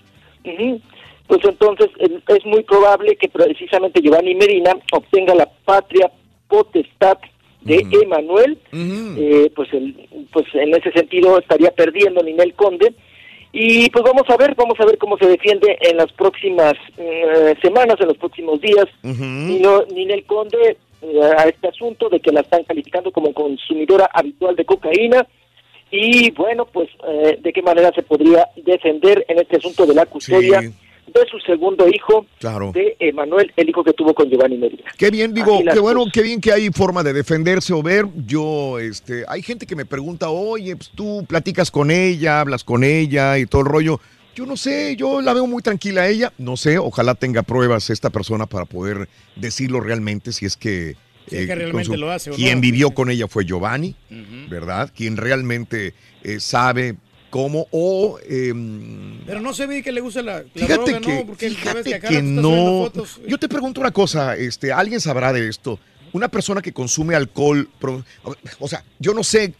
Pues 1.28 1.44
entonces 1.44 1.90
es 2.00 2.44
muy 2.44 2.64
probable 2.64 3.14
que 3.14 3.28
precisamente 3.28 4.00
Giovanni 4.00 4.34
Medina 4.34 4.72
obtenga 4.92 5.34
la 5.36 5.48
patria 5.64 6.10
potestad 6.48 7.18
de 7.62 7.84
Emanuel. 8.02 8.58
Eh, 8.72 9.50
pues, 9.54 9.72
el, 9.72 9.94
pues 10.32 10.46
en 10.54 10.74
ese 10.74 10.90
sentido 10.92 11.38
estaría 11.38 11.70
perdiendo 11.70 12.22
Ninel 12.22 12.54
Conde. 12.54 12.94
Y 13.52 13.88
pues 13.90 14.04
vamos 14.04 14.24
a 14.28 14.36
ver, 14.36 14.54
vamos 14.54 14.78
a 14.78 14.84
ver 14.84 14.98
cómo 14.98 15.16
se 15.16 15.26
defiende 15.26 15.78
en 15.80 15.96
las 15.96 16.12
próximas 16.12 16.74
eh, 16.98 17.54
semanas, 17.62 17.96
en 18.00 18.08
los 18.08 18.18
próximos 18.18 18.60
días. 18.60 18.86
Nino- 19.48 19.84
Ninel 19.92 20.24
Conde 20.24 20.76
eh, 21.00 21.20
a 21.36 21.44
este 21.44 21.68
asunto 21.68 22.08
de 22.10 22.20
que 22.20 22.30
la 22.30 22.40
están 22.40 22.64
calificando 22.64 23.10
como 23.10 23.32
consumidora 23.32 24.10
habitual 24.12 24.54
de 24.54 24.64
cocaína. 24.66 25.26
Y 25.90 26.30
bueno, 26.32 26.66
pues 26.66 26.90
eh, 27.08 27.38
de 27.40 27.52
qué 27.52 27.62
manera 27.62 27.90
se 27.94 28.02
podría 28.02 28.46
defender 28.56 29.24
en 29.28 29.38
este 29.38 29.56
asunto 29.56 29.86
de 29.86 29.94
la 29.94 30.04
custodia 30.04 30.60
Sí. 30.60 30.68
De 31.12 31.26
su 31.30 31.38
segundo 31.40 31.88
hijo, 31.88 32.26
Claro. 32.38 32.72
de 32.72 32.96
Emanuel, 33.00 33.52
el 33.56 33.68
hijo 33.68 33.82
que 33.84 33.92
tuvo 33.92 34.14
con 34.14 34.28
Giovanni 34.28 34.56
Medina. 34.58 34.82
Qué 34.96 35.10
bien, 35.10 35.32
digo, 35.34 35.60
qué 35.72 35.78
bueno, 35.80 36.00
cosas. 36.00 36.12
qué 36.12 36.22
bien 36.22 36.40
que 36.40 36.52
hay 36.52 36.70
forma 36.70 37.02
de 37.02 37.12
defenderse 37.12 37.72
o 37.72 37.82
ver. 37.82 38.06
Yo, 38.26 38.78
este, 38.78 39.24
hay 39.28 39.42
gente 39.42 39.66
que 39.66 39.76
me 39.76 39.84
pregunta, 39.86 40.30
oye, 40.30 40.76
pues 40.76 40.90
tú 40.94 41.24
platicas 41.28 41.70
con 41.70 41.90
ella, 41.90 42.40
hablas 42.40 42.64
con 42.64 42.84
ella 42.84 43.38
y 43.38 43.46
todo 43.46 43.62
el 43.62 43.68
rollo. 43.68 44.00
Yo 44.34 44.46
no 44.46 44.56
sé, 44.56 44.94
yo 44.96 45.20
la 45.20 45.32
veo 45.34 45.46
muy 45.48 45.62
tranquila 45.62 46.02
a 46.02 46.08
ella. 46.08 46.32
No 46.38 46.56
sé, 46.56 46.78
ojalá 46.78 47.14
tenga 47.16 47.42
pruebas 47.42 47.90
esta 47.90 48.10
persona 48.10 48.46
para 48.46 48.66
poder 48.66 49.08
decirlo 49.36 49.80
realmente 49.80 50.32
si 50.32 50.46
es 50.46 50.56
que... 50.56 50.94
Si 51.28 51.36
es 51.36 51.46
que 51.46 51.54
realmente 51.56 51.96
lo 51.98 52.10
hace 52.10 52.30
o 52.30 52.34
Quien 52.34 52.54
no. 52.54 52.60
vivió 52.62 52.90
con 52.92 53.10
ella 53.10 53.26
fue 53.28 53.44
Giovanni, 53.44 53.94
¿verdad? 54.48 54.90
Quien 54.96 55.16
realmente 55.18 55.92
eh, 56.22 56.40
sabe 56.40 56.94
cómo 57.30 57.66
o... 57.70 58.18
em, 58.28 59.20
Pero 59.26 59.40
no 59.40 59.52
se 59.52 59.66
ve 59.66 59.82
que 59.82 59.92
le 59.92 60.00
gusta 60.00 60.22
la, 60.22 60.38
la 60.38 60.44
Fíjate 60.54 60.74
droga, 60.74 61.00
que, 61.00 61.14
¿no? 61.20 61.26
Porque 61.26 61.50
fíjate 61.50 62.00
que 62.00 62.22
no. 62.22 62.84
fotos. 62.84 63.20
Yo 63.26 63.38
te 63.38 63.48
pregunto 63.48 63.80
una 63.80 63.90
cosa, 63.90 64.36
este, 64.36 64.72
alguien 64.72 65.00
sabrá 65.00 65.32
de 65.32 65.48
esto. 65.48 65.78
Una 66.12 66.28
persona 66.28 66.62
que 66.62 66.72
consume 66.72 67.14
alcohol, 67.14 67.68
o 68.58 68.68
sea, 68.68 68.82
yo 68.98 69.12
no 69.12 69.22
sé, 69.22 69.54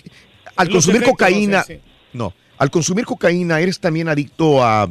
al 0.57 0.69
Los 0.69 0.77
consumir 0.77 1.03
efectos, 1.03 1.13
cocaína, 1.13 1.59
no 1.59 1.65
sé, 1.65 1.75
sí. 1.77 1.81
no, 2.15 2.35
al 2.57 2.71
consumir 2.71 3.05
cocaína 3.05 3.61
eres 3.61 3.79
también 3.79 4.09
adicto 4.09 4.65
a, 4.65 4.89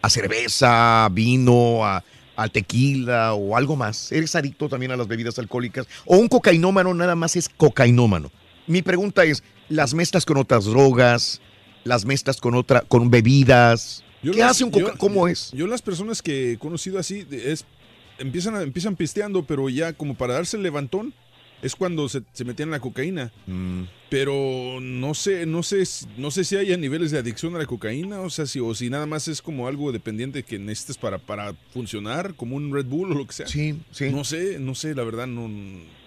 a 0.00 0.10
cerveza, 0.10 1.08
vino, 1.10 1.84
a, 1.84 2.04
al 2.36 2.52
tequila 2.52 3.34
o 3.34 3.56
algo 3.56 3.74
más. 3.74 4.12
Eres 4.12 4.36
adicto 4.36 4.68
también 4.68 4.92
a 4.92 4.96
las 4.96 5.08
bebidas 5.08 5.36
alcohólicas 5.40 5.86
o 6.06 6.16
un 6.16 6.28
cocainómano 6.28 6.94
nada 6.94 7.16
más 7.16 7.34
es 7.34 7.48
cocainómano. 7.48 8.30
Mi 8.68 8.80
pregunta 8.82 9.24
es, 9.24 9.42
¿las 9.68 9.94
mezclas 9.94 10.24
con 10.24 10.36
otras 10.36 10.64
drogas? 10.66 11.40
¿Las 11.84 12.04
mezclas 12.04 12.38
con 12.40 12.54
otra, 12.54 12.82
con 12.82 13.10
bebidas? 13.10 14.02
Yo 14.22 14.32
¿Qué 14.32 14.38
las- 14.40 14.52
hace 14.52 14.64
un 14.64 14.70
coca? 14.70 14.92
yo- 14.92 14.98
¿Cómo 14.98 15.28
es? 15.28 15.50
Yo 15.52 15.66
las 15.66 15.80
personas 15.82 16.22
que 16.22 16.52
he 16.52 16.58
conocido 16.58 16.98
así 16.98 17.26
es 17.30 17.64
empiezan 18.18 18.56
a- 18.56 18.62
empiezan 18.62 18.96
pisteando, 18.96 19.44
pero 19.44 19.68
ya 19.68 19.92
como 19.92 20.14
para 20.16 20.34
darse 20.34 20.56
el 20.56 20.62
levantón 20.64 21.14
es 21.62 21.74
cuando 21.74 22.08
se, 22.08 22.22
se 22.32 22.44
metían 22.44 22.70
la 22.70 22.78
cocaína. 22.80 23.32
Mm. 23.46 23.82
Pero 24.10 24.78
no 24.80 25.12
sé, 25.14 25.44
no 25.46 25.62
sé, 25.62 25.84
si- 25.86 26.06
no 26.16 26.30
sé 26.30 26.44
si 26.44 26.56
haya 26.56 26.76
niveles 26.76 27.10
de 27.10 27.18
adicción 27.18 27.54
a 27.54 27.58
la 27.58 27.66
cocaína, 27.66 28.20
o 28.20 28.30
sea, 28.30 28.46
si 28.46 28.58
o 28.60 28.74
si 28.74 28.90
nada 28.90 29.06
más 29.06 29.28
es 29.28 29.40
como 29.42 29.66
algo 29.68 29.92
dependiente 29.92 30.42
que 30.42 30.58
necesites 30.58 30.96
para 30.98 31.18
para 31.18 31.54
funcionar, 31.72 32.34
como 32.34 32.56
un 32.56 32.72
Red 32.72 32.86
Bull 32.86 33.12
o 33.12 33.14
lo 33.14 33.26
que 33.26 33.32
sea. 33.32 33.46
Sí, 33.46 33.78
sí. 33.92 34.10
No 34.10 34.24
sé, 34.24 34.58
no 34.58 34.74
sé, 34.74 34.94
la 34.94 35.04
verdad 35.04 35.26
no. 35.26 35.48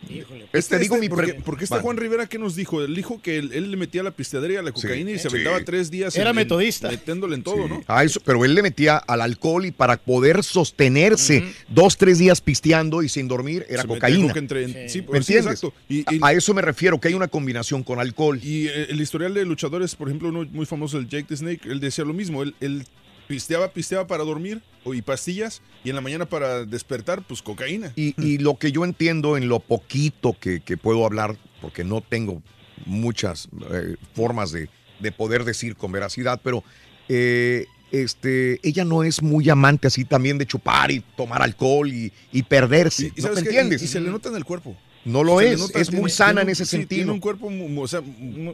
Híjole. 0.10 0.46
Pues 0.52 0.68
te 0.68 0.78
digo 0.80 0.98
mi 0.98 1.08
porque, 1.10 1.36
porque 1.36 1.64
este 1.66 1.76
Vale. 1.76 1.84
Juan 1.84 1.98
Rivera 1.98 2.28
qué 2.28 2.38
nos 2.40 2.56
dijo, 2.56 2.84
él 2.84 2.96
dijo 2.96 3.22
que 3.22 3.38
él, 3.38 3.52
él 3.54 3.72
le 3.72 3.78
metía 3.78 4.04
la 4.04 4.12
pisteadera 4.12 4.54
y 4.54 4.56
a 4.58 4.62
la 4.62 4.72
cocaína 4.72 5.12
y 5.12 5.18
se 5.20 5.30
Sí. 5.30 5.36
aventaba 5.36 5.64
tres 5.64 5.90
días. 5.92 6.16
Era 6.16 6.26
en- 6.26 6.30
en- 6.32 6.36
metodista. 6.36 6.90
metiéndole 6.90 7.36
en 7.36 7.44
todo, 7.44 7.68
¿no? 7.68 7.82
Ah, 7.88 8.04
eso, 8.04 8.20
pero 8.26 8.44
él 8.44 8.54
le 8.56 8.62
metía 8.62 8.98
al 8.98 9.22
alcohol 9.22 9.66
y 9.66 9.72
para 9.72 9.98
poder 9.98 10.44
sostenerse 10.44 11.44
dos, 11.70 11.98
tres 11.98 12.18
días 12.18 12.42
pisteando 12.42 13.04
y 13.04 13.10
sin 13.10 13.28
dormir 13.28 13.66
era 13.70 13.84
Se 13.84 13.88
cocaína. 13.88 14.34
entre- 14.36 14.90
sí, 14.90 15.00
¿Me 15.02 15.08
pues, 15.08 15.26
sí, 15.26 15.34
entiendes? 15.34 15.64
exacto. 15.64 15.74
Y- 15.88 16.00
y- 16.00 16.20
a 16.24 16.28
a 16.28 16.34
eso 16.34 16.54
me 16.54 16.62
refiero, 16.62 17.00
que 17.00 17.08
hay 17.10 17.14
una 17.14 17.28
combinación 17.28 17.84
con 17.84 18.00
alcohol. 18.00 18.40
Y 18.44 18.68
eh, 18.68 18.88
el 18.90 19.02
historial 19.02 19.34
de 19.34 19.46
luchadores, 19.46 19.96
por 19.96 20.08
ejemplo, 20.08 20.30
uno 20.30 20.48
muy 20.52 20.66
famoso, 20.66 20.98
el 20.98 21.08
Jake 21.08 21.26
the 21.28 21.36
Snake, 21.38 21.62
él 21.70 21.80
decía 21.80 22.06
lo 22.06 22.14
mismo. 22.14 22.42
Él, 22.44 22.56
él 22.62 22.86
pisteaba, 23.32 23.72
pisteaba 23.72 24.08
para 24.08 24.26
dormir 24.26 24.62
y 24.86 25.02
pastillas, 25.02 25.62
y 25.86 25.90
en 25.90 25.96
la 25.96 26.02
mañana 26.02 26.26
para 26.26 26.66
despertar, 26.66 27.24
pues 27.26 27.42
cocaína. 27.42 27.94
Y, 27.96 28.14
y 28.22 28.38
lo 28.40 28.58
que 28.58 28.74
yo 28.74 28.84
entiendo 28.84 29.38
en 29.38 29.48
lo 29.48 29.60
poquito 29.62 30.36
que, 30.38 30.60
que 30.60 30.76
puedo 30.76 31.06
hablar, 31.06 31.38
porque 31.62 31.86
no 31.86 32.02
tengo 32.02 32.42
muchas 32.86 33.48
eh, 33.72 33.96
formas 34.14 34.52
de, 34.52 34.68
de 35.00 35.12
poder 35.14 35.46
decir 35.46 35.78
con 35.78 35.94
veracidad, 35.94 36.42
pero 36.44 36.64
eh, 37.08 37.68
este, 37.92 38.60
ella 38.68 38.84
no 38.84 39.04
es 39.04 39.22
muy 39.22 39.50
amante 39.50 39.88
así 39.88 40.04
también 40.04 40.38
de 40.38 40.46
chupar 40.46 40.92
y 40.92 41.00
tomar 41.16 41.42
alcohol 41.42 41.88
y, 41.88 42.12
y 42.34 42.44
perderse. 42.44 43.14
Y, 43.16 43.20
y 43.20 43.24
¿No 43.24 43.38
entiendes? 43.38 43.82
Y, 43.82 43.86
y 43.86 43.88
se 43.88 44.02
le 44.02 44.10
nota 44.10 44.28
en 44.28 44.36
el 44.36 44.44
cuerpo. 44.44 44.76
No 45.04 45.24
lo 45.24 45.42
es, 45.42 45.58
nota, 45.60 45.80
es 45.80 45.88
tiene- 45.88 46.02
muy 46.02 46.12
sana 46.12 46.42
tiene 46.42 46.42
en 46.42 46.50
ese 46.50 46.66
sí, 46.66 46.72
sentido. 46.78 46.98
Tiene 47.00 47.12
un 47.12 47.20
cuerpo, 47.20 47.48
o 47.78 47.88
sea, 47.88 48.00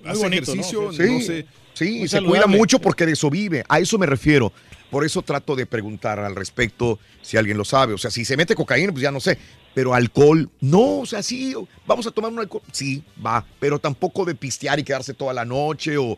hace 0.06 0.24
bonito, 0.24 0.56
¿no? 0.56 0.62
ejercicio, 0.62 0.94
Sí, 0.94 1.04
no 1.04 1.20
sé. 1.20 1.46
sí, 1.74 1.98
muy 2.00 2.08
se 2.08 2.22
cuida 2.22 2.48
mucho 2.48 2.80
porque 2.80 3.06
de 3.06 3.12
eso 3.14 3.30
vive. 3.30 3.66
A 3.68 3.80
eso 3.80 3.98
me 3.98 4.06
refiero. 4.06 4.54
Por 4.90 5.06
eso 5.06 5.22
trato 5.22 5.56
de 5.56 5.66
preguntar 5.66 6.20
al 6.20 6.36
respecto 6.36 7.00
si 7.22 7.36
alguien 7.38 7.58
lo 7.58 7.66
sabe. 7.66 7.94
O 7.94 7.98
sea, 7.98 8.10
si 8.12 8.24
se 8.26 8.38
mete 8.38 8.56
cocaína, 8.56 8.92
pues 8.92 9.02
ya 9.04 9.12
no 9.12 9.20
sé. 9.20 9.38
Pero 9.74 9.94
alcohol, 9.94 10.50
no. 10.62 11.00
O 11.00 11.06
sea, 11.06 11.22
sí, 11.22 11.54
vamos 11.86 12.08
a 12.08 12.12
tomar 12.12 12.32
un 12.32 12.40
alcohol. 12.40 12.62
Sí, 12.72 13.04
va. 13.24 13.46
Pero 13.60 13.80
tampoco 13.80 14.24
de 14.26 14.34
pistear 14.36 14.80
y 14.80 14.84
quedarse 14.84 15.14
toda 15.14 15.34
la 15.34 15.46
noche 15.46 15.98
o, 15.98 16.18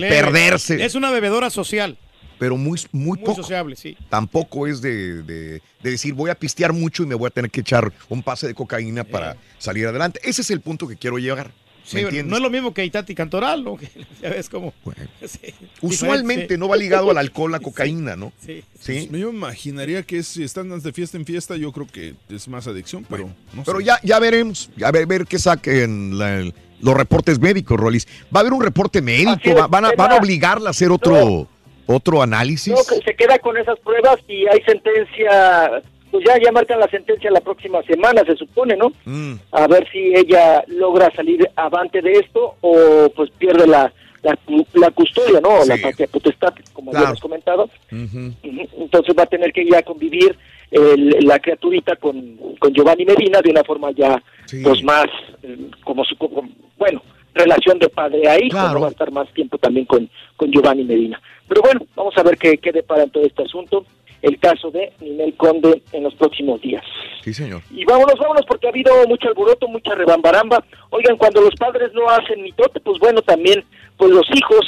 perderse. 0.00 0.82
Es 0.84 0.94
una 0.94 1.10
bebedora 1.10 1.50
social. 1.50 1.98
Pero 2.38 2.56
muy, 2.56 2.80
muy, 2.92 3.18
Muy 3.18 3.18
poco. 3.18 3.34
sociable, 3.42 3.76
sí. 3.76 3.98
Tampoco 4.08 4.66
es 4.66 4.80
de, 4.80 5.22
de- 5.24 5.62
de 5.82 5.90
decir 5.90 6.14
voy 6.14 6.30
a 6.30 6.34
pistear 6.34 6.72
mucho 6.72 7.02
y 7.02 7.06
me 7.06 7.14
voy 7.14 7.26
a 7.26 7.30
tener 7.30 7.50
que 7.50 7.60
echar 7.60 7.92
un 8.08 8.22
pase 8.22 8.46
de 8.46 8.54
cocaína 8.54 9.04
para 9.04 9.36
salir 9.58 9.86
adelante. 9.86 10.20
Ese 10.24 10.40
es 10.40 10.50
el 10.50 10.60
punto 10.62 10.88
que 10.88 10.96
quiero 10.96 11.18
llegar. 11.18 11.50
Sí, 11.84 12.04
¿Me 12.04 12.22
no 12.22 12.36
es 12.36 12.42
lo 12.42 12.50
mismo 12.50 12.72
que 12.74 12.84
Itati 12.84 13.14
Cantoral, 13.14 13.64
¿no? 13.64 13.76
Que 13.76 13.88
ya 14.22 14.30
ves 14.30 14.48
cómo. 14.48 14.72
Sí, 15.26 15.52
Usualmente 15.80 16.56
no 16.58 16.68
va 16.68 16.76
ligado 16.76 17.10
al 17.10 17.18
alcohol, 17.18 17.52
la 17.52 17.60
cocaína, 17.60 18.16
¿no? 18.16 18.32
Sí. 18.44 18.62
Sí. 18.78 19.06
Pues 19.10 19.20
yo 19.20 19.32
me 19.32 19.38
imaginaría 19.38 20.02
que 20.02 20.22
si 20.22 20.42
están 20.42 20.68
de 20.80 20.92
fiesta 20.92 21.16
en 21.16 21.24
fiesta, 21.26 21.56
yo 21.56 21.72
creo 21.72 21.86
que 21.86 22.14
es 22.28 22.48
más 22.48 22.66
adicción, 22.66 23.04
pero 23.08 23.30
no 23.52 23.64
Pero 23.64 23.78
sé. 23.78 23.84
ya, 23.84 23.98
ya 24.02 24.18
veremos, 24.18 24.70
ya 24.76 24.90
ver, 24.90 25.06
ver 25.06 25.26
qué 25.26 25.38
saquen 25.38 26.18
la- 26.18 26.50
los 26.80 26.94
reportes 26.94 27.38
médicos, 27.38 27.78
Rolis. 27.78 28.06
Va 28.34 28.38
a 28.38 28.40
haber 28.40 28.52
un 28.54 28.62
reporte 28.62 29.02
médico, 29.02 29.54
va- 29.54 29.66
van, 29.66 29.84
a, 29.86 29.92
van 29.96 30.12
a 30.12 30.16
obligarla 30.16 30.68
a 30.68 30.70
hacer 30.70 30.90
otro, 30.90 31.46
otro 31.86 32.22
análisis. 32.22 32.72
No, 32.72 32.80
que 32.88 33.02
se 33.04 33.14
queda 33.16 33.38
con 33.38 33.56
esas 33.58 33.78
pruebas 33.80 34.16
y 34.28 34.46
hay 34.46 34.62
sentencia, 34.64 35.82
pues 36.10 36.24
ya, 36.26 36.38
ya 36.42 36.52
marcan 36.52 36.80
la 36.80 36.88
sentencia 36.88 37.30
la 37.30 37.40
próxima 37.40 37.82
semana, 37.82 38.22
se 38.24 38.36
supone, 38.36 38.76
¿no? 38.76 38.92
Mm. 39.04 39.34
A 39.52 39.66
ver 39.66 39.88
si 39.90 40.12
ella 40.14 40.62
logra 40.68 41.10
salir 41.14 41.48
avante 41.56 42.02
de 42.02 42.12
esto 42.12 42.54
o 42.60 43.08
pues 43.14 43.30
pierde 43.38 43.66
la, 43.66 43.92
la, 44.22 44.38
la 44.74 44.90
custodia, 44.90 45.40
¿no? 45.40 45.64
La 45.64 45.76
Sí. 45.76 45.82
patria 45.82 46.06
potestad, 46.08 46.54
como 46.72 46.90
Claro. 46.90 47.06
habíamos 47.06 47.20
comentado. 47.20 47.70
Entonces 47.92 49.14
va 49.18 49.22
a 49.24 49.26
tener 49.26 49.52
que 49.52 49.64
ya 49.68 49.82
convivir 49.82 50.36
el- 50.70 51.16
la 51.26 51.38
criaturita 51.38 51.96
con, 51.96 52.36
con 52.58 52.72
Giovanni 52.72 53.04
Medina 53.04 53.40
de 53.42 53.50
una 53.50 53.64
forma 53.64 53.90
ya 53.92 54.22
pues 54.62 54.82
más 54.84 55.06
eh, 55.42 55.56
como 55.84 56.04
su 56.04 56.16
como- 56.16 56.48
bueno 56.78 57.02
relación 57.34 57.78
de 57.80 57.88
padre 57.88 58.28
a 58.28 58.38
hijo 58.44 58.56
no 58.72 58.80
va 58.80 58.86
a 58.88 58.90
estar 58.90 59.10
más 59.10 59.28
tiempo 59.32 59.58
también 59.58 59.86
con, 59.86 60.08
con 60.36 60.50
Giovanni 60.52 60.84
Medina 60.84 61.20
pero 61.48 61.62
bueno 61.62 61.80
vamos 61.96 62.16
a 62.16 62.22
ver 62.22 62.36
qué, 62.38 62.58
qué 62.58 62.70
depara 62.70 63.02
en 63.04 63.10
todo 63.10 63.24
este 63.24 63.42
asunto 63.42 63.84
el 64.22 64.38
caso 64.38 64.70
de 64.70 64.92
Ninel 65.00 65.34
Conde 65.34 65.82
en 65.92 66.02
los 66.02 66.14
próximos 66.14 66.60
días 66.60 66.84
Sí, 67.22 67.32
señor. 67.34 67.62
y 67.70 67.84
vámonos, 67.84 68.18
vámonos, 68.18 68.44
porque 68.46 68.66
ha 68.66 68.70
habido 68.70 68.92
mucho 69.08 69.28
alboroto, 69.28 69.68
mucha 69.68 69.94
rebambaramba. 69.94 70.64
Oigan, 70.90 71.16
cuando 71.16 71.40
los 71.42 71.54
padres 71.56 71.92
no 71.92 72.08
hacen 72.08 72.42
mitote, 72.42 72.80
pues 72.80 72.98
bueno, 72.98 73.20
también, 73.22 73.64
pues 73.96 74.10
los 74.10 74.26
hijos 74.34 74.60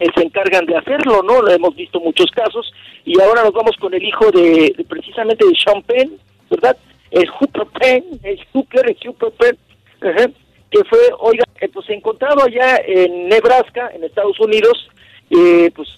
eh, 0.00 0.06
se 0.14 0.22
encargan 0.22 0.66
de 0.66 0.76
hacerlo, 0.76 1.22
¿no? 1.22 1.40
Lo 1.40 1.50
hemos 1.50 1.74
visto 1.76 2.00
muchos 2.00 2.30
casos. 2.30 2.72
Y 3.06 3.20
ahora 3.20 3.42
nos 3.42 3.52
vamos 3.52 3.76
con 3.80 3.94
el 3.94 4.02
hijo 4.02 4.30
de, 4.30 4.74
de 4.76 4.84
precisamente 4.84 5.46
de 5.46 5.52
Sean 5.56 5.82
Penn, 5.82 6.18
¿verdad? 6.50 6.76
El 7.10 7.28
Hooper 7.28 7.66
Penn, 7.80 8.04
el 8.22 8.40
Hooper, 8.52 8.90
el 8.90 8.96
Hooper 9.06 9.32
Penn, 9.32 10.34
que 10.70 10.84
fue, 10.84 10.98
oiga, 11.20 11.44
eh, 11.60 11.68
pues 11.72 11.88
encontrado 11.90 12.42
allá 12.44 12.76
en 12.86 13.28
Nebraska, 13.28 13.90
en 13.94 14.04
Estados 14.04 14.38
Unidos, 14.40 14.88
eh, 15.30 15.70
pues 15.74 15.88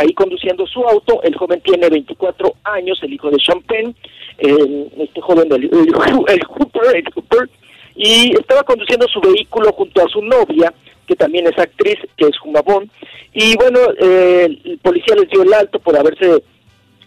ahí 0.00 0.12
conduciendo 0.14 0.66
su 0.66 0.82
auto. 0.84 1.22
El 1.22 1.36
joven 1.36 1.60
tiene 1.60 1.88
24 1.88 2.54
años, 2.64 2.98
el 3.02 3.12
hijo 3.12 3.30
de 3.30 3.38
Penn, 3.66 3.94
eh, 4.38 4.88
este 4.98 5.20
joven, 5.20 5.48
del, 5.48 5.64
el, 5.64 5.70
el 6.28 6.44
Hooper, 6.44 6.96
el 6.96 7.04
Hooper, 7.14 7.50
y 7.94 8.32
estaba 8.32 8.62
conduciendo 8.62 9.06
su 9.08 9.20
vehículo 9.20 9.72
junto 9.72 10.02
a 10.02 10.08
su 10.08 10.22
novia, 10.22 10.72
que 11.06 11.16
también 11.16 11.46
es 11.46 11.58
actriz, 11.58 11.98
que 12.16 12.26
es 12.26 12.38
Jumabón, 12.38 12.90
y 13.34 13.56
bueno, 13.56 13.78
eh, 13.98 14.48
el 14.64 14.78
policía 14.78 15.14
les 15.16 15.28
dio 15.28 15.42
el 15.42 15.52
alto 15.52 15.78
por 15.78 15.96
haberse 15.96 16.42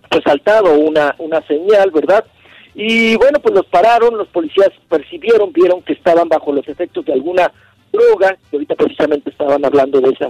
resaltado 0.09 0.77
una, 0.77 1.15
una 1.17 1.41
señal, 1.47 1.89
¿verdad? 1.91 2.25
Y 2.75 3.15
bueno, 3.17 3.39
pues 3.39 3.55
los 3.55 3.65
pararon, 3.67 4.17
los 4.17 4.27
policías 4.27 4.69
percibieron, 4.89 5.51
vieron 5.51 5.81
que 5.81 5.93
estaban 5.93 6.27
bajo 6.27 6.51
los 6.51 6.67
efectos 6.67 7.05
de 7.05 7.13
alguna 7.13 7.51
droga, 7.91 8.37
que 8.49 8.57
ahorita 8.57 8.75
precisamente 8.75 9.29
estaban 9.29 9.63
hablando 9.63 10.01
de 10.01 10.09
esa, 10.09 10.29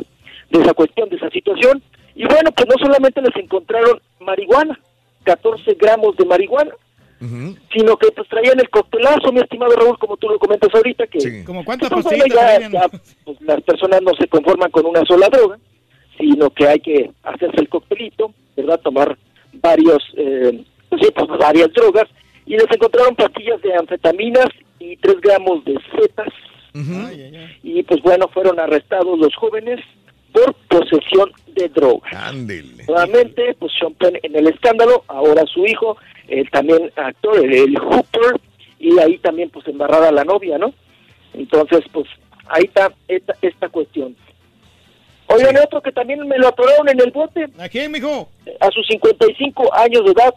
de 0.50 0.62
esa 0.62 0.74
cuestión, 0.74 1.10
de 1.10 1.16
esa 1.18 1.30
situación. 1.30 1.82
Y 2.16 2.26
bueno, 2.26 2.52
pues 2.52 2.68
no 2.68 2.76
solamente 2.86 3.22
les 3.22 3.36
encontraron 3.36 4.00
marihuana, 4.20 4.80
14 5.24 5.74
gramos 5.76 6.16
de 6.18 6.26
marihuana, 6.26 6.72
sino 7.74 7.96
que 7.98 8.12
pues 8.12 8.28
traían 8.28 8.60
el 8.60 8.70
coctelazo, 8.70 9.32
mi 9.32 9.40
estimado 9.40 9.74
Raúl, 9.76 9.98
como 9.98 10.18
tú 10.18 10.28
lo 10.28 10.38
comentas 10.38 10.70
ahorita, 10.76 11.08
que 11.08 11.44
¿Como 11.46 11.64
cuántas 11.64 11.90
pues, 11.90 12.04
bueno, 12.04 12.20
pastillitas 12.20 12.42
ya- 12.52 12.56
traían? 12.56 12.72
ya, 12.74 13.00
pues, 13.24 13.42
las 13.42 13.62
personas 13.62 14.02
no 14.02 14.12
se 14.20 14.28
conforman 14.28 14.70
con 14.72 14.86
una 14.86 15.06
sola 15.06 15.30
droga, 15.30 15.58
sino 16.18 16.50
que 16.50 16.68
hay 16.68 16.80
que 16.82 17.12
hacerse 17.24 17.62
el 17.62 17.70
coctelito, 17.70 18.34
¿verdad? 18.58 18.80
Tomar 18.82 19.18
varios, 19.54 20.04
eh, 20.18 20.64
pues, 20.90 21.02
sí, 21.02 21.08
pues, 21.16 21.28
varias 21.40 21.72
drogas, 21.74 22.06
y 22.46 22.52
les 22.58 22.70
encontraron 22.70 23.16
pastillas 23.16 23.62
de 23.62 23.74
anfetaminas 23.74 24.48
y 24.80 24.98
3 24.98 25.22
gramos 25.22 25.64
de 25.64 25.80
setas, 25.96 26.28
y 27.64 27.84
pues 27.84 28.02
bueno, 28.02 28.28
fueron 28.34 28.60
arrestados 28.60 29.18
los 29.18 29.34
jóvenes 29.36 29.80
por 30.34 30.54
posesión 30.68 31.32
de 31.48 31.70
drogas. 31.70 32.14
Ándele. 32.14 32.84
Nuevamente, 32.88 33.56
pues 33.60 33.72
Sean 33.80 33.94
Penn 33.94 34.20
en 34.22 34.36
el 34.36 34.48
escándalo, 34.48 35.04
ahora 35.08 35.46
su 35.46 35.66
hijo, 35.66 35.98
el 36.28 36.50
también 36.50 36.92
actor, 36.96 37.38
el, 37.38 37.54
el 37.54 37.80
Hooper, 37.80 38.40
y 38.80 39.00
ahí 39.00 39.18
también 39.20 39.50
pues 39.50 39.68
embarrada 39.68 40.12
la 40.12 40.24
novia, 40.24 40.58
¿no? 40.58 40.74
Entonces, 41.34 41.82
pues 41.92 42.08
ahí 42.48 42.64
está 42.64 42.92
esta, 43.08 43.34
esta 43.42 43.70
cuestión. 43.70 44.16
Oigan, 45.28 45.56
otro 45.58 45.82
que 45.82 45.92
también 45.92 46.28
me 46.28 46.38
lo 46.38 46.50
atoraron 46.50 46.90
en 46.90 47.00
el 47.00 47.12
bote. 47.12 47.48
¿A 47.58 47.70
quién, 47.70 47.92
mijo? 47.92 48.30
A 48.60 48.70
sus 48.72 48.86
55 48.88 49.74
años 49.74 50.04
de 50.06 50.12
edad, 50.12 50.34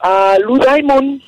a 0.00 0.36
Lou 0.40 0.58
Diamond, 0.58 1.20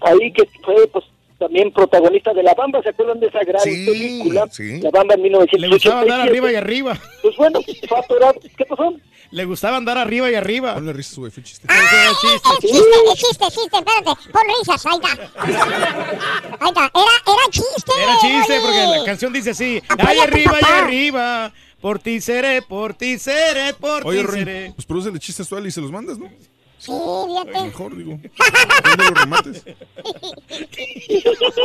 ahí 0.00 0.32
que 0.32 0.44
fue 0.62 0.86
pues 0.88 1.04
también 1.38 1.72
protagonista 1.72 2.32
de 2.32 2.42
La 2.42 2.54
Bamba, 2.54 2.82
¿se 2.82 2.90
acuerdan 2.90 3.20
de 3.20 3.26
esa 3.26 3.40
gran 3.44 3.62
película? 3.62 4.48
La 4.82 4.90
Bamba 4.90 5.14
en 5.14 5.22
Le 5.22 5.68
gustaba 5.68 6.00
1987. 6.00 6.00
andar 6.00 6.20
arriba 6.20 6.52
y 6.52 6.54
arriba. 6.54 6.98
Pues 7.22 7.36
bueno, 7.36 7.60
fue 7.88 7.98
atorado. 7.98 8.34
¿Qué 8.56 8.64
pasó? 8.64 8.94
Le 9.30 9.44
gustaba 9.46 9.76
andar 9.78 9.98
arriba 9.98 10.30
y 10.30 10.34
arriba. 10.34 10.74
Ponle 10.74 10.92
risas, 10.92 11.18
güey, 11.18 11.30
fue 11.32 11.42
chiste. 11.42 11.66
Es 11.68 12.20
chiste, 12.20 12.48
es 13.12 13.18
chiste, 13.18 13.44
chiste, 13.50 13.78
espérate. 13.78 14.30
Pon 14.30 14.42
risas, 14.58 14.86
ahí 14.86 14.96
está. 15.02 15.32
Ahí 16.60 16.68
está. 16.68 16.90
Era, 16.94 17.16
era 17.26 17.50
chiste. 17.50 17.92
Era 18.02 18.16
chiste 18.20 18.60
porque 18.60 18.86
la 18.98 19.04
canción 19.04 19.32
dice 19.32 19.50
así. 19.50 19.82
Apoya 19.88 20.08
Ay, 20.10 20.18
a 20.18 20.22
tu 20.22 20.28
arriba 20.28 20.56
y 20.58 20.60
papá. 20.62 20.78
arriba. 20.84 21.52
Por 21.80 21.98
ti 21.98 22.20
seré, 22.20 22.62
por 22.62 22.94
ti 22.94 23.18
seré, 23.18 23.74
por 23.74 24.06
Oye, 24.06 24.24
ti 24.24 24.32
seré. 24.32 24.72
pues 24.74 24.86
produce 24.86 25.18
chistes 25.18 25.46
tú 25.48 25.58
y 25.58 25.70
se 25.70 25.80
los 25.82 25.90
mandas, 25.90 26.16
¿no? 26.16 26.30
Sí, 26.78 26.92
fíjate. 27.26 27.64
Mejor, 27.64 27.96
digo. 27.96 28.18
Los 28.98 29.10
remates. 29.20 29.64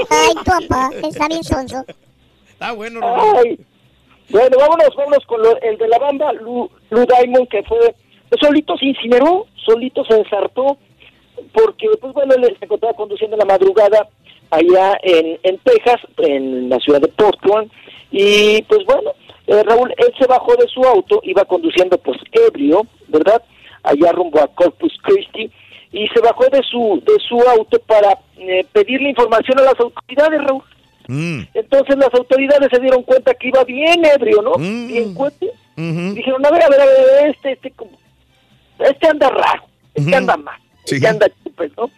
Ay, 0.09 0.33
papá, 0.45 0.89
está 1.03 1.27
bien 1.27 1.43
sonso. 1.43 1.83
Está 2.49 2.71
bueno, 2.73 2.99
Ay. 3.03 3.59
Bueno, 4.29 4.57
vámonos, 4.59 4.89
vámonos 4.95 5.25
con 5.25 5.41
lo- 5.41 5.59
el 5.61 5.77
de 5.77 5.87
la 5.87 5.97
banda, 5.97 6.31
Lou, 6.33 6.69
Lou 6.91 7.05
Diamond, 7.05 7.47
que 7.49 7.63
fue, 7.63 7.95
solito 8.39 8.77
se 8.77 8.85
incineró, 8.85 9.47
solito 9.65 10.03
se 10.05 10.15
ensartó, 10.17 10.77
porque, 11.51 11.87
pues 11.99 12.13
bueno, 12.13 12.35
él 12.35 12.55
se 12.59 12.65
encontraba 12.65 12.93
conduciendo 12.95 13.35
en 13.35 13.39
la 13.39 13.45
madrugada 13.45 14.07
allá 14.51 14.99
en, 15.01 15.39
en 15.41 15.57
Texas, 15.59 15.99
en 16.17 16.69
la 16.69 16.77
ciudad 16.79 17.01
de 17.01 17.07
Portland, 17.07 17.71
y 18.11 18.61
pues 18.63 18.85
bueno, 18.85 19.11
eh, 19.47 19.63
Raúl, 19.63 19.91
él 19.97 20.13
se 20.19 20.27
bajó 20.27 20.55
de 20.55 20.67
su 20.67 20.83
auto, 20.83 21.21
iba 21.23 21.43
conduciendo 21.45 21.97
pues 21.97 22.19
ebrio, 22.31 22.85
¿verdad? 23.07 23.41
Allá 23.83 24.11
rumbo 24.11 24.39
a 24.41 24.47
Corpus 24.47 24.93
Christi, 25.03 25.49
y 25.91 26.07
se 26.09 26.19
bajó 26.21 26.45
de 26.51 26.61
su, 26.63 27.01
de 27.05 27.13
su 27.27 27.39
auto 27.49 27.79
para 27.87 28.17
eh, 28.37 28.65
pedirle 28.71 29.09
información 29.09 29.57
a 29.59 29.63
las 29.63 29.79
autoridades, 29.79 30.43
Raúl. 30.43 30.63
Mm. 31.07 31.41
Entonces 31.55 31.97
las 31.97 32.13
autoridades 32.13 32.69
se 32.71 32.79
dieron 32.79 33.01
cuenta 33.03 33.33
que 33.33 33.47
iba 33.47 33.63
bien 33.63 34.05
ebrio, 34.05 34.41
¿no? 34.43 34.53
Bien 34.57 35.13
cuete. 35.13 35.49
Dijeron, 35.75 36.45
a 36.45 36.51
ver, 36.51 36.61
a 36.63 36.69
ver, 36.69 36.81
a 36.81 36.85
ver, 36.85 37.29
este, 37.29 37.53
este, 37.53 37.71
como- 37.71 37.97
este 38.79 39.07
anda 39.07 39.29
raro, 39.29 39.63
este 39.93 40.15
anda 40.15 40.37
mal, 40.37 40.59
este 40.85 41.07
anda 41.07 41.27
chupes, 41.43 41.71
¿no? 41.77 41.89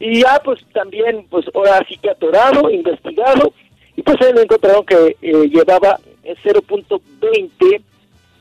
Y 0.00 0.22
ya, 0.22 0.40
pues 0.44 0.60
también, 0.72 1.26
pues 1.30 1.44
ahora 1.54 1.84
sí 1.88 1.96
que 1.98 2.10
atorado, 2.10 2.70
investigado, 2.70 3.52
y 3.96 4.02
pues 4.02 4.16
ahí 4.22 4.32
le 4.32 4.42
encontraron 4.42 4.84
que 4.86 5.16
eh, 5.20 5.48
llevaba 5.50 5.98
eh, 6.24 6.34
0.20 6.42 7.82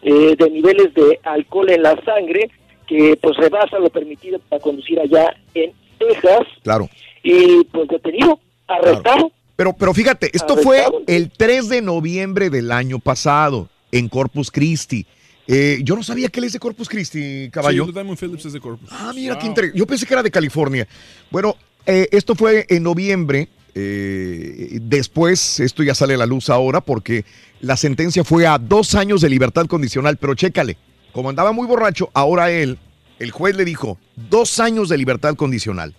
eh, 0.03 0.35
de 0.37 0.49
niveles 0.49 0.93
de 0.93 1.19
alcohol 1.23 1.69
en 1.69 1.83
la 1.83 2.01
sangre, 2.03 2.49
que 2.87 3.17
pues 3.21 3.35
rebasa 3.37 3.77
lo 3.79 3.89
permitido 3.89 4.39
para 4.49 4.61
conducir 4.61 4.99
allá 4.99 5.35
en 5.53 5.71
Texas, 5.99 6.47
Claro. 6.63 6.89
y 7.23 7.63
pues 7.65 7.87
detenido, 7.89 8.39
arrestado. 8.67 9.31
Pero, 9.55 9.73
pero 9.73 9.93
fíjate, 9.93 10.27
esto 10.33 10.53
Arrestado. 10.53 10.63
fue 11.03 11.03
el 11.15 11.31
3 11.31 11.69
de 11.69 11.81
noviembre 11.81 12.49
del 12.49 12.71
año 12.71 12.99
pasado. 12.99 13.69
en 13.91 14.09
Corpus 14.09 14.51
Christi. 14.51 15.05
Eh, 15.47 15.79
yo 15.81 15.95
no 15.95 16.03
sabía 16.03 16.27
que 16.27 16.41
él 16.41 16.43
es 16.45 16.51
de 16.53 16.59
Corpus 16.59 16.89
Christi, 16.89 17.49
caballo. 17.49 17.85
Sí, 17.85 17.91
Diamond 17.93 18.19
Phillips 18.19 18.45
es 18.47 18.51
de 18.53 18.59
Corpus. 18.59 18.89
Ah, 18.91 19.13
mira 19.15 19.39
qué 19.39 19.47
interesante. 19.47 19.79
Yo 19.79 19.87
pensé 19.87 20.05
que 20.05 20.13
era 20.13 20.21
de 20.21 20.29
California. 20.29 20.85
Bueno, 21.31 21.55
eh, 21.85 22.09
esto 22.11 22.35
fue 22.35 22.65
en 22.69 22.83
noviembre. 22.83 23.47
eh, 23.73 24.79
después, 24.81 25.59
esto 25.61 25.83
ya 25.83 25.95
sale 25.95 26.15
a 26.15 26.17
la 26.17 26.25
luz 26.25 26.49
ahora 26.49 26.81
porque 26.81 27.23
la 27.61 27.77
sentencia 27.77 28.23
fue 28.25 28.45
a 28.45 28.57
dos 28.57 28.93
años 28.95 29.21
de 29.21 29.29
libertad 29.29 29.67
condicional. 29.67 30.17
Pero 30.17 30.35
chécale, 30.35 30.75
como 31.17 31.31
andaba 31.31 31.51
muy 31.51 31.65
borracho, 31.65 32.11
ahora 32.13 32.51
él, 32.51 32.77
el 33.17 33.31
juez 33.31 33.55
le 33.55 33.65
dijo 33.65 33.97
dos 34.29 34.59
años 34.59 34.87
de 34.87 34.99
libertad 34.99 35.33
condicional. 35.33 35.95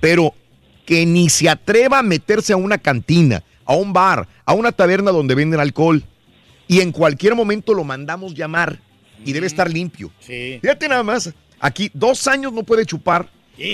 Pero 0.00 0.32
que 0.86 1.04
ni 1.04 1.28
se 1.28 1.50
atreva 1.50 1.98
a 1.98 2.02
meterse 2.02 2.54
a 2.54 2.56
una 2.56 2.78
cantina, 2.78 3.44
a 3.66 3.74
un 3.74 3.92
bar, 3.92 4.26
a 4.46 4.54
una 4.54 4.72
taberna 4.72 5.10
donde 5.10 5.34
venden 5.34 5.60
alcohol. 5.60 6.02
Y 6.66 6.80
en 6.80 6.92
cualquier 6.92 7.34
momento 7.34 7.74
lo 7.74 7.84
mandamos 7.84 8.32
llamar 8.32 8.80
y 9.22 9.34
debe 9.34 9.46
estar 9.48 9.70
limpio. 9.70 10.10
Sí. 10.20 10.60
Fíjate 10.62 10.88
nada 10.88 11.02
más, 11.02 11.34
aquí 11.60 11.90
dos 11.92 12.26
años 12.26 12.54
no 12.54 12.62
puede 12.62 12.86
chupar 12.86 13.28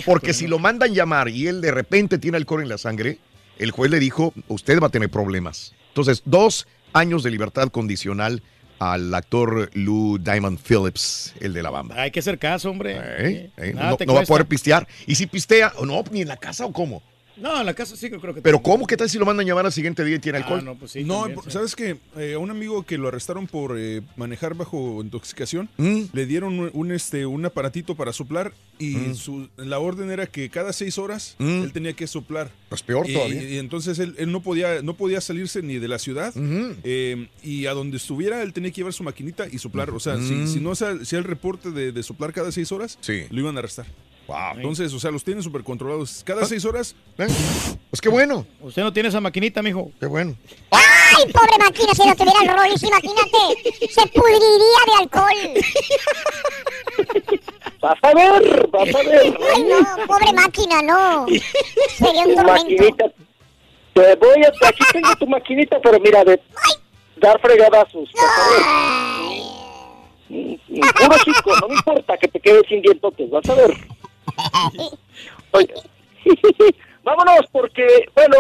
porque 0.05 0.35
si 0.35 0.49
lo 0.49 0.59
mandan 0.59 0.93
llamar 0.93 1.29
y 1.29 1.47
él 1.47 1.61
de 1.61 1.71
repente 1.71 2.19
tiene 2.19 2.37
alcohol 2.37 2.63
en 2.63 2.69
la 2.69 2.79
sangre, 2.79 3.19
el 3.61 3.71
juez 3.71 3.93
le 3.93 4.01
dijo, 4.01 4.35
usted 4.49 4.81
va 4.81 4.89
a 4.89 4.91
tener 4.91 5.09
problemas. 5.09 5.73
Entonces, 5.91 6.23
dos 6.25 6.67
años 6.93 7.23
de 7.23 7.31
libertad 7.31 7.69
condicional 7.69 8.43
al 8.81 9.15
actor 9.15 9.71
Lou 9.75 10.19
Diamond 10.19 10.59
Phillips, 10.59 11.35
el 11.39 11.53
de 11.53 11.63
la 11.63 11.71
bamba. 11.71 12.01
Hay 12.01 12.11
que 12.11 12.21
hacer 12.21 12.39
caso, 12.39 12.71
hombre. 12.71 12.97
¿Eh? 12.99 13.51
¿Eh? 13.59 13.73
No, 13.75 13.97
no 14.05 14.15
va 14.15 14.21
a 14.23 14.25
poder 14.25 14.47
pistear. 14.47 14.89
Y 15.07 15.15
si 15.15 15.27
pistea, 15.27 15.75
o 15.77 15.87
no, 15.87 16.03
ni 16.11 16.23
en 16.23 16.29
la 16.29 16.39
casa 16.39 16.65
o 16.65 16.73
cómo. 16.73 17.03
No, 17.41 17.59
en 17.61 17.67
la 17.67 17.75
casa 17.75 17.97
sí 17.97 18.09
creo 18.11 18.35
que. 18.35 18.43
Pero 18.43 18.61
¿cómo? 18.63 18.87
¿Qué 18.87 18.97
tal 18.97 19.09
si 19.09 19.19
lo 19.19 19.25
mandan 19.27 19.47
llamar 19.47 19.67
al 19.67 19.73
siguiente 19.73 20.05
día 20.05 20.17
y 20.17 20.19
tiene 20.19 20.39
Ah, 20.39 20.43
alcohol? 20.43 20.65
no, 20.65 20.75
pues 20.77 20.93
sí. 20.93 21.05
No, 21.05 21.23
también, 21.23 21.41
sí. 21.45 21.51
¿sabes 21.51 21.75
qué? 21.75 21.97
Eh, 22.17 22.35
a 22.35 22.39
un 22.39 22.51
amigo 22.51 22.85
que 22.85 22.99
lo 22.99 23.09
arrestaron 23.09 23.47
por 23.47 23.77
eh, 23.79 24.03
manejar 24.17 24.55
bajo 24.55 25.03
intoxicación, 25.03 25.69
Mm. 25.79 26.01
le 26.13 26.27
dieron 26.27 26.59
un, 26.59 26.71
un, 26.73 26.93
este, 26.93 27.25
un 27.27 27.45
aparatito 27.47 27.95
para 27.95 28.13
soplar 28.13 28.53
y 28.79 28.97
Mm. 28.97 29.15
su, 29.15 29.49
la 29.57 29.79
orden 29.79 30.11
era 30.11 30.27
que 30.27 30.51
cada 30.51 30.73
seis 30.73 30.99
horas 30.99 31.37
Mm. 31.39 31.63
él 31.65 31.73
tenía 31.73 31.93
que 31.95 32.07
soplar. 32.07 32.51
Pues 32.69 32.83
peor 32.83 33.09
Y- 33.09 33.15
todavía. 33.15 33.43
Y, 33.43 33.59
entonces 33.59 33.99
él, 33.99 34.15
él 34.19 34.31
no, 34.31 34.43
podía, 34.43 34.83
no 34.83 34.95
podía 34.95 35.21
salirse 35.21 35.63
ni 35.63 35.79
de 35.79 35.89
la 35.89 35.99
ciudad 35.99 36.33
eh, 36.85 37.29
y 37.43 37.67
a 37.67 37.73
donde 37.73 37.97
estuviera 37.97 38.43
él 38.43 38.53
tenía 38.53 38.71
que 38.71 38.77
llevar 38.77 38.93
su 38.93 39.03
maquinita 39.03 39.47
y 39.51 39.59
soplar. 39.59 39.91
O 39.91 40.01
sea, 40.01 40.17
si, 40.19 40.33
Mm. 40.35 40.47
si 40.49 40.61
no 40.61 40.75
si 40.75 41.17
el 41.17 41.25
reporte 41.25 41.71
de, 41.71 41.93
de 41.93 42.03
soplar 42.03 42.33
cada 42.33 42.53
seis 42.53 42.71
horas, 42.73 42.99
lo 43.31 43.41
iban 43.41 43.57
a 43.57 43.61
arrestar. 43.61 43.87
Entonces, 44.57 44.93
o 44.93 45.01
sea, 45.01 45.11
los 45.11 45.25
tienen 45.25 45.43
súper 45.43 45.63
controlados. 45.65 46.23
Cada 46.25 46.45
seis 46.45 46.65
horas. 46.65 46.95
Pues 47.17 48.01
qué 48.01 48.09
bueno. 48.09 48.47
Usted 48.61 48.83
no 48.83 48.93
tiene 48.93 49.09
esa 49.09 49.21
maquinita, 49.21 49.63
mijo. 49.63 49.91
Qué 49.99 50.07
bueno. 50.07 50.37
¡Ay, 50.71 51.33
pobre 51.33 51.59
máquina! 51.59 51.93
Si 51.95 52.07
no 52.07 52.15
tuviera 52.15 52.41
el 52.43 52.49
Rollis, 52.59 52.83
imagínate, 52.83 53.89
se 53.91 54.07
pudriría 54.09 54.81
de 54.87 54.93
alcohol. 55.01 55.55
Vas 57.81 57.99
a 58.03 58.13
ver, 58.15 58.69
vas 58.69 58.95
a 58.95 58.99
ver. 59.03 59.39
Ay, 59.55 59.63
no, 59.63 60.07
pobre 60.07 60.33
máquina, 60.35 60.83
no. 60.83 61.27
Sería 61.97 62.25
un 62.25 62.31
Tu 62.31 62.35
tormento. 62.37 62.53
maquinita. 62.63 63.05
Te 63.95 64.17
voy 64.17 64.43
a... 64.45 64.69
Aquí 64.69 64.85
tengo 64.93 65.17
tu 65.17 65.27
maquinita, 65.27 65.81
pero 65.83 65.99
mira, 65.99 66.23
de 66.25 66.39
dar 67.17 67.41
fregadazos. 67.41 68.11
vas 68.13 68.39
a 68.39 68.51
ver. 68.51 68.63
Mm, 70.29 70.53
mm, 70.69 70.81
Puro 70.95 71.19
chico, 71.25 71.57
no 71.63 71.69
me 71.69 71.75
importa 71.77 72.19
que 72.19 72.29
te 72.29 72.39
quedes 72.39 72.63
sin 72.69 72.83
dientotes, 72.83 73.31
vas 73.31 73.49
a 73.49 73.55
ver. 73.55 73.75
Oye, 75.53 75.75
vámonos 77.03 77.41
porque, 77.53 77.87
bueno, 78.15 78.37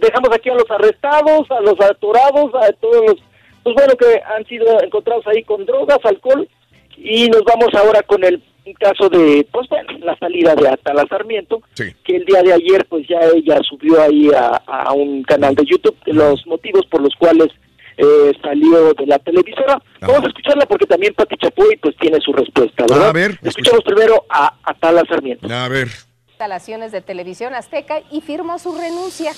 dejamos 0.00 0.30
aquí 0.32 0.50
a 0.50 0.54
los 0.54 0.70
arrestados, 0.70 1.50
a 1.50 1.60
los 1.60 1.80
atorados, 1.80 2.54
a 2.54 2.72
todos 2.74 3.02
los, 3.06 3.16
pues 3.62 3.74
bueno, 3.74 3.94
que 3.96 4.20
han 4.34 4.44
sido 4.46 4.80
encontrados 4.82 5.26
ahí 5.26 5.42
con 5.42 5.64
drogas, 5.66 5.98
alcohol, 6.04 6.48
y 6.96 7.28
nos 7.28 7.42
vamos 7.44 7.68
ahora 7.74 8.02
con 8.02 8.24
el 8.24 8.42
caso 8.78 9.08
de, 9.10 9.46
pues 9.52 9.68
bueno, 9.68 9.90
la 10.00 10.16
salida 10.16 10.54
de 10.54 10.68
Atala 10.68 11.04
Sarmiento, 11.08 11.60
que 11.76 12.16
el 12.16 12.24
día 12.24 12.42
de 12.42 12.54
ayer, 12.54 12.86
pues 12.88 13.06
ya 13.06 13.18
ella 13.34 13.58
subió 13.68 14.00
ahí 14.00 14.30
a, 14.34 14.62
a 14.66 14.92
un 14.92 15.22
canal 15.22 15.54
de 15.54 15.64
YouTube 15.66 15.96
los 16.06 16.46
motivos 16.46 16.86
por 16.86 17.02
los 17.02 17.14
cuales 17.16 17.48
eh, 17.96 18.32
salió 18.42 18.92
de 18.94 19.06
la 19.06 19.18
televisora. 19.18 19.80
Vamos 20.00 20.24
a 20.24 20.28
escucharla 20.28 20.66
porque 20.66 20.86
también 20.86 21.14
Pati 21.14 21.36
Chapoy 21.36 21.76
pues 21.82 21.96
tiene 21.96 22.20
su 22.20 22.32
respuesta, 22.32 22.84
¿verdad? 22.88 23.08
A 23.08 23.12
ver, 23.12 23.38
Escuchamos 23.42 23.82
primero 23.84 24.24
a 24.28 24.54
Atala 24.64 25.02
Sarmiento. 25.08 25.46
A 25.52 25.68
ver. 25.68 25.88
instalaciones 26.28 26.92
de 26.92 27.00
televisión 27.00 27.54
azteca 27.54 28.00
y 28.10 28.20
firmó 28.20 28.58
su 28.58 28.76
renuncia. 28.76 29.32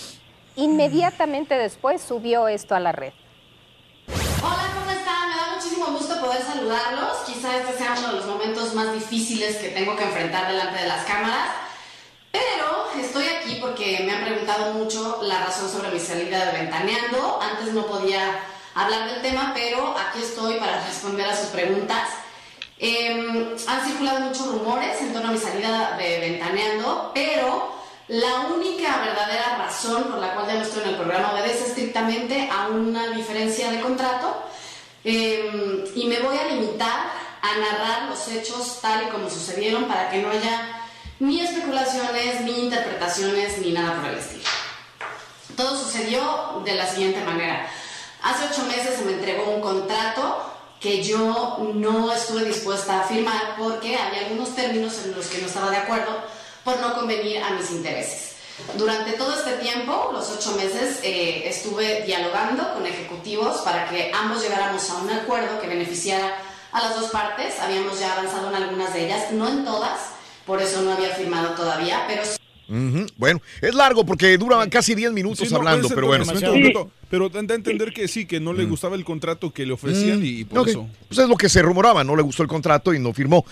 Inmediatamente 0.56 1.54
después 1.56 2.00
subió 2.00 2.48
esto 2.48 2.74
a 2.74 2.80
la 2.80 2.92
red. 2.92 3.12
Hola, 4.42 4.70
¿cómo 4.74 4.90
están? 4.90 5.28
Me 5.28 5.36
da 5.36 5.54
muchísimo 5.56 5.86
gusto 5.86 6.14
poder 6.20 6.40
saludarlos. 6.40 7.18
Quizá 7.26 7.56
este 7.58 7.72
sea 7.76 7.94
uno 7.98 8.08
de 8.08 8.16
los 8.16 8.26
momentos 8.26 8.74
más 8.74 8.92
difíciles 8.94 9.56
que 9.56 9.68
tengo 9.68 9.94
que 9.96 10.04
enfrentar 10.04 10.50
delante 10.50 10.80
de 10.80 10.88
las 10.88 11.04
cámaras. 11.04 11.50
Pero 12.36 13.04
estoy 13.04 13.26
aquí 13.28 13.58
porque 13.60 14.02
me 14.04 14.12
han 14.12 14.24
preguntado 14.24 14.74
mucho 14.74 15.20
la 15.22 15.44
razón 15.44 15.70
sobre 15.70 15.90
mi 15.90 16.00
salida 16.00 16.46
de 16.46 16.58
Ventaneando. 16.60 17.40
Antes 17.40 17.72
no 17.72 17.86
podía 17.86 18.40
hablar 18.74 19.10
del 19.10 19.22
tema, 19.22 19.52
pero 19.54 19.96
aquí 19.96 20.22
estoy 20.22 20.54
para 20.54 20.84
responder 20.84 21.26
a 21.26 21.36
sus 21.36 21.48
preguntas. 21.48 22.08
Em, 22.78 23.56
han 23.66 23.86
circulado 23.86 24.20
muchos 24.20 24.46
rumores 24.48 25.00
en 25.00 25.12
torno 25.12 25.30
a 25.30 25.32
mi 25.32 25.38
salida 25.38 25.96
de 25.96 26.20
Ventaneando, 26.20 27.10
pero 27.14 27.74
la 28.08 28.40
única 28.54 28.98
verdadera 28.98 29.56
razón 29.58 30.04
por 30.04 30.18
la 30.18 30.34
cual 30.34 30.46
ya 30.46 30.54
no 30.54 30.62
estoy 30.62 30.82
en 30.82 30.88
el 30.90 30.96
programa 30.96 31.32
obedece 31.32 31.66
estrictamente 31.68 32.48
a 32.52 32.68
una 32.68 33.08
diferencia 33.10 33.70
de 33.70 33.80
contrato 33.80 34.46
Em, 35.08 35.84
y 35.94 36.06
me 36.06 36.18
voy 36.18 36.36
a 36.36 36.52
limitar 36.52 37.12
a 37.40 37.58
narrar 37.60 38.08
los 38.10 38.26
hechos 38.26 38.80
tal 38.82 39.04
y 39.04 39.06
como 39.06 39.30
sucedieron 39.30 39.84
para 39.84 40.10
que 40.10 40.20
no 40.20 40.30
haya 40.30 40.75
ni 41.18 41.40
especulaciones, 41.40 42.42
ni 42.42 42.64
interpretaciones, 42.64 43.58
ni 43.58 43.72
nada 43.72 44.00
por 44.00 44.10
el 44.10 44.18
estilo. 44.18 44.44
Todo 45.56 45.76
sucedió 45.76 46.62
de 46.64 46.74
la 46.74 46.86
siguiente 46.86 47.24
manera. 47.24 47.66
Hace 48.22 48.46
ocho 48.50 48.64
meses 48.66 48.96
se 48.98 49.04
me 49.04 49.12
entregó 49.12 49.50
un 49.50 49.60
contrato 49.60 50.52
que 50.80 51.02
yo 51.02 51.58
no 51.74 52.12
estuve 52.12 52.44
dispuesta 52.44 53.00
a 53.00 53.04
firmar 53.04 53.56
porque 53.58 53.96
había 53.96 54.26
algunos 54.26 54.54
términos 54.54 55.00
en 55.04 55.16
los 55.16 55.26
que 55.26 55.38
no 55.38 55.46
estaba 55.46 55.70
de 55.70 55.78
acuerdo 55.78 56.22
por 56.64 56.78
no 56.80 56.94
convenir 56.94 57.42
a 57.42 57.50
mis 57.50 57.70
intereses. 57.70 58.34
Durante 58.74 59.12
todo 59.12 59.34
este 59.34 59.52
tiempo, 59.58 60.10
los 60.12 60.30
ocho 60.30 60.52
meses, 60.52 61.00
eh, 61.02 61.42
estuve 61.46 62.02
dialogando 62.02 62.72
con 62.74 62.86
ejecutivos 62.86 63.58
para 63.58 63.88
que 63.88 64.10
ambos 64.14 64.42
llegáramos 64.42 64.88
a 64.90 64.96
un 64.96 65.10
acuerdo 65.10 65.60
que 65.60 65.68
beneficiara 65.68 66.36
a 66.72 66.82
las 66.82 66.98
dos 66.98 67.10
partes. 67.10 67.60
Habíamos 67.60 68.00
ya 68.00 68.12
avanzado 68.12 68.48
en 68.48 68.56
algunas 68.56 68.92
de 68.94 69.06
ellas, 69.06 69.30
no 69.32 69.48
en 69.48 69.64
todas, 69.64 70.15
por 70.46 70.62
eso 70.62 70.82
no 70.82 70.92
había 70.92 71.08
firmado 71.10 71.54
todavía, 71.54 72.04
pero 72.08 72.24
sí 72.24 72.38
Ujú. 72.68 73.06
Bueno, 73.16 73.40
es 73.62 73.74
largo 73.74 74.04
porque 74.04 74.36
dura 74.36 74.68
casi 74.68 74.94
10 74.96 75.12
minutos 75.12 75.48
Sí, 75.48 75.54
hablando, 75.54 75.88
pero 75.88 76.08
bueno. 76.08 76.24
completo, 76.24 76.90
Pero 77.08 77.28
da 77.28 77.38
a 77.38 77.54
entender 77.54 77.92
que 77.92 78.08
sí, 78.08 78.26
que 78.26 78.40
no 78.40 78.52
le 78.52 78.64
gustaba 78.64 78.96
el 78.96 79.04
contrato 79.04 79.52
que 79.52 79.64
le 79.64 79.72
ofrecían 79.72 80.24
y, 80.24 80.40
y 80.40 80.44
por 80.44 80.68
eso. 80.68 80.88
Pues 81.06 81.20
es 81.20 81.28
lo 81.28 81.36
que 81.36 81.48
se 81.48 81.62
rumoraba, 81.62 82.02
no 82.02 82.16
le 82.16 82.22
gustó 82.22 82.42
el 82.42 82.48
contrato 82.48 82.92
y 82.92 82.98
no 82.98 83.12
firmó. 83.12 83.44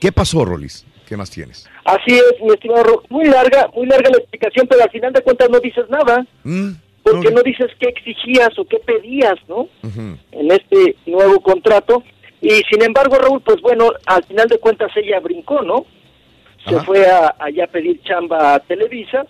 ¿Qué 0.00 0.10
pasó, 0.10 0.44
Rolis? 0.46 0.86
¿Qué 1.06 1.18
más 1.18 1.30
tienes? 1.30 1.68
Así 1.84 2.14
es, 2.14 2.32
mi 2.40 2.48
estimado 2.54 2.82
Ro. 2.84 3.02
Muy 3.10 3.26
larga, 3.26 3.68
muy 3.76 3.86
larga 3.86 4.08
la 4.10 4.16
explicación, 4.18 4.66
pero 4.66 4.82
al 4.82 4.90
final 4.90 5.12
de 5.12 5.20
cuentas 5.20 5.50
no 5.50 5.60
dices 5.60 5.84
nada, 5.90 6.26
Mm, 6.42 6.70
porque 7.02 7.30
no 7.30 7.42
dices 7.42 7.66
qué 7.78 7.88
exigías 7.88 8.58
o 8.58 8.64
qué 8.64 8.78
pedías, 8.78 9.34
¿no? 9.48 9.68
en 9.82 10.50
este 10.50 10.96
nuevo 11.04 11.40
contrato. 11.42 12.02
Y 12.40 12.62
sin 12.70 12.82
embargo, 12.82 13.16
Raúl, 13.16 13.42
pues 13.42 13.60
bueno, 13.60 13.90
al 14.06 14.24
final 14.24 14.48
de 14.48 14.58
cuentas 14.58 14.90
ella 14.96 15.20
brincó, 15.20 15.60
¿no? 15.62 15.84
Se 16.68 16.80
fue 16.80 17.06
a, 17.06 17.34
allá 17.38 17.64
a 17.64 17.68
pedir 17.68 18.00
chamba 18.02 18.54
a 18.54 18.60
Televisa 18.60 19.26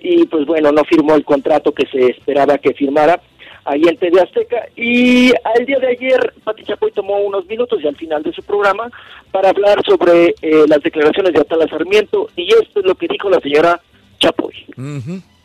y 0.00 0.26
pues 0.26 0.46
bueno, 0.46 0.72
no 0.72 0.84
firmó 0.84 1.14
el 1.14 1.24
contrato 1.24 1.72
que 1.72 1.86
se 1.86 2.06
esperaba 2.06 2.58
que 2.58 2.74
firmara 2.74 3.20
ahí 3.64 3.82
en 3.86 3.96
TV 3.96 4.20
Azteca. 4.20 4.66
Y 4.76 5.32
al 5.44 5.66
día 5.66 5.78
de 5.78 5.88
ayer, 5.88 6.34
Pati 6.44 6.64
Chapoy 6.64 6.92
tomó 6.92 7.18
unos 7.18 7.46
minutos 7.46 7.80
y 7.82 7.86
al 7.86 7.96
final 7.96 8.22
de 8.22 8.32
su 8.32 8.42
programa 8.42 8.90
para 9.30 9.50
hablar 9.50 9.82
sobre 9.84 10.34
eh, 10.42 10.64
las 10.66 10.82
declaraciones 10.82 11.32
de 11.32 11.40
Atala 11.40 11.68
Sarmiento 11.68 12.28
y 12.36 12.48
esto 12.52 12.80
es 12.80 12.86
lo 12.86 12.94
que 12.94 13.08
dijo 13.08 13.28
la 13.30 13.40
señora 13.40 13.80
Chapoy. 14.18 14.66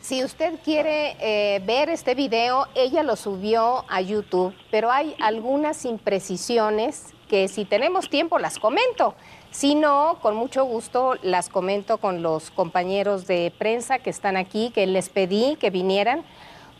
Si 0.00 0.22
usted 0.22 0.54
quiere 0.64 1.16
eh, 1.20 1.60
ver 1.66 1.88
este 1.88 2.14
video, 2.14 2.66
ella 2.74 3.02
lo 3.02 3.16
subió 3.16 3.84
a 3.88 4.00
YouTube, 4.00 4.54
pero 4.70 4.90
hay 4.90 5.14
algunas 5.18 5.84
imprecisiones 5.84 7.12
que 7.28 7.48
si 7.48 7.64
tenemos 7.64 8.08
tiempo 8.08 8.38
las 8.38 8.58
comento. 8.58 9.16
Si 9.56 9.74
no, 9.74 10.18
con 10.20 10.36
mucho 10.36 10.66
gusto 10.66 11.14
las 11.22 11.48
comento 11.48 11.96
con 11.96 12.20
los 12.20 12.50
compañeros 12.50 13.26
de 13.26 13.50
prensa 13.56 13.98
que 13.98 14.10
están 14.10 14.36
aquí, 14.36 14.70
que 14.74 14.86
les 14.86 15.08
pedí 15.08 15.56
que 15.56 15.70
vinieran, 15.70 16.24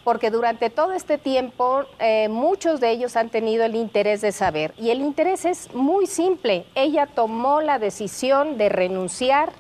porque 0.05 0.31
durante 0.31 0.69
todo 0.69 0.93
este 0.93 1.17
tiempo 1.17 1.87
eh, 1.99 2.29
muchos 2.29 2.79
de 2.79 2.91
ellos 2.91 3.17
han 3.17 3.31
tenido 3.31 3.65
el 3.65 3.77
interés 3.77 4.21
de 4.21 4.31
saber. 4.31 4.75
Y 4.77 4.91
el 4.91 5.01
interés 5.01 5.47
es 5.47 5.73
muy 5.75 6.07
simple. 6.07 6.67
Ella 6.75 7.07
tomó 7.07 7.63
la 7.63 7.79
decisión 7.79 8.59
de 8.59 8.69
renunciar 8.69 9.55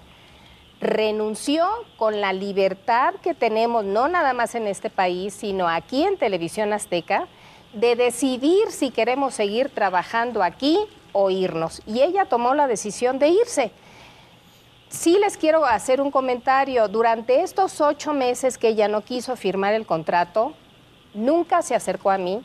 renunció 0.78 1.66
con 1.96 2.20
la 2.20 2.34
libertad 2.34 3.14
que 3.22 3.32
tenemos, 3.32 3.82
no 3.82 4.08
nada 4.08 4.34
más 4.34 4.54
en 4.54 4.66
este 4.66 4.90
país, 4.90 5.32
sino 5.32 5.68
aquí 5.68 6.04
en 6.04 6.18
Televisión 6.18 6.74
Azteca, 6.74 7.28
de 7.76 7.94
decidir 7.94 8.70
si 8.70 8.90
queremos 8.90 9.34
seguir 9.34 9.68
trabajando 9.68 10.42
aquí 10.42 10.78
o 11.12 11.30
irnos. 11.30 11.82
Y 11.86 12.00
ella 12.00 12.24
tomó 12.24 12.54
la 12.54 12.66
decisión 12.66 13.18
de 13.18 13.28
irse. 13.28 13.70
Sí 14.88 15.18
les 15.18 15.36
quiero 15.36 15.66
hacer 15.66 16.00
un 16.00 16.10
comentario. 16.10 16.88
Durante 16.88 17.42
estos 17.42 17.80
ocho 17.82 18.14
meses 18.14 18.56
que 18.56 18.68
ella 18.68 18.88
no 18.88 19.02
quiso 19.02 19.36
firmar 19.36 19.74
el 19.74 19.84
contrato, 19.84 20.54
nunca 21.12 21.60
se 21.60 21.74
acercó 21.74 22.10
a 22.10 22.18
mí, 22.18 22.42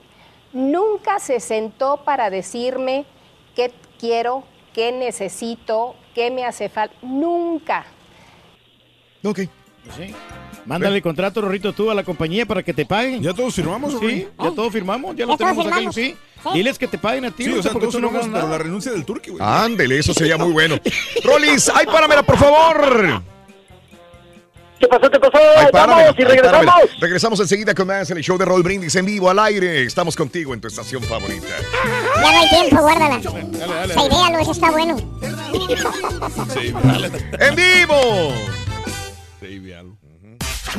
nunca 0.52 1.20
se 1.20 1.40
sentó 1.40 1.98
para 2.04 2.30
decirme 2.30 3.06
qué 3.56 3.72
quiero, 4.00 4.44
qué 4.74 4.92
necesito, 4.92 5.96
qué 6.14 6.30
me 6.30 6.44
hace 6.44 6.68
falta. 6.68 6.96
Nunca. 7.02 7.86
Ok. 9.24 9.40
Sí. 9.96 10.14
Mándale 10.66 10.98
el 10.98 11.02
contrato, 11.02 11.42
Rorrito, 11.42 11.74
tú 11.74 11.90
a 11.90 11.96
la 11.96 12.04
compañía 12.04 12.46
para 12.46 12.62
que 12.64 12.74
te 12.74 12.86
paguen. 12.86 13.22
¿Ya 13.22 13.34
todos 13.34 13.54
firmamos, 13.56 13.94
Sí, 14.00 14.28
ya 14.40 14.52
todos 14.52 14.72
firmamos, 14.72 15.16
ya 15.16 15.26
lo 15.26 15.36
tenemos 15.38 15.66
acá, 15.66 15.80
sí. 15.92 16.16
Sí. 16.44 16.50
Diles 16.54 16.78
que 16.80 16.88
te 16.88 16.98
paguen 16.98 17.26
a 17.26 17.32
ti, 17.32 17.44
Sí, 17.46 17.50
no 17.52 17.60
o 17.60 17.64
sea, 17.64 17.72
todos 17.72 17.96
no 17.96 18.10
firmamos, 18.10 18.30
pero 18.34 18.48
la 18.50 18.58
renuncia 18.58 18.92
del 18.92 19.06
turqui, 19.06 19.32
güey. 19.32 19.42
Ándele, 19.44 20.00
eso 20.00 20.14
sería 20.14 20.38
muy 20.38 20.52
bueno. 20.52 20.76
Rolis, 21.24 21.70
ay, 21.74 21.86
páramela, 21.86 22.24
por 22.24 22.38
favor. 22.38 23.22
¿Qué 24.80 24.88
pasó? 24.88 25.12
¿Qué 25.12 25.20
pasó? 25.20 25.38
Ay, 25.38 25.66
Ahí 25.66 25.72
páramela, 25.72 26.02
vamos 26.06 26.16
y 26.18 26.22
ay, 26.24 26.28
regresamos. 26.28 26.66
páramela. 26.66 26.92
Regresamos 27.00 27.40
enseguida 27.40 27.76
con 27.76 27.88
más 27.88 28.10
en 28.10 28.18
el 28.18 28.24
show 28.24 28.38
de 28.40 28.46
Roll 28.46 28.64
Brindis 28.64 28.96
en 28.96 29.06
vivo 29.06 29.30
al 29.30 29.38
aire. 29.38 29.84
Estamos 29.84 30.16
contigo 30.16 30.56
en 30.56 30.62
tu 30.62 30.68
estación 30.68 31.04
favorita. 31.04 31.46
Ya 32.24 32.32
no 32.32 32.40
hay 32.40 32.50
tiempo, 32.50 32.82
guárdala. 32.82 33.20
Dale, 33.20 33.74
dale. 33.74 33.94
Esa 33.94 34.06
idea, 34.08 34.42
ese 34.42 34.52
está 34.52 34.72
bueno. 34.72 34.98
Sí, 36.54 36.74
dale. 36.84 37.12
¡En 37.40 37.56
vivo! 37.56 38.34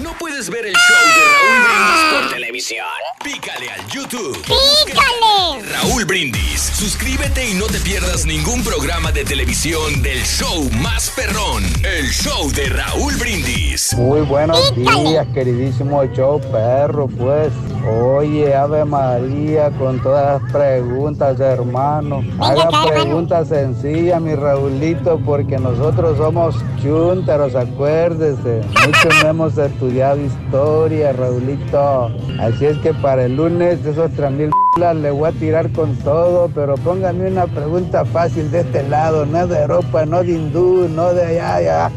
¿No 0.00 0.12
puedes 0.18 0.48
ver 0.48 0.64
el 0.64 0.72
show 0.72 0.96
de 1.14 1.22
Raúl 1.28 1.64
Brindis 1.64 2.22
por 2.22 2.34
televisión? 2.34 2.86
Pícale 3.22 3.70
al 3.70 3.86
YouTube. 3.88 4.38
¡Pícale! 4.40 5.70
Raúl 5.70 6.06
Brindis. 6.06 6.60
Suscríbete 6.62 7.50
y 7.50 7.54
no 7.54 7.66
te 7.66 7.78
pierdas 7.78 8.24
ningún 8.24 8.64
programa 8.64 9.12
de 9.12 9.24
televisión 9.24 10.00
del 10.02 10.22
show 10.24 10.70
más 10.80 11.10
perrón. 11.10 11.62
El 11.84 12.08
show 12.10 12.50
de 12.52 12.70
Raúl 12.70 13.14
Brindis. 13.16 13.94
Muy 13.98 14.22
buenos 14.22 14.72
Pícale. 14.72 15.10
días, 15.10 15.26
queridísimo 15.34 16.02
show 16.14 16.40
perro, 16.50 17.06
pues. 17.08 17.52
Oye, 17.86 18.54
Ave 18.54 18.84
María, 18.86 19.70
con 19.72 20.00
todas 20.02 20.40
las 20.40 20.52
preguntas, 20.52 21.38
hermano. 21.38 22.24
Haga 22.40 22.68
preguntas 22.86 23.48
sencillas, 23.48 24.20
mi 24.22 24.34
Raulito, 24.36 25.20
porque 25.24 25.58
nosotros 25.58 26.16
somos 26.16 26.56
chúntaros, 26.82 27.54
acuérdese. 27.54 28.62
Muchos 28.86 29.22
no 29.22 29.28
hemos 29.28 29.58
estudiado 29.82 30.20
historia, 30.20 31.12
Raulito. 31.12 32.12
Así 32.38 32.66
es 32.66 32.78
que 32.78 32.94
para 32.94 33.24
el 33.24 33.34
lunes, 33.34 33.84
esos 33.84 34.12
tres 34.12 34.30
mil 34.30 34.50
le 34.78 35.10
voy 35.10 35.28
a 35.28 35.32
tirar 35.32 35.72
con 35.72 35.96
todo, 35.96 36.48
pero 36.54 36.76
póngame 36.76 37.26
una 37.28 37.48
pregunta 37.48 38.04
fácil 38.04 38.48
de 38.52 38.60
este 38.60 38.88
lado, 38.88 39.26
no 39.26 39.44
de 39.48 39.60
Europa, 39.60 40.06
no 40.06 40.22
de 40.22 40.34
hindú, 40.34 40.88
no 40.88 41.12
de 41.12 41.26
allá, 41.26 41.56
allá. 41.56 41.90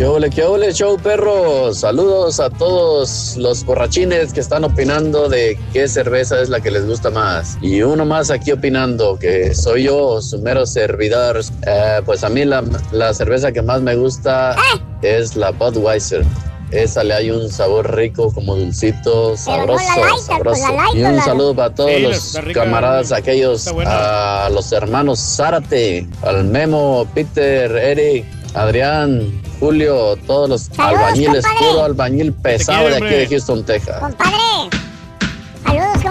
¿Qué 0.02 0.08
ole, 0.08 0.30
qué 0.30 0.42
ole, 0.42 0.72
show 0.72 0.98
perro? 0.98 1.72
Saludos 1.72 2.40
a 2.40 2.50
todos 2.50 3.36
los 3.36 3.64
borrachines 3.64 4.32
que 4.32 4.40
están 4.40 4.64
opinando 4.64 5.28
de 5.28 5.56
qué 5.72 5.86
cerveza 5.86 6.42
es 6.42 6.48
la 6.48 6.58
que 6.58 6.72
les 6.72 6.88
gusta 6.88 7.08
más. 7.10 7.56
Y 7.62 7.82
uno 7.82 8.04
más 8.04 8.32
aquí 8.32 8.50
opinando, 8.50 9.16
que 9.16 9.54
soy 9.54 9.84
yo, 9.84 10.20
su 10.20 10.40
mero 10.40 10.66
servidor. 10.66 11.40
Eh, 11.64 12.00
pues 12.04 12.24
a 12.24 12.28
mí 12.30 12.44
la, 12.44 12.64
la 12.90 13.14
cerveza 13.14 13.52
que 13.52 13.62
más 13.62 13.80
me 13.80 13.94
gusta 13.94 14.56
es 15.02 15.36
la 15.36 15.52
Budweiser. 15.52 16.24
Esa 16.72 17.04
le 17.04 17.14
hay 17.14 17.30
un 17.30 17.48
sabor 17.48 17.94
rico, 17.94 18.32
como 18.34 18.56
dulcito, 18.56 19.36
sabroso, 19.36 19.84
lighter, 19.84 20.10
pues 20.10 20.24
sabroso. 20.24 20.66
lighter, 20.74 21.00
Y 21.00 21.04
un 21.04 21.20
saludo 21.22 21.54
para 21.54 21.74
todos 21.76 21.90
Sí, 21.92 22.02
los 22.02 22.44
rica, 22.44 22.64
camaradas 22.64 23.12
aquellos, 23.12 23.68
a 23.86 24.50
los 24.52 24.72
hermanos 24.72 25.20
Zárate, 25.20 26.08
al 26.22 26.42
Memo, 26.42 27.06
Peter, 27.14 27.70
Eric, 27.76 28.24
Adrián, 28.54 29.41
Julio, 29.62 30.16
todos 30.26 30.48
los 30.48 30.62
Saludos, 30.62 31.02
albañiles, 31.04 31.46
compadre. 31.46 31.68
puro 31.70 31.84
albañil 31.84 32.32
pesado 32.32 32.88
de 32.88 32.96
aquí 32.96 33.04
de 33.06 33.28
Houston, 33.28 33.64
Texas. 33.64 34.00
Compadre. 34.00 34.81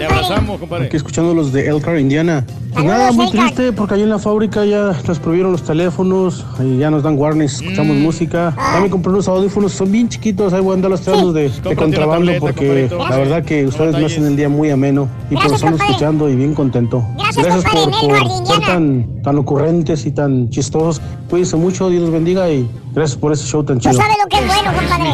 Te 0.08 0.14
abrazamos, 0.14 0.60
compadre. 0.60 0.86
Aquí 0.88 0.98
escuchando 0.98 1.34
los 1.34 1.52
de 1.54 1.68
Elcar, 1.70 1.98
Indiana. 2.00 2.46
Pues 2.74 2.86
nada, 2.86 3.12
muy 3.12 3.30
triste 3.30 3.72
porque 3.74 3.96
allí 3.96 4.04
en 4.04 4.10
la 4.10 4.18
fábrica 4.20 4.64
ya 4.66 4.94
nos 5.06 5.20
prohibieron 5.20 5.52
los 5.52 5.62
teléfonos 5.64 6.46
y 6.64 6.78
ya 6.78 6.90
nos 6.90 7.04
dan 7.04 7.18
warnings, 7.18 7.56
escuchamos 7.62 7.98
Mm. 7.98 8.02
música. 8.02 8.56
Ya 8.74 8.80
me 8.80 8.90
compré 8.90 9.12
unos 9.12 9.28
audífonos, 9.28 9.74
son 9.74 9.92
bien 9.92 10.08
chiquitos, 10.08 10.54
ahí 10.54 10.62
voy 10.62 10.72
a 10.72 10.76
andarlos 10.76 11.02
tirando 11.02 11.34
de, 11.34 11.44
de 11.44 11.50
Cómprate 11.50 11.70
una 11.74 11.82
contrabando 11.82 12.26
tableta, 12.32 12.40
porque 12.40 12.88
compadrito. 12.90 13.10
la 13.10 13.18
verdad 13.18 13.44
que 13.46 13.66
ustedes 13.68 13.98
me 13.98 14.06
hacen 14.06 14.26
el 14.26 14.36
día 14.38 14.48
muy 14.50 14.70
ameno 14.72 15.10
y 15.30 15.34
Gracias, 15.36 15.62
por 15.62 15.70
compadre. 15.72 15.92
escuchando 15.92 16.30
y 16.30 16.36
bien 16.36 16.54
contento. 16.56 17.06
Gracias, 17.18 17.64
por, 17.66 17.82
en 17.84 17.92
por 17.92 18.16
Elcar, 18.16 18.46
ser 18.48 18.60
tan, 18.66 19.22
tan 19.24 19.38
ocurrentes 19.38 20.06
y 20.06 20.12
tan 20.12 20.50
chistosos. 20.50 21.02
Cuídense 21.30 21.58
mucho, 21.58 21.90
Dios 21.90 22.02
los 22.04 22.12
bendiga 22.12 22.50
y 22.50 22.68
gracias 22.94 23.18
por 23.20 23.34
ese 23.34 23.46
show 23.46 23.64
tan 23.64 23.80
Tú 23.80 23.90
chido. 23.90 24.02
sabes 24.02 24.16
lo 24.24 24.30
que 24.30 24.38
es 24.38 24.48
bueno, 24.48 24.72
compadre. 24.78 25.10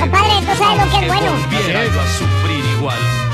Compadre, 0.00 0.28
tú 0.40 0.58
sabes 0.58 0.84
lo 0.84 0.90
que 0.98 1.06
es 1.06 1.08
bueno. 2.80 3.31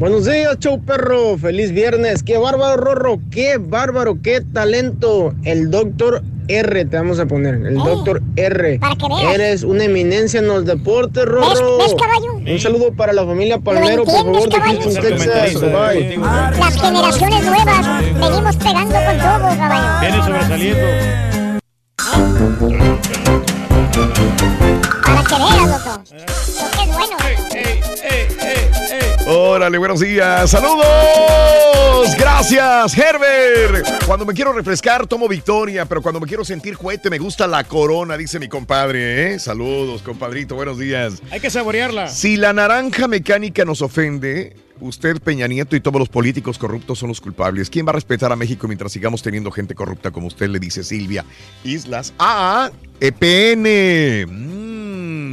Buenos 0.00 0.24
días, 0.24 0.58
show 0.60 0.80
perro. 0.82 1.36
Feliz 1.36 1.72
viernes. 1.72 2.22
Qué 2.22 2.38
bárbaro, 2.38 2.76
Rorro. 2.78 3.18
Qué 3.30 3.58
bárbaro, 3.58 4.16
qué 4.22 4.40
talento. 4.40 5.34
El 5.44 5.70
doctor 5.70 6.22
R 6.48 6.84
te 6.86 6.96
vamos 6.96 7.18
a 7.18 7.26
poner. 7.26 7.56
El 7.56 7.76
Oh, 7.76 7.84
doctor 7.84 8.22
R. 8.36 8.78
para 8.78 8.96
que 8.96 9.06
veas. 9.08 9.34
Eres 9.34 9.62
una 9.62 9.84
eminencia 9.84 10.40
en 10.40 10.46
los 10.48 10.64
deportes, 10.64 11.26
Rorro. 11.26 11.76
¿Ves, 11.76 11.94
caballo? 12.00 12.32
Un 12.32 12.58
saludo 12.58 12.92
para 12.94 13.12
la 13.12 13.26
familia 13.26 13.58
Palmero, 13.58 14.04
por 14.04 14.14
favor, 14.14 14.48
de? 14.48 14.58
Houston, 14.58 14.62
Texas. 14.62 15.04
comentarista 15.04 15.66
Bye. 15.66 16.16
Las 16.16 16.80
generaciones 16.80 17.44
nuevas 17.44 18.02
venimos 18.20 18.56
pegando 18.56 18.94
con 18.94 19.18
todo, 19.18 19.56
caballo. 19.58 20.00
Viene 20.00 20.22
sobresaliendo. 20.24 20.86
Para 25.04 25.22
que 25.24 25.34
veas, 25.36 25.66
loco. 25.68 26.02
Lo 26.08 26.70
que 26.70 26.82
es 26.82 26.96
bueno. 26.96 27.16
Ey, 27.52 27.80
ey, 28.02 28.69
ey. 28.90 29.26
Órale, 29.26 29.78
buenos 29.78 30.00
días. 30.00 30.50
Saludos. 30.50 30.86
Gracias, 32.18 32.96
Herbert. 32.96 34.04
Cuando 34.06 34.24
me 34.24 34.32
quiero 34.32 34.52
refrescar, 34.52 35.06
tomo 35.06 35.28
Victoria, 35.28 35.84
pero 35.84 36.02
cuando 36.02 36.20
me 36.20 36.26
quiero 36.26 36.44
sentir 36.44 36.76
cohete, 36.76 37.10
me 37.10 37.18
gusta 37.18 37.46
la 37.46 37.64
corona, 37.64 38.16
dice 38.16 38.38
mi 38.38 38.48
compadre. 38.48 39.34
¿eh? 39.34 39.38
Saludos, 39.38 40.02
compadrito. 40.02 40.54
Buenos 40.54 40.78
días. 40.78 41.22
Hay 41.30 41.40
que 41.40 41.50
saborearla. 41.50 42.08
Si 42.08 42.36
la 42.36 42.52
naranja 42.52 43.08
mecánica 43.08 43.64
nos 43.64 43.82
ofende, 43.82 44.56
usted, 44.80 45.18
Peña 45.20 45.46
Nieto 45.46 45.76
y 45.76 45.80
todos 45.80 45.98
los 45.98 46.08
políticos 46.08 46.58
corruptos 46.58 46.98
son 46.98 47.08
los 47.08 47.20
culpables. 47.20 47.68
¿Quién 47.68 47.86
va 47.86 47.90
a 47.90 47.94
respetar 47.94 48.32
a 48.32 48.36
México 48.36 48.66
mientras 48.66 48.92
sigamos 48.92 49.22
teniendo 49.22 49.50
gente 49.50 49.74
corrupta 49.74 50.10
como 50.10 50.26
usted 50.26 50.48
le 50.48 50.58
dice 50.58 50.82
Silvia? 50.82 51.24
Islas. 51.64 52.14
Ah, 52.18 52.70
EPN. 53.00 54.26
Mm. 54.26 55.30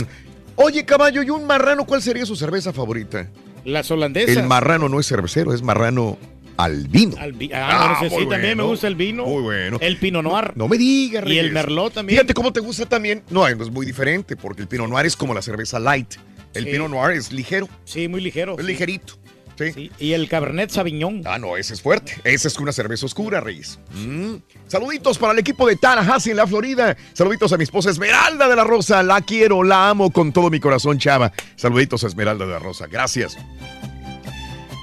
Oye, 0.55 0.85
caballo, 0.85 1.23
¿y 1.23 1.29
un 1.29 1.45
marrano 1.45 1.85
cuál 1.85 2.01
sería 2.01 2.25
su 2.25 2.35
cerveza 2.35 2.73
favorita? 2.73 3.27
Las 3.67 3.91
holandesas. 3.91 4.37
El 4.37 4.43
marrano 4.47 4.87
no 4.87 4.99
es 4.99 5.07
cervecero, 5.07 5.53
es 5.53 5.61
marrano 5.61 6.17
albino. 6.55 7.15
Al 7.19 7.33
vi- 7.33 7.51
ah, 7.53 7.97
no 8.01 8.09
sé, 8.09 8.15
muy 8.15 8.23
sí, 8.23 8.29
también 8.29 8.57
me 8.57 8.63
gusta 8.63 8.87
el 8.87 8.95
vino. 8.95 9.25
Muy 9.25 9.41
bueno. 9.43 9.77
El 9.81 9.97
Pinot 9.97 10.23
Noir. 10.23 10.53
No 10.55 10.67
me 10.69 10.77
digas, 10.77 11.25
Y 11.27 11.37
el. 11.37 11.51
Merlot 11.51 11.93
también. 11.93 12.17
Fíjate 12.17 12.33
cómo 12.33 12.53
te 12.53 12.61
gusta 12.61 12.85
también. 12.87 13.23
No, 13.29 13.45
es 13.45 13.69
muy 13.69 13.85
diferente 13.85 14.37
porque 14.37 14.61
el 14.61 14.67
Pinot 14.69 14.89
Noir 14.89 15.05
es 15.05 15.17
como 15.17 15.33
la 15.33 15.41
cerveza 15.41 15.79
light. 15.79 16.15
El 16.53 16.63
Sí. 16.63 16.71
Pinot 16.71 16.89
Noir 16.89 17.17
es 17.17 17.31
ligero, 17.33 17.67
Sí, 17.83 18.07
muy 18.07 18.21
ligero. 18.21 18.53
es 18.57 18.61
sí. 18.65 18.71
ligerito. 18.71 19.15
Sí. 19.57 19.71
Sí, 19.73 19.91
Y 19.99 20.13
el 20.13 20.29
Cabernet 20.29 20.69
Sauvignon. 20.69 21.23
Ah, 21.25 21.39
no, 21.39 21.57
ese 21.57 21.73
es 21.73 21.81
fuerte. 21.81 22.15
Ese 22.23 22.47
es 22.47 22.57
una 22.59 22.71
cerveza 22.71 23.05
oscura, 23.05 23.41
Reyes. 23.41 23.79
Mm. 23.93 24.35
Saluditos 24.67 25.17
para 25.17 25.33
el 25.33 25.39
equipo 25.39 25.67
de 25.67 25.75
Tallahassee 25.75 26.31
en 26.31 26.37
la 26.37 26.47
Florida. 26.47 26.95
Saluditos 27.13 27.51
a 27.53 27.57
mi 27.57 27.63
esposa 27.63 27.89
Esmeralda 27.89 28.47
de 28.47 28.55
la 28.55 28.63
Rosa. 28.63 29.01
La 29.03 29.21
quiero, 29.21 29.63
la 29.63 29.89
amo 29.89 30.11
con 30.11 30.31
todo 30.31 30.49
mi 30.49 30.59
corazón, 30.59 30.99
chava. 30.99 31.31
Saluditos 31.55 32.03
a 32.03 32.07
Esmeralda 32.07 32.45
de 32.45 32.51
la 32.51 32.59
Rosa. 32.59 32.87
Gracias. 32.87 33.37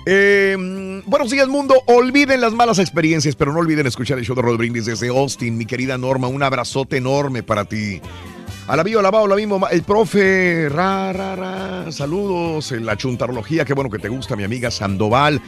Eh, 0.06 1.02
buenos 1.06 1.30
días, 1.30 1.48
mundo. 1.48 1.82
Olviden 1.86 2.40
las 2.40 2.52
malas 2.52 2.78
experiencias, 2.78 3.36
pero 3.36 3.52
no 3.52 3.60
olviden 3.60 3.86
escuchar 3.86 4.18
el 4.18 4.24
show 4.24 4.36
de 4.36 4.42
Rod 4.42 4.58
Brindis 4.58 4.84
desde 4.86 5.08
Austin. 5.08 5.56
Mi 5.56 5.64
querida 5.66 5.96
Norma, 5.96 6.28
un 6.28 6.42
abrazote 6.42 6.98
enorme 6.98 7.42
para 7.42 7.64
ti. 7.64 8.00
Alabío, 8.66 8.98
alabado, 9.00 9.26
la 9.26 9.36
mismo. 9.36 9.66
El 9.68 9.82
profe, 9.82 10.68
ra, 10.70 11.12
ra, 11.12 11.36
ra. 11.36 11.92
Saludos 11.92 12.72
en 12.72 12.86
la 12.86 12.96
chuntarología. 12.96 13.64
Qué 13.64 13.74
bueno 13.74 13.90
que 13.90 13.98
te 13.98 14.08
gusta, 14.08 14.36
mi 14.36 14.44
amiga 14.44 14.70
Sandoval. 14.70 15.40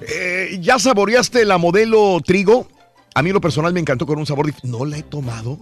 Eh, 0.00 0.58
¿Ya 0.60 0.78
saboreaste 0.78 1.44
la 1.44 1.58
modelo 1.58 2.18
trigo? 2.24 2.66
A 3.14 3.22
mí 3.22 3.30
lo 3.30 3.40
personal 3.42 3.74
me 3.74 3.80
encantó 3.80 4.06
con 4.06 4.18
un 4.18 4.24
sabor 4.26 4.50
No 4.62 4.86
la 4.86 4.96
he 4.98 5.02
tomado. 5.02 5.58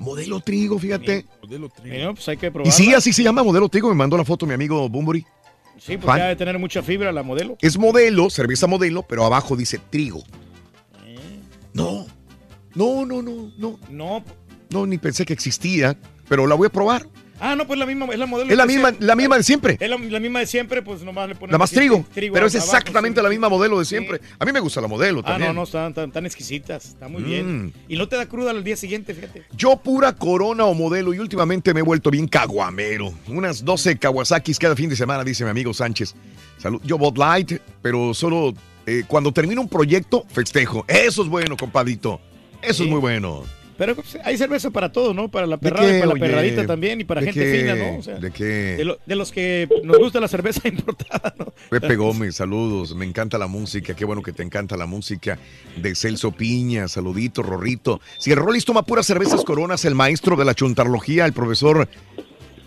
Modelo 0.00 0.40
trigo, 0.40 0.78
fíjate. 0.78 1.24
Bueno, 1.48 2.14
pues 2.14 2.28
hay 2.28 2.36
que 2.36 2.46
Y 2.48 2.50
probarla. 2.50 2.72
sí, 2.72 2.92
así 2.94 3.12
se 3.12 3.22
llama 3.22 3.42
modelo 3.42 3.68
trigo. 3.70 3.88
Me 3.88 3.94
mandó 3.94 4.18
la 4.18 4.24
foto 4.24 4.44
mi 4.44 4.52
amigo 4.52 4.86
Bumburi. 4.88 5.24
Sí, 5.78 5.96
porque 5.96 6.06
fan. 6.06 6.20
ha 6.20 6.26
de 6.26 6.36
tener 6.36 6.58
mucha 6.58 6.82
fibra 6.82 7.10
la 7.10 7.22
modelo. 7.22 7.56
Es 7.62 7.78
modelo, 7.78 8.28
cerveza 8.28 8.66
modelo, 8.66 9.02
pero 9.02 9.24
abajo 9.24 9.56
dice 9.56 9.78
trigo. 9.88 10.22
No, 11.72 12.06
no, 12.74 13.06
no, 13.06 13.22
no, 13.22 13.50
no. 13.56 13.78
No, 13.88 14.24
No, 14.68 14.86
ni 14.86 14.98
pensé 14.98 15.24
que 15.24 15.32
existía. 15.32 15.96
Pero 16.30 16.46
la 16.46 16.54
voy 16.54 16.68
a 16.68 16.70
probar. 16.70 17.06
Ah, 17.42 17.56
no, 17.56 17.66
pues 17.66 17.78
la 17.78 17.86
misma, 17.86 18.04
es 18.12 18.18
la 18.18 18.26
modelo. 18.26 18.50
Es 18.50 18.56
la 18.58 18.66
misma, 18.66 18.90
sea. 18.90 18.98
la 19.00 19.16
misma 19.16 19.36
de 19.38 19.42
siempre. 19.42 19.78
Es 19.80 19.88
la, 19.88 19.96
la 19.96 20.20
misma 20.20 20.40
de 20.40 20.46
siempre, 20.46 20.82
pues 20.82 21.00
nomás 21.02 21.26
le 21.26 21.34
ponen. 21.34 21.52
La 21.52 21.56
más 21.58 21.70
así 21.70 21.76
trigo, 21.76 22.04
pero 22.14 22.46
es 22.46 22.54
abajo, 22.54 22.66
exactamente 22.76 23.18
sí. 23.18 23.24
la 23.24 23.30
misma 23.30 23.48
modelo 23.48 23.78
de 23.78 23.86
siempre. 23.86 24.20
A 24.38 24.44
mí 24.44 24.52
me 24.52 24.60
gusta 24.60 24.82
la 24.82 24.88
modelo 24.88 25.20
Ah, 25.20 25.30
también. 25.32 25.48
no, 25.48 25.60
no, 25.60 25.62
están 25.62 25.94
tan, 25.94 26.12
tan 26.12 26.26
exquisitas. 26.26 26.84
Está 26.84 27.08
muy 27.08 27.22
bien. 27.22 27.64
Mm. 27.64 27.72
Y 27.88 27.96
no 27.96 28.08
te 28.08 28.16
da 28.16 28.26
cruda 28.26 28.50
al 28.50 28.62
día 28.62 28.76
siguiente, 28.76 29.14
fíjate. 29.14 29.44
Yo 29.56 29.76
pura 29.78 30.12
corona 30.14 30.66
o 30.66 30.74
modelo 30.74 31.14
y 31.14 31.18
últimamente 31.18 31.72
me 31.72 31.80
he 31.80 31.82
vuelto 31.82 32.10
bien 32.10 32.28
caguamero. 32.28 33.10
Unas 33.26 33.64
12 33.64 33.96
Kawasaki's 33.98 34.58
cada 34.58 34.76
fin 34.76 34.90
de 34.90 34.96
semana, 34.96 35.24
dice 35.24 35.42
mi 35.44 35.50
amigo 35.50 35.72
Sánchez. 35.72 36.14
Salud. 36.58 36.80
Yo 36.84 36.98
Bud 36.98 37.16
Light, 37.16 37.52
pero 37.80 38.12
solo 38.12 38.52
eh, 38.84 39.04
cuando 39.06 39.32
termino 39.32 39.62
un 39.62 39.68
proyecto, 39.70 40.26
festejo. 40.28 40.84
Eso 40.86 41.22
es 41.22 41.28
bueno, 41.30 41.56
compadito. 41.56 42.20
Eso 42.60 42.74
Sí. 42.74 42.84
es 42.84 42.90
muy 42.90 43.00
bueno. 43.00 43.44
Pero 43.80 43.94
pues, 43.94 44.18
hay 44.22 44.36
cerveza 44.36 44.70
para 44.70 44.92
todo, 44.92 45.14
¿no? 45.14 45.30
Para 45.30 45.46
la 45.46 45.56
¿De 45.56 45.62
perrada, 45.62 45.90
qué, 45.90 45.98
para 46.00 46.10
oye? 46.12 46.20
la 46.20 46.26
perradita 46.26 46.66
también 46.66 47.00
y 47.00 47.04
para 47.04 47.22
¿De 47.22 47.28
gente 47.32 47.40
qué? 47.50 47.58
fina, 47.60 47.74
¿no? 47.76 47.96
O 47.96 48.02
sea, 48.02 48.16
¿De 48.18 48.30
qué? 48.30 48.44
de, 48.76 48.84
lo- 48.84 48.98
de 49.06 49.16
los 49.16 49.32
que 49.32 49.66
nos 49.84 49.96
gusta 49.98 50.20
la 50.20 50.28
cerveza 50.28 50.68
importada, 50.68 51.34
¿no? 51.38 51.46
Pepe 51.70 51.96
Gómez, 51.96 52.36
saludos. 52.36 52.94
Me 52.94 53.06
encanta 53.06 53.38
la 53.38 53.46
música. 53.46 53.94
Qué 53.96 54.04
bueno 54.04 54.20
que 54.22 54.34
te 54.34 54.42
encanta 54.42 54.76
la 54.76 54.84
música. 54.84 55.38
De 55.80 55.94
Celso 55.94 56.30
Piña, 56.30 56.88
saludito, 56.88 57.42
Rorrito. 57.42 58.02
Si 58.18 58.30
el 58.30 58.36
Rollis 58.36 58.66
toma 58.66 58.82
puras 58.84 59.06
cervezas 59.06 59.42
coronas, 59.44 59.86
el 59.86 59.94
maestro 59.94 60.36
de 60.36 60.44
la 60.44 60.54
chuntarología, 60.54 61.24
el 61.24 61.32
profesor, 61.32 61.88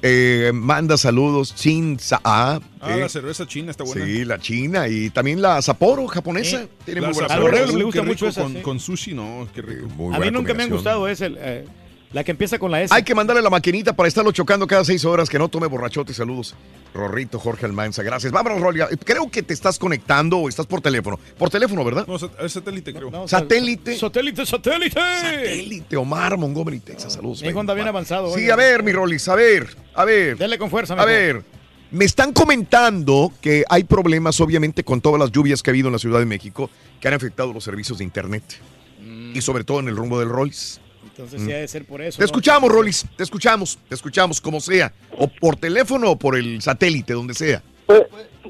eh, 0.03 0.51
manda 0.53 0.97
saludos. 0.97 1.55
Chin 1.55 1.97
Sa 1.99 2.21
Ah, 2.23 2.59
eh. 2.87 2.97
la 2.99 3.09
cerveza 3.09 3.47
china 3.47 3.71
está 3.71 3.83
buena. 3.83 4.05
Sí, 4.05 4.25
la 4.25 4.37
china 4.37 4.87
y 4.89 5.09
también 5.09 5.41
la 5.41 5.61
Sapporo 5.61 6.05
japonesa. 6.07 6.65
Tiene 6.85 7.01
La 7.01 7.07
muy 7.07 7.13
buena 7.15 7.29
Sapporo, 7.29 7.53
cerveza. 7.55 7.73
uh, 7.73 7.77
le 7.77 7.83
gusta 7.85 8.03
mucho 8.03 8.27
esa, 8.27 8.41
con, 8.43 8.53
sí. 8.53 8.61
con 8.61 8.79
sushi, 8.79 9.13
no, 9.13 9.47
qué 9.55 9.61
rico. 9.61 9.87
Muy 9.87 10.13
A 10.13 10.17
buena 10.17 10.25
mí 10.31 10.31
nunca 10.37 10.53
me 10.53 10.63
han 10.63 10.69
gustado 10.69 11.07
es 11.07 11.21
el, 11.21 11.37
eh, 11.39 11.65
la 12.13 12.23
que 12.23 12.31
empieza 12.31 12.57
con 12.59 12.71
la 12.71 12.81
S. 12.81 12.93
Hay 12.93 13.03
que 13.03 13.13
mandarle 13.15 13.41
la 13.41 13.49
maquinita 13.49 13.93
para 13.93 14.07
estarlo 14.07 14.31
chocando 14.31 14.65
cada 14.67 14.85
seis 14.85 15.03
horas, 15.03 15.29
que 15.29 15.37
no 15.39 15.49
tome 15.49 15.67
borrachote. 15.67 16.13
Saludos. 16.13 16.55
Rorrito, 16.93 17.39
Jorge 17.39 17.65
Almanza, 17.65 18.03
gracias. 18.03 18.31
Vámonos, 18.31 18.61
Rolia. 18.61 18.87
Creo 19.03 19.29
que 19.31 19.41
te 19.41 19.53
estás 19.53 19.79
conectando 19.79 20.37
o 20.37 20.47
estás 20.47 20.67
por 20.67 20.79
teléfono. 20.79 21.19
Por 21.39 21.49
teléfono, 21.49 21.83
¿verdad? 21.83 22.05
No, 22.07 22.15
es 22.15 22.51
satélite, 22.53 22.93
creo. 22.93 23.09
No, 23.09 23.27
Satélite. 23.27 23.97
Satélite, 23.97 24.45
satélite. 24.45 24.99
Satélite, 24.99 25.97
Omar 25.97 26.37
Montgomery, 26.37 26.79
Texas. 26.79 27.13
Saludos. 27.13 27.41
Mi 27.41 27.49
hijo 27.49 27.59
anda 27.59 27.73
bien 27.73 27.87
avanzado. 27.87 28.29
Sí, 28.35 28.41
oiga. 28.41 28.53
a 28.53 28.57
ver, 28.57 28.83
mi 28.83 28.91
Rolis, 28.91 29.27
a 29.27 29.35
ver, 29.35 29.75
a 29.95 30.05
ver. 30.05 30.37
Dale 30.37 30.57
con 30.59 30.69
fuerza, 30.69 30.93
A 30.93 30.97
mijo. 30.97 31.07
ver, 31.07 31.43
me 31.89 32.05
están 32.05 32.31
comentando 32.31 33.31
que 33.41 33.63
hay 33.69 33.83
problemas, 33.85 34.39
obviamente, 34.39 34.83
con 34.83 35.01
todas 35.01 35.19
las 35.19 35.31
lluvias 35.31 35.63
que 35.63 35.71
ha 35.71 35.73
habido 35.73 35.87
en 35.87 35.93
la 35.93 35.99
Ciudad 35.99 36.19
de 36.19 36.25
México, 36.25 36.69
que 36.99 37.07
han 37.07 37.15
afectado 37.15 37.53
los 37.53 37.63
servicios 37.63 37.97
de 37.97 38.03
Internet. 38.03 38.43
Y 39.33 39.41
sobre 39.41 39.63
todo 39.63 39.79
en 39.79 39.87
el 39.87 39.97
rumbo 39.97 40.19
del 40.19 40.29
Rolls. 40.29 40.79
Entonces 41.15 41.41
sí 41.45 41.51
ha 41.51 41.57
de 41.57 41.67
ser 41.67 41.85
por 41.85 42.01
eso. 42.01 42.17
Te 42.17 42.23
¿no? 42.23 42.25
escuchamos, 42.25 42.71
Rolis, 42.71 43.05
te 43.15 43.23
escuchamos, 43.23 43.77
te 43.87 43.93
escuchamos, 43.95 44.41
como 44.41 44.59
sea. 44.59 44.91
O 45.17 45.27
por 45.27 45.55
teléfono 45.55 46.11
o 46.11 46.15
por 46.17 46.35
el 46.35 46.61
satélite, 46.61 47.13
donde 47.13 47.33
sea. 47.35 47.61
Pues, 47.85 48.01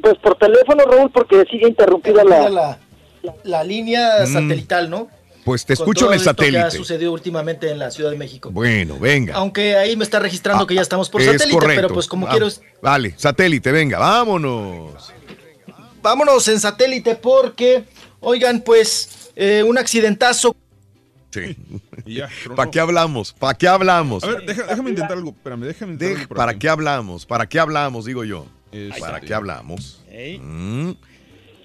pues 0.01 0.17
por 0.19 0.37
teléfono, 0.37 0.83
Raúl, 0.85 1.11
porque 1.11 1.43
sigue 1.51 1.67
interrumpida 1.67 2.23
la, 2.23 2.49
la... 2.49 2.79
la, 3.21 3.33
la 3.43 3.63
línea 3.63 4.09
Mm. 4.25 4.33
satelital, 4.33 4.89
¿no? 4.89 5.07
Pues 5.43 5.65
te 5.65 5.73
escucho 5.73 6.05
en 6.07 6.13
el 6.13 6.19
esto 6.19 6.33
que 6.35 6.45
ha 6.45 6.51
satélite. 6.51 6.77
sucedido 6.77 7.11
últimamente 7.11 7.69
en 7.69 7.77
la 7.77 7.91
Ciudad 7.91 8.11
de 8.11 8.17
México. 8.17 8.49
Bueno, 8.49 8.97
venga. 8.97 9.35
Aunque 9.35 9.75
ahí 9.75 9.97
me 9.97 10.05
está 10.05 10.19
registrando 10.19 10.65
que 10.65 10.73
ya 10.75 10.81
estamos 10.81 11.09
por 11.09 11.19
Es 11.21 11.27
satélite, 11.27 11.51
correcto. 11.59 11.81
pero 11.81 11.93
pues 11.93 12.07
como 12.07 12.25
Va- 12.27 12.31
quiero... 12.31 12.47
Vale, 12.81 13.13
satélite, 13.17 13.73
venga, 13.73 13.99
vámonos. 13.99 15.11
Vámonos 16.01 16.47
en 16.47 16.59
satélite 16.61 17.15
porque, 17.15 17.83
oigan, 18.21 18.61
pues 18.61 19.31
eh, 19.35 19.63
un 19.63 19.77
accidentazo. 19.77 20.55
Sí. 21.33 21.57
Y 22.05 22.15
ya, 22.15 22.29
tronó. 22.43 22.55
¿Para 22.55 22.69
qué 22.71 22.79
hablamos? 22.79 23.33
¿Para 23.33 23.57
qué 23.57 23.67
hablamos? 23.67 24.23
A 24.23 24.27
ver, 24.27 24.45
deja- 24.45 24.63
déjame 24.67 24.89
intentar 24.91 25.17
algo. 25.17 25.31
Espérame, 25.31 25.61
déjame 25.65 25.93
intentar 25.93 26.09
Deja- 26.09 26.21
algo 26.21 26.27
por 26.29 26.37
¿Para 26.37 26.51
aquí. 26.51 26.59
qué 26.59 26.69
hablamos? 26.69 27.25
¿Para 27.25 27.47
qué 27.49 27.59
hablamos, 27.59 28.05
digo 28.05 28.23
yo? 28.23 28.45
Este, 28.71 28.99
¿Para 28.99 29.19
qué 29.21 29.33
hablamos? 29.33 30.03
Mm, 30.41 30.91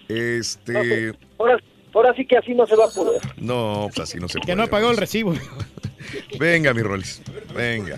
Este. 0.08 1.12
Ahora, 1.38 1.58
ahora 1.94 2.14
sí 2.14 2.26
que 2.26 2.36
así 2.38 2.54
no 2.54 2.66
se 2.66 2.76
va 2.76 2.86
a 2.86 2.88
poder. 2.88 3.20
No, 3.36 3.88
pues 3.94 4.08
así 4.08 4.18
no 4.18 4.28
se 4.28 4.38
puede. 4.38 4.46
Que 4.46 4.56
no 4.56 4.62
ha 4.62 4.66
pagado 4.68 4.90
el 4.90 4.96
recibo. 4.96 5.34
Venga, 6.38 6.72
mi 6.72 6.82
Rolis. 6.82 7.20
Venga. 7.54 7.96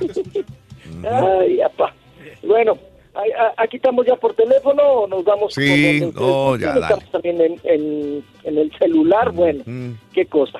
Ay, 1.08 1.60
apa. 1.60 1.94
Bueno, 2.42 2.78
aquí 3.56 3.76
estamos 3.76 4.06
ya 4.06 4.16
por 4.16 4.34
teléfono 4.34 4.82
o 4.82 5.06
nos 5.06 5.24
vamos 5.24 5.54
Sí, 5.54 6.00
por 6.14 6.22
no, 6.22 6.56
ya, 6.56 6.68
dale. 6.68 6.80
Estamos 6.82 7.10
también 7.12 7.40
en, 7.40 7.60
en, 7.64 8.24
en 8.44 8.58
el 8.58 8.72
celular, 8.78 9.30
bueno, 9.30 9.62
Mm, 9.66 9.92
qué 10.12 10.26
cosa. 10.26 10.58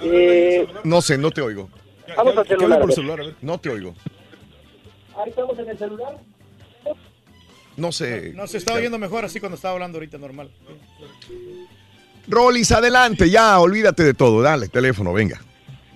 Eh, 0.00 0.66
No 0.84 1.00
sé, 1.00 1.18
no 1.18 1.30
te 1.30 1.40
oigo. 1.42 1.68
vamos 2.16 2.36
al 2.36 2.46
celular. 2.46 2.80
por 2.80 2.92
celular, 2.92 3.20
a 3.20 3.24
ver. 3.24 3.34
No 3.42 3.58
te 3.58 3.70
oigo. 3.70 3.94
Ahí 5.16 5.30
estamos 5.30 5.58
en 5.58 5.68
el 5.68 5.78
celular. 5.78 6.16
No 7.76 7.92
sé. 7.92 8.32
No 8.34 8.46
se 8.46 8.58
está 8.58 8.74
oyendo 8.74 8.98
mejor 8.98 9.24
así 9.24 9.38
cuando 9.40 9.56
estaba 9.56 9.74
hablando 9.74 9.98
ahorita 9.98 10.18
normal. 10.18 10.50
Rolis, 12.26 12.72
adelante, 12.72 13.30
ya, 13.30 13.58
olvídate 13.58 14.02
de 14.04 14.14
todo. 14.14 14.42
Dale, 14.42 14.68
teléfono, 14.68 15.12
venga. 15.12 15.40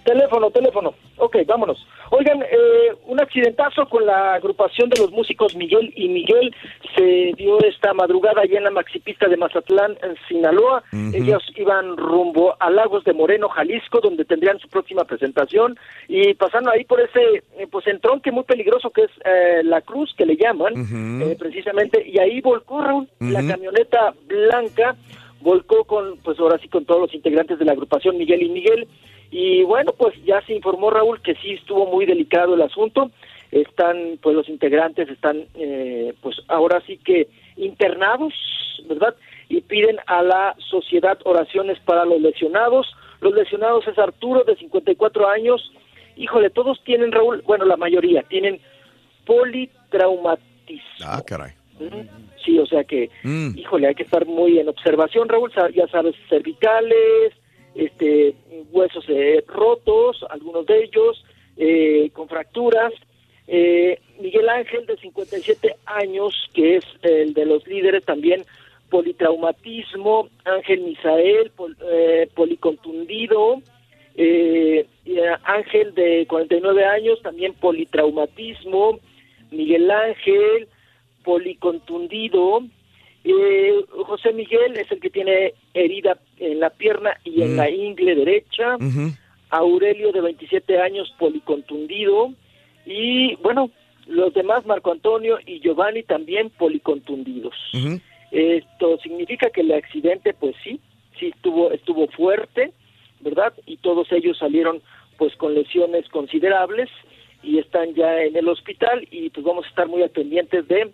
Teléfono, 0.04 0.50
teléfono. 0.50 0.94
Ok, 1.18 1.36
vámonos. 1.46 1.86
Oigan, 2.14 2.42
eh, 2.42 2.94
un 3.06 3.18
accidentazo 3.22 3.88
con 3.88 4.04
la 4.04 4.34
agrupación 4.34 4.90
de 4.90 5.00
los 5.00 5.10
músicos 5.10 5.56
Miguel 5.56 5.94
y 5.96 6.10
Miguel 6.10 6.54
se 6.94 7.32
dio 7.38 7.58
esta 7.64 7.94
madrugada 7.94 8.42
allá 8.42 8.58
en 8.58 8.64
la 8.64 8.70
maxipista 8.70 9.28
de 9.28 9.38
Mazatlán, 9.38 9.96
en 10.02 10.14
Sinaloa. 10.28 10.82
Ujú. 10.92 11.16
Ellos 11.16 11.42
iban 11.56 11.96
rumbo 11.96 12.54
a 12.60 12.68
Lagos 12.68 13.04
de 13.04 13.14
Moreno, 13.14 13.48
Jalisco, 13.48 14.00
donde 14.02 14.26
tendrían 14.26 14.58
su 14.58 14.68
próxima 14.68 15.04
presentación 15.04 15.78
y 16.06 16.34
pasando 16.34 16.70
ahí 16.70 16.84
por 16.84 17.00
ese 17.00 17.44
eh, 17.56 17.66
pues 17.70 17.86
entronque 17.86 18.30
muy 18.30 18.44
peligroso 18.44 18.90
que 18.90 19.04
es 19.04 19.10
eh, 19.24 19.62
la 19.64 19.80
Cruz, 19.80 20.12
que 20.14 20.26
le 20.26 20.36
llaman, 20.36 20.74
eh, 21.22 21.34
precisamente, 21.38 22.06
y 22.06 22.18
ahí 22.18 22.42
volcó 22.42 22.82
Raúl, 22.82 23.08
la 23.20 23.40
camioneta 23.46 24.12
blanca 24.26 24.96
volcó 25.42 25.84
con, 25.84 26.18
pues 26.18 26.38
ahora 26.38 26.58
sí, 26.58 26.68
con 26.68 26.84
todos 26.84 27.00
los 27.00 27.14
integrantes 27.14 27.58
de 27.58 27.64
la 27.64 27.72
agrupación 27.72 28.16
Miguel 28.16 28.42
y 28.42 28.48
Miguel. 28.48 28.88
Y 29.32 29.62
bueno, 29.64 29.92
pues 29.96 30.14
ya 30.24 30.42
se 30.42 30.54
informó 30.54 30.90
Raúl 30.90 31.22
que 31.22 31.34
sí 31.36 31.52
estuvo 31.54 31.86
muy 31.86 32.04
delicado 32.04 32.54
el 32.54 32.60
asunto. 32.62 33.10
Están, 33.50 34.18
pues 34.22 34.36
los 34.36 34.48
integrantes 34.48 35.08
están, 35.08 35.46
eh, 35.54 36.12
pues 36.20 36.36
ahora 36.48 36.82
sí 36.86 36.98
que 36.98 37.28
internados, 37.56 38.34
¿verdad? 38.86 39.14
Y 39.48 39.62
piden 39.62 39.96
a 40.06 40.22
la 40.22 40.54
sociedad 40.70 41.18
oraciones 41.24 41.78
para 41.80 42.04
los 42.04 42.20
lesionados. 42.20 42.86
Los 43.22 43.34
lesionados 43.34 43.88
es 43.88 43.98
Arturo, 43.98 44.44
de 44.44 44.54
54 44.56 45.28
años. 45.28 45.72
Híjole, 46.16 46.50
todos 46.50 46.78
tienen, 46.84 47.10
Raúl, 47.10 47.42
bueno, 47.46 47.64
la 47.64 47.76
mayoría 47.78 48.22
tienen 48.24 48.60
politraumatismo. 49.26 51.06
Ah, 51.06 51.22
caray. 51.26 51.52
Sí, 52.44 52.58
o 52.58 52.66
sea 52.66 52.84
que, 52.84 53.08
Mm. 53.22 53.56
híjole, 53.58 53.88
hay 53.88 53.94
que 53.94 54.02
estar 54.02 54.26
muy 54.26 54.58
en 54.58 54.68
observación, 54.68 55.28
Raúl, 55.28 55.50
ya 55.74 55.86
sabes, 55.88 56.14
cervicales, 56.28 57.32
este, 57.74 58.34
huesos 58.70 59.04
eh, 59.08 59.42
rotos, 59.46 60.24
algunos 60.30 60.66
de 60.66 60.84
ellos, 60.84 61.24
eh, 61.56 62.10
con 62.12 62.28
fracturas. 62.28 62.92
Eh, 63.48 63.98
Miguel 64.20 64.48
Ángel, 64.48 64.86
de 64.86 64.96
57 64.96 65.74
años, 65.86 66.34
que 66.54 66.76
es 66.76 66.84
el 67.02 67.34
de 67.34 67.44
los 67.46 67.66
líderes 67.66 68.04
también, 68.04 68.44
politraumatismo, 68.90 70.28
Ángel 70.44 70.80
Misael, 70.82 71.50
pol- 71.56 71.76
eh, 71.90 72.28
policontundido, 72.34 73.60
eh, 74.14 74.86
eh, 75.06 75.22
Ángel 75.44 75.94
de 75.94 76.26
49 76.28 76.84
años, 76.84 77.20
también 77.22 77.54
politraumatismo, 77.54 78.98
Miguel 79.50 79.90
Ángel, 79.90 80.68
policontundido, 81.24 82.60
eh, 83.24 83.74
José 83.90 84.32
Miguel 84.32 84.76
es 84.76 84.90
el 84.90 85.00
que 85.00 85.10
tiene 85.10 85.54
herida 85.74 86.18
en 86.38 86.60
la 86.60 86.70
pierna 86.70 87.16
y 87.24 87.42
en 87.42 87.54
Mm. 87.54 87.56
la 87.56 87.70
ingle 87.70 88.14
derecha. 88.14 88.76
Aurelio 89.50 90.12
de 90.12 90.20
27 90.22 90.78
años 90.80 91.12
policontundido 91.18 92.32
y 92.86 93.34
bueno, 93.36 93.70
los 94.06 94.32
demás 94.34 94.64
Marco 94.66 94.90
Antonio 94.92 95.38
y 95.46 95.60
Giovanni 95.60 96.02
también 96.02 96.50
policontundidos. 96.50 97.54
Esto 98.30 98.98
significa 99.02 99.50
que 99.50 99.60
el 99.60 99.72
accidente, 99.72 100.32
pues 100.32 100.56
sí, 100.64 100.80
sí 101.20 101.26
estuvo, 101.26 101.70
estuvo 101.70 102.06
fuerte, 102.08 102.72
¿verdad? 103.20 103.52
Y 103.66 103.76
todos 103.76 104.10
ellos 104.10 104.38
salieron 104.38 104.80
pues 105.18 105.36
con 105.36 105.54
lesiones 105.54 106.08
considerables 106.08 106.88
y 107.42 107.58
están 107.58 107.94
ya 107.94 108.22
en 108.22 108.34
el 108.34 108.48
hospital 108.48 109.06
y 109.10 109.28
pues 109.30 109.44
vamos 109.44 109.66
a 109.66 109.68
estar 109.68 109.86
muy 109.86 110.02
al 110.02 110.10
pendientes 110.10 110.66
de 110.66 110.90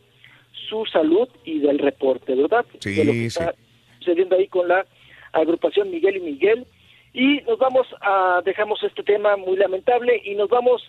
su 0.69 0.85
salud 0.87 1.29
y 1.45 1.59
del 1.61 1.79
reporte, 1.79 2.35
¿verdad? 2.35 2.65
Sí, 2.81 2.95
de 2.95 3.05
lo 3.05 3.13
que 3.13 3.19
sí. 3.19 3.27
está 3.27 3.55
sucediendo 3.99 4.37
ahí 4.37 4.47
con 4.49 4.69
la 4.69 4.85
agrupación 5.33 5.91
Miguel 5.91 6.17
y 6.17 6.21
Miguel. 6.21 6.67
Y 7.13 7.41
nos 7.43 7.59
vamos 7.59 7.87
a, 8.01 8.41
dejamos 8.45 8.83
este 8.83 9.03
tema 9.03 9.37
muy 9.37 9.57
lamentable 9.57 10.21
y 10.25 10.35
nos 10.35 10.49
vamos 10.49 10.83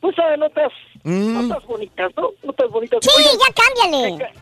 pues 0.00 0.18
a 0.18 0.36
notas, 0.36 0.72
Mm. 1.04 1.48
notas 1.48 1.64
bonitas, 1.66 2.12
¿no? 2.16 2.30
Notas 2.44 2.70
bonitas. 2.70 3.00
Sí, 3.04 3.22
ya 3.24 3.54
cámbiale. 3.88 4.32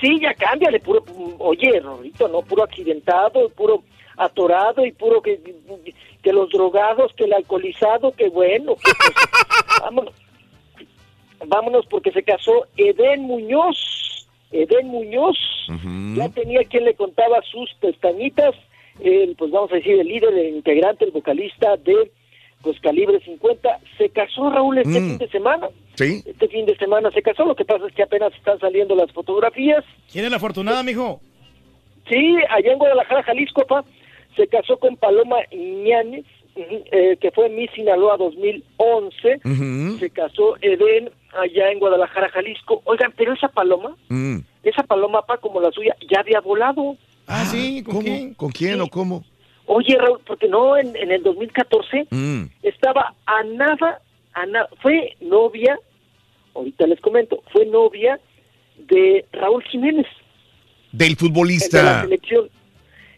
Sí, 0.00 0.18
ya 0.20 0.32
cámbiale, 0.34 0.80
puro, 0.80 1.04
oye, 1.38 1.80
Rorito, 1.80 2.28
no, 2.28 2.42
puro 2.42 2.64
accidentado, 2.64 3.48
puro 3.50 3.82
atorado 4.18 4.84
y 4.86 4.92
puro 4.92 5.20
que, 5.22 5.40
que 6.22 6.32
los 6.32 6.48
drogados, 6.50 7.12
que 7.14 7.24
el 7.24 7.32
alcoholizado, 7.34 8.12
que 8.12 8.28
bueno, 8.28 8.76
que, 8.76 8.92
pues, 8.96 9.10
vámonos. 9.82 10.14
vámonos 11.46 11.86
porque 11.86 12.12
se 12.12 12.22
casó 12.22 12.66
Edén 12.76 13.22
Muñoz. 13.22 14.15
Edén 14.52 14.88
Muñoz 14.88 15.36
ya 16.16 16.28
tenía 16.30 16.60
quien 16.64 16.84
le 16.84 16.94
contaba 16.94 17.40
sus 17.50 17.72
pestañitas. 17.80 18.54
El, 19.00 19.34
pues 19.36 19.50
vamos 19.50 19.70
a 19.72 19.76
decir, 19.76 19.98
el 20.00 20.06
líder, 20.08 20.32
el 20.32 20.56
integrante, 20.56 21.04
el 21.04 21.10
vocalista 21.10 21.76
de 21.76 22.10
pues 22.62 22.80
Calibre 22.80 23.20
50, 23.20 23.78
se 23.98 24.08
casó 24.08 24.50
Raúl 24.50 24.78
este 24.78 24.98
Mm. 25.00 25.08
fin 25.10 25.18
de 25.18 25.28
semana. 25.28 25.68
Sí. 25.94 26.22
Este 26.26 26.48
fin 26.48 26.64
de 26.66 26.76
semana 26.76 27.10
se 27.12 27.22
casó, 27.22 27.44
lo 27.44 27.54
que 27.54 27.64
pasa 27.64 27.86
es 27.86 27.94
que 27.94 28.02
apenas 28.02 28.32
están 28.34 28.58
saliendo 28.58 28.94
las 28.96 29.12
fotografías. 29.12 29.84
¿Quién 30.10 30.24
es 30.24 30.30
la 30.30 30.38
afortunada, 30.38 30.82
mijo? 30.82 31.20
Sí, 32.08 32.36
allá 32.50 32.72
en 32.72 32.78
Guadalajara, 32.78 33.22
Jalisco, 33.24 33.66
pa, 33.66 33.84
se 34.36 34.46
casó 34.48 34.78
con 34.78 34.96
Paloma 34.96 35.36
ujú, 35.52 36.84
eh, 36.90 37.16
que 37.20 37.30
fue 37.32 37.48
Miss 37.50 37.70
Sinaloa 37.74 38.16
2011. 38.16 39.40
Ujú. 39.44 39.98
Se 39.98 40.10
casó 40.10 40.56
Edén 40.62 41.10
allá 41.38 41.70
en 41.70 41.78
Guadalajara, 41.78 42.28
Jalisco. 42.30 42.82
Oigan, 42.84 43.12
pero 43.16 43.32
esa 43.34 43.48
paloma, 43.48 43.96
Mm. 44.08 44.38
esa 44.62 44.82
paloma, 44.82 45.22
pa, 45.22 45.38
como 45.38 45.60
la 45.60 45.70
suya, 45.72 45.96
ya 46.10 46.20
había 46.20 46.40
volado. 46.40 46.96
Ah, 47.26 47.44
sí, 47.44 47.82
¿con 47.82 47.94
¿Cómo? 47.96 48.04
quién? 48.04 48.34
¿Con 48.34 48.50
quién 48.52 48.80
o 48.80 48.86
cómo? 48.88 49.24
Oye, 49.66 49.96
Raúl, 49.98 50.20
porque 50.26 50.46
no, 50.48 50.76
en, 50.76 50.94
en 50.96 51.10
el 51.10 51.22
2014 51.22 52.06
Mm. 52.10 52.44
estaba 52.62 53.14
a 53.26 53.42
nada, 53.44 54.00
a 54.32 54.46
na- 54.46 54.68
fue 54.80 55.16
novia, 55.20 55.78
ahorita 56.54 56.86
les 56.86 57.00
comento, 57.00 57.42
fue 57.52 57.66
novia 57.66 58.20
de 58.78 59.24
Raúl 59.32 59.62
Jiménez, 59.64 60.06
Del 60.92 61.08
el 61.10 61.14
de 61.16 61.22
la 61.24 61.28
futbolista. 61.28 62.02
selección, 62.02 62.48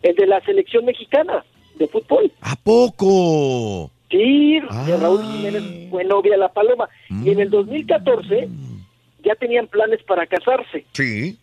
el 0.02 0.14
de 0.16 0.26
la 0.26 0.40
selección 0.44 0.84
mexicana 0.86 1.44
de 1.74 1.86
fútbol. 1.88 2.32
¿A 2.40 2.56
poco? 2.56 3.90
Sí, 4.10 4.60
de 4.60 4.66
Ah. 4.70 4.98
Raúl 5.00 5.22
Jiménez 5.24 5.62
fue 5.90 6.04
novia 6.04 6.32
de 6.32 6.38
la 6.38 6.52
Paloma. 6.52 6.88
Y 7.24 7.30
en 7.30 7.40
el 7.40 7.50
2014 7.50 8.48
ya 9.24 9.34
tenían 9.34 9.66
planes 9.66 10.02
para 10.04 10.26
casarse. 10.26 10.84
Sí. 10.92 11.38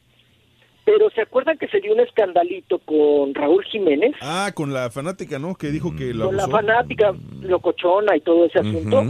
Pero 0.86 1.10
¿se 1.10 1.22
acuerdan 1.22 1.58
que 1.58 1.68
se 1.68 1.80
dio 1.82 1.94
un 1.94 2.00
escandalito 2.00 2.78
con 2.80 3.34
Raúl 3.34 3.64
Jiménez? 3.66 4.14
Ah, 4.22 4.52
con 4.54 4.72
la 4.72 4.92
fanática, 4.92 5.40
¿no? 5.40 5.56
Que 5.56 5.72
dijo 5.72 5.96
que 5.96 6.14
la 6.14 6.26
con 6.26 6.38
la 6.38 6.48
fanática 6.48 7.14
locochona 7.42 8.16
y 8.16 8.22
todo 8.22 8.46
ese 8.46 8.60
asunto. 8.60 9.04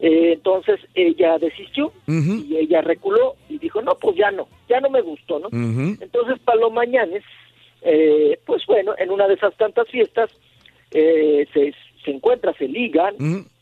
Eh, 0.00 0.32
entonces 0.32 0.80
ella 0.94 1.38
desistió 1.38 1.92
y 2.08 2.56
ella 2.56 2.80
reculó 2.82 3.36
y 3.48 3.58
dijo, 3.58 3.80
no, 3.82 3.94
pues 3.94 4.16
ya 4.16 4.32
no, 4.32 4.48
ya 4.68 4.80
no 4.80 4.90
me 4.90 5.00
gustó, 5.00 5.38
¿no? 5.38 5.48
Entonces 5.52 6.40
Paloma 6.44 6.82
Mañanes, 6.84 7.22
eh, 7.82 8.38
pues 8.44 8.66
bueno, 8.66 8.94
en 8.98 9.10
una 9.10 9.28
de 9.28 9.34
esas 9.34 9.56
tantas 9.56 9.88
fiestas 9.88 10.28
eh, 10.90 11.46
se, 11.54 11.72
se 12.04 12.10
encuentra, 12.10 12.52
se 12.54 12.68
ligan, 12.68 13.14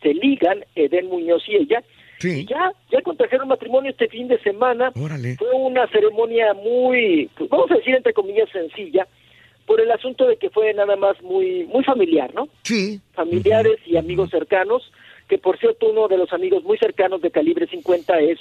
se 0.03 0.15
ligan 0.15 0.65
Eden 0.75 1.07
Muñoz 1.09 1.43
y 1.49 1.57
ella, 1.57 1.83
Sí. 2.19 2.43
y 2.43 2.47
ya, 2.47 2.73
ya 2.91 3.01
contrajeron 3.03 3.49
matrimonio 3.49 3.91
este 3.91 4.09
fin 4.09 4.29
de 4.29 4.39
semana. 4.43 4.93
Órale. 4.95 5.37
Fue 5.37 5.51
una 5.55 5.87
ceremonia 5.89 6.55
muy, 6.55 7.29
pues, 7.37 7.51
vamos 7.51 7.71
a 7.71 7.75
decir 7.75 7.95
entre 7.97 8.13
comillas 8.13 8.49
sencilla, 8.51 9.07
por 9.67 9.81
el 9.81 9.91
asunto 9.91 10.27
de 10.27 10.37
que 10.37 10.51
fue 10.51 10.73
nada 10.75 10.97
más 10.97 11.21
muy, 11.23 11.65
muy 11.65 11.83
familiar, 11.85 12.33
¿no? 12.35 12.49
Sí. 12.63 13.01
Familiares 13.15 13.79
y 13.87 13.97
amigos 13.97 14.31
cercanos, 14.31 14.83
que 15.29 15.39
por 15.39 15.59
cierto 15.59 15.89
uno 15.91 16.09
de 16.09 16.19
los 16.19 16.33
amigos 16.33 16.63
muy 16.65 16.79
cercanos 16.79 17.23
de 17.23 17.31
Calibre 17.31 17.67
50 17.67 18.19
es 18.21 18.39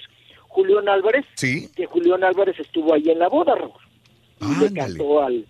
Julián 0.47 0.89
Álvarez, 0.89 1.25
Sí. 1.35 1.67
que 1.75 1.85
Julián 1.85 2.23
Álvarez 2.23 2.59
estuvo 2.59 2.93
ahí 2.93 3.09
en 3.09 3.19
la 3.19 3.30
boda, 3.30 3.55
Raúl. 3.55 3.71
Y 4.41 4.59
le 4.63 4.73
cantó 4.73 5.21
al, 5.23 5.45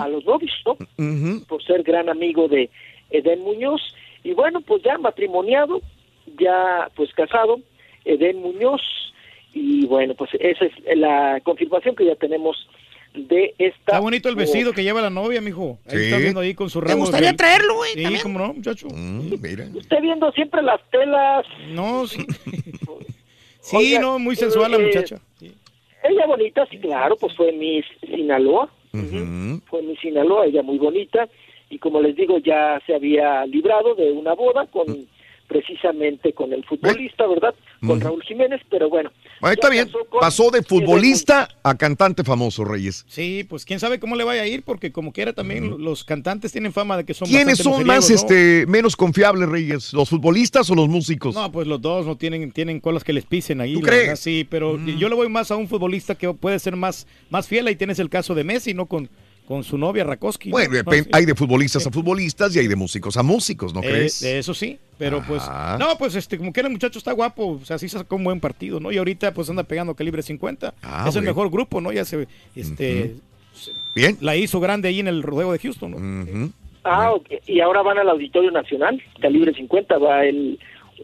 a 0.00 0.08
los 0.08 0.24
novios, 0.24 0.52
¿no? 0.66 0.72
Ujú. 0.72 1.44
Por 1.46 1.62
ser 1.64 1.82
gran 1.84 2.08
amigo 2.08 2.46
de 2.48 2.68
Eden 3.10 3.40
Muñoz. 3.42 3.80
Y 4.22 4.32
bueno, 4.32 4.60
pues 4.60 4.82
ya 4.82 4.96
matrimoniado, 4.98 5.80
ya 6.40 6.88
pues 6.96 7.12
casado, 7.14 7.60
Eden 8.04 8.38
Muñoz. 8.40 8.80
Y 9.52 9.86
bueno, 9.86 10.14
pues 10.14 10.30
esa 10.40 10.64
es 10.64 10.72
la 10.98 11.40
confirmación 11.44 11.94
que 11.94 12.06
ya 12.06 12.16
tenemos 12.16 12.56
de 13.14 13.54
esta... 13.58 13.92
Está 13.92 14.00
bonito 14.00 14.28
el 14.28 14.34
vestido 14.34 14.72
que 14.72 14.82
lleva 14.82 15.00
la 15.00 15.10
novia, 15.10 15.40
mijo. 15.40 15.78
Ahí 15.86 15.96
Sí. 15.98 16.04
está 16.06 16.18
viendo 16.18 16.40
ahí 16.40 16.54
con 16.54 16.68
su 16.68 16.80
¿Te 16.80 16.88
ramo. 16.88 17.02
gustaría 17.02 17.30
de- 17.30 17.36
traerlo, 17.36 17.76
güey? 17.76 17.92
Sí, 17.92 18.02
también? 18.02 18.22
cómo 18.24 18.38
no, 18.40 18.52
muchacho. 18.54 18.88
Mm, 18.88 19.34
mira. 19.40 19.68
Usted 19.72 20.00
viendo 20.02 20.32
siempre 20.32 20.60
las 20.62 20.80
telas. 20.90 21.46
No, 21.68 22.06
sí. 22.08 22.26
Sí, 23.60 23.76
Oiga, 23.76 24.00
no, 24.00 24.18
muy 24.18 24.36
sensual 24.36 24.72
la 24.72 24.78
eh, 24.78 24.86
muchacha. 24.86 25.20
Ella 25.40 26.26
bonita, 26.26 26.66
sí, 26.70 26.78
claro, 26.78 27.16
pues 27.16 27.34
fue 27.36 27.52
Miss 27.52 27.84
Sinaloa. 28.02 28.68
Ujú. 28.92 29.60
Fue 29.66 29.82
Miss 29.82 29.98
Sinaloa, 30.00 30.46
ella 30.46 30.62
muy 30.62 30.78
bonita. 30.78 31.28
Y 31.70 31.78
como 31.78 32.00
les 32.00 32.14
digo, 32.16 32.38
ya 32.38 32.80
se 32.86 32.94
había 32.94 33.44
librado 33.46 33.94
de 33.94 34.12
una 34.12 34.34
boda 34.34 34.66
con 34.66 34.86
precisamente 35.46 36.32
con 36.32 36.52
el 36.52 36.64
futbolista, 36.64 37.26
¿verdad? 37.26 37.54
Con 37.80 37.98
Ujú. 37.98 38.00
Raúl 38.00 38.22
Jiménez, 38.22 38.60
pero 38.70 38.88
bueno. 38.88 39.10
Ah, 39.40 39.52
está 39.52 39.68
bien. 39.68 39.86
pasó 39.86 40.04
con 40.06 40.20
Pasó 40.20 40.50
de 40.50 40.62
futbolista 40.62 41.48
a 41.62 41.76
cantante 41.76 42.24
famoso, 42.24 42.64
Reyes. 42.64 43.04
Sí, 43.08 43.44
pues 43.48 43.64
quién 43.64 43.78
sabe 43.78 44.00
cómo 44.00 44.16
le 44.16 44.24
vaya 44.24 44.42
a 44.42 44.46
ir, 44.46 44.62
porque 44.62 44.90
como 44.90 45.12
quiera 45.12 45.32
también 45.32 45.82
los 45.82 46.04
cantantes 46.04 46.52
tienen 46.52 46.72
fama 46.72 46.96
de 46.96 47.04
que 47.04 47.14
son 47.14 47.28
¿Quiénes 47.28 47.58
son 47.58 47.84
más 47.84 48.10
este 48.10 48.64
menos 48.66 48.96
confiables, 48.96 49.48
Reyes? 49.48 49.92
¿Los 49.92 50.08
futbolistas 50.08 50.70
o 50.70 50.74
los 50.74 50.88
músicos? 50.88 51.34
No, 51.34 51.52
pues 51.52 51.66
los 51.66 51.80
dos 51.80 52.06
no 52.06 52.16
tienen, 52.16 52.50
tienen 52.52 52.80
colas 52.80 53.04
que 53.04 53.12
les 53.12 53.26
pisen 53.26 53.60
ahí. 53.60 53.74
¿Tú 53.74 53.80
la 53.80 53.88
crees? 53.88 54.02
verdad, 54.02 54.16
sí, 54.16 54.46
pero 54.48 54.78
yo 54.78 55.08
le 55.08 55.14
voy 55.14 55.28
más 55.28 55.50
a 55.50 55.56
un 55.56 55.68
futbolista 55.68 56.14
que 56.14 56.32
puede 56.32 56.58
ser 56.58 56.76
más, 56.76 57.06
más 57.30 57.48
fiel. 57.48 57.66
Ahí 57.66 57.76
tienes 57.76 57.98
el 57.98 58.08
caso 58.08 58.34
de 58.34 58.44
Messi, 58.44 58.72
¿no? 58.72 58.86
Con, 58.86 59.10
con 59.46 59.62
su 59.62 59.76
novia 59.78 60.04
Rakoski. 60.04 60.48
¿no? 60.48 60.52
Bueno, 60.52 60.82
No, 60.84 60.92
sí. 60.92 61.02
hay 61.12 61.26
de 61.26 61.34
futbolistas 61.34 61.86
a 61.86 61.90
futbolistas 61.90 62.54
y 62.56 62.60
hay 62.60 62.66
de 62.68 62.76
músicos 62.76 63.16
a 63.16 63.22
músicos, 63.22 63.74
¿no 63.74 63.82
Eh, 63.82 63.86
crees? 63.88 64.22
eso 64.22 64.54
sí, 64.54 64.78
pero 64.98 65.22
pues, 65.26 65.42
Ah. 65.46 65.76
no, 65.78 65.96
pues 65.98 66.14
este, 66.14 66.38
como 66.38 66.52
que 66.52 66.60
el 66.60 66.70
muchacho 66.70 66.98
está 66.98 67.12
guapo, 67.12 67.58
o 67.60 67.64
sea, 67.64 67.78
sí 67.78 67.88
sacó 67.88 68.16
un 68.16 68.24
buen 68.24 68.40
partido, 68.40 68.80
¿no? 68.80 68.90
Y 68.90 68.96
ahorita 68.96 69.34
pues 69.34 69.50
anda 69.50 69.62
pegando 69.64 69.94
calibre 69.94 70.22
50. 70.22 70.74
Ah, 70.82 71.06
es 71.08 71.16
el 71.16 71.22
mejor 71.22 71.50
grupo, 71.50 71.80
¿no? 71.80 71.92
Ya 71.92 72.04
se, 72.04 72.26
este, 72.56 73.14
Bien. 73.94 74.16
la 74.20 74.36
hizo 74.36 74.60
grande 74.60 74.88
ahí 74.88 75.00
en 75.00 75.08
el 75.08 75.22
rodeo 75.22 75.52
de 75.52 75.58
Houston, 75.58 75.90
¿no? 75.90 76.50
Ah, 76.86 77.12
ok. 77.12 77.26
y 77.46 77.60
ahora 77.60 77.80
van 77.82 77.98
al 77.98 78.08
Auditorio 78.10 78.50
Nacional, 78.50 79.02
calibre 79.20 79.54
50, 79.54 79.96
va 79.98 80.24
el, 80.26 80.58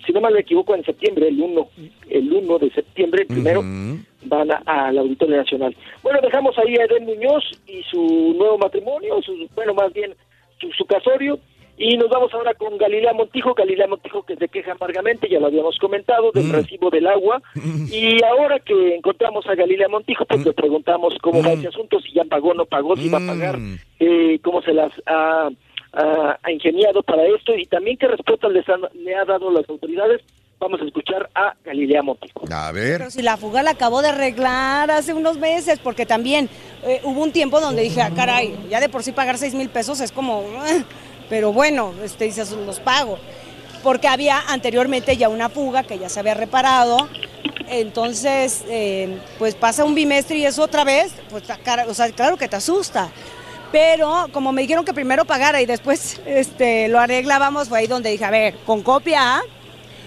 si 0.06 0.12
no 0.12 0.20
mal 0.20 0.34
me 0.34 0.40
equivoco, 0.40 0.74
en 0.74 0.84
septiembre, 0.84 1.28
el 1.28 1.40
1, 1.40 1.68
el 2.10 2.30
1 2.32 2.58
de 2.58 2.70
septiembre, 2.70 3.22
el 3.22 3.28
primero, 3.28 3.60
Ujú. 3.60 3.98
Van 4.22 4.50
a- 4.52 4.62
al 4.66 4.98
Auditorio 4.98 5.36
Nacional. 5.36 5.74
Bueno, 6.02 6.20
dejamos 6.22 6.56
ahí 6.58 6.76
a 6.76 6.84
Eden 6.84 7.04
Muñoz 7.06 7.44
y 7.66 7.82
su 7.84 8.34
nuevo 8.36 8.58
matrimonio, 8.58 9.20
su, 9.22 9.48
bueno, 9.54 9.74
más 9.74 9.92
bien 9.92 10.14
su, 10.60 10.70
su 10.72 10.84
casorio, 10.84 11.38
y 11.78 11.96
nos 11.96 12.10
vamos 12.10 12.32
ahora 12.34 12.52
con 12.52 12.76
Galilea 12.76 13.14
Montijo, 13.14 13.54
Galilea 13.54 13.86
Montijo 13.86 14.22
que 14.24 14.36
se 14.36 14.48
queja 14.48 14.72
amargamente, 14.72 15.28
ya 15.30 15.40
lo 15.40 15.46
habíamos 15.46 15.78
comentado, 15.78 16.30
del 16.32 16.42
recibo 16.52 16.90
del 16.90 17.06
agua, 17.06 17.40
y 17.90 18.22
ahora 18.22 18.58
que 18.58 18.96
encontramos 18.96 19.46
a 19.46 19.54
Galilea 19.54 19.88
Montijo, 19.88 20.26
pues 20.26 20.44
le 20.44 20.52
preguntamos 20.52 21.14
cómo 21.22 21.42
va 21.42 21.52
ese 21.54 21.68
asunto, 21.68 21.98
si 22.00 22.12
ya 22.12 22.24
pagó, 22.24 22.52
no 22.52 22.66
pagó, 22.66 22.96
si 22.96 23.08
va 23.08 23.16
a 23.16 23.26
pagar, 23.26 23.56
eh, 23.98 24.38
cómo 24.42 24.60
se 24.60 24.74
las 24.74 24.92
ha, 25.06 25.48
ha- 25.94 26.38
ha 26.42 26.52
ingeniado 26.52 27.02
para 27.02 27.24
esto, 27.26 27.54
y 27.56 27.64
también 27.64 27.96
qué 27.96 28.08
respuesta 28.08 28.48
les 28.50 28.68
han- 28.68 28.86
le 29.02 29.14
ha 29.14 29.24
dado 29.24 29.50
las 29.50 29.66
autoridades. 29.68 30.20
Vamos 30.60 30.78
a 30.82 30.84
escuchar 30.84 31.30
a 31.34 31.54
Galilea 31.64 32.02
Montijo. 32.02 32.42
A 32.52 32.70
ver. 32.70 32.98
Pero 32.98 33.10
si 33.10 33.22
la 33.22 33.38
fuga 33.38 33.62
la 33.62 33.70
acabo 33.70 34.02
de 34.02 34.08
arreglar 34.08 34.90
hace 34.90 35.14
unos 35.14 35.38
meses, 35.38 35.78
porque 35.82 36.04
también 36.04 36.50
eh, 36.84 37.00
hubo 37.02 37.22
un 37.22 37.32
tiempo 37.32 37.60
donde 37.60 37.80
dije, 37.80 38.02
ah, 38.02 38.10
caray, 38.14 38.54
ya 38.68 38.78
de 38.78 38.90
por 38.90 39.02
sí 39.02 39.12
pagar 39.12 39.38
6 39.38 39.54
mil 39.54 39.70
pesos 39.70 40.00
es 40.00 40.12
como, 40.12 40.44
"Ah", 40.58 40.84
pero 41.30 41.54
bueno, 41.54 41.94
este, 42.04 42.26
dices, 42.26 42.50
los 42.52 42.78
pago. 42.78 43.18
Porque 43.82 44.06
había 44.06 44.38
anteriormente 44.48 45.16
ya 45.16 45.30
una 45.30 45.48
fuga 45.48 45.82
que 45.82 45.98
ya 45.98 46.10
se 46.10 46.20
había 46.20 46.34
reparado, 46.34 47.08
entonces, 47.70 48.62
eh, 48.68 49.16
pues 49.38 49.54
pasa 49.54 49.84
un 49.84 49.94
bimestre 49.94 50.36
y 50.36 50.44
eso 50.44 50.62
otra 50.62 50.84
vez, 50.84 51.12
pues 51.30 51.44
o 51.88 51.94
sea, 51.94 52.10
claro 52.12 52.36
que 52.36 52.48
te 52.48 52.56
asusta. 52.56 53.08
Pero 53.72 54.26
como 54.32 54.52
me 54.52 54.62
dijeron 54.62 54.84
que 54.84 54.92
primero 54.92 55.24
pagara 55.24 55.62
y 55.62 55.66
después 55.66 56.20
este, 56.26 56.88
lo 56.88 56.98
arreglábamos, 56.98 57.70
fue 57.70 57.78
ahí 57.78 57.86
donde 57.86 58.10
dije, 58.10 58.24
a 58.26 58.30
ver, 58.30 58.56
con 58.66 58.82
copia, 58.82 59.36
¿ah? 59.36 59.42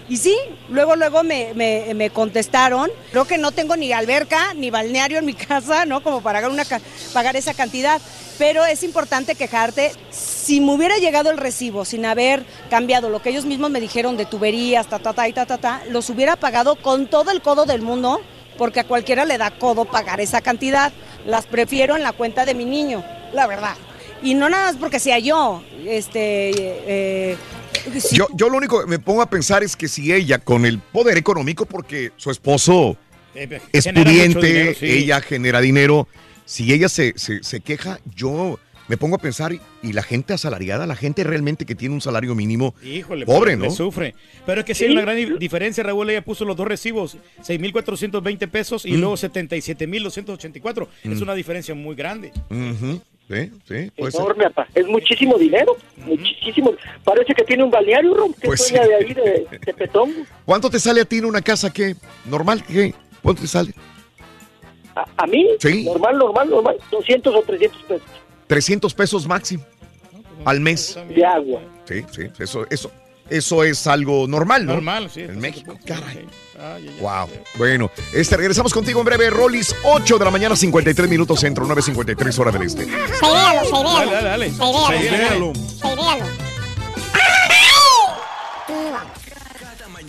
Y 0.08 0.18
sí, 0.18 0.36
luego, 0.68 0.96
luego 0.96 1.22
me, 1.22 1.54
me- 1.54 2.10
contestaron. 2.10 2.90
Creo 3.10 3.24
que 3.24 3.38
no 3.38 3.52
tengo 3.52 3.74
ni 3.76 3.90
alberca 3.92 4.52
ni 4.54 4.70
balneario 4.70 5.18
en 5.18 5.24
mi 5.24 5.34
casa, 5.34 5.86
¿no? 5.86 6.02
Como 6.02 6.20
para 6.20 6.40
pagar, 6.40 6.50
una, 6.50 6.64
pagar 7.12 7.36
esa 7.36 7.54
cantidad. 7.54 8.00
Pero 8.36 8.64
es 8.66 8.82
importante 8.82 9.34
quejarte. 9.34 9.92
Si 10.10 10.60
me 10.60 10.72
hubiera 10.74 10.98
llegado 10.98 11.30
el 11.30 11.38
recibo 11.38 11.84
sin 11.84 12.04
haber 12.04 12.44
cambiado 12.68 13.08
lo 13.08 13.22
que 13.22 13.30
ellos 13.30 13.46
mismos 13.46 13.70
me 13.70 13.80
dijeron 13.80 14.16
de 14.16 14.26
tuberías, 14.26 14.88
ta, 14.88 14.98
ta, 14.98 15.12
ta, 15.14 15.26
y 15.28 15.32
ta, 15.32 15.46
ta, 15.46 15.56
ta, 15.58 15.82
los 15.88 16.10
hubiera 16.10 16.36
pagado 16.36 16.76
con 16.76 17.06
todo 17.06 17.30
el 17.30 17.40
codo 17.40 17.64
del 17.64 17.80
mundo, 17.80 18.20
porque 18.58 18.80
a 18.80 18.84
cualquiera 18.84 19.24
le 19.24 19.38
da 19.38 19.52
codo 19.52 19.84
pagar 19.86 20.20
esa 20.20 20.40
cantidad. 20.42 20.92
Las 21.24 21.46
prefiero 21.46 21.96
en 21.96 22.02
la 22.02 22.12
cuenta 22.12 22.44
de 22.44 22.54
mi 22.54 22.66
niño, 22.66 23.02
la 23.32 23.46
verdad. 23.46 23.76
Y 24.22 24.34
no 24.34 24.48
nada 24.50 24.66
más 24.72 24.76
porque 24.76 24.98
sea 25.00 25.18
yo, 25.18 25.62
este... 25.86 26.50
eh, 26.52 27.36
Yo, 28.12 28.28
yo 28.34 28.48
lo 28.48 28.56
único 28.58 28.80
que 28.80 28.86
me 28.86 28.98
pongo 28.98 29.22
a 29.22 29.30
pensar 29.30 29.62
es 29.62 29.76
que 29.76 29.88
si 29.88 30.12
ella, 30.12 30.38
con 30.38 30.64
el 30.66 30.78
poder 30.78 31.16
económico, 31.16 31.66
porque 31.66 32.12
su 32.16 32.30
esposo 32.30 32.96
Eh, 33.34 33.60
es 33.72 33.84
genera 33.84 34.04
mucho 34.10 34.14
pudiente, 34.14 34.46
dinero, 34.46 34.72
sí. 34.78 34.86
ella 34.86 35.20
genera 35.20 35.60
dinero, 35.60 36.08
si 36.44 36.72
ella 36.72 36.88
se, 36.88 37.14
se, 37.16 37.42
se 37.42 37.60
queja, 37.60 37.98
yo 38.14 38.58
me 38.86 38.96
pongo 38.98 39.16
a 39.16 39.18
pensar 39.18 39.52
y, 39.82 39.92
la 39.94 40.02
gente 40.02 40.34
asalariada, 40.34 40.86
la 40.86 40.94
gente 40.94 41.24
realmente 41.24 41.64
que 41.64 41.74
tiene 41.74 41.94
un 41.94 42.00
salario 42.02 42.34
mínimo, 42.34 42.74
Híjole, 42.84 43.24
pobre, 43.24 43.52
pues, 43.52 43.58
¿no? 43.58 43.64
le 43.64 43.70
sufre. 43.70 44.14
Pero 44.44 44.60
es 44.60 44.66
que 44.66 44.74
sí 44.74 44.84
hay 44.84 44.92
una 44.92 45.00
gran 45.00 45.16
di- 45.16 45.38
diferencia, 45.38 45.82
Raúl. 45.82 46.10
Ella 46.10 46.22
puso 46.22 46.44
los 46.44 46.54
dos 46.54 46.68
recibos, 46.68 47.16
6,420 47.42 48.46
pesos 48.48 48.84
y 48.84 48.92
Mm. 48.92 49.00
luego 49.00 49.16
77,284. 49.16 50.88
Es 51.02 51.18
Mm. 51.18 51.22
una 51.22 51.34
diferencia 51.34 51.74
muy 51.74 51.94
grande. 51.96 52.30
Sí, 53.28 53.50
sí. 53.66 53.90
Enorme. 53.96 54.46
Es 54.74 54.86
muchísimo 54.86 55.38
dinero. 55.38 55.76
Muchísimo. 55.96 56.74
Parece 57.04 57.34
que 57.34 57.42
tiene 57.44 57.64
un 57.64 57.70
balneario, 57.70 58.12
Ron. 58.14 58.32
Que 58.34 58.48
Pues 58.48 58.66
sí. 58.66 58.74
de 58.74 58.80
ahí, 58.94 59.14
de, 59.14 59.46
de 59.64 59.74
Petón. 59.74 60.12
¿Cuánto 60.44 60.68
te 60.68 60.78
sale 60.78 61.00
a 61.00 61.04
ti 61.04 61.18
en 61.18 61.24
una 61.24 61.40
casa 61.40 61.72
que 61.72 61.96
normal? 62.26 62.62
¿Qué? 62.64 62.94
¿Cuánto 63.22 63.40
te 63.42 63.48
sale? 63.48 63.72
A, 64.94 65.06
a 65.16 65.26
mí, 65.26 65.48
Sí. 65.58 65.84
normal, 65.84 66.18
normal, 66.18 66.50
normal. 66.50 66.76
200 66.90 67.34
o 67.34 67.42
300 67.42 67.82
pesos 67.84 68.06
300 68.46 68.94
pesos 68.94 69.26
máximo 69.26 69.64
al 70.44 70.60
mes. 70.60 70.96
de 71.08 71.24
agua. 71.24 71.62
Sí, 71.86 72.04
sí, 72.12 72.22
eso, 72.38 72.66
eso, 72.70 72.90
eso 73.30 73.64
es 73.64 73.86
algo 73.86 74.26
normal, 74.28 74.66
¿no? 74.66 74.74
Normal, 74.74 75.08
sí. 75.10 75.22
En 75.22 75.38
México, 75.40 75.78
caray. 75.86 76.26
Ay, 76.58 76.88
ay, 76.88 76.88
ay. 76.88 77.00
Wow. 77.00 77.28
Bueno, 77.56 77.90
este, 78.12 78.36
regresamos 78.36 78.72
contigo 78.72 79.00
en 79.00 79.06
breve. 79.06 79.30
Rolis, 79.30 79.74
8 79.84 80.18
de 80.18 80.24
la 80.24 80.30
mañana, 80.30 80.54
53 80.56 81.08
minutos 81.08 81.40
centro, 81.40 81.66
9.53 81.66 82.38
hora 82.38 82.52
del 82.52 82.62
este. 82.62 82.84
Seiréalo, 82.84 83.64
seiréalo. 83.64 84.10
Dale, 84.10 84.24
dale, 84.24 84.52
dale. 85.82 86.54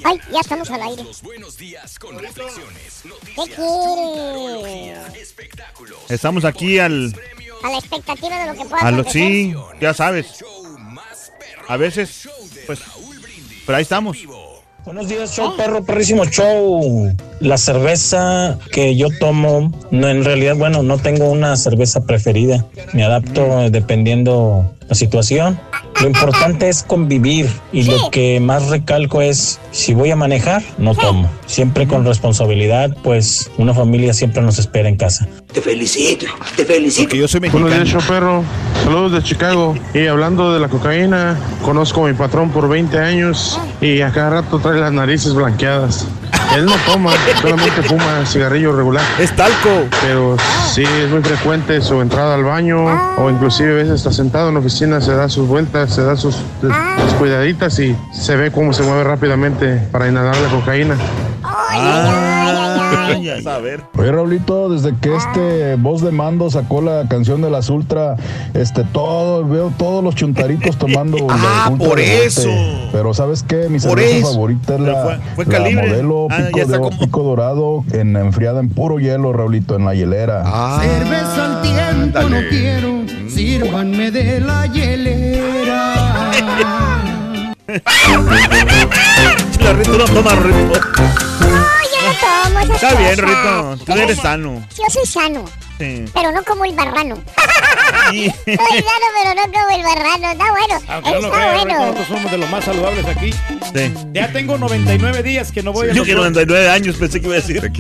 Ay, 0.03 0.19
ya 0.32 0.40
estamos 0.40 0.69
al 0.69 0.82
aire. 0.83 1.03
Buenos 1.24 1.57
días 1.57 1.98
con 1.98 2.19
reflexiones, 2.19 3.03
¿Qué 3.35 3.56
quiere? 3.56 4.95
Estamos 6.09 6.45
aquí 6.45 6.77
al, 6.77 7.15
A 7.64 7.72
la 7.72 7.77
expectativa 7.80 8.40
de 8.40 8.45
lo 8.45 8.53
que 8.53 8.65
pueda 8.69 8.88
a 8.88 8.91
lo 8.91 9.03
sí, 9.03 9.56
ya 9.82 9.95
sabes. 9.95 10.45
A 11.67 11.77
veces, 11.77 12.30
pues, 12.67 12.80
pero 13.65 13.77
ahí 13.77 13.82
estamos. 13.82 14.17
Buenos 14.85 15.09
días, 15.09 15.35
show 15.35 15.57
perro, 15.57 15.83
perrísimo 15.83 16.25
show. 16.25 17.11
La 17.39 17.57
cerveza 17.57 18.59
que 18.72 18.95
yo 18.95 19.07
tomo, 19.19 19.72
no 19.89 20.09
en 20.09 20.23
realidad, 20.23 20.55
bueno, 20.55 20.83
no 20.83 20.99
tengo 20.99 21.31
una 21.31 21.57
cerveza 21.57 22.05
preferida. 22.05 22.64
Me 22.93 23.03
adapto 23.03 23.72
dependiendo 23.72 24.72
la 24.88 24.93
situación. 24.93 25.59
Lo 26.01 26.07
importante 26.07 26.67
es 26.67 26.83
convivir 26.83 27.49
y 27.72 27.83
lo 27.83 28.11
que 28.11 28.40
más 28.40 28.67
recalco 28.67 29.22
es, 29.22 29.59
si 29.72 29.93
voy 29.93 30.11
a 30.11 30.15
manejar, 30.15 30.61
no 30.77 30.93
tomo. 30.93 31.30
Siempre 31.45 31.88
con 31.88 32.06
responsabilidad, 32.06 32.95
pues 33.03 33.49
una 33.57 33.74
familia 33.74 34.14
siempre 34.14 34.41
nos 34.41 34.59
espera 34.59 34.90
en 34.90 34.98
casa. 34.98 35.27
Te 35.53 35.61
felicito, 35.61 36.25
te 36.56 36.65
felicito. 36.65 37.03
Porque 37.03 37.17
yo 37.17 37.27
soy 37.27 37.40
Buenos 37.49 37.72
días, 37.72 38.03
perro. 38.06 38.43
Saludos 38.83 39.14
de 39.14 39.24
Chicago. 39.24 39.75
Y 39.93 40.07
hablando 40.07 40.53
de 40.53 40.59
la 40.59 40.67
cocaína, 40.67 41.40
conozco 41.64 42.06
a 42.06 42.09
mi 42.09 42.14
patrón 42.14 42.49
por 42.51 42.67
20 42.67 42.98
años 42.99 43.59
y 43.80 44.01
a 44.01 44.11
cada 44.11 44.41
rato 44.41 44.59
trae 44.59 44.80
las 44.80 44.91
narices 44.91 45.33
blanqueadas. 45.33 46.07
Él 46.56 46.66
no 46.66 46.74
toma, 46.85 47.11
solamente 47.42 47.84
fuma 47.84 48.25
cigarrillo 48.25 48.74
regular. 48.74 49.03
Es 49.19 49.35
talco. 49.35 49.88
Pero 50.01 50.38
sí, 50.72 50.84
es 50.84 51.09
muy 51.09 51.22
frecuente 51.22 51.82
su 51.82 52.00
entrada 52.00 52.35
al 52.35 52.43
baño 52.43 52.85
o 53.17 53.30
inclusive 53.30 53.72
a 53.72 53.75
veces 53.75 53.95
está 53.95 54.11
sentado 54.11 54.48
en 54.48 54.53
la 54.53 54.59
oficina, 54.61 55.01
se 55.01 55.14
da 55.14 55.27
sus 55.27 55.48
vueltas, 55.48 55.93
se 55.93 56.03
da 56.03 56.16
sus, 56.16 56.35
sus 56.35 57.14
cuidaditas 57.17 57.77
y 57.80 57.95
se 58.14 58.38
ve 58.38 58.51
cómo 58.51 58.72
se 58.72 58.84
mueve 58.84 59.03
rápidamente 59.03 59.82
para 59.92 60.08
inhalar 60.08 60.38
la 60.38 60.50
cocaína. 60.50 60.95
Ay, 61.43 61.80
ay, 61.82 62.74
a 62.93 63.57
ver. 63.59 63.81
Oye, 63.97 64.11
Raulito, 64.11 64.69
desde 64.69 64.95
que 64.97 65.15
este 65.15 65.75
voz 65.75 66.01
de 66.01 66.11
mando 66.11 66.49
sacó 66.49 66.81
la 66.81 67.07
canción 67.07 67.41
de 67.41 67.49
las 67.49 67.69
Ultra, 67.69 68.15
este, 68.53 68.83
todo, 68.83 69.45
veo 69.47 69.72
todos 69.77 70.03
los 70.03 70.15
chuntaritos 70.15 70.77
tomando. 70.77 71.17
Ah, 71.38 71.67
por 71.77 71.89
bote. 71.89 72.25
eso. 72.25 72.49
Pero 72.91 73.14
¿sabes 73.14 73.43
qué? 73.43 73.67
Mi 73.69 73.80
cerveza 73.80 74.27
favorita 74.27 74.75
es 74.75 74.80
la, 74.81 75.03
fue- 75.03 75.19
fue 75.35 75.45
la 75.45 75.51
calibre. 75.51 75.88
modelo 75.89 76.27
Ah, 76.30 76.38
pico, 76.51 76.65
de- 76.67 76.77
como- 76.80 76.99
pico 76.99 77.23
dorado 77.23 77.83
en 77.91 78.15
enfriada 78.15 78.59
en 78.59 78.69
puro 78.69 78.99
hielo, 78.99 79.31
Raulito, 79.33 79.75
en 79.75 79.85
la 79.85 79.93
hielera. 79.95 80.43
Ah, 80.45 80.81
Cerveza 80.81 81.57
al 81.57 81.61
tiempo 81.61 82.22
no 82.30 82.38
quiero, 82.49 83.01
sírvanme 83.30 84.11
de 84.11 84.39
la 84.41 84.65
hielera. 84.67 85.93
La 89.59 89.73
no 89.73 90.05
toma. 90.05 90.31
Tomo 92.19 92.59
esas 92.59 92.75
Está 92.84 92.95
bien, 92.95 93.16
cosas. 93.16 93.30
Rito. 93.80 93.85
Tú 93.85 93.92
eres 93.93 94.17
sano. 94.17 94.67
Yo 94.77 94.84
soy 94.90 95.06
sano, 95.06 95.45
Sí. 95.77 96.06
pero 96.14 96.32
no 96.32 96.43
como 96.43 96.66
el 96.66 96.74
barrano. 96.75 97.17
Y- 98.11 98.25
Soy 98.45 98.56
sano, 98.56 99.08
pero 99.22 99.35
no 99.35 99.51
como 99.51 99.69
el 99.75 99.84
barrano. 99.84 100.32
Está 100.32 100.51
bueno. 100.51 100.82
Aunque 100.88 101.11
no 101.11 101.19
lo 101.22 101.27
Está 101.34 101.53
bueno. 101.53 101.80
nosotros 101.80 102.08
somos 102.08 102.32
de 102.32 102.38
los 102.38 102.50
más 102.50 102.64
saludables 102.66 103.06
aquí. 103.08 103.32
Sí. 103.32 103.93
Ya 104.14 104.32
tengo 104.32 104.58
99 104.58 105.24
días 105.24 105.51
que 105.51 105.64
no 105.64 105.74
voy 105.74 105.90
a 105.90 105.93
Yo 105.93 106.03
que 106.03 106.14
99 106.16 106.69
años 106.69 106.95
pensé 106.98 107.19
que 107.19 107.27
iba 107.27 107.35
a 107.35 107.40
decir. 107.42 107.72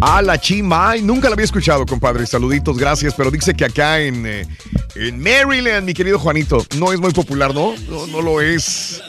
Ah, 0.00 0.22
la 0.22 0.38
chima. 0.40 0.90
Ay, 0.90 1.02
nunca 1.02 1.28
la 1.28 1.34
había 1.34 1.44
escuchado, 1.44 1.84
compadre. 1.86 2.26
Saluditos, 2.26 2.76
gracias. 2.76 3.14
Pero 3.14 3.30
dice 3.30 3.54
que 3.54 3.64
acá 3.64 4.00
en, 4.00 4.26
eh, 4.26 4.46
en 4.94 5.20
Maryland, 5.20 5.84
mi 5.84 5.94
querido 5.94 6.18
Juanito, 6.18 6.64
no 6.76 6.92
es 6.92 6.98
muy 7.00 7.12
popular, 7.12 7.54
¿no? 7.54 7.74
No, 7.88 8.06
no 8.06 8.20
lo 8.22 8.40
es. 8.40 9.02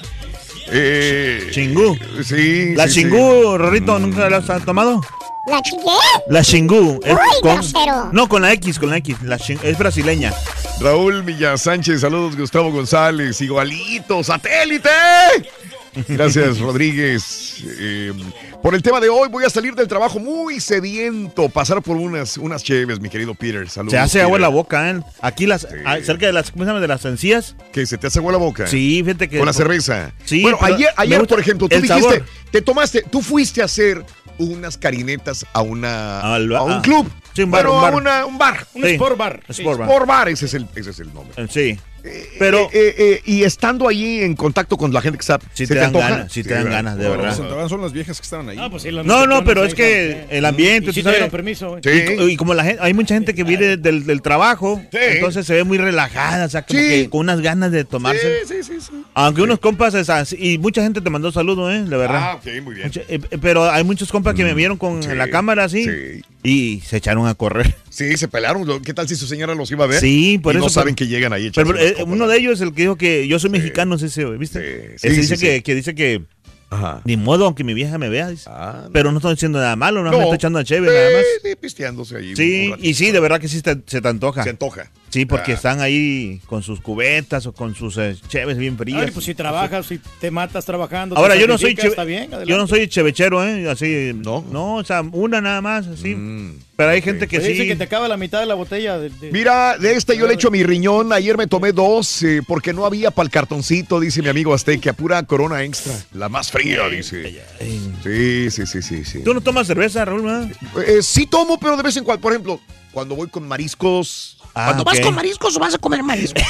Eh, 0.72 1.48
Chingú. 1.52 1.98
Sí. 2.24 2.74
La 2.76 2.88
sí, 2.88 2.94
sí. 2.94 3.02
chingú, 3.02 3.58
Rorrito, 3.58 3.98
¿nunca 4.00 4.30
la 4.30 4.38
has 4.38 4.66
tomado? 4.66 5.02
¿La 5.48 5.62
chiqué? 5.62 5.82
La 6.28 6.44
chingú. 6.44 7.00
es 7.04 7.14
Uy, 7.14 7.20
con- 7.42 7.54
grosero. 7.56 8.10
No, 8.12 8.28
con 8.28 8.42
la 8.42 8.52
X, 8.54 8.80
con 8.80 8.90
la 8.90 8.98
X. 8.98 9.18
La 9.24 9.38
es 9.38 9.78
brasileña. 9.78 10.34
Raúl 10.82 11.24
Villa 11.24 11.58
Sánchez, 11.58 12.02
saludos 12.02 12.36
Gustavo 12.36 12.72
González, 12.72 13.40
igualito, 13.42 14.24
satélite. 14.24 14.90
Gracias, 16.08 16.60
Rodríguez. 16.60 17.64
Eh, 17.80 18.14
por 18.62 18.76
el 18.76 18.82
tema 18.82 19.00
de 19.00 19.10
hoy, 19.10 19.30
voy 19.30 19.44
a 19.46 19.50
salir 19.50 19.76
del 19.76 19.88
trabajo 19.88 20.20
muy 20.20 20.60
sediento, 20.60 21.50
pasar 21.50 21.82
por 21.82 21.98
unas, 21.98 22.38
unas 22.38 22.64
cheves, 22.64 23.00
mi 23.00 23.10
querido 23.10 23.34
Peter. 23.36 23.68
Saludos. 23.70 23.92
Se 23.92 23.98
hace 23.98 24.22
agua 24.22 24.38
en 24.38 24.42
la 24.42 24.48
boca, 24.50 24.90
¿eh? 24.90 25.00
Aquí, 25.22 25.46
las, 25.46 25.68
ah, 25.86 25.98
cerca 26.04 26.26
de 26.26 26.34
las, 26.34 26.52
¿cómo 26.52 26.64
se 26.64 26.70
llama? 26.70 26.80
De 26.80 26.88
las 26.88 27.04
encías. 27.06 27.56
¿Que 27.72 27.86
se 27.86 27.98
te 27.98 28.08
hace 28.08 28.20
agua 28.20 28.32
la 28.32 28.38
boca? 28.38 28.68
Sí, 28.68 29.02
fíjate 29.04 29.30
que. 29.30 29.38
Con 29.38 29.46
la 29.46 29.54
cerveza. 29.54 30.14
Sí. 30.26 30.42
Bueno, 30.42 30.58
ayer, 30.62 30.90
ayer 30.98 31.26
por 31.28 31.40
ejemplo, 31.40 31.68
tú 31.70 31.76
dijiste, 31.76 32.02
sabor. 32.02 32.26
te 32.52 32.62
tomaste, 32.62 33.04
tú 33.10 33.22
fuiste 33.22 33.62
a 33.62 33.66
hacer 33.66 34.04
unas 34.40 34.78
carinetas 34.78 35.46
a 35.54 35.62
una 35.62 36.20
Al 36.36 36.56
a 36.56 36.62
un 36.64 36.72
ah. 36.74 36.82
club. 36.82 37.10
Sí, 37.34 37.44
un 37.44 37.52
bar, 37.52 37.66
Bueno, 37.68 37.76
un 37.78 37.82
bar. 37.82 37.94
a 37.94 37.98
una- 37.98 38.26
un 38.26 38.38
bar. 38.38 38.68
Un 38.74 38.84
Sí. 38.84 38.90
sport 38.92 39.18
bar. 39.18 39.44
Sport 39.48 39.78
bar. 39.80 39.88
Sport 39.90 40.08
bar, 40.08 40.30
ese 40.30 40.46
es 40.46 40.54
el, 40.56 40.68
ese 40.76 40.90
es 40.90 41.00
el 41.00 41.14
nombre. 41.14 41.44
Eh, 41.44 41.48
Sí. 41.50 41.80
Pero 42.40 42.70
Eh, 42.72 42.74
eh, 42.74 42.96
eh, 42.98 43.22
y 43.26 43.44
estando 43.44 43.88
allí 43.88 44.22
en 44.22 44.36
contacto 44.36 44.78
con 44.78 44.94
la 44.94 45.02
gente 45.02 45.18
que 45.18 45.22
está, 45.24 45.40
sí 45.54 45.66
¿se 45.66 45.74
te 45.74 45.80
dan 45.80 45.92
ganas, 45.94 46.32
sí 46.32 46.44
te 46.44 46.54
dan 46.54 46.70
ganas, 46.70 46.98
de 46.98 47.10
verdad. 47.10 47.36
son 47.68 47.82
las 47.82 47.92
viejas 47.94 48.20
que 48.20 48.24
estaban 48.24 48.48
ahí. 48.50 48.58
Ah, 48.60 48.70
pues 48.70 48.84
sí, 48.84 48.90
No, 48.92 49.26
no, 49.26 49.44
pero 49.44 49.66
es 49.66 49.74
que 49.74 50.26
el 50.30 50.46
ambiente, 50.46 50.92
Y 50.92 50.94
sí 50.94 51.02
sabes. 51.02 51.18
dieron 51.18 51.32
permiso. 51.32 51.78
Sí. 51.84 51.90
Y, 52.20 52.24
y 52.32 52.38
como 52.38 52.54
la 52.54 52.64
gente, 52.64 52.82
hay 52.82 52.94
mucha 52.94 53.16
gente 53.16 53.34
que 53.34 53.44
viene 53.44 53.78
del, 53.78 54.06
del 54.06 54.22
trabajo, 54.22 54.82
Sí. 54.92 54.98
entonces 55.02 55.46
se 55.46 55.54
ve 55.56 55.64
muy 55.64 55.78
relajada, 55.78 56.46
o 56.46 56.50
sea, 56.50 56.62
como 56.64 56.80
Sí. 56.80 56.88
que 56.88 57.10
con 57.10 57.22
unas 57.22 57.42
ganas 57.42 57.72
de 57.72 57.84
tomarse. 57.84 58.46
Sí, 58.46 58.54
sí, 58.62 58.64
sí, 58.64 58.82
sí. 58.82 59.04
Aunque 59.14 59.42
unos 59.42 59.60
compas, 59.60 59.96
y 60.38 60.58
mucha 60.58 60.82
gente 60.84 61.02
te 61.02 61.10
mandó 61.10 61.32
saludos, 61.32 61.74
¿eh? 61.74 61.84
De 61.84 61.98
verdad. 61.98 62.20
Ah, 62.22 62.36
ok, 62.36 62.46
muy 62.64 62.76
bien. 62.76 62.88
Mucha- 62.88 63.02
eh, 63.02 63.20
eh, 63.32 63.38
pero 63.42 63.70
hay 63.70 63.84
muchos 63.84 64.12
compas 64.12 64.36
que 64.36 64.44
me 64.44 64.54
vieron 64.54 64.78
con 64.78 65.02
sí, 65.04 65.10
la 65.16 65.30
cámara 65.30 65.64
así 65.66 65.84
sí. 65.86 66.22
y 66.44 66.82
se 66.86 66.98
echaron 66.98 67.28
a 67.28 67.34
correr. 67.36 67.76
Sí, 67.98 68.16
se 68.16 68.28
pelearon. 68.28 68.80
¿Qué 68.84 68.94
tal 68.94 69.08
si 69.08 69.16
su 69.16 69.26
señora 69.26 69.56
los 69.56 69.72
iba 69.72 69.86
a 69.86 69.88
ver? 69.88 70.00
Sí, 70.00 70.38
por 70.38 70.54
y 70.54 70.58
eso. 70.58 70.66
no 70.66 70.70
saben 70.70 70.94
pero- 70.94 71.08
que 71.08 71.12
llegan 71.12 71.34
ahí. 71.34 71.50
Pero, 71.50 71.76
eh, 71.80 71.96
uno 72.06 72.16
¿no? 72.16 72.28
de 72.28 72.38
ellos 72.38 72.54
es 72.54 72.62
el 72.62 72.72
que 72.74 72.84
dijo 72.84 72.96
que 72.96 73.28
yo 73.28 73.40
soy 73.40 73.50
mexicano, 73.50 73.96
ese, 73.96 74.24
¿viste? 74.38 74.98
Sí, 75.00 75.08
Ese 75.08 75.16
sí, 75.16 75.22
dice 75.22 75.38
sí, 75.38 75.46
que, 75.46 75.64
que 75.64 75.74
dice 75.74 75.96
que 75.96 76.22
Ajá. 76.70 77.02
ni 77.06 77.18
modo 77.18 77.46
aunque 77.46 77.64
mi 77.64 77.74
vieja 77.74 77.98
me 77.98 78.08
vea, 78.10 78.30
dice. 78.30 78.44
Ah, 78.48 78.82
no. 78.86 78.92
pero 78.92 79.12
no 79.12 79.18
estoy 79.18 79.34
diciendo 79.34 79.58
nada 79.58 79.76
malo, 79.76 80.04
no, 80.04 80.12
No. 80.12 80.18
me 80.18 80.24
estoy 80.26 80.36
echando 80.36 80.60
a 80.60 80.64
chévere 80.64 80.94
nada 80.94 81.10
más. 81.18 81.26
Sí, 81.44 81.56
pisteándose 81.60 82.18
ahí. 82.18 82.36
Sí, 82.36 82.70
ratito. 82.70 82.88
y 82.88 82.94
sí, 82.94 83.10
de 83.12 83.20
verdad 83.20 83.42
que 83.42 83.48
sí 83.48 83.62
te- 83.64 83.82
se 83.88 84.00
te 84.00 84.08
antoja. 84.08 84.44
Se 84.44 84.50
antoja. 84.52 84.92
Sí, 85.10 85.26
porque 85.26 85.54
Ah. 85.54 85.56
están 85.56 85.80
ahí 85.80 86.42
con 86.48 86.62
sus 86.64 86.82
cubetas 86.82 87.46
o 87.46 87.54
con 87.54 87.74
sus 87.76 87.98
eh, 87.98 88.18
cheves 88.28 88.58
bien 88.58 88.78
frías. 88.78 89.04
Ay, 89.06 89.12
pues 89.12 89.26
si 89.26 89.34
trabajas, 89.34 89.86
si 89.86 90.00
te 90.20 90.32
matas 90.32 90.66
trabajando. 90.66 91.16
Ahora, 91.18 91.36
yo 91.38 91.48
no 91.48 91.58
soy 91.58 91.76
cheve- 91.76 91.88
está 91.90 92.04
bien, 92.04 92.26
yo 92.26 92.30
no 92.32 92.36
adelante. 92.38 92.68
soy 92.70 92.88
chevechero, 92.90 93.44
¿eh? 93.48 93.70
Así, 93.70 94.12
¿No? 94.14 94.46
no, 94.52 94.76
o 94.76 94.84
sea, 94.84 95.02
una 95.02 95.40
nada 95.40 95.62
más, 95.62 95.88
así. 95.88 96.14
Mm. 96.14 96.60
Pero 96.76 96.90
hay 96.92 97.02
gente 97.02 97.28
que 97.28 97.38
Pues 97.38 97.48
dice 97.48 97.64
sí. 97.64 97.68
que 97.70 97.76
te 97.76 97.86
acaba 97.86 98.08
la 98.08 98.18
mitad 98.18 98.40
de 98.42 98.46
la 98.46 98.54
botella. 98.54 99.00
de- 99.00 99.10
de- 99.10 99.32
Mira, 99.32 99.78
de 99.78 99.94
esta 99.94 100.14
yo 100.14 100.28
le 100.28 100.34
echo 100.36 100.52
mi 100.52 100.62
riñón. 100.64 101.12
Ayer 101.14 101.38
me 101.38 101.48
tomé 101.48 101.72
dos 101.72 102.22
eh, 102.22 102.42
porque 102.46 102.74
no 102.74 102.86
había 102.86 103.10
para 103.10 103.26
el 103.26 103.32
cartoncito, 103.32 104.00
dice 104.00 104.22
mi 104.22 104.28
amigo 104.30 104.54
Azteca. 104.54 104.94
Pura 104.94 105.24
corona 105.24 105.64
extra. 105.64 105.94
La 106.14 106.30
más 106.30 106.52
fría, 106.52 106.88
dice. 106.90 107.42
Sí, 108.04 108.52
sí, 108.52 108.66
sí, 108.68 108.82
sí. 108.82 109.06
sí. 109.06 109.24
¿Tú 109.24 109.34
no 109.34 109.42
tomas 109.42 109.68
cerveza, 109.68 110.06
Raúl? 110.06 110.52
Eh, 110.86 111.00
sí 111.02 111.26
tomo, 111.26 111.60
pero 111.60 111.78
de 111.78 111.84
vez 111.84 111.98
en 111.98 112.04
cuando. 112.04 112.22
Por 112.22 112.34
ejemplo, 112.34 112.60
cuando 112.92 113.16
voy 113.16 113.28
con 113.30 113.48
mariscos. 113.48 114.37
Ah, 114.58 114.66
cuando 114.66 114.84
vas 114.84 115.00
con 115.00 115.14
mariscos 115.14 115.56
o 115.56 115.60
vas 115.60 115.76
a 115.76 115.78
comer 115.78 116.02
mariscos. 116.02 116.44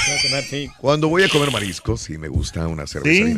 Sí. 0.50 0.70
Cuando 0.78 1.10
voy 1.10 1.24
a 1.24 1.30
comer 1.30 1.52
mariscos, 1.52 2.02
sí 2.02 2.18
me 2.18 2.30
gusta 2.30 2.68
una 2.68 2.88
cerveza 2.88 3.26
¿Sí? 3.26 3.36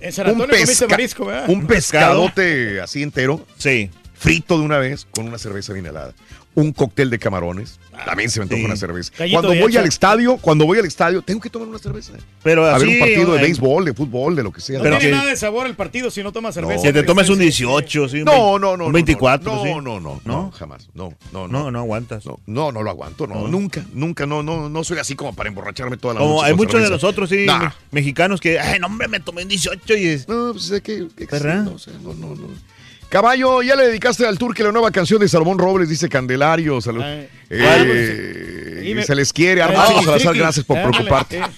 En 0.00 0.12
San 0.12 0.28
Antonio 0.28 0.56
comiste 0.56 0.86
marisco, 0.86 1.26
¿verdad? 1.26 1.48
Un 1.48 1.66
pescadote 1.66 2.80
así 2.80 3.02
entero. 3.02 3.44
Sí. 3.58 3.90
frito 4.14 4.58
de 4.58 4.64
una 4.64 4.78
vez 4.78 5.06
con 5.10 5.26
una 5.26 5.38
cerveza 5.38 5.72
bien 5.72 5.86
helada. 5.86 6.14
Un 6.54 6.72
cóctel 6.72 7.10
de 7.10 7.18
camarones, 7.18 7.80
también 8.04 8.30
se 8.30 8.40
me 8.40 8.44
antoja 8.44 8.60
sí. 8.60 8.64
una 8.66 8.76
cerveza. 8.76 9.12
Gallito 9.18 9.40
Cuando 9.42 9.60
voy 9.62 9.76
al 9.76 9.86
estadio, 9.86 10.36
cuando 10.38 10.66
voy 10.66 10.78
al 10.78 10.86
estadio, 10.86 11.22
tengo 11.22 11.40
que 11.40 11.50
tomar 11.50 11.68
una 11.68 11.78
cerveza. 11.78 12.12
Pero 12.42 12.66
a 12.66 12.78
ver 12.78 12.88
un 12.88 12.98
partido 12.98 13.32
de 13.32 13.38
eh, 13.38 13.42
béisbol, 13.42 13.84
de 13.84 13.94
fútbol, 13.94 14.34
de 14.36 14.42
lo 14.42 14.52
que 14.52 14.60
sea. 14.60 14.78
No 14.82 14.98
tiene 14.98 15.16
nada 15.16 15.30
de 15.30 15.36
sabor 15.36 15.66
el 15.66 15.74
partido 15.74 16.10
si 16.10 16.22
no 16.22 16.32
tomas 16.32 16.54
cerveza. 16.54 16.82
Que 16.82 16.92
te 16.92 17.02
tomes 17.02 17.28
un 17.28 17.38
18, 17.38 18.08
sí, 18.08 18.18
un 18.18 18.24
No, 18.24 18.32
20, 18.32 18.42
no, 18.42 18.58
no, 18.58 18.72
un 18.72 18.78
no, 18.78 18.92
24, 18.92 19.52
no, 19.54 19.62
sí. 19.62 19.68
no, 19.70 19.80
no, 19.80 20.00
no, 20.00 20.20
no, 20.24 20.50
jamás. 20.52 20.88
No, 20.94 21.14
no, 21.32 21.48
No, 21.48 21.70
no 21.70 21.78
aguantas. 21.78 22.24
No, 22.26 22.40
no, 22.46 22.72
no 22.72 22.82
lo 22.82 22.90
aguanto, 22.90 23.26
no, 23.26 23.46
nunca, 23.48 23.84
nunca, 23.92 24.26
no, 24.26 24.42
no, 24.42 24.68
no 24.68 24.84
soy 24.84 24.98
así 24.98 25.14
como 25.14 25.34
para 25.34 25.48
emborracharme 25.48 25.96
toda 25.96 26.14
la 26.14 26.20
Como 26.20 26.34
noche. 26.36 26.46
hay 26.46 26.52
con 26.52 26.56
muchos 26.58 26.72
de 26.80 26.86
cerveza. 26.86 26.94
nosotros, 27.06 27.30
sí, 27.30 27.44
Nah. 27.46 27.58
me- 27.58 27.72
mexicanos 27.90 28.40
que, 28.40 28.58
ay, 28.58 28.78
no, 28.80 28.86
hombre, 28.86 29.08
me 29.08 29.20
tomé 29.20 29.42
un 29.42 29.48
18 29.48 29.96
y 29.96 30.06
es. 30.06 30.28
No, 30.28 30.52
pues 30.52 30.70
es 30.70 30.80
que. 30.82 31.08
que- 31.16 31.26
no, 31.40 31.64
no, 31.64 32.14
no, 32.14 32.34
no. 32.34 32.71
Caballo, 33.16 33.60
ya 33.60 33.76
le 33.76 33.88
dedicaste 33.88 34.26
al 34.26 34.38
Turque 34.38 34.62
la 34.64 34.72
nueva 34.72 34.90
canción 34.90 35.20
de 35.20 35.28
Salomón 35.28 35.58
Robles, 35.58 35.86
dice 35.86 36.08
Candelario. 36.08 36.80
Salud. 36.80 37.02
Ay. 37.02 37.28
Eh, 37.50 38.84
Y 38.86 38.94
me- 38.94 39.02
se 39.02 39.14
les 39.14 39.34
quiere. 39.34 39.60
Armando 39.60 40.00
Salazar, 40.02 40.34
gracias 40.34 40.64
por 40.64 40.80
preocuparte. 40.80 41.42
sí. 41.44 41.50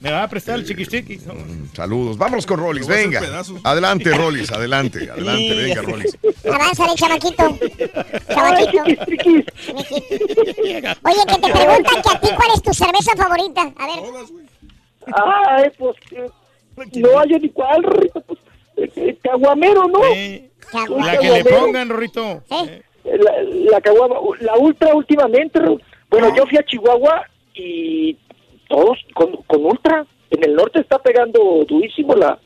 Me 0.00 0.10
va 0.12 0.24
a 0.24 0.28
prestar 0.28 0.56
el 0.58 0.66
chiquistiqui. 0.66 1.18
Saludos. 1.74 2.18
Vámonos 2.18 2.44
con 2.44 2.60
Rolis, 2.60 2.86
venga. 2.86 3.22
Adelante, 3.64 4.10
Rolis, 4.18 4.52
adelante, 4.52 5.08
adelante, 5.10 5.54
venga, 5.54 5.80
Rolis. 5.80 6.18
Avánzale, 6.44 6.94
chamaquito. 6.94 7.58
Chamaquito. 8.28 8.82
Oye, 8.84 9.00
que 11.26 11.38
te 11.40 11.52
preguntan 11.52 12.02
que 12.02 12.16
a 12.16 12.20
ti 12.20 12.28
cuál 12.36 12.50
es 12.54 12.62
tu 12.62 12.74
cerveza 12.74 13.12
favorita. 13.16 13.62
A 13.62 13.86
ver. 13.86 14.00
Ay, 15.14 15.70
pues 15.78 15.96
eh, 16.12 16.28
no 17.00 17.18
hay 17.18 17.28
ni 17.40 17.48
cuál, 17.48 17.82
Eh, 18.96 19.16
caguamero, 19.22 19.88
¿no? 19.88 20.00
La 20.98 21.18
que 21.18 21.30
le 21.30 21.44
pongan, 21.44 21.88
Rorrito. 21.88 22.42
Eh, 22.50 22.82
La, 23.04 23.42
la 23.72 23.80
caguama, 23.80 24.16
la 24.40 24.56
ultra 24.58 24.94
últimamente, 24.94 25.58
bueno, 26.10 26.34
yo 26.36 26.46
fui 26.46 26.58
a 26.58 26.62
Chihuahua 26.62 27.22
y 27.54 28.16
todos 28.68 28.98
con, 29.14 29.36
con 29.46 29.64
ultra. 29.64 30.04
En 30.30 30.44
el 30.44 30.54
norte 30.54 30.80
está 30.80 30.98
pegando 30.98 31.64
durísimo 31.66 32.14
la, 32.14 32.38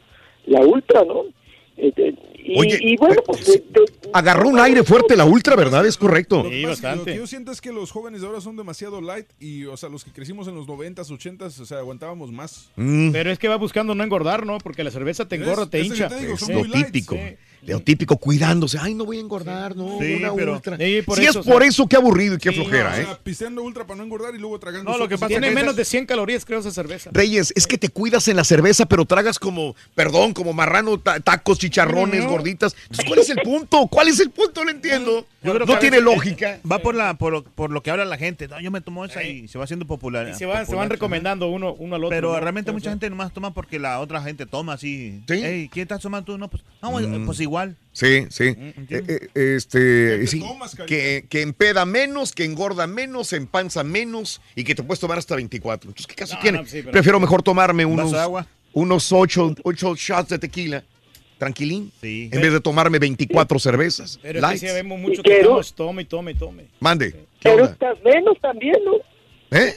la 0.47 0.61
ultra, 0.61 1.05
¿no? 1.05 1.25
Eh, 1.77 2.15
eh, 2.45 2.79
y, 2.81 2.97
bueno, 2.97 3.23
pues 3.27 3.47
de- 3.47 3.53
de- 3.71 3.93
Agarró 4.15 4.49
un 4.49 4.59
aire 4.59 4.85
fuerte 4.85 5.17
la 5.17 5.25
ultra, 5.25 5.57
¿verdad? 5.57 5.87
Es 5.87 5.97
correcto. 5.97 6.43
Lo 6.43 6.51
que 6.51 6.71
es 6.71 6.81
que 6.83 6.97
Lo 6.97 7.05
que 7.05 7.17
yo 7.17 7.27
siento 7.27 7.51
es 7.51 7.61
que 7.63 7.73
los 7.73 7.91
jóvenes 7.91 8.21
de 8.21 8.27
ahora 8.27 8.41
son 8.43 8.57
demasiado 8.57 9.01
light 9.01 9.27
y, 9.41 9.65
o 9.65 9.77
sea, 9.79 9.89
los 9.89 10.05
que 10.05 10.13
crecimos 10.13 10.49
en 10.49 10.55
los 10.55 10.67
90s, 10.67 11.09
80s, 11.11 11.59
o 11.61 11.65
sea, 11.65 11.79
aguantábamos 11.79 12.31
más. 12.31 12.71
Mm. 12.77 13.11
Pero 13.13 13.31
es 13.31 13.39
que 13.39 13.49
va 13.49 13.57
buscando 13.57 13.95
no 13.95 14.05
engordar, 14.05 14.45
¿no? 14.45 14.59
Porque 14.59 14.85
la 14.85 14.91
cerveza 14.91 15.27
te 15.29 15.37
engorda, 15.37 15.63
Es- 15.65 15.71
te 15.71 15.79
lo 15.79 15.85
hincha. 15.85 16.09
te 16.09 16.21
digo, 16.21 16.35
Es 16.35 16.49
lo 16.49 16.63
típico. 16.85 17.15
sí. 17.15 17.21
Lo 17.65 17.81
típico, 17.81 18.17
cuidándose. 18.17 18.77
Ay, 18.81 18.95
no 18.95 19.05
voy 19.05 19.19
a 19.19 19.21
engordar, 19.21 19.77
no. 19.77 19.99
Sí, 20.01 20.15
una 20.15 20.35
pero- 20.35 20.55
ultra. 20.55 20.77
Sí, 20.77 21.03
por 21.03 21.17
si 21.19 21.23
eso, 21.25 21.31
es 21.31 21.37
o 21.37 21.43
sea- 21.45 21.53
por 21.53 21.63
eso, 21.63 21.87
qué 21.87 21.97
aburrido 21.97 22.35
y 22.35 22.39
qué 22.39 22.51
Sí, 22.51 22.57
flojera, 22.57 22.91
no, 22.91 22.97
¿eh? 22.97 23.03
O 23.03 23.07
sea, 23.07 23.19
pisteando 23.19 23.63
ultra 23.63 23.87
para 23.87 23.99
no 23.99 24.05
engordar 24.05 24.35
y 24.35 24.39
luego 24.39 24.59
tragando. 24.59 24.91
No, 24.91 24.99
lo 24.99 25.09
que 25.09 25.17
pasa 25.17 25.29
Tiene 25.29 25.51
menos 25.53 25.77
de 25.77 25.85
100 25.85 26.07
calorías, 26.07 26.45
creo, 26.45 26.59
esa 26.61 26.73
cerveza. 26.73 27.11
Reyes, 27.13 27.53
es 27.55 27.67
que 27.67 27.79
te 27.79 27.89
cuidas 27.89 28.27
en 28.29 28.37
la 28.37 28.45
cerveza, 28.45 28.87
pero 28.87 29.05
tragas 29.05 29.39
como, 29.39 29.77
perdón, 29.95 30.33
como 30.35 30.53
marrano, 30.53 30.99
ta- 30.99 31.21
tacos, 31.21 31.59
chicharrones, 31.59 32.25
No. 32.25 32.31
gorditas. 32.31 32.75
Entonces, 32.83 33.05
¿cuál 33.07 33.19
es 33.21 33.31
el 33.31 33.39
punto? 33.43 33.87
¿Cuál 33.87 34.09
es 34.09 34.19
el 34.21 34.31
punto? 34.31 34.65
No 34.65 34.71
entiendo. 34.71 35.27
Yo 35.45 35.55
creo 35.55 35.67
no 35.67 35.75
que 35.75 35.81
tiene 35.81 35.97
veces, 36.01 36.05
lógica. 36.15 36.55
eh, 36.55 36.61
Va 36.71 36.79
por 36.81 36.95
la 36.95 37.15
por, 37.15 37.33
lo- 37.33 37.43
por 37.45 37.71
lo 37.71 37.83
que 37.83 37.91
habla 37.91 38.05
la 38.05 38.17
gente. 38.17 38.47
No, 38.49 38.61
yo 38.61 38.71
me 38.71 38.81
tomo 38.81 39.05
esa 39.05 39.23
y 39.25 39.49
se 39.49 39.59
va 39.59 39.65
haciendo 39.65 39.87
popular. 39.87 40.29
Y 40.29 40.35
se, 40.35 40.47
van, 40.47 40.59
se 40.59 40.63
popular, 40.67 40.79
van 40.85 40.91
recomendando 40.91 41.49
uno, 41.49 41.75
uno 41.79 41.97
al 41.97 42.05
otro. 42.05 42.17
Pero 42.17 42.33
¿no? 42.33 42.41
realmente 42.41 42.71
mucha 42.73 42.85
ser. 42.85 42.93
gente 42.93 43.11
nomás 43.11 43.33
toma 43.33 43.53
porque 43.55 43.79
la 43.81 43.99
otra 44.01 44.23
gente 44.23 44.47
toma 44.47 44.75
así. 44.75 45.21
Ey, 45.29 45.69
¿quién 45.69 45.83
estás 45.83 46.01
tomando 46.01 46.27
tú? 46.33 46.39
No, 46.39 46.49
pues, 46.49 46.63
no, 46.81 46.91
Mm. 46.91 47.27
pues 47.27 47.39
igual. 47.41 47.52
Sí, 47.93 48.27
sí. 48.31 48.45
entiendo. 48.77 49.13
Eh, 49.13 49.29
eh, 49.35 49.55
este, 49.57 50.19
te 50.21 50.27
sí, 50.27 50.41
tomas, 50.41 50.75
que, 50.87 51.27
que 51.29 51.43
empeda 51.43 51.85
menos, 51.85 52.33
que 52.33 52.45
engorda 52.45 52.87
menos, 52.87 53.33
empanza 53.33 53.85
menos 53.85 54.41
y 54.57 54.65
que 54.65 54.75
te 54.75 54.83
puedes 54.83 55.01
tomar 55.01 55.19
hasta 55.19 55.37
24. 55.37 55.91
Entonces, 55.91 56.07
¿qué 56.07 56.15
caso 56.15 56.35
No, 56.37 56.41
tiene? 56.41 56.59
no, 56.59 56.67
sí, 56.67 56.83
Prefiero 56.83 57.21
mejor 57.21 57.43
tomarme 57.43 57.85
¿Un 57.85 57.97
vaso 57.97 58.09
unos, 58.11 58.21
agua? 58.21 58.47
unos 58.73 59.13
8, 59.13 59.57
ocho 59.65 59.95
shots 59.95 60.31
de 60.31 60.39
tequila, 60.39 60.83
tranquilín, 61.39 61.93
Sí. 62.01 62.31
en 62.33 62.41
vez 62.41 62.53
de 62.53 62.61
tomarme 62.61 62.99
24 62.99 63.59
cervezas. 63.59 64.19
Pero 64.23 64.39
es 64.39 64.61
que 64.61 64.69
sí 64.69 64.75
vemos 64.75 64.99
mucho 64.99 65.23
que 65.23 65.37
estamos 65.41 65.75
tome 65.75 66.05
tome 66.07 66.35
tome. 66.35 66.65
Mande. 66.81 67.13
¿qué 67.13 67.19
pero 67.43 67.55
onda? 67.57 67.73
estás 67.73 68.03
menos 68.03 68.39
también, 68.41 68.77
¿no? 68.85 68.93
¿Eh? 69.55 69.75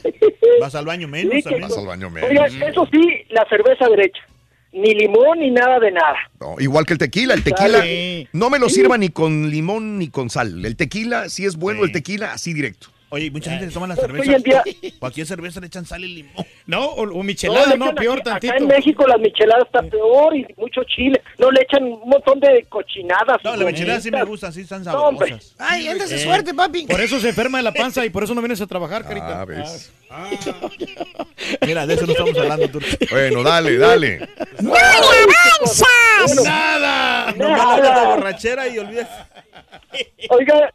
Menos 0.57 0.73
al 0.75 0.85
baño 0.85 1.07
menos 1.09 1.33
Sí, 1.35 1.41
también. 1.41 1.63
Vas 1.67 1.77
al 1.77 1.85
baño 1.85 2.09
menos. 2.09 2.29
Oiga, 2.29 2.45
eso 2.47 2.87
sí, 2.89 3.01
la 3.29 3.45
cerveza 3.49 3.89
derecha. 3.89 4.21
Ni 4.75 4.93
limón 4.93 5.39
ni 5.39 5.51
nada 5.51 5.79
de 5.79 5.89
nada. 5.91 6.15
No, 6.41 6.55
igual 6.59 6.85
que 6.85 6.93
el 6.93 6.99
tequila. 6.99 7.33
El 7.33 7.43
tequila 7.43 7.81
Sí. 7.81 8.27
no 8.33 8.49
me 8.49 8.59
lo 8.59 8.67
sirva 8.67 8.97
ni 8.97 9.07
con 9.09 9.49
limón 9.49 9.97
ni 9.97 10.09
con 10.09 10.29
sal. 10.29 10.65
El 10.65 10.75
tequila, 10.75 11.29
si 11.29 11.45
es 11.45 11.55
bueno 11.55 11.85
el 11.85 11.93
tequila, 11.93 12.33
así 12.33 12.53
directo. 12.53 12.87
Oye, 13.15 13.31
mucha 13.31 13.49
gente 13.51 13.67
se 13.67 13.71
toma 13.73 13.87
la 13.87 13.95
cerveza. 13.95 14.29
hoy 14.29 14.35
en 14.35 14.43
día- 14.43 14.63
Cualquier 14.99 15.25
cerveza 15.25 15.61
le 15.61 15.67
echan 15.67 15.85
sal 15.85 16.03
y 16.03 16.15
limón. 16.15 16.45
No, 16.67 16.83
o, 16.85 17.03
o 17.03 17.23
michelada, 17.23 17.77
no, 17.77 17.85
echan 17.85 17.95
peor 17.95 18.17
aquí- 18.19 18.23
tantito. 18.29 18.53
Acá 18.53 18.61
en 18.61 18.67
México 18.67 19.07
las 19.07 19.19
micheladas 19.21 19.65
está 19.67 19.81
peor 19.83 20.35
y 20.35 20.45
mucho 20.57 20.81
chile. 20.83 21.21
No, 21.37 21.49
le 21.49 21.61
echan 21.61 21.83
un 21.85 22.09
montón 22.09 22.41
de 22.41 22.65
cochinadas. 22.67 23.37
No, 23.41 23.55
y 23.55 23.59
la 23.59 23.65
michelada 23.67 24.01
sí 24.01 24.11
me 24.11 24.17
gorditas. 24.17 24.29
gusta, 24.29 24.51
sí 24.51 24.61
están 24.61 24.83
No, 24.83 25.01
hombre. 25.05 25.29
sabrosas. 25.29 25.55
Ay, 25.57 25.87
ándase 25.87 26.15
Eh, 26.15 26.19
suerte, 26.19 26.53
papi. 26.53 26.87
Por 26.87 26.99
eso 26.99 27.17
se 27.21 27.29
enferma 27.29 27.59
de 27.59 27.63
la 27.63 27.71
panza 27.71 28.05
y 28.05 28.09
por 28.09 28.25
eso 28.25 28.35
no 28.35 28.41
vienes 28.41 28.59
a 28.59 28.67
trabajar, 28.67 29.03
carita. 29.05 29.39
Ah, 29.41 29.45
ves. 29.45 29.91
Mira, 31.65 31.87
de 31.87 31.93
eso 31.93 32.05
no 32.05 32.11
estamos 32.11 32.37
hablando, 32.37 32.67
tú. 32.69 32.79
Bueno, 33.11 33.43
dale, 33.43 33.77
dale. 33.77 34.19
¡No 34.61 34.73
le 34.73 34.79
avanzas! 34.79 36.43
¡Nada! 36.43 37.31
No 37.37 37.49
la 37.49 38.03
borrachera 38.15 38.67
y 38.67 38.77
olvides. 38.77 39.07
Oiga, 40.29 40.73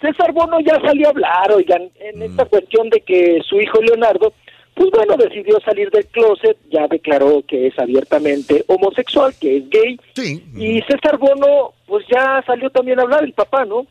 César 0.00 0.32
Bono 0.32 0.60
ya 0.60 0.80
salió 0.80 1.08
a 1.08 1.10
hablar, 1.10 1.52
oigan, 1.52 1.90
en 2.00 2.22
esta 2.22 2.44
cuestión 2.46 2.88
de 2.88 3.00
que 3.00 3.40
su 3.46 3.60
hijo 3.60 3.82
Leonardo, 3.82 4.32
pues 4.74 4.90
bueno, 4.92 5.16
decidió 5.16 5.60
salir 5.60 5.90
del 5.90 6.06
closet, 6.06 6.56
ya 6.70 6.86
declaró 6.88 7.42
que 7.46 7.66
es 7.66 7.78
abiertamente 7.78 8.64
homosexual, 8.66 9.34
que 9.38 9.58
es 9.58 9.68
gay. 9.68 10.00
Sí. 10.14 10.42
Y 10.56 10.80
César 10.82 11.18
Bono, 11.18 11.74
pues 11.86 12.06
ya 12.10 12.42
salió 12.46 12.70
también 12.70 12.98
a 12.98 13.02
hablar, 13.02 13.24
el 13.24 13.34
papá, 13.34 13.66
¿no? 13.66 13.86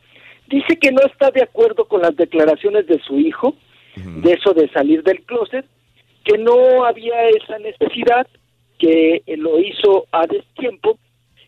Dice 0.47 0.77
que 0.77 0.91
no 0.91 1.01
está 1.01 1.29
de 1.29 1.43
acuerdo 1.43 1.85
con 1.85 2.01
las 2.01 2.15
declaraciones 2.15 2.87
de 2.87 2.99
su 2.99 3.19
hijo, 3.19 3.55
de 3.95 4.31
eso 4.31 4.53
de 4.53 4.69
salir 4.69 5.03
del 5.03 5.21
closet, 5.23 5.65
que 6.23 6.37
no 6.37 6.85
había 6.85 7.29
esa 7.29 7.59
necesidad, 7.59 8.25
que 8.79 9.21
lo 9.37 9.59
hizo 9.59 10.05
a 10.11 10.25
destiempo 10.25 10.97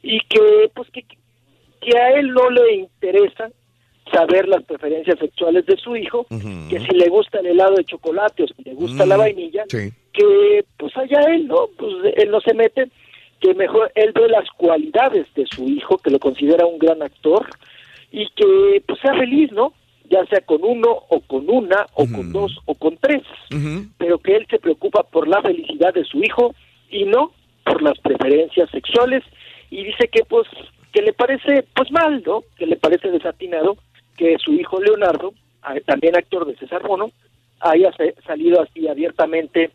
y 0.04 0.20
que, 0.28 0.70
pues, 0.76 0.90
que, 0.92 1.04
que 1.80 1.98
a 1.98 2.12
él 2.20 2.32
no 2.32 2.50
le 2.50 2.76
interesa 2.76 3.50
saber 4.12 4.48
las 4.48 4.64
preferencias 4.64 5.20
sexuales 5.20 5.66
de 5.66 5.78
su 5.78 5.96
hijo, 5.96 6.26
que 6.70 6.80
si 6.80 6.96
le 6.96 7.08
gusta 7.10 7.40
el 7.40 7.48
helado 7.48 7.76
de 7.76 7.86
chocolate 7.86 8.44
o 8.44 8.48
si 8.48 8.64
le 8.64 8.74
gusta 8.74 9.06
la 9.06 9.18
vainilla, 9.18 9.64
Sí. 9.70 9.92
que 10.14 10.66
pues 10.78 10.96
allá 10.98 11.22
él, 11.34 11.48
¿no? 11.48 11.68
Pues 11.78 11.94
él 12.18 12.32
no 12.32 12.42
se 12.42 12.54
mete, 12.54 12.90
que 13.40 13.54
mejor 13.54 13.92
él 13.96 14.12
ve 14.14 14.28
las 14.28 14.50
cualidades 14.58 15.28
de 15.36 15.46
su 15.48 15.68
hijo, 15.68 15.98
que 15.98 16.10
lo 16.12 16.20
considera 16.20 16.66
un 16.66 16.80
gran 16.80 17.02
actor 17.02 17.48
y 18.12 18.28
que 18.36 18.84
pues 18.88 19.00
sea 19.00 19.14
feliz, 19.14 19.52
¿no? 19.52 19.74
Ya 20.10 20.26
sea 20.26 20.42
con 20.42 20.62
uno 20.64 20.90
o 21.10 21.22
con 21.22 21.50
una 21.50 21.86
o 21.94 22.06
con 22.06 22.34
dos 22.34 22.60
o 22.66 22.76
con 22.76 22.98
tres, 22.98 23.22
pero 23.98 24.18
que 24.18 24.36
él 24.36 24.46
se 24.50 24.60
preocupa 24.60 25.04
por 25.04 25.28
la 25.28 25.42
felicidad 25.42 25.94
de 25.94 26.04
su 26.04 26.22
hijo 26.22 26.54
y 26.90 27.06
no 27.06 27.32
por 27.64 27.82
las 27.82 27.98
preferencias 28.00 28.70
sexuales 28.72 29.24
y 29.70 29.86
dice 29.86 30.10
que 30.10 30.26
pues 30.26 30.48
que 30.92 31.02
le 31.02 31.14
parece 31.14 31.64
pues 31.74 31.90
mal, 31.92 32.22
¿no? 32.26 32.44
Que 32.58 32.66
le 32.66 32.76
parece 32.76 33.10
desatinado 33.10 33.78
que 34.22 34.38
su 34.38 34.54
hijo 34.54 34.80
Leonardo, 34.80 35.34
también 35.88 36.16
actor 36.16 36.46
de 36.46 36.56
César 36.58 36.84
Bono, 36.88 37.10
haya 37.60 37.92
salido 38.28 38.62
así 38.62 38.88
abiertamente 38.88 39.72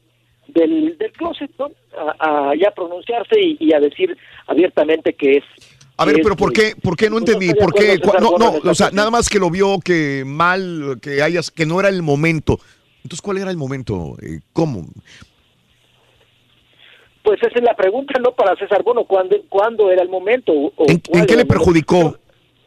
del, 0.47 0.97
del 0.99 1.13
closet, 1.13 1.51
¿no? 1.59 1.73
A, 1.99 2.51
a 2.51 2.55
ya 2.55 2.71
pronunciarse 2.71 3.41
y, 3.41 3.57
y 3.59 3.73
a 3.73 3.81
decir 3.81 4.17
abiertamente 4.47 5.15
que 5.15 5.39
es 5.39 5.45
A 5.97 6.05
ver, 6.05 6.21
pero 6.23 6.37
¿por 6.37 6.53
qué, 6.53 6.75
por 6.81 6.97
qué 6.97 7.11
no 7.11 7.19
entendí? 7.19 7.53
¿Por 7.55 7.75
qué? 7.75 7.99
No, 8.21 8.71
o 8.71 8.75
sea, 8.75 8.91
nada 8.93 9.11
más 9.11 9.29
que 9.29 9.41
lo 9.41 9.51
vio 9.51 9.81
que 9.85 10.23
mal, 10.25 10.99
que 11.03 11.23
hayas, 11.23 11.51
que 11.51 11.67
no 11.67 11.81
era 11.81 11.89
el 11.89 12.03
momento. 12.03 12.61
Entonces, 12.99 13.21
¿cuál 13.21 13.39
era 13.39 13.51
el 13.51 13.57
momento? 13.57 14.17
Eh, 14.23 14.39
¿Cómo? 14.53 14.87
Pues 17.25 17.41
esa 17.43 17.59
es 17.59 17.65
la 17.65 17.75
pregunta, 17.75 18.21
¿no? 18.21 18.31
Para 18.33 18.55
César 18.55 18.85
Bono, 18.85 19.05
¿cuándo, 19.07 19.37
¿cuándo 19.49 19.91
era 19.91 20.03
el 20.03 20.09
momento? 20.09 20.53
O- 20.53 20.73
¿En, 20.87 21.03
en 21.13 21.27
qué 21.27 21.35
le 21.35 21.43
el 21.43 21.49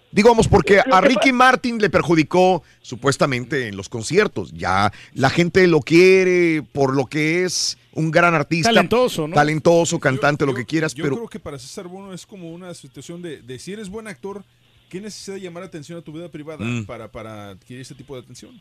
perjudicó? 0.09 0.15
Digamos, 0.15 0.47
porque 0.47 0.79
a 0.79 1.01
Ricky 1.01 1.31
Martin 1.31 1.79
le 1.79 1.89
perjudicó 1.89 2.63
supuestamente 2.81 3.67
en 3.67 3.77
los 3.77 3.89
conciertos. 3.89 4.51
Ya 4.53 4.91
la 5.13 5.29
gente 5.29 5.67
lo 5.67 5.79
quiere 5.81 6.63
por 6.73 6.95
lo 6.95 7.05
que 7.05 7.45
es 7.45 7.77
un 7.93 8.11
gran 8.11 8.33
artista. 8.33 8.69
Talentoso, 8.69 9.27
¿no? 9.27 9.35
Talentoso, 9.35 9.99
cantante, 9.99 10.45
lo 10.45 10.53
que 10.53 10.65
quieras, 10.65 10.93
Yo 10.93 11.03
pero 11.03 11.15
creo 11.15 11.27
que 11.27 11.39
para 11.39 11.59
César 11.59 11.87
Bono 11.87 12.13
es 12.13 12.25
como 12.25 12.51
una 12.51 12.73
situación 12.73 13.21
de, 13.21 13.41
de 13.41 13.59
si 13.59 13.73
eres 13.73 13.89
buen 13.89 14.07
actor, 14.07 14.43
¿Qué 14.89 14.99
necesidad 14.99 15.35
de 15.35 15.41
llamar 15.41 15.61
atención 15.63 15.99
a 15.99 16.01
tu 16.01 16.11
vida 16.11 16.29
privada 16.29 16.65
Mm. 16.65 16.85
para, 16.85 17.11
para 17.11 17.51
adquirir 17.51 17.81
ese 17.81 17.93
tipo 17.93 18.15
de 18.15 18.21
atención? 18.23 18.59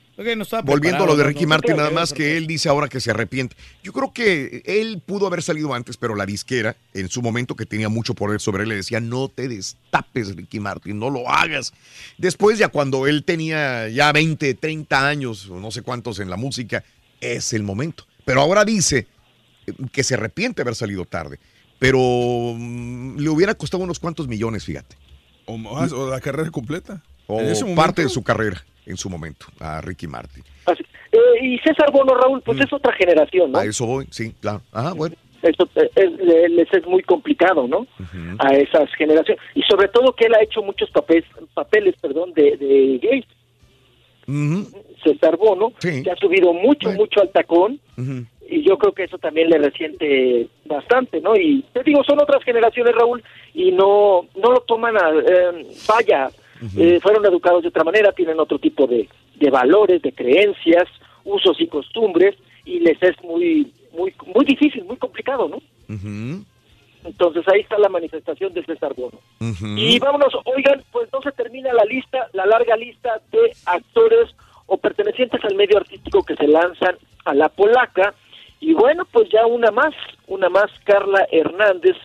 Volviendo 0.63 1.05
a 1.05 1.07
lo 1.07 1.17
de 1.17 1.25
Ricky 1.25 1.47
Martin, 1.47 1.77
nada 1.77 1.91
más 1.91 2.13
que 2.13 2.37
él 2.37 2.47
dice 2.47 2.69
ahora 2.69 2.87
que 2.89 3.01
se 3.01 3.11
arrepiente. 3.11 3.57
Yo 3.83 3.93
creo 3.95 4.13
que 4.13 4.63
él 4.67 5.03
pudo 5.05 5.27
haber 5.27 5.43
salido 5.43 5.73
antes, 5.73 5.97
pero 5.97 6.15
la 6.15 6.27
disquera, 6.27 6.77
en 6.93 7.09
su 7.09 7.23
momento 7.23 7.57
que 7.57 7.65
tenía 7.65 7.89
mucho 7.89 8.13
poder 8.15 8.41
sobre 8.41 8.65
él, 8.65 8.69
le 8.69 8.77
decía, 8.77 9.01
no 9.01 9.29
te 9.29 9.49
destapes, 9.49 10.37
Ricky 10.37 10.61
Martin, 10.61 10.99
no 10.99 11.09
lo 11.09 11.29
hagas. 11.31 11.73
Después, 12.19 12.59
ya 12.59 12.69
cuando 12.69 13.07
él 13.07 13.25
tenía 13.25 13.89
ya 13.89 14.13
20, 14.13 14.53
30 14.55 15.09
años, 15.09 15.49
o 15.49 15.59
no 15.59 15.71
sé 15.71 15.81
cuántos 15.83 16.21
en 16.21 16.29
la 16.29 16.37
música, 16.37 16.85
es 17.21 17.55
el 17.55 17.63
momento. 17.63 18.07
Pero 18.27 18.43
ahora 18.43 18.65
dice 18.67 19.07
eh, 19.67 19.73
que 19.91 20.05
se 20.05 20.15
arrepiente 20.15 20.57
de 20.57 20.63
haber 20.63 20.75
salido 20.75 21.07
tarde. 21.07 21.39
Pero 21.79 21.99
mm, 22.57 23.19
le 23.19 23.29
hubiera 23.31 23.55
costado 23.55 23.83
unos 23.83 23.99
cuantos 23.99 24.29
millones, 24.29 24.65
fíjate. 24.65 24.97
O, 25.49 25.57
más, 25.57 25.93
o 25.93 26.11
la 26.11 26.21
carrera 26.21 26.51
completa. 26.51 27.03
O 27.27 27.41
parte 27.75 28.03
de 28.03 28.09
su 28.09 28.23
carrera 28.23 28.63
en 28.87 28.97
su 28.97 29.11
momento, 29.11 29.47
a 29.61 29.81
Ricky 29.81 30.07
Martin. 30.07 30.45
Eh, 31.13 31.19
y 31.43 31.59
César 31.59 31.91
Bono, 31.93 32.15
Raúl, 32.15 32.43
pues 32.43 32.61
es 32.61 32.73
otra 32.73 32.93
generación, 32.93 33.53
¿no? 33.53 33.59
A 33.59 33.65
eso 33.65 33.87
voy, 33.87 34.07
sí, 34.11 34.35
claro. 34.41 34.63
Ajá, 34.73 34.93
bueno. 34.93 35.17
Eso 35.43 35.69
eh, 35.77 35.91
es, 35.95 36.51
les 36.51 36.73
es 36.73 36.87
muy 36.87 37.03
complicado, 37.03 37.67
¿no? 37.67 37.87
A 38.39 38.55
esas 38.55 38.93
generaciones. 38.97 39.43
Y 39.55 39.63
sobre 39.63 39.89
todo 39.89 40.15
que 40.15 40.27
él 40.27 40.35
ha 40.35 40.43
hecho 40.43 40.63
muchos 40.63 40.91
papeles, 40.91 41.25
papeles 41.55 41.95
perdón, 42.01 42.33
de, 42.35 42.57
de 42.57 42.99
gays. 43.03 43.25
César 45.03 45.39
Bono, 45.39 45.73
que 45.81 46.11
ha 46.11 46.17
subido 46.17 46.53
mucho, 46.53 46.91
mucho 46.93 47.21
al 47.21 47.31
tacón. 47.31 47.81
Y 48.51 48.63
yo 48.67 48.79
creo 48.79 48.93
que 48.93 49.05
eso 49.05 49.19
también 49.19 49.51
le 49.51 49.59
resiente 49.59 50.49
bastante, 50.65 51.21
¿no? 51.21 51.37
Y 51.37 51.63
te 51.75 51.83
digo, 51.83 52.03
son 52.03 52.19
otras 52.19 52.43
generaciones, 52.43 52.95
Raúl, 52.95 53.23
y 53.53 53.73
no, 53.73 54.27
no 54.37 54.53
lo 54.53 54.61
toman 54.61 54.97
a... 54.97 55.11
eh, 55.11 55.67
vaya, 55.87 56.31
eh, 56.79 56.99
fueron 57.03 57.27
educados 57.27 57.63
de 57.63 57.69
otra 57.69 57.85
manera, 57.85 58.11
tienen 58.13 58.41
otro 58.41 58.59
tipo 58.59 58.87
de, 58.87 59.07
de 59.37 59.51
valores, 59.51 60.01
de 60.01 60.13
creencias, 60.13 60.89
usos 61.25 61.61
y 61.61 61.67
costumbres, 61.67 62.37
y 62.65 62.81
les 62.81 63.03
es 63.03 63.23
muy, 63.23 63.71
muy, 63.93 64.15
muy 64.35 64.47
difícil, 64.47 64.83
muy 64.85 64.97
complicado, 64.97 65.49
¿no? 65.49 65.61
Entonces 67.05 67.45
ahí 67.49 67.61
está 67.61 67.79
la 67.79 67.89
manifestación 67.91 68.53
de 68.55 68.65
César 68.65 68.95
Bono. 68.95 69.19
Y 69.77 69.99
vámonos, 69.99 70.33
oigan, 70.45 70.83
pues 70.91 71.09
no 71.13 71.21
se 71.21 71.33
termina 71.33 71.73
la 71.73 71.85
lista, 71.85 72.29
la 72.33 72.47
larga 72.47 72.77
lista 72.77 73.21
de 73.31 73.53
actores 73.67 74.31
o 74.67 74.79
pertenecientes 74.79 75.43
al 75.45 75.55
medio 75.55 75.77
artístico 75.77 76.23
que 76.23 76.35
se 76.35 76.49
lanzan 76.49 76.97
a 77.25 77.35
la 77.35 77.51
polaca. 77.51 78.15
Y 78.61 78.75
bueno, 78.75 79.07
pues 79.13 79.29
ya 79.31 79.47
una 79.47 79.71
más, 79.71 79.95
una 80.27 80.49
más, 80.49 80.71
Carla 80.85 81.27
Hernández, 81.31 81.97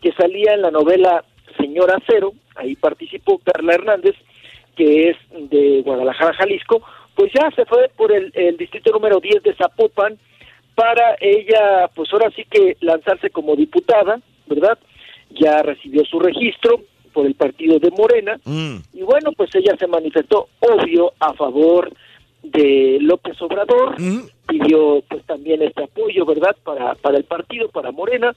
que 0.00 0.12
salía 0.12 0.54
en 0.54 0.62
la 0.62 0.70
novela 0.70 1.24
Señora 1.56 1.98
Cero, 2.06 2.32
ahí 2.56 2.76
participó 2.76 3.38
Carla 3.38 3.74
Hernández, 3.74 4.16
que 4.76 5.10
es 5.10 5.16
de 5.50 5.82
Guadalajara, 5.84 6.34
Jalisco, 6.34 6.82
pues 7.14 7.32
ya 7.32 7.50
se 7.54 7.64
fue 7.66 7.90
por 7.96 8.12
el, 8.12 8.30
el 8.34 8.56
distrito 8.56 8.92
número 8.92 9.20
10 9.20 9.42
de 9.42 9.54
Zapopan 9.54 10.18
para 10.74 11.16
ella, 11.20 11.90
pues 11.94 12.08
ahora 12.12 12.30
sí 12.34 12.44
que 12.50 12.76
lanzarse 12.80 13.30
como 13.30 13.56
diputada, 13.56 14.20
¿verdad? 14.46 14.78
Ya 15.30 15.62
recibió 15.62 16.04
su 16.04 16.18
registro 16.18 16.80
por 17.12 17.26
el 17.26 17.34
partido 17.34 17.78
de 17.78 17.90
Morena 17.90 18.40
y 18.92 19.02
bueno, 19.02 19.32
pues 19.36 19.54
ella 19.54 19.76
se 19.78 19.86
manifestó 19.86 20.48
obvio 20.60 21.12
a 21.20 21.34
favor 21.34 21.92
de 22.42 22.98
López 23.00 23.40
Obrador, 23.42 23.96
pidió 24.50 25.02
pues 25.08 25.24
también 25.26 25.62
este 25.62 25.84
apoyo, 25.84 26.26
¿verdad? 26.26 26.56
Para, 26.64 26.94
para 26.96 27.16
el 27.16 27.24
partido, 27.24 27.68
para 27.68 27.92
Morena 27.92 28.34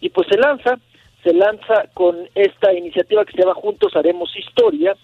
y 0.00 0.10
pues 0.10 0.28
se 0.28 0.38
lanza, 0.38 0.78
se 1.22 1.32
lanza 1.32 1.88
con 1.94 2.16
esta 2.34 2.72
iniciativa 2.72 3.24
que 3.24 3.32
se 3.32 3.38
llama 3.42 3.54
Juntos 3.54 3.96
Haremos 3.96 4.34
Historia, 4.36 4.96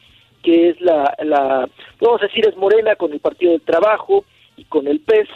que 0.43 0.71
es 0.71 0.81
la, 0.81 1.15
la 1.25 1.69
vamos 2.01 2.23
a 2.23 2.27
decir, 2.27 2.47
es 2.47 2.57
Morena 2.57 2.97
con 2.97 3.13
el 3.13 3.21
Partido 3.21 3.53
del 3.53 3.63
Trabajo 3.63 4.25
y 4.57 4.65
con 4.65 4.87
el 4.87 5.01
PES, 5.01 5.29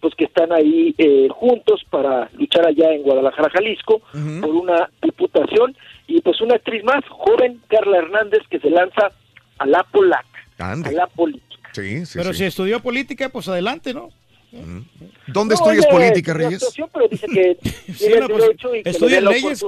pues 0.00 0.14
que 0.14 0.24
están 0.24 0.52
ahí 0.52 0.94
eh, 0.98 1.28
juntos 1.30 1.82
para 1.90 2.30
luchar 2.38 2.66
allá 2.66 2.92
en 2.92 3.02
Guadalajara, 3.02 3.50
Jalisco, 3.50 4.00
por 4.40 4.50
una 4.50 4.90
diputación, 5.02 5.76
y 6.06 6.20
pues 6.20 6.40
una 6.40 6.54
actriz 6.56 6.82
más, 6.84 7.04
joven, 7.08 7.60
Carla 7.68 7.98
Hernández, 7.98 8.40
que 8.50 8.58
se 8.60 8.70
lanza 8.70 9.12
a 9.58 9.66
la 9.66 9.82
polaca, 9.84 10.26
a 10.58 10.74
la 10.90 11.06
política. 11.06 11.70
Sí, 11.72 12.06
sí, 12.06 12.18
Pero 12.18 12.32
sí. 12.32 12.38
si 12.40 12.44
estudió 12.46 12.80
política, 12.80 13.28
pues 13.28 13.46
adelante, 13.48 13.94
¿no? 13.94 14.08
¿Dónde 14.52 15.54
No, 15.54 15.60
estudias 15.60 15.84
ella 15.86 15.90
política, 15.90 16.34
Reyes? 16.34 16.74
pero 16.92 17.08
dice 17.08 17.26
que 17.26 17.56
Sí, 17.94 18.08
no, 18.20 18.28
pues, 18.28 18.44
que 18.58 19.20
leyes, 19.20 19.64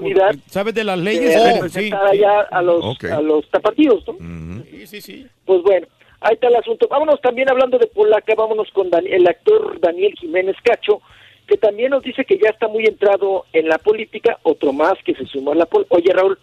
¿sabes 0.49 0.75
de 0.75 0.85
las 0.85 0.99
leyes? 0.99 1.35
de 1.35 1.37
Oh, 1.37 1.45
sí. 1.47 1.53
representar 1.55 2.07
allá 2.07 2.41
a 2.51 2.63
los, 2.63 2.85
Ok. 2.85 3.05
a 3.05 3.21
los 3.21 3.49
tapatíos, 3.51 4.05
¿no? 4.09 4.65
Sí, 4.71 4.87
sí, 4.87 5.01
sí. 5.01 5.27
Pues 5.45 5.63
bueno, 5.63 5.87
ahí 6.21 6.35
está 6.35 6.49
el 6.49 6.57
asunto. 6.57 6.89
Vámonos 6.89 7.21
también 7.21 7.49
hablando 7.51 7.79
de 7.79 7.87
polaca, 7.87 8.35
vámonos 8.35 8.69
con 8.73 8.91
Dan- 8.91 9.07
el 9.07 9.27
actor 9.29 9.79
Daniel 9.81 10.15
Jiménez 10.19 10.57
Cacho, 10.65 11.01
que 11.47 11.57
también 11.59 11.91
nos 11.91 12.03
dice 12.03 12.25
que 12.25 12.39
ya 12.39 12.51
está 12.51 12.69
muy 12.69 12.85
entrado 12.85 13.45
en 13.53 13.69
la 13.69 13.79
política, 13.79 14.39
otro 14.43 14.73
más 14.73 14.95
que 15.05 15.15
se 15.15 15.27
sumó 15.27 15.53
a 15.53 15.57
la 15.57 15.67
política. 15.67 15.97
Oye, 15.97 16.13
Raúl, 16.13 16.39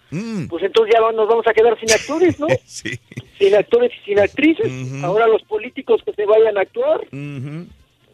pues 0.50 0.64
entonces 0.64 0.93
ya 0.93 1.11
nos 1.11 1.27
vamos 1.27 1.48
a 1.48 1.53
quedar 1.53 1.80
sin 1.80 1.92
actores, 1.92 2.40
¿no? 2.40 2.48
sí. 2.66 2.92
Sin 3.38 3.56
actores 3.56 3.92
y 4.01 4.06
sin 4.06 4.19
actrices. 4.19 4.72
Ahora 5.03 5.26
los 5.27 5.42
políticos 5.43 6.01
que 6.06 6.11
se 6.14 6.26
vayan 6.26 6.58
a 6.58 6.61
actuar, 6.61 7.01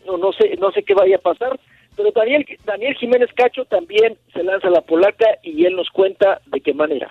no, 0.05 0.17
no 0.17 0.31
sé, 0.33 0.55
no 0.59 0.71
sé 0.71 0.83
qué 0.83 0.93
vaya 0.93 1.17
a 1.17 1.19
pasar. 1.19 1.59
Pero 1.95 2.11
Daniel, 2.11 2.45
Daniel 2.65 2.95
Jiménez 2.95 3.29
Cacho 3.35 3.65
también 3.65 4.17
se 4.33 4.43
lanza 4.43 4.67
a 4.67 4.71
la 4.71 4.81
polaca 4.81 5.25
y 5.43 5.65
él 5.65 5.75
nos 5.75 5.89
cuenta 5.89 6.41
de 6.47 6.59
qué 6.59 6.73
manera. 6.73 7.09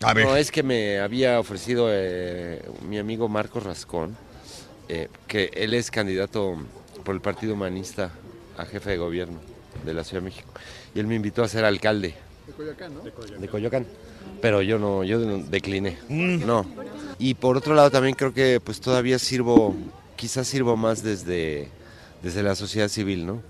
No, 0.00 0.36
es 0.36 0.50
que 0.50 0.62
me 0.62 0.98
había 0.98 1.40
ofrecido 1.40 1.88
eh, 1.90 2.62
mi 2.82 2.98
amigo 2.98 3.28
Marcos 3.28 3.62
Rascón, 3.62 4.16
eh, 4.88 5.08
que 5.26 5.50
él 5.54 5.72
es 5.72 5.90
candidato 5.90 6.56
por 7.04 7.14
el 7.14 7.20
Partido 7.20 7.54
Humanista 7.54 8.12
a 8.58 8.66
jefe 8.66 8.90
de 8.90 8.96
gobierno 8.98 9.40
de 9.84 9.94
la 9.94 10.04
Ciudad 10.04 10.22
de 10.22 10.26
México. 10.26 10.52
Y 10.94 11.00
él 11.00 11.06
me 11.06 11.14
invitó 11.14 11.42
a 11.42 11.48
ser 11.48 11.64
alcalde 11.64 12.14
De 12.46 12.52
Coyoacán, 12.52 12.94
¿no? 12.94 13.02
de 13.02 13.48
Coyoacán. 13.48 13.86
Pero 14.40 14.60
yo 14.60 14.78
no, 14.78 15.02
yo 15.04 15.18
decliné. 15.20 15.98
No. 16.08 16.66
Y 17.18 17.34
por 17.34 17.56
otro 17.56 17.74
lado 17.74 17.90
también 17.90 18.14
creo 18.14 18.34
que 18.34 18.60
pues 18.60 18.80
todavía 18.80 19.18
sirvo, 19.18 19.74
quizás 20.16 20.46
sirvo 20.46 20.76
más 20.76 21.02
desde, 21.02 21.68
desde 22.22 22.42
la 22.42 22.54
sociedad 22.54 22.88
civil, 22.88 23.26
¿no? 23.26 23.42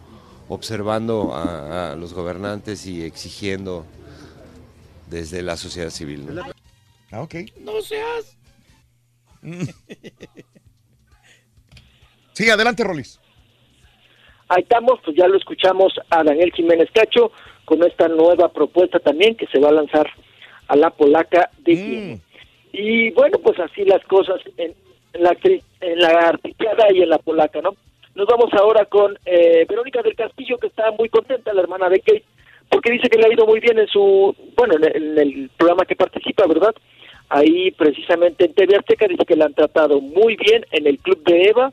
Observando 0.48 1.34
a, 1.34 1.92
a 1.92 1.96
los 1.96 2.12
gobernantes 2.12 2.86
y 2.86 3.02
exigiendo 3.02 3.84
desde 5.08 5.42
la 5.42 5.56
sociedad 5.56 5.90
civil. 5.90 6.34
¿no? 6.34 6.42
Ah, 7.10 7.22
ok. 7.22 7.34
No 7.60 7.80
seas. 7.80 8.36
Sí, 12.32 12.50
adelante, 12.50 12.84
Rolis. 12.84 13.20
Ahí 14.48 14.62
estamos, 14.62 15.00
pues 15.04 15.16
ya 15.16 15.26
lo 15.26 15.36
escuchamos 15.36 15.94
a 16.10 16.22
Daniel 16.22 16.52
Jiménez 16.52 16.88
Cacho 16.92 17.32
con 17.64 17.82
esta 17.82 18.08
nueva 18.08 18.52
propuesta 18.52 18.98
también 19.00 19.36
que 19.36 19.46
se 19.46 19.58
va 19.58 19.70
a 19.70 19.72
lanzar 19.72 20.06
a 20.68 20.76
la 20.76 20.90
polaca 20.90 21.50
de 21.58 21.72
Guinea. 21.72 22.18
Y 22.72 23.10
bueno, 23.12 23.38
pues 23.38 23.58
así 23.58 23.84
las 23.84 24.04
cosas 24.04 24.40
en, 24.56 24.74
en 25.16 25.22
la 25.22 25.36
en 25.80 25.98
la 25.98 26.08
artisteada 26.28 26.92
y 26.92 27.02
en 27.02 27.10
la 27.10 27.18
polaca, 27.18 27.60
¿no? 27.60 27.74
Nos 28.14 28.26
vamos 28.26 28.52
ahora 28.54 28.86
con 28.86 29.18
eh, 29.26 29.66
Verónica 29.68 30.02
del 30.02 30.16
Castillo, 30.16 30.58
que 30.58 30.68
está 30.68 30.90
muy 30.92 31.08
contenta, 31.08 31.52
la 31.52 31.60
hermana 31.60 31.88
de 31.90 32.00
Kate, 32.00 32.24
porque 32.70 32.92
dice 32.92 33.08
que 33.08 33.18
le 33.18 33.26
ha 33.26 33.32
ido 33.32 33.46
muy 33.46 33.60
bien 33.60 33.78
en 33.78 33.86
su, 33.88 34.34
bueno, 34.56 34.74
en 34.76 34.84
el, 34.84 34.96
en 34.96 35.18
el 35.18 35.50
programa 35.56 35.84
que 35.84 35.96
participa, 35.96 36.46
¿verdad? 36.46 36.74
Ahí 37.28 37.72
precisamente 37.72 38.46
en 38.46 38.54
TV 38.54 38.76
Azteca 38.76 39.06
dice 39.06 39.24
que 39.26 39.36
la 39.36 39.46
han 39.46 39.54
tratado 39.54 40.00
muy 40.00 40.36
bien 40.36 40.64
en 40.70 40.86
el 40.86 40.98
club 40.98 41.22
de 41.24 41.42
Eva 41.42 41.72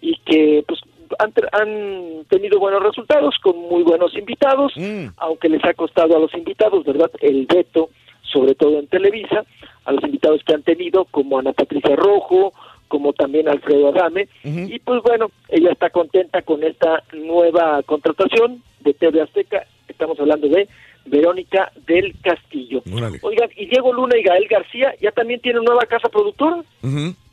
y 0.00 0.16
que 0.18 0.62
pues 0.66 0.80
han, 1.18 1.32
han 1.52 2.24
tenido 2.28 2.58
buenos 2.58 2.82
resultados 2.82 3.34
con 3.42 3.56
muy 3.56 3.82
buenos 3.82 4.14
invitados, 4.16 4.72
aunque 5.16 5.48
les 5.48 5.64
ha 5.64 5.74
costado 5.74 6.16
a 6.16 6.20
los 6.20 6.32
invitados, 6.34 6.84
¿verdad? 6.84 7.10
El 7.20 7.46
veto, 7.46 7.90
sobre 8.22 8.54
todo 8.54 8.78
en 8.78 8.86
Televisa, 8.86 9.44
a 9.84 9.92
los 9.92 10.04
invitados 10.04 10.42
que 10.44 10.54
han 10.54 10.62
tenido, 10.62 11.06
como 11.06 11.38
Ana 11.38 11.52
Patricia 11.52 11.96
Rojo, 11.96 12.52
como 12.90 13.12
también 13.12 13.48
Alfredo 13.48 13.90
Adame, 13.90 14.28
y 14.42 14.80
pues 14.80 15.00
bueno, 15.02 15.30
ella 15.48 15.70
está 15.70 15.90
contenta 15.90 16.42
con 16.42 16.64
esta 16.64 17.04
nueva 17.12 17.82
contratación 17.84 18.64
de 18.80 18.92
TV 18.94 19.22
Azteca, 19.22 19.64
estamos 19.86 20.18
hablando 20.18 20.48
de 20.48 20.68
Verónica 21.06 21.70
del 21.86 22.14
Castillo. 22.20 22.82
Oigan, 23.22 23.48
y 23.56 23.66
Diego 23.66 23.92
Luna 23.92 24.18
y 24.18 24.24
Gael 24.24 24.48
García 24.48 24.92
ya 25.00 25.12
también 25.12 25.40
tienen 25.40 25.62
nueva 25.62 25.86
casa 25.86 26.08
productora, 26.08 26.64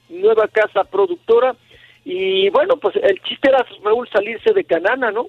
nueva 0.09 0.47
casa 0.47 0.83
productora, 0.83 1.55
y 2.05 2.49
bueno, 2.51 2.77
pues 2.77 2.95
el 2.97 3.19
chiste 3.23 3.49
era 3.49 3.65
Raúl 3.83 4.07
salirse 4.09 4.53
de 4.53 4.63
Canana, 4.63 5.09
¿no? 5.09 5.25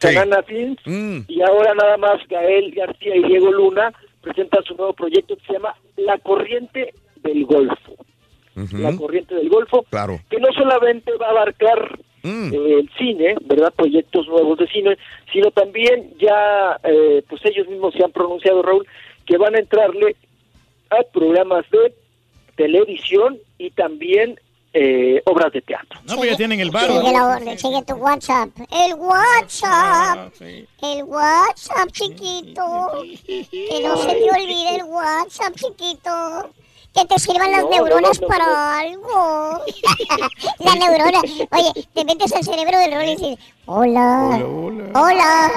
Canana 0.00 0.42
Films, 0.42 0.80
y 1.28 1.40
ahora 1.42 1.74
nada 1.74 1.96
más 1.96 2.26
Gael 2.28 2.72
García 2.74 3.14
y 3.14 3.22
Diego 3.22 3.52
Luna 3.52 3.92
presentan 4.20 4.64
su 4.64 4.74
nuevo 4.74 4.94
proyecto 4.94 5.36
que 5.36 5.46
se 5.46 5.52
llama 5.52 5.76
La 5.96 6.18
Corriente 6.18 6.92
del 7.22 7.44
Golfo. 7.46 7.94
La 8.54 8.96
Corriente 8.96 9.34
del 9.34 9.48
Golfo, 9.48 9.84
Claro. 9.90 10.20
que 10.30 10.38
no 10.38 10.48
solamente 10.52 11.12
va 11.16 11.26
a 11.26 11.30
abarcar 11.30 11.98
eh, 12.22 12.78
el 12.80 12.90
cine, 12.96 13.34
¿verdad? 13.44 13.72
Proyectos 13.74 14.26
nuevos 14.28 14.58
de 14.58 14.66
cine, 14.68 14.96
sino 15.32 15.50
también 15.50 16.14
ya, 16.18 16.78
eh, 16.84 17.22
pues 17.28 17.40
ellos 17.44 17.68
mismos 17.68 17.92
se 17.94 18.04
han 18.04 18.12
pronunciado, 18.12 18.62
Raúl, 18.62 18.86
que 19.26 19.36
van 19.36 19.54
a 19.54 19.58
entrarle 19.58 20.16
a 20.90 21.02
programas 21.12 21.64
de 21.70 21.94
televisión 22.56 23.38
y 23.58 23.70
también 23.70 24.38
eh, 24.76 25.22
obras 25.26 25.52
de 25.52 25.60
teatro. 25.62 26.00
No, 26.08 26.16
pues 26.16 26.30
ya 26.30 26.36
tienen 26.36 26.58
el 26.60 26.70
bar. 26.70 26.90
Sigue, 26.90 27.12
la 27.12 27.26
orden, 27.36 27.58
sigue 27.58 27.82
tu 27.86 27.94
WhatsApp. 27.94 28.48
El 28.72 28.94
WhatsApp. 28.94 30.32
El 30.40 31.04
WhatsApp, 31.04 31.90
chiquito. 31.92 32.62
Que 33.26 33.80
no 33.84 33.96
se 33.96 34.08
te 34.08 34.30
olvide 34.30 34.76
el 34.76 34.84
WhatsApp, 34.84 35.54
chiquito. 35.54 36.50
Que 36.94 37.04
te 37.06 37.18
sirvan 37.18 37.50
las 37.50 37.64
No, 37.64 37.70
neuronas 37.70 38.20
no, 38.20 38.26
no, 38.26 38.28
para 38.28 38.46
no. 38.46 38.54
algo. 38.56 39.64
La 40.60 40.74
neurona. 40.76 41.20
Oye, 41.50 41.86
te 41.92 42.04
metes 42.04 42.32
al 42.32 42.44
cerebro 42.44 42.78
del 42.78 42.92
rol 42.92 43.04
y 43.04 43.16
dices, 43.16 43.38
hola. 43.66 44.40
Hola. 44.94 45.50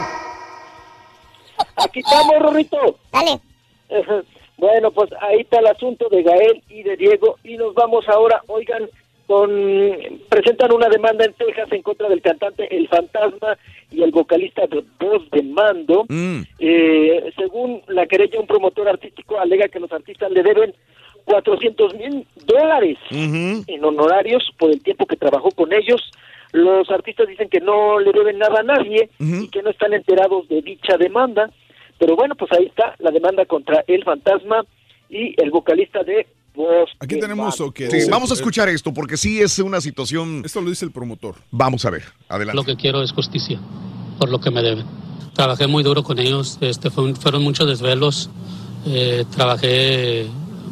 Aquí 1.75 1.99
estamos, 1.99 2.39
Rorrito. 2.39 2.97
Dale. 3.11 3.39
Bueno, 4.57 4.91
pues 4.91 5.11
ahí 5.21 5.41
está 5.41 5.59
el 5.59 5.67
asunto 5.67 6.09
de 6.09 6.23
Gael 6.23 6.63
y 6.69 6.81
de 6.81 6.97
Diego 6.97 7.37
y 7.43 7.57
nos 7.57 7.75
vamos 7.75 8.07
ahora, 8.09 8.41
oigan, 8.47 8.89
con 9.27 9.51
presentan 10.29 10.71
una 10.73 10.89
demanda 10.89 11.25
en 11.25 11.33
Texas 11.33 11.71
en 11.71 11.83
contra 11.83 12.09
del 12.09 12.21
cantante 12.21 12.75
El 12.75 12.87
Fantasma 12.87 13.57
y 13.91 14.01
el 14.01 14.09
vocalista 14.11 14.65
de 14.65 14.83
Voz 14.99 15.29
de 15.31 15.43
Mando. 15.43 16.05
Mm. 16.09 16.41
Eh, 16.57 17.31
según 17.37 17.83
la 17.87 18.07
querella, 18.07 18.39
un 18.39 18.47
promotor 18.47 18.89
artístico 18.89 19.37
alega 19.39 19.67
que 19.67 19.79
los 19.79 19.91
artistas 19.91 20.31
le 20.31 20.41
deben 20.41 20.73
400 21.27 21.93
mil 21.95 22.25
dólares 22.45 22.97
en 23.11 23.83
honorarios 23.83 24.49
por 24.57 24.71
el 24.71 24.81
tiempo 24.81 25.05
que 25.05 25.17
trabajó 25.17 25.51
con 25.51 25.73
ellos. 25.73 26.01
Los 26.53 26.89
artistas 26.89 27.27
dicen 27.27 27.49
que 27.49 27.59
no 27.59 27.99
le 27.99 28.11
deben 28.13 28.39
nada 28.39 28.61
a 28.61 28.63
nadie 28.63 29.09
y 29.19 29.47
que 29.49 29.61
no 29.61 29.69
están 29.69 29.93
enterados 29.93 30.47
de 30.47 30.61
dicha 30.61 30.97
demanda. 30.97 31.49
Pero 31.99 32.15
bueno, 32.15 32.35
pues 32.35 32.51
ahí 32.53 32.65
está 32.67 32.95
la 32.99 33.11
demanda 33.11 33.45
contra 33.45 33.83
el 33.87 34.03
fantasma 34.05 34.63
y 35.09 35.39
el 35.41 35.51
vocalista 35.51 36.03
de 36.03 36.25
Voz. 36.55 36.89
Aquí 36.99 37.15
de 37.15 37.21
tenemos 37.21 37.59
o 37.61 37.71
Sí, 37.75 38.09
vamos 38.09 38.31
a 38.31 38.33
escuchar 38.33 38.67
esto 38.69 38.91
porque 38.93 39.15
sí 39.17 39.41
es 39.41 39.59
una 39.59 39.79
situación. 39.81 40.41
Esto 40.45 40.59
lo 40.61 40.69
dice 40.69 40.85
el 40.85 40.91
promotor. 40.91 41.35
Vamos 41.51 41.85
a 41.85 41.91
ver, 41.91 42.03
adelante. 42.29 42.55
Lo 42.55 42.63
que 42.63 42.75
quiero 42.75 43.03
es 43.03 43.11
justicia 43.11 43.59
por 44.17 44.29
lo 44.29 44.39
que 44.39 44.49
me 44.49 44.63
deben. 44.63 44.85
Trabajé 45.35 45.67
muy 45.67 45.83
duro 45.83 46.01
con 46.01 46.17
ellos, 46.17 46.57
este, 46.61 46.89
fue 46.89 47.03
un- 47.03 47.15
fueron 47.15 47.43
muchos 47.43 47.67
desvelos. 47.67 48.31
eh, 48.87 49.25
trabajé 49.35 50.25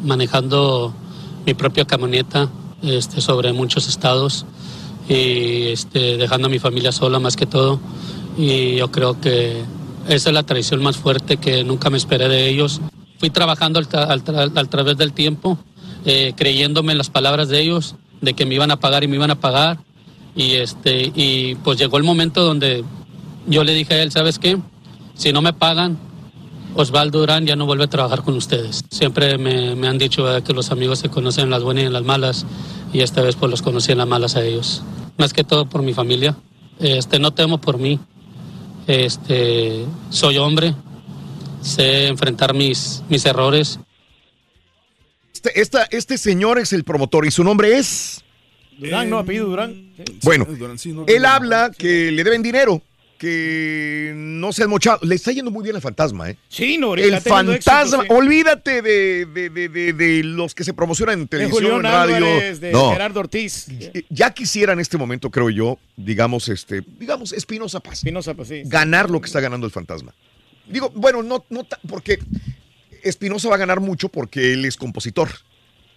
manejando 0.04 0.94
mi 1.44 1.54
propia 1.54 1.84
camioneta 1.84 2.48
este, 2.82 3.20
sobre 3.20 3.52
muchos 3.52 3.88
estados 3.88 4.44
y 5.08 5.68
este, 5.68 6.16
dejando 6.16 6.48
a 6.48 6.50
mi 6.50 6.58
familia 6.58 6.92
sola 6.92 7.18
más 7.18 7.36
que 7.36 7.46
todo. 7.46 7.80
Y 8.36 8.76
yo 8.76 8.90
creo 8.90 9.20
que 9.20 9.62
esa 10.08 10.30
es 10.30 10.34
la 10.34 10.42
traición 10.42 10.82
más 10.82 10.96
fuerte 10.96 11.36
que 11.36 11.64
nunca 11.64 11.90
me 11.90 11.96
esperé 11.96 12.28
de 12.28 12.48
ellos. 12.48 12.80
Fui 13.18 13.30
trabajando 13.30 13.78
al, 13.78 14.52
al 14.54 14.68
través 14.68 14.96
del 14.96 15.12
tiempo, 15.12 15.58
eh, 16.04 16.34
creyéndome 16.36 16.92
en 16.92 16.98
las 16.98 17.10
palabras 17.10 17.48
de 17.48 17.60
ellos, 17.60 17.94
de 18.20 18.34
que 18.34 18.46
me 18.46 18.54
iban 18.54 18.70
a 18.70 18.78
pagar 18.78 19.04
y 19.04 19.08
me 19.08 19.16
iban 19.16 19.30
a 19.30 19.40
pagar. 19.40 19.78
Y, 20.34 20.52
este, 20.54 21.12
y 21.14 21.54
pues 21.56 21.78
llegó 21.78 21.96
el 21.96 22.04
momento 22.04 22.44
donde 22.44 22.84
yo 23.46 23.64
le 23.64 23.72
dije 23.72 23.94
a 23.94 24.02
él, 24.02 24.12
¿sabes 24.12 24.38
qué? 24.38 24.58
Si 25.14 25.32
no 25.32 25.40
me 25.40 25.52
pagan, 25.52 25.98
Osvaldo 26.76 27.20
Durán 27.20 27.46
ya 27.46 27.56
no 27.56 27.66
vuelve 27.66 27.84
a 27.84 27.88
trabajar 27.88 28.22
con 28.22 28.36
ustedes. 28.36 28.84
Siempre 28.90 29.38
me, 29.38 29.74
me 29.74 29.88
han 29.88 29.98
dicho 29.98 30.22
¿verdad? 30.24 30.42
que 30.42 30.52
los 30.52 30.70
amigos 30.70 30.98
se 30.98 31.08
conocen 31.08 31.44
en 31.44 31.50
las 31.50 31.62
buenas 31.62 31.84
y 31.84 31.86
en 31.86 31.92
las 31.92 32.04
malas, 32.04 32.46
y 32.92 33.00
esta 33.00 33.22
vez 33.22 33.34
pues 33.36 33.50
los 33.50 33.62
conocí 33.62 33.92
en 33.92 33.98
las 33.98 34.06
malas 34.06 34.36
a 34.36 34.44
ellos. 34.44 34.82
Más 35.16 35.32
que 35.32 35.44
todo 35.44 35.68
por 35.68 35.82
mi 35.82 35.94
familia. 35.94 36.36
Este, 36.78 37.18
no 37.18 37.32
temo 37.32 37.58
por 37.58 37.78
mí. 37.78 37.98
Este, 38.86 39.84
soy 40.10 40.36
hombre, 40.38 40.74
sé 41.62 42.06
enfrentar 42.06 42.54
mis, 42.54 43.02
mis 43.08 43.24
errores. 43.26 43.80
Este, 45.34 45.60
esta- 45.60 45.88
este 45.90 46.18
señor 46.18 46.58
es 46.58 46.72
el 46.72 46.84
promotor 46.84 47.26
y 47.26 47.30
su 47.30 47.42
nombre 47.42 47.78
es. 47.78 48.22
Durán, 48.78 49.08
no, 49.10 49.18
apellido 49.18 49.46
Durán. 49.46 49.92
Bueno, 50.22 50.44
Durán, 50.44 50.78
sí, 50.78 50.92
no, 50.92 51.04
él 51.06 51.24
habla 51.24 51.72
que 51.76 52.12
le 52.12 52.22
deben 52.22 52.42
dinero, 52.42 52.82
que 53.16 54.12
no 54.14 54.52
se 54.52 54.62
han 54.62 54.70
mochado. 54.70 54.98
Le 55.02 55.14
está 55.14 55.32
yendo 55.32 55.50
muy 55.50 55.62
bien 55.62 55.76
al 55.76 55.82
fantasma, 55.82 56.30
¿eh? 56.30 56.36
Sí, 56.48 56.78
no, 56.78 56.94
El 56.94 57.10
fantasma, 57.20 57.54
éxito, 57.54 58.02
sí. 58.02 58.06
olvídate 58.10 58.82
de, 58.82 59.26
de- 59.26 59.50
de- 59.50 59.92
de- 59.92 60.22
los 60.24 60.54
que 60.54 60.64
se 60.64 60.72
promocionan 60.74 61.20
en 61.20 61.28
televisión, 61.28 61.76
en 61.76 61.82
radio. 61.82 62.16
Álvarez, 62.16 62.60
de 62.60 62.72
no, 62.72 62.92
Gerardo 62.92 63.20
Ortiz. 63.20 63.66
ya 64.10 64.30
quisiera 64.32 64.72
en 64.72 64.80
este 64.80 64.96
momento, 64.96 65.30
creo 65.30 65.50
yo, 65.50 65.78
digamos, 65.96 66.48
este, 66.48 66.82
digamos, 66.98 67.32
Espinosa 67.32 67.80
Paz. 67.80 67.94
Espinosa, 67.98 68.34
pues 68.34 68.48
sí. 68.48 68.62
Ganar 68.66 69.10
lo 69.10 69.20
que 69.20 69.26
está 69.26 69.40
ganando 69.40 69.66
el 69.66 69.72
fantasma. 69.72 70.14
Digo, 70.68 70.90
bueno, 70.94 71.22
no, 71.22 71.44
no, 71.50 71.66
porque 71.88 72.18
Espinosa 73.02 73.48
va 73.48 73.54
a 73.54 73.58
ganar 73.58 73.80
mucho 73.80 74.08
porque 74.08 74.52
él 74.52 74.64
es 74.64 74.76
compositor. 74.76 75.28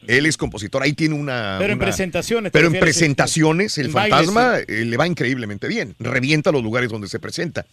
Él 0.07 0.25
es 0.25 0.37
compositor, 0.37 0.81
ahí 0.81 0.93
tiene 0.93 1.15
una. 1.15 1.57
Pero 1.59 1.73
en 1.73 1.79
presentaciones. 1.79 2.51
Pero 2.51 2.67
en 2.67 2.73
refieres, 2.73 2.95
presentaciones, 2.95 3.77
el 3.77 3.87
en 3.87 3.93
bailes, 3.93 4.17
fantasma 4.17 4.59
eh, 4.59 4.85
le 4.85 4.97
va 4.97 5.05
increíblemente 5.07 5.67
bien. 5.67 5.95
Revienta 5.99 6.51
los 6.51 6.63
lugares 6.63 6.89
donde 6.89 7.07
se 7.07 7.19
presenta. 7.19 7.65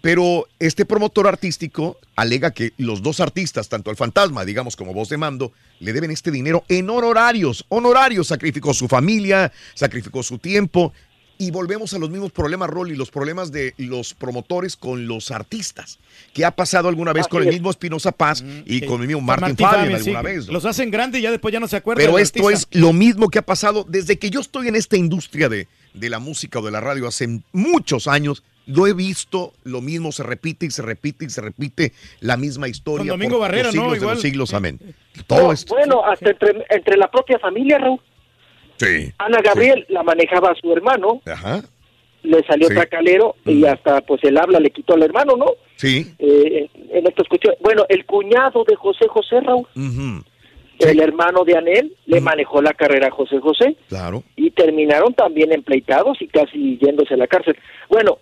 Pero 0.00 0.46
este 0.58 0.84
promotor 0.84 1.26
artístico 1.26 1.98
alega 2.16 2.50
que 2.50 2.72
los 2.78 3.02
dos 3.02 3.20
artistas, 3.20 3.68
tanto 3.68 3.90
el 3.90 3.96
fantasma, 3.96 4.44
digamos, 4.44 4.76
como 4.76 4.92
voz 4.92 5.08
de 5.08 5.16
mando, 5.16 5.52
le 5.80 5.92
deben 5.92 6.10
este 6.10 6.30
dinero 6.30 6.64
en 6.68 6.90
honorarios. 6.90 7.64
Honorarios. 7.68 8.28
Sacrificó 8.28 8.74
su 8.74 8.88
familia, 8.88 9.52
sacrificó 9.74 10.22
su 10.22 10.38
tiempo. 10.38 10.92
Y 11.40 11.52
volvemos 11.52 11.94
a 11.94 11.98
los 11.98 12.10
mismos 12.10 12.32
problemas, 12.32 12.68
Rolly, 12.68 12.96
los 12.96 13.12
problemas 13.12 13.52
de 13.52 13.72
los 13.78 14.12
promotores 14.12 14.76
con 14.76 15.06
los 15.06 15.30
artistas. 15.30 16.00
¿Qué 16.34 16.44
ha 16.44 16.50
pasado 16.50 16.88
alguna 16.88 17.12
vez 17.12 17.22
Así 17.22 17.30
con 17.30 17.42
el 17.44 17.48
mismo 17.48 17.70
Espinosa 17.70 18.10
Paz 18.10 18.44
y 18.66 18.80
con 18.82 19.00
el 19.02 19.06
mismo 19.06 19.22
Martin, 19.22 19.56
Fabian 19.56 19.70
Fabian, 19.70 19.94
alguna 20.00 20.20
sí. 20.20 20.26
vez? 20.26 20.46
¿no? 20.48 20.52
Los 20.54 20.64
hacen 20.64 20.90
grandes 20.90 21.20
y 21.20 21.22
ya 21.22 21.30
después 21.30 21.52
ya 21.52 21.60
no 21.60 21.68
se 21.68 21.76
acuerdan. 21.76 22.04
Pero 22.04 22.18
esto 22.18 22.48
artista. 22.48 22.72
es 22.72 22.80
lo 22.80 22.92
mismo 22.92 23.28
que 23.28 23.38
ha 23.38 23.42
pasado 23.46 23.86
desde 23.88 24.18
que 24.18 24.30
yo 24.30 24.40
estoy 24.40 24.66
en 24.66 24.74
esta 24.74 24.96
industria 24.96 25.48
de, 25.48 25.68
de 25.94 26.10
la 26.10 26.18
música 26.18 26.58
o 26.58 26.62
de 26.62 26.72
la 26.72 26.80
radio 26.80 27.06
hace 27.06 27.40
muchos 27.52 28.08
años. 28.08 28.42
Lo 28.66 28.86
he 28.86 28.92
visto, 28.92 29.54
lo 29.64 29.80
mismo 29.80 30.12
se 30.12 30.24
repite 30.24 30.66
y 30.66 30.70
se 30.70 30.82
repite 30.82 31.24
y 31.24 31.30
se 31.30 31.40
repite 31.40 31.92
la 32.20 32.36
misma 32.36 32.68
historia. 32.68 33.12
Con 33.12 33.20
Domingo 33.20 33.36
por 33.36 33.42
Barrera, 33.42 33.72
los 33.72 33.74
¿no? 33.76 33.82
siglos 33.82 33.92
de 33.92 33.98
Igual. 33.98 34.14
los 34.16 34.22
siglos, 34.22 34.54
amén. 34.54 34.80
Todo 35.26 35.52
esto. 35.52 35.74
Bueno, 35.74 36.04
hasta 36.04 36.30
entre, 36.30 36.66
entre 36.68 36.96
la 36.98 37.10
propia 37.10 37.38
familia, 37.38 37.78
Raúl. 37.78 38.00
Sí. 38.78 39.12
Ana 39.18 39.38
Gabriel 39.42 39.84
la 39.88 40.02
manejaba 40.02 40.50
a 40.50 40.54
su 40.54 40.72
hermano, 40.72 41.20
Ajá. 41.26 41.62
le 42.22 42.42
salió 42.44 42.68
Sí. 42.68 42.74
tracalero 42.74 43.34
y 43.44 43.64
hasta 43.64 44.00
pues 44.02 44.22
el 44.24 44.38
habla 44.38 44.60
le 44.60 44.70
quitó 44.70 44.94
al 44.94 45.02
hermano, 45.02 45.34
¿no? 45.36 45.46
Sí. 45.76 46.06
Eh, 46.18 46.68
en, 46.74 46.96
en 46.98 47.06
estas 47.06 47.28
cuestiones. 47.28 47.58
Bueno, 47.60 47.84
el 47.88 48.04
cuñado 48.06 48.64
de 48.66 48.74
José 48.76 49.06
José, 49.08 49.40
Raúl, 49.40 49.66
el 50.80 51.00
hermano 51.00 51.44
de 51.44 51.56
Anel, 51.56 51.92
le 52.06 52.20
manejó 52.20 52.62
la 52.62 52.72
carrera 52.72 53.08
a 53.08 53.10
José 53.10 53.40
José 53.40 53.76
Claro. 53.88 54.22
y 54.36 54.50
terminaron 54.52 55.12
también 55.14 55.52
empleitados 55.52 56.20
y 56.22 56.28
casi 56.28 56.78
yéndose 56.78 57.14
a 57.14 57.16
la 57.16 57.26
cárcel. 57.26 57.56
Bueno, 57.88 58.18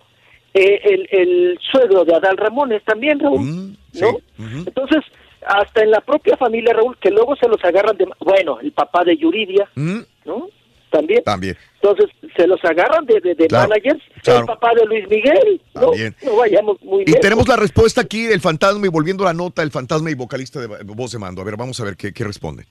eh, 0.54 0.80
el, 0.84 1.06
el 1.10 1.58
suegro 1.70 2.04
de 2.06 2.14
Adal 2.14 2.38
Ramones 2.38 2.82
también, 2.84 3.20
Raúl, 3.20 3.40
Mm, 3.40 3.76
¿no? 4.00 4.18
Entonces, 4.66 5.02
hasta 5.46 5.82
en 5.82 5.90
la 5.90 6.00
propia 6.00 6.34
familia, 6.38 6.72
Raúl, 6.72 6.96
que 6.98 7.10
luego 7.10 7.36
se 7.36 7.46
los 7.46 7.62
agarran 7.62 7.96
de... 7.98 8.06
Bueno, 8.20 8.58
el 8.60 8.72
papá 8.72 9.04
de 9.04 9.16
Yuridia, 9.18 9.68
Mm, 9.74 10.00
¿no? 10.26 10.48
También. 10.90 11.22
También. 11.24 11.56
Entonces, 11.82 12.06
se 12.36 12.46
los 12.46 12.64
agarran 12.64 13.04
de, 13.06 13.20
de, 13.20 13.34
de 13.34 13.46
Claro, 13.48 13.68
managers, 13.68 14.00
claro. 14.22 14.40
el 14.40 14.46
papá 14.46 14.70
de 14.78 14.86
Luis 14.86 15.04
Miguel, 15.08 15.60
¿no? 15.74 15.80
También. 15.82 16.16
No 16.24 16.36
vayamos 16.36 16.76
muy 16.82 17.02
Y 17.02 17.06
lejos. 17.06 17.20
tenemos 17.20 17.48
la 17.48 17.56
respuesta 17.56 18.00
aquí 18.02 18.22
del 18.24 18.40
fantasma 18.40 18.86
y 18.86 18.88
volviendo 18.88 19.24
a 19.24 19.26
la 19.28 19.34
nota, 19.34 19.62
el 19.62 19.70
fantasma 19.70 20.10
y 20.10 20.14
vocalista 20.14 20.60
de 20.60 20.66
voz 20.84 21.12
de 21.12 21.18
mando. 21.18 21.42
A 21.42 21.44
ver, 21.44 21.56
vamos 21.56 21.78
a 21.80 21.84
ver 21.84 21.96
qué, 21.96 22.12
qué 22.12 22.24
responde. 22.24 22.66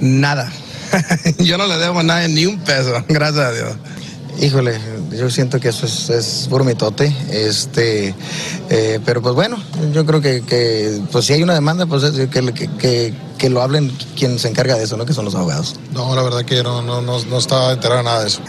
Nada. 0.00 0.50
yo 1.38 1.56
no 1.58 1.66
le 1.66 1.76
debo 1.76 2.00
a 2.00 2.02
nadie 2.02 2.28
ni 2.28 2.46
un 2.46 2.62
peso, 2.64 2.92
gracias 3.08 3.44
a 3.44 3.52
Dios. 3.52 3.76
Híjole, 4.40 4.78
yo 5.10 5.28
siento 5.30 5.58
que 5.58 5.68
eso 5.68 5.84
es, 5.86 6.10
es 6.10 6.46
puro 6.48 6.62
mitote, 6.62 7.12
este, 7.30 8.14
eh, 8.70 9.00
pero 9.04 9.20
pues 9.20 9.34
bueno, 9.34 9.58
yo 9.92 10.06
creo 10.06 10.20
que, 10.20 10.42
que, 10.42 11.00
pues 11.10 11.24
si 11.24 11.32
hay 11.32 11.42
una 11.42 11.54
demanda, 11.54 11.86
pues 11.86 12.04
es 12.04 12.28
que, 12.28 12.52
que, 12.52 12.68
que, 12.78 13.14
que 13.36 13.50
lo 13.50 13.62
hablen 13.62 13.90
quien 14.16 14.38
se 14.38 14.48
encarga 14.48 14.76
de 14.76 14.84
eso, 14.84 14.96
¿no? 14.96 15.06
Que 15.06 15.12
son 15.12 15.24
los 15.24 15.34
abogados. 15.34 15.74
No, 15.92 16.14
la 16.14 16.22
verdad 16.22 16.44
que 16.44 16.62
no, 16.62 16.82
no, 16.82 17.02
no, 17.02 17.24
no 17.24 17.38
estaba 17.38 17.72
enterado 17.72 17.98
de 17.98 18.04
nada 18.04 18.20
de 18.22 18.28
eso. 18.28 18.42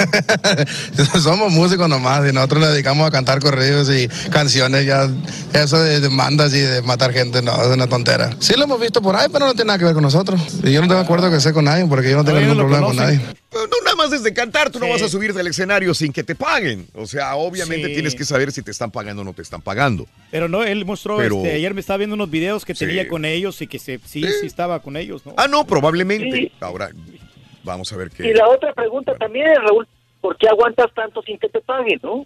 Somos 1.22 1.51
músicos 1.51 1.90
nomás 1.90 2.30
y 2.30 2.34
nosotros 2.34 2.61
nos 2.61 2.72
dedicamos 2.72 3.08
a 3.08 3.11
cantar 3.11 3.40
corridos 3.40 3.90
y 3.90 4.08
canciones, 4.30 4.85
ya 4.85 5.09
eso 5.53 5.80
de 5.80 6.01
demandas 6.01 6.53
y 6.53 6.59
de 6.59 6.84
matar 6.84 7.14
gente, 7.14 7.42
no, 7.42 7.59
es 7.61 7.68
una 7.68 7.88
tontera. 7.88 8.30
Sí 8.40 8.53
lo 8.56 8.66
hemos 8.66 8.80
visto 8.80 9.01
por 9.01 9.16
ahí, 9.16 9.27
pero 9.32 9.48
no 9.48 9.53
tiene 9.53 9.68
nada 9.68 9.80
que 9.80 9.85
ver 9.85 9.93
con 9.95 10.03
nosotros. 10.03 10.40
Y 10.64 10.72
yo 10.72 10.82
no 10.82 10.88
tengo 10.88 11.01
acuerdo 11.01 11.32
que 11.32 11.40
sea 11.40 11.51
con 11.51 11.66
nadie, 11.66 11.85
porque 11.85 12.11
yo 12.11 12.18
no 12.18 12.24
tengo 12.24 12.40
ningún 12.40 12.58
problema 12.58 12.88
con 12.88 12.95
nadie. 12.95 13.22
No 13.67 13.83
nada 13.83 13.95
más 13.95 14.11
desde 14.11 14.33
cantar, 14.33 14.69
tú 14.71 14.79
no 14.79 14.88
vas 14.89 15.01
a 15.01 15.09
subir 15.09 15.33
del 15.33 15.47
escenario 15.47 15.93
sin 15.93 16.11
que 16.13 16.23
te 16.23 16.35
paguen. 16.35 16.88
O 16.93 17.05
sea, 17.05 17.35
obviamente 17.35 17.88
Sí. 17.88 17.93
tienes 17.93 18.15
que 18.15 18.23
saber 18.25 18.51
si 18.51 18.61
te 18.61 18.71
están 18.71 18.91
pagando 18.91 19.21
o 19.21 19.25
no 19.25 19.33
te 19.33 19.41
están 19.41 19.61
pagando. 19.61 20.05
Pero 20.31 20.47
no, 20.47 20.63
él 20.63 20.85
mostró, 20.85 21.17
Pero- 21.17 21.38
este, 21.38 21.53
ayer 21.53 21.73
me 21.73 21.81
estaba 21.81 21.97
viendo 21.97 22.15
unos 22.15 22.29
videos 22.29 22.65
que 22.65 22.75
Sí. 22.75 22.85
tenía 22.85 23.07
con 23.07 23.25
ellos 23.25 23.61
y 23.61 23.67
que 23.67 23.79
se, 23.79 23.99
sí, 24.05 24.23
sí 24.23 24.45
estaba 24.45 24.81
con 24.81 24.95
ellos, 24.97 25.25
¿no? 25.25 25.33
Ah, 25.38 25.47
no, 25.47 25.65
probablemente. 25.65 26.51
Ahora, 26.59 26.89
vamos 27.63 27.91
a 27.93 27.97
ver 27.97 28.09
qué. 28.09 28.27
Y 28.29 28.33
la 28.33 28.47
otra 28.47 28.73
pregunta 28.73 29.15
también, 29.15 29.47
Raúl, 29.65 29.88
¿por 30.21 30.38
qué 30.38 30.47
aguantas 30.47 30.88
tanto 30.93 31.21
sin 31.23 31.38
que 31.38 31.49
te 31.49 31.61
paguen, 31.61 31.99
no? 32.03 32.25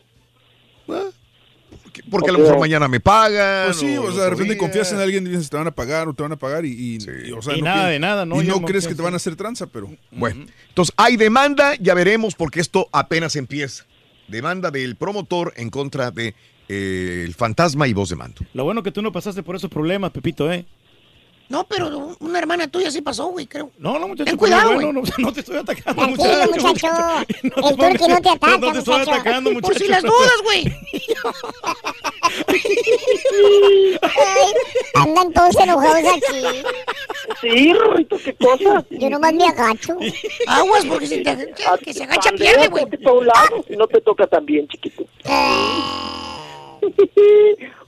Porque 2.10 2.30
a 2.30 2.34
lo 2.34 2.40
mejor 2.40 2.60
mañana 2.60 2.88
me 2.88 3.00
pagan. 3.00 3.66
Pues 3.68 3.78
sí, 3.78 3.98
o 3.98 4.12
sea, 4.12 4.24
de 4.24 4.30
repente 4.32 4.54
días. 4.54 4.60
confías 4.60 4.92
en 4.94 5.00
alguien 5.00 5.26
y 5.28 5.30
dices, 5.30 5.50
te 5.50 5.58
van 5.58 5.68
a 5.68 5.72
pagar 5.72 6.08
o 6.08 6.14
te 6.14 6.24
van 6.24 6.32
a 6.32 6.36
pagar 6.38 6.66
y, 6.66 6.72
y- 6.72 6.98
y, 7.28 7.32
o 7.32 7.42
sea, 7.42 7.56
Y 7.56 7.62
no 7.62 7.66
nada 7.66 7.88
de 7.90 8.00
nada, 8.00 8.26
¿no? 8.26 8.42
Y 8.42 8.48
no 8.48 8.62
crees 8.62 8.88
que 8.88 8.96
te 8.96 9.02
van 9.02 9.14
a 9.14 9.18
hacer 9.18 9.36
tranza, 9.36 9.68
pero... 9.68 9.90
Bueno, 10.12 10.46
entonces 10.70 10.94
hay 10.98 11.18
demanda, 11.18 11.76
ya 11.80 11.94
veremos 11.94 12.36
porque 12.36 12.60
esto 12.60 12.88
apenas 12.92 13.36
empieza. 13.36 13.86
Demanda 14.28 14.72
del 14.72 14.96
promotor 14.96 15.54
en 15.58 15.70
contra 15.70 16.10
de 16.12 16.34
eh, 16.70 17.24
el 17.26 17.34
fantasma 17.36 17.88
y 17.88 17.94
voz 17.94 18.10
de 18.10 18.16
mando. 18.16 18.42
Lo 18.54 18.64
bueno 18.64 18.82
que 18.84 18.92
tú 18.92 19.02
no 19.02 19.12
pasaste 19.12 19.44
por 19.44 19.56
esos 19.56 19.70
problemas, 19.70 20.12
Pepito, 20.12 20.52
¿eh? 20.52 20.66
No, 21.54 21.64
pero 21.68 22.16
una 22.20 22.40
hermana 22.40 22.68
tuya 22.68 22.90
sí 22.90 23.04
pasó, 23.04 23.28
güey, 23.28 23.46
creo. 23.46 23.70
No, 23.78 24.00
no, 24.00 24.08
muchacho. 24.08 24.26
Ten 24.26 24.38
cuidado, 24.38 24.74
güey. 24.74 24.86
bueno, 24.86 25.04
no, 25.04 25.08
no 25.28 25.32
te 25.32 25.42
estoy 25.42 25.58
atacando, 25.58 26.02
Tranquilo, 26.02 26.46
muchacho. 26.48 26.68
muchacho. 26.68 26.98
No 27.44 27.62
te 27.62 27.70
El 27.70 27.78
turqui 27.78 28.08
no 28.12 28.22
te 28.22 28.30
ataca, 28.30 28.58
No 28.58 28.72
te 28.72 28.80
estoy 28.80 28.94
muchacho. 28.98 29.12
atacando, 29.14 29.52
Por 29.54 29.62
muchacho. 29.62 29.86
si 29.86 29.88
las 29.88 30.02
dudas, 30.02 30.42
güey. 30.44 30.64
Andan 34.96 35.32
todos 35.32 35.56
enojados 35.60 36.14
aquí. 36.16 36.42
Sí, 37.40 37.72
Rorrito, 37.74 38.18
qué 38.26 38.34
cosa. 38.34 38.84
Yo 38.90 39.10
nomás 39.12 39.34
me 39.36 39.48
agacho. 39.48 39.96
Aguas, 40.48 40.86
porque 40.88 41.06
si 41.06 41.22
te, 41.22 41.54
que 41.86 41.94
se 41.94 42.04
agacha 42.04 42.32
pierde, 42.32 42.68
güey. 42.70 42.86
si 43.68 43.78
no 43.78 43.86
te 43.86 44.02
toca 44.02 44.26
tan 44.26 44.44
bien, 44.44 44.68
chiquito. 44.70 45.04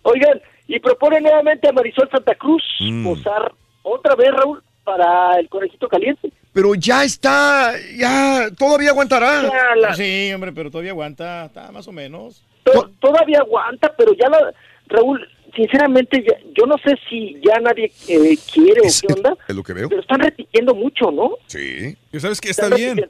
Oigan, 0.03 0.39
y 0.67 0.79
propone 0.79 1.21
nuevamente 1.21 1.67
a 1.69 1.71
Marisol 1.73 2.09
Santa 2.11 2.35
Cruz 2.35 2.63
Mm. 2.79 3.03
posar 3.03 3.53
otra 3.83 4.15
vez, 4.15 4.29
Raúl, 4.31 4.63
para 4.83 5.39
el 5.39 5.49
conejito 5.49 5.87
caliente. 5.87 6.31
Pero 6.53 6.73
ya 6.75 7.03
está, 7.03 7.73
ya, 7.97 8.49
todavía 8.57 8.91
aguantará. 8.91 9.41
Ya 9.43 9.75
la- 9.75 9.93
Sí, 9.95 10.31
hombre, 10.33 10.51
pero 10.53 10.69
todavía 10.71 10.91
aguanta, 10.91 11.45
está 11.45 11.71
más 11.71 11.87
o 11.87 11.91
menos. 11.91 12.43
to- 12.63 12.89
todavía 12.99 13.39
aguanta, 13.39 13.93
pero 13.97 14.13
ya 14.13 14.27
la... 14.29 14.53
Raúl, 14.87 15.27
sinceramente, 15.55 16.23
ya- 16.27 16.37
yo 16.55 16.65
no 16.67 16.75
sé 16.83 16.95
si 17.09 17.39
ya 17.43 17.59
nadie 17.59 17.91
eh, 18.07 18.37
quiere 18.53 18.81
o 18.81 18.83
qué 19.07 19.13
onda, 19.13 19.35
Es 19.47 19.55
lo 19.55 19.63
que 19.63 19.73
veo. 19.73 19.89
pero 19.89 20.01
están 20.01 20.19
repitiendo 20.19 20.75
mucho, 20.75 21.11
¿no? 21.11 21.31
Sí. 21.47 21.95
Y 22.13 22.19
sabes 22.19 22.39
que 22.41 22.49
está 22.49 22.69
bien. 22.69 23.07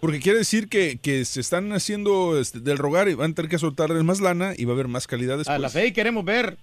Porque 0.00 0.20
quiere 0.20 0.38
decir 0.38 0.68
que, 0.68 0.98
que 1.02 1.24
se 1.24 1.40
están 1.40 1.72
haciendo 1.72 2.38
este, 2.38 2.60
del 2.60 2.78
rogar 2.78 3.08
y 3.08 3.14
van 3.14 3.32
a 3.32 3.34
tener 3.34 3.50
que 3.50 3.58
soltarles 3.58 4.04
más 4.04 4.20
lana 4.20 4.52
y 4.56 4.64
va 4.66 4.72
a 4.72 4.74
haber 4.74 4.88
más 4.88 5.06
calidad 5.06 5.38
después. 5.38 5.56
A 5.56 5.58
la 5.58 5.70
fe 5.70 5.86
y 5.86 5.92
queremos 5.92 6.24
ver. 6.24 6.56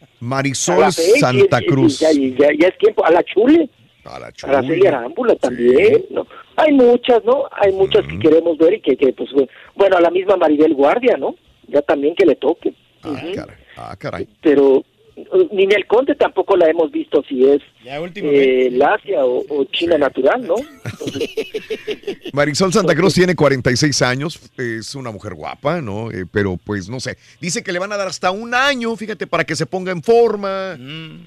A 0.00 0.06
Marisol 0.20 0.80
la 0.80 0.92
fe, 0.92 1.02
Santa 1.20 1.60
y- 1.60 1.64
y- 1.64 1.66
Cruz. 1.66 2.00
Ya, 2.00 2.10
ya- 2.12 2.52
ya 2.58 2.68
es 2.68 2.78
tiempo. 2.78 3.04
A 3.04 3.10
la 3.10 3.22
chule. 3.24 3.68
A 4.04 4.18
la 4.18 4.26
Araceli 4.26 4.86
Arámbula 4.86 5.36
también, 5.36 6.04
¿no? 6.10 6.26
Hay 6.56 6.72
muchas, 6.72 7.22
¿no? 7.24 7.44
Hay 7.52 7.72
muchas 7.72 8.06
que 8.06 8.18
queremos 8.18 8.56
ver 8.58 8.74
y 8.74 8.80
que, 8.80 8.96
que, 8.96 9.12
pues, 9.12 9.28
bueno, 9.74 9.96
a 9.96 10.00
la 10.00 10.10
misma 10.10 10.36
Maribel 10.36 10.74
Guardia, 10.74 11.16
¿no? 11.18 11.34
Ya 11.68 11.82
también 11.82 12.14
que 12.14 12.24
le 12.24 12.34
toque. 12.36 12.70
Ujú. 13.04 13.32
Ah, 13.76 13.94
caray. 13.98 14.26
Pero 14.42 14.82
eh, 15.20 15.48
Ninel 15.52 15.86
Conde 15.86 16.14
tampoco 16.14 16.56
la 16.56 16.68
hemos 16.68 16.90
visto 16.90 17.22
si 17.28 17.44
es 17.44 17.60
Ya 17.84 17.96
eh, 17.96 18.00
últimamente. 18.00 18.70
lacia 18.72 19.24
o, 19.24 19.44
o 19.48 19.64
china 19.66 19.98
natural, 19.98 20.46
¿no? 20.46 20.54
Marisol 22.32 22.72
Santa 22.72 22.94
Cruz 22.94 23.14
tiene 23.14 23.34
46 23.34 24.02
años, 24.02 24.40
es 24.56 24.94
una 24.94 25.10
mujer 25.10 25.34
guapa, 25.34 25.80
¿no? 25.80 26.10
Eh, 26.10 26.24
pero 26.30 26.56
pues 26.62 26.88
no 26.88 27.00
sé, 27.00 27.16
dice 27.40 27.62
que 27.62 27.72
le 27.72 27.78
van 27.78 27.92
a 27.92 27.96
dar 27.96 28.08
hasta 28.08 28.30
un 28.30 28.54
año, 28.54 28.94
fíjate, 28.96 29.26
para 29.26 29.44
que 29.44 29.56
se 29.56 29.66
ponga 29.66 29.92
en 29.92 30.02
forma. 30.02 30.76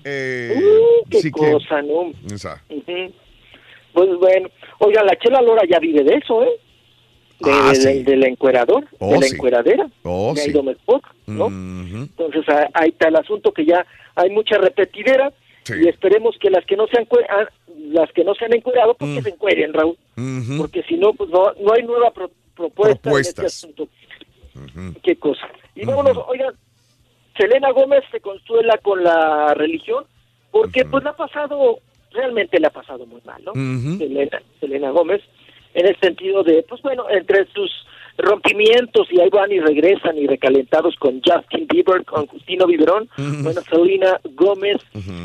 Eh, 0.04 0.50
Uh, 0.62 1.10
qué 1.10 1.22
que- 1.22 1.32
cosa, 1.32 1.82
¿no? 1.82 2.12
Esa. 2.34 2.62
Pues 3.94 4.08
bueno, 4.20 4.50
oiga, 4.80 5.04
la 5.04 5.18
Chela 5.20 5.42
Lora 5.42 5.64
ya 5.70 5.80
vive 5.80 6.04
de 6.04 6.16
eso, 6.16 6.44
¿eh? 6.44 6.60
De, 7.44 7.52
Ah, 7.52 7.70
de- 7.70 7.76
sí. 7.76 8.04
del 8.04 8.24
encuerador, 8.26 8.86
Oh, 9.00 9.12
de 9.14 9.20
la 9.20 9.26
sí. 9.28 9.36
encueradera, 9.36 9.88
Oh, 10.04 10.34
de 10.36 10.42
sí. 10.42 10.54
Mespot, 10.64 11.02
¿no? 11.28 11.48
Entonces 11.48 12.44
ahí 12.74 12.90
está 12.90 13.08
el 13.08 13.16
asunto 13.16 13.52
que 13.52 13.66
ya 13.66 13.86
hay 14.16 14.30
mucha 14.30 14.58
repetidera 14.58 15.32
Sí. 15.64 15.74
y 15.84 15.88
esperemos 15.88 16.36
que 16.40 16.50
las 16.50 16.66
que 16.66 16.76
no 16.76 16.88
se 16.88 17.00
han 17.00 17.08
ah, 17.30 17.48
las 17.90 18.12
que 18.14 18.24
no 18.24 18.34
se 18.36 18.46
han 18.46 18.54
encuerado 18.54 18.94
pues 18.96 19.12
Mm. 19.12 19.22
se 19.24 19.30
encueren, 19.30 19.74
Raúl, 19.74 19.98
porque 20.58 20.84
si 20.84 20.96
no 20.98 21.14
pues 21.14 21.30
no, 21.30 21.52
no 21.60 21.74
hay 21.74 21.84
nueva 21.84 22.12
pro- 22.12 22.32
propuesta 22.56 23.02
Propuestas. 23.02 23.40
en 23.40 23.46
este 23.46 23.84
asunto. 23.84 23.88
Qué 25.04 25.16
cosa. 25.16 25.48
Y 25.76 25.86
vámonos, 25.86 26.18
oigan, 26.28 26.54
Selena 27.38 27.72
Gómez 27.72 28.04
se 28.12 28.20
consuela 28.20 28.78
con 28.84 29.04
la 29.04 29.54
religión 29.56 30.04
porque 30.52 30.84
pues 30.86 31.04
le 31.04 31.10
ha 31.10 31.14
pasado 31.16 31.80
realmente 32.12 32.60
le 32.60 32.68
ha 32.68 32.72
pasado 32.72 33.06
muy 33.06 33.22
mal, 33.24 33.42
¿no? 33.46 33.54
Selena, 33.54 34.42
Selena 34.60 34.90
Gómez, 34.92 35.22
en 35.74 35.88
el 35.88 35.98
sentido 36.00 36.44
de, 36.44 36.64
pues 36.68 36.82
bueno, 36.82 37.06
entre 37.10 37.46
sus 37.54 37.72
rompimientos 38.18 39.08
y 39.12 39.20
ahí 39.20 39.30
van 39.30 39.52
y 39.52 39.60
regresan 39.60 40.18
y 40.18 40.28
recalentados 40.28 40.96
con 40.98 41.22
Justin 41.26 41.68
Bieber, 41.68 42.04
con 42.06 42.28
Justino 42.28 42.68
Biberón, 42.68 43.10
bueno, 43.18 43.62
Selena 43.70 44.20
Gómez 44.36 44.78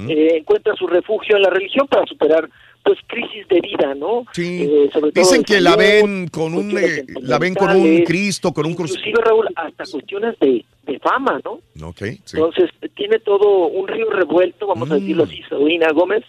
eh, 0.08 0.36
encuentra 0.38 0.74
su 0.76 0.86
refugio 0.86 1.36
en 1.36 1.42
la 1.42 1.50
religión 1.50 1.86
para 1.88 2.06
superar 2.06 2.48
pues 2.86 2.98
crisis 3.08 3.48
de 3.48 3.60
vida, 3.60 3.96
¿no? 3.96 4.24
Sí. 4.32 4.62
Eh, 4.62 4.88
sobre 4.92 5.10
todo 5.10 5.24
Dicen 5.24 5.42
que 5.42 5.60
la 5.60 5.74
ven 5.74 6.28
con 6.28 6.54
un 6.54 6.78
eh, 6.78 7.04
la 7.20 7.36
ven 7.38 7.54
con 7.54 7.70
un 7.70 8.04
Cristo, 8.04 8.52
con 8.52 8.64
un 8.64 8.74
crucifijo. 8.74 9.08
Inclusive, 9.08 9.28
Raúl, 9.28 9.48
hasta 9.56 9.84
cuestiones 9.90 10.38
de, 10.38 10.64
de 10.84 10.98
fama, 11.00 11.40
¿no? 11.44 11.58
Ok, 11.88 11.98
sí. 12.24 12.36
Entonces, 12.36 12.70
tiene 12.94 13.18
todo 13.18 13.66
un 13.66 13.88
río 13.88 14.08
revuelto, 14.08 14.68
vamos 14.68 14.88
a 14.92 14.94
decirlo 14.94 15.24
así, 15.24 15.42
Selena 15.48 15.90
Gómez, 15.90 16.22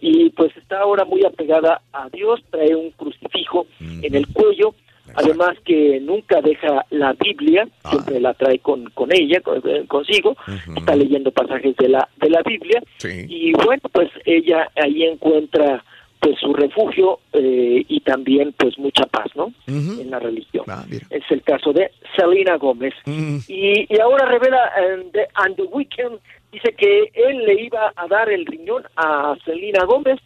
y 0.00 0.30
pues 0.30 0.56
está 0.56 0.80
ahora 0.80 1.04
muy 1.04 1.24
apegada 1.24 1.80
a 1.92 2.08
Dios, 2.10 2.40
trae 2.50 2.74
un 2.74 2.90
crucifijo 2.92 3.66
en 4.02 4.14
el 4.14 4.26
cuello, 4.28 4.74
además 5.14 5.56
que 5.64 6.00
nunca 6.00 6.40
deja 6.42 6.84
la 6.90 7.14
Biblia, 7.14 7.66
siempre 7.90 8.20
la 8.20 8.34
trae 8.34 8.58
con, 8.58 8.84
con 8.90 9.10
ella, 9.12 9.40
con- 9.40 9.62
eh, 9.64 9.84
consigo, 9.88 10.36
está 10.76 10.94
leyendo 10.96 11.30
pasajes 11.30 11.74
de 11.76 11.88
la, 11.88 12.08
de 12.20 12.30
la 12.30 12.42
Biblia, 12.42 12.82
y 13.28 13.52
bueno, 13.52 13.82
pues 13.92 14.10
ella 14.24 14.68
ahí 14.76 15.04
encuentra 15.04 15.82
pues 16.20 16.38
su 16.40 16.52
refugio 16.52 17.20
eh, 17.32 17.84
y 17.88 18.00
también 18.00 18.52
pues 18.56 18.78
mucha 18.78 19.06
paz, 19.06 19.28
¿no? 19.36 19.52
En 19.66 20.10
la 20.10 20.18
religión. 20.18 20.64
Es 21.10 21.24
el 21.30 21.42
caso 21.42 21.72
de 21.72 21.90
Selena 22.16 22.56
Gómez. 22.56 22.94
Y, 23.06 23.86
y 23.88 24.00
ahora 24.00 24.26
revela 24.26 24.72
en 24.76 25.12
The, 25.12 25.28
and 25.34 25.56
the 25.56 25.62
Weeknd, 25.62 26.18
dice 26.52 26.74
que 26.76 27.10
él 27.14 27.44
le 27.44 27.62
iba 27.62 27.92
a 27.94 28.06
dar 28.08 28.30
el 28.30 28.46
riñón 28.46 28.84
a 28.96 29.36
Selena 29.44 29.84
Gómez, 29.84 30.18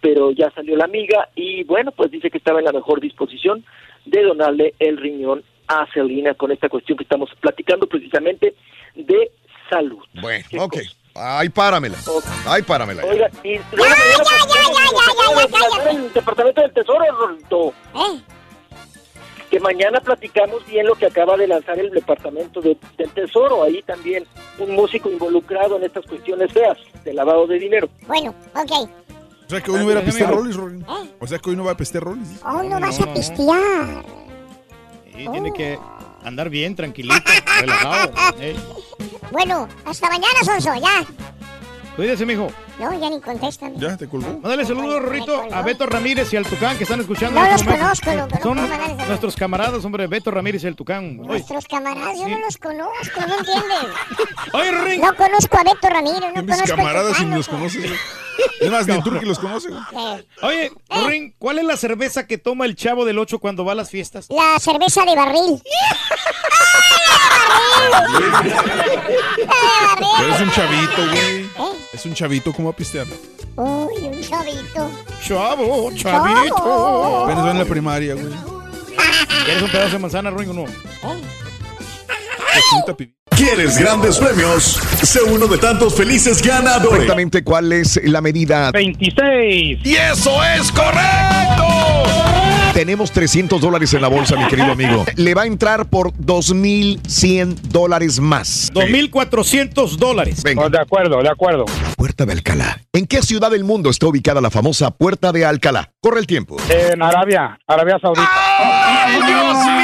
pero 0.00 0.32
ya 0.32 0.50
salió 0.50 0.76
la 0.76 0.84
amiga 0.84 1.28
y 1.34 1.64
bueno, 1.64 1.92
pues 1.92 2.10
dice 2.10 2.30
que 2.30 2.38
estaba 2.38 2.58
en 2.58 2.66
la 2.66 2.72
mejor 2.72 3.00
disposición 3.00 3.64
de 4.06 4.22
donarle 4.22 4.74
el 4.78 4.96
riñón 4.96 5.42
a 5.68 5.86
Selena 5.92 6.34
con 6.34 6.50
esta 6.50 6.68
cuestión 6.68 6.96
que 6.98 7.04
estamos 7.04 7.30
platicando 7.40 7.86
precisamente 7.86 8.54
de 8.94 9.30
salud. 9.70 10.02
Bueno, 10.20 10.44
ok. 10.58 10.78
Ay, 11.20 11.48
páramela. 11.48 11.96
Ay, 12.46 12.62
páramela. 12.62 13.02
ya. 13.02 13.08
Oiga, 13.10 13.30
y 13.44 13.58
luego 13.72 13.94
mañana 15.34 15.90
el 15.90 16.12
Departamento 16.12 16.60
del 16.62 16.72
Tesoro, 16.72 17.04
Rolito. 17.18 17.72
Que 19.50 19.60
mañana 19.60 20.00
platicamos 20.00 20.64
bien 20.66 20.86
lo 20.86 20.94
que 20.94 21.06
acaba 21.06 21.36
de 21.36 21.46
lanzar 21.46 21.78
el 21.78 21.90
Departamento 21.90 22.60
de- 22.60 22.76
del 22.98 23.10
Tesoro. 23.12 23.62
Ahí 23.62 23.82
también 23.82 24.26
un 24.58 24.74
músico 24.74 25.08
involucrado 25.10 25.76
en 25.76 25.84
estas 25.84 26.04
cuestiones 26.04 26.52
feas 26.52 26.76
de 27.04 27.14
lavado 27.14 27.46
de 27.46 27.58
dinero. 27.58 27.88
Bueno, 28.06 28.34
ok. 28.54 28.72
O 29.46 29.50
sea 29.50 29.62
que 29.62 29.70
hoy 29.70 29.80
no 29.86 29.94
va 29.94 30.00
a 30.00 30.04
pistear 30.04 30.28
Déjame- 30.30 30.36
Rollis, 30.42 30.56
Rollis. 30.56 30.84
O 31.18 31.26
sea 31.26 31.38
que 31.38 31.48
hoy 31.50 31.56
no 31.56 31.64
va 31.64 31.72
a 31.72 31.76
pistear 31.78 32.04
Rollis. 32.04 32.40
Oh, 32.44 32.62
no 32.62 32.78
vas 32.78 32.98
no, 32.98 33.04
a 33.04 33.08
no. 33.08 33.14
pistear. 33.14 34.04
Sí, 35.16 35.26
tiene 35.32 35.52
que 35.54 35.78
andar 36.22 36.50
bien, 36.50 36.76
tranquilito, 36.76 37.16
relajado. 37.60 38.12
¿eh? 38.40 38.54
Bueno, 39.30 39.68
hasta 39.84 40.08
mañana, 40.08 40.44
Sonso, 40.44 40.74
ya. 40.76 41.04
Cuídese, 41.98 42.24
mijo. 42.24 42.46
No, 42.78 42.96
ya 42.96 43.10
ni 43.10 43.20
contestan. 43.20 43.74
Ya, 43.76 43.96
te 43.96 44.06
colgó. 44.08 44.28
Mándale 44.38 44.64
saludos, 44.64 45.02
Rorrito, 45.02 45.42
a 45.52 45.62
Beto 45.62 45.84
Ramírez 45.84 46.32
y 46.32 46.36
al 46.36 46.46
Tucán 46.46 46.76
que 46.76 46.84
están 46.84 47.00
escuchando. 47.00 47.40
No 47.40 47.44
en 47.44 47.50
los 47.52 47.60
este 47.60 47.76
conozco, 47.76 48.12
loco, 48.12 48.28
no 48.28 48.30
Son 48.30 48.40
puedo 48.40 48.54
mandarles 48.54 48.86
saludos. 48.88 49.08
nuestros 49.08 49.34
camaradas, 49.34 49.84
hombre, 49.84 50.06
Beto 50.06 50.30
Ramírez 50.30 50.62
y 50.62 50.68
el 50.68 50.76
Tucán. 50.76 51.18
Oye, 51.18 51.26
Nuestros 51.28 51.64
camaradas, 51.66 52.16
yo 52.16 52.24
Sí. 52.26 52.30
no 52.30 52.38
los 52.38 52.56
conozco, 52.56 53.20
¿no 53.26 53.34
entiendes? 53.38 53.78
Oye, 54.52 54.70
Rorín. 54.70 55.00
No 55.00 55.16
conozco 55.16 55.58
a 55.58 55.64
Beto 55.64 55.88
Ramírez, 55.88 56.32
no 56.36 56.42
Mis 56.44 56.54
conozco 56.54 56.76
camaradas 56.76 57.20
y 57.20 57.24
ni 57.24 57.34
los 57.36 57.48
conoces. 57.48 57.90
Es 58.60 58.70
más, 58.70 58.86
ni 58.86 59.02
Turki 59.02 59.26
los 59.26 59.40
conoce. 59.40 59.68
güey. 59.68 59.82
Oye, 60.42 60.70
Rorín, 60.88 61.34
¿cuál 61.36 61.58
es 61.58 61.64
la 61.64 61.76
cerveza 61.76 62.28
que 62.28 62.38
toma 62.38 62.64
el 62.66 62.76
chavo 62.76 63.04
del 63.06 63.18
8 63.18 63.40
cuando 63.40 63.64
va 63.64 63.72
a 63.72 63.74
las 63.74 63.90
fiestas? 63.90 64.28
La 64.30 64.56
cerveza 64.60 65.04
de 65.04 65.16
barril. 65.16 65.60
Pero 70.18 70.34
es 70.34 70.40
un 70.40 70.50
chavito, 70.52 71.06
güey. 71.10 71.47
¿Eh? 71.58 71.76
Es 71.92 72.04
un 72.06 72.14
chavito, 72.14 72.52
¿cómo 72.52 72.68
va 72.68 72.72
a 72.74 72.76
pistear? 72.76 73.06
Uy, 73.56 74.04
un 74.04 74.20
chavito. 74.22 74.90
Chavo, 75.26 75.90
chavito. 75.94 77.24
Apenas 77.24 77.44
va 77.46 77.50
en 77.52 77.58
la 77.58 77.64
primaria, 77.64 78.14
güey. 78.14 78.26
¿Quieres 79.44 79.62
un 79.62 79.70
pedazo 79.70 79.92
de 79.92 79.98
manzana, 79.98 80.30
Rorín, 80.30 80.50
o 80.50 80.54
no? 80.54 80.64
Pibi- 82.96 83.14
¿Quieres 83.36 83.78
grandes 83.78 84.18
premios? 84.18 84.80
Sé 85.02 85.22
uno 85.22 85.46
de 85.46 85.58
tantos 85.58 85.94
felices 85.94 86.42
ganadores. 86.42 86.92
Exactamente 87.02 87.44
cuál 87.44 87.72
es 87.72 88.00
la 88.04 88.20
medida. 88.20 88.72
26. 88.72 89.80
Y 89.84 89.94
eso 89.94 90.42
es 90.44 90.72
correcto. 90.72 91.64
Tenemos 92.78 93.10
300 93.10 93.60
dólares 93.60 93.92
en 93.94 94.00
la 94.00 94.06
bolsa, 94.06 94.36
mi 94.36 94.46
querido 94.46 94.70
amigo. 94.70 95.04
Le 95.16 95.34
va 95.34 95.42
a 95.42 95.46
entrar 95.46 95.86
por 95.86 96.12
2.100 96.12 97.56
dólares 97.72 98.20
más. 98.20 98.70
2.400 98.72 99.96
dólares. 99.96 100.44
Venga. 100.44 100.68
de 100.68 100.78
acuerdo, 100.78 101.20
de 101.20 101.28
acuerdo. 101.28 101.64
Puerta 101.96 102.24
de 102.24 102.34
Alcalá. 102.34 102.80
¿En 102.92 103.08
qué 103.08 103.20
ciudad 103.22 103.50
del 103.50 103.64
mundo 103.64 103.90
está 103.90 104.06
ubicada 104.06 104.40
la 104.40 104.50
famosa 104.50 104.92
Puerta 104.92 105.32
de 105.32 105.44
Alcalá? 105.44 105.90
Corre 106.00 106.20
el 106.20 106.28
tiempo. 106.28 106.56
En 106.68 107.02
Arabia, 107.02 107.58
Arabia 107.66 107.98
Saudita. 108.00 108.30
¡Ay, 108.32 109.22
Dios 109.26 109.77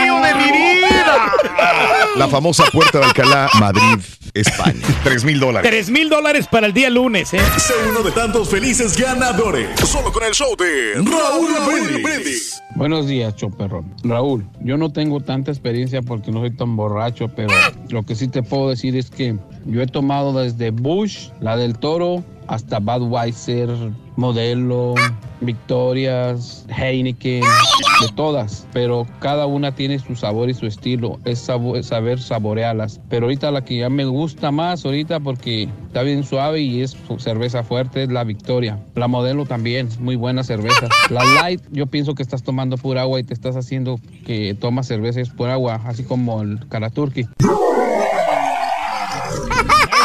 La 2.16 2.28
famosa 2.28 2.64
Puerta 2.72 2.98
de 2.98 3.06
Alcalá, 3.06 3.48
Madrid, 3.58 3.98
España. 4.34 4.80
3 5.02 5.24
mil 5.24 5.40
dólares. 5.40 5.68
3 5.68 5.90
mil 5.90 6.08
dólares 6.08 6.46
para 6.46 6.66
el 6.66 6.72
día 6.72 6.88
lunes, 6.90 7.34
¿eh? 7.34 7.40
Sé 7.58 7.74
uno 7.88 8.02
de 8.02 8.12
tantos 8.12 8.48
felices 8.48 8.96
ganadores. 8.96 9.80
Solo 9.80 10.12
con 10.12 10.22
el 10.22 10.32
show 10.32 10.54
de 10.56 10.94
Raúl 10.94 12.02
Brindis. 12.02 12.62
Buenos 12.76 13.06
días, 13.06 13.34
Choperrón. 13.36 13.92
Raúl, 14.04 14.46
yo 14.60 14.76
no 14.76 14.92
tengo 14.92 15.20
tanta 15.20 15.50
experiencia 15.50 16.02
porque 16.02 16.30
no 16.30 16.40
soy 16.40 16.50
tan 16.50 16.76
borracho, 16.76 17.28
pero 17.28 17.52
lo 17.88 18.04
que 18.04 18.14
sí 18.14 18.28
te 18.28 18.42
puedo 18.42 18.70
decir 18.70 18.96
es 18.96 19.10
que 19.10 19.36
yo 19.66 19.82
he 19.82 19.86
tomado 19.86 20.32
desde 20.32 20.70
Bush, 20.70 21.30
la 21.40 21.56
del 21.56 21.78
Toro, 21.78 22.24
hasta 22.46 22.78
Budweiser, 22.78 23.70
Modelo, 24.16 24.94
Victorias, 25.40 26.64
Heineken, 26.68 27.40
de 27.42 28.08
todas, 28.14 28.66
pero 28.72 29.06
cada 29.18 29.46
una 29.46 29.74
tiene 29.74 29.98
su 29.98 30.14
sabor 30.16 30.48
y 30.50 30.54
su 30.54 30.66
estilo, 30.66 31.18
es 31.24 31.38
sabo- 31.40 31.82
saber 31.82 32.20
saborearlas. 32.20 33.00
Pero 33.08 33.26
ahorita 33.26 33.50
la 33.50 33.64
que 33.64 33.78
ya 33.78 33.88
me 33.90 34.04
gusta 34.04 34.50
más 34.50 34.84
ahorita 34.84 35.20
porque 35.20 35.68
está 35.86 36.02
bien 36.02 36.22
suave 36.24 36.60
y 36.60 36.82
es 36.82 36.96
cerveza 37.18 37.62
fuerte 37.64 38.04
es 38.04 38.08
la 38.10 38.24
Victoria. 38.24 38.78
La 38.94 39.08
Modelo 39.08 39.46
también, 39.46 39.88
muy 39.98 40.16
buena 40.16 40.44
cerveza. 40.44 40.88
La 41.10 41.24
Light, 41.24 41.60
yo 41.72 41.86
pienso 41.86 42.14
que 42.14 42.22
estás 42.22 42.42
tomando 42.42 42.76
pura 42.78 43.02
agua 43.02 43.18
y 43.20 43.24
te 43.24 43.34
estás 43.34 43.56
haciendo 43.56 43.98
que 44.24 44.54
tomas 44.54 44.86
cerveza 44.86 45.18
y 45.18 45.22
es 45.22 45.30
pura 45.30 45.54
agua, 45.54 45.80
así 45.86 46.04
como 46.04 46.40
el 46.42 46.60
Karaturki. 46.68 47.26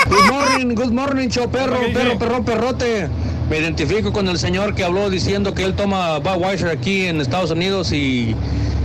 Good 0.09 0.31
morning, 0.31 0.75
good 0.75 0.91
morning, 0.91 1.29
show 1.29 1.47
perro, 1.49 1.77
perro, 1.93 2.17
perrón, 2.17 2.43
perrote. 2.43 3.07
Me 3.49 3.57
identifico 3.57 4.13
con 4.13 4.27
el 4.27 4.37
señor 4.37 4.75
que 4.75 4.83
habló 4.83 5.09
diciendo 5.09 5.55
que 5.55 5.63
él 5.63 5.73
toma 5.73 6.19
Budweiser 6.19 6.69
aquí 6.69 7.07
en 7.07 7.19
Estados 7.19 7.49
Unidos 7.49 7.91
y, 7.91 8.35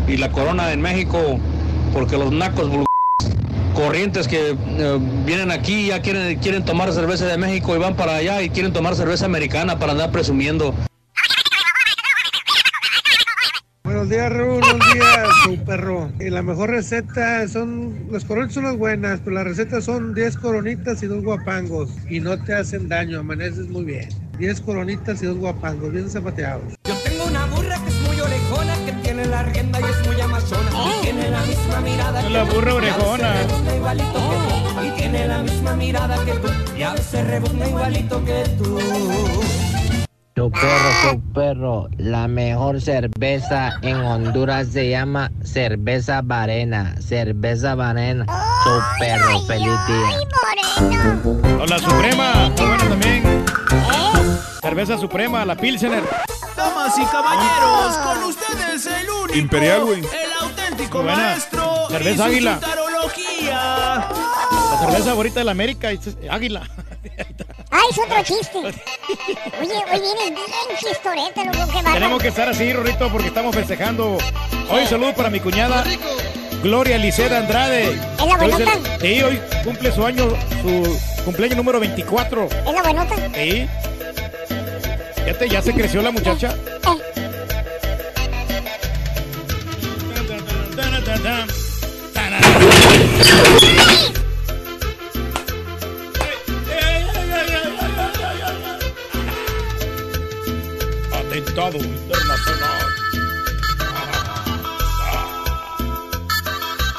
y 0.09 0.17
la 0.17 0.33
Corona 0.33 0.73
en 0.73 0.81
México, 0.81 1.39
porque 1.93 2.17
los 2.17 2.33
nacos 2.33 2.71
corrientes 3.75 4.27
que 4.27 4.57
eh, 4.57 4.99
vienen 5.27 5.51
aquí 5.51 5.89
ya 5.89 6.01
quieren, 6.01 6.39
quieren 6.39 6.65
tomar 6.65 6.91
cerveza 6.95 7.27
de 7.27 7.37
México 7.37 7.77
y 7.77 7.79
van 7.79 7.95
para 7.95 8.17
allá 8.17 8.41
y 8.41 8.49
quieren 8.49 8.73
tomar 8.73 8.95
cerveza 8.95 9.27
americana 9.27 9.79
para 9.79 9.93
andar 9.93 10.11
presumiendo. 10.11 10.75
Buenos 13.83 14.09
días, 14.09 14.33
Raúl. 14.33 14.61
Buenos 14.61 14.95
días, 14.95 15.29
su 15.45 15.65
perro. 15.65 16.11
La 16.19 16.43
mejor 16.43 16.71
receta 16.71 17.47
son. 17.49 18.07
Las 18.11 18.25
coronitas 18.25 18.55
son 18.55 18.65
las 18.65 18.79
buenas, 18.79 19.21
pero 19.23 19.37
las 19.37 19.45
recetas 19.45 19.85
son 19.85 20.15
10 20.15 20.39
coronitas 20.39 21.03
y 21.03 21.07
dos 21.07 21.23
guapangos. 21.23 21.91
Y 22.09 22.21
no 22.21 22.43
te 22.43 22.55
hacen 22.55 22.89
daño, 22.89 23.21
amaneces 23.21 23.69
muy 23.69 23.85
bien. 23.85 24.24
10 24.39 24.61
coronitas 24.63 25.23
y 25.23 25.27
dos 25.27 25.37
guapangos, 25.39 25.93
bien 25.93 26.11
zapateados. 26.11 26.63
Yo 26.85 26.95
tengo 27.05 27.25
una 27.25 27.47
burra 27.47 27.79
que 27.83 27.89
es 27.91 28.01
muy 28.03 28.21
orejona, 28.21 28.75
que 28.85 28.93
tiene 29.03 29.27
la 29.27 29.43
rienda 29.45 29.81
y 29.81 29.85
es 29.85 30.07
muy 30.07 30.21
amazona. 30.21 30.71
Y 30.73 31.03
tiene 31.03 31.31
la 31.31 31.43
misma 31.43 31.81
mirada 31.81 32.23
que 32.23 32.31
La 32.31 32.45
tú, 32.45 32.55
burra 32.55 32.73
y 32.73 32.75
a 32.75 32.79
veces 32.79 32.97
orejona. 32.97 33.35
que 33.35 33.45
tú. 34.13 34.85
Y 34.85 34.91
tiene 34.97 35.27
la 35.29 35.43
misma 35.43 35.77
mirada 35.77 36.25
que 36.25 36.33
tú, 36.33 36.49
y 36.77 36.83
a 36.83 36.93
veces 36.93 37.27
rebuzna 37.27 37.69
igualito 37.69 38.25
que 38.25 38.43
tú. 38.59 38.79
Su 40.37 40.51
perro, 40.51 41.11
su 41.11 41.21
perro, 41.33 41.89
la 41.97 42.27
mejor 42.27 42.81
cerveza 42.81 43.75
en 43.83 43.95
Honduras 43.99 44.67
se 44.73 44.91
llama 44.91 45.31
cerveza 45.45 46.23
Varena, 46.25 46.97
cerveza 47.01 47.77
Varena, 47.77 48.27
su 48.65 48.71
perro, 48.99 49.41
feliz 49.43 49.73
día. 49.87 51.61
O 51.61 51.67
la 51.67 51.79
Suprema, 51.79 52.49
está 52.49 52.65
buena 52.67 52.89
también. 52.89 53.45
Cerveza 54.61 54.99
Suprema, 54.99 55.45
la 55.45 55.55
Pilsener. 55.57 56.03
Damas 56.57 56.99
y 56.99 57.05
caballeros, 57.05 57.97
con 57.99 58.25
ustedes 58.25 58.87
el 58.87 59.09
único, 59.11 59.39
Imperial, 59.39 59.85
güey. 59.85 60.01
el 60.01 60.33
auténtico 60.41 60.99
Muy 60.99 61.07
buena. 61.13 61.23
maestro 61.29 61.89
Cerveza 61.91 62.13
y 62.13 62.17
su 62.17 62.23
Águila. 62.25 62.55
chutarología. 62.57 64.09
La 64.73 64.79
cerveza 64.81 65.05
favorita 65.11 65.39
de 65.39 65.45
la 65.45 65.53
América, 65.53 65.93
es 65.93 66.01
Águila. 66.29 66.63
Ah, 67.77 67.81
es 67.91 67.99
otro 67.99 68.23
chiste. 68.23 68.59
Oye, 68.59 69.75
hoy 69.93 70.01
vienes 70.01 70.31
bien 70.31 70.79
chistorete, 70.79 71.45
loco, 71.45 71.67
bárbaro. 71.73 71.95
Tenemos 71.95 72.23
que 72.23 72.29
estar 72.29 72.49
así, 72.49 72.73
Rorrito, 72.73 73.11
porque 73.11 73.27
estamos 73.27 73.53
festejando. 73.53 74.17
Hoy 74.71 74.87
saludos 74.87 75.15
para 75.15 75.29
mi 75.29 75.41
cuñada 75.41 75.83
Gloria 76.63 76.99
Liceda 76.99 77.39
Andrade. 77.39 77.91
¿Es 77.91 77.97
la 77.97 78.25
Hoy 78.25 78.49
buenota? 78.49 78.73
Sí, 79.01 79.23
hoy 79.23 79.41
cumple 79.65 79.91
su 79.91 80.07
año, 80.07 80.29
su 80.63 81.25
cumpleaños 81.25 81.57
número 81.57 81.81
24. 81.81 82.45
¿Es 82.45 82.73
la 82.73 82.83
buenota? 82.83 83.17
Sí. 83.35 83.69
Fíjate, 85.17 85.49
ya 85.49 85.61
se 85.61 85.75
creció 85.75 86.01
la 86.01 86.13
muchacha. 86.13 86.55
Internacional. 101.57 102.83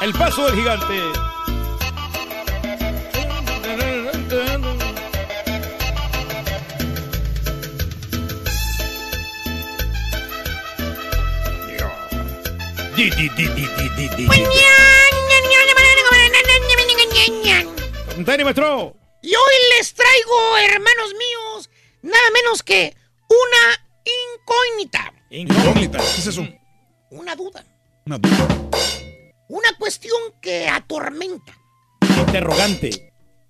El 0.00 0.12
paso 0.14 0.46
del 0.46 0.54
gigante. 0.54 0.94
Maestro. 18.42 18.96
Y 19.20 19.34
hoy 19.34 19.54
les 19.76 19.92
traigo, 19.92 20.56
hermanos 20.56 21.12
míos, 21.18 21.70
nada 22.00 22.30
menos 22.30 22.62
que 22.62 22.96
una 23.28 23.85
incógnita. 24.46 25.12
Incógnita. 25.30 25.98
¿Qué 25.98 26.20
es 26.20 26.26
eso? 26.26 26.46
Una 27.10 27.34
duda. 27.34 27.64
Una 28.06 28.18
duda. 28.18 28.70
Una 29.48 29.76
cuestión 29.78 30.18
que 30.40 30.68
atormenta. 30.68 31.56
Interrogante. 32.18 32.90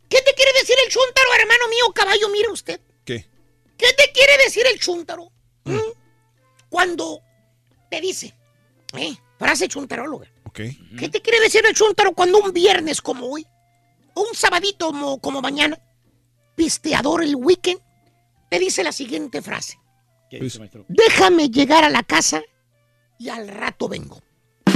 ¿Qué 0.08 0.22
te 0.22 0.34
quiere 0.34 0.52
decir 0.60 0.76
el 0.84 0.90
chúntaro, 0.90 1.28
hermano 1.40 1.68
mío, 1.68 1.92
caballo? 1.94 2.28
Mire 2.30 2.48
usted. 2.50 2.80
¿Qué? 3.04 3.28
¿Qué 3.76 3.92
te 3.96 4.12
quiere 4.12 4.36
decir 4.44 4.64
el 4.72 4.78
chúntaro? 4.78 5.30
¿Mm? 5.64 5.78
Cuando 6.68 7.20
te 7.90 8.00
dice, 8.00 8.34
¿eh? 8.94 9.16
Frase 9.38 9.68
chuntaróloga. 9.68 10.30
Ok. 10.44 10.60
¿Qué 10.98 11.08
te 11.10 11.20
quiere 11.20 11.40
decir 11.40 11.64
el 11.66 11.74
chúntaro 11.74 12.12
cuando 12.12 12.38
un 12.38 12.52
viernes 12.52 13.02
como 13.02 13.26
hoy, 13.26 13.46
o 14.14 14.22
un 14.22 14.34
sabadito 14.34 14.86
como, 14.86 15.20
como 15.20 15.42
mañana, 15.42 15.78
pisteador 16.54 17.22
el 17.22 17.36
weekend, 17.36 17.80
te 18.48 18.58
dice 18.58 18.82
la 18.82 18.92
siguiente 18.92 19.42
frase? 19.42 19.78
¿Qué 20.30 20.38
dice, 20.40 20.58
maestro? 20.58 20.84
Déjame 20.88 21.48
llegar 21.50 21.84
a 21.84 21.90
la 21.90 22.02
casa 22.02 22.42
y 23.18 23.28
al 23.28 23.48
rato 23.48 23.88
vengo. 23.88 24.20
¿Qué 24.66 24.72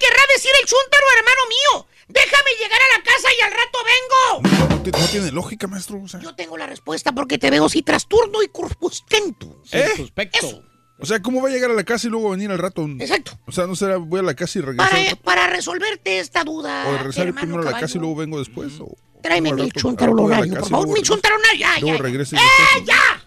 querrá 0.00 0.22
decir 0.34 0.50
el 0.60 0.66
chúntaro, 0.66 1.04
hermano 1.18 1.42
mío? 1.48 1.86
Déjame 2.08 2.50
llegar 2.60 2.80
a 2.80 2.98
la 2.98 3.04
casa 3.04 3.28
y 3.38 3.42
al 3.42 3.52
rato 3.52 3.78
vengo. 3.84 4.68
No, 4.76 4.82
ti- 4.82 4.90
no 4.90 5.06
tiene 5.08 5.30
lógica, 5.32 5.66
maestro. 5.66 6.00
O 6.02 6.08
sea, 6.08 6.20
Yo 6.20 6.34
tengo 6.34 6.56
la 6.56 6.66
respuesta 6.66 7.12
porque 7.12 7.38
te 7.38 7.50
veo 7.50 7.68
si 7.68 7.82
trasturno 7.82 8.42
y 8.42 8.48
corpusquento. 8.48 9.62
¿Eh? 9.72 9.88
Suspecto. 9.96 10.62
O 10.98 11.06
sea, 11.06 11.20
¿cómo 11.20 11.42
va 11.42 11.48
a 11.48 11.52
llegar 11.52 11.70
a 11.70 11.74
la 11.74 11.84
casa 11.84 12.06
y 12.06 12.10
luego 12.10 12.30
venir 12.30 12.50
al 12.50 12.58
rato? 12.58 12.86
Exacto. 13.00 13.38
O 13.46 13.52
sea, 13.52 13.66
no 13.66 13.74
será 13.74 13.96
voy 13.96 14.20
a 14.20 14.22
la 14.22 14.34
casa 14.34 14.58
y 14.58 14.62
regreso. 14.62 14.88
Para, 14.90 15.16
para 15.16 15.46
resolverte 15.48 16.18
esta 16.20 16.44
duda, 16.44 16.86
o 16.88 16.96
regresar 16.98 17.26
hermano 17.26 17.40
primero 17.46 17.62
a 17.62 17.64
la 17.64 17.70
caballo, 17.72 17.84
casa 17.86 17.98
y 17.98 18.00
luego 18.00 18.16
vengo 18.16 18.38
después. 18.38 18.72
O, 18.80 18.96
tráeme 19.24 19.52
mi 19.52 19.62
horario, 20.26 20.54
casa 20.54 20.60
por 20.60 20.68
favor. 20.68 20.88
Mi 20.94 21.02
horario, 21.02 21.52
ya, 21.58 21.80
ya. 21.80 21.96
regreso 21.98 22.36
y 22.36 22.38
¡Eh, 22.38 22.84
ya! 22.84 23.22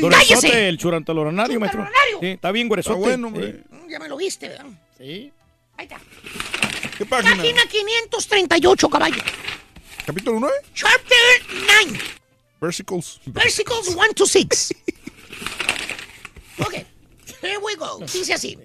Gruesote, 0.00 0.16
¡Cállese! 0.40 0.68
el 0.68 0.78
churantalonario, 0.78 1.60
maestro. 1.60 1.86
Sí, 2.20 2.26
está 2.26 2.50
bien 2.50 2.68
gruesote. 2.68 2.94
Está 2.98 3.08
bueno, 3.08 3.26
hombre. 3.28 3.62
Mm, 3.70 3.88
Ya 3.88 3.98
me 3.98 4.08
lo 4.08 4.16
viste, 4.16 4.48
¿verdad? 4.48 4.66
Sí. 4.98 5.32
Ahí 5.76 5.84
está. 5.86 6.00
¿Qué 6.98 7.06
página? 7.06 7.36
Página 7.36 7.62
538, 7.66 8.88
caballo. 8.88 9.22
¿Capítulo 10.06 10.40
9? 10.40 10.54
Chapter 10.74 11.18
9. 11.86 12.00
Versicles. 12.60 13.20
Versicles 13.26 13.88
1 13.88 14.02
to 14.14 14.26
6. 14.26 14.74
Ok. 16.58 16.74
Here 17.42 17.58
we 17.58 17.74
go. 17.76 17.98
Dice 18.00 18.34
así. 18.34 18.58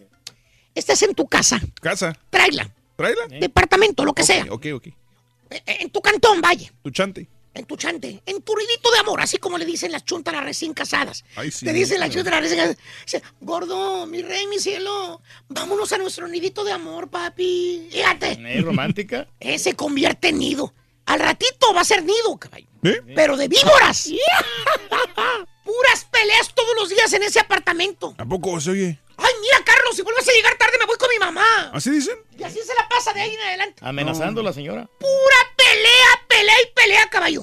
Estás 0.75 1.01
en 1.03 1.13
tu 1.15 1.27
casa. 1.27 1.59
Casa. 1.81 2.13
Tráela. 2.29 2.69
¿Tráela? 2.97 3.27
Departamento, 3.29 4.03
lo 4.03 4.13
que 4.13 4.23
sea. 4.23 4.45
Ok, 4.49 4.65
ok. 4.73 4.87
Eh, 4.87 5.61
En 5.79 5.89
tu 5.91 6.01
cantón, 6.01 6.41
vaya. 6.41 6.69
Tu 6.83 6.91
chante. 6.91 7.29
En 7.53 7.65
tu 7.65 7.75
chante, 7.75 8.21
en 8.25 8.41
tu 8.43 8.55
nidito 8.55 8.91
de 8.91 8.99
amor, 8.99 9.19
así 9.19 9.37
como 9.37 9.57
le 9.57 9.65
dicen 9.65 9.91
las 9.91 10.05
chuntaras 10.05 10.43
recién 10.43 10.73
casadas. 10.75 11.25
Ay, 11.35 11.49
sí, 11.49 11.65
Te 11.65 11.73
dicen 11.73 11.99
las 11.99 12.09
no. 12.09 12.15
chuntaras 12.15 12.41
recién 12.41 12.59
casadas. 12.59 12.77
Dice, 13.03 13.23
gordo, 13.41 14.05
mi 14.05 14.21
rey, 14.21 14.45
mi 14.45 14.59
cielo, 14.59 15.21
vámonos 15.47 15.91
a 15.91 15.97
nuestro 15.97 16.27
nidito 16.27 16.63
de 16.63 16.71
amor, 16.73 17.09
papi. 17.09 17.87
Fíjate. 17.91 18.33
¿Eh, 18.33 18.61
romántica? 18.61 19.27
Eh, 19.39 19.57
se 19.57 19.73
convierte 19.75 20.27
en 20.29 20.37
nido. 20.39 20.73
Al 21.05 21.19
ratito 21.19 21.73
va 21.73 21.81
a 21.81 21.85
ser 21.85 22.03
nido, 22.03 22.37
caballo. 22.37 22.67
¿Eh? 22.83 23.01
Pero 23.15 23.35
de 23.37 23.47
víboras. 23.47 24.07
Puras 25.63 26.05
peleas 26.11 26.53
todos 26.53 26.75
los 26.79 26.89
días 26.89 27.11
en 27.13 27.23
ese 27.23 27.39
apartamento. 27.39 28.13
¿A 28.17 28.25
poco 28.25 28.59
se 28.61 28.71
oye? 28.71 28.99
Ay, 29.17 29.33
mira, 29.41 29.63
Carlos, 29.65 29.95
si 29.95 30.01
vuelves 30.03 30.27
a 30.27 30.31
llegar 30.31 30.55
tarde 30.57 30.77
me 30.79 30.85
voy 30.85 30.97
con 30.97 31.09
mi 31.09 31.17
mamá. 31.19 31.71
¿Así 31.73 31.89
dicen? 31.91 32.17
Y 32.37 32.43
así 32.43 32.59
se 32.65 32.73
la 32.75 32.87
pasa 32.87 33.13
de 33.13 33.21
ahí 33.21 33.33
en 33.33 33.41
adelante. 33.41 33.81
Amenazando 33.85 34.41
a 34.41 34.43
la 34.43 34.53
señora. 34.53 34.87
Pura 34.99 35.37
pelea, 35.57 36.25
pelea 36.27 36.55
y 36.63 36.73
pelea, 36.73 37.09
caballo. 37.09 37.41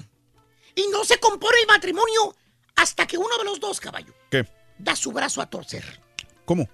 Y 0.75 0.87
no 0.89 1.05
se 1.05 1.19
compone 1.19 1.59
el 1.61 1.67
matrimonio 1.67 2.35
hasta 2.77 3.07
que 3.07 3.17
uno 3.19 3.37
de 3.39 3.45
los 3.45 3.61
dos, 3.61 3.79
caballo, 3.81 4.13
¿Qué? 4.31 4.47
da 4.79 4.97
su 4.97 5.13
brazo 5.13 5.41
a 5.41 5.47
torcer. 5.51 6.01
¿Cómo? 6.45 6.69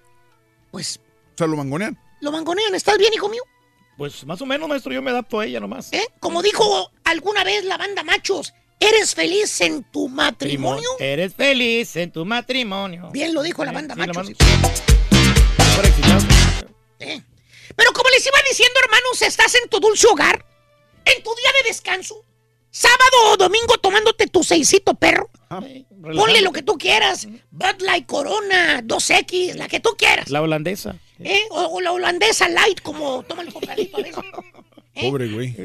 Pues 0.71 0.99
O 1.33 1.37
sea, 1.37 1.47
lo 1.47 1.55
mangonean. 1.57 1.97
lo 2.21 2.31
mangonean. 2.31 2.73
¿Estás 2.75 2.97
bien, 2.97 3.13
hijo 3.13 3.29
mío? 3.29 3.43
Pues 3.97 4.25
más 4.25 4.41
o 4.41 4.45
menos, 4.45 4.67
maestro, 4.67 4.91
yo 4.93 5.01
me 5.01 5.11
adapto 5.11 5.39
a 5.39 5.45
ella 5.45 5.59
nomás. 5.59 5.91
¿Eh? 5.93 6.07
Como 6.19 6.41
dijo 6.41 6.91
alguna 7.03 7.43
vez 7.43 7.63
la 7.65 7.77
banda 7.77 8.03
Machos, 8.03 8.53
¿eres 8.79 9.13
feliz 9.13 9.61
en 9.61 9.83
tu 9.83 10.07
matrimonio? 10.09 10.89
Eres 10.99 11.35
feliz 11.35 11.95
en 11.97 12.11
tu 12.11 12.25
matrimonio. 12.25 13.09
Bien 13.11 13.33
lo 13.33 13.43
dijo 13.43 13.63
la 13.63 13.71
banda 13.71 13.93
Sí, 13.93 13.99
la 14.01 14.90
¿Eh? 16.99 17.21
Pero 17.75 17.91
como 17.93 18.09
les 18.09 18.25
iba 18.25 18.37
diciendo, 18.49 18.79
hermanos, 18.83 19.21
estás 19.21 19.55
en 19.55 19.69
tu 19.69 19.79
dulce 19.79 20.07
hogar, 20.07 20.45
en 21.05 21.23
tu 21.23 21.33
día 21.35 21.49
de 21.61 21.69
descanso, 21.69 22.23
sábado 22.69 23.31
o 23.31 23.37
domingo 23.37 23.77
tomándote 23.77 24.27
tu 24.27 24.43
seisito 24.43 24.93
perro. 24.93 25.29
Ponle 26.01 26.41
lo 26.41 26.51
que 26.51 26.61
tú 26.63 26.77
quieras. 26.77 27.27
Bud 27.51 27.81
Light, 27.81 28.05
Corona, 28.05 28.81
2X, 28.81 29.55
la 29.55 29.67
que 29.67 29.79
tú 29.79 29.91
quieras. 29.97 30.29
La 30.29 30.41
holandesa. 30.41 30.95
¿Eh? 31.19 31.43
O, 31.51 31.61
o 31.65 31.81
la 31.81 31.91
holandesa 31.91 32.49
light, 32.49 32.81
como 32.81 33.23
toma 33.23 33.43
el 33.43 33.49
a 33.49 33.75
veces. 33.75 34.15
Pobre 35.01 35.27
güey. 35.29 35.55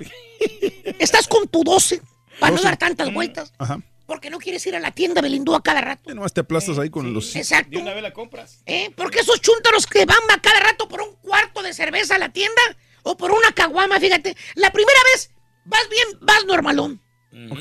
Estás 0.99 1.26
con 1.26 1.49
tu 1.49 1.65
12, 1.65 2.01
para 2.39 2.51
no 2.51 2.57
12. 2.57 2.65
dar 2.65 2.76
tantas 2.76 3.12
vueltas, 3.12 3.52
Ajá. 3.59 3.81
Porque 4.07 4.31
no 4.31 4.39
quieres 4.39 4.65
ir 4.67 4.76
a 4.76 4.81
la 4.81 4.93
tienda 4.93 5.20
Belindú 5.20 5.55
a 5.55 5.62
cada 5.62 5.81
rato. 5.81 6.02
Ya 6.07 6.15
nomás 6.15 6.33
te 6.33 6.41
aplastas 6.41 6.78
ahí 6.78 6.91
con 6.91 7.12
los... 7.12 7.35
Exacto. 7.36 7.70
De 7.70 7.78
una 7.78 7.93
vez 7.93 8.02
la 8.02 8.12
compras. 8.12 8.62
¿Eh? 8.67 8.91
Porque 8.97 9.20
esos 9.20 9.41
chúntaros 9.41 9.86
que 9.86 10.07
van 10.07 10.18
a 10.31 10.41
cada 10.41 10.60
rato 10.60 10.89
por 10.89 11.02
un 11.02 11.15
cuarto 11.17 11.62
de 11.62 11.75
cerveza 11.75 12.15
a 12.15 12.18
la 12.18 12.33
tienda 12.33 12.62
o 13.02 13.17
por 13.17 13.33
una 13.33 13.52
caguama, 13.52 14.01
fíjate. 14.01 14.36
La 14.55 14.70
primera 14.70 14.99
vez 15.12 15.31
vas 15.65 15.89
bien, 15.91 16.18
vas 16.20 16.44
normalón. 16.47 17.02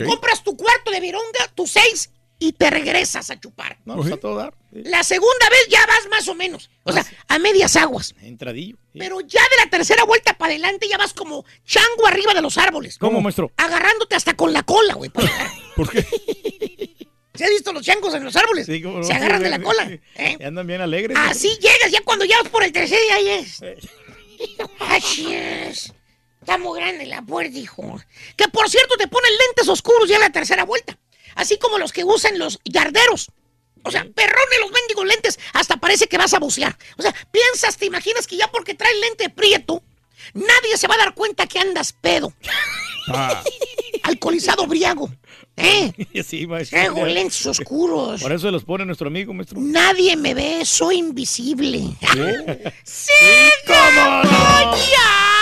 Compras 0.06 0.44
tu 0.44 0.56
cuarto 0.56 0.90
de 0.90 1.02
vironga, 1.02 1.48
tus 1.54 1.72
seis, 1.72 2.10
y 2.40 2.54
te 2.54 2.70
regresas 2.70 3.30
a 3.30 3.40
chupar. 3.40 3.78
No, 3.86 3.96
pues 3.96 4.12
a 4.12 4.18
todo 4.18 4.36
dar. 4.38 4.54
La 4.72 5.04
segunda 5.04 5.50
vez 5.50 5.68
ya 5.70 5.86
vas 5.86 6.08
más 6.10 6.28
o 6.28 6.36
menos. 6.36 6.70
O 6.84 6.92
sea, 6.92 7.06
a 7.30 7.40
medias 7.40 7.76
aguas. 7.78 8.14
Entradillo. 8.22 8.78
Pero 8.94 9.22
ya 9.22 9.42
de 9.42 9.64
la 9.64 9.70
tercera 9.70 10.04
vuelta 10.04 10.38
para 10.38 10.52
adelante 10.52 10.88
ya 10.90 10.98
vas 10.98 11.14
como 11.14 11.46
chango 11.66 12.08
arriba 12.08 12.34
de 12.34 12.42
los 12.42 12.58
árboles. 12.58 12.98
¿Cómo, 12.98 13.22
maestro? 13.22 13.52
Agarrándote 13.58 14.16
hasta 14.16 14.34
con 14.36 14.52
la 14.54 14.64
cola, 14.64 14.94
güey. 14.96 15.10
para- 15.10 15.30
¿Por 15.76 15.90
qué? 15.90 16.06
¿Se 17.36 17.44
has 17.44 17.50
visto 17.50 17.74
los 17.74 17.84
changos 17.84 18.14
en 18.14 18.24
los 18.24 18.36
árboles? 18.36 18.66
Sí, 18.66 18.82
cómo 18.82 19.00
no. 19.00 19.04
Se 19.04 19.14
agarran 19.14 19.44
de 19.44 19.50
la 19.50 19.62
cola. 19.62 19.90
¿eh? 20.16 20.38
Andan 20.46 20.68
bien 20.68 20.82
alegres. 20.82 21.18
Así 21.20 21.50
llegas, 21.62 21.92
ya 21.92 22.02
cuando 22.02 22.24
ya 22.26 22.42
vas 22.42 22.50
por 22.50 22.64
el 22.64 22.72
tercer 22.72 22.98
día 23.02 23.16
ahí 23.16 23.28
es. 23.30 23.62
Así 24.80 25.34
es. 25.34 25.94
Está 26.40 26.58
muy 26.58 26.80
grande 26.80 27.06
la 27.08 27.22
puerta, 27.22 27.58
hijo. 27.58 28.00
Que 28.38 28.48
por 28.50 28.70
cierto 28.70 28.96
te 28.98 29.08
ponen 29.08 29.32
lentes 29.48 29.68
oscuros 29.68 30.08
ya 30.08 30.16
en 30.16 30.22
la 30.22 30.30
tercera 30.30 30.64
vuelta. 30.64 30.98
Así 31.36 31.58
como 31.58 31.78
los 31.78 31.92
que 31.92 32.04
usan 32.04 32.40
los 32.40 32.60
yarderos. 32.66 33.30
O 33.84 33.92
sea, 33.92 34.04
perrones 34.04 34.60
los 34.62 34.72
mendigos 34.72 35.06
lentes, 35.06 35.40
hasta 35.54 35.78
parece 35.78 36.08
que 36.08 36.18
vas 36.18 36.34
a 36.34 36.40
bucear. 36.40 36.76
O 36.98 37.04
sea, 37.04 37.14
piensas, 37.32 37.78
te 37.78 37.86
imaginas 37.86 38.26
que 38.26 38.36
ya 38.36 38.48
porque 38.48 38.74
traes 38.74 38.96
lente 39.00 39.30
prieto, 39.30 39.84
nadie 40.34 40.76
se 40.76 40.88
va 40.88 40.96
a 40.96 40.98
dar 40.98 41.14
cuenta 41.14 41.46
que 41.46 41.60
andas 41.60 41.94
pedo. 41.94 42.34
Ah, 43.10 43.44
Alcoholizado 44.04 44.66
briago. 44.66 45.10
¿Eh? 45.58 45.92
Sí. 46.24 46.48
Traigo 46.70 47.06
lentes 47.06 47.46
oscuros. 47.46 48.22
Por 48.22 48.32
eso 48.32 48.50
los 48.50 48.64
pone 48.64 48.86
nuestro 48.86 49.08
amigo, 49.08 49.34
maestro. 49.34 49.60
Nadie 49.60 50.16
me 50.16 50.34
ve, 50.34 50.66
soy 50.66 50.98
invisible. 50.98 51.82
¡Sí, 52.84 53.14
cómo 53.68 54.24
no! 54.24 54.76
ya! 54.78 55.35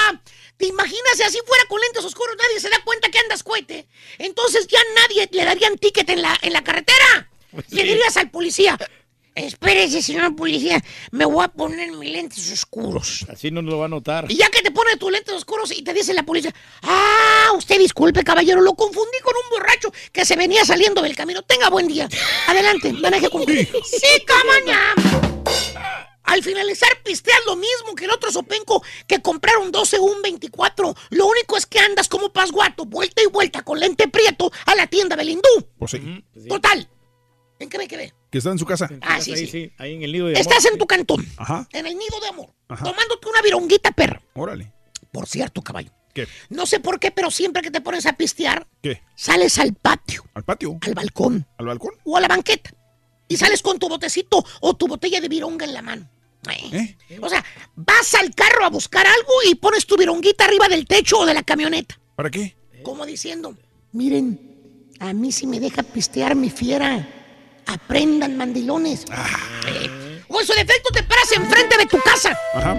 ¿Te 0.57 0.67
imaginas 0.67 1.17
si 1.17 1.23
así 1.23 1.39
fuera 1.45 1.65
con 1.67 1.79
lentes 1.81 2.05
oscuros? 2.05 2.35
Nadie 2.37 2.59
se 2.59 2.69
da 2.69 2.81
cuenta 2.83 3.09
que 3.09 3.19
andas 3.19 3.43
cohete. 3.43 3.87
Entonces 4.17 4.67
ya 4.67 4.79
nadie 4.95 5.27
le 5.31 5.45
darían 5.45 5.77
ticket 5.77 6.09
en 6.09 6.21
la, 6.21 6.37
en 6.41 6.53
la 6.53 6.63
carretera. 6.63 7.29
Le 7.69 7.83
dirías 7.83 8.17
al 8.17 8.31
policía, 8.31 8.77
espérese, 9.35 10.01
señor 10.01 10.35
policía, 10.35 10.83
me 11.11 11.25
voy 11.25 11.43
a 11.43 11.47
poner 11.47 11.91
mis 11.91 12.11
lentes 12.11 12.51
oscuros. 12.51 13.25
Así 13.29 13.51
no 13.51 13.61
lo 13.61 13.79
va 13.79 13.85
a 13.85 13.89
notar. 13.89 14.25
Y 14.29 14.37
ya 14.37 14.49
que 14.49 14.61
te 14.61 14.71
pones 14.71 14.97
tus 14.97 15.11
lentes 15.11 15.33
oscuros 15.35 15.71
y 15.71 15.83
te 15.83 15.93
dice 15.93 16.13
la 16.13 16.23
policía, 16.23 16.53
ah, 16.83 17.51
usted 17.55 17.77
disculpe, 17.77 18.23
caballero, 18.23 18.61
lo 18.61 18.73
confundí 18.73 19.19
con 19.23 19.35
un 19.35 19.49
borracho 19.49 19.91
que 20.11 20.25
se 20.25 20.35
venía 20.35 20.65
saliendo 20.65 21.01
del 21.01 21.15
camino. 21.15 21.41
Tenga 21.43 21.69
buen 21.69 21.87
día. 21.87 22.07
Adelante, 22.47 22.93
maneje 22.93 23.29
con... 23.29 23.45
Sí, 23.45 24.25
camaña. 24.25 24.95
Al 26.23 26.41
finalizar 26.43 26.89
pisteas 27.03 27.39
lo 27.45 27.55
mismo 27.55 27.95
que 27.95 28.05
el 28.05 28.11
otro 28.11 28.31
sopenco 28.31 28.83
que 29.07 29.21
compraron 29.21 29.71
12 29.71 29.99
un 29.99 30.21
24. 30.21 30.95
Lo 31.11 31.27
único 31.27 31.57
es 31.57 31.65
que 31.65 31.79
andas 31.79 32.07
como 32.07 32.31
pasguato, 32.31 32.85
vuelta 32.85 33.21
y 33.21 33.27
vuelta 33.27 33.61
con 33.63 33.79
lente 33.79 34.07
prieto 34.07 34.51
a 34.65 34.75
la 34.75 34.87
tienda 34.87 35.15
Belindú. 35.15 35.47
pues 35.77 35.91
sí. 35.91 36.23
Total. 36.47 36.87
¿En 37.59 37.69
qué 37.69 37.77
me 37.77 37.87
quedé? 37.87 38.13
Que 38.31 38.39
está 38.39 38.51
en 38.51 38.59
su 38.59 38.65
casa. 38.65 38.89
Ah, 39.01 39.21
sí, 39.21 39.31
ahí, 39.33 39.47
sí. 39.47 39.71
Ahí 39.77 39.93
en 39.95 40.03
el 40.03 40.11
nido 40.11 40.27
de 40.27 40.33
Estás 40.33 40.59
amor. 40.65 40.73
en 40.73 40.79
tu 40.79 40.87
cantón, 40.87 41.25
Ajá. 41.37 41.67
en 41.71 41.85
el 41.85 41.97
nido 41.97 42.19
de 42.19 42.27
amor, 42.27 42.49
Ajá. 42.67 42.83
tomándote 42.83 43.27
una 43.29 43.41
vironguita, 43.41 43.91
perro. 43.91 44.21
Órale. 44.33 44.73
Por 45.11 45.27
cierto, 45.27 45.61
caballo. 45.61 45.91
¿Qué? 46.13 46.27
No 46.49 46.65
sé 46.65 46.79
por 46.79 46.99
qué, 46.99 47.11
pero 47.11 47.31
siempre 47.31 47.61
que 47.61 47.71
te 47.71 47.79
pones 47.81 48.05
a 48.05 48.13
pistear, 48.13 48.67
¿Qué? 48.81 49.01
sales 49.15 49.57
al 49.59 49.73
patio, 49.73 50.23
¿Al 50.33 50.43
patio? 50.43 50.77
al 50.81 50.93
balcón 50.93 51.47
¿Al 51.57 51.65
balcón? 51.67 51.93
o 52.03 52.17
a 52.17 52.21
la 52.21 52.27
banqueta. 52.27 52.71
Y 53.27 53.37
sales 53.37 53.61
con 53.61 53.79
tu 53.79 53.87
botecito 53.89 54.45
o 54.61 54.75
tu 54.75 54.87
botella 54.87 55.19
de 55.21 55.27
vironga 55.29 55.65
en 55.65 55.73
la 55.73 55.81
mano. 55.81 56.09
¿Eh? 56.73 56.97
O 57.21 57.29
sea, 57.29 57.43
vas 57.75 58.13
al 58.15 58.35
carro 58.35 58.65
a 58.65 58.69
buscar 58.69 59.07
algo 59.07 59.31
y 59.49 59.55
pones 59.55 59.85
tu 59.85 59.95
vironguita 59.95 60.43
arriba 60.45 60.67
del 60.67 60.85
techo 60.85 61.19
o 61.19 61.25
de 61.25 61.33
la 61.33 61.41
camioneta. 61.43 61.97
¿Para 62.15 62.29
qué? 62.29 62.55
Como 62.83 63.05
diciendo, 63.05 63.55
miren, 63.93 64.89
a 64.99 65.13
mí 65.13 65.31
si 65.31 65.47
me 65.47 65.59
deja 65.61 65.83
pistear 65.83 66.35
mi 66.35 66.49
fiera, 66.49 67.07
aprendan 67.65 68.35
mandilones. 68.35 69.05
Eh, 69.67 70.21
O 70.27 70.39
en 70.41 70.45
su 70.45 70.53
defecto 70.53 70.89
te 70.93 71.03
paras 71.03 71.31
enfrente 71.31 71.77
de 71.77 71.85
tu 71.85 71.99
casa 72.01 72.37
Ajá. 72.53 72.73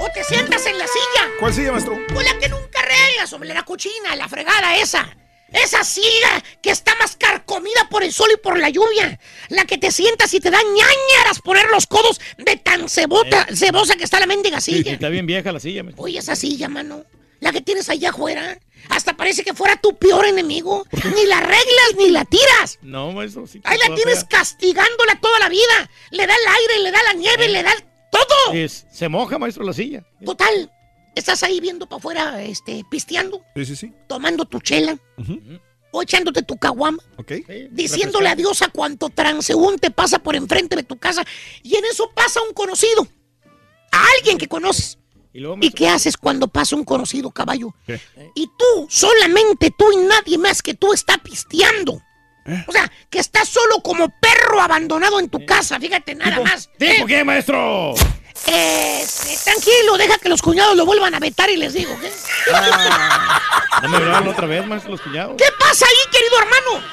o 0.00 0.08
te 0.12 0.24
sientas 0.24 0.66
en 0.66 0.76
la 0.78 0.86
silla. 0.86 1.28
¿Cuál 1.38 1.54
silla, 1.54 1.70
maestro? 1.72 1.94
O 1.94 2.20
la 2.22 2.38
que 2.40 2.48
nunca 2.48 2.82
regas, 2.82 3.30
sobre 3.30 3.54
la 3.54 3.62
cochina, 3.64 4.16
la 4.16 4.28
fregada 4.28 4.76
esa. 4.76 5.16
Esa 5.52 5.84
silla 5.84 6.42
que 6.62 6.70
está 6.70 6.94
más 6.96 7.16
carcomida 7.16 7.88
por 7.88 8.02
el 8.02 8.12
sol 8.12 8.28
y 8.34 8.36
por 8.36 8.58
la 8.58 8.68
lluvia. 8.68 9.18
La 9.48 9.64
que 9.64 9.78
te 9.78 9.90
sientas 9.92 10.34
y 10.34 10.40
te 10.40 10.50
da 10.50 10.58
ñañaras 10.62 11.40
poner 11.42 11.66
los 11.70 11.86
codos 11.86 12.20
de 12.38 12.56
tan 12.56 12.88
cebota, 12.88 13.46
cebosa 13.54 13.96
que 13.96 14.04
está 14.04 14.18
la 14.20 14.26
mendiga 14.26 14.60
Sí, 14.60 14.74
silla. 14.78 14.92
está 14.92 15.08
bien 15.08 15.26
vieja 15.26 15.52
la 15.52 15.60
silla, 15.60 15.82
maestro. 15.82 16.04
Oye, 16.04 16.18
esa 16.18 16.36
silla, 16.36 16.68
mano. 16.68 17.04
La 17.40 17.52
que 17.52 17.60
tienes 17.60 17.88
allá 17.88 18.10
afuera. 18.10 18.58
Hasta 18.88 19.16
parece 19.16 19.44
que 19.44 19.52
fuera 19.54 19.76
tu 19.76 19.96
peor 19.96 20.26
enemigo. 20.26 20.84
Ni 21.16 21.26
la 21.26 21.38
arreglas 21.38 21.94
ni 21.98 22.10
la 22.10 22.24
tiras. 22.24 22.78
No, 22.82 23.12
maestro. 23.12 23.46
Sí, 23.46 23.60
Ahí 23.64 23.78
la 23.78 23.94
tienes 23.94 24.20
fea. 24.20 24.28
castigándola 24.28 25.20
toda 25.20 25.38
la 25.38 25.48
vida. 25.48 25.90
Le 26.10 26.26
da 26.26 26.34
el 26.34 26.54
aire, 26.54 26.82
le 26.82 26.90
da 26.90 27.02
la 27.04 27.12
nieve, 27.14 27.48
le 27.48 27.62
da 27.62 27.72
el- 27.72 27.84
todo. 28.10 28.52
Es- 28.54 28.86
se 28.92 29.08
moja, 29.08 29.38
maestro, 29.38 29.64
la 29.64 29.72
silla. 29.72 30.02
Total. 30.24 30.70
Estás 31.16 31.42
ahí 31.42 31.58
viendo 31.60 31.88
para 31.88 31.98
afuera, 31.98 32.42
este, 32.42 32.84
pisteando, 32.88 33.42
Sí, 33.56 33.64
sí, 33.64 33.74
sí. 33.74 33.92
tomando 34.06 34.44
tu 34.44 34.60
chela 34.60 34.96
o 35.90 36.02
echándote 36.02 36.42
tu 36.42 36.56
caguama, 36.58 36.98
Ok. 37.16 37.32
diciéndole 37.70 38.28
adiós 38.28 38.60
a 38.62 38.68
cuanto 38.68 39.08
transeúnte 39.08 39.90
pasa 39.90 40.18
por 40.18 40.36
enfrente 40.36 40.76
de 40.76 40.82
tu 40.84 40.96
casa. 40.98 41.24
Y 41.62 41.74
en 41.74 41.84
eso 41.86 42.10
pasa 42.14 42.40
un 42.46 42.52
conocido. 42.54 43.08
A 43.92 44.04
alguien 44.18 44.36
que 44.36 44.46
conoces. 44.46 44.98
Y 45.32 45.40
luego, 45.40 45.56
¿Y 45.56 45.58
maestro, 45.60 45.78
qué 45.78 45.88
haces 45.88 46.16
cuando 46.18 46.48
pasa 46.48 46.76
un 46.76 46.84
conocido 46.84 47.30
caballo? 47.30 47.74
¿Qué? 47.86 47.98
Y 48.34 48.46
tú, 48.58 48.86
solamente 48.90 49.70
tú 49.76 49.90
y 49.92 49.96
nadie 49.96 50.36
más 50.38 50.60
que 50.62 50.74
tú 50.74 50.92
está 50.92 51.16
pisteando. 51.18 52.02
¿Eh? 52.44 52.64
O 52.68 52.72
sea, 52.72 52.90
que 53.10 53.18
estás 53.18 53.48
solo 53.48 53.80
como 53.82 54.08
perro 54.20 54.60
abandonado 54.60 55.18
en 55.18 55.28
tu 55.30 55.44
casa, 55.46 55.80
fíjate, 55.80 56.14
nada 56.14 56.40
más. 56.40 56.70
¿Tipo 56.78 57.04
¿eh? 57.04 57.06
qué, 57.06 57.24
maestro? 57.24 57.94
Este, 58.46 59.36
tranquilo, 59.44 59.96
deja 59.96 60.18
que 60.18 60.28
los 60.28 60.42
cuñados 60.42 60.76
lo 60.76 60.84
vuelvan 60.86 61.14
a 61.14 61.18
vetar 61.18 61.50
y 61.50 61.56
les 61.56 61.72
digo, 61.72 61.96
¿qué? 62.00 62.12
No 63.82 63.88
me 63.88 64.30
otra 64.30 64.46
vez, 64.46 64.66
maestro, 64.66 64.92
los 64.92 65.00
cuñados. 65.00 65.36
¿Qué 65.36 65.46
pasa 65.58 65.86
ahí, 65.86 66.10
querido 66.12 66.38
hermano? 66.38 66.86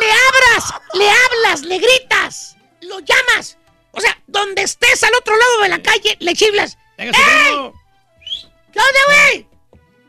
Le 0.00 0.06
abras, 0.10 0.74
le 0.94 1.10
hablas, 1.10 1.62
le 1.62 1.78
gritas, 1.78 2.56
lo 2.82 3.00
llamas. 3.00 3.56
O 3.92 4.00
sea, 4.00 4.16
donde 4.26 4.62
estés 4.62 5.02
al 5.02 5.14
otro 5.14 5.36
lado 5.36 5.62
de 5.62 5.68
la 5.70 5.82
calle, 5.82 6.16
le 6.20 6.34
chiflas. 6.34 6.78
¡Ey! 6.98 7.10
¿Qué 7.12 8.78
onda, 8.80 9.00
güey? 9.06 9.46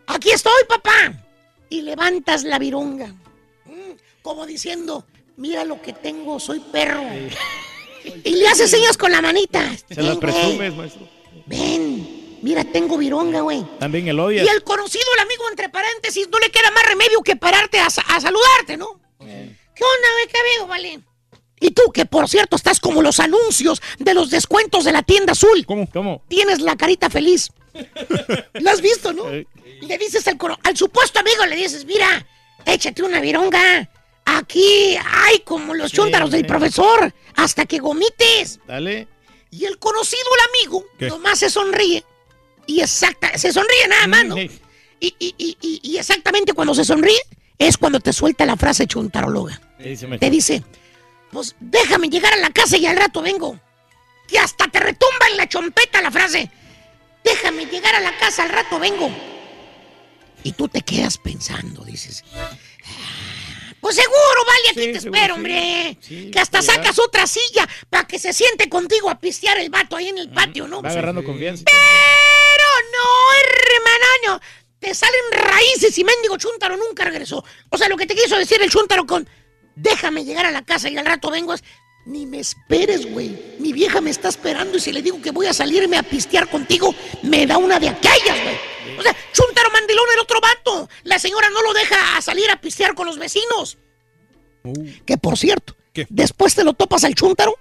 Aquí 0.07 0.31
estoy, 0.31 0.63
papá. 0.67 1.13
y 1.69 1.81
levantas 1.81 2.43
la 2.43 2.59
vironga. 2.59 3.07
Mm, 3.65 3.93
Como 4.21 4.45
diciendo, 4.45 5.05
mira 5.37 5.63
lo 5.63 5.81
que 5.81 5.93
tengo, 5.93 6.39
soy 6.39 6.59
perro. 6.59 7.01
Y 8.23 8.31
le 8.35 8.47
haces 8.47 8.69
señas 8.71 8.97
con 8.97 9.11
la 9.11 9.21
manita. 9.21 9.63
Se 9.89 10.01
las 10.01 10.17
presumes, 10.17 10.73
maestro. 10.75 11.07
Ven, 11.45 12.37
mira, 12.41 12.63
tengo 12.63 12.97
vironga, 12.97 13.41
güey. 13.41 13.65
También 13.79 14.07
el 14.07 14.17
Y 14.17 14.19
odia. 14.19 14.51
el 14.51 14.63
conocido, 14.63 15.05
el 15.15 15.21
amigo, 15.21 15.43
entre 15.49 15.69
paréntesis, 15.69 16.27
no 16.29 16.39
le 16.39 16.49
queda 16.51 16.71
más 16.71 16.83
remedio 16.85 17.21
que 17.21 17.35
pararte 17.35 17.79
a, 17.79 17.87
a 17.87 18.19
saludarte, 18.21 18.77
¿no? 18.77 18.99
¿Qué 19.19 19.25
onda, 19.25 20.07
güey? 20.13 20.27
¿Qué 20.31 20.37
ha 20.37 20.41
habido, 20.41 20.67
vale? 20.67 20.99
Y 21.61 21.71
tú, 21.71 21.91
que 21.93 22.05
por 22.05 22.29
cierto 22.29 22.55
estás 22.55 22.79
como 22.79 23.01
los 23.01 23.19
anuncios 23.19 23.81
de 23.97 24.13
los 24.13 24.29
descuentos 24.29 24.85
de 24.85 24.93
la 24.93 25.03
tienda 25.03 25.33
azul. 25.33 25.65
¿Cómo? 25.65 25.89
¿Cómo? 25.89 26.23
Tienes 26.29 26.61
la 26.61 26.77
carita 26.77 27.09
feliz. 27.09 27.49
¿Lo 28.53 28.69
has 28.69 28.81
visto, 28.81 29.11
no? 29.13 29.29
Le 29.29 29.97
dices 29.97 30.27
al, 30.27 30.37
al 30.63 30.77
supuesto 30.77 31.19
amigo, 31.19 31.45
le 31.45 31.55
dices, 31.55 31.85
mira, 31.85 32.25
échate 32.65 33.03
una 33.03 33.19
vironga. 33.19 33.89
Aquí 34.37 34.95
hay 34.97 35.39
como 35.39 35.73
los 35.73 35.91
Sí, 35.91 35.97
chúntaros 35.97 36.31
del 36.31 36.45
profesor, 36.45 37.13
hasta 37.35 37.65
que 37.65 37.79
gomites. 37.79 38.59
Dale. 38.67 39.07
Y 39.51 39.65
el 39.65 39.79
conocido, 39.79 40.21
el 40.37 40.49
amigo, 40.65 40.85
¿Qué? 40.97 41.07
nomás 41.07 41.39
se 41.39 41.49
sonríe. 41.49 42.03
Y 42.67 42.81
exacta, 42.81 43.35
se 43.37 43.51
sonríe 43.51 43.87
nada 43.87 44.07
más, 44.07 44.25
¿no? 44.25 44.37
Y, 44.37 44.51
y- 44.99 45.15
y- 45.19 45.57
y- 45.61 45.79
y 45.81 45.97
exactamente 45.97 46.53
cuando 46.53 46.75
se 46.75 46.85
sonríe 46.85 47.19
es 47.57 47.77
cuando 47.77 47.99
te 47.99 48.13
suelta 48.13 48.45
la 48.45 48.55
frase 48.57 48.85
chuntaróloga. 48.85 49.59
Te 50.19 50.29
dice, 50.29 50.63
pues 51.31 51.55
déjame 51.59 52.09
llegar 52.09 52.33
a 52.33 52.37
la 52.37 52.51
casa 52.51 52.77
y 52.77 52.85
al 52.85 52.97
rato 52.97 53.21
vengo. 53.21 53.59
Y 54.29 54.37
hasta 54.37 54.67
te 54.67 54.79
retumba 54.79 55.27
en 55.31 55.37
la 55.37 55.49
chompeta 55.49 56.01
la 56.01 56.11
frase, 56.11 56.51
déjame 57.23 57.65
llegar 57.65 57.95
a 57.95 57.99
la 58.01 58.15
casa, 58.19 58.43
al 58.43 58.49
rato 58.49 58.77
vengo. 58.77 59.09
Y 60.43 60.51
tú 60.53 60.67
te 60.67 60.81
quedas 60.81 61.17
pensando, 61.17 61.83
dices, 61.83 62.23
"Ah, 62.35 62.51
pues 63.81 63.95
seguro, 63.95 64.45
vale, 64.45 64.69
aquí 64.69 64.93
te 64.93 64.99
seguro, 64.99 65.17
espero, 65.17 65.33
sí. 65.33 65.37
hombre. 65.37 65.97
Sí, 66.01 66.31
que 66.31 66.39
hasta 66.39 66.61
sí, 66.61 66.67
ya. 66.67 66.73
sacas 66.75 66.99
otra 66.99 67.27
silla 67.27 67.67
para 67.89 68.05
que 68.05 68.19
se 68.19 68.33
siente 68.33 68.69
contigo 68.69 69.09
a 69.09 69.19
pistear 69.19 69.57
el 69.59 69.69
vato 69.69 69.95
ahí 69.95 70.09
en 70.09 70.17
el 70.17 70.29
patio, 70.29 70.67
¿no? 70.67 70.81
Va 70.81 70.89
agarrando 70.89 71.23
confianza. 71.23 71.63
Pero 71.65 72.67
no, 72.93 73.33
hermano, 73.41 74.05
no. 74.27 74.41
Te 74.79 74.93
salen 74.93 75.21
raíces 75.31 75.97
y 75.97 76.03
mendigo 76.03 76.37
chúntaro 76.37 76.77
nunca 76.77 77.03
regresó. 77.03 77.43
O 77.69 77.77
sea, 77.77 77.89
lo 77.89 77.97
que 77.97 78.05
te 78.05 78.15
quiso 78.15 78.37
decir 78.37 78.61
el 78.61 78.69
chúntaro 78.69 79.05
con 79.05 79.27
déjame 79.75 80.25
llegar 80.25 80.45
a 80.45 80.51
la 80.51 80.63
casa 80.63 80.89
y 80.89 80.97
al 80.97 81.05
rato 81.05 81.31
vengo 81.31 81.53
es 81.53 81.63
ni 82.09 82.25
me 82.25 82.39
esperes, 82.39 83.09
güey. 83.11 83.55
Mi 83.59 83.71
vieja 83.71 84.01
me 84.01 84.09
está 84.09 84.29
esperando 84.29 84.77
y 84.77 84.81
si 84.81 84.91
le 84.91 85.01
digo 85.01 85.21
que 85.21 85.31
voy 85.31 85.45
a 85.45 85.53
salirme 85.53 85.97
a 85.97 86.03
pistear 86.03 86.49
contigo, 86.49 86.93
me 87.21 87.45
da 87.45 87.57
una 87.57 87.79
de 87.79 87.89
aquellas, 87.89 88.41
güey. 88.43 88.57
O 88.97 89.01
sea, 89.01 89.15
chúntaro 89.31 89.69
mandilón 89.71 90.05
el 90.15 90.19
otro 90.19 90.41
vato. 90.41 90.89
La 91.03 91.19
señora 91.19 91.49
no 91.51 91.61
lo 91.61 91.71
deja 91.73 92.17
a 92.17 92.21
salir 92.21 92.49
a 92.49 92.59
pistear 92.59 92.95
con 92.95 93.05
los 93.05 93.19
vecinos. 93.19 93.77
Que 95.05 95.17
por 95.17 95.37
cierto, 95.37 95.75
después 96.09 96.55
te 96.55 96.63
lo 96.63 96.73
topas 96.73 97.03
al 97.03 97.15
chúntaro, 97.15 97.55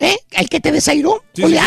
¿eh? 0.00 0.18
Al 0.34 0.48
que 0.48 0.58
te 0.60 0.72
desairó, 0.72 1.22
Sí, 1.34 1.44
o 1.44 1.46
sí, 1.46 1.52
le 1.54 1.60
sí. 1.60 1.66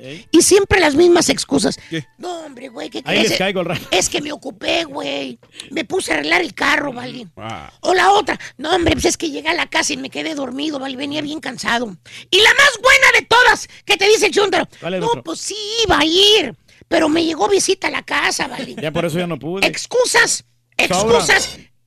Ey. 0.00 0.26
Y 0.30 0.42
siempre 0.42 0.80
las 0.80 0.94
mismas 0.94 1.28
excusas. 1.28 1.78
No, 2.18 2.44
hombre, 2.44 2.68
güey, 2.68 2.88
¿qué 2.90 2.98
Ahí 2.98 3.18
crees? 3.18 3.30
les 3.30 3.38
caigo 3.38 3.60
al 3.60 3.66
rato. 3.66 3.86
Es 3.90 4.08
que 4.08 4.20
me 4.22 4.32
ocupé, 4.32 4.84
güey. 4.84 5.38
Me 5.70 5.84
puse 5.84 6.12
a 6.12 6.14
arreglar 6.14 6.40
el 6.40 6.54
carro, 6.54 6.92
¿vale? 6.92 7.26
Ah. 7.36 7.72
O 7.80 7.94
la 7.94 8.12
otra. 8.12 8.38
No, 8.56 8.74
hombre, 8.74 8.92
pues 8.92 9.04
es 9.06 9.16
que 9.16 9.30
llegué 9.30 9.48
a 9.48 9.54
la 9.54 9.68
casa 9.68 9.92
y 9.92 9.96
me 9.96 10.10
quedé 10.10 10.34
dormido, 10.34 10.78
¿vale? 10.78 10.96
Venía 10.96 11.20
bien 11.20 11.40
cansado. 11.40 11.96
Y 12.30 12.40
la 12.40 12.50
más 12.50 12.70
buena 12.82 13.06
de 13.18 13.26
todas, 13.26 13.68
que 13.84 13.96
te 13.96 14.06
dice 14.08 14.26
el 14.26 14.32
chúntaro. 14.32 14.68
¿Cuál 14.80 14.94
es, 14.94 15.00
No, 15.00 15.22
pues 15.22 15.40
sí, 15.40 15.56
iba 15.84 15.98
a 15.98 16.04
ir. 16.04 16.56
Pero 16.88 17.08
me 17.08 17.24
llegó 17.24 17.48
visita 17.48 17.88
a 17.88 17.90
la 17.90 18.02
casa, 18.02 18.48
¿vale? 18.48 18.74
Ya 18.80 18.90
por 18.92 19.04
eso 19.04 19.18
ya 19.18 19.26
no 19.26 19.38
pude. 19.38 19.66
Excusas, 19.66 20.44
Sobra. 20.88 21.24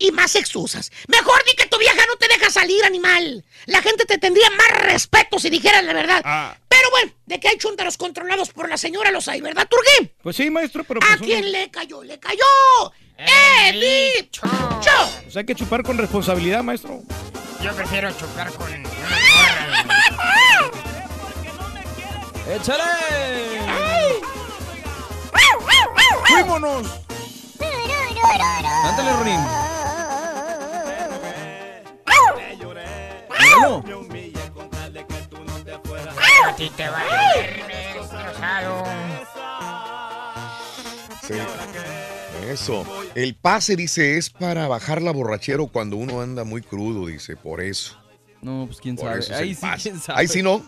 Y 0.01 0.11
más 0.11 0.35
excusas. 0.35 0.91
Mejor 1.07 1.43
di 1.45 1.53
que 1.55 1.67
tu 1.67 1.77
vieja 1.77 2.03
no 2.07 2.15
te 2.17 2.27
deja 2.27 2.49
salir, 2.49 2.83
animal. 2.83 3.45
La 3.65 3.81
gente 3.81 4.05
te 4.05 4.17
tendría 4.17 4.49
más 4.51 4.69
respeto 4.83 5.39
si 5.39 5.49
dijeras 5.49 5.83
la 5.83 5.93
verdad. 5.93 6.21
Ah. 6.25 6.57
Pero 6.67 6.89
bueno, 6.89 7.11
de 7.27 7.39
que 7.39 7.47
hay 7.47 7.57
chúntaros 7.57 7.97
controlados 7.97 8.49
por 8.49 8.67
la 8.67 8.77
señora 8.77 9.11
los 9.11 9.27
hay, 9.27 9.41
¿verdad, 9.41 9.67
Turguín? 9.69 10.11
Pues 10.23 10.35
sí, 10.35 10.49
maestro, 10.49 10.83
pero 10.83 10.99
¿A 11.03 11.05
pues 11.07 11.17
uno- 11.17 11.25
quién 11.27 11.51
le 11.51 11.69
cayó? 11.69 12.03
¡Le 12.03 12.19
cayó! 12.19 12.43
¡Eh, 13.17 14.17
dicho! 14.19 14.41
pues 15.23 15.37
hay 15.37 15.45
que 15.45 15.53
chupar 15.53 15.83
con 15.83 15.97
responsabilidad, 15.97 16.63
maestro. 16.63 17.01
Yo 17.61 17.75
prefiero 17.75 18.11
chupar 18.17 18.51
con 18.53 18.71
¡Échale! 22.49 22.83
¡Fuímonos! 26.27 26.87
Cántale, 28.83 29.13
Ronin. 29.13 29.80
Míralo. 33.55 33.83
A 36.47 36.55
ti 36.55 36.69
te 36.75 36.89
va 36.89 36.99
a 37.01 37.37
destrozado. 37.37 38.83
Sí. 41.21 41.33
Eso. 42.49 42.85
El 43.15 43.35
pase, 43.35 43.75
dice, 43.75 44.17
es 44.17 44.29
para 44.29 44.67
bajar 44.67 45.01
la 45.01 45.11
borrachero 45.11 45.67
cuando 45.67 45.95
uno 45.97 46.21
anda 46.21 46.43
muy 46.43 46.61
crudo, 46.61 47.07
dice, 47.07 47.35
por 47.37 47.61
eso. 47.61 47.97
No, 48.41 48.65
pues 48.65 48.79
quién 48.81 48.95
Por 48.95 49.05
sabe. 49.07 49.19
eso 49.19 49.33
es 49.33 49.39
Ahí 49.39 49.49
el 49.49 49.55
sí, 49.55 49.61
pase. 49.61 49.89
quién 49.89 50.01
sabe. 50.01 50.19
Ahí 50.19 50.27
sí 50.27 50.41
no. 50.41 50.63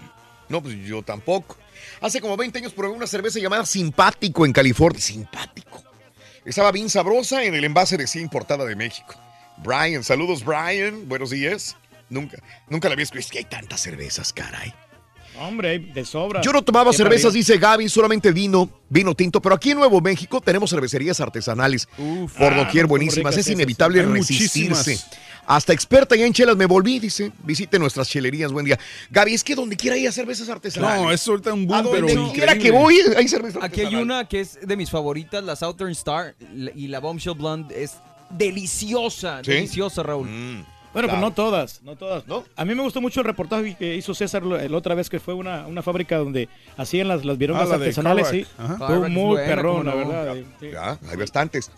No, 0.49 0.61
pues 0.61 0.75
yo 0.85 1.01
tampoco. 1.01 1.57
Hace 2.01 2.21
como 2.21 2.37
20 2.37 2.59
años 2.59 2.73
probé 2.73 2.93
una 2.93 3.07
cerveza 3.07 3.39
llamada 3.39 3.65
Simpático 3.65 4.45
en 4.45 4.53
California. 4.53 5.01
Simpático. 5.01 5.81
Estaba 6.45 6.71
bien 6.71 6.89
sabrosa 6.89 7.43
en 7.43 7.55
el 7.55 7.63
envase 7.63 7.97
decía 7.97 8.21
importada 8.21 8.65
de 8.65 8.75
México. 8.75 9.15
Brian, 9.57 10.03
saludos 10.03 10.43
Brian, 10.43 11.07
buenos 11.07 11.29
días. 11.31 11.75
Nunca, 12.13 12.37
nunca 12.69 12.87
la 12.87 12.93
había 12.93 13.03
escuchado. 13.03 13.21
Es 13.25 13.31
que 13.31 13.37
hay 13.39 13.45
tantas 13.45 13.81
cervezas, 13.81 14.31
caray. 14.31 14.73
Hombre, 15.39 15.79
de 15.79 16.05
sobra. 16.05 16.41
Yo 16.41 16.53
no 16.53 16.61
tomaba 16.61 16.91
Qué 16.91 16.97
cervezas, 16.97 17.23
maravilla. 17.25 17.39
dice 17.39 17.57
Gaby, 17.57 17.89
solamente 17.89 18.31
vino, 18.31 18.69
vino 18.87 19.15
tinto, 19.15 19.41
pero 19.41 19.55
aquí 19.55 19.71
en 19.71 19.79
Nuevo 19.79 19.99
México 19.99 20.39
tenemos 20.39 20.69
cervecerías 20.69 21.19
artesanales 21.19 21.87
por 22.37 22.53
Ah, 22.53 22.65
doquier 22.65 22.83
cómo 22.83 22.89
buenísimas. 22.89 23.31
ricas 23.33 23.37
Es 23.37 23.47
esas. 23.47 23.53
inevitable 23.53 23.99
Hay 24.01 24.05
resistirse. 24.05 24.69
muchísimas. 24.69 25.07
Hasta 25.47 25.73
experta 25.73 26.15
ya 26.15 26.25
en 26.27 26.33
chelas 26.33 26.55
me 26.55 26.67
volví, 26.67 26.99
dice. 26.99 27.31
Visite 27.43 27.79
nuestras 27.79 28.07
chelerías, 28.07 28.51
buen 28.51 28.63
día. 28.65 28.77
Gaby, 29.09 29.33
es 29.33 29.43
que 29.43 29.55
donde 29.55 29.75
quiera 29.75 29.95
hay 29.95 30.09
cervezas 30.11 30.47
artesanales. 30.49 31.01
No, 31.01 31.11
es 31.11 31.27
ahorita 31.27 31.51
un 31.51 31.63
A 31.73 31.81
boom, 31.81 31.91
pero 31.91 32.07
donde 32.07 32.31
quiera 32.33 32.55
que 32.57 32.69
voy 32.71 32.99
hay 33.17 33.27
cerveza 33.27 33.57
Aquí 33.61 33.81
hay 33.81 33.95
una 33.95 34.27
que 34.27 34.39
es 34.41 34.59
de 34.61 34.77
mis 34.77 34.89
favoritas, 34.91 35.43
la 35.43 35.55
Southern 35.55 35.91
Star 35.93 36.35
y 36.75 36.87
la 36.87 36.99
Bombshell 36.99 37.33
Blonde 37.33 37.83
es 37.83 37.95
deliciosa, 38.29 39.41
¿Sí? 39.43 39.51
deliciosa, 39.51 40.03
Raúl. 40.03 40.63
Bueno, 40.93 41.07
pues 41.07 41.17
Claro. 41.19 41.21
no 41.21 41.31
todas, 41.33 41.81
no 41.83 41.95
todas. 41.95 42.23
A 42.55 42.65
mí 42.65 42.75
me 42.75 42.83
gustó 42.83 43.01
mucho 43.01 43.19
el 43.21 43.25
reportaje 43.25 43.75
que 43.75 43.95
hizo 43.95 44.13
César 44.13 44.43
la 44.43 44.77
otra 44.77 44.93
vez, 44.95 45.09
que 45.09 45.19
fue 45.19 45.33
una, 45.33 45.65
una 45.67 45.81
fábrica 45.81 46.17
donde 46.17 46.47
hacían 46.77 47.07
las, 47.07 47.25
las 47.25 47.37
virongas 47.37 47.65
Ah, 47.65 47.69
la 47.69 47.75
artesanales, 47.75 48.27
sí. 48.27 48.41
Es 48.41 49.09
muy 49.09 49.25
buena, 49.25 49.47
perrón, 49.47 49.85
la 49.87 49.91
no. 49.91 49.97
verdad. 49.97 50.35
Ya, 50.35 50.43
sí. 50.59 50.69
Ya, 50.71 50.99
hay 51.09 51.17
bastantes. 51.17 51.71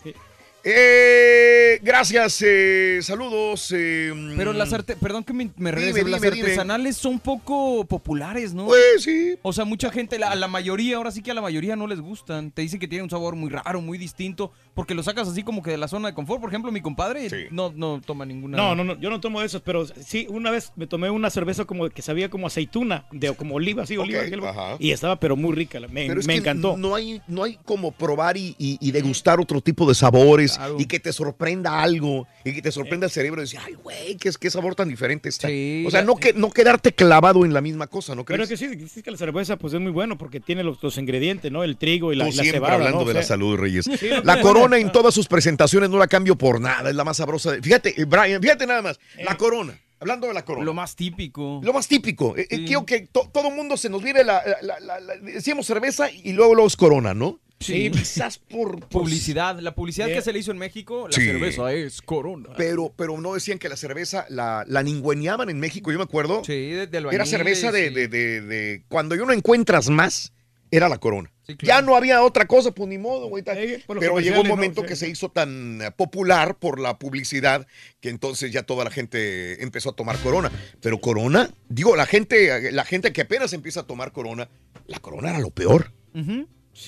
Eh, 0.68 1.78
gracias, 1.80 2.42
eh, 2.44 2.98
saludos. 3.00 3.72
eh, 3.72 4.12
Pero 4.36 4.52
las 4.52 4.72
arte 4.72 4.96
perdón 4.96 5.22
que 5.22 5.32
me, 5.32 5.48
me 5.56 5.70
regrese, 5.70 5.98
Dime, 6.00 6.10
las 6.10 6.20
dime, 6.20 6.34
dime. 6.34 6.46
artesanales 6.48 6.96
son 6.96 7.20
poco 7.20 7.84
populares, 7.84 8.52
¿no? 8.52 8.66
Pues 8.66 9.04
sí. 9.04 9.36
O 9.42 9.52
sea, 9.52 9.64
mucha 9.64 9.92
gente, 9.92 10.18
la- 10.18 10.32
a 10.32 10.34
la 10.34 10.48
mayoría, 10.48 10.96
ahora 10.96 11.12
sí 11.12 11.22
que 11.22 11.30
a 11.30 11.34
la 11.34 11.40
mayoría 11.40 11.76
no 11.76 11.86
les 11.86 12.00
gustan. 12.00 12.50
Te 12.50 12.62
dicen 12.62 12.80
que 12.80 12.88
tiene 12.88 13.04
un 13.04 13.10
sabor 13.10 13.36
muy 13.36 13.48
raro, 13.48 13.80
muy 13.80 13.96
distinto, 13.96 14.50
porque 14.74 14.96
lo 14.96 15.04
sacas 15.04 15.28
así 15.28 15.44
como 15.44 15.62
que 15.62 15.70
de 15.70 15.76
la 15.76 15.86
zona 15.86 16.08
de 16.08 16.14
confort. 16.14 16.40
Por 16.40 16.50
ejemplo, 16.50 16.72
mi 16.72 16.80
compadre 16.80 17.28
no, 17.52 17.72
no 17.72 18.00
toma 18.04 18.26
ninguna. 18.26 18.56
No, 18.56 18.74
no, 18.74 18.82
no, 18.82 18.98
yo 18.98 19.08
no 19.08 19.20
tomo 19.20 19.38
de 19.38 19.46
esas, 19.46 19.62
pero 19.62 19.86
sí, 19.86 20.26
una 20.28 20.50
vez 20.50 20.72
me 20.74 20.88
tomé 20.88 21.10
una 21.10 21.30
cerveza 21.30 21.64
como 21.64 21.88
que 21.90 22.02
sabía 22.02 22.28
como 22.28 22.48
aceituna, 22.48 23.04
de 23.12 23.32
como 23.36 23.54
oliva, 23.54 23.84
así, 23.84 23.96
oliva, 23.96 24.22
aquel- 24.22 24.42
y 24.80 24.90
estaba 24.90 25.20
pero 25.20 25.36
muy 25.36 25.54
rica, 25.54 25.78
me, 25.78 26.08
Pero 26.08 26.18
es 26.18 26.26
me 26.26 26.32
que 26.34 26.40
encantó. 26.40 26.76
No 26.76 26.96
hay, 26.96 27.22
no 27.28 27.44
hay 27.44 27.56
como 27.64 27.92
probar 27.92 28.36
y, 28.36 28.56
y- 28.58 28.78
y 28.80 28.90
degustar 28.90 29.38
otro 29.38 29.60
tipo 29.60 29.86
de 29.86 29.94
sabores 29.94 30.55
Claro. 30.56 30.76
y 30.78 30.86
que 30.86 31.00
te 31.00 31.12
sorprenda 31.12 31.82
algo 31.82 32.26
y 32.44 32.52
que 32.52 32.62
te 32.62 32.72
sorprenda 32.72 33.06
el 33.06 33.12
cerebro 33.12 33.40
y 33.40 33.44
decir, 33.44 33.60
ay, 33.64 33.74
güey, 33.74 34.16
¿qué, 34.16 34.28
es- 34.28 34.38
qué 34.38 34.50
sabor 34.50 34.74
tan 34.74 34.88
diferente 34.88 35.28
está. 35.28 35.48
o 35.48 35.90
sea, 35.90 36.02
no, 36.02 36.16
que, 36.16 36.32
no 36.32 36.50
quedarte 36.50 36.92
clavado 36.92 37.44
en 37.44 37.52
la 37.54 37.60
misma 37.60 37.86
cosa, 37.86 38.14
¿no 38.14 38.24
Pero 38.24 38.44
crees? 38.46 38.48
que 38.60 38.68
sí, 38.78 38.88
sí 38.88 39.02
que 39.02 39.10
la 39.10 39.16
cerveza 39.18 39.56
pues 39.56 39.72
es 39.74 39.80
muy 39.80 39.92
bueno 39.92 40.16
porque 40.18 40.40
tiene 40.40 40.62
los, 40.64 40.82
los 40.82 40.96
ingredientes, 40.98 41.50
¿no? 41.52 41.62
El 41.64 41.76
trigo 41.76 42.12
y 42.12 42.16
la, 42.16 42.24
Tú 42.24 42.30
la 42.30 42.42
siempre 42.42 42.52
cebada, 42.58 42.74
hablando 42.74 42.98
¿no? 42.98 43.04
O 43.04 43.08
de 43.08 43.14
la 43.14 43.22
salud, 43.22 43.56
Reyes. 43.56 43.84
Sí, 44.00 44.08
no, 44.10 44.22
la 44.22 44.40
corona 44.40 44.78
en 44.78 44.90
todas 44.92 45.14
sus 45.14 45.26
presentaciones 45.28 45.90
no 45.90 45.98
la 45.98 46.06
cambio 46.06 46.36
por 46.36 46.60
nada, 46.60 46.90
es 46.90 46.96
la 46.96 47.04
más 47.04 47.16
sabrosa. 47.18 47.52
de- 47.52 47.62
Fíjate, 47.62 48.00
eh, 48.00 48.04
Brian, 48.04 48.40
fíjate 48.42 48.66
nada 48.66 48.82
más, 48.82 48.98
la 49.24 49.36
corona. 49.36 49.78
Hablando 49.98 50.26
de 50.26 50.34
la 50.34 50.44
corona. 50.44 50.64
Lo 50.66 50.74
más 50.74 50.94
típico. 50.94 51.60
Lo 51.64 51.72
más 51.72 51.88
típico. 51.88 52.36
Eh, 52.36 52.46
eh, 52.50 52.64
Quiero 52.66 52.84
que 52.84 53.00
to- 53.10 53.30
todo 53.32 53.50
mundo 53.50 53.78
se 53.78 53.88
nos 53.88 54.02
viene 54.02 54.24
la, 54.24 54.42
la- 54.60 54.78
la- 54.80 55.00
la- 55.00 55.16
decíamos 55.16 55.66
cerveza 55.66 56.10
y 56.10 56.32
luego 56.34 56.54
luego 56.54 56.68
es 56.68 56.76
corona, 56.76 57.14
¿no? 57.14 57.40
Sí. 57.58 57.90
Quizás 57.90 58.38
por, 58.38 58.80
por- 58.80 58.88
Publicidad. 59.02 59.58
La 59.60 59.74
publicidad 59.74 60.06
que 60.08 60.20
se 60.20 60.32
le 60.32 60.38
hizo 60.40 60.50
en 60.52 60.58
México, 60.58 61.08
la 61.08 61.14
Sí. 61.14 61.24
cerveza 61.24 61.72
es 61.72 62.02
Corona. 62.02 62.50
Pero, 62.56 62.92
pero 62.96 63.18
no 63.20 63.34
decían 63.34 63.58
que 63.58 63.68
la 63.68 63.76
cerveza 63.76 64.26
la, 64.28 64.64
la 64.68 64.82
ningüeneaban 64.82 65.48
en 65.48 65.58
México, 65.58 65.90
yo 65.90 65.98
me 65.98 66.04
acuerdo. 66.04 66.42
Sí, 66.44 66.70
de, 66.70 66.86
de 66.86 66.98
Era 67.12 67.24
cerveza 67.24 67.72
de, 67.72 67.90
de- 67.90 68.08
de- 68.08 68.40
de- 68.42 68.82
Cuando 68.88 69.14
yo 69.16 69.24
no 69.24 69.32
encuentras 69.32 69.88
más, 69.88 70.32
era 70.70 70.88
la 70.88 70.98
corona. 70.98 71.32
Ya 71.62 71.80
no 71.80 71.94
había 71.94 72.22
otra 72.24 72.46
cosa, 72.46 72.72
pues 72.72 72.88
ni 72.88 72.98
modo, 72.98 73.28
güey. 73.28 73.44
los 73.46 73.98
Pero 74.00 74.18
llegó 74.18 74.40
un 74.40 74.48
momento 74.48 74.82
¿no? 74.82 74.88
que 74.88 74.96
Sí. 74.96 75.04
se 75.06 75.10
hizo 75.12 75.30
tan 75.30 75.80
eh, 75.80 75.90
popular 75.92 76.58
por 76.58 76.80
la 76.80 76.98
publicidad 76.98 77.68
que 78.00 78.08
entonces 78.08 78.50
ya 78.52 78.64
toda 78.64 78.82
la 78.84 78.90
gente 78.90 79.62
empezó 79.62 79.90
a 79.90 79.92
tomar 79.96 80.18
corona. 80.18 80.50
Pero 80.82 81.00
corona, 81.00 81.48
digo, 81.68 81.94
la 81.94 82.04
gente, 82.04 82.72
la 82.72 82.84
gente 82.84 83.12
que 83.12 83.22
apenas 83.22 83.52
empieza 83.52 83.80
a 83.80 83.86
tomar 83.86 84.10
corona, 84.12 84.48
la 84.88 84.98
corona 84.98 85.30
era 85.30 85.38
lo 85.38 85.50
peor. 85.50 85.92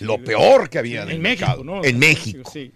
Lo 0.00 0.23
peor 0.23 0.68
que 0.70 0.78
había 0.78 1.02
en, 1.02 1.08
En 1.08 1.15
el 1.17 1.20
México, 1.20 1.47
mercado. 1.47 1.65
¿no? 1.65 1.84
En 1.84 1.99
México. 1.99 2.50
Sí. 2.52 2.73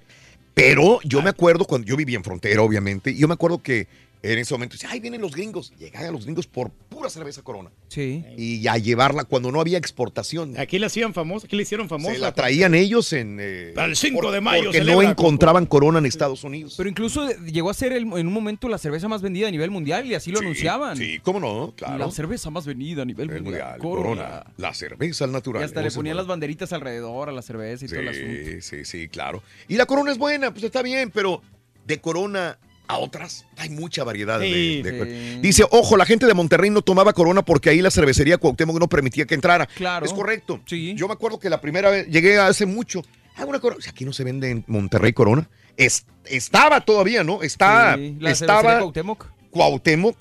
Pero 0.55 1.01
yo 1.03 1.23
me 1.23 1.31
acuerdo 1.31 1.65
cuando 1.65 1.87
yo 1.87 1.97
vivía 1.97 2.17
en 2.17 2.25
frontera, 2.25 2.63
obviamente, 2.63 3.11
y 3.11 3.19
yo 3.19 3.29
me 3.29 3.35
acuerdo 3.35 3.63
que 3.63 3.87
en 4.25 4.39
ese 4.39 4.55
momento, 4.55 4.75
decía, 4.75 4.91
ay, 4.93 5.01
vienen 5.01 5.21
los 5.21 5.33
gringos. 5.33 5.73
Llegaban 5.79 6.13
los 6.13 6.25
gringos 6.25 6.47
por 6.47 6.71
pura 6.71 7.11
cerveza 7.11 7.43
corona. 7.43 7.71
Sí. 7.89 8.25
Y 8.37 8.67
a 8.69 8.79
llevarla 8.79 9.25
cuando 9.25 9.51
no 9.51 9.61
había 9.61 9.79
exportación. 9.79 10.57
Aquí 10.59 10.79
la 10.79 10.87
hacían 10.87 11.13
famosa, 11.13 11.47
aquí 11.47 11.57
la 11.57 11.63
hicieron 11.63 11.89
famosa. 11.89 12.15
Se 12.15 12.21
la 12.21 12.33
traían 12.33 12.75
ellos 12.75 13.13
en... 13.13 13.39
eh, 13.41 13.75
el 13.77 13.97
5 13.97 14.21
por- 14.21 14.33
de 14.33 14.41
mayo 14.41 14.65
Porque 14.65 14.83
no 14.83 15.03
encontraban 15.03 15.67
corona 15.67 15.99
en 15.99 16.07
Estados 16.07 16.45
Unidos. 16.45 16.75
Pero 16.77 16.89
incluso 16.89 17.29
llegó 17.43 17.69
a 17.71 17.75
ser 17.75 17.93
el- 17.93 18.03
en 18.05 18.27
un 18.29 18.33
momento 18.33 18.69
la 18.69 18.79
cerveza 18.79 19.09
más 19.09 19.23
vendida 19.23 19.49
a 19.49 19.51
nivel 19.51 19.71
mundial 19.73 20.07
y 20.07 20.15
así 20.15 20.31
lo 20.31 20.39
Sí, 20.39 20.45
anunciaban. 20.45 20.97
Sí, 20.97 21.19
cómo 21.21 21.41
no, 21.41 21.75
claro. 21.77 21.99
La 21.99 22.11
cerveza 22.13 22.49
más 22.51 22.65
vendida 22.65 23.03
a 23.03 23.05
nivel 23.05 23.29
El 23.31 23.43
mundial. 23.43 23.79
mundial, 23.79 23.79
corona. 23.81 24.45
La 24.57 24.73
cerveza 24.73 25.25
al 25.25 25.33
natural. 25.33 25.63
Y 25.63 25.65
hasta 25.65 25.83
le 25.83 25.91
ponían 25.91 26.17
las 26.17 26.27
banderitas 26.29 26.73
alrededor 26.73 27.29
a 27.29 27.33
la 27.33 27.43
cerveza 27.43 27.85
y 27.85 27.89
todo 27.89 27.99
el 28.01 28.09
asunto. 28.09 28.29
Sí, 28.45 28.61
sí, 28.63 28.85
sí, 28.85 29.09
claro. 29.09 29.43
Y 29.67 29.77
la 29.77 29.87
corona 29.87 30.13
es 30.13 30.19
buena, 30.19 30.53
pues 30.53 30.63
está 30.63 30.83
bien, 30.83 31.11
pero 31.13 31.43
de 31.87 32.01
corona 32.01 32.59
a 32.89 32.99
otras 32.99 33.47
hay 33.57 33.71
mucha 33.71 34.05
variedad. 34.05 34.39
de- 34.41 34.47
Sí, 34.53 34.83
de- 34.83 35.33
sí. 35.35 35.39
Dice, 35.41 35.65
ojo, 35.71 35.97
la 35.97 36.05
gente 36.05 36.27
de 36.27 36.35
Monterrey 36.35 36.69
no 36.71 36.83
tomaba 36.83 37.13
corona 37.13 37.43
porque 37.43 37.71
ahí 37.71 37.81
la 37.81 37.91
cervecería 37.91 38.39
Cuauhtémoc 38.39 38.79
no 38.79 38.89
permitía 38.89 39.25
que 39.27 39.35
entrara. 39.35 39.67
Claro. 39.67 40.05
Es 40.05 40.13
correcto. 40.13 40.61
Yo 40.67 41.07
me 41.09 41.15
acuerdo 41.15 41.39
que 41.39 41.49
la 41.49 41.61
primera 41.61 41.91
vez, 41.91 42.09
llegué 42.09 42.39
hace 42.39 42.67
mucho, 42.67 43.03
ah, 43.37 43.45
una 43.47 43.61
corona, 43.61 43.79
o 43.79 43.83
sea, 43.83 43.93
aquí 43.93 44.05
no 44.05 44.13
se 44.13 44.25
vende 44.25 44.51
en 44.51 44.65
Monterrey 44.67 45.13
corona. 45.13 45.49
Es- 45.77 46.05
estaba 46.27 46.81
todavía, 46.83 47.25
¿no? 47.25 47.43
Está, 47.43 47.97
la 47.97 48.31
estaba 48.31 48.79
Cuauhtémoc. 48.81 49.27
Cuauhtémoc 49.51 50.17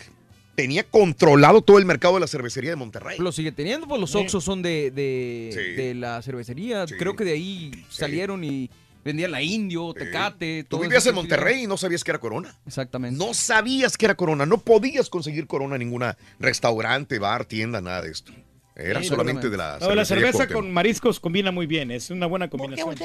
tenía 0.56 0.84
controlado 0.84 1.62
todo 1.62 1.78
el 1.80 1.86
mercado 1.86 2.14
de 2.16 2.20
la 2.20 2.28
cervecería 2.28 2.70
de 2.70 2.76
Monterrey. 2.76 3.18
Lo 3.20 3.32
sigue 3.32 3.52
teniendo, 3.52 3.88
pues 3.88 4.00
los 4.00 4.14
Oxxos 4.16 4.44
son 4.44 4.62
de, 4.62 4.92
de, 4.92 5.74
de 5.76 5.94
la 5.96 6.22
cervecería. 6.22 6.86
Creo 6.86 7.16
que 7.16 7.24
de 7.26 7.32
ahí 7.34 7.72
salieron 7.90 8.44
y 8.44 8.70
vendían 9.04 9.32
la 9.32 9.42
Indio, 9.42 9.94
Tecate, 9.94 10.64
Tú 10.64 10.78
todo 10.78 10.82
vivías 10.82 11.06
en. 11.06 11.16
Monterrey 11.16 11.64
y 11.64 11.68
no 11.68 11.78
sabías 11.78 12.04
que 12.04 12.12
era 12.12 12.20
Corona. 12.20 12.58
Exactamente. 12.66 13.18
No 13.18 13.34
sabías 13.34 13.98
que 13.98 14.06
era 14.06 14.16
Corona. 14.16 14.46
No 14.46 14.60
podías 14.60 15.10
conseguir 15.10 15.48
Corona 15.48 15.76
en 15.76 15.80
ninguna 15.80 16.18
restaurante, 16.40 17.20
bar, 17.20 17.46
tienda, 17.46 17.82
nada 17.82 18.02
de 18.02 18.12
esto. 18.12 18.32
Era 18.74 19.02
Sí, 19.02 19.10
solamente 19.10 19.50
de 19.50 19.58
la 19.58 19.78
No, 19.82 19.94
la 19.94 20.06
cerveza 20.06 20.38
Cuauhtémoc. 20.40 20.64
con 20.64 20.72
mariscos 20.74 21.20
combina 21.20 21.52
muy 21.52 21.68
bien, 21.68 21.92
es 21.92 22.10
una 22.10 22.26
buena 22.26 22.50
combinación. 22.50 22.96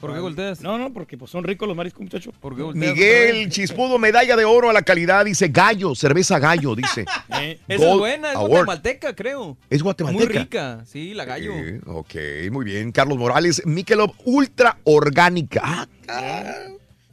¿Por 0.00 0.14
qué 0.14 0.20
volteas? 0.20 0.60
No, 0.60 0.78
no, 0.78 0.92
porque 0.92 1.18
pues, 1.18 1.32
son 1.32 1.42
ricos 1.42 1.66
los 1.66 1.76
mariscos, 1.76 2.00
muchachos. 2.02 2.32
¿Por 2.40 2.56
qué 2.56 2.62
Miguel 2.78 3.48
Chispudo, 3.50 3.98
medalla 3.98 4.36
de 4.36 4.44
oro 4.44 4.70
a 4.70 4.72
la 4.72 4.82
calidad, 4.82 5.24
dice 5.24 5.48
Gallo, 5.48 5.96
cerveza 5.96 6.38
Gallo, 6.38 6.76
dice. 6.76 7.04
Esa 7.28 7.56
es 7.66 7.98
buena, 7.98 8.30
es 8.30 8.36
Award. 8.36 8.50
guatemalteca, 8.50 9.14
creo. 9.16 9.56
Es 9.68 9.82
guatemalteca. 9.82 10.24
Muy 10.32 10.38
rica, 10.38 10.84
sí, 10.86 11.12
la 11.12 11.24
gallo. 11.24 11.54
Sí, 11.54 11.80
ok, 11.86 12.14
muy 12.52 12.64
bien. 12.64 12.92
Carlos 12.92 13.18
Morales, 13.18 13.62
Michelob 13.66 14.12
Ultra 14.24 14.78
Orgánica. 14.84 15.60
Ah, 15.64 15.88
ah, 16.08 16.54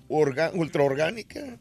orga- 0.08 0.52
ultra 0.54 0.84
Orgánica. 0.84 1.58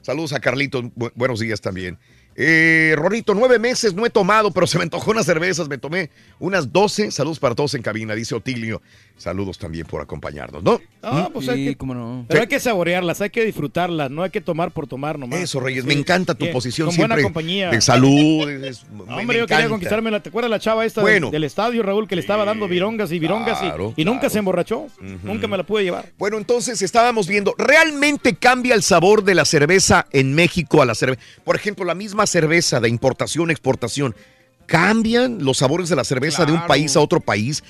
Saludos 0.00 0.32
a 0.32 0.38
Carlitos, 0.38 0.84
bu- 0.84 1.10
buenos 1.16 1.40
días 1.40 1.60
también. 1.60 1.98
Eh, 2.38 2.94
Rorito, 2.96 3.34
nueve 3.34 3.58
meses 3.58 3.94
no 3.94 4.04
he 4.04 4.10
tomado, 4.10 4.50
pero 4.50 4.66
se 4.66 4.76
me 4.76 4.84
antojó 4.84 5.10
unas 5.10 5.24
cervezas, 5.24 5.68
me 5.68 5.78
tomé 5.78 6.10
unas 6.38 6.70
12. 6.72 7.10
Saludos 7.10 7.38
para 7.38 7.54
todos 7.54 7.74
en 7.74 7.82
cabina, 7.82 8.14
dice 8.14 8.34
Otilio. 8.34 8.82
Saludos 9.18 9.56
también 9.56 9.86
por 9.86 10.02
acompañarnos, 10.02 10.62
¿no? 10.62 10.78
Ah, 11.02 11.28
¿Mm? 11.30 11.32
pues 11.32 11.48
hay 11.48 11.74
que, 11.74 11.86
no. 11.86 12.26
Pero 12.28 12.42
hay 12.42 12.46
que 12.48 12.60
saborearlas, 12.60 13.22
hay 13.22 13.30
que 13.30 13.46
disfrutarlas, 13.46 14.10
no 14.10 14.22
hay 14.22 14.28
que 14.28 14.42
tomar 14.42 14.72
por 14.72 14.86
tomar 14.86 15.18
nomás. 15.18 15.40
Eso, 15.40 15.58
Reyes, 15.58 15.84
Sí. 15.84 15.88
me 15.88 15.94
encanta 15.94 16.34
tu 16.34 16.44
Bien, 16.44 16.52
posición 16.52 16.88
con 16.88 16.94
siempre 16.94 17.14
buena 17.14 17.22
compañía. 17.24 17.70
de 17.70 17.80
salud. 17.80 18.48
es- 18.64 18.84
Hombre, 18.84 19.06
me 19.06 19.20
yo 19.22 19.26
quería 19.26 19.40
encanta. 19.42 19.68
conquistarme 19.70 20.10
la, 20.10 20.20
¿te 20.22 20.28
acuerdas 20.28 20.50
la 20.50 20.60
chava 20.60 20.84
esta 20.84 21.00
Bueno. 21.00 21.28
del, 21.28 21.32
del 21.32 21.44
estadio, 21.44 21.82
Raúl, 21.82 22.06
que 22.06 22.14
le 22.14 22.20
estaba 22.20 22.44
dando 22.44 22.68
virongas 22.68 23.10
y 23.10 23.18
virongas 23.18 23.58
y- 23.62 23.66
claro, 23.66 23.94
y, 23.96 24.04
nunca 24.04 24.20
claro. 24.20 24.32
se 24.32 24.38
emborrachó? 24.40 24.86
Nunca 25.22 25.46
me 25.48 25.56
la 25.56 25.62
pude 25.64 25.82
llevar. 25.84 26.12
Bueno, 26.18 26.36
entonces 26.36 26.82
estábamos 26.82 27.26
viendo, 27.26 27.54
¿realmente 27.56 28.34
cambia 28.36 28.74
el 28.74 28.82
sabor 28.82 29.24
de 29.24 29.34
la 29.34 29.46
cerveza 29.46 30.06
en 30.12 30.34
México 30.34 30.82
a 30.82 30.84
la 30.86 30.94
cerveza? 30.94 31.22
Por 31.42 31.56
ejemplo, 31.56 31.86
la 31.86 31.94
misma 31.94 32.26
cerveza 32.26 32.80
de 32.80 32.90
importación, 32.90 33.50
exportación, 33.50 34.14
¿cambian 34.66 35.42
los 35.44 35.58
sabores 35.58 35.88
de 35.88 35.96
la 35.96 36.04
cerveza 36.04 36.44
de 36.44 36.52
un 36.52 36.66
país 36.66 36.96
a 36.96 37.00
otro 37.00 37.20
país? 37.20 37.62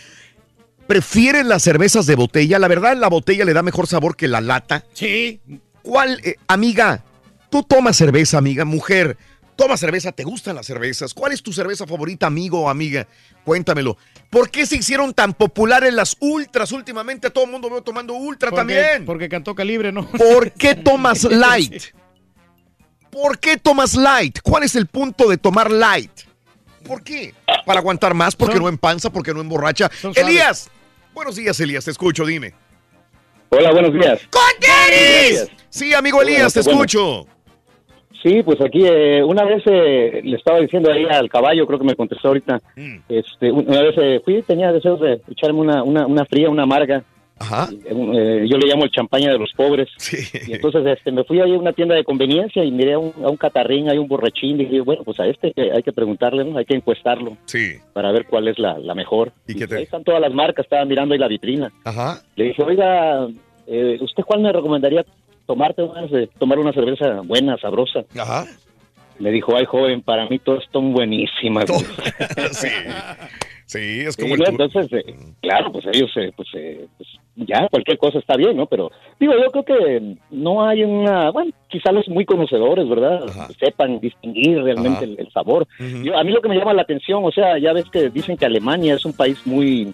¿Prefieren 0.86 1.48
las 1.48 1.62
cervezas 1.62 2.06
de 2.06 2.14
botella? 2.14 2.58
La 2.58 2.68
verdad, 2.68 2.96
la 2.96 3.08
botella 3.08 3.44
le 3.44 3.52
da 3.52 3.62
mejor 3.62 3.86
sabor 3.86 4.16
que 4.16 4.28
la 4.28 4.40
lata. 4.40 4.84
Sí. 4.92 5.40
¿Cuál, 5.82 6.20
eh, 6.24 6.36
amiga? 6.48 7.04
Tú 7.50 7.62
tomas 7.62 7.96
cerveza, 7.96 8.38
amiga, 8.38 8.64
mujer. 8.64 9.16
Toma 9.56 9.76
cerveza, 9.78 10.12
¿te 10.12 10.22
gustan 10.24 10.54
las 10.56 10.66
cervezas? 10.66 11.14
¿Cuál 11.14 11.32
es 11.32 11.42
tu 11.42 11.52
cerveza 11.52 11.86
favorita, 11.86 12.26
amigo 12.26 12.60
o 12.62 12.68
amiga? 12.68 13.06
Cuéntamelo. 13.44 13.96
¿Por 14.28 14.50
qué 14.50 14.66
se 14.66 14.76
hicieron 14.76 15.14
tan 15.14 15.32
populares 15.32 15.94
las 15.94 16.16
ultras? 16.20 16.72
Últimamente 16.72 17.30
todo 17.30 17.44
el 17.44 17.50
mundo 17.52 17.70
veo 17.70 17.82
tomando 17.82 18.12
ultra 18.14 18.50
Porque- 18.50 18.60
también. 18.60 19.06
Porque 19.06 19.28
cantó 19.28 19.54
calibre, 19.54 19.92
¿no? 19.92 20.06
¿Por 20.10 20.52
qué 20.52 20.74
tomas 20.84 21.24
light? 21.24 21.82
¿Por 23.10 23.38
qué 23.38 23.56
tomas 23.56 23.94
light? 23.94 24.40
¿Cuál 24.42 24.64
es 24.64 24.74
el 24.76 24.86
punto 24.86 25.28
de 25.28 25.38
tomar 25.38 25.70
light? 25.70 26.10
¿Por 26.86 27.02
qué? 27.02 27.34
¿Para 27.64 27.80
aguantar 27.80 28.12
más? 28.14 28.36
¿Porque 28.36 28.58
no 28.60 28.68
empanza? 28.68 29.10
¿Porque 29.10 29.32
no 29.32 29.40
emborracha? 29.40 29.90
son. 30.02 30.12
Elías. 30.16 30.68
Buenos 31.16 31.36
días, 31.36 31.58
Elías. 31.60 31.82
Te 31.82 31.92
escucho, 31.92 32.26
dime. 32.26 32.52
Hola, 33.48 33.72
buenos 33.72 33.94
días. 33.94 34.20
¡Con 34.30 34.42
Sí, 35.70 35.94
amigo 35.94 36.20
Elías, 36.20 36.52
te 36.52 36.60
escucho. 36.60 37.26
Sí, 38.22 38.42
pues 38.42 38.60
aquí 38.60 38.84
eh, 38.86 39.24
una 39.24 39.44
vez 39.44 39.62
eh, 39.64 40.20
le 40.22 40.36
estaba 40.36 40.58
diciendo 40.60 40.92
ahí 40.92 41.06
al 41.06 41.30
caballo, 41.30 41.66
creo 41.66 41.78
que 41.78 41.86
me 41.86 41.94
contestó 41.96 42.28
ahorita. 42.28 42.60
Mm. 42.76 42.96
Este, 43.08 43.50
una 43.50 43.80
vez 43.80 43.94
eh, 43.96 44.20
fui, 44.22 44.42
tenía 44.42 44.70
deseos 44.72 45.00
de 45.00 45.22
echarme 45.30 45.60
una, 45.60 45.82
una, 45.82 46.06
una 46.06 46.26
fría, 46.26 46.50
una 46.50 46.64
amarga. 46.64 47.02
Ajá. 47.38 47.68
Eh, 47.84 48.46
yo 48.48 48.56
le 48.56 48.66
llamo 48.66 48.84
el 48.84 48.90
champaña 48.90 49.30
de 49.30 49.38
los 49.38 49.52
pobres. 49.52 49.88
Y 50.48 50.52
entonces 50.52 50.86
este, 50.86 51.12
me 51.12 51.24
fui 51.24 51.40
ahí 51.40 51.52
a 51.54 51.58
una 51.58 51.72
tienda 51.72 51.94
de 51.94 52.04
conveniencia 52.04 52.64
y 52.64 52.70
miré 52.70 52.94
a 52.94 52.98
un, 52.98 53.12
a 53.24 53.28
un 53.28 53.36
catarrín, 53.36 53.90
hay 53.90 53.98
un 53.98 54.08
borrachín, 54.08 54.60
y 54.60 54.64
dije, 54.64 54.80
bueno, 54.80 55.02
pues 55.04 55.18
a 55.20 55.26
este 55.26 55.52
hay 55.72 55.82
que 55.82 55.92
preguntarle, 55.92 56.44
¿no? 56.44 56.56
hay 56.58 56.64
que 56.64 56.74
encuestarlo 56.74 57.36
Sí. 57.46 57.74
para 57.92 58.10
ver 58.12 58.26
cuál 58.26 58.48
es 58.48 58.58
la, 58.58 58.78
la 58.78 58.94
mejor. 58.94 59.32
¿Y 59.46 59.54
qué 59.54 59.66
te- 59.66 59.76
Ahí 59.76 59.82
están 59.82 60.04
todas 60.04 60.20
las 60.20 60.32
marcas, 60.32 60.64
estaba 60.64 60.84
mirando 60.84 61.12
ahí 61.14 61.20
la 61.20 61.28
vitrina. 61.28 61.70
Ajá. 61.84 62.22
Le 62.36 62.44
dije, 62.44 62.62
oiga, 62.62 63.26
eh, 63.66 63.98
¿usted 64.00 64.22
cuál 64.24 64.40
me 64.40 64.52
recomendaría 64.52 65.04
tomarte 65.46 65.82
unas, 65.82 66.10
eh, 66.12 66.28
tomar 66.38 66.58
una 66.58 66.72
cerveza 66.72 67.20
buena, 67.22 67.56
sabrosa? 67.58 68.04
Ajá. 68.18 68.46
Me 69.18 69.30
dijo, 69.30 69.56
ay, 69.56 69.64
joven, 69.64 70.02
para 70.02 70.26
mí 70.28 70.38
todas 70.38 70.64
son 70.72 70.92
buenísimas. 70.92 71.64
sí. 72.52 72.68
Sí, 73.66 74.00
es 74.06 74.14
Sí, 74.14 74.22
como 74.22 74.36
Entonces, 74.36 74.86
eh, 74.92 75.14
claro, 75.42 75.72
pues 75.72 75.84
ellos, 75.92 76.10
eh, 76.16 76.30
pues, 76.36 76.48
eh, 76.54 76.86
pues, 76.96 77.08
ya 77.34 77.68
cualquier 77.68 77.98
cosa 77.98 78.18
está 78.20 78.36
bien, 78.36 78.56
¿no? 78.56 78.66
Pero 78.66 78.90
digo, 79.18 79.32
yo 79.34 79.50
creo 79.50 79.64
que 79.64 80.16
no 80.30 80.64
hay 80.66 80.84
una, 80.84 81.30
bueno, 81.30 81.50
quizá 81.68 81.90
los 81.92 82.08
muy 82.08 82.24
conocedores, 82.24 82.88
¿verdad? 82.88 83.26
Sepan 83.58 83.98
distinguir 84.00 84.62
realmente 84.62 85.04
el, 85.04 85.16
el 85.18 85.30
sabor. 85.32 85.66
Yo- 86.04 86.16
a 86.16 86.22
mí 86.24 86.30
lo 86.32 86.40
que 86.40 86.48
me 86.48 86.56
llama 86.56 86.72
la 86.74 86.82
atención, 86.82 87.24
o 87.24 87.32
sea, 87.32 87.58
ya 87.58 87.72
ves 87.72 87.86
que 87.90 88.08
dicen 88.08 88.36
que 88.36 88.46
Alemania 88.46 88.94
es 88.94 89.04
un 89.04 89.12
país 89.12 89.44
muy 89.44 89.92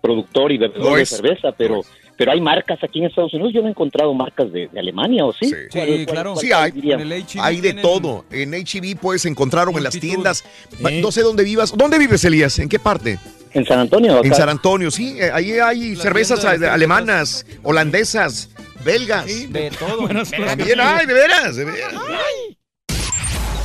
productor 0.00 0.50
y 0.50 0.58
bebedor 0.58 0.98
de 0.98 1.06
cerveza, 1.06 1.52
pero 1.52 1.82
pero 2.16 2.32
hay 2.32 2.40
marcas 2.40 2.78
aquí 2.82 2.98
en 3.00 3.06
Estados 3.06 3.32
Unidos. 3.34 3.52
Yo 3.54 3.60
no 3.62 3.68
he 3.68 3.70
encontrado 3.70 4.12
marcas 4.14 4.52
de, 4.52 4.68
de 4.68 4.80
Alemania, 4.80 5.24
¿o 5.24 5.32
sí? 5.32 5.52
¿Cuál- 5.72 6.04
cuál- 6.06 6.24
cuál 6.24 6.36
Sí, 6.38 6.52
hay, 6.52 6.70
dirían? 6.70 7.12
hay 7.40 7.60
de 7.60 7.74
todo. 7.74 8.24
En 8.30 8.52
HB 8.54 8.96
puedes 9.00 9.24
encontrar 9.24 9.68
o 9.68 9.76
en 9.76 9.84
las 9.84 9.98
tiendas. 9.98 10.44
No 10.80 11.10
sé 11.12 11.22
dónde 11.22 11.44
vivas. 11.44 11.72
¿Dónde 11.76 11.98
vives, 11.98 12.24
Elías? 12.24 12.58
¿En 12.58 12.68
qué 12.68 12.78
parte? 12.78 13.18
En 13.54 13.64
San 13.66 13.78
Antonio. 13.80 14.24
En. 14.24 14.34
San 14.34 14.48
Antonio, 14.48 14.90
sí. 14.90 15.16
eh, 15.20 15.30
Ahí 15.32 15.52
hay 15.52 15.94
cervezas 15.96 16.42
eh, 16.44 16.66
alemanas, 16.66 17.44
holandesas, 17.62 18.48
belgas. 18.84 19.26
de 19.26 19.70
todo. 19.78 20.08
También 20.46 20.80
hay, 20.80 21.04
de 21.06 21.12
veras, 21.14 21.56
de 21.56 21.64
veras. 21.66 21.92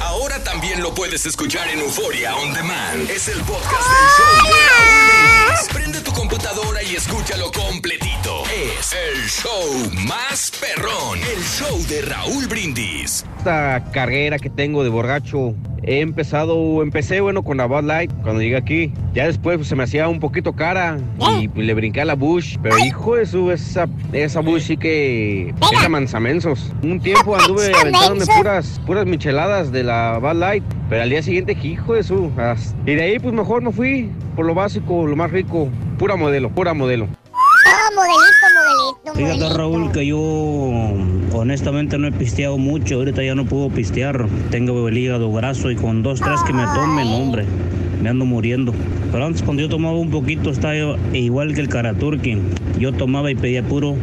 Ahora 0.01 0.43
también 0.43 0.82
lo 0.82 0.93
puedes 0.93 1.26
escuchar 1.26 1.67
en 1.69 1.80
Euforia 1.80 2.35
On 2.35 2.53
Demand. 2.53 3.09
Es 3.09 3.27
el 3.27 3.40
podcast 3.42 3.72
del 3.72 4.08
show 4.17 4.48
de 4.48 4.51
Raúl 5.48 5.74
Brindis. 5.74 5.97
Computadora 6.18 6.82
y 6.82 6.96
escúchalo 6.96 7.52
completito. 7.52 8.47
Es 8.58 8.92
el 9.14 9.22
show 9.27 10.08
más 10.08 10.52
perrón. 10.60 11.19
El 11.19 11.44
show 11.44 11.77
de 11.88 12.02
Raúl 12.02 12.48
Brindis. 12.48 13.24
Esta 13.38 13.84
carrera 13.92 14.40
que 14.40 14.50
tengo 14.50 14.84
de 14.84 14.90
borracho, 14.90 15.53
he 15.84 16.00
empezado, 16.00 16.82
empecé 16.82 17.22
bueno 17.22 17.44
con 17.44 17.58
la 17.58 17.68
Bud 17.68 17.84
Light 17.84 18.11
cuando 18.24 18.42
llegué 18.42 18.58
aquí. 18.58 18.94
Ya 19.14 19.27
después 19.27 19.58
pues, 19.58 19.68
se 19.68 19.76
me 19.76 19.84
hacía 19.84 20.08
un 20.08 20.19
poquito 20.19 20.53
cara 20.53 20.98
y 21.40 21.50
pues, 21.50 21.68
le 21.68 21.74
brinqué 21.76 22.02
a 22.02 22.06
la 22.06 22.16
Bush. 22.16 22.58
Pero 22.64 22.80
hijo 22.80 23.18
de 23.18 23.27
su, 23.27 23.52
esa, 23.52 23.88
esa 24.11 24.40
Bush 24.40 24.64
sí 24.64 24.77
que 24.77 25.53
deja 25.69 25.88
manzamensos. 25.88 26.74
Un 26.82 27.00
tiempo 27.00 27.36
anduve 27.36 27.72
aventándome 27.80 28.26
puras, 28.26 28.82
puras 28.88 29.06
micheladas 29.06 29.72
de 29.72 29.84
la 29.84 30.18
Bud 30.18 30.34
Light. 30.34 30.64
Pero 30.90 31.03
al 31.03 31.11
día 31.11 31.22
siguiente, 31.22 31.56
hijo 31.61 31.94
de 31.94 32.02
su. 32.02 32.32
Y 32.88 32.95
de 32.95 33.03
ahí 33.03 33.19
pues 33.19 33.36
mejor 33.36 33.61
me 33.61 33.72
fui 33.72 34.10
por 34.36 34.48
lo 34.48 34.56
básico, 34.56 35.06
lo 35.06 35.16
más 35.16 35.30
rico. 35.30 35.69
pura 36.00 36.16
modelo, 36.16 36.50
pura 36.50 36.74
modelo. 36.74 37.08
Oh, 37.68 37.96
modelito, 37.96 38.46
modelito, 38.56 39.14
Fíjate 39.16 39.40
modelito. 39.40 39.58
Raúl 39.58 39.92
que 39.92 40.06
yo 40.06 40.20
honestamente 41.38 41.98
no 41.98 42.08
he 42.08 42.12
pisteado 42.12 42.58
mucho, 42.58 42.96
ahorita 42.96 43.24
ya 43.24 43.36
no 43.36 43.46
puedo 43.46 43.70
pistear, 43.70 44.28
tengo 44.52 44.88
el 44.88 44.98
hígado 44.98 45.32
graso 45.34 45.70
y 45.70 45.76
con 45.76 46.02
dos, 46.02 46.22
tres 46.22 46.40
que 46.46 46.54
me 46.54 46.64
tomen, 46.64 47.08
hombre, 47.08 47.46
me 48.02 48.10
ando 48.10 48.26
muriendo. 48.26 48.74
Pero 49.12 49.26
antes 49.26 49.42
cuando 49.42 49.64
yo 49.64 49.70
tomaba 49.70 49.98
un 49.98 50.10
poquito 50.10 50.50
estaba 50.50 50.76
igual 51.14 51.54
que 51.54 51.62
el 51.62 51.70
Karaturki, 51.70 52.38
yo 52.80 52.94
tomaba 52.94 53.32
y 53.32 53.36
pedía 53.36 53.64
puro 53.64 53.96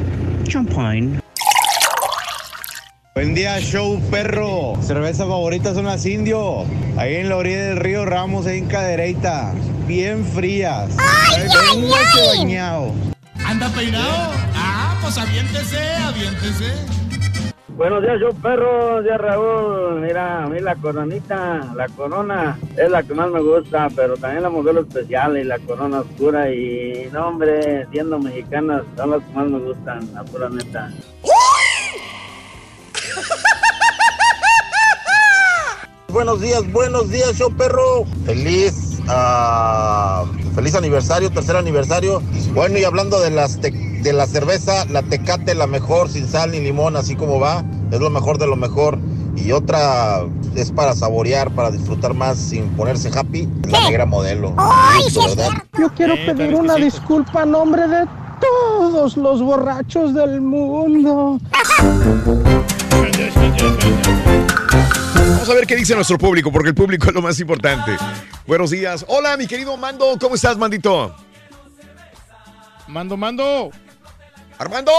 champagne. 0.47 1.20
Buen 3.15 3.33
día, 3.33 3.60
show 3.60 4.01
perro. 4.10 4.75
Cerveza 4.83 5.25
favorita 5.25 5.73
son 5.73 5.84
las 5.84 6.05
indio. 6.05 6.65
Ahí 6.97 7.15
en 7.15 7.28
la 7.28 7.36
orilla 7.36 7.67
del 7.67 7.76
río 7.76 8.05
Ramos, 8.05 8.44
ahí 8.47 8.59
en 8.59 8.67
Cadereyta. 8.67 9.55
Bien 9.86 10.25
frías. 10.25 10.91
Véngase 11.31 12.39
bañado. 12.39 13.14
¿Anda 13.55 13.68
peinado? 13.68 14.33
Ah, 14.57 14.99
pues 15.00 15.16
aviéntese, 15.16 15.78
aviéntese. 15.78 16.74
Buenos 17.68 18.02
días, 18.02 18.16
yo 18.20 18.33
perro, 18.42 18.83
buenos 18.83 19.05
días 19.05 19.20
Raúl. 19.20 20.00
Mira, 20.00 20.42
a 20.42 20.47
mí 20.49 20.58
la 20.58 20.74
coronita, 20.74 21.60
la 21.76 21.89
corona 21.91 22.58
es 22.76 22.91
la 22.91 23.05
que 23.05 23.15
más 23.15 23.31
me 23.31 23.41
gusta, 23.41 23.86
pero 23.94 24.16
también 24.16 24.42
la 24.42 24.50
modelo 24.50 24.81
especial 24.81 25.39
y 25.39 25.44
la 25.44 25.60
corona 25.60 26.00
oscura. 26.00 26.50
Y 26.50 27.08
no, 27.12 27.28
hombre, 27.28 27.86
siendo 27.92 28.18
mexicanas, 28.18 28.83
son 28.97 29.12
las 29.12 29.23
que 29.23 29.33
más 29.34 29.47
me 29.47 29.60
gustan, 29.60 30.00
la 30.12 30.24
pura 30.24 30.49
neta. 30.49 30.91
Buenos 36.08 36.41
días, 36.41 36.73
buenos 36.73 37.08
días, 37.08 37.36
show 37.36 37.57
perro. 37.57 38.05
Feliz, 38.26 38.93
ah, 39.08 40.24
feliz 40.55 40.74
aniversario, 40.74 41.31
tercer 41.31 41.57
aniversario. 41.57 42.23
Bueno, 42.55 42.78
y 42.78 42.84
hablando 42.84 43.20
de 43.20 43.31
las 43.31 43.60
te- 43.60 43.70
de 43.70 44.12
la 44.12 44.26
cerveza, 44.26 44.84
la 44.86 45.02
Tecate, 45.02 45.55
la 45.55 45.66
mejor, 45.66 46.08
sin 46.10 46.28
sal 46.28 46.50
ni 46.52 46.60
limón, 46.60 46.97
así 46.97 47.16
como 47.16 47.41
va, 47.41 47.65
es 47.91 48.00
lo 48.00 48.10
mejor 48.10 48.39
de 48.39 48.47
lo 48.47 48.57
mejor. 48.57 48.99
Y 49.36 49.50
otra 49.52 50.20
es 50.55 50.70
para 50.70 50.94
saborear, 50.94 51.50
para 51.50 51.70
disfrutar 51.70 52.15
más 52.15 52.36
sin 52.39 52.68
ponerse 52.76 53.10
happy, 53.16 53.49
es 53.65 53.70
la 53.70 53.81
negra 53.89 54.07
modelo. 54.07 54.55
¿verdad? 55.36 55.49
Yo 55.78 55.89
quiero 55.94 56.15
pedir 56.26 56.55
una 56.55 56.76
disculpa 56.76 57.42
a 57.42 57.47
nombre 57.47 57.89
de 57.89 58.07
todos 58.41 59.16
los 59.16 59.42
borrachos 59.42 60.15
del 60.15 60.41
mundo. 60.41 61.41
Vamos 65.16 65.50
a 65.50 65.55
ver 65.55 65.66
qué 65.66 65.76
dice 65.76 65.94
nuestro 65.94 66.18
público, 66.18 66.50
porque 66.50 66.70
el 66.70 66.74
público 66.74 67.08
es 67.08 67.14
lo 67.14 67.23
más 67.23 67.39
importante. 67.40 67.92
Buenos 68.47 68.70
días. 68.70 69.05
Hola, 69.08 69.36
mi 69.36 69.47
querido 69.47 69.76
Mando. 69.76 70.16
¿Cómo 70.20 70.34
estás, 70.34 70.56
Mandito? 70.56 71.14
Mando, 72.89 73.16
mando. 73.16 73.70
Armando. 74.58 74.92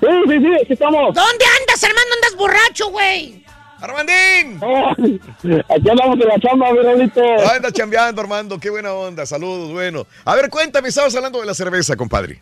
Sí, 0.00 0.06
sí, 0.28 0.38
sí, 0.38 0.54
aquí 0.62 0.72
estamos. 0.72 1.14
¿Dónde 1.14 1.44
andas, 1.60 1.82
Armando? 1.84 2.14
Andas 2.14 2.36
borracho, 2.36 2.90
güey. 2.90 3.44
¡Armandín! 3.80 4.58
Aquí 5.68 5.90
andamos 5.90 6.18
en 6.20 6.28
la 6.28 6.40
chamba, 6.40 6.72
mi 6.72 6.78
Raulito. 6.78 7.22
Anda 7.50 7.70
chambeando, 7.70 8.20
Armando. 8.20 8.58
Qué 8.58 8.70
buena 8.70 8.92
onda. 8.92 9.26
Saludos, 9.26 9.72
bueno. 9.72 10.06
A 10.24 10.34
ver, 10.34 10.48
cuéntame, 10.50 10.88
estabas 10.88 11.14
hablando 11.14 11.40
de 11.40 11.46
la 11.46 11.54
cerveza, 11.54 11.96
compadre. 11.96 12.40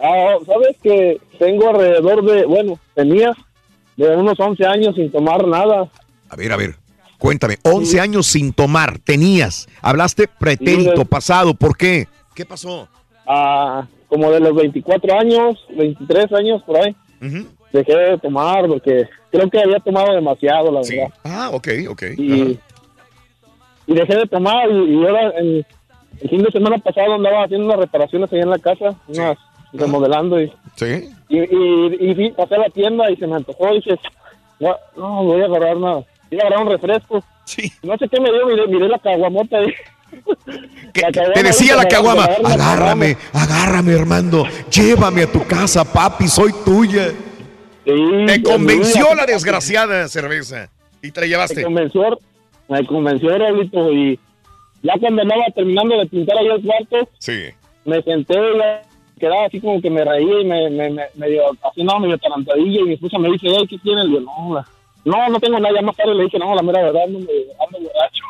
Ah, 0.00 0.36
Sabes 0.46 0.76
que 0.82 1.20
tengo 1.38 1.70
alrededor 1.70 2.24
de, 2.24 2.44
bueno, 2.44 2.78
tenía 2.94 3.32
de 3.96 4.14
unos 4.16 4.38
11 4.38 4.64
años 4.66 4.94
sin 4.94 5.10
tomar 5.10 5.46
nada. 5.46 5.88
A 6.28 6.36
ver, 6.36 6.52
a 6.52 6.56
ver. 6.56 6.74
Cuéntame, 7.18 7.56
11 7.62 7.98
años 8.00 8.26
sin 8.26 8.52
tomar, 8.52 8.98
tenías. 8.98 9.66
Hablaste 9.80 10.28
pretérito, 10.28 10.90
Sí, 10.92 10.98
de- 10.98 11.04
pasado, 11.06 11.54
¿por 11.54 11.76
qué? 11.76 12.06
¿Qué 12.34 12.44
pasó? 12.44 12.88
Ah, 13.26 13.86
como 14.08 14.30
de 14.30 14.40
los 14.40 14.54
24 14.54 15.18
años, 15.18 15.58
23 15.74 16.30
años 16.34 16.62
por 16.64 16.76
ahí. 16.76 16.94
Dejé 17.72 17.96
de 17.96 18.18
tomar 18.18 18.66
porque 18.68 19.08
creo 19.30 19.48
que 19.50 19.58
había 19.60 19.80
tomado 19.80 20.14
demasiado, 20.14 20.70
la 20.70 20.80
verdad. 20.80 21.08
Ah, 21.24 21.50
ok, 21.52 21.68
ok. 21.88 22.02
Y, 22.18 22.58
y 23.86 23.94
dejé 23.94 24.14
de 24.16 24.26
tomar 24.26 24.70
y, 24.70 24.74
y 24.94 25.06
ahora 25.06 25.32
en- 25.38 25.64
el 26.20 26.30
fin 26.30 26.42
de 26.42 26.50
semana 26.50 26.78
pasado 26.78 27.14
andaba 27.14 27.44
haciendo 27.44 27.66
unas 27.66 27.78
reparaciones 27.80 28.32
ahí 28.32 28.40
en 28.40 28.48
la 28.50 28.58
casa, 28.58 28.94
unas 29.08 29.36
remodelando 29.72 30.40
y, 30.40 30.52
Sí. 30.76 31.08
y, 31.28 31.38
y, 31.40 32.30
pasé 32.32 32.54
a 32.54 32.58
la 32.58 32.70
tienda 32.70 33.10
y 33.10 33.16
se 33.16 33.26
me 33.26 33.36
antojó 33.36 33.72
y 33.72 33.76
dije, 33.76 33.98
no, 34.60 34.74
no 34.96 35.24
voy 35.24 35.42
a 35.42 35.46
agarrar 35.46 35.76
nada. 35.76 36.04
Iba 36.30 36.42
a 36.42 36.46
agarrar 36.46 36.66
un 36.66 36.72
refresco. 36.72 37.24
No 37.82 37.96
sé 37.98 38.08
qué 38.08 38.20
me 38.20 38.30
dio, 38.32 38.46
miré, 38.46 38.66
miré 38.66 38.88
la 38.88 38.98
caguamota 38.98 39.62
y... 39.62 39.72
La 40.94 41.10
caguama, 41.12 41.32
Te 41.34 41.42
decía 41.42 41.76
la 41.76 41.82
me- 41.82 41.88
caguama, 41.88 42.26
me 42.26 42.42
la 42.48 42.54
agárrame, 42.54 43.16
agárrame, 43.32 43.94
Armando. 43.94 44.46
Llévame 44.70 45.22
a 45.24 45.26
tu 45.32 45.44
casa, 45.46 45.84
papi, 45.84 46.26
soy 46.28 46.52
tuya. 46.64 47.12
Te 47.84 48.42
convenció 48.42 49.14
la 49.14 49.26
desgraciada 49.26 50.08
cerveza. 50.08 50.68
Y 51.02 51.10
te 51.10 51.20
la 51.20 51.26
Me 51.26 51.30
llevaste. 51.30 51.62
convenció, 51.62 52.18
me 52.68 52.86
convenció, 52.86 53.36
Raulito, 53.36 53.92
y 53.92 54.18
ya 54.82 54.94
cuando 54.98 55.22
andaba 55.22 55.42
terminando 55.54 55.98
de 55.98 56.06
pintar 56.06 56.38
ahí 56.38 56.46
el 56.46 56.62
cuarto, 56.62 57.08
Sí. 57.18 57.42
me 57.84 58.00
senté 58.02 58.34
y 58.34 58.58
quedaba 59.18 59.46
así 59.46 59.60
como 59.60 59.80
que 59.80 59.90
me 59.90 60.04
reía 60.04 60.40
y 60.40 60.44
me, 60.44 60.70
me, 60.70 60.90
me 60.90 61.02
medio, 61.14 61.42
así 61.70 61.82
no, 61.84 61.98
medio 62.00 62.18
tarantadilla 62.18 62.80
y 62.80 62.84
mi 62.84 62.94
esposa 62.94 63.18
me 63.18 63.30
dice, 63.30 63.46
"Ey, 63.48 63.66
¿qué 63.66 63.78
tienes? 63.78 64.06
Y 64.06 64.12
yo, 64.14 64.20
no, 64.20 64.54
la- 64.54 64.66
no, 65.04 65.28
no 65.28 65.38
tengo 65.40 65.58
nada, 65.60 65.74
ya 65.74 65.82
más 65.82 65.96
tarde 65.96 66.14
le 66.14 66.24
dije, 66.24 66.38
no, 66.38 66.54
la 66.54 66.62
mera 66.62 66.82
verdad, 66.82 67.02
ando, 67.04 67.18
ando 67.20 67.78
borracho. 67.80 68.24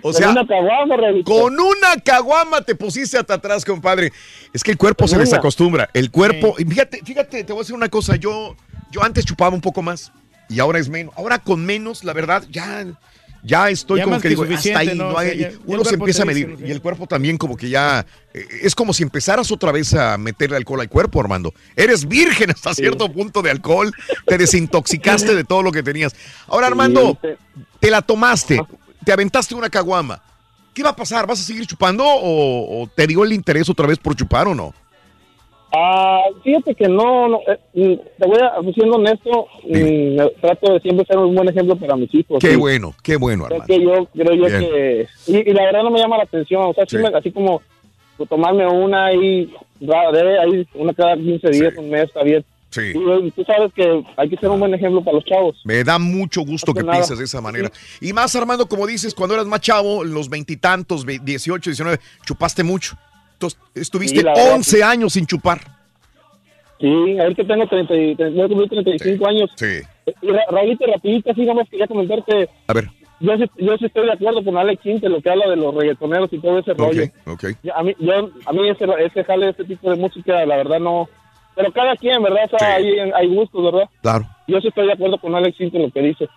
O 0.00 0.12
Con 0.12 0.14
sea, 0.14 0.30
una 0.30 0.46
caguama, 0.46 0.96
con 1.24 1.54
una 1.58 1.96
caguama 2.04 2.60
te 2.60 2.74
pusiste 2.74 3.16
hasta 3.18 3.34
atrás, 3.34 3.64
compadre. 3.64 4.12
Es 4.52 4.62
que 4.62 4.70
el 4.72 4.76
cuerpo 4.78 5.08
se 5.08 5.16
Con 5.16 5.24
desacostumbra. 5.24 5.88
El 5.94 6.10
cuerpo, 6.10 6.54
y 6.58 6.64
fíjate, 6.64 7.00
fíjate, 7.04 7.42
te 7.42 7.52
voy 7.52 7.60
a 7.60 7.62
decir 7.62 7.74
una 7.74 7.88
cosa. 7.88 8.16
Yo, 8.16 8.54
yo 8.90 9.02
antes 9.02 9.24
chupaba 9.24 9.54
un 9.54 9.62
poco 9.62 9.80
más 9.80 10.12
y 10.50 10.60
ahora 10.60 10.78
es 10.78 10.88
menos. 10.90 11.14
Ahora 11.16 11.38
con 11.38 11.64
menos, 11.64 12.04
la 12.04 12.12
verdad, 12.12 12.44
ya, 12.50 12.84
ya 13.44 13.68
estoy 13.70 13.98
Ya 13.98 14.04
como 14.04 14.16
que 14.16 14.22
que 14.22 14.28
digo, 14.30 14.42
hasta 14.44 14.78
ahí. 14.78 14.96
¿no? 14.96 15.04
no 15.04 15.08
O 15.10 15.12
sea, 15.12 15.20
hay- 15.20 15.38
ya- 15.38 15.48
ya 15.50 15.54
el 15.54 15.60
uno 15.66 15.84
se 15.84 15.94
empieza 15.94 16.22
a 16.22 16.26
dice, 16.26 16.46
medir 16.46 16.66
y 16.66 16.70
el 16.72 16.80
cuerpo 16.80 17.06
también 17.06 17.36
como 17.38 17.56
que 17.56 17.68
ya 17.68 18.04
eh, 18.32 18.46
es 18.62 18.74
como 18.74 18.92
si 18.94 19.02
empezaras 19.02 19.50
otra 19.52 19.70
vez 19.70 19.92
a 19.94 20.16
meterle 20.18 20.56
alcohol 20.56 20.80
al 20.80 20.88
cuerpo, 20.88 21.20
Armando. 21.20 21.52
Eres 21.76 22.08
virgen 22.08 22.50
hasta 22.50 22.74
cierto 22.74 23.12
punto 23.12 23.42
de 23.42 23.50
alcohol, 23.50 23.92
te 24.26 24.38
desintoxicaste 24.38 25.34
de 25.34 25.44
todo 25.44 25.62
lo 25.62 25.70
que 25.72 25.82
tenías. 25.82 26.14
Ahora, 26.48 26.66
Armando, 26.68 27.18
te 27.80 27.90
la 27.90 28.02
tomaste, 28.02 28.60
te 29.04 29.12
aventaste 29.12 29.54
una 29.54 29.68
caguama. 29.68 30.20
¿Qué 30.72 30.82
va 30.82 30.90
a 30.90 30.96
pasar? 30.96 31.26
¿Vas 31.26 31.38
a 31.40 31.44
seguir 31.44 31.66
chupando 31.66 32.02
o, 32.04 32.82
o 32.82 32.88
te 32.88 33.06
dio 33.06 33.22
el 33.22 33.32
interés 33.32 33.68
otra 33.68 33.86
vez 33.86 33.98
por 33.98 34.16
chupar 34.16 34.48
o 34.48 34.54
no? 34.54 34.74
Ah, 35.76 36.22
fíjate 36.42 36.74
que 36.74 36.88
no, 36.88 37.28
no 37.28 37.40
eh, 37.48 37.58
mm, 37.74 37.94
te 38.20 38.26
voy 38.28 38.38
a, 38.40 38.72
siendo 38.74 38.96
honesto, 38.96 39.46
mm, 39.64 40.40
trato 40.40 40.72
de 40.74 40.80
siempre 40.80 41.04
ser 41.06 41.18
un 41.18 41.34
buen 41.34 41.48
ejemplo 41.48 41.74
para 41.76 41.96
mis 41.96 42.14
hijos. 42.14 42.38
Qué 42.40 42.50
Sí. 42.52 42.56
bueno, 42.56 42.94
qué 43.02 43.16
bueno, 43.16 43.46
Creo 43.46 43.64
que 43.66 43.82
yo 43.82 44.06
creo 44.12 44.34
yo 44.34 44.46
que 44.46 45.06
y, 45.26 45.36
y 45.50 45.52
la 45.52 45.64
verdad 45.64 45.82
no 45.82 45.90
me 45.90 45.98
llama 45.98 46.16
la 46.18 46.24
atención 46.24 46.62
o 46.62 46.72
sea 46.74 46.84
sí 46.86 46.96
Sí. 46.96 47.02
me- 47.02 47.16
así 47.16 47.30
como 47.32 47.60
pues, 48.16 48.28
tomarme 48.28 48.66
una 48.66 49.12
y 49.12 49.52
ra- 49.80 50.12
de 50.12 50.38
ahí 50.38 50.66
una 50.74 50.92
cada 50.94 51.16
15 51.16 51.50
días 51.50 51.74
un 51.76 51.90
mes 51.90 52.04
está 52.04 52.22
bien 52.22 52.44
Sí. 52.70 52.92
y, 52.94 53.30
tú 53.32 53.44
sabes 53.44 53.72
que 53.72 54.02
hay 54.16 54.28
que 54.28 54.36
ser 54.36 54.50
un 54.50 54.58
buen 54.60 54.74
ejemplo 54.74 55.02
para 55.02 55.16
los 55.16 55.24
chavos 55.24 55.60
Me 55.64 55.82
da 55.84 55.98
mucho 55.98 56.42
gusto 56.42 56.72
No 56.72 56.74
que 56.74 56.82
nada. 56.82 56.92
pienses 56.98 57.18
de 57.18 57.24
esa 57.24 57.40
manera. 57.40 57.70
Y 58.00 58.12
más, 58.12 58.34
Armando, 58.36 58.66
como 58.68 58.86
dices, 58.86 59.14
cuando 59.14 59.34
eras 59.34 59.46
más 59.46 59.60
chavo, 59.60 60.02
los 60.04 60.28
veintitantos, 60.28 61.04
ve- 61.04 61.20
18, 61.22 61.70
19, 61.70 61.98
chupaste 62.26 62.62
mucho. 62.64 62.96
Entonces, 63.52 63.60
estuviste 63.74 64.18
Sí, 64.18 64.24
la 64.24 64.32
verdad, 64.34 64.54
11 64.54 64.82
años 64.84 65.12
sin 65.12 65.26
chupar. 65.26 65.60
sí 66.80 67.18
ahorita 67.18 67.44
tengo 67.44 67.66
30 67.66 67.94
y- 67.94 68.14
voy 68.14 68.42
a 68.42 68.48
cumplir 68.48 68.68
35 68.68 69.26
años 69.28 69.50
Sí. 69.56 69.80
y 70.22 70.30
Ra- 70.30 70.44
Raulito 70.50 70.84
rapidito 70.86 71.30
así 71.30 71.40
nada 71.42 71.54
más 71.54 71.68
quería 71.68 71.86
comentarte 71.86 72.48
A 72.66 72.72
ver. 72.72 72.88
yo 73.20 73.36
sí, 73.36 73.44
yo 73.58 73.76
sí 73.78 73.86
estoy 73.86 74.06
de 74.06 74.12
acuerdo 74.12 74.44
con 74.44 74.56
Alex 74.56 74.84
Intec 74.84 75.10
lo 75.10 75.20
que 75.22 75.30
habla 75.30 75.48
de 75.48 75.56
los 75.56 75.74
reggaetoneros 75.74 76.32
y 76.32 76.38
todo 76.38 76.58
ese 76.58 76.74
rollo 76.74 77.04
ok. 77.26 77.44
Yo- 77.62 77.76
a 77.76 77.82
mí, 77.82 77.94
yo, 77.98 78.30
a 78.46 78.52
mí 78.52 78.68
ese, 78.68 78.84
ese 79.00 79.24
jale, 79.24 79.50
ese 79.50 79.64
tipo 79.64 79.90
de 79.90 79.96
música, 79.96 80.44
la 80.44 80.56
verdad 80.56 80.80
no. 80.80 81.08
Pero 81.56 81.70
cada 81.72 81.94
quien, 81.94 82.20
¿verdad? 82.20 82.50
O 82.52 82.58
sea, 82.58 82.74
hay, 82.74 82.98
hay 83.14 83.28
gustos, 83.28 83.62
¿verdad? 83.72 83.88
Claro. 84.02 84.26
Yo 84.48 84.60
sí 84.60 84.66
estoy 84.68 84.88
de 84.88 84.94
acuerdo 84.94 85.18
con 85.18 85.36
Alex 85.36 85.60
en 85.60 85.82
lo 85.82 85.88
que 85.90 86.00
dice. 86.02 86.28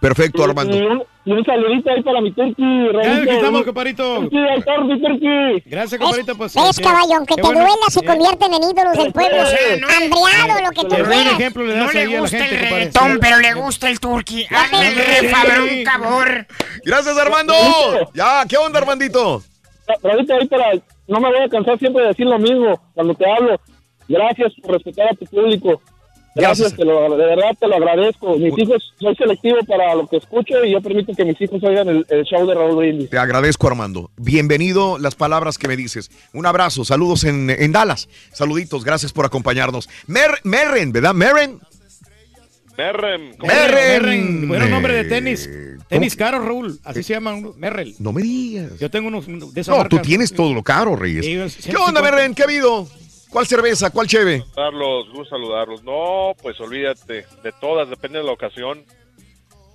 Perfecto, 0.00 0.42
Armando. 0.44 0.74
Y 0.74 0.80
un, 0.80 1.02
y 1.26 1.32
un 1.32 1.44
saludito 1.44 1.90
ahí 1.90 2.02
para 2.02 2.20
mi 2.22 2.32
turqui. 2.32 2.62
Ya 2.62 2.92
Raulito. 2.92 3.22
aquí 3.22 3.30
estamos, 3.36 3.62
comparito. 3.64 4.14
Turqui, 4.20 4.38
ahí 4.38 4.58
está, 4.58 4.80
mi 4.80 5.00
turqui. 5.00 5.62
Gracias, 5.66 6.00
comparito. 6.00 6.36
Pues, 6.36 6.54
¿Ves, 6.54 6.78
eh, 6.78 6.82
caballo? 6.82 7.14
Aunque 7.18 7.34
te 7.34 7.42
bueno. 7.42 7.60
duela, 7.60 7.76
se 7.90 8.00
Eh, 8.00 8.04
convierten 8.06 8.54
en 8.54 8.62
ídolos 8.62 8.96
del 8.96 9.12
pueblo. 9.12 9.42
O 9.42 9.46
sea, 9.46 9.76
no- 9.78 9.86
Hambriado, 9.88 10.64
lo 10.64 10.70
que 10.70 10.82
tú 10.88 10.88
quieras. 10.88 11.32
ejemplo 11.32 11.64
le 11.66 11.76
No 11.76 11.92
le 11.92 11.98
ahí 12.00 12.06
a 12.06 12.14
la 12.14 12.20
gusta 12.20 12.38
gente, 12.38 12.54
el 12.54 12.60
reggaetón, 12.70 13.18
pero 13.20 13.36
le 13.40 13.54
gusta 13.54 13.90
el 13.90 14.00
turqui. 14.00 14.46
Hazme 14.50 14.88
el 14.88 15.84
un. 15.84 16.46
Gracias, 16.84 17.18
Armando. 17.18 17.54
Ya, 18.14 18.44
¿qué 18.48 18.56
onda, 18.56 18.78
Armandito? 18.80 19.42
Raulito, 20.02 20.34
ahí 20.34 20.46
para. 20.48 20.72
No 21.08 21.20
me 21.20 21.28
voy 21.28 21.42
a 21.44 21.48
cansar 21.48 21.78
siempre 21.78 22.02
de 22.02 22.08
decir 22.08 22.24
lo 22.24 22.38
mismo 22.38 22.80
cuando 22.94 23.14
te 23.14 23.24
hablo. 23.30 23.60
Gracias 24.08 24.52
por 24.62 24.72
respetar 24.74 25.08
a 25.08 25.14
tu 25.14 25.26
público. 25.26 25.82
Gracias. 26.34 26.74
Gracias, 26.74 26.76
te 26.78 26.84
lo- 26.84 27.16
de 27.16 27.24
verdad 27.26 27.50
te 27.58 27.66
lo 27.66 27.74
agradezco. 27.76 28.36
Mis 28.38 28.56
hijos, 28.56 28.92
soy 29.00 29.16
selectivo 29.16 29.56
para 29.66 29.94
lo 29.96 30.06
que 30.06 30.18
escucho 30.18 30.64
y 30.64 30.70
yo 30.72 30.80
permito 30.80 31.12
que 31.14 31.24
mis 31.24 31.40
hijos 31.40 31.60
oigan 31.62 31.88
el, 31.88 32.06
el 32.08 32.24
show 32.24 32.46
de 32.46 32.54
Raúl 32.54 32.76
Brindis. 32.76 33.10
Te 33.10 33.18
agradezco, 33.18 33.66
Armando. 33.66 34.10
Bienvenido 34.16 34.98
las 34.98 35.16
palabras 35.16 35.58
que 35.58 35.66
me 35.66 35.76
dices. 35.76 36.10
Un 36.32 36.46
abrazo, 36.46 36.84
saludos 36.84 37.24
en, 37.24 37.50
en 37.50 37.72
Dallas. 37.72 38.08
Saluditos, 38.32 38.84
gracias 38.84 39.12
por 39.12 39.24
acompañarnos. 39.26 39.88
Mer, 40.06 40.30
Merren, 40.44 40.92
¿verdad? 40.92 41.14
Merren. 41.14 41.58
Merrem. 42.78 43.32
Merren. 43.42 44.48
Bueno, 44.48 44.66
nombre 44.68 44.94
de 44.94 45.04
tenis. 45.04 45.50
Tenis 45.88 46.16
caro, 46.16 46.38
Raúl. 46.38 46.78
Así 46.84 47.02
se 47.02 47.12
llaman. 47.14 47.50
Merrell. 47.58 47.94
No 47.98 48.12
me 48.12 48.22
digas. 48.22 48.78
Yo 48.78 48.90
tengo 48.90 49.08
unos 49.08 49.26
de 49.26 49.60
esas 49.60 49.76
No, 49.76 49.84
tú 49.86 49.98
tienes 49.98 50.32
todo 50.32 50.54
lo 50.54 50.62
caro, 50.62 50.96
Reyes. 50.96 51.26
¿Qué 51.26 51.36
onda, 51.42 51.50
150. 51.50 52.02
Merren? 52.02 52.34
¿Qué 52.34 52.42
ha 52.42 52.44
habido? 52.46 52.88
¿Cuál 53.30 53.46
cerveza? 53.46 53.90
¿Cuál 53.90 54.08
cheve? 54.08 54.40
Saludarlos, 54.54 55.08
gusto 55.10 55.36
saludarlos. 55.36 55.84
No, 55.84 56.34
pues 56.42 56.60
olvídate, 56.60 57.26
de 57.42 57.52
todas, 57.60 57.88
depende 57.88 58.18
de 58.18 58.24
la 58.24 58.32
ocasión. 58.32 58.84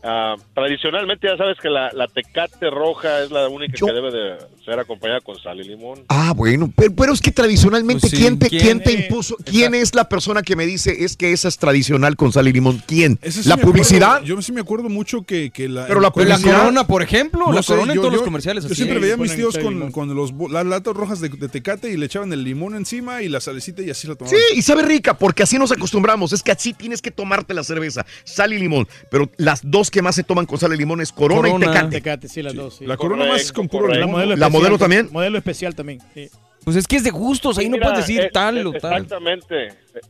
Ah, 0.08 0.35
tradicionalmente 0.53 1.27
ya 1.27 1.35
sabes 1.35 1.58
que 1.59 1.69
la, 1.69 1.92
la 1.93 2.08
tecate 2.08 2.69
roja 2.69 3.22
es 3.24 3.32
la 3.32 3.48
única 3.50 3.74
que 3.74 3.92
debe 3.92 4.11
de 4.11 4.38
ser 4.64 4.80
acompañada 4.80 5.19
con 5.22 5.40
sal 5.40 5.59
y 5.59 5.64
limón. 5.64 6.03
Ah, 6.09 6.34
bueno, 6.35 6.72
pero, 6.75 6.93
pero 6.95 7.14
es 7.14 7.22
que 7.22 7.32
tradicionalmente, 7.32 8.01
Pues 8.01 8.11
sí, 8.11 8.17
¿quién, 8.17 8.38
te, 8.38 8.50
¿quién? 8.50 8.61
¿quién 8.61 8.84
te 8.84 8.92
impuso? 8.93 9.35
¿Quién 9.43 9.74
es 9.74 9.95
la 9.95 10.08
persona 10.08 10.42
que 10.43 10.56
me 10.56 10.66
dice 10.66 11.03
es 11.03 11.17
que 11.17 11.32
esa 11.32 11.48
es 11.48 11.58
tradicional 11.58 12.16
con 12.16 12.32
sal 12.32 12.48
y 12.48 12.53
limón? 12.53 12.84
¿Quién? 12.88 13.19
Sí 13.24 13.48
¿La 13.48 13.56
acuerdo- 13.56 13.72
publicidad? 13.72 14.22
yo 14.24 14.40
sí 14.42 14.51
me 14.51 14.61
acuerdo 14.61 14.90
mucho 14.90 15.24
que, 15.24 15.50
que 15.50 15.67
la. 15.67 15.88
Pero 15.88 16.00
la 16.01 16.11
La 16.16 16.40
Corona, 16.40 16.85
por 16.88 17.01
ejemplo, 17.01 17.51
la 17.51 17.64
sé, 17.64 17.74
Corona 17.74 17.93
en 17.93 17.95
yo- 17.95 18.01
todos 18.01 18.14
los 18.14 18.24
comerciales. 18.24 18.64
Yo 18.64 18.67
así. 18.67 18.75
siempre 18.75 19.00
veía 19.00 19.16
a 19.16 19.17
mis 19.17 19.35
tíos 19.35 19.58
con, 19.58 19.92
con 19.92 20.14
los, 20.16 20.32
las 20.51 20.66
latas 20.66 20.93
rojas 20.93 21.19
de, 21.19 21.30
de 21.30 21.50
tecate 21.50 21.92
y 21.92 21.98
le 21.98 22.06
echaban 22.06 22.32
el 22.32 22.43
limón 22.43 22.75
encima 22.75 23.22
y 23.24 23.30
la 23.30 23.42
salecita 23.42 23.82
y 23.82 23.90
así 23.90 24.08
la 24.08 24.16
tomaban. 24.16 24.38
Sí, 24.51 24.58
y 24.59 24.61
sabe 24.61 24.84
rica, 24.84 25.17
porque 25.17 25.42
así 25.43 25.58
nos 25.58 25.72
acostumbramos. 25.72 26.32
Es 26.34 26.43
que 26.43 26.51
así 26.51 26.74
tienes 26.74 27.01
que 27.01 27.09
tomarte 27.11 27.53
la 27.56 27.64
cerveza, 27.64 28.06
sal 28.24 28.53
y 28.53 28.59
limón. 28.59 28.88
Pero 29.09 29.30
las 29.38 29.61
dos 29.64 29.90
que 29.96 30.02
más 30.02 30.14
se 30.16 30.24
toman 30.24 30.46
con 30.46 30.60
sal 30.60 30.74
y 30.74 30.78
limón 30.78 31.02
es 31.02 31.12
Corona, 31.12 31.50
y 31.50 31.58
Tecate. 31.60 31.90
Tecate, 31.90 32.28
sí, 32.28 32.44
las 32.44 32.54
dos. 32.54 32.76
sí. 32.76 32.86
La 32.86 32.98
Corona 32.98 33.26
más 33.26 33.52
con 33.52 33.68
puro 33.68 33.88
La 33.88 33.96
limón. 33.96 34.12
modelo, 34.12 34.30
¿La 34.30 34.34
especial, 34.36 34.52
modelo 34.52 34.78
también? 34.78 35.10
Modelo 35.12 35.38
especial 35.38 35.74
también. 35.76 36.00
sí. 36.14 36.30
Pues 36.64 36.78
es 36.78 36.88
que 36.88 36.96
es 36.96 37.04
de 37.04 37.12
gustos, 37.12 37.60
ahí 37.60 37.70
no 37.70 37.74
Mira, 37.78 37.90
puedes 37.92 38.08
decir 38.08 38.22
eh, 38.22 38.30
tal 38.34 38.58
eh, 38.58 38.66
o 38.66 38.72
tal. 38.74 38.94
Exactamente. 38.94 39.70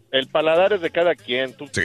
El 0.10 0.28
paladar 0.28 0.72
es 0.72 0.80
de 0.80 0.90
cada 0.90 1.14
quien. 1.14 1.52
Tú, 1.54 1.66
sí, 1.70 1.82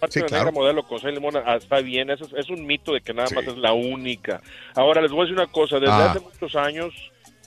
parte 0.00 0.14
sí, 0.14 0.20
de 0.20 0.26
claro. 0.26 0.50
modelo 0.50 0.82
con 0.82 0.98
sal 1.00 1.12
y 1.12 1.14
limón 1.14 1.36
ah, 1.36 1.54
está 1.54 1.80
bien. 1.80 2.10
Eso 2.10 2.24
es, 2.24 2.32
es 2.36 2.50
un 2.50 2.66
mito 2.66 2.92
de 2.92 3.00
que 3.00 3.14
nada 3.14 3.28
más 3.32 3.46
es 3.46 3.56
la 3.56 3.72
única. 3.74 4.40
Ahora 4.74 5.00
les 5.02 5.12
voy 5.12 5.20
a 5.20 5.22
decir 5.26 5.38
una 5.38 5.46
cosa. 5.46 5.78
Desde 5.78 5.92
Ah. 5.94 6.10
hace 6.10 6.18
muchos 6.20 6.56
años, 6.56 6.92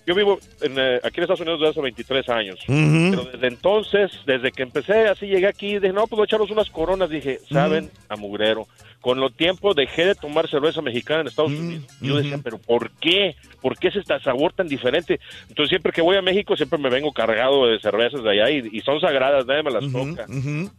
yo 0.06 0.16
vivo 0.16 0.40
en, 0.62 0.78
eh, 0.78 1.00
aquí 1.04 1.18
en 1.18 1.24
Estados 1.24 1.42
Unidos 1.42 1.60
desde 1.60 1.72
hace 1.72 1.82
23 1.82 2.30
años. 2.30 2.60
Pero 2.66 3.26
desde 3.26 3.48
entonces, 3.48 4.12
desde 4.26 4.52
que 4.52 4.64
empecé, 4.64 5.08
así 5.08 5.28
llegué 5.28 5.48
aquí, 5.48 5.80
dije, 5.80 5.94
no, 5.94 6.08
pues 6.08 6.18
voy 6.18 6.22
a 6.22 6.26
echarnos 6.26 6.52
unas 6.52 6.70
coronas. 6.70 7.10
Dije, 7.10 7.40
¿saben? 7.50 7.90
A 8.10 8.16
mugrero. 8.16 8.68
Con 9.02 9.20
lo 9.20 9.32
tiempo 9.32 9.74
dejé 9.74 10.06
de 10.06 10.16
tomar 10.16 10.48
cerveza 10.48 10.82
mexicana 10.82 11.22
en 11.22 11.28
Estados 11.28 11.52
Unidos. 11.52 11.86
Yo 12.02 12.18
decía, 12.18 12.40
¿pero 12.44 12.60
por 12.60 12.92
qué? 12.92 13.36
¿Por 13.60 13.78
qué 13.78 13.88
es 13.88 13.96
este 13.96 14.20
sabor 14.20 14.54
tan 14.54 14.68
diferente? 14.68 15.20
Entonces, 15.50 15.70
siempre 15.70 15.92
que 15.92 16.04
voy 16.04 16.18
a 16.18 16.22
México, 16.22 16.56
siempre 16.56 16.78
me 16.78 16.90
vengo 16.90 17.12
cargado 17.12 17.66
de 17.66 17.80
cervezas 17.80 18.24
de 18.24 18.30
allá 18.30 18.52
y, 18.52 18.70
y 18.72 18.82
son 18.82 19.02
sagradas, 19.02 19.48
nadie 19.48 19.64
me 19.64 19.72
las 19.72 19.92
toca. 19.92 20.26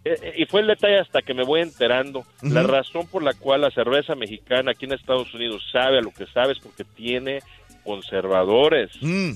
Eh, 0.04 0.16
eh, 0.22 0.34
y 0.38 0.44
fue 0.46 0.60
el 0.60 0.68
detalle 0.68 1.00
hasta 1.00 1.22
que 1.22 1.34
me 1.34 1.44
voy 1.44 1.62
enterando. 1.62 2.24
La 2.42 2.62
razón 2.62 3.08
por 3.08 3.24
la 3.24 3.34
cual 3.34 3.62
la 3.62 3.70
cerveza 3.72 4.14
mexicana 4.14 4.70
aquí 4.70 4.84
en 4.84 4.92
Estados 4.92 5.34
Unidos 5.34 5.64
sabe 5.72 5.98
a 5.98 6.02
lo 6.02 6.12
que 6.12 6.26
sabe 6.26 6.52
es 6.52 6.60
porque 6.60 6.84
tiene 6.84 7.40
conservadores. 7.84 8.90
Mm. 9.00 9.32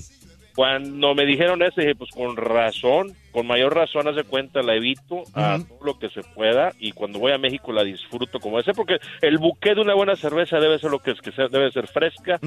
Cuando 0.55 1.13
me 1.13 1.25
dijeron 1.27 1.61
eso, 1.61 1.81
dije, 1.81 1.93
pues 1.93 2.09
con 2.09 2.35
razón, 2.35 3.15
con 3.31 3.45
mayor 3.45 3.75
razón, 3.75 4.07
hace 4.07 4.23
cuenta, 4.23 4.63
la 4.63 4.73
evito 4.75 5.21
a 5.33 5.59
todo 5.59 5.77
lo 5.85 5.99
que 5.99 6.09
se 6.09 6.23
pueda 6.23 6.73
y 6.79 6.93
cuando 6.93 7.19
voy 7.19 7.31
a 7.31 7.37
México 7.37 7.71
la 7.71 7.83
disfruto 7.83 8.39
como 8.39 8.59
ese, 8.59 8.73
porque 8.73 8.97
el 9.21 9.37
buque 9.37 9.75
de 9.75 9.81
una 9.81 9.93
buena 9.93 10.15
cerveza 10.15 10.57
debe 10.59 10.79
ser 10.79 10.89
lo 10.89 10.97
que 10.97 11.11
es, 11.11 11.21
que 11.21 11.31
sea- 11.31 11.47
debe 11.47 11.71
ser 11.71 11.87
fresca, 11.87 12.39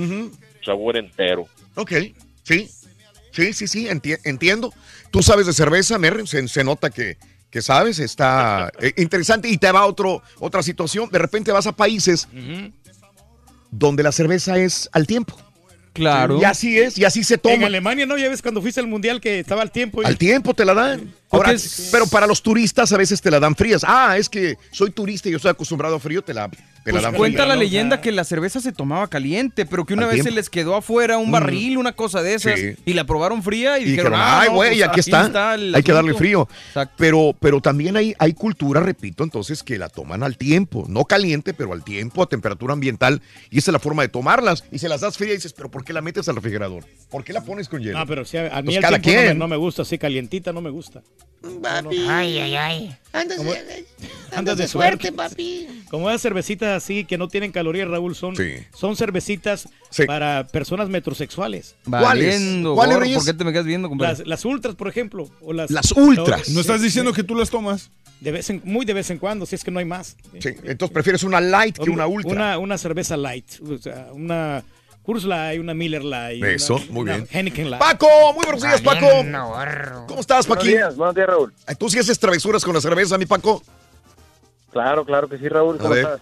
sabor 0.64 0.96
entero. 0.96 1.46
Ok, 1.76 1.92
sí, 2.42 2.68
sí, 3.30 3.52
sí, 3.52 3.68
sí, 3.68 3.86
enti- 3.86 4.18
entiendo. 4.24 4.74
Tú 5.12 5.22
sabes 5.22 5.46
de 5.46 5.52
cerveza, 5.52 5.96
Merren, 5.96 6.26
se, 6.26 6.48
se 6.48 6.64
nota 6.64 6.90
que, 6.90 7.16
que 7.48 7.62
sabes, 7.62 8.00
está 8.00 8.72
eh, 8.80 8.92
interesante 8.96 9.48
y 9.48 9.56
te 9.56 9.70
va 9.70 9.80
a 9.82 9.86
otro, 9.86 10.20
otra 10.40 10.64
situación. 10.64 11.10
De 11.10 11.18
repente 11.20 11.52
vas 11.52 11.68
a 11.68 11.76
países 11.76 12.26
donde 13.70 14.02
la 14.02 14.10
cerveza 14.10 14.58
es 14.58 14.88
al 14.92 15.06
tiempo. 15.06 15.36
Claro. 15.93 16.39
Y 16.41 16.44
así 16.44 16.78
es, 16.78 16.97
y 16.99 17.05
así 17.05 17.25
se 17.25 17.35
En 17.35 17.41
toma. 17.41 17.67
Alemania, 17.67 18.07
¿no? 18.07 18.17
Ya 18.17 18.28
ves 18.28 18.43
cuando 18.43 18.62
fuiste 18.62 18.81
al 18.81 18.86
mundial 18.86 19.20
que 19.20 19.41
estaba 19.41 19.62
al 19.62 19.73
tiempo. 19.73 20.02
y- 20.02 20.07
Al 20.07 20.17
tiempo 20.17 20.55
te 20.55 20.65
la 20.65 20.73
dan. 20.75 21.12
Ahora, 21.31 21.52
pero 21.93 22.07
para 22.07 22.27
los 22.27 22.43
turistas 22.43 22.93
a 22.93 22.97
veces 22.97 23.20
te 23.20 23.31
la 23.31 23.41
dan 23.41 23.55
frías. 23.57 23.83
Ah, 23.86 24.17
es 24.17 24.28
que 24.28 24.57
soy 24.70 24.91
turista 24.91 25.28
y 25.28 25.33
yo 25.33 25.36
estoy 25.36 25.51
acostumbrado 25.51 25.97
a 25.97 26.01
frío, 26.01 26.23
te 26.23 26.33
la, 26.35 26.49
te 26.84 26.91
Pues 26.92 27.07
cuenta 27.09 27.42
fría. 27.42 27.47
la 27.55 27.57
leyenda 27.57 28.00
que 28.00 28.10
la 28.12 28.25
cerveza 28.25 28.60
se 28.60 28.73
tomaba 28.73 29.09
caliente, 29.09 29.67
pero 29.67 29.84
que 29.84 29.94
una 29.94 30.07
vez 30.07 30.15
tiempo. 30.17 30.31
se 30.31 30.34
les 30.34 30.49
quedó 30.50 30.76
afuera 30.76 31.18
un 31.18 31.28
Mm. 31.28 31.33
barril, 31.33 31.76
una 31.78 31.92
cosa 31.92 32.23
de 32.23 32.34
esas, 32.34 32.59
Sí. 32.59 32.75
y 32.86 32.92
la 32.94 33.05
probaron 33.05 33.42
fría 33.42 33.78
y, 33.78 33.83
Y 33.83 33.84
dijeron, 33.91 34.12
dijeron, 34.12 34.20
ah, 34.20 34.41
ay, 34.41 34.49
no, 34.49 34.55
güey, 34.55 34.70
pues 34.78 34.89
aquí 34.89 35.00
está. 35.00 35.52
hay 35.52 35.83
que 35.83 35.92
darle 35.92 36.10
asunto". 36.10 36.18
frío. 36.18 36.49
Pero, 36.97 37.34
pero 37.39 37.60
también 37.60 37.97
hay, 37.97 38.15
hay 38.18 38.33
cultura, 38.33 38.81
repito, 38.81 39.25
entonces 39.25 39.62
que 39.62 39.78
la 39.78 39.89
toman 39.89 40.23
al 40.23 40.36
tiempo. 40.36 40.86
No 40.89 41.05
caliente, 41.05 41.55
pero 41.55 41.73
al 41.73 41.84
tiempo, 41.84 42.23
a 42.23 42.28
temperatura 42.28 42.73
ambiental. 42.73 43.20
Y 43.50 43.59
esa 43.59 43.70
es 43.70 43.73
la 43.73 43.78
forma 43.78 44.02
de 44.02 44.09
tomarlas. 44.09 44.65
Y 44.73 44.78
se 44.78 44.89
las 44.89 45.00
das 45.02 45.17
fría 45.18 45.33
y 45.33 45.36
dices, 45.36 45.52
pero 45.52 45.70
¿por 45.70 45.84
qué 45.84 45.92
la 45.92 46.00
metes 46.00 46.28
al 46.28 46.36
refrigerador? 46.36 46.84
¿Por 47.10 47.25
qué 47.25 47.33
la 47.33 47.42
pones 47.44 47.68
con 47.68 47.83
hielo? 47.83 47.99
No, 47.99 48.07
pero 48.07 48.25
sí, 48.25 48.36
a 48.39 48.47
a 48.57 48.62
mí 48.62 48.67
Pues 48.67 48.76
el 48.76 48.83
cada 48.83 48.99
tiempo 48.99 49.10
no 49.10 49.20
me, 49.23 49.26
quien. 49.28 49.39
no 49.39 49.49
me 49.49 49.57
gusta, 49.57 49.83
así 49.83 49.99
calientita 49.99 50.52
no 50.52 50.60
me 50.60 50.70
gusta. 50.70 51.02
Ay, 52.09 52.39
ay, 52.39 52.55
ay. 52.57 52.97
Andas, 53.12 53.39
¿Cómo? 53.39 53.52
de, 53.52 53.86
Andas 54.36 54.56
de 54.58 54.68
suerte, 54.68 55.08
suerte. 55.08 55.12
papi. 55.12 55.82
Como 55.90 56.08
esas 56.08 56.22
cervecitas 56.22 56.82
así 56.82 57.05
que 57.05 57.18
no 57.18 57.28
tienen 57.28 57.50
calorías, 57.50 57.89
Raúl, 57.89 58.14
son, 58.14 58.34
son 58.72 58.97
cervecitas 58.97 59.68
para 60.06 60.47
personas 60.47 60.89
metrosexuales. 60.89 61.74
Valiendo, 61.84 62.74
¿Cuáles, 62.74 62.98
Reyes? 62.98 63.16
¿por 63.18 63.26
qué 63.26 63.34
te 63.34 63.44
me 63.44 63.52
quedas 63.52 63.66
viendo? 63.66 63.90
Las, 63.98 64.24
las 64.26 64.44
ultras, 64.44 64.76
por 64.76 64.89
ejemplo. 64.89 65.28
O 65.40 65.52
las, 65.52 65.70
Las 65.70 65.92
ultras. 65.92 66.48
¿No 66.50 66.60
estás 66.60 66.82
diciendo 66.82 67.10
sí. 67.10 67.16
que 67.16 67.24
tú 67.24 67.34
las 67.34 67.50
tomas? 67.50 67.90
De 68.20 68.32
vez 68.32 68.50
en, 68.50 68.60
muy 68.64 68.84
de 68.84 68.92
vez 68.92 69.10
en 69.10 69.18
cuando, 69.18 69.47
si 69.47 69.55
es 69.55 69.64
que 69.64 69.70
no 69.70 69.78
hay 69.78 69.86
más. 69.86 70.16
Sí, 70.39 70.50
entonces 70.64 70.92
prefieres 70.92 71.22
una 71.22 71.40
light 71.40 71.78
que 71.78 71.89
una 71.90 72.06
ultra. 72.06 72.30
Una, 72.32 72.58
una 72.58 72.78
cerveza 72.78 73.16
light. 73.16 73.47
O 73.62 73.78
sea, 73.78 74.08
una 74.12 74.62
Coors 75.02 75.24
Light, 75.24 75.60
una 75.60 75.74
Miller 75.74 76.04
Light. 76.04 76.42
Eso, 76.44 76.76
una- 76.76 76.84
muy 76.90 77.02
una 77.02 77.16
bien. 77.16 77.28
Heineken 77.30 77.70
Light. 77.70 77.82
Paco, 77.82 78.06
muy 78.34 78.44
buenos 78.44 78.62
días, 78.62 78.80
Paco. 78.82 79.06
¿Cómo 80.06 80.20
estás, 80.20 80.46
Buenos 80.46 80.62
Paquín? 80.64 80.76
días, 80.78 80.96
buenos 80.96 81.14
días, 81.14 81.26
Raúl. 81.26 81.52
¿Tú 81.78 81.88
sí 81.88 81.98
haces 81.98 82.18
travesuras 82.18 82.64
con 82.64 82.74
la 82.74 82.80
cerveza, 82.80 83.16
mi 83.18 83.26
Paco? 83.26 83.62
Claro, 84.72 85.04
claro 85.04 85.28
que 85.28 85.38
sí, 85.38 85.48
Raúl. 85.48 85.76
A 85.76 85.78
¿Cómo 85.78 85.90
ver. 85.94 86.04
estás? 86.04 86.20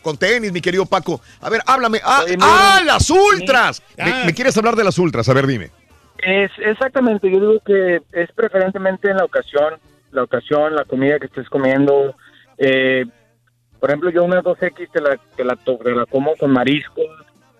Con 0.00 0.16
tenis, 0.16 0.52
mi 0.52 0.62
querido 0.62 0.86
Paco. 0.86 1.20
A 1.40 1.50
ver, 1.50 1.60
háblame. 1.66 2.00
¡Ah, 2.02 2.22
Oye, 2.24 2.36
ah, 2.40 2.80
las 2.86 3.10
ultras! 3.10 3.76
sí. 3.76 3.82
¿Me, 3.98 4.10
Ah. 4.12 4.22
me 4.24 4.32
quieres 4.32 4.56
hablar 4.56 4.74
de 4.76 4.84
las 4.84 4.96
ultras? 4.98 5.28
A 5.28 5.34
ver, 5.34 5.46
dime. 5.46 5.70
Es 6.18 6.50
exactamente, 6.64 7.30
yo 7.30 7.40
digo 7.40 7.60
que 7.66 7.96
es 8.12 8.30
preferentemente 8.32 9.10
en 9.10 9.16
la 9.16 9.24
ocasión, 9.24 9.74
la 10.12 10.22
ocasión, 10.22 10.74
la 10.76 10.84
comida 10.84 11.18
que 11.18 11.26
estés 11.26 11.48
comiendo. 11.50 12.14
Eh, 12.56 13.04
por 13.80 13.90
ejemplo, 13.90 14.08
yo 14.10 14.22
una 14.24 14.40
2X 14.40 14.88
te 14.92 15.00
la, 15.00 15.18
te 15.36 15.44
la, 15.44 15.56
te 15.56 15.90
la 15.90 16.06
como 16.06 16.34
con 16.36 16.52
mariscos, 16.52 17.04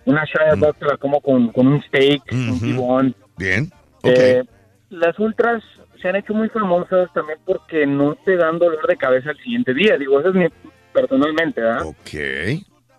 una 0.05 0.25
Shire 0.25 0.55
Box 0.57 0.79
te 0.79 0.85
la 0.85 0.97
como 0.97 1.21
con, 1.21 1.49
con 1.51 1.67
un 1.67 1.81
steak, 1.83 2.21
un 2.31 2.59
tibón. 2.59 3.15
Bien, 3.37 3.71
Eh, 4.03 4.43
las 4.89 5.17
ultras 5.19 5.63
se 6.01 6.09
han 6.09 6.17
hecho 6.17 6.33
muy 6.33 6.49
famosas 6.49 7.11
también 7.13 7.39
porque 7.45 7.85
no 7.87 8.15
te 8.25 8.35
dan 8.35 8.59
dolor 8.59 8.85
de 8.87 8.97
cabeza 8.97 9.29
al 9.29 9.37
siguiente 9.37 9.73
día. 9.73 9.97
Digo, 9.97 10.19
eso 10.19 10.29
es 10.29 10.35
mi, 10.35 10.45
personalmente, 10.93 11.61
¿verdad? 11.61 11.85
Ok, 11.85 12.09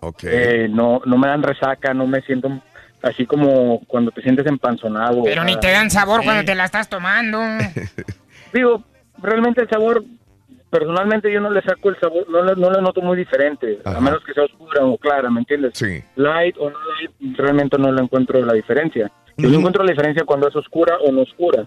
ok. 0.01 0.23
Eh, 0.23 0.67
no, 0.69 1.01
no 1.05 1.17
me 1.17 1.27
dan 1.27 1.43
resaca, 1.43 1.93
no 1.93 2.07
me 2.07 2.21
siento 2.21 2.49
así 3.03 3.25
como 3.27 3.81
cuando 3.85 4.09
te 4.11 4.21
sientes 4.23 4.47
empanzonado. 4.47 5.23
Pero 5.23 5.43
ni 5.43 5.51
nada. 5.51 5.61
te 5.61 5.71
dan 5.71 5.91
sabor 5.91 6.21
Sí. 6.21 6.25
cuando 6.25 6.43
te 6.43 6.55
la 6.55 6.65
estás 6.65 6.89
tomando. 6.89 7.39
Digo, 8.53 8.83
realmente 9.21 9.61
el 9.61 9.69
sabor, 9.69 10.03
personalmente 10.79 11.31
yo 11.31 11.39
no 11.39 11.49
le 11.49 11.61
saco 11.61 11.89
el 11.89 11.99
sabor, 11.99 12.29
no 12.29 12.43
le, 12.43 12.55
no 12.55 12.69
le 12.69 12.81
noto 12.81 13.01
muy 13.01 13.15
diferente, 13.17 13.79
a 13.85 13.99
menos 14.01 14.23
que 14.25 14.33
sea 14.33 14.43
oscura 14.43 14.83
o 14.85 14.97
clara, 14.97 15.29
¿me 15.29 15.39
entiendes? 15.39 15.71
Sí. 15.75 16.03
Light 16.15 16.55
o 16.59 16.69
no 16.69 16.77
light, 16.99 17.37
realmente 17.37 17.77
no 17.77 17.91
le 17.91 18.01
encuentro 18.01 18.43
la 18.45 18.53
diferencia. 18.53 19.09
Yo 19.37 19.49
encuentro 19.49 19.83
la 19.83 19.91
diferencia 19.91 20.23
cuando 20.25 20.47
es 20.47 20.55
oscura 20.55 20.97
o 21.05 21.11
no 21.11 21.21
oscura. 21.21 21.65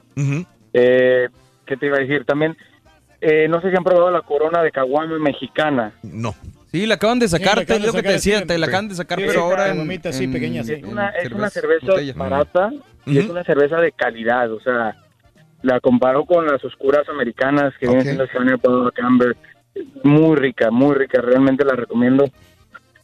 Eh, 0.73 1.29
¿Qué 1.67 1.77
te 1.77 1.87
iba 1.87 1.97
a 1.97 2.01
decir? 2.01 2.25
También, 2.25 2.57
eh, 3.21 3.47
no 3.49 3.61
sé 3.61 3.71
si 3.71 3.77
han 3.77 3.85
probado 3.85 4.11
la 4.11 4.23
corona 4.23 4.63
de 4.63 4.71
caguama 4.71 5.19
mexicana. 5.19 5.93
No. 6.03 6.35
Sí, 6.71 6.85
la 6.87 6.95
acaban 6.97 7.19
de 7.19 7.29
Sí, 7.29 7.33
la 7.33 7.39
sacar, 7.39 7.59
acaban 7.63 7.83
es 7.83 7.87
de 7.87 7.87
lo 7.87 7.93
que 8.03 8.03
te 8.09 8.13
decía, 8.13 8.39
sí. 8.41 8.47
te 8.47 8.59
la 8.59 8.67
Sí. 8.67 8.71
acaban 8.71 8.89
de 8.89 8.95
sacar, 8.95 9.19
Sí, 9.19 9.25
pero 9.27 9.43
ahora 9.43 9.69
en, 9.71 9.81
en- 9.81 10.33
pequeña, 10.33 10.63
sí. 10.65 10.75
en 10.75 10.85
Es 10.85 11.33
una, 11.33 11.49
cerveza, 11.49 11.93
barata 12.15 12.71
y 13.07 13.19
es 13.19 13.29
una 13.29 13.43
cerveza 13.43 13.77
de 13.79 13.93
calidad, 13.93 14.53
o 14.53 14.61
sea, 14.61 14.95
la 15.63 15.81
comparo 15.81 16.25
con 16.25 16.47
las 16.47 16.65
oscuras 16.65 17.09
americanas 17.09 17.75
que 17.79 17.87
vienen 17.87 18.05
siendo 18.05 18.27
Shiner 18.27 18.57
Bock, 18.57 18.99
Amber, 19.01 19.37
muy 20.05 20.37
rica, 20.37 20.71
muy 20.71 20.95
rica, 20.95 21.21
realmente 21.21 21.65
la 21.65 21.75
recomiendo. 21.75 22.25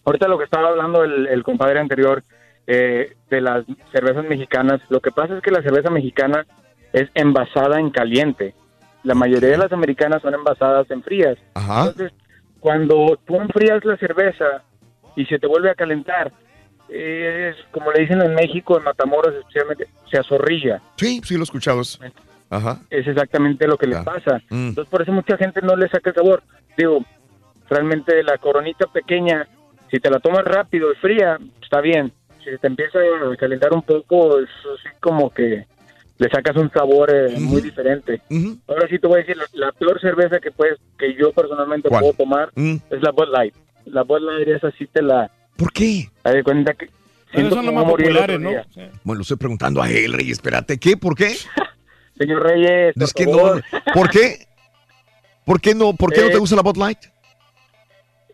Ahorita 0.05 0.29
lo 0.29 0.39
que 0.39 0.45
estaba 0.45 0.69
hablando 0.69 1.03
el, 1.03 1.27
el 1.27 1.43
compadre 1.43 1.81
anterior 1.81 2.23
eh, 2.67 3.15
de 3.31 3.41
las 3.41 3.65
cervezas 3.93 4.25
mexicanas, 4.25 4.81
lo 4.89 5.01
que 5.01 5.11
pasa 5.11 5.37
es 5.37 5.43
que 5.43 5.51
la 5.51 5.63
cerveza 5.63 5.91
mexicana 5.91 6.47
es 6.93 7.09
envasada 7.15 7.81
en 7.81 7.91
caliente. 7.91 8.55
la 9.03 9.15
mayoría 9.15 9.51
de 9.51 9.59
las 9.59 9.73
americanas 9.73 10.23
son 10.23 10.35
envasadas 10.35 10.91
en 10.91 11.03
frías. 11.03 11.37
Ajá. 11.55 11.89
Entonces, 11.89 12.13
cuando 12.61 13.19
tú 13.27 13.37
enfrías 13.37 13.85
la 13.85 13.97
cerveza 13.99 14.63
y 15.17 15.27
se 15.27 15.39
te 15.39 15.47
vuelve 15.47 15.71
a 15.71 15.75
calentar, 15.75 16.33
es 16.89 17.57
como 17.71 17.93
le 17.93 18.03
dicen 18.03 18.23
en 18.23 18.35
México, 18.35 18.79
en 18.79 18.85
Matamoros 18.85 19.35
especialmente, 19.35 19.89
se 20.11 20.19
azorrilla. 20.19 20.81
Sí, 20.97 21.21
sí 21.23 21.37
lo 21.37 21.45
eso. 21.45 21.99
Ajá. 22.51 22.81
Es 22.91 23.07
exactamente 23.07 23.67
lo 23.67 23.77
que 23.77 23.87
les 23.87 23.99
pasa. 24.05 24.41
Entonces, 24.51 24.91
por 24.91 25.03
eso 25.03 25.13
mucha 25.13 25.37
gente 25.37 25.61
no 25.63 25.77
le 25.77 25.89
saca 25.89 26.11
el 26.11 26.17
sabor. 26.17 26.43
Digo, 26.77 27.05
realmente 27.69 28.23
la 28.23 28.39
coronita 28.39 28.87
pequeña, 28.87 29.47
si 29.91 29.99
te 29.99 30.11
la 30.11 30.21
tomas 30.21 30.45
rápido 30.45 30.93
y 30.93 30.97
fría, 30.97 31.39
está 31.63 31.81
bien. 31.81 32.13
Si 32.45 32.57
te 32.59 32.67
empieza 32.67 32.99
a 32.99 33.37
calentar 33.37 33.73
un 33.73 33.83
poco, 33.83 34.39
es 34.39 34.49
así 34.79 34.95
como 35.01 35.31
que 35.31 35.67
le 36.19 36.29
sacas 36.29 36.57
un 36.57 36.71
sabor 36.71 37.11
eh, 37.13 37.35
muy 37.41 37.61
diferente. 37.63 38.21
Ahora 38.69 38.87
sí 38.89 38.99
te 38.99 39.07
voy 39.07 39.17
a 39.21 39.23
decir, 39.25 39.37
la, 39.37 39.47
la 39.55 39.73
peor 39.73 40.01
cerveza 40.01 40.39
que 40.39 40.51
puedes, 40.53 40.79
que 40.99 41.15
yo 41.15 41.33
personalmente 41.33 41.89
¿Cuál? 41.89 42.03
puedo 42.03 42.13
tomar 42.15 42.51
Mm. 42.55 42.77
es 42.91 43.03
la 43.03 43.11
Bud 43.11 43.29
Light. 43.33 43.55
La 43.87 44.03
Bud 44.03 44.21
Light 44.21 44.49
esa 44.49 44.71
sí 44.73 44.87
te 44.87 45.03
la... 45.03 45.31
¿Por 45.57 45.73
qué? 45.73 46.09
De 46.25 46.43
cuenta 46.45 46.75
que... 46.75 46.89
siento 47.33 47.57
son 47.57 47.67
las 47.67 47.75
más 47.75 47.85
populares, 47.85 48.39
¿no? 48.41 48.51
Bueno, 49.03 49.19
lo 49.19 49.23
estoy 49.23 49.37
preguntando 49.39 49.83
a 49.83 49.91
él, 49.91 50.13
Rey. 50.13 50.31
Espérate, 50.31 50.79
¿qué? 50.79 50.97
¿Por 50.97 51.17
qué? 51.17 51.35
Señor 52.19 52.43
Reyes, 52.43 52.95
Es 52.97 53.13
por 53.13 53.15
que 53.15 53.27
no. 53.31 53.39
favor. 53.39 53.65
¿Por 53.95 54.11
qué? 54.11 54.47
¿Por 55.45 55.61
qué 55.61 55.75
no? 55.75 55.93
¿Por 55.95 56.13
qué 56.13 56.21
no 56.23 56.29
te 56.29 56.35
Eh, 56.35 56.39
gusta 56.39 56.57
la 56.57 56.63
Bud 56.63 56.77
Light? 56.77 56.99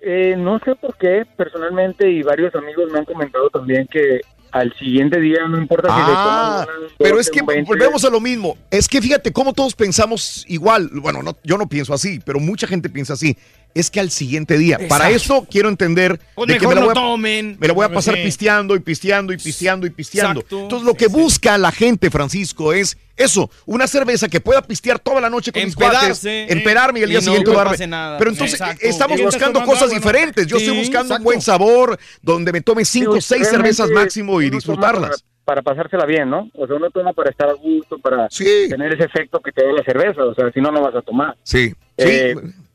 Eh, 0.03 0.35
no 0.39 0.59
sé 0.61 0.75
por 0.77 0.97
qué, 0.97 1.25
personalmente, 1.37 2.09
y 2.11 2.23
varios 2.23 2.55
amigos 2.55 2.91
me 2.91 3.01
han 3.01 3.05
comentado 3.05 3.51
también 3.51 3.87
que 3.91 4.21
al 4.53 4.73
siguiente 4.79 5.21
día, 5.21 5.47
no 5.49 5.59
importa 5.59 5.89
si 5.95 6.01
le 6.01 6.03
Ah, 6.09 6.65
toman 6.67 6.89
pero 6.99 7.17
12, 7.17 7.21
es 7.21 7.31
que 7.31 7.41
un 7.41 7.47
20, 7.47 7.69
volvemos 7.69 8.05
a 8.05 8.11
lo 8.11 8.19
mismo. 8.21 8.57
Es 8.71 8.89
que 8.89 9.01
fíjate 9.01 9.33
cómo 9.33 9.53
todos 9.53 9.75
pensamos 9.77 10.45
igual. 10.49 10.91
Bueno, 10.95 11.23
no, 11.23 11.37
yo 11.45 11.57
no 11.59 11.69
pienso 11.69 11.95
así, 11.95 12.19
pero 12.25 12.41
mucha 12.41 12.67
gente 12.67 12.89
piensa 12.89 13.13
así. 13.13 13.37
Es 13.75 13.91
que 13.91 14.01
al 14.01 14.11
siguiente 14.11 14.59
día. 14.59 14.79
Para 14.89 15.11
eso 15.11 15.47
quiero 15.49 15.69
entender 15.69 16.19
Pues 16.35 16.49
de 16.49 16.59
que 16.59 16.67
me 16.67 16.75
la 16.75 16.81
no 16.81 16.87
voy 16.87 16.91
a, 16.91 16.95
tomen. 16.95 17.57
me 17.61 17.69
la 17.69 17.73
voy 17.73 17.85
a 17.85 17.89
pasar 17.93 18.17
Sí. 18.17 18.23
pisteando 18.25 18.75
y 18.75 18.81
pisteando 18.81 19.33
y 19.33 19.37
pisteando 19.37 19.87
y 19.87 19.91
pisteando. 19.91 20.41
Exacto. 20.41 20.63
Entonces 20.63 20.87
lo 20.87 20.95
que 20.95 21.07
busca 21.07 21.57
la 21.57 21.71
gente, 21.71 22.11
Francisco, 22.11 22.73
es 22.73 22.99
eso, 23.17 23.49
una 23.67 23.87
cerveza 23.87 24.29
que 24.29 24.41
pueda 24.41 24.63
pistear 24.63 24.99
toda 24.99 25.21
la 25.21 25.31
noche 25.31 25.53
con 25.53 25.63
mis 25.63 25.77
cuates, 25.77 25.99
Empedarse, 26.25 26.53
empedarme 26.53 27.01
y 27.01 27.03
el 27.05 27.11
día 27.11 27.19
no 27.19 27.25
siguiente 27.25 27.51
que 27.51 27.57
darme. 27.57 27.87
nada. 27.87 28.19
Pero 28.19 28.31
entonces 28.31 28.61
Exacto. 28.61 28.81
estamos 28.87 29.21
buscando 29.21 29.61
cosas 29.63 29.83
agua, 29.85 29.95
¿no? 29.95 30.01
diferentes. 30.01 30.47
Yo 30.47 30.57
Sí, 30.59 30.65
estoy 30.65 30.79
buscando 30.79 31.17
un 31.17 31.23
buen 31.23 31.41
sabor 31.41 31.99
donde 32.23 32.51
me 32.53 32.63
tome 32.63 32.85
cinco 32.85 33.13
o 33.13 33.21
seis 33.21 33.47
cervezas 33.49 33.89
máximo 33.91 34.41
y 34.43 34.51
disfrutarlas. 34.51 35.23
Para, 35.45 35.63
para 35.63 35.63
pasársela 35.63 36.07
bien, 36.07 36.29
¿no? 36.31 36.49
O 36.55 36.67
sea, 36.67 36.77
uno 36.77 36.91
toma 36.91 37.13
para 37.13 37.31
estar 37.31 37.49
a 37.49 37.53
gusto, 37.55 37.99
para 37.99 38.29
tener 38.29 38.95
ese 38.95 39.05
efecto 39.05 39.41
que 39.41 39.53
te 39.53 39.65
da 39.65 39.73
la 39.73 39.85
cerveza. 39.85 40.25
O 40.25 40.35
sea, 40.35 40.51
si 40.53 40.61
no, 40.61 40.71
no 40.73 40.81
vas 40.83 40.95
a 40.95 41.03
tomar. 41.03 41.37
Sí, 41.45 41.73
sí. 41.99 42.33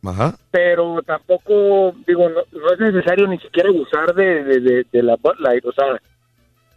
Ajá. 0.08 0.36
Pero 0.52 1.02
tampoco, 1.06 1.94
digo, 2.08 2.30
no, 2.30 2.42
no 2.52 2.74
es 2.74 2.80
necesario 2.80 3.28
ni 3.28 3.38
siquiera 3.40 3.70
abusar 3.70 4.14
de, 4.14 4.44
de, 4.44 4.60
de- 4.60 4.86
de 4.92 5.04
la 5.04 5.16
Bud 5.16 5.36
Light. 5.40 5.66
O 5.66 5.72
sea, 5.72 6.00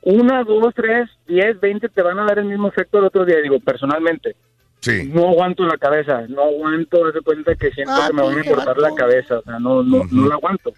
una, 0.02 0.42
dos, 0.44 0.72
tres, 0.74 1.10
diez, 1.26 1.58
veinte 1.60 1.88
te 1.88 2.02
van 2.02 2.18
a 2.18 2.24
dar 2.24 2.38
el 2.38 2.44
mismo 2.46 2.68
efecto 2.68 2.98
el 2.98 3.04
otro 3.04 3.24
día. 3.24 3.36
Digo, 3.42 3.58
personalmente. 3.60 4.36
Sí. 4.80 5.10
No 5.12 5.28
aguanto 5.30 5.64
la 5.64 5.76
cabeza, 5.76 6.22
no 6.28 6.42
aguanto, 6.44 7.04
haz 7.04 7.14
de 7.14 7.20
cuenta 7.20 7.54
que 7.56 7.70
siento 7.72 7.92
Ah, 7.94 8.06
que 8.08 8.12
me 8.14 8.22
van 8.22 8.38
a 8.38 8.44
cortar 8.44 8.78
la 8.78 8.94
cabeza, 8.94 9.38
o 9.38 9.42
sea, 9.42 9.58
no, 9.58 9.82
no, 9.82 10.04
no 10.10 10.28
la 10.28 10.36
aguanto. 10.36 10.72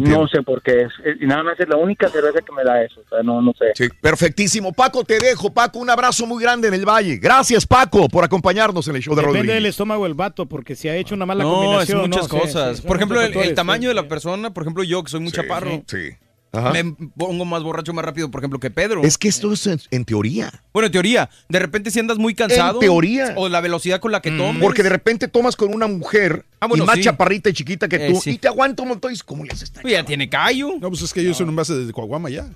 No 0.00 0.26
sé 0.28 0.42
por 0.42 0.62
qué, 0.62 0.82
es, 0.82 0.92
es- 1.04 1.20
y 1.20 1.26
nada 1.26 1.42
más 1.42 1.58
es 1.60 1.68
la 1.68 1.76
única 1.76 2.08
cerveza 2.08 2.40
que 2.40 2.52
me 2.52 2.64
da 2.64 2.82
eso, 2.82 3.00
o 3.00 3.08
sea, 3.08 3.22
no, 3.22 3.40
no 3.42 3.52
sé. 3.58 3.66
Sí, 3.74 3.88
perfectísimo. 4.00 4.72
Paco, 4.72 5.04
te 5.04 5.18
dejo. 5.18 5.52
Paco, 5.52 5.78
un 5.78 5.90
abrazo 5.90 6.26
muy 6.26 6.42
grande 6.42 6.68
en 6.68 6.74
el 6.74 6.86
Valle. 6.88 7.16
Gracias, 7.18 7.66
Paco, 7.66 8.08
por 8.08 8.24
acompañarnos 8.24 8.88
en 8.88 8.96
el 8.96 9.02
show 9.02 9.14
de 9.14 9.20
Depende 9.22 9.38
Rodríguez. 9.40 9.54
del 9.56 9.66
estómago 9.66 10.04
del 10.04 10.14
vato, 10.14 10.46
porque 10.46 10.74
si 10.74 10.88
ha 10.88 10.96
hecho 10.96 11.14
una 11.14 11.26
mala 11.26 11.44
No, 11.44 11.80
es 11.82 11.90
combinación. 11.90 12.00
muchas 12.10 12.28
cosas. 12.28 12.76
sí, 12.78 12.86
por 12.86 12.96
ejemplo, 12.96 13.20
el, 13.20 13.54
tamaño 13.54 13.82
sí. 13.82 13.88
de 13.88 13.94
la 13.94 14.08
persona, 14.08 14.52
por 14.54 14.62
ejemplo, 14.64 14.82
yo 14.84 15.02
que 15.04 15.10
soy 15.10 15.20
muy 15.20 15.32
chaparro. 15.32 15.82
Sí. 15.86 16.10
Ajá. 16.54 16.72
Me 16.72 16.94
pongo 17.16 17.44
más 17.44 17.62
borracho 17.62 17.92
más 17.92 18.04
rápido, 18.04 18.30
por 18.30 18.40
ejemplo, 18.40 18.58
que 18.60 18.70
Pedro. 18.70 19.02
Es 19.02 19.18
que 19.18 19.28
esto 19.28 19.52
es 19.52 19.66
en, 19.66 19.80
en 19.90 20.04
teoría. 20.04 20.52
Bueno, 20.72 20.86
en 20.86 20.92
teoría. 20.92 21.30
De 21.48 21.58
repente 21.58 21.90
si 21.90 22.00
andas 22.00 22.18
muy 22.18 22.34
cansado. 22.34 22.74
En 22.74 22.80
teoría. 22.80 23.34
O 23.36 23.48
la 23.48 23.60
velocidad 23.60 24.00
con 24.00 24.12
la 24.12 24.20
que 24.22 24.30
tomas. 24.30 24.62
Porque 24.62 24.82
de 24.82 24.88
repente 24.90 25.28
tomas 25.28 25.56
con 25.56 25.74
una 25.74 25.86
mujer 25.86 26.44
Ah, 26.60 26.66
bueno, 26.66 26.84
y 26.84 26.86
más 26.86 26.96
sí. 26.96 27.02
chaparrita 27.02 27.50
y 27.50 27.52
chiquita 27.52 27.88
que 27.88 27.96
Eh, 28.06 28.12
tú 28.12 28.20
sí. 28.20 28.30
y 28.32 28.38
te 28.38 28.48
aguanta 28.48 28.82
un 28.82 28.88
montón 28.90 29.12
¿cómo 29.26 29.44
le 29.44 29.50
haces 29.52 29.64
esta 29.64 29.82
Ya 29.88 30.04
tiene 30.04 30.28
callo. 30.30 30.74
No, 30.80 30.88
pues 30.88 31.02
es 31.02 31.12
que 31.12 31.20
ellos 31.20 31.36
son 31.36 31.48
un 31.48 31.56
base 31.56 31.74
de 31.74 31.92
Coahuama 31.92 32.30
ya. 32.30 32.46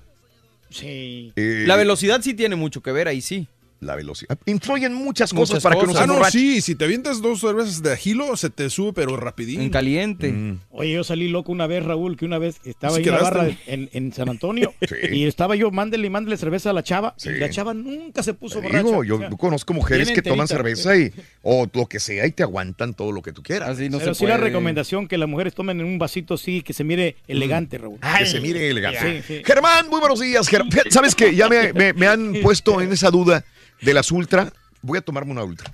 Sí. 0.69 1.31
Eh, 1.35 1.63
La 1.67 1.75
velocidad 1.75 2.21
sí 2.21 2.33
tiene 2.33 2.55
mucho 2.55 2.81
que 2.81 2.91
ver, 2.91 3.07
ahí 3.07 3.21
sí. 3.21 3.47
La 3.81 3.95
velocidad. 3.95 4.37
Influyen 4.45 4.93
muchas 4.93 5.31
Muchas 5.33 5.49
cosas 5.51 5.63
para 5.63 5.75
que 5.77 5.85
uno 5.85 5.93
se 5.93 5.99
Ah, 5.99 6.05
no, 6.07 6.23
sí, 6.25 6.59
si 6.61 6.75
te 6.75 6.83
avientas 6.85 7.21
dos 7.21 7.39
cervezas 7.39 7.81
de 7.81 7.93
agilo, 7.93 8.35
se 8.35 8.49
te 8.49 8.69
sube, 8.69 8.91
pero 8.93 9.15
rapidín. 9.15 9.61
En 9.61 9.69
caliente. 9.69 10.31
Mm. 10.31 10.59
Oye, 10.71 10.91
yo 10.93 11.03
salí 11.03 11.29
loco 11.29 11.51
una 11.51 11.65
vez, 11.67 11.83
Raúl, 11.85 12.17
que 12.17 12.25
una 12.25 12.37
vez 12.39 12.59
estaba 12.65 12.93
Sí 12.95 12.99
ahí 13.01 13.07
en 13.07 13.13
la 13.15 13.21
barra 13.21 13.47
en, 13.67 13.89
en 13.93 14.11
San 14.13 14.27
Antonio 14.29 14.73
y 15.11 15.23
estaba 15.25 15.55
yo, 15.55 15.71
mándele 15.71 16.07
y 16.07 16.09
mándele 16.09 16.35
cerveza 16.37 16.71
a 16.71 16.73
la 16.73 16.83
chava 16.83 17.13
Sí. 17.17 17.29
y 17.29 17.39
la 17.39 17.49
chava 17.49 17.73
nunca 17.73 18.21
se 18.23 18.33
puso 18.33 18.61
borracha. 18.61 18.83
digo, 18.83 19.03
yo 19.03 19.15
O 19.15 19.19
sea, 19.19 19.29
conozco 19.31 19.73
mujeres 19.73 20.11
que 20.11 20.21
toman 20.21 20.47
cerveza 20.47 20.97
y 20.97 21.11
o 21.41 21.65
lo 21.73 21.85
que 21.85 21.99
sea 21.99 22.25
y 22.27 22.31
te 22.31 22.43
aguantan 22.43 22.93
todo 22.93 23.11
lo 23.13 23.21
que 23.21 23.31
tú 23.31 23.43
quieras. 23.43 23.69
Así 23.69 23.89
no 23.89 23.99
Pero 23.99 24.13
se 24.13 24.19
sí 24.19 24.25
la 24.27 24.37
recomendación 24.37 25.07
que 25.07 25.17
las 25.17 25.29
mujeres 25.29 25.53
tomen 25.53 25.79
en 25.79 25.85
un 25.85 25.97
vasito 25.99 26.33
así, 26.33 26.61
que 26.61 26.73
se 26.73 26.83
mire 26.83 27.15
elegante, 27.27 27.77
Raúl. 27.77 27.99
que 28.17 28.25
se 28.25 28.41
mire 28.41 28.69
elegante. 28.69 29.21
Sí, 29.21 29.35
sí. 29.35 29.41
Germán, 29.45 29.87
muy 29.89 29.99
buenos 29.99 30.19
días. 30.19 30.49
Ger- 30.51 30.69
Fíjate, 30.69 30.91
¿Sabes 30.91 31.15
que 31.15 31.33
Ya 31.33 31.47
me, 31.47 31.71
me- 31.73 31.93
me 31.93 32.07
han 32.07 32.33
puesto 32.43 32.81
en 32.81 32.91
esa 32.91 33.09
duda 33.09 33.45
de 33.81 33.93
las 33.93 34.11
ultra. 34.11 34.51
Voy 34.81 34.97
a 34.97 35.01
tomarme 35.01 35.31
una 35.31 35.43
ultra. 35.43 35.71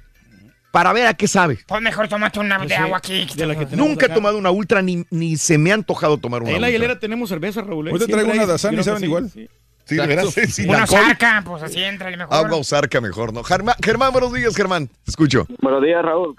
Para 0.72 0.92
ver 0.92 1.08
a 1.08 1.14
qué 1.14 1.28
sabe. 1.28 1.60
Pues 1.68 1.82
mejor 1.82 2.08
tómate 2.10 2.40
una 2.40 2.58
de 2.60 2.68
Sí, 2.68 2.74
agua 2.74 2.98
aquí. 2.98 3.28
de 3.36 3.46
la 3.46 3.56
que 3.56 3.66
tenemos 3.66 3.88
Nunca 3.90 4.06
he 4.06 4.08
acá. 4.08 4.16
tomado 4.16 4.38
una 4.38 4.52
ultra 4.52 4.82
ni, 4.82 5.06
ni 5.10 5.38
se 5.38 5.58
me 5.58 5.72
ha 5.72 5.76
antojado 5.76 6.18
tomar 6.18 6.42
una 6.42 6.52
En 6.52 6.60
la 6.62 6.68
ultra. 6.68 6.72
hielera 6.72 7.00
tenemos 7.00 7.30
cerveza, 7.30 7.62
Raúl. 7.62 7.88
¿eh? 7.88 7.92
Hoy 7.94 8.00
te 8.00 8.06
Siempre 8.06 8.24
traigo 8.26 8.34
una 8.44 8.46
de 8.46 8.54
que 8.54 8.84
¿saben 8.84 9.00
sí, 9.00 9.06
igual? 9.06 9.30
sí. 9.30 9.50
Sí, 9.86 9.96
de 9.98 10.08
veras, 10.08 10.34
sin 10.34 10.68
Una 10.70 10.88
sarca, 10.88 11.44
pues 11.46 11.62
así 11.62 11.82
entra 11.84 12.10
mejor. 12.10 12.34
Agua 12.34 12.58
o 12.58 12.64
zarca 12.64 13.00
mejor, 13.00 13.32
¿no? 13.32 13.44
Germán, 13.44 13.76
Germán, 13.84 14.12
buenos 14.12 14.34
días, 14.34 14.56
Germán. 14.56 14.88
Te 14.88 15.12
escucho. 15.12 15.46
Buenos 15.62 15.84
días, 15.84 16.04
Raúl. 16.04 16.36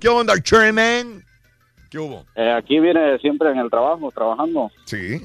¿Qué 0.00 0.08
onda, 0.08 0.34
Sherman? 0.44 1.24
¿Qué 1.90 1.98
hubo? 1.98 2.26
Eh, 2.34 2.52
aquí 2.52 2.80
viene 2.80 3.16
siempre 3.18 3.50
en 3.50 3.58
el 3.58 3.70
trabajo, 3.70 4.10
trabajando. 4.10 4.70
Sí. 4.84 5.22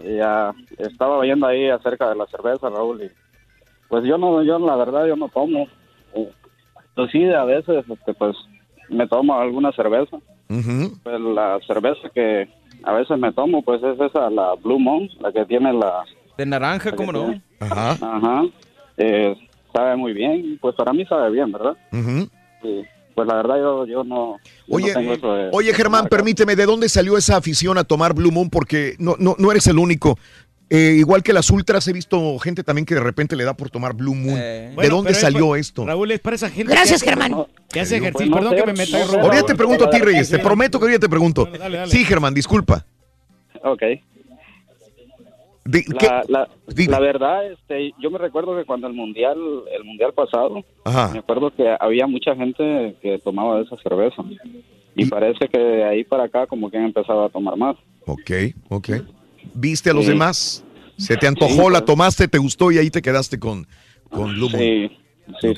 Y 0.00 0.16
ya 0.16 0.52
estaba 0.78 1.16
oyendo 1.18 1.46
ahí 1.46 1.68
acerca 1.70 2.08
de 2.10 2.16
la 2.16 2.26
cerveza, 2.26 2.68
Raúl. 2.68 3.02
Y 3.04 3.10
pues 3.92 4.04
yo 4.06 4.16
no, 4.16 4.42
yo 4.42 4.58
la 4.58 4.74
verdad, 4.74 5.06
yo 5.06 5.16
no 5.16 5.28
tomo. 5.28 5.68
Pues 6.94 7.10
sí, 7.12 7.22
a 7.26 7.44
veces, 7.44 7.84
este, 7.90 8.14
pues 8.14 8.34
me 8.88 9.06
tomo 9.06 9.38
alguna 9.38 9.70
cerveza. 9.72 10.16
Pues 10.48 11.20
la 11.20 11.58
cerveza 11.66 12.08
que 12.14 12.48
a 12.84 12.92
veces 12.94 13.18
me 13.18 13.30
tomo, 13.34 13.60
pues 13.62 13.82
es 13.82 14.00
esa, 14.00 14.30
la 14.30 14.54
Blue 14.54 14.78
Moon, 14.78 15.10
la 15.20 15.30
que 15.30 15.44
tiene 15.44 15.74
la... 15.74 16.04
De 16.38 16.46
naranja, 16.46 16.92
¿cómo 16.96 17.12
no? 17.12 17.38
Ajá. 17.60 17.90
Ajá. 18.00 18.42
Eh, 18.96 19.36
sabe 19.74 19.94
muy 19.96 20.14
bien, 20.14 20.56
pues 20.62 20.74
para 20.74 20.94
mí 20.94 21.04
sabe 21.04 21.30
bien, 21.30 21.52
¿verdad? 21.52 21.76
Y 22.62 22.80
pues 23.14 23.28
la 23.28 23.34
verdad 23.34 23.56
yo, 23.58 23.86
yo 23.86 24.04
no... 24.04 24.38
yo 24.68 24.76
Oye, 24.76 24.88
no 24.94 25.00
tengo 25.00 25.12
eso 25.12 25.34
de- 25.34 25.50
Oye, 25.52 25.74
Germán, 25.74 26.06
permíteme, 26.08 26.56
¿de 26.56 26.64
dónde 26.64 26.88
salió 26.88 27.18
esa 27.18 27.36
afición 27.36 27.76
a 27.76 27.84
tomar 27.84 28.14
Blue 28.14 28.32
Moon? 28.32 28.48
Porque 28.48 28.94
no, 28.98 29.16
no, 29.18 29.34
no 29.38 29.50
eres 29.50 29.66
el 29.66 29.78
único. 29.78 30.16
Eh, 30.74 30.94
igual 30.96 31.22
que 31.22 31.34
las 31.34 31.50
ultras, 31.50 31.86
he 31.88 31.92
visto 31.92 32.38
gente 32.38 32.64
también 32.64 32.86
que 32.86 32.94
de 32.94 33.00
repente 33.02 33.36
le 33.36 33.44
da 33.44 33.52
por 33.54 33.68
tomar 33.68 33.92
Blue 33.92 34.14
Moon. 34.14 34.36
¿De. 34.36 34.70
Bueno, 34.74 34.96
dónde 34.96 35.12
salió 35.12 35.54
esto? 35.54 35.84
Raúl, 35.84 36.10
es 36.12 36.20
para 36.20 36.36
esa 36.36 36.48
gente. 36.48 36.72
Gracias, 36.72 37.02
que 37.02 37.10
hace- 37.10 37.20
Germán. 37.20 37.46
Que 37.70 37.80
hace 37.80 37.98
Pues 37.98 38.00
ejercicio. 38.02 38.30
no 38.30 38.36
Perdón 38.36 38.50
sé, 38.52 38.56
que 38.60 38.66
me 38.66 38.72
meta 38.72 39.04
no. 39.18 39.22
Ahorita 39.22 39.46
te 39.46 39.54
pregunto 39.54 39.84
a 39.84 39.90
ti, 39.90 39.98
Reyes. 39.98 40.30
Te 40.30 40.38
prometo 40.38 40.78
que 40.78 40.84
ahorita 40.86 41.00
te 41.00 41.08
pregunto. 41.10 41.44
Dale, 41.44 41.76
dale. 41.76 41.90
Sí, 41.90 42.04
Germán, 42.06 42.32
disculpa. 42.32 42.86
Ok. 43.62 43.82
La, 45.64 46.24
la, 46.28 46.48
Dime. 46.74 46.90
la 46.90 46.98
verdad, 46.98 47.46
este, 47.52 47.92
yo 48.00 48.10
me 48.10 48.18
recuerdo 48.18 48.56
que 48.56 48.64
cuando 48.64 48.88
el 48.88 48.94
mundial, 48.94 49.36
el 49.76 49.84
mundial 49.84 50.12
pasado, 50.12 50.64
Ajá. 50.84 51.10
me 51.12 51.20
acuerdo 51.20 51.52
que 51.54 51.64
había 51.78 52.06
mucha 52.08 52.34
gente 52.34 52.96
que 53.00 53.18
tomaba 53.22 53.58
de 53.58 53.62
esa 53.64 53.76
cerveza. 53.76 54.22
Y 54.96 55.06
parece 55.06 55.48
que 55.48 55.58
de 55.58 55.84
ahí 55.84 56.02
para 56.04 56.24
acá 56.24 56.46
como 56.48 56.68
que 56.70 56.78
han 56.78 56.84
empezado 56.86 57.24
a 57.24 57.28
tomar 57.28 57.56
más. 57.56 57.76
Ok, 58.06 58.30
ok. 58.70 58.88
¿Viste 59.54 59.90
a 59.90 59.94
los 59.94 60.04
Sí. 60.04 60.10
demás? 60.10 60.64
¿Se 60.98 61.16
te 61.16 61.26
antojó, 61.26 61.66
Sí, 61.66 61.72
la 61.72 61.84
tomaste, 61.84 62.28
te 62.28 62.38
gustó 62.38 62.70
y 62.70 62.78
ahí 62.78 62.90
te 62.90 63.02
quedaste 63.02 63.38
con, 63.38 63.66
con 64.10 64.32
Blue 64.34 64.48
Moon? 64.50 64.60
Sí, 64.60 64.90
sí, 65.40 65.48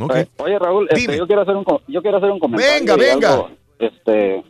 Ok, 0.00 0.14
sí. 0.14 0.28
Oye, 0.38 0.58
Raúl, 0.58 0.86
este, 0.90 1.16
yo 1.16 1.26
quiero 1.26 1.42
hacer 1.42 1.56
un 1.56 1.64
yo 1.88 2.00
quiero 2.02 2.18
hacer 2.18 2.30
un 2.30 2.38
comentario. 2.38 2.74
Venga, 2.78 2.96
venga. 2.96 3.32
Algo, 3.34 3.50
este, 3.78 4.42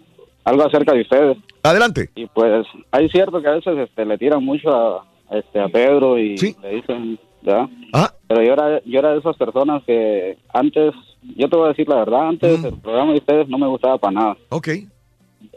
algo 0.45 0.67
acerca 0.67 0.93
de 0.93 1.01
ustedes. 1.03 1.37
Adelante. 1.63 2.11
Y 2.15 2.27
pues, 2.27 2.67
hay 2.91 3.09
cierto 3.09 3.41
que 3.43 3.49
a 3.49 3.53
veces 3.53 3.77
este, 3.79 4.05
le 4.05 4.17
tiran 4.19 4.45
mucho 4.45 4.69
a, 4.71 5.05
este, 5.33 5.61
a 5.61 5.69
Pedro 5.69 6.19
y 6.19 6.37
le 6.63 6.75
dicen, 6.77 7.19
¿ya? 7.43 7.69
Ah. 7.93 8.13
Pero 8.29 8.43
yo 8.43 8.53
era, 8.53 8.83
yo 8.85 8.99
era 8.99 9.13
de 9.13 9.19
esas 9.19 9.37
personas 9.37 9.83
que 9.85 10.39
antes, 10.53 10.95
yo 11.37 11.49
te 11.49 11.57
voy 11.57 11.67
a 11.67 11.69
decir 11.71 11.89
la 11.89 11.97
verdad, 11.97 12.21
Mm. 12.25 12.29
antes 12.29 12.65
el 12.65 12.79
programa 12.81 13.13
de 13.13 13.19
ustedes 13.19 13.49
no 13.49 13.59
me 13.59 13.67
gustaba 13.67 13.99
para 13.99 14.13
nada. 14.13 14.37
Ok. 14.51 14.69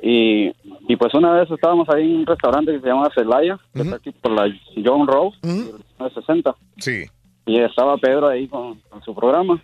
Y, 0.04 0.52
y 0.88 0.96
pues 0.96 1.14
una 1.14 1.34
vez 1.34 1.50
estábamos 1.50 1.88
ahí 1.90 2.04
en 2.12 2.18
un 2.20 2.26
restaurante 2.26 2.72
que 2.72 2.80
se 2.82 2.88
llama 2.88 3.10
Celaya, 3.14 3.60
que 3.74 3.82
está 3.82 3.96
aquí 3.96 4.12
por 4.12 4.32
la 4.32 4.52
John 4.84 5.08
Rowe, 5.08 5.34
Ujú. 5.44 6.10
60. 6.14 6.56
Sí. 6.78 7.04
Y 7.46 7.60
estaba 7.60 7.98
Pedro 7.98 8.28
ahí 8.28 8.48
con, 8.48 8.80
con 8.90 9.02
su 9.04 9.14
programa. 9.16 9.62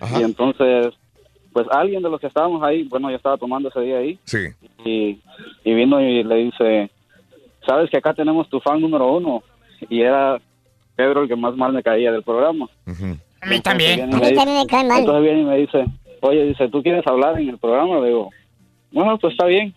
Ajá. 0.00 0.20
Y 0.20 0.24
entonces, 0.24 0.88
pues 1.52 1.66
alguien 1.70 2.02
de 2.02 2.10
los 2.10 2.20
que 2.20 2.26
estábamos 2.26 2.62
ahí, 2.62 2.84
bueno, 2.84 3.10
yo 3.10 3.16
estaba 3.16 3.36
tomando 3.38 3.68
ese 3.68 3.80
día 3.80 3.98
ahí, 3.98 4.18
Sí. 4.24 4.38
y, 4.84 5.18
y 5.64 5.74
vino 5.74 6.00
y 6.00 6.22
le 6.22 6.34
dice, 6.36 6.90
sabes 7.66 7.90
que 7.90 7.96
acá 7.98 8.12
tenemos 8.14 8.48
tu 8.48 8.60
fan 8.60 8.80
número 8.80 9.10
uno, 9.12 9.42
y 9.88 10.00
era 10.02 10.38
Pedro 10.94 11.22
el 11.22 11.28
que 11.28 11.36
más 11.36 11.54
mal 11.56 11.72
me 11.72 11.82
caía 11.82 12.12
del 12.12 12.22
programa. 12.22 12.68
A 13.40 13.46
mí 13.46 13.60
también. 13.60 14.02
A 14.14 14.18
mí 14.18 14.34
también 14.34 14.58
me 14.58 14.66
cae 14.66 14.84
mal. 14.84 15.00
Entonces 15.00 15.22
viene 15.22 15.40
y 15.40 15.44
me 15.44 15.56
dice, 15.58 15.84
oye, 16.20 16.44
dice, 16.44 16.68
¿tú 16.68 16.82
quieres 16.82 17.06
hablar 17.06 17.38
en 17.40 17.48
el 17.50 17.58
programa? 17.58 18.00
Le 18.00 18.08
digo, 18.08 18.30
bueno, 18.92 19.18
pues 19.18 19.32
está 19.32 19.46
bien. 19.46 19.74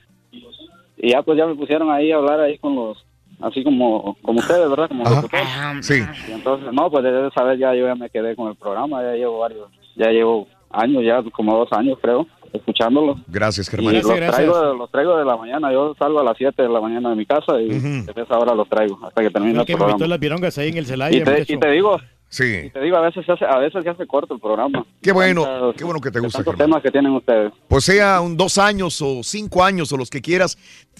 Y 0.98 1.12
ya 1.12 1.22
pues 1.24 1.38
ya 1.38 1.46
me 1.46 1.56
pusieron 1.56 1.90
ahí 1.92 2.12
a 2.12 2.18
hablar 2.18 2.40
ahí 2.42 2.58
con 2.58 2.76
los, 2.76 3.06
así 3.42 3.64
como, 3.64 4.18
como 4.22 4.40
ustedes, 4.40 4.70
¿verdad? 4.70 4.90
Como 4.90 5.04
locutores. 5.04 5.48
Sí. 5.82 6.02
Y 6.28 6.32
entonces, 6.34 6.74
no, 6.74 6.90
pues 6.92 7.04
desde 7.04 7.28
esa 7.28 7.44
vez 7.44 7.60
ya 7.60 7.74
yo 7.74 7.86
ya 7.88 7.96
me 7.96 8.10
quedé 8.10 8.36
con 8.36 8.50
el 8.50 8.56
programa, 8.56 9.02
ya 9.02 9.14
llevo 9.14 9.40
varios, 9.40 9.70
ya 9.96 10.10
llevo 10.12 10.48
años, 10.72 11.04
ya 11.04 11.24
como 11.32 11.56
dos 11.56 11.72
años 11.72 11.98
creo, 12.02 12.28
escuchándolo. 12.52 13.16
Gracias, 13.28 13.68
Y 13.68 13.72
Germán. 13.72 13.94
los 13.96 14.06
traigo, 14.08 14.74
los 14.74 14.92
traigo 14.92 15.18
de 15.18 15.26
la 15.26 15.38
mañana, 15.38 15.72
yo 15.72 15.96
salgo 15.98 16.20
a 16.20 16.24
las 16.24 16.38
7 16.38 16.62
de 16.64 16.70
la 16.70 16.82
mañana 16.82 17.10
de 17.12 17.16
mi 17.16 17.26
casa 17.26 17.60
y 17.62 17.70
desde 17.70 18.22
esa 18.22 18.38
hora 18.38 18.54
los 18.54 18.68
traigo 18.68 19.00
hasta 19.02 19.22
que 19.22 19.30
termine 19.30 19.54
El 19.54 19.60
el 19.62 19.66
que 19.66 19.74
programa. 19.78 20.06
las 20.08 20.58
ahí 20.58 20.70
en 20.70 20.78
el 20.78 20.86
Celaya, 20.86 21.18
Y 21.18 21.24
te, 21.24 21.54
y 21.54 21.58
te 21.58 21.72
digo, 21.72 21.98
Sí. 22.32 22.44
y 22.66 22.70
te 22.70 22.80
digo, 22.82 22.96
a 22.98 23.02
veces 23.02 23.26
se 23.26 23.32
hace, 23.32 23.44
a 23.44 23.58
veces 23.58 23.84
se 23.84 23.90
hace 23.90 24.06
corto 24.06 24.36
el 24.36 24.40
programa. 24.40 24.86
Qué 25.02 25.12
bueno, 25.12 25.74
qué 25.76 25.84
bueno 25.84 26.00
que 26.00 26.12
te 26.12 26.20
gusta, 26.20 26.40
Germán. 26.44 26.58
temas 26.58 26.84
que 26.84 26.92
tienen 26.92 27.12
ustedes. 27.14 27.52
Pues 27.68 27.84
sea 27.86 28.22
un 28.22 28.38
dos 28.38 28.58
años 28.60 29.02
o 29.02 29.24
cinco 29.24 29.64
años 29.64 29.92
o 29.92 29.98
los 29.98 30.10
que 30.12 30.22
quieras, 30.22 30.58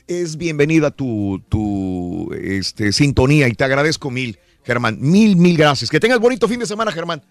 es 0.08 0.38
bienvenida 0.38 0.90
tu, 0.90 1.40
tu 1.48 2.34
este, 2.34 2.92
sintonía 2.92 3.48
y 3.48 3.54
te 3.54 3.64
agradezco 3.64 4.10
mil, 4.10 4.40
Germán. 4.64 4.98
Mil, 5.00 5.36
mil 5.36 5.56
gracias. 5.56 5.90
Que 5.92 6.00
tengas 6.00 6.20
bonito 6.20 6.48
fin 6.48 6.60
de 6.60 6.66
semana, 6.66 6.92
Germán. 6.92 7.22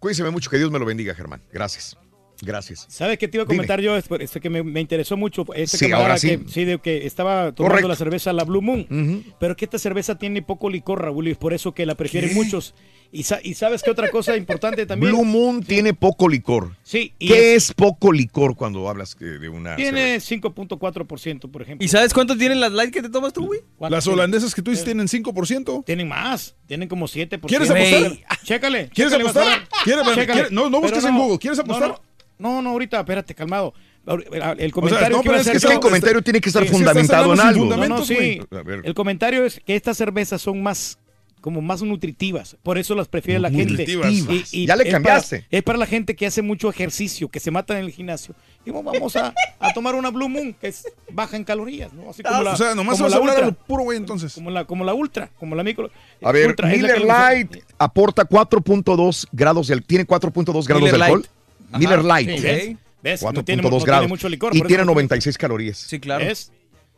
Cuídese 0.00 0.30
mucho, 0.30 0.50
que 0.50 0.58
Dios 0.58 0.70
me 0.70 0.78
lo 0.78 0.84
bendiga, 0.84 1.14
Germán. 1.14 1.40
Gracias. 1.50 1.96
Gracias. 2.42 2.84
¿Sabes 2.90 3.16
qué 3.16 3.28
te 3.28 3.38
iba 3.38 3.44
a 3.44 3.46
Dime. 3.46 3.56
comentar 3.56 3.80
yo? 3.80 3.96
Es, 3.96 4.04
es 4.20 4.30
que 4.42 4.50
me, 4.50 4.62
me 4.62 4.82
interesó 4.82 5.16
mucho. 5.16 5.46
Este 5.54 5.78
Sí, 5.78 5.84
camarada 5.86 6.04
ahora 6.10 6.18
sí. 6.18 6.36
Que, 6.36 6.48
sí, 6.50 6.64
de 6.66 6.78
que 6.78 7.06
estaba 7.06 7.52
tomando 7.52 7.72
Correcto. 7.72 7.88
la 7.88 7.96
cerveza 7.96 8.32
la 8.34 8.44
Blue 8.44 8.60
Moon. 8.60 9.24
Pero 9.40 9.56
que 9.56 9.64
esta 9.64 9.78
cerveza 9.78 10.18
tiene 10.18 10.42
poco 10.42 10.68
licor, 10.68 11.00
Raúl, 11.00 11.28
y 11.28 11.30
es 11.30 11.38
por 11.38 11.54
eso 11.54 11.72
que 11.72 11.86
la 11.86 11.94
prefieren 11.94 12.28
¿Qué? 12.30 12.36
muchos. 12.36 12.74
Y, 13.16 13.22
sa- 13.22 13.40
y 13.42 13.54
sabes 13.54 13.82
qué 13.82 13.90
otra 13.90 14.10
cosa 14.10 14.36
importante 14.36 14.84
también. 14.84 15.12
Blue 15.12 15.24
Moon 15.24 15.62
tiene 15.62 15.94
poco 15.94 16.28
licor. 16.28 16.76
Sí, 16.82 17.14
y 17.18 17.28
¿Qué 17.28 17.54
es, 17.54 17.72
poco 17.72 18.12
licor 18.12 18.56
cuando 18.56 18.88
hablas 18.90 19.16
eh, 19.20 19.24
de 19.24 19.48
una 19.48 19.74
Tiene 19.76 20.18
5.4%, 20.18 21.50
por 21.50 21.62
ejemplo. 21.62 21.84
¿Y 21.84 21.88
sabes 21.88 22.12
cuánto 22.12 22.36
tienen 22.36 22.60
las 22.60 22.72
light 22.72 22.92
que 22.92 23.02
te 23.02 23.08
tomas 23.08 23.32
tú, 23.32 23.46
güey? 23.46 23.60
Las 23.88 24.06
holandesas 24.06 24.54
que 24.54 24.62
tú 24.62 24.70
dices 24.70 24.84
tienen 24.84 25.06
5%. 25.06 25.84
Tienen 25.84 26.08
más, 26.08 26.54
tienen 26.66 26.88
como 26.88 27.06
7%. 27.06 27.40
¿Quieres 27.46 27.70
apostar? 27.70 28.00
Chécale, 28.02 28.40
Chécale. 28.44 28.88
¿Quieres 28.90 29.12
chécale, 29.14 29.30
apostar? 29.30 29.68
¿Quieres- 29.84 30.04
Chécale. 30.06 30.26
quieres- 30.32 30.52
no, 30.52 30.68
no 30.70 30.80
busques 30.80 31.04
en 31.04 31.16
Google. 31.16 31.38
¿Quieres 31.38 31.58
apostar? 31.58 32.00
No, 32.38 32.50
no, 32.56 32.62
no, 32.62 32.70
ahorita, 32.70 33.00
espérate, 33.00 33.34
calmado. 33.34 33.72
El 34.06 34.22
sea, 34.30 34.70
comentario 34.70 35.16
no, 35.16 35.22
que 35.22 35.34
es 35.36 35.50
que- 35.50 35.66
que 35.66 35.72
el 35.72 35.80
comentario 35.80 36.22
tiene 36.22 36.40
que 36.40 36.48
estar 36.50 36.62
Sí, 36.64 36.68
fundamentado 36.68 37.32
en 37.32 37.40
algo. 37.40 37.64
No, 37.88 38.04
sí. 38.04 38.40
El 38.84 38.94
comentario 38.94 39.44
es 39.46 39.60
que 39.64 39.74
estas 39.74 39.96
cervezas 39.96 40.42
son 40.42 40.62
más 40.62 40.98
como 41.46 41.62
más 41.62 41.80
nutritivas, 41.80 42.56
por 42.64 42.76
eso 42.76 42.96
las 42.96 43.06
prefiere 43.06 43.38
la 43.38 43.50
gente. 43.50 43.66
Nutritivas. 43.86 44.50
Ya 44.50 44.74
le 44.74 44.82
es 44.82 44.90
cambiaste. 44.90 45.36
para- 45.42 45.48
es 45.58 45.62
para 45.62 45.78
la 45.78 45.86
gente 45.86 46.16
que 46.16 46.26
hace 46.26 46.42
mucho 46.42 46.68
ejercicio, 46.68 47.28
que 47.28 47.38
se 47.38 47.52
mata 47.52 47.78
en 47.78 47.84
el 47.84 47.92
gimnasio. 47.92 48.34
Digo, 48.64 48.82
vamos 48.82 49.14
a, 49.14 49.32
a 49.60 49.72
tomar 49.72 49.94
una 49.94 50.10
Blue 50.10 50.28
Moon, 50.28 50.54
que 50.60 50.66
es 50.66 50.84
baja 51.12 51.36
en 51.36 51.44
calorías, 51.44 51.92
¿no? 51.92 52.10
Así 52.10 52.24
como 52.24 52.42
la, 52.42 52.50
Ah, 52.50 52.54
o 52.54 52.56
sea, 52.56 52.74
nomás 52.74 52.94
como 52.96 53.04
vas 53.04 53.12
la 53.12 53.16
a 53.18 53.20
Ultra. 53.20 53.46
lo 53.46 53.52
puro, 53.54 53.84
güey, 53.84 53.96
entonces. 53.96 54.34
Como 54.34 54.50
la, 54.50 54.64
como 54.64 54.82
la 54.84 54.92
Ultra, 54.92 55.30
como 55.38 55.54
la 55.54 55.62
micro. 55.62 55.88
A 56.20 56.32
ver, 56.32 56.48
Ultra, 56.48 56.68
la 56.68 56.74
Miller. 56.76 57.00
Light 57.02 57.56
aporta 57.78 58.24
4.2 58.28 59.28
grados 59.30 59.68
de 59.68 59.80
tiene 59.82 60.04
4.2 60.04 60.66
grados 60.66 60.82
Miller 60.82 60.98
de 60.98 61.04
alcohol. 61.04 61.26
Light. 61.70 61.80
Miller 61.80 62.04
Light. 62.04 62.28
sí, 62.28 62.42
¿ves? 62.42 62.76
¿Ves? 63.04 63.22
No 63.22 63.28
4.2 63.28 63.44
tiene- 63.44 63.62
no 63.62 63.68
tiene 63.70 63.84
grados. 63.84 64.08
mucho 64.08 64.28
licor, 64.28 64.50
y 64.52 64.54
tiene 64.58 64.66
tiene- 64.68 64.84
96 64.84 65.38
calorías. 65.38 65.76
Sí, 65.78 66.00
claro. 66.00 66.24
¿Ves? 66.24 66.50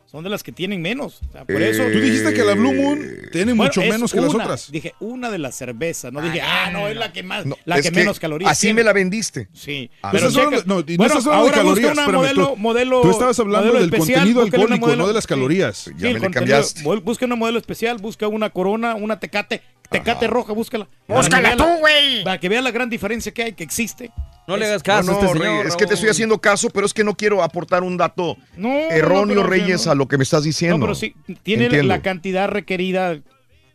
Son 0.09 0.23
de 0.23 0.29
las 0.31 0.41
que 0.41 0.51
tienen 0.51 0.81
menos. 0.81 1.19
O 1.29 1.31
sea, 1.31 1.45
por 1.45 1.61
Eh, 1.61 1.69
eso. 1.69 1.83
Tú 1.83 1.99
dijiste 1.99 2.33
que 2.33 2.43
la 2.43 2.55
Blue 2.55 2.73
Moon 2.73 2.99
tiene 3.31 3.53
Bueno, 3.53 3.65
mucho 3.65 3.81
menos 3.81 4.11
que 4.11 4.19
las 4.19 4.33
otras. 4.33 4.71
Dije 4.71 4.95
una 4.99 5.29
de 5.29 5.37
las 5.37 5.53
cervezas. 5.55 6.11
No 6.11 6.19
dije, 6.19 6.41
ah, 6.41 6.71
no, 6.71 6.87
es 6.87 6.97
la 6.97 7.13
que 7.13 7.21
más, 7.21 7.45
No, 7.45 7.55
la 7.65 7.77
es 7.77 7.83
que, 7.83 7.91
menos 7.91 8.19
calorías. 8.19 8.51
Así 8.51 8.61
tiene. 8.67 8.79
me 8.79 8.83
la 8.85 8.93
vendiste. 8.93 9.49
Sí. 9.53 9.91
Ah, 10.01 10.09
Pero 10.11 10.31
no, 10.31 10.49
no 10.65 10.83
bueno, 10.83 11.05
estás 11.05 11.27
hablando 11.27 11.27
de 11.27 11.29
ahora 11.29 11.45
busca 11.45 11.57
calorías, 11.57 11.91
una 11.93 12.01
espérame, 12.01 12.15
modelo, 12.21 12.47
tú- 12.47 12.55
modelo, 12.57 13.01
tú 13.01 13.11
estabas 13.11 13.39
hablando 13.39 13.67
modelo 13.67 13.85
del 13.85 13.93
especial, 13.93 14.19
contenido 14.33 14.41
alcohólico, 14.41 14.95
no 14.95 15.07
de 15.07 15.13
las 15.13 15.27
calorías. 15.27 15.77
Sí, 15.77 15.91
Ya 15.99 16.07
me 16.11 16.19
le 16.19 16.31
cambiaste. 16.31 16.81
bu- 16.81 17.03
Busca 17.03 17.25
una 17.27 17.35
modelo 17.35 17.59
especial, 17.59 17.97
busca 17.99 18.27
una 18.27 18.49
corona, 18.49 18.95
una 18.95 19.19
tecate, 19.19 19.61
tecate 19.89 20.27
roja, 20.27 20.53
búscala. 20.53 20.87
Búscala 21.07 21.55
tú, 21.55 21.63
la- 21.63 21.77
güey. 21.79 22.23
Para 22.23 22.39
que 22.39 22.49
vea 22.49 22.61
la 22.61 22.71
gran 22.71 22.89
diferencia 22.89 23.31
que 23.33 23.43
hay, 23.43 23.53
que 23.53 23.63
existe. 23.63 24.11
No 24.47 24.57
le 24.57 24.65
hagas 24.65 24.81
caso 24.81 25.11
no, 25.11 25.17
a 25.17 25.21
este 25.21 25.33
señor. 25.37 25.47
Reyes, 25.57 25.67
es 25.67 25.75
que 25.75 25.85
te 25.85 25.93
estoy 25.93 26.09
haciendo 26.09 26.39
caso, 26.39 26.69
pero 26.71 26.85
es 26.87 26.93
que 26.93 27.03
no 27.03 27.15
quiero 27.15 27.43
aportar 27.43 27.83
un 27.83 27.97
dato 27.97 28.35
No, 28.57 28.69
erróneo, 28.89 29.35
no, 29.35 29.41
pero- 29.41 29.47
Reyes, 29.47 29.85
no. 29.85 29.91
a 29.91 29.95
lo 29.95 30.07
que 30.07 30.17
me 30.17 30.23
estás 30.23 30.43
diciendo. 30.43 30.77
No, 30.77 30.85
pero 30.85 30.95
sí, 30.95 31.13
tiene 31.43 31.65
Entiendo. 31.65 31.87
la 31.87 32.01
cantidad 32.01 32.49
requerida. 32.49 33.19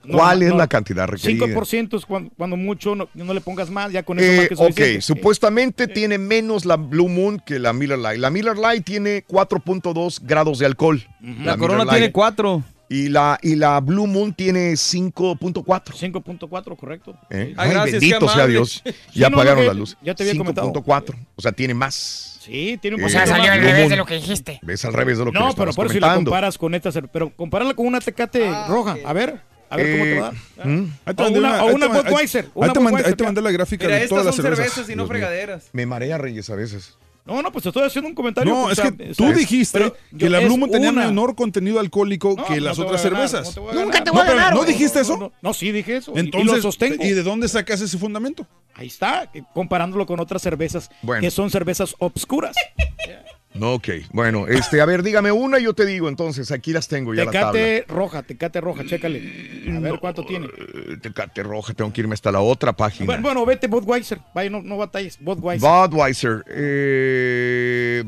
No, 0.07 0.19
¿Cuál 0.19 0.43
es 0.43 0.51
no, 0.51 0.57
la 0.59 0.67
cantidad 0.67 1.07
requerida? 1.07 1.47
5% 1.47 1.97
es 1.97 2.05
cuando, 2.05 2.31
cuando 2.37 2.57
mucho, 2.59 2.95
no, 2.95 3.09
no 3.15 3.33
le 3.33 3.41
pongas 3.41 3.71
más, 3.71 3.91
ya 3.91 4.03
con 4.03 4.19
eso 4.19 4.27
Eh, 4.43 4.49
más 4.51 4.75
que 4.75 4.97
ok, 4.97 5.01
supuestamente 5.01 5.87
tiene 5.89 6.19
menos 6.19 6.67
la 6.67 6.77
Blue 6.77 7.09
Moon 7.09 7.39
que 7.39 7.59
la 7.59 7.73
Miller 7.73 7.99
Lite. 7.99 8.19
La 8.19 8.29
Miller 8.29 8.57
Lite 8.59 8.83
tiene 8.83 9.25
4.2 9.27 10.21
grados 10.23 10.59
de 10.59 10.67
alcohol. 10.67 11.03
La 11.43 11.57
Corona 11.57 11.87
tiene 11.89 12.13
4. 12.13 12.63
Y 12.89 13.09
la, 13.09 13.39
y 13.43 13.57
la 13.57 13.81
Blue 13.81 14.07
Moon 14.07 14.33
tiene 14.35 14.73
5.4. 14.73 15.65
5.4, 15.65 16.77
correcto. 16.77 17.17
¿Eh? 17.31 17.55
Ah, 17.57 17.63
Ay, 17.63 17.71
gracias, 17.71 18.01
bendito 18.01 18.29
sea. 18.29 18.47
Dios. 18.47 18.83
Sí, 18.85 18.95
Ya 19.21 19.31
no, 19.31 19.37
apagaron 19.39 19.63
lo 19.65 19.69
la 19.73 19.75
luz. 19.79 19.97
ya 20.03 20.15
te 20.15 20.23
había 20.23 20.37
comentado. 20.37 20.71
5.4. 20.73 21.15
O 21.37 21.43
sea, 21.43 21.53
tiene 21.53 21.75
más. 21.75 22.39
Sí, 22.43 22.79
tiene 22.83 22.97
un 22.97 23.03
Eh, 23.03 23.07
O 23.07 23.09
sea, 23.09 23.27
salió 23.27 23.51
al 23.51 23.59
Blue 23.59 23.67
revés 23.69 23.81
Moon. 23.81 23.91
de 23.91 23.97
lo 23.97 24.05
que 24.07 24.15
dijiste. 24.17 24.61
Ves 24.63 24.85
al 24.85 24.93
revés 24.93 25.17
de 25.19 25.25
lo 25.25 25.33
que 25.33 25.39
me 25.39 25.45
No, 25.47 25.55
pero 25.55 25.73
por 25.73 25.87
eso 25.87 25.95
si 25.95 26.01
la 26.01 26.09
comentando. 26.09 26.31
comparas 26.31 26.59
con 26.59 26.75
esta, 26.75 26.91
pero 27.11 27.31
compárala 27.35 27.73
con 27.75 27.87
una 27.87 28.01
tecate 28.01 28.51
roja. 28.69 28.97
A 29.05 29.13
ver, 29.15 29.41
a 29.71 29.77
ver 29.77 29.93
cómo 29.93 30.05
te 30.05 30.21
va. 30.21 30.33
Eh, 30.65 30.69
¿mm? 30.69 30.93
Ahí 31.07 31.15
te 31.15 31.23
O 31.23 31.25
mandé 31.25 31.39
una, 31.39 31.65
o 31.65 31.69
ahí 31.69 31.75
una 31.75 31.89
ma- 31.89 31.95
ahí- 31.97 32.03
Budweiser. 32.05 32.45
Ahí 32.45 32.51
Una 32.55 32.73
te 32.75 32.81
mandé- 32.81 32.87
ahí 32.89 32.93
Budweiser, 32.93 33.17
te 33.17 33.25
mandé 33.25 33.41
la 33.43 33.51
gráfica 33.51 33.87
Mira, 33.87 33.99
de 33.99 34.09
todas 34.09 34.21
estas 34.21 34.27
las 34.27 34.35
son 34.37 34.43
cervezas. 34.45 34.73
cervezas 34.75 34.93
y 34.93 34.97
no 34.97 35.03
Dios 35.05 35.09
mío. 35.11 35.19
fregaderas. 35.27 35.65
Me 35.73 35.87
marea 35.87 36.19
Reyes 36.19 36.51
a 36.51 36.55
veces. 36.55 36.99
No, 37.27 37.41
no, 37.41 37.51
pues 37.51 37.63
te 37.63 37.71
estoy 37.71 37.85
haciendo 37.85 38.09
un 38.09 38.15
comentario. 38.15 38.53
No, 38.53 38.71
es 38.71 38.77
sea, 38.77 38.91
que 38.91 39.05
o 39.11 39.15
tú 39.15 39.25
sea, 39.25 39.33
dijiste 39.33 39.79
pero 39.79 39.97
que 40.19 40.29
la 40.29 40.41
Blue 40.41 40.59
Moon 40.59 40.71
tenía 40.71 40.91
una. 40.91 41.07
menor 41.07 41.35
contenido 41.35 41.81
alcohólico 41.81 42.35
No, 42.37 42.45
que 42.45 42.61
las 42.61 42.79
otras 42.79 43.03
ganar, 43.03 43.29
cervezas. 43.29 43.49
no 43.49 43.55
te 43.55 43.61
voy 43.61 43.71
a 43.81 43.85
Nunca 43.85 44.05
te 44.05 44.11
voy 44.11 44.21
a 44.21 44.23
No, 44.25 44.27
pero 44.29 44.37
ganar, 44.39 44.53
¿no 44.53 44.59
güey. 44.61 44.73
dijiste 44.73 45.01
eso? 45.01 45.13
No, 45.15 45.19
no, 45.29 45.33
no, 45.41 45.55
sí 45.55 45.73
dije 45.73 45.97
eso. 45.97 46.13
y- 46.15 46.19
Entonces, 46.21 46.53
y 46.53 46.57
lo 46.57 46.63
sostengo. 46.63 47.03
¿y 47.03 47.11
de 47.13 47.23
dónde 47.23 47.49
sacas 47.49 47.81
ese 47.81 47.97
fundamento? 47.97 48.47
Ahí 48.75 48.89
está, 48.89 49.31
eh, 49.33 49.43
comparándolo 49.55 50.05
con 50.05 50.21
otras 50.21 50.43
cervezas 50.43 50.91
Bueno. 51.01 51.23
que 51.23 51.31
son 51.31 51.51
cervezas 51.51 51.95
obscuras. 51.99 52.55
No, 53.55 53.75
ok. 53.75 53.89
Bueno, 54.11 54.49
este, 54.49 54.81
a 54.81 54.85
ver, 54.85 55.05
dígame 55.05 55.31
una 55.31 55.61
y 55.61 55.65
yo 55.65 55.75
te 55.75 55.87
digo. 55.87 56.09
Entonces, 56.09 56.51
aquí 56.51 56.73
las 56.73 56.89
tengo 56.89 57.15
ya 57.15 57.25
la 57.25 57.31
tabla. 57.31 57.53
Tecate 57.53 57.85
roja, 57.89 58.23
tecate 58.25 58.61
roja, 58.61 58.85
chécale. 58.85 59.71
A 59.77 59.79
ver 59.81 60.01
cuánto 60.01 60.25
tiene. 60.27 60.47
Eh, 60.47 60.97
Tecate 61.01 61.45
roja, 61.45 61.73
tengo 61.73 61.93
que 61.93 62.01
irme 62.01 62.15
hasta 62.15 62.33
la 62.33 62.41
otra 62.41 62.73
página. 62.73 63.07
Bueno, 63.07 63.23
bueno, 63.23 63.47
vete 63.47 63.69
Budweiser. 63.69 64.19
Vaya, 64.35 64.51
no, 64.51 64.61
no 64.61 64.77
batalles. 64.77 65.19
Budweiser. 65.21 65.69
Budweiser. 65.69 66.45
Eh, 66.49 68.03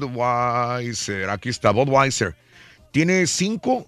Budweiser. 0.00 1.28
Aquí 1.28 1.48
está, 1.48 1.72
Budweiser. 1.72 2.36
Tiene 2.92 3.26
5 3.26 3.86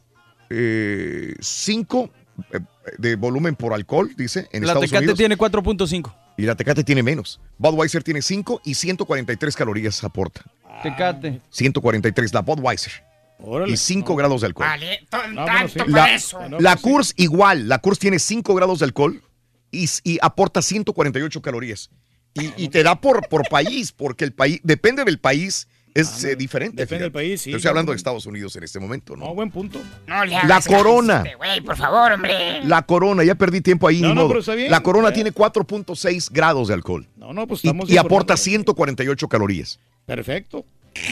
cinco, 1.41 2.11
eh, 2.53 2.61
de 2.99 3.17
volumen 3.17 3.55
por 3.57 3.73
alcohol, 3.73 4.11
dice, 4.17 4.49
en 4.53 4.63
La 4.63 4.73
Estados 4.73 4.91
Tecate 4.91 5.05
Unidos. 5.05 5.19
tiene 5.19 5.37
4.5. 5.37 6.15
Y 6.43 6.45
la 6.45 6.57
Tecate 6.57 6.83
tiene 6.83 7.05
menos. 7.05 7.39
Budweiser 7.57 8.03
tiene 8.03 8.21
5 8.21 8.63
y 8.65 8.75
143 8.75 9.55
calorías 9.55 10.03
aporta. 10.03 10.43
Tecate. 10.83 11.41
143, 11.51 12.35
la 12.35 12.41
Budweiser. 12.41 12.93
Órale. 13.39 13.73
Y 13.73 13.77
5 13.77 14.17
grados 14.17 14.41
de 14.41 14.49
alcohol. 14.49 14.67
Vale, 14.67 15.07
No, 15.33 15.45
tanto 15.45 15.69
sí. 15.69 15.79
para 15.79 15.89
La, 16.09 16.15
eso. 16.17 16.49
No, 16.49 16.59
la 16.59 16.73
pues 16.73 16.81
sí. 16.83 16.91
Kurs 16.91 17.15
igual, 17.17 17.69
la 17.69 17.79
Kurs 17.79 18.01
tiene 18.01 18.19
5 18.19 18.57
grados 18.57 18.81
de 18.81 18.87
alcohol 18.87 19.23
y, 19.71 19.89
y 20.03 20.19
aporta 20.21 20.63
148 20.63 21.41
calorías. 21.43 21.91
Y, 22.35 22.53
y 22.57 22.69
te 22.71 22.83
da 22.83 23.01
por, 23.01 23.29
por 23.29 23.49
país, 23.49 23.93
porque 23.93 24.25
el 24.25 24.33
país, 24.33 24.59
depende 24.65 25.05
del 25.05 25.21
país, 25.21 25.69
es 25.95 26.25
eh, 26.25 26.37
diferente. 26.37 26.83
depende 26.83 27.05
del 27.05 27.13
país, 27.13 27.41
sí. 27.43 27.51
Yo 27.51 27.57
estoy 27.57 27.69
hablando 27.71 27.93
de 27.93 27.97
Estados 27.97 28.27
Unidos 28.27 28.55
en 28.57 28.63
este 28.65 28.79
momento, 28.81 29.17
No, 29.17 29.27
¿no? 29.27 29.35
buen 29.35 29.51
punto. 29.51 29.81
No 30.07 30.25
le 30.25 30.33
La 30.47 30.61
Corona. 30.61 31.23
este 31.25 31.35
Güey, 31.37 31.61
por 31.61 31.77
favor, 31.77 32.13
hombre. 32.13 32.63
La 32.65 32.83
Corona, 32.83 33.25
ya 33.25 33.35
perdí 33.35 33.61
tiempo 33.61 33.89
ahí, 33.89 34.01
No, 34.01 34.09
ni 34.09 34.15
no, 34.15 34.21
modo. 34.23 34.29
pero 34.29 34.41
está 34.41 34.55
bien. 34.55 34.71
La 34.71 34.81
Corona 34.83 35.09
Eh. 35.11 35.13
tiene 35.13 35.33
4.6 35.33 36.31
grados 36.31 36.69
de 36.69 36.75
alcohol 36.75 37.07
No, 37.17 37.33
no, 37.33 37.47
pues 37.47 37.65
y, 37.65 37.69
estamos 37.69 37.91
y 37.91 37.97
aporta 37.99 38.35
informando. 38.35 38.43
148 38.43 39.29
calorías. 39.29 39.79
Perfecto. 40.07 40.65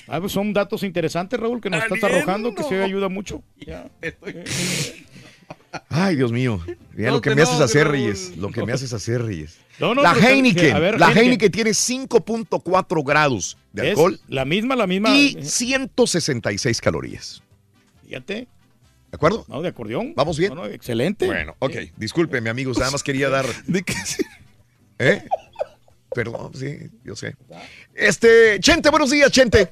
Ah, 0.08 0.20
pues 0.20 0.32
son 0.32 0.52
datos 0.52 0.82
interesantes, 0.82 1.40
Raúl, 1.40 1.60
que 1.60 1.70
nos 1.70 1.82
estás 1.82 2.04
arrojando, 2.04 2.54
que 2.54 2.62
sí 2.64 2.74
ayuda 2.74 3.08
mucho. 3.08 3.42
Ya. 3.66 3.86
Ay, 6.04 6.16
Dios 6.16 6.32
mío. 6.32 6.60
Mira 6.94 7.10
No 7.10 7.16
lo 7.16 7.20
que 7.20 7.34
me 7.34 7.42
haces 7.42 7.54
enojes, 7.56 7.70
hacer, 7.70 7.84
Raúl. 7.84 7.92
Reyes. 7.96 8.36
Lo 8.36 8.50
que 8.50 8.64
me 8.64 8.72
haces 8.72 8.92
hacer, 8.92 9.22
Reyes. 9.22 9.58
No, 9.78 9.94
no, 9.94 10.02
la 10.02 10.12
Heineken. 10.12 10.80
ver, 10.80 10.98
la 11.00 11.06
Heineken. 11.08 11.22
Heineken 11.24 11.50
tiene 11.52 11.70
5.4 11.70 13.04
grados 13.04 13.56
de 13.72 13.82
¿Es 13.82 13.88
alcohol 13.90 14.20
La 14.28 14.44
misma, 14.44 14.76
la 14.76 14.86
misma. 14.86 15.10
y 15.16 15.36
eh, 15.38 15.44
166 15.44 16.80
calorías. 16.80 17.42
Fíjate. 18.06 18.34
¿De 19.10 19.16
acuerdo? 19.16 19.44
No, 19.48 19.60
de 19.62 19.68
acordeón. 19.68 20.12
¿Vamos 20.14 20.38
bien? 20.38 20.54
No, 20.54 20.62
no, 20.62 20.66
excelente. 20.66 21.26
Bueno, 21.26 21.56
ok. 21.58 21.76
Discúlpeme, 21.96 22.48
amigos. 22.50 22.78
Nada 22.78 22.90
más 22.92 23.02
quería 23.02 23.28
dar. 23.28 23.46
¿De 23.66 23.82
qué? 23.82 23.94
¿Eh? 24.98 25.24
Perdón, 26.14 26.52
sí, 26.54 26.76
yo 27.04 27.14
sé. 27.16 27.34
Este, 27.94 28.58
Chente, 28.60 28.90
buenos 28.90 29.10
días, 29.10 29.30
Chente. 29.30 29.70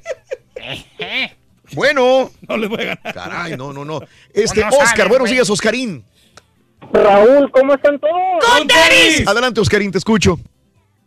Bueno. 1.74 2.30
No 2.48 2.56
le 2.56 2.66
voy 2.66 2.80
a 2.80 2.84
ganar. 2.96 3.14
Caray, 3.14 3.56
no, 3.56 3.74
no, 3.74 3.84
no. 3.84 4.00
Este, 4.32 4.60
No, 4.62 4.70
no 4.70 4.78
Oscar, 4.78 5.06
buenos 5.08 5.28
días, 5.28 5.50
Oscarín. 5.50 6.02
Raúl, 6.92 7.50
¿cómo 7.50 7.74
están 7.74 7.98
todos? 7.98 8.14
Adelante, 9.26 9.60
Oscarín, 9.60 9.90
te 9.92 9.98
escucho. 9.98 10.36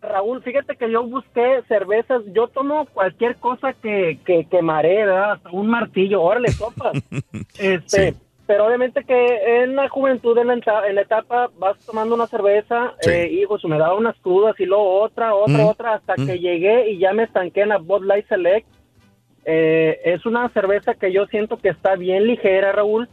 Raúl, 0.01 0.41
fíjate 0.41 0.75
que 0.77 0.91
yo 0.91 1.03
busqué 1.03 1.61
cervezas, 1.67 2.21
yo 2.33 2.47
tomo 2.47 2.87
cualquier 2.87 3.35
cosa 3.37 3.73
que, 3.73 4.19
que, 4.25 4.45
que 4.49 4.61
maree, 4.61 5.05
¿verdad? 5.05 5.33
Hasta 5.33 5.49
un 5.51 5.67
martillo, 5.67 6.21
órale, 6.21 6.49
sopas. 6.51 6.93
este, 7.59 8.15
pero 8.47 8.65
obviamente 8.65 9.03
que 9.03 9.61
en 9.63 9.75
la 9.75 9.89
juventud, 9.89 10.35
en 10.39 10.47
la, 10.47 10.55
eta- 10.55 10.87
en 10.87 10.95
la 10.95 11.01
etapa, 11.01 11.49
vas 11.59 11.77
tomando 11.85 12.15
una 12.15 12.25
cerveza, 12.27 12.93
eh, 13.07 13.29
hijos, 13.31 13.63
me 13.65 13.77
daba 13.77 13.93
unas 13.93 14.15
crudas 14.21 14.59
y 14.59 14.65
luego 14.65 15.01
otra, 15.01 15.35
otra, 15.35 15.57
Mm. 15.63 15.67
otra, 15.67 15.93
hasta 15.95 16.15
Mm. 16.17 16.25
que 16.25 16.39
llegué 16.39 16.89
y 16.91 16.97
ya 16.97 17.13
me 17.13 17.23
estanqué 17.23 17.61
en 17.61 17.69
la 17.69 17.77
Bud 17.77 18.03
Light 18.03 18.27
Select. 18.27 18.67
Eh, 19.45 19.99
es 20.05 20.25
una 20.25 20.49
cerveza 20.49 20.93
que 20.93 21.11
yo 21.11 21.25
siento 21.25 21.57
que 21.57 21.69
está 21.69 21.95
bien 21.95 22.27
ligera, 22.27 22.71
Raúl. 22.71 23.09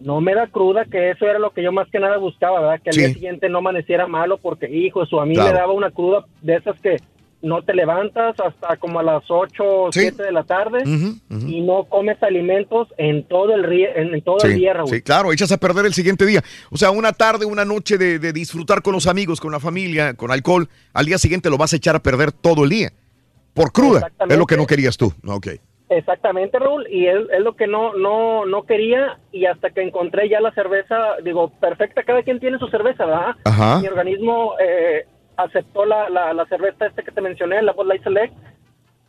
No 0.00 0.20
me 0.20 0.34
da 0.34 0.46
cruda, 0.46 0.84
que 0.84 1.10
eso 1.10 1.26
era 1.26 1.38
lo 1.38 1.50
que 1.50 1.62
yo 1.62 1.72
más 1.72 1.88
que 1.90 1.98
nada 1.98 2.18
buscaba, 2.18 2.60
¿verdad? 2.60 2.80
Que 2.82 2.90
al 2.90 2.94
Sí. 2.94 3.00
día 3.02 3.12
siguiente 3.14 3.48
no 3.48 3.58
amaneciera 3.58 4.06
malo, 4.06 4.38
porque, 4.38 4.68
hijo, 4.70 5.02
eso 5.02 5.20
a 5.20 5.26
mí 5.26 5.34
Claro. 5.34 5.52
me 5.52 5.58
daba 5.58 5.72
una 5.72 5.90
cruda 5.90 6.24
de 6.40 6.54
esas 6.56 6.78
que 6.80 6.98
no 7.44 7.60
te 7.62 7.74
levantas 7.74 8.36
hasta 8.38 8.76
como 8.76 9.00
a 9.00 9.02
las 9.02 9.24
8 9.28 9.64
o 9.66 9.90
7 9.92 10.22
de 10.22 10.30
la 10.30 10.44
tarde 10.44 10.84
y 10.86 11.60
no 11.62 11.82
comes 11.88 12.22
alimentos 12.22 12.86
en 12.98 13.24
todo 13.24 13.52
el, 13.52 13.64
en, 13.72 14.14
en 14.14 14.22
todo 14.22 14.36
el 14.44 14.52
Sí, 14.52 14.58
día, 14.60 14.74
Raúl. 14.74 14.88
sí, 14.88 15.02
claro, 15.02 15.32
echas 15.32 15.50
a 15.50 15.56
perder 15.58 15.86
el 15.86 15.92
siguiente 15.94 16.24
día. 16.24 16.40
O 16.70 16.76
sea, 16.76 16.92
una 16.92 17.12
tarde, 17.12 17.44
una 17.44 17.64
noche 17.64 17.98
de, 17.98 18.20
de 18.20 18.32
disfrutar 18.32 18.80
con 18.82 18.92
los 18.92 19.08
amigos, 19.08 19.40
con 19.40 19.50
la 19.50 19.58
familia, 19.58 20.14
con 20.14 20.30
alcohol, 20.30 20.68
al 20.92 21.06
día 21.06 21.18
siguiente 21.18 21.50
lo 21.50 21.58
vas 21.58 21.72
a 21.72 21.76
echar 21.76 21.96
a 21.96 22.00
perder 22.00 22.30
todo 22.30 22.62
el 22.62 22.70
día. 22.70 22.92
Por 23.54 23.72
cruda. 23.72 24.08
Es 24.28 24.38
lo 24.38 24.46
que 24.46 24.56
no 24.56 24.66
querías 24.66 24.96
tú. 24.96 25.12
Ok. 25.26 25.48
Exactamente, 25.98 26.58
Raúl, 26.58 26.86
y 26.90 27.06
es, 27.06 27.18
es 27.30 27.40
lo 27.40 27.54
que 27.54 27.66
no, 27.66 27.94
no, 27.94 28.46
no 28.46 28.62
quería 28.62 29.18
y 29.30 29.46
hasta 29.46 29.70
que 29.70 29.82
encontré 29.82 30.28
ya 30.28 30.40
la 30.40 30.52
cerveza, 30.52 31.16
digo, 31.22 31.50
perfecta, 31.60 32.02
cada 32.02 32.22
quien 32.22 32.40
tiene 32.40 32.58
su 32.58 32.68
cerveza, 32.68 33.04
¿verdad? 33.06 33.36
Ajá. 33.44 33.80
Mi 33.80 33.88
organismo 33.88 34.54
eh, 34.58 35.06
aceptó 35.36 35.84
la, 35.84 36.08
la, 36.08 36.32
la 36.32 36.46
cerveza 36.46 36.86
esta 36.86 37.02
que 37.02 37.10
te 37.10 37.20
mencioné, 37.20 37.62
la 37.62 37.72
Bud 37.72 37.86
Light 37.86 38.02
Select, 38.02 38.34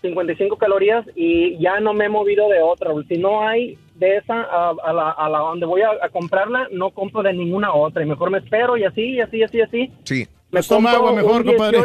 55 0.02 0.58
calorías 0.58 1.06
y 1.16 1.58
ya 1.60 1.80
no 1.80 1.94
me 1.94 2.06
he 2.06 2.10
movido 2.10 2.50
de 2.50 2.62
otra, 2.62 2.90
Raúl. 2.90 3.08
Si 3.08 3.18
no 3.18 3.48
hay 3.48 3.78
de 3.96 4.18
esa 4.18 4.42
a, 4.42 4.74
a 4.84 4.94
la, 4.94 5.12
a 5.12 5.30
la 5.30 5.40
donde 5.40 5.66
voy 5.66 5.82
a, 5.82 5.92
a 6.02 6.10
comprarla, 6.10 6.68
no 6.72 6.92
compro 6.92 7.24
de 7.24 7.32
ninguna 7.32 7.74
otra 7.74 8.04
y 8.04 8.06
mejor 8.06 8.30
me 8.30 8.40
espero 8.40 8.76
y 8.76 8.84
así, 8.84 9.12
y 9.12 9.22
así, 9.22 9.38
y 9.38 9.44
así, 9.44 9.58
y 9.58 9.62
así. 9.62 9.92
Sí. 10.04 10.28
Me 10.52 10.60
Pues 10.60 10.68
toma 10.68 10.92
agua 10.92 11.14
mejor, 11.14 11.44
compadre. 11.44 11.80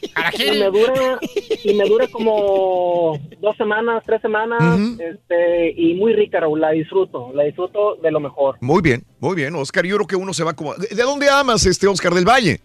18 0.00 0.54
y 0.54 0.58
me 0.58 0.66
dura 0.70 1.18
y 1.64 1.74
me 1.74 1.84
dura 1.88 2.06
como 2.08 3.18
dos 3.40 3.56
semanas, 3.56 4.02
tres 4.06 4.20
semanas, 4.22 4.60
este 4.98 5.72
y 5.76 5.94
muy 5.94 6.12
rica, 6.12 6.40
Raúl. 6.40 6.60
La 6.60 6.70
disfruto, 6.70 7.30
la 7.34 7.44
disfruto 7.44 7.96
de 8.02 8.10
lo 8.10 8.20
mejor. 8.20 8.56
Muy 8.60 8.82
bien, 8.82 9.04
muy 9.20 9.34
bien, 9.36 9.54
Oscar. 9.54 9.84
Yo 9.86 9.96
creo 9.96 10.06
que 10.06 10.16
uno 10.16 10.32
se 10.34 10.44
va 10.44 10.52
como. 10.54 10.74
¿De 10.74 11.02
dónde 11.02 11.28
amas 11.28 11.64
este 11.66 11.86
Oscar 11.86 12.12
del 12.14 12.24
Valle? 12.28 12.60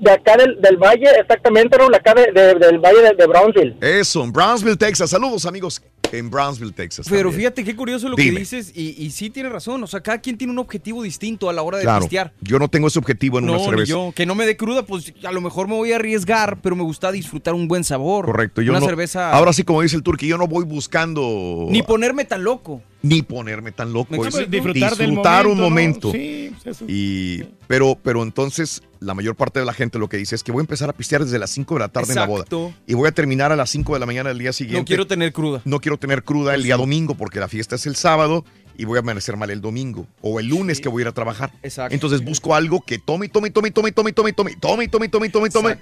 De 0.00 0.10
acá 0.10 0.36
del, 0.36 0.60
del 0.60 0.78
valle, 0.78 1.06
exactamente, 1.20 1.78
Raúl, 1.78 1.94
acá 1.94 2.12
de- 2.12 2.32
de- 2.32 2.54
del 2.56 2.80
valle 2.80 3.02
de, 3.02 3.14
de 3.14 3.26
Brownsville. 3.28 3.76
Eso, 3.80 4.24
en 4.24 4.32
Brownsville, 4.32 4.76
Texas. 4.76 5.10
Saludos, 5.10 5.46
amigos, 5.46 5.80
en 6.18 6.30
Brownsville, 6.30 6.72
Texas. 6.72 7.06
Pero 7.08 7.30
también. 7.30 7.40
fíjate 7.40 7.64
qué 7.64 7.76
curioso 7.76 8.08
lo 8.08 8.16
Dime. 8.16 8.32
que 8.34 8.38
dices 8.40 8.72
y, 8.74 9.02
y 9.02 9.10
sí 9.10 9.30
tiene 9.30 9.48
razón. 9.48 9.82
O 9.82 9.86
sea, 9.86 10.00
cada 10.02 10.20
quien 10.20 10.36
tiene 10.38 10.52
un 10.52 10.58
objetivo 10.58 11.02
distinto 11.02 11.48
a 11.48 11.52
la 11.52 11.62
hora 11.62 11.78
de 11.78 11.84
Claro, 11.84 12.00
pistear. 12.02 12.32
yo 12.40 12.58
no 12.58 12.68
tengo 12.68 12.88
ese 12.88 12.98
objetivo 12.98 13.38
en 13.38 13.46
No, 13.46 13.54
una 13.54 13.64
cerveza. 13.64 13.90
yo. 13.90 14.12
Que 14.14 14.26
no 14.26 14.34
me 14.34 14.46
dé 14.46 14.56
cruda, 14.56 14.84
pues 14.86 15.12
a 15.24 15.32
lo 15.32 15.40
mejor 15.40 15.68
me 15.68 15.74
voy 15.74 15.92
a 15.92 15.96
arriesgar, 15.96 16.60
pero 16.62 16.76
me 16.76 16.82
gusta 16.82 17.12
disfrutar 17.12 17.54
un 17.54 17.68
buen 17.68 17.84
sabor. 17.84 18.26
Correcto, 18.26 18.62
yo 18.62 18.72
Una 18.72 18.80
no. 18.80 18.86
cerveza. 18.86 19.32
Ahora 19.32 19.52
sí, 19.52 19.62
como 19.64 19.82
dice 19.82 19.96
el 19.96 20.02
turqui, 20.02 20.26
yo 20.26 20.38
no 20.38 20.46
voy 20.48 20.64
buscando. 20.64 21.66
Ni 21.68 21.82
ponerme 21.82 22.24
tan 22.24 22.44
loco. 22.44 22.82
Ni 23.02 23.22
ponerme 23.22 23.72
tan 23.72 23.92
loco. 23.92 24.24
Es. 24.24 24.50
Disfrutar 24.50 24.96
del 24.96 25.18
un 25.46 25.60
momento. 25.60 26.08
¿no? 26.08 26.14
Sí, 26.14 26.50
pues 26.62 26.76
eso. 26.76 26.84
Y, 26.88 27.44
pero, 27.66 27.98
pero 28.02 28.22
entonces 28.22 28.82
la 29.00 29.14
mayor 29.14 29.34
parte 29.34 29.60
de 29.60 29.66
la 29.66 29.74
gente 29.74 29.98
lo 29.98 30.08
que 30.08 30.16
dice 30.16 30.34
es 30.34 30.42
que 30.42 30.52
voy 30.52 30.60
a 30.60 30.62
empezar 30.62 30.88
a 30.88 30.92
pistear 30.92 31.24
desde 31.24 31.38
las 31.38 31.50
5 31.50 31.74
de 31.74 31.80
la 31.80 31.88
tarde 31.88 32.12
en 32.12 32.16
la 32.16 32.26
boda. 32.26 32.44
Y 32.86 32.94
voy 32.94 33.08
a 33.08 33.12
terminar 33.12 33.52
a 33.52 33.56
las 33.56 33.70
5 33.70 33.94
de 33.94 34.00
la 34.00 34.06
mañana 34.06 34.28
del 34.28 34.38
día 34.38 34.52
siguiente. 34.52 34.80
No 34.80 34.84
quiero 34.84 35.06
tener 35.06 35.32
cruda. 35.32 35.60
No 35.64 35.80
quiero 35.80 35.98
tener 35.98 36.22
cruda 36.22 36.54
el 36.54 36.62
día 36.62 36.76
domingo 36.76 37.14
porque 37.14 37.40
la 37.40 37.48
fiesta 37.48 37.74
es 37.74 37.86
el 37.86 37.96
sábado 37.96 38.44
y 38.76 38.84
voy 38.84 38.96
a 38.96 39.00
amanecer 39.00 39.36
mal 39.36 39.50
el 39.50 39.60
domingo 39.60 40.06
o 40.20 40.40
el 40.40 40.46
lunes 40.46 40.80
que 40.80 40.88
voy 40.88 41.02
a 41.02 41.04
ir 41.04 41.08
a 41.08 41.12
trabajar. 41.12 41.52
Exacto. 41.62 41.94
Entonces 41.94 42.24
busco 42.24 42.54
algo 42.54 42.80
que 42.80 42.98
tome, 42.98 43.28
tome, 43.28 43.50
tome, 43.50 43.70
tome, 43.70 43.92
tome, 43.92 44.12
tome, 44.12 44.32
tome, 44.32 44.56
tome, 44.56 44.88
tome, 44.88 45.08
tome, 45.08 45.30
tome, 45.30 45.50
tome, 45.50 45.78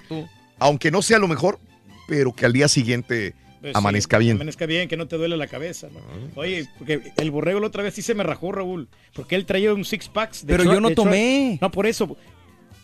aunque 0.59 0.91
no 0.91 1.01
sea 1.01 1.19
lo 1.19 1.27
mejor, 1.27 1.59
pero 2.07 2.33
que 2.33 2.45
al 2.45 2.53
día 2.53 2.67
siguiente 2.67 3.35
Pues 3.61 3.73
sí, 3.73 3.77
amanezca 3.77 4.17
bien. 4.17 4.37
Amanezca 4.37 4.65
bien, 4.65 4.89
que 4.89 4.97
no 4.97 5.07
te 5.07 5.17
duele 5.17 5.37
la 5.37 5.47
cabeza. 5.47 5.87
¿no? 5.93 5.99
Oye, 6.35 6.67
porque 6.79 7.13
el 7.17 7.31
borrego 7.31 7.59
la 7.59 7.67
otra 7.67 7.83
vez 7.83 7.93
sí 7.93 8.01
se 8.01 8.15
me 8.15 8.23
rajó, 8.23 8.51
Raúl. 8.51 8.89
Porque 9.13 9.35
él 9.35 9.45
traía 9.45 9.73
un 9.73 9.85
six 9.85 10.09
packs. 10.09 10.45
de 10.45 10.57
Pero 10.57 10.63
yo 10.73 10.79
no 10.81 10.89
tomé. 10.91 11.57
No, 11.61 11.69
por 11.71 11.85
eso. 11.85 12.17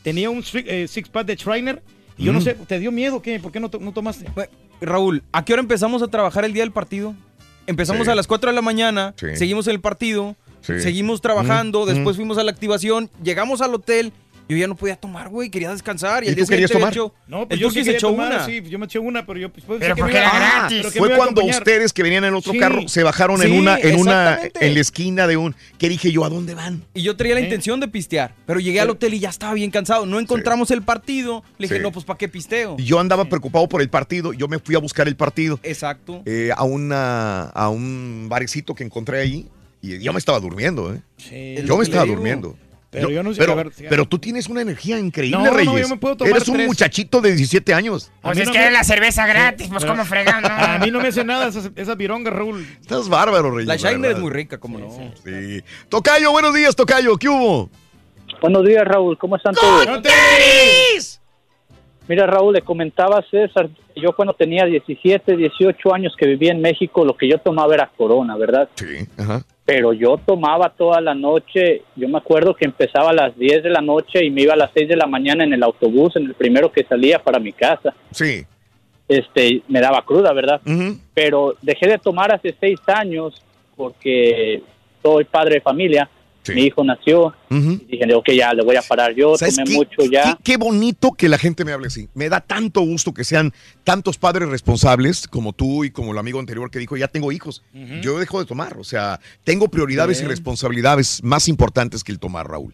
Tenía 0.04 0.30
un 0.30 0.44
six, 0.44 0.68
eh, 0.70 0.88
six 0.88 1.10
pack 1.10 1.26
de 1.26 1.36
Trainer. 1.36 1.82
Y 2.18 2.26
yo 2.26 2.34
no 2.34 2.40
Mm. 2.40 2.44
sé, 2.44 2.54
¿te 2.54 2.80
dio 2.80 2.92
miedo 2.92 3.22
qué? 3.22 3.40
¿Por 3.40 3.52
qué 3.52 3.60
no, 3.60 3.70
to- 3.70 3.80
no 3.80 3.92
tomaste? 3.92 4.26
Raúl, 4.82 5.24
¿a 5.32 5.44
qué 5.46 5.54
hora 5.54 5.62
empezamos 5.62 6.02
a 6.02 6.08
trabajar 6.08 6.46
el 6.46 6.54
día 6.54 6.64
del 6.64 6.72
partido? 6.72 7.16
Empezamos 7.68 8.06
Sí. 8.06 8.12
a 8.12 8.16
las 8.16 8.28
4 8.28 8.50
de 8.52 8.56
la 8.56 8.62
mañana, 8.62 9.14
Sí. 9.18 9.36
seguimos 9.36 9.68
en 9.68 9.74
el 9.74 9.82
partido, 9.82 10.36
Sí. 10.62 10.80
seguimos 10.80 11.22
trabajando, 11.22 11.84
Mm, 11.86 11.90
después 11.90 12.16
mm. 12.16 12.20
fuimos 12.20 12.38
a 12.38 12.44
la 12.44 12.52
activación, 12.52 13.10
llegamos 13.24 13.62
al 13.62 13.74
hotel, 13.74 14.14
yo 14.50 14.58
ya 14.58 14.68
no 14.68 14.76
podía 14.76 14.96
tomar, 14.96 15.30
güey, 15.30 15.50
quería 15.50 15.72
descansar. 15.72 16.24
Y, 16.24 16.28
¿Y 16.28 16.30
el 16.30 16.36
tú 16.38 16.46
querías 16.48 16.72
tomar? 16.72 16.92
hecho- 16.94 17.14
No, 17.28 17.48
pues 17.48 17.58
el 17.58 17.60
yo 17.60 17.70
sí 17.72 17.84
se 17.84 17.92
echó 17.92 18.10
tomar, 18.12 18.34
una. 18.34 18.46
sí, 18.46 18.62
yo 18.70 18.80
me 18.80 18.86
eché 18.86 19.00
una, 19.00 19.26
pero 19.26 19.40
yo 19.40 19.50
pues, 19.50 19.66
pensé 19.66 19.80
Pero 19.80 19.96
que 19.96 20.02
porque 20.02 20.14
me 20.14 20.20
era 20.20 20.30
Ah, 20.34 20.60
gratis. 20.70 20.92
que 20.94 21.00
Fue 21.00 21.16
cuando 21.16 21.44
ustedes 21.44 21.94
que 21.94 22.04
venían 22.04 22.24
en 22.24 22.30
el 22.30 22.36
otro 22.36 22.54
Sí. 22.54 22.60
carro 22.60 22.88
se 22.88 23.04
bajaron 23.04 23.42
en 23.44 23.52
una, 23.54 23.78
en 23.78 24.00
una, 24.00 24.40
en 24.60 24.74
la 24.74 24.80
esquina 24.80 25.28
de 25.28 25.38
un. 25.38 25.56
¿Qué 25.78 25.90
dije 25.90 26.12
yo? 26.12 26.24
¿A 26.26 26.30
dónde 26.30 26.54
van? 26.56 26.84
Y 26.94 27.02
yo 27.02 27.16
traía 27.18 27.36
la 27.36 27.42
intención 27.42 27.80
de 27.80 27.88
pistear, 27.88 28.34
pero 28.46 28.60
llegué 28.60 28.80
al 28.80 28.90
hotel 28.90 29.14
y 29.14 29.20
ya 29.20 29.30
estaba 29.30 29.54
bien 29.54 29.72
cansado. 29.72 30.06
No 30.06 30.20
encontramos 30.20 30.72
el 30.72 30.82
partido. 30.82 31.44
Le 31.58 31.66
dije, 31.68 31.78
Sí. 31.78 31.84
no, 31.84 31.92
pues 31.92 32.06
¿para 32.06 32.18
qué 32.18 32.28
pisteo? 32.28 32.78
Yo 32.78 33.00
andaba 33.00 33.26
preocupado 33.26 33.68
por 33.68 33.82
el 33.82 33.90
partido. 33.90 34.34
Yo 34.34 34.48
me 34.48 34.60
fui 34.60 34.76
a 34.76 34.80
buscar 34.80 35.08
el 35.08 35.16
partido 35.16 35.60
Exacto. 35.64 36.22
eh, 36.26 36.52
a 36.56 36.64
una, 36.64 37.44
a 37.50 37.70
un 37.70 38.28
barecito 38.30 38.74
que 38.76 38.84
encontré 38.84 39.20
ahí 39.20 39.48
y 39.82 40.00
yo 40.00 40.14
me 40.14 40.20
estaba 40.20 40.40
durmiendo, 40.40 40.94
¿eh? 40.94 41.64
Yo 41.66 41.78
me 41.78 41.84
estaba 41.84 42.06
durmiendo. 42.06 42.56
Pero 42.90 43.10
yo 43.10 43.22
no 43.22 43.34
sé, 43.34 43.40
pero, 43.40 43.52
a 43.52 43.56
ver, 43.56 43.74
sí, 43.74 43.86
pero 43.90 44.06
tú 44.06 44.18
tienes 44.18 44.48
una 44.48 44.62
energía 44.62 44.98
increíble, 44.98 45.38
No, 45.38 45.52
no, 45.52 45.78
yo 45.78 45.90
me 45.90 45.98
puedo 45.98 46.16
tomar 46.16 46.36
Eres 46.36 46.48
un 46.48 46.56
tres. 46.56 46.68
muchachito 46.68 47.20
de 47.20 47.30
17 47.36 47.74
años. 47.74 48.12
A 48.20 48.22
Pues 48.28 48.38
mí 48.38 48.42
es 48.44 48.48
no 48.48 48.54
que 48.54 48.60
me- 48.60 48.68
es 48.68 48.72
la 48.74 48.84
cerveza 48.86 49.28
gratis, 49.28 49.68
pues 49.68 49.84
Pero- 49.84 49.94
como 49.94 50.06
fregando. 50.06 50.48
A 50.50 50.78
mí 50.80 50.90
no 50.90 51.02
me 51.02 51.10
hace 51.10 51.24
nada 51.26 51.48
esas, 51.48 51.70
esas 51.76 51.98
virongas, 51.98 52.34
Raúl. 52.34 52.66
Estás 52.80 53.10
bárbaro, 53.10 53.52
Reyes. 53.52 53.68
La 53.68 53.76
Shiner 53.76 54.12
es 54.12 54.20
muy 54.20 54.32
rica, 54.32 54.58
como 54.58 54.80
no. 54.80 54.90
Sí. 55.24 55.62
Tocayo, 55.90 56.32
buenos 56.32 56.54
días, 56.56 56.76
Tocayo. 56.76 57.18
¿Qué 57.18 57.28
hubo? 57.28 57.70
Buenos 58.42 58.66
días, 58.66 58.86
Raúl. 58.86 59.18
¿Cómo 59.18 59.36
están 59.36 59.54
todos? 59.54 59.86
Mira, 62.08 62.26
Raúl, 62.26 62.54
le 62.54 62.62
comentaba 62.62 63.20
a 63.20 63.22
César, 63.30 63.70
yo 63.96 64.16
cuando 64.16 64.34
tenía 64.34 64.64
17, 64.66 65.36
18 65.36 65.94
años 65.94 66.14
que 66.18 66.26
vivía 66.26 66.54
en 66.54 66.62
México, 66.62 67.04
lo 67.04 67.18
que 67.18 67.30
yo 67.30 67.38
tomaba 67.40 67.74
era 67.74 67.92
Corona, 67.98 68.38
¿verdad? 68.38 68.70
Sí, 68.76 69.06
ajá. 69.18 69.44
Pero 69.68 69.92
yo 69.92 70.18
tomaba 70.26 70.70
toda 70.70 71.02
la 71.02 71.14
noche, 71.14 71.82
yo 71.98 72.08
me 72.08 72.20
acuerdo 72.20 72.56
que 72.56 72.64
empezaba 72.64 73.10
a 73.10 73.14
las 73.14 73.38
10 73.38 73.64
de 73.64 73.70
la 73.70 73.82
noche 73.82 74.24
y 74.24 74.32
me 74.32 74.44
iba 74.44 74.54
a 74.54 74.58
las 74.58 74.72
6 74.74 74.88
de 74.88 74.96
la 74.96 75.08
mañana 75.08 75.44
en 75.44 75.52
el 75.52 75.62
autobús, 75.62 76.16
en 76.16 76.24
el 76.24 76.36
primero 76.36 76.72
que 76.72 76.86
salía 76.86 77.20
para 77.20 77.38
mi 77.38 77.52
casa. 77.52 77.94
Sí. 78.12 78.46
Este, 79.10 79.62
me 79.68 79.82
daba 79.82 80.06
cruda, 80.06 80.32
¿verdad? 80.32 80.62
Pero 81.14 81.58
dejé 81.62 81.86
de 81.86 81.98
tomar 81.98 82.34
hace 82.34 82.56
6 82.58 82.80
años 82.88 83.44
porque 83.76 84.64
soy 85.04 85.26
padre 85.26 85.56
de 85.56 85.62
familia. 85.62 86.10
Mi 86.56 86.64
hijo 86.64 86.84
nació 86.84 87.34
y 87.50 87.86
dije, 87.86 88.14
ok, 88.14 88.30
ya 88.32 88.54
le 88.54 88.64
voy 88.64 88.76
a 88.76 88.82
parar 88.82 89.14
yo, 89.16 89.38
¿Sabes 89.38 89.56
tomé 89.56 89.70
qué? 89.70 89.76
mucho 89.76 90.12
ya. 90.12 90.36
Qué, 90.44 90.54
qué 90.54 90.58
bonito 90.58 91.12
que 91.12 91.30
la 91.30 91.38
gente 91.38 91.66
me 91.66 91.72
hable 91.72 91.88
así. 91.88 92.10
Me 92.14 92.30
da 92.30 92.40
tanto 92.42 92.82
gusto 92.82 93.14
que 93.14 93.24
sean 93.24 93.54
tantos 93.84 94.18
padres 94.18 94.50
responsables 94.50 95.28
como 95.28 95.54
tú 95.54 95.84
y 95.84 95.92
como 95.92 96.12
el 96.12 96.18
amigo 96.18 96.40
anterior 96.40 96.70
que 96.72 96.80
dijo, 96.80 96.98
ya 96.98 97.08
tengo 97.08 97.32
hijos. 97.32 97.64
Yo 98.02 98.20
dejo 98.20 98.40
de 98.40 98.46
tomar. 98.46 98.78
O 98.78 98.84
sea, 98.84 99.20
tengo 99.44 99.68
prioridades 99.70 100.22
y 100.22 100.26
responsabilidades 100.26 101.24
más 101.24 101.48
importantes 101.48 102.04
que 102.04 102.12
el 102.12 102.20
tomar, 102.20 102.48
Raúl. 102.50 102.74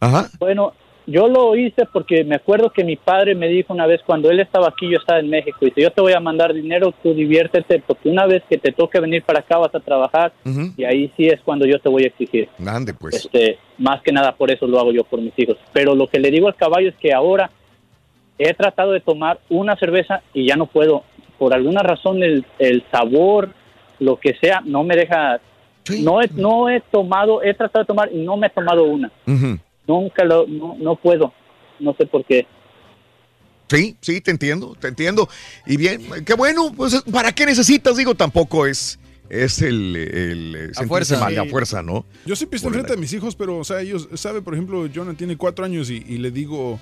Ajá. 0.00 0.30
Bueno, 0.38 0.74
yo 1.06 1.28
lo 1.28 1.54
hice 1.54 1.86
porque 1.92 2.24
me 2.24 2.36
acuerdo 2.36 2.70
que 2.70 2.84
mi 2.84 2.96
padre 2.96 3.34
me 3.34 3.48
dijo 3.48 3.72
una 3.72 3.86
vez 3.86 4.00
cuando 4.04 4.30
él 4.30 4.40
estaba 4.40 4.68
aquí, 4.68 4.90
yo 4.90 4.98
estaba 4.98 5.20
en 5.20 5.30
México, 5.30 5.58
y 5.62 5.66
dice, 5.66 5.82
yo 5.82 5.90
te 5.90 6.00
voy 6.00 6.12
a 6.12 6.20
mandar 6.20 6.52
dinero, 6.52 6.92
tú 7.02 7.14
diviértete, 7.14 7.82
porque 7.86 8.08
una 8.08 8.26
vez 8.26 8.42
que 8.48 8.58
te 8.58 8.72
toque 8.72 8.98
venir 8.98 9.22
para 9.22 9.40
acá 9.40 9.58
vas 9.58 9.74
a 9.74 9.80
trabajar 9.80 10.32
y 10.76 10.84
ahí 10.84 11.12
sí 11.16 11.26
es 11.26 11.40
cuando 11.42 11.66
yo 11.66 11.78
te 11.78 11.88
voy 11.88 12.04
a 12.04 12.08
exigir. 12.08 12.48
Ande, 12.66 12.92
pues. 12.92 13.24
Este, 13.24 13.58
más 13.78 14.02
que 14.02 14.12
nada 14.12 14.32
por 14.32 14.50
eso 14.50 14.66
lo 14.66 14.80
hago 14.80 14.92
yo 14.92 15.04
por 15.04 15.20
mis 15.20 15.38
hijos. 15.38 15.56
Pero 15.72 15.94
lo 15.94 16.08
que 16.08 16.18
le 16.18 16.30
digo 16.30 16.48
al 16.48 16.56
caballo 16.56 16.88
es 16.88 16.96
que 16.96 17.12
ahora 17.12 17.50
he 18.38 18.52
tratado 18.54 18.92
de 18.92 19.00
tomar 19.00 19.38
una 19.48 19.76
cerveza 19.76 20.22
y 20.34 20.48
ya 20.48 20.56
no 20.56 20.66
puedo. 20.66 21.04
Por 21.38 21.54
alguna 21.54 21.82
razón 21.82 22.22
el, 22.22 22.44
el 22.58 22.82
sabor, 22.90 23.50
lo 24.00 24.16
que 24.16 24.34
sea, 24.40 24.60
no 24.64 24.82
me 24.82 24.96
deja... 24.96 25.40
No 26.02 26.20
he, 26.20 26.28
no 26.34 26.68
he 26.68 26.80
tomado, 26.80 27.44
he 27.44 27.54
tratado 27.54 27.84
de 27.84 27.86
tomar 27.86 28.10
y 28.12 28.16
no 28.16 28.36
me 28.36 28.48
he 28.48 28.50
tomado 28.50 28.82
una. 28.82 29.12
Ujú. 29.24 29.56
Nunca 29.86 30.24
lo, 30.24 30.46
no, 30.46 30.76
no 30.78 30.96
puedo. 30.96 31.32
No 31.78 31.94
sé 31.98 32.06
por 32.06 32.24
qué. 32.24 32.46
Sí, 33.68 33.96
sí, 34.00 34.20
te 34.20 34.30
entiendo, 34.30 34.76
te 34.78 34.88
entiendo. 34.88 35.28
Y 35.66 35.76
bien, 35.76 36.00
qué 36.24 36.34
bueno, 36.34 36.72
pues 36.76 37.02
¿para 37.12 37.32
qué 37.32 37.46
necesitas? 37.46 37.96
Digo, 37.96 38.14
tampoco 38.14 38.64
es, 38.66 38.98
es 39.28 39.60
el, 39.60 39.96
el 39.96 40.52
sentirse 40.74 40.86
fuerza. 40.86 41.18
mal, 41.20 41.38
a 41.38 41.42
Sí. 41.42 41.48
fuerza, 41.48 41.82
¿no? 41.82 42.06
Yo 42.24 42.36
siempre 42.36 42.56
estoy 42.58 42.68
enfrente 42.68 42.92
de 42.94 43.00
mis 43.00 43.12
hijos, 43.12 43.34
pero, 43.34 43.58
o 43.58 43.64
sea, 43.64 43.80
ellos, 43.80 44.08
sabe, 44.14 44.40
por 44.40 44.54
ejemplo, 44.54 44.88
Jonah 44.94 45.14
tiene 45.14 45.36
cuatro 45.36 45.64
años 45.64 45.90
y, 45.90 45.96
y 46.06 46.18
le 46.18 46.30
digo, 46.30 46.78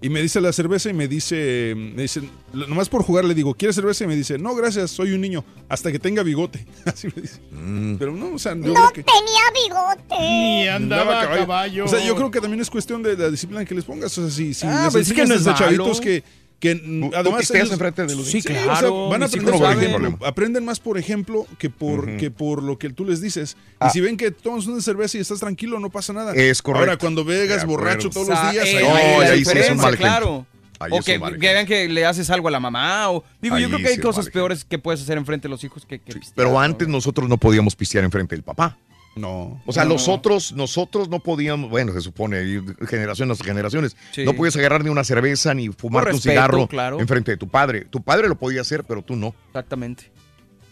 y 0.00 0.08
me 0.10 0.22
dice 0.22 0.40
la 0.40 0.52
cerveza 0.52 0.90
y 0.90 0.92
me 0.92 1.08
dice, 1.08 1.74
me 1.76 2.02
dice, 2.02 2.22
nomás 2.52 2.88
por 2.88 3.02
jugar 3.02 3.24
le 3.24 3.34
digo, 3.34 3.54
¿quieres 3.54 3.74
cerveza? 3.74 4.04
Y 4.04 4.06
me 4.06 4.14
dice, 4.14 4.38
no, 4.38 4.54
gracias, 4.54 4.92
soy 4.92 5.12
un 5.12 5.20
niño, 5.20 5.44
hasta 5.68 5.90
que 5.90 5.98
tenga 5.98 6.22
bigote. 6.22 6.64
Así 6.84 7.08
me 7.14 7.22
dice. 7.22 7.40
Mm. 7.50 7.96
Pero 7.96 8.12
no, 8.14 8.34
o 8.34 8.38
sea, 8.38 8.52
yo 8.54 8.72
No 8.72 8.74
creo 8.74 8.92
que... 8.92 9.02
tenía 9.02 9.42
bigote. 9.64 10.20
Ni 10.20 10.68
andaba 10.68 11.02
andaba 11.02 11.22
a 11.34 11.38
caballo. 11.38 11.84
O 11.84 11.88
sea, 11.88 12.04
yo 12.04 12.14
creo 12.14 12.30
que 12.30 12.40
también 12.40 12.60
es 12.60 12.70
cuestión 12.70 13.02
de 13.02 13.16
la 13.16 13.30
disciplina 13.30 13.64
que 13.64 13.74
les 13.74 13.84
pongas. 13.84 14.16
O 14.18 14.22
sea, 14.22 14.30
si, 14.30 14.54
si 14.54 14.66
Ah, 14.66 14.84
les 14.84 14.92
pues 14.92 15.08
es 15.08 15.14
que 15.14 15.26
no 15.26 15.34
es 15.34 15.44
desde 15.44 15.58
chavitos 15.58 16.00
que, 16.00 16.22
que 16.60 16.74
tú 16.74 17.10
además 17.14 17.40
pisteas 17.40 17.62
ellos- 17.64 17.72
enfrente 17.72 18.04
de 18.06 18.16
los 18.16 18.26
sí, 18.26 18.42
claro, 18.42 18.62
Sí, 18.62 18.68
o 18.68 18.76
sea, 18.80 18.90
van 19.10 19.22
a 19.22 19.26
aprender 19.26 19.54
no 19.54 19.64
ejemplo, 19.64 19.90
problema. 19.98 20.18
aprenden 20.26 20.64
más 20.64 20.80
por 20.80 20.98
ejemplo 20.98 21.46
que 21.58 21.70
por 21.70 22.08
Ujú. 22.08 22.16
que 22.18 22.30
por 22.32 22.62
lo 22.62 22.78
que 22.78 22.90
tú 22.90 23.04
les 23.04 23.20
dices. 23.20 23.56
Ah. 23.78 23.86
Y 23.88 23.90
si 23.92 24.00
ven 24.00 24.16
que 24.16 24.30
tomas 24.32 24.66
una 24.66 24.80
cerveza 24.82 25.18
y 25.18 25.20
estás 25.20 25.38
tranquilo, 25.40 25.78
no 25.78 25.88
pasa 25.90 26.12
nada. 26.12 26.34
Es 26.34 26.60
correcto. 26.62 26.80
Ahora 26.80 26.96
cuando 26.98 27.24
vegas 27.24 27.64
borracho 27.64 28.10
todos 28.10 28.28
los 28.28 28.38
O 28.38 28.40
sea, 28.42 28.50
días, 28.52 28.66
eh, 28.66 28.78
ahí- 28.78 28.84
No, 28.84 28.94
ahí 28.94 29.02
sí 29.04 29.22
es 29.24 29.30
un 29.30 29.38
diferencia, 29.38 29.74
mal 29.76 29.94
ejemplo. 29.94 30.06
claro. 30.08 30.46
Ahí 30.80 30.90
o 30.92 31.00
que, 31.02 31.18
que 31.40 31.52
vean 31.52 31.66
que 31.66 31.88
le 31.88 32.06
haces 32.06 32.30
algo 32.30 32.46
a 32.46 32.50
la 32.52 32.60
mamá. 32.60 33.10
O, 33.10 33.24
digo, 33.42 33.58
yo 33.58 33.66
Ahí 33.66 33.72
creo 33.72 33.78
que 33.84 33.88
hay 33.88 33.94
sí 33.96 34.00
cosas 34.00 34.28
peores 34.30 34.64
que 34.64 34.78
puedes 34.78 35.00
hacer 35.02 35.18
enfrente 35.18 35.48
de 35.48 35.50
los 35.50 35.64
hijos 35.64 35.84
que, 35.84 35.98
que 35.98 36.12
pistear, 36.12 36.34
Pero 36.36 36.50
¿no? 36.52 36.60
antes 36.60 36.86
nosotros 36.86 37.28
no 37.28 37.36
podíamos 37.36 37.74
pistear 37.74 38.04
enfrente 38.04 38.36
del 38.36 38.44
papá. 38.44 38.76
No. 39.18 39.60
O 39.66 39.72
sea, 39.72 39.84
No. 39.84 39.90
nosotros, 39.94 40.52
nosotros 40.52 41.08
no 41.08 41.20
podíamos, 41.20 41.70
bueno, 41.70 41.92
se 41.92 42.00
supone, 42.00 42.42
y 42.44 42.62
generaciones, 42.86 43.40
generaciones, 43.42 43.96
Sí. 44.12 44.24
no 44.24 44.34
podías 44.34 44.56
agarrar 44.56 44.84
ni 44.84 44.90
una 44.90 45.04
cerveza 45.04 45.54
ni 45.54 45.68
fumarte 45.68 46.10
un 46.10 46.16
respeto, 46.16 46.32
cigarro 46.32 46.66
claro. 46.68 47.00
enfrente 47.00 47.32
de 47.32 47.36
tu 47.36 47.48
padre. 47.48 47.84
Tu 47.84 48.02
padre 48.02 48.28
lo 48.28 48.36
podía 48.38 48.60
hacer, 48.60 48.84
pero 48.84 49.02
tú 49.02 49.16
no. 49.16 49.34
Exactamente. 49.48 50.10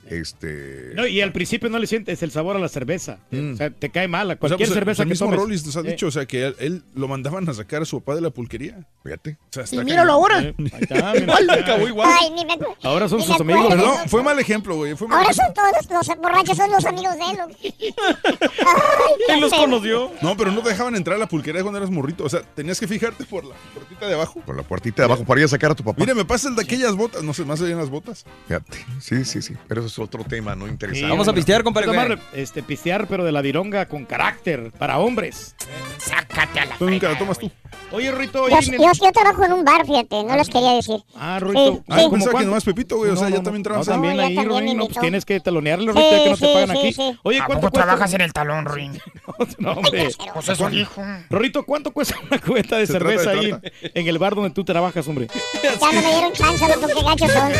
Este. 0.08 0.92
No, 0.94 1.06
y 1.06 1.20
al 1.20 1.32
principio 1.32 1.68
no 1.68 1.78
le 1.78 1.86
sientes 1.86 2.22
el 2.22 2.30
sabor 2.30 2.56
a 2.56 2.58
la 2.58 2.68
cerveza. 2.68 3.18
Mm. 3.30 3.54
O 3.54 3.56
sea, 3.56 3.70
te 3.70 3.90
cae 3.90 4.08
mal. 4.08 4.26
O 4.26 4.30
sea, 4.30 4.38
Cualquier 4.38 4.68
pues, 4.68 4.74
cerveza 4.74 5.02
el 5.02 5.08
que 5.08 5.12
mismo 5.14 5.26
tomes. 5.26 5.40
Rollis 5.40 5.66
nos 5.66 5.76
ha 5.76 5.80
Eh, 5.80 5.90
dicho, 5.90 6.06
o 6.06 6.10
sea, 6.10 6.26
que 6.26 6.46
él, 6.46 6.56
él 6.60 6.82
lo 6.94 7.08
mandaban 7.08 7.48
a 7.48 7.54
sacar 7.54 7.82
a 7.82 7.84
su 7.84 8.00
papá 8.00 8.14
de 8.14 8.20
la 8.20 8.30
pulquería. 8.30 8.86
Fíjate. 9.02 9.36
O 9.56 9.66
sea, 9.66 9.80
Y 9.80 9.84
míralo 9.84 10.12
ahora. 10.12 10.38
Ahí 10.38 10.54
está. 10.80 11.16
Igual, 11.16 11.50
acabó 11.50 11.88
igual. 11.88 12.10
Ay, 12.20 12.30
ni 12.30 12.44
me... 12.44 12.56
Ahora 12.82 13.08
son 13.08 13.18
ni 13.18 13.24
sus 13.26 13.40
amigos. 13.40 13.74
fue 14.08 14.22
mal 14.22 14.38
ejemplo, 14.38 14.76
güey. 14.76 14.94
Fue 14.96 15.08
mal 15.08 15.18
Ahora 15.18 15.30
ejemplo. 15.30 15.62
son 15.64 15.86
todos 15.86 16.06
los 16.08 16.18
borrachos, 16.22 16.56
son 16.56 16.70
los 16.70 16.84
amigos 16.84 17.14
de 17.16 17.24
él. 17.24 17.38
¿o? 17.40 17.46
Ay, 18.26 19.14
¿Quién 19.26 19.40
los 19.40 19.52
conoció? 19.52 20.12
No, 20.22 20.36
pero 20.36 20.50
no 20.52 20.62
te 20.62 20.70
dejaban 20.70 20.94
entrar 20.96 21.16
a 21.16 21.18
la 21.18 21.28
pulquería 21.28 21.62
cuando 21.62 21.78
eras 21.78 21.90
morrito. 21.90 22.24
O 22.24 22.28
sea, 22.28 22.42
tenías 22.42 22.78
que 22.80 22.86
fijarte 22.88 23.24
por 23.24 23.44
la 23.44 23.54
puertita 23.74 24.06
de 24.06 24.14
abajo. 24.14 24.40
Por 24.44 24.56
la 24.56 24.62
puertita 24.62 25.02
de 25.02 25.06
abajo 25.06 25.24
para 25.24 25.40
ir 25.40 25.44
a 25.46 25.48
sacar 25.48 25.70
a 25.72 25.74
tu 25.74 25.84
papá. 25.84 25.96
Mire, 26.00 26.14
me 26.14 26.24
pasa 26.24 26.48
el 26.48 26.56
de 26.56 26.62
aquellas 26.62 26.94
botas. 26.94 27.22
No 27.22 27.34
sé, 27.34 27.44
más 27.44 27.60
allá 27.60 27.72
en 27.72 27.78
las 27.78 27.90
botas. 27.90 28.24
Fíjate. 28.46 28.78
Sí, 29.00 29.24
sí, 29.24 29.42
sí. 29.42 29.54
Pero 29.68 29.84
eso 29.84 29.95
es 29.96 29.98
otro 29.98 30.24
tema, 30.24 30.54
¿no? 30.54 30.66
Sí, 30.66 30.72
Interesante. 30.72 31.08
Vamos 31.08 31.28
a 31.28 31.32
pistear, 31.32 31.62
compadre. 31.62 31.86
Tomar, 31.86 32.18
este, 32.34 32.62
pistear, 32.62 33.06
pero 33.06 33.24
de 33.24 33.32
la 33.32 33.40
vironga 33.40 33.86
con 33.86 34.04
carácter, 34.04 34.70
para 34.78 34.98
hombres. 34.98 35.54
Sácate 35.98 36.60
a 36.60 36.66
la 36.66 36.76
Tú 36.76 36.88
nunca 36.90 37.08
la 37.08 37.18
tomas 37.18 37.38
tú. 37.38 37.50
Oye, 37.92 38.10
Rito, 38.12 38.48
Yo, 38.48 38.56
oye, 38.56 38.68
en 38.68 38.74
el- 38.74 38.80
yo, 38.80 38.92
yo 38.92 39.12
trabajo 39.12 39.44
en 39.44 39.52
un 39.52 39.64
bar, 39.64 39.86
fíjate, 39.86 40.22
no 40.24 40.36
les 40.36 40.48
quería 40.48 40.72
decir. 40.72 40.96
Ah, 41.16 41.38
Sí, 41.40 41.46
Rito. 41.46 41.72
sí. 41.74 41.82
Ah, 41.88 41.96
¿cómo 41.96 42.10
pensaba 42.10 42.18
que 42.18 42.30
cuánto? 42.32 42.46
nomás 42.48 42.64
Pepito, 42.64 42.96
güey. 42.96 43.10
O 43.10 43.16
sea, 43.16 43.24
No, 43.24 43.30
ya 43.30 43.36
no, 43.38 43.42
también 43.44 43.60
no, 43.62 43.64
trabajas 43.64 43.86
también 43.86 44.16
No, 44.16 44.22
ahí, 44.22 44.34
también 44.34 44.60
Ruin, 44.66 44.76
no, 44.76 44.86
pues 44.86 44.98
tienes 44.98 45.24
que 45.24 45.40
talonearlo, 45.40 45.92
Sí, 45.92 45.98
Rito, 45.98 46.10
ya 46.10 46.22
que 46.24 46.30
no 46.30 46.36
te 46.36 46.46
sí, 46.46 46.52
pagan 46.52 46.68
sí, 46.70 46.78
aquí. 46.78 46.92
sí. 46.92 47.18
Oye, 47.22 47.38
¿A 47.40 47.46
¿cuánto 47.46 47.60
poco 47.62 47.70
cuesta? 47.72 47.86
trabajas 47.86 48.14
en 48.14 48.20
el 48.20 48.32
talón, 48.32 48.64
Ruin? 48.64 49.00
No, 49.58 49.72
hombre. 49.72 50.08
Pues 50.34 50.48
eso 50.48 50.68
dijo. 50.70 51.02
Rorrito, 51.30 51.64
¿cuánto 51.64 51.90
cuesta 51.92 52.16
una 52.30 52.40
cubeta 52.40 52.76
de 52.78 52.86
cerveza 52.86 53.30
ahí 53.30 53.52
en, 53.94 54.06
el 54.08 54.18
bar 54.18 54.34
donde 54.34 54.50
tú 54.50 54.64
trabajas, 54.64 55.06
hombre? 55.08 55.28
Ya 55.62 55.74
no 55.80 55.92
me 55.92 56.00
dieron 56.12 56.32
chance, 56.32 56.68
loco, 56.68 56.86
qué 56.86 57.02
gachos 57.02 57.30
son. 57.32 57.52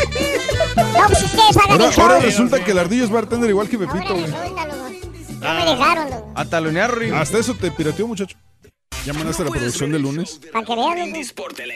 No, 0.75 1.07
pues 1.07 1.23
ustedes 1.23 1.57
hagan 1.57 1.81
el 1.81 1.91
show. 1.91 2.07
Resulta 2.27 2.63
que 2.63 2.71
el 2.71 2.79
ardillo 2.79 3.03
es 3.03 3.09
bartender 3.09 3.49
igual 3.49 3.67
que 3.69 3.77
Pepito, 3.77 4.13
güey. 4.13 4.27
No 5.41 5.53
me 5.53 5.65
dejaron, 5.65 6.09
loco. 6.09 6.31
A 6.35 6.45
talonear, 6.45 6.97
Rin. 6.97 7.13
Hasta 7.13 7.37
eso 7.37 7.53
te 7.53 7.71
pirateó, 7.71 8.07
muchacho. 8.07 8.37
Ya 9.05 9.13
mandaste 9.13 9.43
la 9.45 9.51
producción 9.51 9.91
de 9.91 9.99
lunes. 9.99 10.39
Para 10.51 10.65
que 10.65 10.75
vean. 10.75 11.25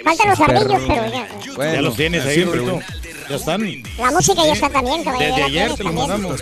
Faltan 0.04 0.30
los 0.30 0.40
ardillos, 0.40 0.82
pero 0.88 1.12
ya. 1.12 1.28
Bueno, 1.56 1.74
ya 1.74 1.82
los 1.82 1.96
tienes 1.96 2.26
ahí, 2.26 2.44
güey. 2.44 2.66
Ya 3.30 3.36
están. 3.36 3.62
La 3.98 4.12
música 4.12 4.46
ya 4.46 4.54
está 4.54 4.70
también, 4.70 5.04
caballero. 5.04 5.36
Desde 5.36 5.40
ya 5.54 5.64
ayer 5.64 5.76
te 5.78 5.84
lo 5.84 5.90
también. 5.92 6.08
mandamos. 6.10 6.42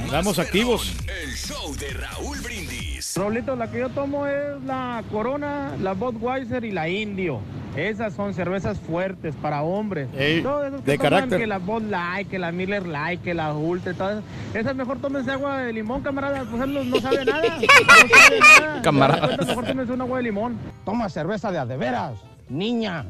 Andamos 0.00 0.38
activos. 0.38 0.92
El 1.06 1.36
show 1.36 1.74
de 1.76 1.88
Raúl 1.90 2.38
Brindis. 2.40 2.73
Raulito, 3.16 3.54
la 3.54 3.70
que 3.70 3.78
yo 3.78 3.90
tomo 3.90 4.26
es 4.26 4.60
la 4.66 5.04
Corona, 5.12 5.76
la 5.80 5.92
Budweiser 5.92 6.64
y 6.64 6.72
la 6.72 6.88
Indio. 6.88 7.38
Esas 7.76 8.12
son 8.14 8.34
cervezas 8.34 8.78
fuertes 8.80 9.36
para 9.36 9.62
hombres. 9.62 10.08
Ey, 10.16 10.42
Todos 10.42 10.66
esos 10.66 10.80
que 10.82 10.92
de 10.92 10.96
toman 10.96 11.12
carácter. 11.12 11.38
Que 11.38 11.46
la 11.46 11.58
Bud 11.58 11.82
Light, 11.82 12.28
que 12.28 12.38
la 12.40 12.50
Miller 12.50 12.86
Light, 12.86 13.22
que 13.22 13.34
la 13.34 13.52
Ultra, 13.52 13.92
y 13.92 13.94
todas 13.94 14.18
esas. 14.18 14.56
Esas 14.62 14.76
mejor 14.76 14.98
tómense 14.98 15.30
agua 15.30 15.58
de 15.58 15.72
limón, 15.72 16.02
camarada. 16.02 16.44
Pues 16.44 16.62
él 16.62 16.74
no, 16.74 16.84
no 16.84 17.00
sabe 17.00 17.24
nada. 17.24 17.56
No 17.56 18.16
sabe 18.18 18.40
nada. 18.40 18.82
Camarada. 18.82 19.36
Mejor 19.44 19.64
tómense 19.64 19.92
una 19.92 20.04
agua 20.04 20.16
de 20.18 20.24
limón. 20.24 20.58
Toma 20.84 21.08
cerveza 21.08 21.52
de 21.52 21.58
a 21.58 21.66
de 21.66 21.76
veras, 21.76 22.14
niña. 22.48 23.04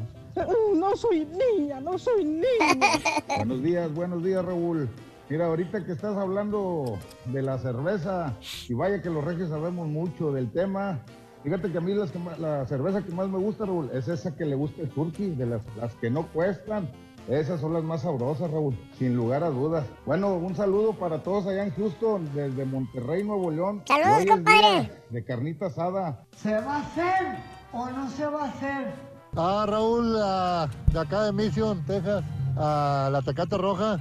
No 0.75 0.95
soy 0.95 1.25
niña, 1.25 1.79
no 1.79 1.97
soy 1.97 2.25
niña. 2.25 2.99
Buenos 3.37 3.63
días, 3.63 3.93
buenos 3.93 4.23
días, 4.23 4.43
Raúl. 4.43 4.89
Mira, 5.29 5.47
ahorita 5.47 5.83
que 5.83 5.93
estás 5.93 6.15
hablando 6.17 6.99
de 7.25 7.41
la 7.41 7.57
cerveza, 7.57 8.33
y 8.69 8.73
vaya 8.75 9.01
que 9.01 9.09
los 9.09 9.23
regios 9.23 9.49
sabemos 9.49 9.87
mucho 9.87 10.31
del 10.31 10.51
tema, 10.51 10.99
fíjate 11.43 11.71
que 11.71 11.77
a 11.79 11.81
mí 11.81 11.93
las 11.95 12.11
que 12.11 12.19
más- 12.19 12.37
la 12.39 12.65
cerveza 12.67 13.01
que 13.01 13.11
más 13.11 13.27
me 13.27 13.39
gusta, 13.39 13.65
Raúl, 13.65 13.89
es 13.91 14.07
esa 14.07 14.35
que 14.35 14.45
le 14.45 14.55
gusta 14.55 14.83
el 14.83 14.89
turkey, 14.89 15.31
de 15.35 15.47
las, 15.47 15.61
las 15.77 15.93
que 15.95 16.09
no 16.11 16.27
cuestan. 16.27 16.89
Esas 17.27 17.59
son 17.59 17.73
las 17.73 17.83
más 17.83 18.03
sabrosas, 18.03 18.51
Raúl, 18.51 18.77
sin 18.99 19.15
lugar 19.15 19.43
a 19.43 19.49
dudas. 19.49 19.83
Bueno, 20.05 20.35
un 20.35 20.53
saludo 20.55 20.93
para 20.93 21.23
todos 21.23 21.47
allá 21.47 21.63
en 21.63 21.71
Houston, 21.71 22.29
desde 22.35 22.63
Monterrey, 22.65 23.23
Nuevo 23.23 23.49
León. 23.49 23.81
Saludos, 23.87 24.25
compadre. 24.29 24.91
De 25.09 25.25
carnita 25.25 25.65
asada. 25.65 26.23
¿Se 26.37 26.53
va 26.53 26.75
a 26.75 26.81
hacer 26.81 27.39
o 27.73 27.89
no 27.89 28.07
se 28.11 28.27
va 28.27 28.43
a 28.43 28.49
hacer? 28.49 28.93
Ah, 29.35 29.65
Raúl, 29.67 30.15
ah, 30.21 30.67
de 30.93 30.99
acá 30.99 31.23
de 31.23 31.33
Mission, 31.33 31.83
Texas, 31.87 32.23
ah, 32.57 33.09
la 33.11 33.23
Tecate 33.23 33.57
Roja, 33.57 33.97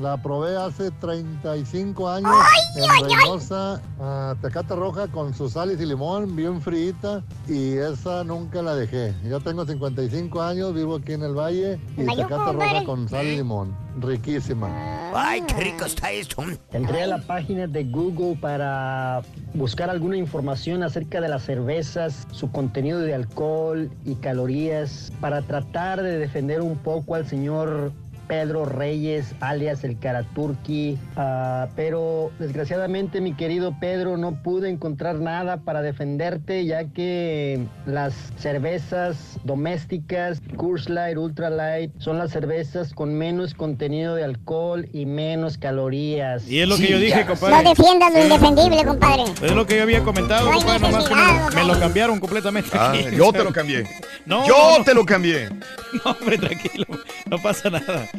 la 0.00 0.16
probé 0.16 0.56
hace 0.56 0.90
35 0.90 2.08
años 2.08 2.32
en 2.76 3.08
Reynosa, 3.08 3.80
ah, 4.00 4.34
Tecate 4.40 4.74
Roja 4.74 5.08
con 5.08 5.34
sus 5.34 5.52
sales 5.52 5.80
y 5.80 5.86
limón, 5.86 6.34
bien 6.34 6.60
frita, 6.60 7.22
y 7.48 7.76
esa 7.76 8.24
nunca 8.24 8.62
la 8.62 8.74
dejé. 8.74 9.14
Yo 9.24 9.40
tengo 9.40 9.64
55 9.66 10.42
años, 10.42 10.74
vivo 10.74 10.96
aquí 10.96 11.12
en 11.12 11.22
el 11.22 11.34
Valle, 11.34 11.78
y 11.96 12.06
compadre. 12.06 12.52
Roja 12.52 12.84
con 12.84 13.08
sal 13.08 13.26
y 13.26 13.36
limón, 13.36 13.76
riquísima. 14.00 14.68
Ay, 15.14 15.42
qué 15.42 15.54
rico 15.56 15.84
está 15.84 16.10
esto. 16.10 16.42
Entré 16.72 17.02
a 17.02 17.06
la 17.06 17.18
página 17.18 17.66
de 17.66 17.84
Google 17.84 18.36
para 18.40 19.20
buscar 19.52 19.90
alguna 19.90 20.16
información 20.16 20.82
acerca 20.82 21.20
de 21.20 21.28
las 21.28 21.42
cervezas, 21.42 22.26
su 22.30 22.50
contenido 22.50 22.98
de 23.00 23.14
alcohol 23.14 23.90
y 24.04 24.14
calorías, 24.14 25.12
para 25.20 25.42
tratar 25.42 26.02
de 26.02 26.18
defender 26.18 26.62
un 26.62 26.78
poco 26.78 27.14
al 27.14 27.26
señor 27.28 27.92
Pedro 28.28 28.64
Reyes, 28.64 29.34
alias 29.40 29.84
el 29.84 29.98
Karaturki. 29.98 30.98
Ah, 31.16 31.68
pero 31.76 32.30
desgraciadamente, 32.38 33.20
mi 33.20 33.34
querido 33.34 33.74
Pedro, 33.80 34.16
no 34.16 34.42
pude 34.42 34.68
encontrar 34.70 35.16
nada 35.16 35.58
para 35.58 35.82
defenderte, 35.82 36.64
ya 36.64 36.84
que 36.84 37.66
las 37.86 38.14
cervezas 38.36 39.38
domésticas, 39.44 40.40
Coors 40.56 40.88
Light, 40.88 41.16
Ultra 41.18 41.50
Light, 41.50 41.90
son 41.98 42.18
las 42.18 42.30
cervezas 42.30 42.92
con 42.94 43.14
menos 43.14 43.54
contenido 43.54 44.14
de 44.14 44.24
alcohol 44.24 44.88
y 44.92 45.06
menos 45.06 45.58
calorías. 45.58 46.48
Y 46.48 46.60
es 46.60 46.68
lo 46.68 46.76
que 46.76 46.88
yo 46.88 46.98
dije, 46.98 47.24
No 47.24 47.26
compadre. 47.34 47.68
defiendas 47.68 48.12
lo 48.14 48.22
indefendible, 48.22 48.84
compadre. 48.84 49.24
Es 49.42 49.52
lo 49.52 49.66
que 49.66 49.76
yo 49.76 49.82
había 49.82 50.02
comentado, 50.02 50.46
No 50.50 50.56
compadre, 50.58 50.80
nomás 50.80 51.08
que 51.08 51.14
me, 51.14 51.20
lo- 51.24 51.50
me 51.68 51.74
lo 51.74 51.80
cambiaron 51.80 52.20
completamente. 52.20 52.70
Ah, 52.74 52.94
yo 53.16 53.32
te 53.32 53.44
lo 53.44 53.52
cambié. 53.52 53.84
No, 54.26 54.46
Yo 54.46 54.54
no, 54.56 54.78
no. 54.78 54.84
te 54.84 54.94
lo 54.94 55.04
cambié. 55.04 55.48
No, 56.04 56.12
hombre, 56.12 56.38
tranquilo. 56.38 56.86
No 57.32 57.38
pasa 57.38 57.70
nada. 57.70 58.10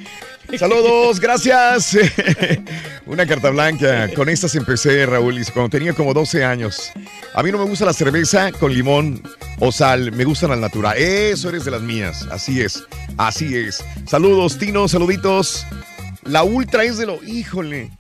Saludos, 0.58 1.20
gracias. 1.20 1.96
Una 3.06 3.28
carta 3.28 3.52
blanca. 3.52 4.12
Con 4.16 4.28
estas 4.28 4.56
empecé, 4.56 5.06
Raúl, 5.06 5.38
dice, 5.38 5.54
cuando 5.54 5.70
tenía 5.70 5.94
como 5.94 6.16
12 6.16 6.44
años. 6.44 6.92
A 7.36 7.44
mí 7.44 7.52
no 7.52 7.60
me 7.60 7.66
gusta 7.66 7.86
la 7.86 7.94
cerveza 7.94 8.52
con 8.54 8.74
limón 8.74 9.22
o 9.60 9.72
sal, 9.72 10.12
me 10.14 10.24
gustan 10.24 10.50
al 10.50 10.62
natural. 10.62 10.98
Eso 10.98 11.50
eres 11.50 11.64
de 11.64 11.70
las 11.70 11.84
mías. 11.84 12.28
Así 12.32 12.60
es, 12.60 12.84
así 13.18 13.56
es. 13.56 13.86
Saludos, 14.08 14.58
Tino, 14.58 14.88
saluditos. 14.88 15.64
La 16.24 16.42
ultra 16.42 16.84
es 16.84 16.98
de 16.98 17.06
lo. 17.06 17.24
Híjole. 17.24 17.92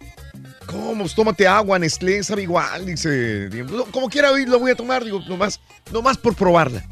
¿Cómo? 0.65 1.03
Pues 1.03 1.13
tómate 1.13 1.45
agua, 1.45 1.77
Nestlé, 1.77 2.23
sabe 2.23 2.41
igual, 2.41 2.87
dice. 2.87 3.51
Como 3.91 4.09
quiera 4.09 4.31
hoy 4.31 4.47
lo 4.47 4.57
voy 4.57 4.71
a 4.71 4.75
tomar, 4.75 5.03
digo, 5.03 5.21
nomás, 5.27 5.59
nomás 5.91 6.17
por 6.17 6.33
probarla. 6.33 6.83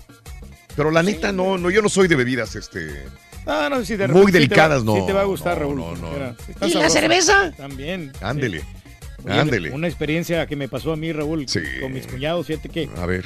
Pero 0.76 0.92
la 0.92 1.02
neta, 1.02 1.32
no, 1.32 1.58
no, 1.58 1.72
yo 1.72 1.82
no 1.82 1.90
soy 1.90 2.08
de 2.08 2.16
bebidas, 2.16 2.56
este. 2.56 3.04
Ah, 3.46 3.68
no, 3.72 3.84
sí, 3.84 3.96
de 3.96 4.08
Muy 4.08 4.22
repente 4.26 4.42
sí 4.42 4.48
te 4.50 4.56
va- 4.56 4.68
delicadas, 4.68 4.84
no, 4.84 4.96
Sí 4.96 5.06
te 5.08 5.14
va 5.14 5.22
a 5.22 5.26
gustar, 5.26 5.54
no, 5.56 5.60
Raúl. 5.62 5.76
no, 5.78 5.96
no. 5.96 6.12
Mira, 6.12 6.36
¿Y 6.68 6.74
la 6.74 6.90
cerveza? 6.90 7.52
También. 7.58 8.12
Ándele. 8.22 8.60
sí. 8.62 8.66
Oye, 9.26 9.40
Ándele. 9.40 9.72
Una 9.72 9.88
experiencia 9.88 10.46
que 10.48 10.56
me 10.56 10.68
pasó 10.68 10.92
a 10.94 10.96
mí, 10.96 11.12
Raúl, 11.12 11.48
Sí. 11.48 11.60
con 11.80 11.94
mis 11.94 12.08
cuñados, 12.08 12.48
fíjate 12.48 12.70
que, 12.70 12.90
A 12.98 13.06
ver. 13.06 13.26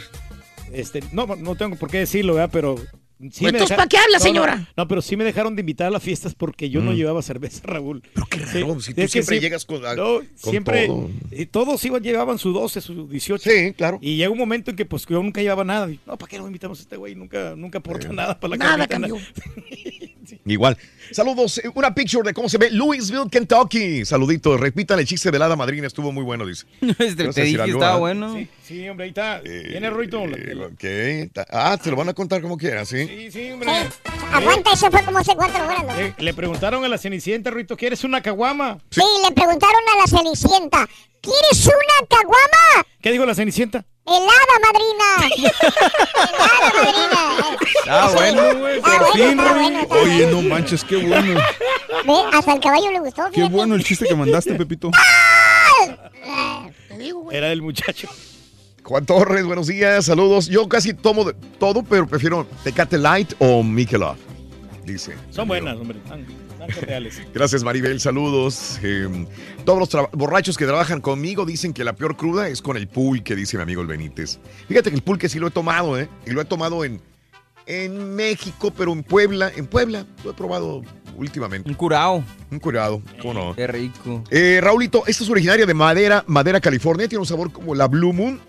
este, 0.74 1.02
no, 1.12 1.26
no 1.26 1.56
tengo 1.56 1.76
por 1.78 1.90
qué 1.90 2.00
decirlo, 2.00 2.34
¿verdad? 2.36 2.50
Pero 2.52 2.76
Sí 3.18 3.46
Entonces, 3.46 3.70
deja- 3.70 3.76
¿para 3.78 3.88
qué 3.88 3.98
habla, 3.98 4.18
No, 4.18 4.20
no, 4.20 4.26
señora? 4.26 4.68
No, 4.76 4.88
pero 4.90 5.02
sí 5.02 5.16
me 5.16 5.24
dejaron 5.24 5.56
de 5.56 5.62
invitar 5.62 5.88
a 5.88 5.90
las 5.90 6.04
fiestas 6.04 6.36
porque 6.36 6.70
yo 6.70 6.82
no 6.82 6.92
Mm. 6.92 6.96
llevaba 6.96 7.22
cerveza, 7.22 7.62
Raúl. 7.66 8.04
Pero 8.14 8.26
qué 8.28 8.40
raro, 8.40 8.82
si 8.82 8.94
tú 8.94 9.08
siempre 9.08 9.40
llegas 9.40 9.64
con- 9.66 9.86
a- 9.86 9.96
No, 9.96 10.16
con 10.42 10.52
siempre. 10.52 10.88
todo. 10.88 11.10
eh, 11.32 11.46
todos 11.46 11.84
iban, 11.86 12.04
llevaban 12.04 12.38
su 12.38 12.52
12, 12.52 12.82
su 12.82 13.08
18. 13.08 13.50
Sí, 13.50 13.74
claro. 13.74 14.00
Y 14.02 14.18
llega 14.18 14.30
un 14.30 14.38
momento 14.38 14.70
en 14.70 14.76
que 14.78 14.86
pues 14.86 15.06
yo 15.06 15.24
nunca 15.24 15.42
llevaba 15.42 15.64
nada. 15.64 15.90
Y, 15.90 15.98
no, 16.06 16.18
¿para 16.18 16.30
qué 16.30 16.38
no 16.38 16.46
invitamos 16.48 16.78
a 16.80 16.82
este 16.82 16.98
güey? 16.98 17.16
Nunca, 17.16 17.56
nunca 17.56 17.80
aporta 17.80 18.10
nada 18.12 18.38
para 18.38 18.52
la 18.52 18.58
Nada 18.58 18.86
cambió. 18.88 19.16
Igual. 20.46 20.78
Saludos. 21.12 21.58
eh, 21.60 21.70
Una 21.74 21.94
picture 21.94 22.24
de 22.28 22.34
cómo 22.34 22.50
se 22.50 22.58
ve 22.58 22.70
Louisville, 22.72 23.30
Kentucky. 23.32 24.06
Saludito. 24.06 24.58
Repitan 24.58 25.00
el 25.00 25.06
chiste 25.06 25.32
de 25.32 25.40
la 25.40 25.46
hada 25.46 25.56
madrina. 25.56 25.88
Estuvo 25.88 26.12
muy 26.12 26.24
bueno, 26.24 26.46
dice. 26.46 26.66
Este, 26.82 27.26
¿Vas 27.28 27.30
a 27.30 27.34
te 27.34 27.42
decir 27.42 27.62
dije, 27.62 27.72
estaba 27.72 27.98
bueno. 27.98 28.34
Sí, 28.36 28.48
sí, 28.64 28.90
hombre, 28.90 29.06
ahí 29.06 29.10
está. 29.10 29.40
Viene 29.42 29.90
Ruito. 29.90 30.22
Ok. 30.24 31.32
ta- 31.34 31.46
Ah, 31.50 31.78
te 31.82 31.90
lo 31.92 31.96
van 31.98 32.10
a 32.10 32.14
contar 32.14 32.42
como 32.42 32.58
quieras, 32.58 32.90
¿sí? 32.90 33.06
Sí, 33.08 33.32
sí, 33.32 33.52
hombre. 33.52 33.72
Aguanta, 34.32 34.72
eso 34.74 34.90
fue 34.92 35.04
como 35.04 35.20
hace 35.20 35.36
cuatro 35.36 35.64
horas. 35.66 35.84
¿no? 35.86 35.96
Eh, 36.00 36.14
le 36.18 36.34
preguntaron 36.34 36.84
a 36.84 36.88
la 36.90 36.98
Cenicienta, 36.98 37.52
Ruito, 37.52 37.78
¿quieres 37.78 38.04
una 38.04 38.22
caguama? 38.22 38.80
Sí, 38.90 39.02
le 39.28 39.34
preguntaron 39.34 39.82
a 39.96 40.02
la 40.02 40.08
Cenicienta, 40.18 40.88
¿quieres 41.22 41.66
una 41.66 42.08
caguama? 42.10 42.88
¿Qué 43.02 43.12
dijo 43.12 43.26
la 43.26 43.36
Cenicienta? 43.36 43.86
Helada, 44.08 44.56
madrina. 44.62 45.08
Helada, 46.16 46.70
madrina. 46.76 47.58
Ah, 47.88 48.12
bueno, 48.14 48.60
güey. 48.60 48.80
Ah, 48.84 48.98
Por 49.00 49.00
bueno, 49.00 49.14
fin, 49.14 49.40
está 49.40 49.54
bueno, 49.54 49.80
está 49.80 49.96
Oye, 49.96 50.28
no 50.28 50.42
manches, 50.44 50.84
qué 50.84 50.98
bueno. 50.98 51.40
Ve, 52.06 52.14
hasta 52.34 52.54
el 52.54 52.60
caballo 52.60 52.92
le 52.92 53.00
gustó. 53.00 53.24
Qué 53.32 53.44
bueno 53.46 53.76
el 53.76 53.84
chiste 53.84 54.06
que 54.06 54.16
mandaste, 54.16 54.54
Pepito. 54.54 54.92
Era 57.32 57.50
del 57.50 57.62
muchacho. 57.62 58.08
Juan 58.84 59.06
Torres, 59.06 59.44
buenos 59.46 59.66
días. 59.68 60.06
Saludos. 60.06 60.48
Yo 60.48 60.70
casi 60.70 60.94
tomo 60.94 61.24
de 61.24 61.34
todo, 61.58 61.82
pero 61.82 62.08
prefiero 62.08 62.46
Tecate 62.64 63.00
Light 63.00 63.34
o 63.40 63.64
Michelob. 63.64 64.18
Dice. 64.84 65.16
Son 65.32 65.48
buenas, 65.48 65.76
hombre. 65.78 66.00
Reales. 66.82 67.22
Gracias, 67.34 67.64
Maribel. 67.64 68.00
Saludos. 68.00 68.80
Eh, 68.84 69.08
todos 69.66 69.80
los 69.94 70.10
borrachos 70.14 70.58
que 70.58 70.66
trabajan 70.66 71.02
conmigo 71.02 71.46
dicen 71.46 71.74
que 71.74 71.84
la 71.84 71.94
peor 71.94 72.16
cruda 72.18 72.48
es 72.48 72.62
con 72.62 72.78
el 72.78 72.88
pulque, 72.88 73.36
dice 73.36 73.58
mi 73.58 73.64
amigo 73.64 73.82
el 73.82 73.88
Benítez. 73.88 74.40
Fíjate 74.68 74.90
que 74.90 74.96
el 74.96 75.02
pulque 75.04 75.30
sí 75.30 75.40
lo 75.40 75.48
he 75.48 75.52
tomado, 75.52 76.00
¿eh? 76.00 76.10
Y 76.26 76.32
lo 76.32 76.42
he 76.42 76.46
tomado 76.46 76.84
en, 76.86 77.02
en 77.66 78.16
México, 78.16 78.72
pero 78.76 78.92
en 78.94 79.04
Puebla. 79.04 79.52
En 79.56 79.68
Puebla 79.68 80.06
lo 80.24 80.32
he 80.32 80.34
probado 80.34 80.84
últimamente. 81.18 81.70
Un 81.70 81.76
curado. 81.76 82.24
Un 82.52 82.60
curado, 82.60 83.02
¿cómo 83.22 83.34
no? 83.34 83.56
Qué 83.56 83.68
rico. 83.68 84.24
Eh, 84.30 84.60
Raulito, 84.62 85.04
esta 85.08 85.24
es 85.24 85.30
originaria 85.30 85.66
de 85.66 85.74
Madera, 85.74 86.24
Madera, 86.28 86.60
California. 86.60 87.08
Tiene 87.08 87.22
un 87.22 87.26
sabor 87.28 87.52
como 87.52 87.74
la 87.74 87.88
Blue 87.88 88.14
Moon, 88.14 88.40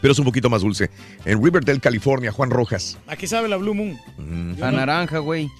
pero 0.00 0.12
es 0.12 0.18
un 0.18 0.24
poquito 0.24 0.48
más 0.50 0.62
dulce. 0.62 0.90
En 1.24 1.42
Riverdale, 1.42 1.78
California, 1.80 2.32
Juan 2.32 2.50
Rojas. 2.50 2.98
Aquí 3.06 3.26
sabe 3.26 3.48
la 3.48 3.56
Blue 3.56 3.74
Moon. 3.74 3.98
Yo 4.56 4.60
La 4.64 4.70
no- 4.70 4.78
naranja, 4.78 5.18
güey. 5.18 5.50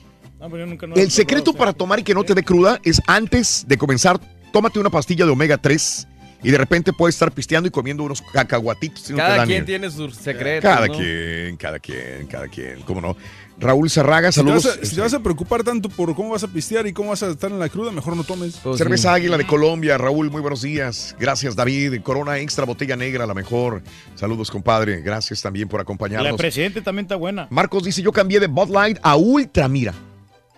El 0.97 1.11
secreto 1.11 1.53
para 1.53 1.73
tomar 1.73 2.01
y 2.01 2.03
que 2.03 2.15
no 2.15 2.25
te 2.25 2.35
dé 2.35 2.43
cruda 2.43 2.81
es 2.83 3.01
antes 3.07 3.65
de 3.69 3.77
comenzar, 3.77 4.19
tómate 4.53 4.79
una 4.79 4.91
pastilla 4.91 5.27
de 5.27 5.31
omega 5.33 5.59
3 5.59 6.09
y 6.43 6.51
de 6.51 6.59
repente 6.59 6.93
puedes 6.93 7.15
estar 7.15 7.31
pisteando 7.33 7.69
y 7.69 7.71
comiendo 7.71 8.03
unos 8.03 8.23
cacahuatitos. 8.23 9.13
Cada 9.15 9.37
da 9.39 9.47
quien 9.47 9.67
tiene 9.67 9.91
sus 9.91 10.15
secretos. 10.17 10.63
Cada 10.63 10.87
¿no? 10.87 10.95
quien, 10.95 11.57
cada 11.57 11.79
quien, 11.79 12.27
cada 12.27 12.49
quien, 12.49 12.81
cómo 12.83 13.01
no. 13.01 13.17
Raúl 13.59 13.91
Si 13.91 14.01
te, 14.01 14.33
saludos. 14.33 14.65
vas 14.65 14.79
a, 14.79 14.85
si 14.87 14.95
te 14.95 15.01
vas 15.03 15.13
a 15.13 15.21
preocupar 15.21 15.63
tanto 15.63 15.91
por 15.91 16.15
cómo 16.15 16.31
vas 16.31 16.43
a 16.43 16.49
pistear 16.49 16.87
y 16.87 16.95
cómo 16.95 17.11
vas 17.11 17.23
a 17.23 17.29
estar 17.29 17.51
en 17.51 17.59
la 17.59 17.69
cruda, 17.69 17.93
mejor 17.93 18.17
no 18.17 18.25
tomes. 18.25 18.59
Cerveza 18.77 19.13
Águila 19.13 19.37
de 19.37 19.47
Colombia, 19.47 19.99
Raúl, 19.99 20.31
muy 20.31 20.41
buenos 20.41 20.63
días. 20.63 21.15
Gracias, 21.21 21.55
David. 21.55 22.01
Corona 22.03 22.39
Extra, 22.39 22.65
botella 22.65 22.97
negra, 22.97 23.27
la 23.27 23.35
mejor. 23.35 23.83
Saludos, 24.15 24.51
compadre. 24.51 25.03
Gracias 25.03 25.43
también 25.43 25.69
por 25.69 25.81
La 25.81 25.83
acompañarnos. 25.83 26.39
presidente 26.39 26.81
también 26.81 27.05
está 27.05 27.17
buena. 27.17 27.49
Marcos 27.51 27.85
dice, 27.85 28.01
yo 28.01 28.13
cambié 28.13 28.41
de 28.41 28.47
Bud 28.47 28.71
Light 28.71 28.99
a 29.03 29.17
Ultra, 29.17 29.69
mira. 29.69 29.93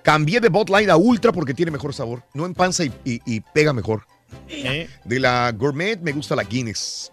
Cambié 0.02 0.40
de 0.40 0.48
Bud 0.48 0.68
Light 0.68 0.88
a 0.90 0.96
Ultra 0.96 1.32
porque 1.32 1.54
tiene 1.54 1.70
mejor 1.70 1.94
sabor. 1.94 2.22
No 2.34 2.44
empanza 2.46 2.84
y, 2.84 2.92
y- 3.04 3.20
y 3.24 3.40
pega 3.40 3.72
mejor. 3.72 4.06
Eh, 4.48 4.88
De 5.04 5.20
la 5.20 5.52
Gourmet 5.52 6.00
me 6.00 6.12
gusta 6.12 6.34
la 6.34 6.42
Guinness. 6.44 7.12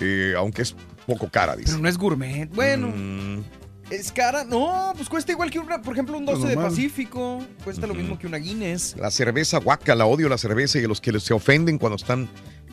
Eh, 0.00 0.34
aunque 0.36 0.62
es 0.62 0.74
poco 1.06 1.28
cara, 1.28 1.56
dice. 1.56 1.70
Pero 1.72 1.82
no 1.82 1.88
es 1.88 1.98
gourmet. 1.98 2.48
Bueno, 2.54 2.88
Mm, 2.88 3.42
es 3.90 4.10
cara. 4.12 4.44
No, 4.44 4.92
pues 4.96 5.08
cuesta 5.08 5.32
igual 5.32 5.50
que, 5.50 5.58
una, 5.58 5.80
por 5.82 5.92
ejemplo, 5.94 6.16
un 6.16 6.24
12 6.26 6.48
de 6.48 6.54
normal. 6.54 6.70
Pacífico. 6.70 7.42
Cuesta 7.64 7.86
lo 7.86 7.94
mismo 7.94 8.18
que 8.18 8.26
una 8.26 8.38
Guinness. 8.38 8.96
la 8.98 9.10
cerveza 9.10 9.58
guaca, 9.58 9.94
la 9.94 10.06
odio 10.06 10.28
la 10.28 10.38
cerveza 10.38 10.78
y 10.78 10.84
a 10.84 10.88
los 10.88 11.00
que 11.00 11.18
se 11.20 11.34
ofenden 11.34 11.78
cuando 11.78 11.96
están 11.96 12.28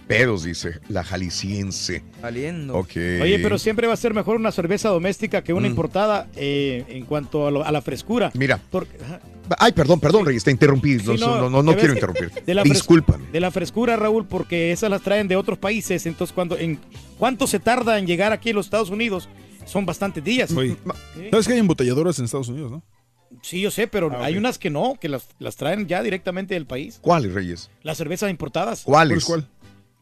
pedos, 0.09 0.43
dice. 0.43 0.79
La 0.89 1.03
jalisciense. 1.03 2.01
Saliendo. 2.19 2.73
Ok. 2.75 2.91
Oye, 3.21 3.39
pero 3.41 3.57
siempre 3.59 3.85
va 3.87 3.93
a 3.93 3.97
ser 3.97 4.13
mejor 4.15 4.35
una 4.37 4.51
cerveza 4.51 4.89
doméstica 4.89 5.43
que 5.43 5.53
una 5.53 5.67
Mm. 5.67 5.71
importada 5.71 6.27
eh, 6.35 6.83
en 6.89 7.05
cuanto 7.05 7.45
a, 7.47 7.51
lo- 7.51 7.63
a 7.63 7.71
la 7.71 7.81
frescura. 7.81 8.31
Mira. 8.33 8.59
Porque, 8.71 8.97
Ay, 9.57 9.71
perdón, 9.71 9.99
perdón, 9.99 10.25
Reyes, 10.25 10.43
te 10.43 10.51
interrumpí. 10.51 10.95
No, 10.97 11.15
Sí, 11.15 11.23
no, 11.23 11.49
no, 11.63 11.75
quiero 11.75 11.93
interrumpir. 11.93 12.31
De 12.45 12.53
la, 12.53 12.63
Discúlpame. 12.63 13.27
de 13.31 13.39
la 13.39 13.49
frescura, 13.51 13.95
Raúl, 13.97 14.25
porque 14.27 14.71
esas 14.71 14.89
las 14.91 15.01
traen 15.01 15.27
de 15.27 15.35
otros 15.35 15.57
países. 15.57 16.05
Entonces, 16.05 16.33
cuando 16.33 16.57
en 16.57 16.79
¿cuánto 17.17 17.45
se 17.47 17.59
tarda 17.59 17.97
en 17.99 18.05
llegar 18.07 18.31
aquí 18.33 18.49
a 18.49 18.53
los 18.53 18.65
Estados 18.67 18.89
Unidos? 18.89 19.29
Son 19.65 19.85
bastantes 19.85 20.23
días. 20.23 20.51
Oye, 20.51 20.75
¿Sabes 21.31 21.47
que 21.47 21.53
hay 21.53 21.59
embotelladoras 21.59 22.17
en 22.19 22.25
Estados 22.25 22.47
Unidos, 22.49 22.71
no? 22.71 22.83
Sí, 23.43 23.61
yo 23.61 23.69
sé, 23.69 23.87
pero 23.87 24.09
Ah, 24.11 24.25
hay 24.25 24.37
unas 24.37 24.57
que 24.57 24.71
no, 24.71 24.95
que 24.99 25.07
las, 25.07 25.27
las 25.37 25.55
traen 25.55 25.87
ya 25.87 26.01
directamente 26.01 26.55
del 26.55 26.65
país. 26.65 26.97
¿Cuáles, 27.01 27.31
Reyes? 27.33 27.69
Las 27.83 27.97
cervezas 27.97 28.29
importadas. 28.31 28.81
¿Cuáles? 28.83 29.23
¿Cuál? 29.25 29.47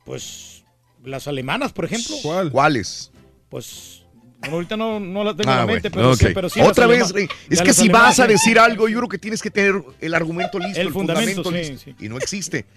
Pues 0.07 0.63
las 1.03 1.27
alemanas, 1.27 1.71
por 1.73 1.85
ejemplo. 1.85 2.15
¿Cuál? 2.23 2.49
¿Cuáles? 2.51 3.11
Pues 3.49 4.03
bueno, 4.39 4.55
ahorita 4.55 4.77
no, 4.77 4.99
no 4.99 5.23
las 5.23 5.35
tengo 5.35 5.51
en 5.51 5.55
Ah, 5.55 5.59
la 5.59 5.63
bueno, 5.65 5.73
mente, 5.75 5.91
pero, 5.91 6.11
ok. 6.11 6.17
sí, 6.17 6.27
pero 6.33 6.49
sí. 6.49 6.61
Otra 6.61 6.87
vez, 6.87 7.03
alema- 7.03 7.13
Rey, 7.13 7.27
es 7.49 7.61
que 7.61 7.73
si 7.73 7.89
vas 7.89 8.19
a 8.19 8.25
decir 8.27 8.57
algo, 8.57 8.87
yo 8.87 8.97
creo 8.99 9.09
que 9.09 9.17
tienes 9.17 9.41
que 9.41 9.51
tener 9.51 9.83
el 9.99 10.13
argumento 10.15 10.57
listo, 10.59 10.79
El 10.79 10.87
el, 10.87 10.93
fundamento, 10.93 11.43
fundamento, 11.43 11.79
sí, 11.79 11.85
listo. 11.87 12.03
Y 12.03 12.09
no 12.09 12.17
existe. 12.17 12.65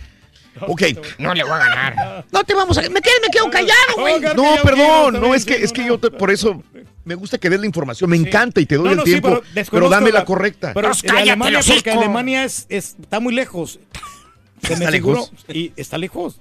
Ok. 0.62 0.82
No 1.18 1.32
le 1.32 1.44
voy 1.44 1.52
a 1.52 1.58
ganar. 1.58 2.26
No 2.32 2.42
te 2.42 2.54
vamos 2.54 2.76
a... 2.76 2.80
Me 2.82 3.00
quedo, 3.00 3.14
me 3.22 3.28
quedo 3.30 3.48
callado, 3.48 3.94
güey. 3.98 4.20
No, 4.20 4.56
perdón, 4.64 5.20
no 5.20 5.32
es 5.32 5.44
que 5.44 5.54
es 5.62 5.70
que 5.72 5.86
yo 5.86 5.96
te- 5.98 6.10
por 6.10 6.28
eso 6.32 6.60
me 7.04 7.14
gusta 7.14 7.38
que 7.38 7.48
des 7.48 7.60
la 7.60 7.66
información, 7.66 8.10
me 8.10 8.16
encanta 8.16 8.60
y 8.60 8.66
te 8.66 8.74
doy 8.74 8.86
No, 8.86 8.90
el 8.90 8.96
no, 8.96 9.04
sí, 9.04 9.10
tiempo, 9.12 9.40
pero 9.70 9.88
dame 9.88 10.10
la, 10.10 10.18
la- 10.20 10.24
correcta. 10.24 10.72
Pero 10.74 10.88
Pues 10.88 11.02
cállate, 11.02 11.30
Alemania, 11.30 11.60
porque. 11.64 11.90
Alemania 11.92 12.44
es, 12.44 12.66
es- 12.68 12.96
está 13.00 13.20
muy 13.20 13.32
lejos. 13.32 13.78
¿Está 14.68 14.90
lejos? 14.90 15.32
Y 15.48 15.72
está 15.76 15.98
lejos. 15.98 16.40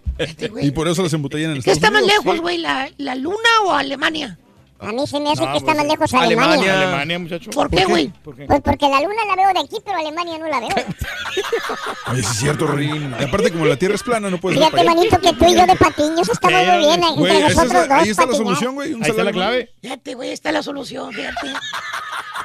Y 0.61 0.72
por 0.72 0.88
eso 0.88 1.03
las 1.03 1.14
embotellan 1.14 1.51
en 1.56 1.61
¿Qué 1.61 1.72
Estados 1.72 1.77
está 1.77 1.91
más 1.91 2.03
Unidos. 2.03 2.25
lejos, 2.25 2.41
güey? 2.41 2.57
¿La, 2.57 2.89
¿La 2.98 3.15
luna 3.15 3.49
o 3.65 3.72
Alemania? 3.73 4.38
A 4.81 4.93
mí 4.93 5.06
se 5.06 5.19
me 5.19 5.30
hace 5.30 5.45
No, 5.45 5.51
que 5.51 5.57
está 5.57 5.73
pues, 5.73 5.77
más 5.77 5.88
lejos 5.88 6.14
Alemania. 6.14 6.53
Alemania. 6.53 6.81
Alemania, 6.81 7.19
muchacho. 7.19 7.49
¿Por 7.51 7.69
qué, 7.69 7.83
güey? 7.83 8.07
¿Por 8.23 8.33
qué? 8.35 8.45
Pues 8.45 8.61
porque 8.61 8.88
la 8.88 9.01
luna 9.01 9.25
la 9.27 9.35
veo 9.35 9.53
de 9.53 9.59
aquí, 9.59 9.75
pero 9.83 9.98
Alemania 9.98 10.38
no 10.38 10.48
la 10.48 10.59
veo. 10.61 10.69
Oye, 12.11 12.23
sí 12.23 12.30
es 12.31 12.38
cierto, 12.38 12.65
Rey. 12.65 12.89
Y 13.19 13.23
aparte, 13.23 13.51
como 13.51 13.65
la 13.65 13.75
Tierra 13.75 13.95
es 13.95 14.03
plana, 14.03 14.30
no 14.30 14.39
puedes 14.39 14.57
ver 14.57 14.69
Fíjate, 14.69 14.85
manito, 14.88 15.19
que 15.19 15.33
tú 15.33 15.45
y 15.48 15.56
yo 15.56 15.65
de 15.65 15.75
patiños 15.75 16.30
estamos 16.30 16.65
muy 16.65 16.77
bien. 16.77 17.03
Entre 17.03 17.15
Güey, 17.15 17.38
esa 17.38 17.48
es 17.48 17.56
nosotros 17.57 17.88
dos, 17.89 17.91
ahí 17.91 18.09
está 18.09 18.25
la 18.25 18.33
solución, 18.35 18.75
güey. 18.75 18.93
Un 18.93 19.03
Ahí 19.03 19.09
está 19.09 19.23
la 19.25 19.31
clave. 19.33 19.69
Fíjate, 19.81 20.14
güey, 20.15 20.31
está 20.31 20.51
la 20.53 20.64
solución, 20.64 21.11
fíjate. 21.11 21.48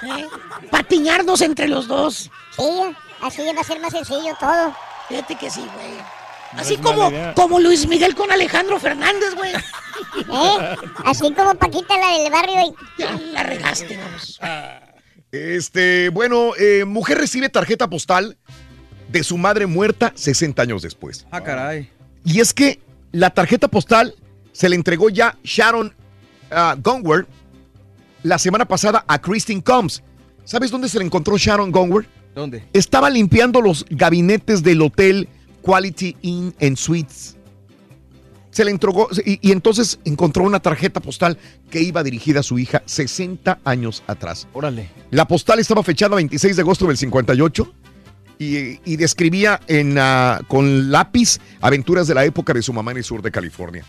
¿Eh? 0.03 0.27
Patiñarnos 0.73 1.41
entre 1.41 1.69
los 1.69 1.87
dos. 1.87 2.31
Sí, 2.57 2.63
así 3.23 3.43
va 3.55 3.61
a 3.61 3.65
ser 3.65 3.79
más 3.81 3.93
sencillo 3.93 4.35
todo. 4.41 4.75
Fíjate 5.09 5.37
que 5.37 5.51
sí, 5.51 5.61
güey. 5.75 5.93
No 6.55 6.61
Así 6.61 6.77
como, 6.77 7.11
como 7.35 7.59
Luis 7.59 7.89
Miguel 7.89 8.15
con 8.15 8.31
Alejandro 8.31 8.79
Fernández, 8.79 9.35
güey. 9.35 9.53
¿Eh? 10.33 10.77
Así 11.05 11.33
como 11.33 11.55
Paquita, 11.55 11.97
la 11.99 12.19
del 12.19 12.31
barrio. 12.31 12.55
Y... 12.61 13.01
Ya 13.03 13.19
la 13.33 13.43
regaste, 13.43 13.97
vamos. 13.97 14.41
Este, 15.33 16.11
bueno, 16.11 16.53
eh, 16.57 16.85
mujer 16.85 17.19
recibe 17.19 17.49
tarjeta 17.49 17.89
postal 17.89 18.37
de 19.09 19.25
su 19.25 19.37
madre 19.37 19.67
muerta 19.67 20.13
60 20.15 20.63
años 20.63 20.83
después. 20.83 21.27
Ah, 21.31 21.43
caray. 21.43 21.91
Y 22.25 22.41
es 22.41 22.55
que 22.55 22.81
la 23.11 23.31
tarjeta 23.31 23.69
postal 23.69 24.15
se 24.53 24.69
le 24.69 24.77
entregó 24.77 25.11
ya 25.11 25.37
Sharon 25.43 25.95
Gonwer 26.79 27.27
la 28.23 28.39
semana 28.39 28.65
pasada 28.65 29.05
a 29.07 29.21
Christine 29.21 29.63
Combs. 29.63 30.03
¿Sabes 30.45 30.71
dónde 30.71 30.89
se 30.89 30.99
le 30.99 31.05
encontró 31.05 31.37
Sharon 31.37 31.71
Gonwer? 31.71 32.07
¿Dónde? 32.35 32.65
Estaba 32.73 33.11
limpiando 33.11 33.61
los 33.61 33.87
gabinetes 33.91 34.63
del 34.63 34.83
hotel 34.83 35.29
Quality 35.63 36.17
Inn 36.23 36.55
and 36.61 36.77
Suites. 36.77 37.37
Se 38.51 38.65
le 38.65 38.71
entregó 38.71 39.09
y, 39.25 39.39
y 39.49 39.53
entonces 39.53 39.99
encontró 40.05 40.45
una 40.45 40.61
tarjeta 40.61 41.01
postal 41.01 41.39
que 41.71 41.81
iba 41.81 42.03
dirigida 42.03 42.41
a 42.41 42.43
su 42.43 42.59
hija 42.59 42.83
60 42.87 43.61
años 43.65 44.03
atrás. 44.07 44.47
Órale. 44.53 44.91
La 45.11 45.27
postal 45.27 45.59
estaba 45.59 45.83
fechada 45.83 46.17
26 46.17 46.55
de 46.55 46.63
agosto 46.63 46.87
del 46.87 46.97
58 46.97 47.75
y, 48.39 48.81
y 48.85 48.97
describía 48.97 49.61
en, 49.67 49.97
ah, 49.99 50.41
con 50.47 50.91
lápiz 50.91 51.39
aventuras 51.61 52.07
de 52.07 52.15
la 52.15 52.25
época 52.25 52.53
de 52.53 52.63
su 52.63 52.73
mamá 52.73 52.93
en 52.93 52.99
el 52.99 53.05
sur 53.05 53.23
de 53.23 53.31
California. 53.31 53.85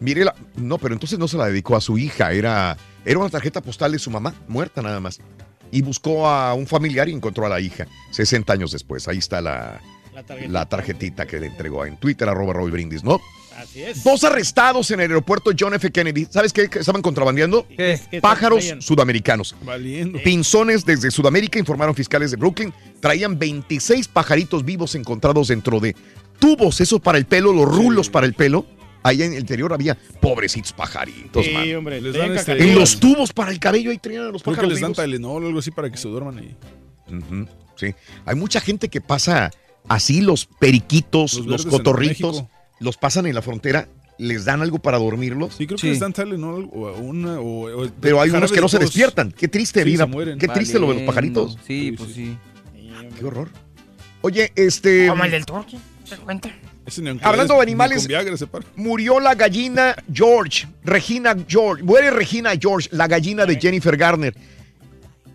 Mire, 0.00 0.24
la, 0.24 0.34
no, 0.56 0.78
pero 0.78 0.94
entonces 0.94 1.18
no 1.18 1.26
se 1.28 1.38
la 1.38 1.46
dedicó 1.46 1.76
a 1.76 1.80
su 1.80 1.96
hija, 1.96 2.32
era, 2.32 2.76
era 3.04 3.18
una 3.18 3.30
tarjeta 3.30 3.62
postal 3.62 3.92
de 3.92 3.98
su 3.98 4.10
mamá, 4.10 4.34
muerta 4.46 4.82
nada 4.82 5.00
más. 5.00 5.20
Y 5.70 5.82
buscó 5.82 6.26
a 6.28 6.54
un 6.54 6.66
familiar 6.66 7.08
y 7.08 7.12
encontró 7.12 7.46
a 7.46 7.48
la 7.48 7.60
hija 7.60 7.86
60 8.10 8.52
años 8.52 8.72
después. 8.72 9.06
Ahí 9.08 9.18
está 9.18 9.40
la, 9.40 9.80
La 10.14 10.22
tarjetita. 10.22 10.52
la 10.52 10.66
tarjetita 10.68 11.26
que 11.26 11.40
le 11.40 11.46
entregó 11.46 11.84
en 11.84 11.96
Twitter, 11.96 12.28
arroba 12.28 12.52
Raúl 12.54 12.70
Brindis, 12.70 13.02
¿no? 13.04 13.20
Así 13.56 13.82
es. 13.82 14.04
Dos 14.04 14.22
arrestados 14.22 14.90
en 14.90 15.00
el 15.00 15.10
aeropuerto 15.10 15.50
John 15.58 15.72
F. 15.72 15.90
Kennedy. 15.90 16.26
¿Sabes 16.30 16.52
qué 16.52 16.68
estaban 16.70 17.00
contrabandeando? 17.00 17.66
¿Qué? 17.68 17.98
¿Qué 18.10 18.20
Pájaros 18.20 18.74
sudamericanos. 18.80 19.56
Valiendo. 19.64 20.18
Pinzones 20.22 20.84
desde 20.84 21.10
Sudamérica, 21.10 21.58
informaron 21.58 21.94
fiscales 21.94 22.30
de 22.30 22.36
Brooklyn. 22.36 22.72
Traían 23.00 23.38
26 23.38 24.08
pajaritos 24.08 24.62
vivos 24.62 24.94
encontrados 24.94 25.48
dentro 25.48 25.80
de 25.80 25.96
tubos, 26.38 26.82
esos 26.82 27.00
para 27.00 27.16
el 27.16 27.24
pelo, 27.24 27.50
los 27.50 27.66
rulos 27.66 28.10
para 28.10 28.26
el 28.26 28.34
pelo. 28.34 28.66
Allá 29.06 29.24
en 29.24 29.32
el 29.34 29.38
interior 29.40 29.72
había 29.72 29.96
pobrecitos 30.20 30.72
pajaritos, 30.72 31.44
Sí, 31.44 31.52
man. 31.52 31.74
hombre. 31.76 32.00
Les 32.00 32.14
dan 32.14 32.34
este- 32.34 32.52
En 32.62 32.74
los 32.74 32.98
tubos 32.98 33.32
para 33.32 33.50
el 33.52 33.58
cabello 33.60 33.90
ahí 33.90 33.98
traían 33.98 34.24
a 34.24 34.30
los 34.30 34.42
Creo 34.42 34.54
que 34.54 34.56
pájaros 34.56 34.72
les 34.72 34.80
dan 34.80 34.92
vivos. 34.92 35.04
Tylenol 35.04 35.44
o 35.44 35.46
algo 35.46 35.58
así 35.60 35.70
para 35.70 35.90
que 35.90 35.96
se 35.96 36.08
duerman 36.08 36.38
ahí. 36.38 36.56
Sí. 37.76 37.94
Hay 38.24 38.34
mucha 38.36 38.60
gente 38.60 38.88
que 38.88 39.00
pasa 39.00 39.50
así 39.88 40.20
los 40.22 40.46
periquitos, 40.46 41.34
Los 41.46 41.66
cotorritos, 41.66 42.44
los 42.80 42.96
pasan 42.96 43.26
en 43.26 43.34
la 43.34 43.42
frontera, 43.42 43.88
les 44.18 44.44
dan 44.46 44.62
algo 44.62 44.78
para 44.78 44.98
dormirlos. 44.98 45.54
Sí, 45.54 45.66
creo 45.66 45.76
que 45.76 45.82
Sí. 45.82 45.88
les 45.90 46.00
dan 46.00 46.12
Tylenol 46.12 46.68
o 46.72 46.90
una 46.98 47.38
o, 47.38 47.84
o- 47.84 47.88
Pero 48.00 48.20
hay 48.20 48.30
unos 48.30 48.50
que 48.50 48.60
no 48.60 48.68
se 48.68 48.78
despiertan. 48.78 49.30
Qué 49.30 49.46
triste 49.46 49.84
Sí, 49.84 49.90
vida. 49.90 50.08
Qué 50.38 50.48
triste 50.48 50.78
lo 50.78 50.88
de 50.88 50.94
los 50.94 51.02
pajaritos. 51.04 51.58
Sí, 51.66 51.90
Sí, 51.90 51.92
pues 51.92 52.12
sí. 52.12 52.36
Qué 53.18 53.24
horror. 53.24 53.50
Oye, 54.22 54.50
este. 54.56 55.06
Como 55.08 55.24
el 55.24 55.30
del 55.30 55.46
turqui, 55.46 55.78
¿se 56.04 56.16
cuenta? 56.16 56.50
Hablando 57.22 57.54
de 57.54 57.66
ni 57.66 57.72
animales-. 57.72 58.02
Murió 58.76 59.18
la 59.20 59.34
gallina 59.34 59.96
George, 60.12 60.66
Regina 60.84 61.36
George. 61.48 61.82
Muere 61.82 62.10
Regina 62.10 62.52
George, 62.58 62.88
la 62.92 63.06
gallina 63.08 63.44
de 63.44 63.58
Jennifer 63.60 63.96
Garner. 63.96 64.34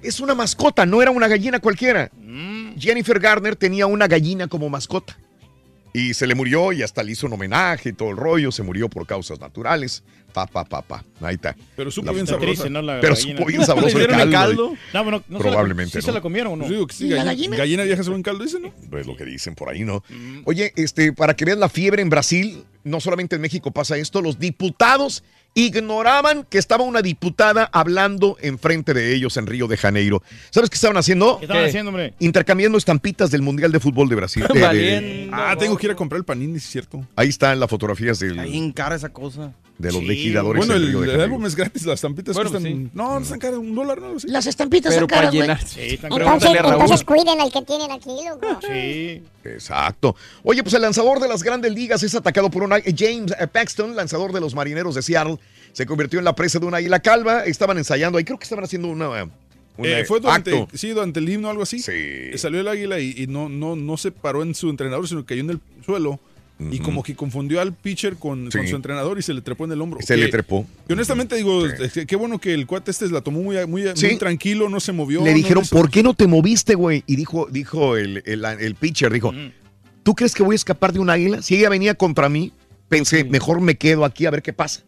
Es 0.02 0.20
una 0.20 0.34
mascota, 0.34 0.86
no 0.86 1.02
era 1.02 1.12
una 1.12 1.28
gallina 1.28 1.60
cualquiera. 1.60 2.10
Jennifer 2.80 3.20
Garner 3.20 3.56
tenía 3.56 3.86
una 3.86 4.08
gallina 4.08 4.48
como 4.48 4.70
mascota. 4.70 5.18
Y 5.94 6.14
se 6.14 6.26
le 6.26 6.36
murió 6.36 6.72
y 6.72 6.84
hasta 6.84 7.04
le 7.04 7.12
hizo 7.12 7.28
un 7.28 7.34
homenaje 7.34 7.90
y 7.90 7.94
todo 7.94 8.12
el 8.12 8.18
rollo. 8.18 8.52
Se 8.52 8.64
murió 8.64 8.90
por 8.90 9.06
causas 9.06 9.40
naturales. 9.42 10.04
Pa, 10.34 10.48
pa, 10.48 10.64
pa, 10.64 10.82
pa. 10.82 11.04
Ahí 11.20 11.36
está. 11.36 11.54
Pero 11.76 11.92
supo 11.92 12.06
La- 12.08 12.12
bien 12.14 12.24
Está 12.24 12.36
sabrosa. 12.36 12.48
triste, 12.54 12.70
¿no? 12.70 12.82
La 12.82 13.02
Pero 13.02 13.18
supo 13.18 13.46
bien 13.46 13.66
sabroso 13.66 13.90
el 13.90 13.94
¿Le 13.96 14.00
dieron 14.08 14.20
el 14.22 14.32
caldo. 14.32 14.68
caldo? 14.70 14.78
No, 14.94 15.04
bueno, 15.04 15.24
no 15.28 15.38
se 15.40 15.44
la- 15.44 15.50
Probablemente, 15.50 16.00
¿Sí 16.00 16.02
se 16.06 16.08
¿no? 16.08 16.14
la 16.14 16.22
comieron 16.22 16.54
o 16.54 16.56
no? 16.56 16.62
Pues 16.62 16.72
digo 16.72 16.88
que 16.88 16.96
sí, 16.96 17.06
¿Y 17.08 17.10
la 17.10 17.16
gallina, 17.18 17.34
gallina? 17.34 17.58
gallina 17.58 17.84
vieja 17.84 18.04
según 18.04 18.24
caldo, 18.24 18.46
dice, 18.46 18.60
¿no? 18.62 18.74
Pues 18.90 19.06
lo 19.06 19.18
que 19.18 19.26
dicen 19.26 19.56
por 19.56 19.68
ahí, 19.68 19.82
¿no? 19.84 20.02
Oye, 20.46 20.72
este, 20.78 21.12
para 21.12 21.36
que 21.36 21.44
vean 21.44 21.60
la 21.60 21.68
fiebre 21.68 22.02
en 22.02 22.10
Brasil, 22.10 22.64
no 22.86 23.02
solamente 23.02 23.36
en 23.36 23.42
México 23.42 23.72
pasa 23.72 23.98
esto, 23.98 24.22
los 24.22 24.40
diputados 24.40 25.26
ignoraban 25.54 26.46
que 26.50 26.58
estaba 26.58 26.84
una 26.84 27.02
diputada 27.02 27.70
hablando 27.74 28.38
enfrente 28.42 28.94
de 28.94 29.14
ellos 29.14 29.36
en 29.38 29.48
Río 29.48 29.68
de 29.68 29.78
Janeiro. 29.78 30.24
¿Sabes 30.50 30.70
qué 30.70 30.76
estaban 30.76 30.98
haciendo? 30.98 31.38
¿Qué 31.40 31.46
estaban 31.46 31.64
¿Qué? 31.64 31.70
haciendo, 31.70 31.90
hombre? 31.90 32.14
Intercambiando 32.20 32.78
estampitas 32.78 33.32
del 33.32 33.42
Mundial 33.42 33.72
de 33.72 33.80
Fútbol 33.80 34.08
de 34.10 34.16
Brasil. 34.16 34.46
Valiendo. 34.60 35.36
Ah, 35.36 35.56
tengo 35.58 35.78
que 35.78 35.88
ir 35.88 35.92
a 35.92 35.96
comprar 35.96 36.18
el 36.20 36.26
panini, 36.26 36.58
es 36.58 36.64
cierto. 36.64 37.06
ahí 37.16 37.30
están 37.30 37.60
las 37.60 37.70
fotografías 37.70 38.20
del- 38.20 38.40
Ahí 38.40 38.58
en 38.58 38.72
cara 38.72 38.96
esa 38.96 39.10
cosa. 39.10 39.54
De 39.82 39.92
los 39.92 40.02
Sí, 40.02 40.06
legisladores 40.08 40.66
Bueno, 40.66 40.82
en 40.82 40.96
el, 40.96 41.10
el 41.10 41.22
álbum 41.22 41.46
es 41.46 41.56
gratis, 41.56 41.86
las 41.86 41.96
estampitas 41.96 42.36
Bueno, 42.36 42.52
cuestan... 42.52 42.72
sí. 42.72 42.90
No, 42.94 43.16
no 43.18 43.24
están 43.24 43.40
caras, 43.40 43.58
un 43.58 43.74
dólar, 43.76 44.00
no 44.00 44.20
sé. 44.20 44.28
Las 44.28 44.46
estampitas 44.46 44.94
Pero 44.94 45.02
son 45.02 45.08
para 45.08 45.32
caras. 45.32 45.70
Sí, 45.70 45.80
están 45.82 46.14
Entonces, 46.14 46.52
entonces 46.56 47.04
cuiden 47.04 47.42
el 47.42 47.52
que 47.52 47.62
tienen 47.64 47.92
aquí, 47.92 48.12
loco. 48.28 48.60
Sí. 48.62 49.24
Exacto. 49.44 50.16
Oye, 50.44 50.62
pues 50.64 50.74
el 50.76 50.82
lanzador 50.84 51.20
de 51.20 51.28
las 51.28 51.44
grandes 51.44 51.74
ligas 51.74 52.04
es 52.04 52.14
atacado 52.16 52.50
por 52.52 52.64
un 52.64 52.74
águila. 52.74 52.96
James 52.98 53.34
Paxton, 53.52 53.96
lanzador 53.96 54.32
de 54.34 54.40
los 54.40 54.54
marineros 54.56 54.96
de 54.96 55.02
Seattle, 55.02 55.40
se 55.74 55.86
convirtió 55.86 56.20
en 56.20 56.26
la 56.26 56.36
presa 56.36 56.60
de 56.60 56.66
una 56.68 56.78
águila 56.78 57.00
calva. 57.00 57.46
Estaban 57.46 57.78
ensayando 57.78 58.18
ahí, 58.18 58.24
creo 58.24 58.38
que 58.38 58.44
estaban 58.44 58.64
haciendo 58.66 58.88
una, 58.90 59.10
un 59.24 59.32
Eh, 59.86 60.02
eh, 60.02 60.06
fue 60.06 60.20
durante, 60.20 60.56
acto. 60.60 60.78
sí, 60.78 60.90
durante 60.90 61.20
el 61.20 61.28
himno 61.30 61.48
o 61.48 61.52
algo 61.52 61.64
así. 61.64 61.80
Sí. 61.80 62.38
Salió 62.38 62.60
el 62.60 62.68
águila 62.68 63.00
y, 63.00 63.16
y 63.18 63.28
no, 63.28 63.50
no, 63.50 63.76
no 63.76 63.98
se 63.98 64.12
paró 64.12 64.44
en 64.44 64.54
su 64.54 64.70
entrenador, 64.70 65.08
sino 65.08 65.22
que 65.22 65.28
cayó 65.34 65.42
en 65.42 65.50
el 65.50 65.60
suelo. 65.86 66.20
Y 66.70 66.80
como 66.80 67.02
que 67.02 67.16
confundió 67.16 67.62
al 67.62 67.74
pitcher 67.74 68.18
con, 68.18 68.52
su 68.52 68.60
entrenador 68.76 69.18
y 69.18 69.22
se 69.22 69.34
le 69.34 69.42
trepó 69.42 69.66
en 69.66 69.72
el 69.72 69.82
hombro. 69.82 70.00
Se 70.02 70.16
Que- 70.16 70.22
le 70.22 70.28
trepó. 70.28 70.66
que 70.88 70.94
honestamente 70.94 71.36
digo, 71.36 71.64
Sí. 71.92 72.06
qué 72.06 72.16
bueno 72.16 72.40
que 72.40 72.54
el 72.54 72.68
cuate 72.68 72.92
este 72.92 73.10
la 73.10 73.22
tomó 73.22 73.42
muy, 73.42 73.56
muy, 73.68 73.84
muy 73.84 74.18
tranquilo, 74.18 74.70
no 74.70 74.80
se 74.80 74.92
movió. 74.92 75.24
Le 75.24 75.32
no 75.32 75.38
dijeron, 75.38 75.64
¿por 75.70 75.90
qué 75.90 76.04
no 76.04 76.14
te 76.14 76.28
moviste, 76.28 76.76
güey? 76.76 77.04
Y 77.08 77.16
dijo, 77.16 77.48
dijo 77.50 77.96
el, 77.98 78.22
el, 78.26 78.44
el 78.46 78.76
pitcher, 78.76 79.12
dijo, 79.12 79.34
¿tú 80.04 80.14
crees 80.14 80.34
que 80.36 80.44
voy 80.44 80.54
a 80.54 80.56
escapar 80.56 80.94
de 80.94 81.00
un 81.00 81.10
águila? 81.10 81.42
Si 81.42 81.56
ella 81.56 81.70
venía 81.70 81.96
contra 81.96 82.30
mí, 82.30 82.52
pensé, 82.90 83.24
mejor 83.24 83.62
me 83.62 83.76
quedo 83.76 84.06
aquí 84.06 84.26
a 84.26 84.32
ver 84.32 84.42
qué 84.42 84.54
pasa. 84.54 84.82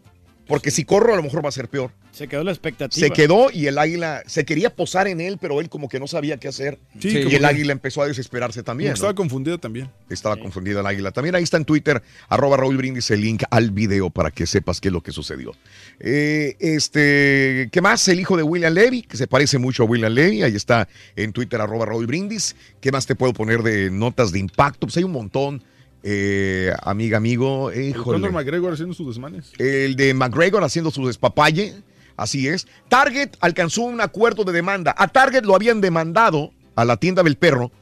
Porque 0.46 0.70
si 0.70 0.84
corro, 0.84 1.14
a 1.14 1.16
lo 1.16 1.22
mejor 1.22 1.44
va 1.44 1.48
a 1.48 1.52
ser 1.52 1.68
peor. 1.68 1.90
Se 2.12 2.28
quedó 2.28 2.44
la 2.44 2.52
expectativa. 2.52 3.06
Se 3.06 3.12
quedó 3.12 3.50
y 3.50 3.66
el 3.66 3.76
águila 3.78 4.22
se 4.26 4.44
quería 4.44 4.70
posar 4.74 5.08
en 5.08 5.20
él, 5.20 5.38
pero 5.40 5.60
él 5.60 5.68
como 5.68 5.88
que 5.88 5.98
no 5.98 6.06
sabía 6.06 6.38
qué 6.38 6.48
hacer. 6.48 6.78
Sí, 7.00 7.10
Sí. 7.10 7.24
Y 7.28 7.34
el 7.34 7.44
águila 7.44 7.72
empezó 7.72 8.02
a 8.02 8.06
desesperarse 8.06 8.62
también. 8.62 8.92
Estaba 8.92 9.14
confundido 9.14 9.58
también. 9.58 9.90
Estaba 10.08 10.36
confundida 10.36 10.80
el 10.80 10.86
águila. 10.86 11.10
También 11.10 11.34
ahí 11.34 11.42
está 11.42 11.56
en 11.56 11.64
Twitter, 11.64 12.02
arroba 12.28 12.56
Raúl 12.56 12.76
Brindis, 12.76 13.10
el 13.10 13.22
link 13.22 13.42
al 13.50 13.70
video 13.70 14.10
para 14.10 14.30
que 14.30 14.46
sepas 14.46 14.80
qué 14.80 14.88
es 14.88 14.92
lo 14.92 15.02
que 15.02 15.12
sucedió. 15.12 15.52
Eh, 15.98 16.56
este, 16.60 17.68
¿qué 17.72 17.80
más? 17.80 18.06
El 18.08 18.20
hijo 18.20 18.36
de 18.36 18.42
William 18.42 18.72
Levy, 18.72 19.02
que 19.02 19.16
se 19.16 19.26
parece 19.26 19.58
mucho 19.58 19.82
a 19.82 19.86
William 19.86 20.12
Levy. 20.12 20.42
Ahí 20.42 20.54
está 20.54 20.88
en 21.16 21.32
Twitter, 21.32 21.60
arroba 21.60 21.86
Raúl 21.86 22.06
Brindis. 22.06 22.54
¿Qué 22.80 22.92
más 22.92 23.06
te 23.06 23.14
puedo 23.14 23.32
poner 23.32 23.62
de 23.62 23.90
notas 23.90 24.30
de 24.30 24.38
impacto? 24.38 24.86
Pues 24.86 24.96
hay 24.98 25.04
un 25.04 25.12
montón. 25.12 25.62
Eh, 26.06 26.70
amiga, 26.82 27.16
amigo, 27.16 27.70
El. 27.70 27.96
Conor 27.96 28.30
McGregor 28.30 28.74
haciendo 28.74 28.94
sus 28.94 29.08
desmanes. 29.08 29.52
El 29.58 29.96
de 29.96 30.12
McGregor 30.12 30.62
haciendo 30.62 30.90
su 30.90 31.06
despapalle. 31.06 31.74
Así 32.16 32.46
es. 32.46 32.68
Target 32.88 33.30
alcanzó 33.40 33.82
un 33.82 34.00
acuerdo 34.02 34.44
de 34.44 34.52
demanda. 34.52 34.94
A 34.96 35.08
Target 35.08 35.44
lo 35.44 35.54
habían 35.54 35.80
demandado 35.80 36.52
a 36.76 36.84
la 36.84 36.98
tienda 36.98 37.22
del 37.22 37.36
perro 37.36 37.72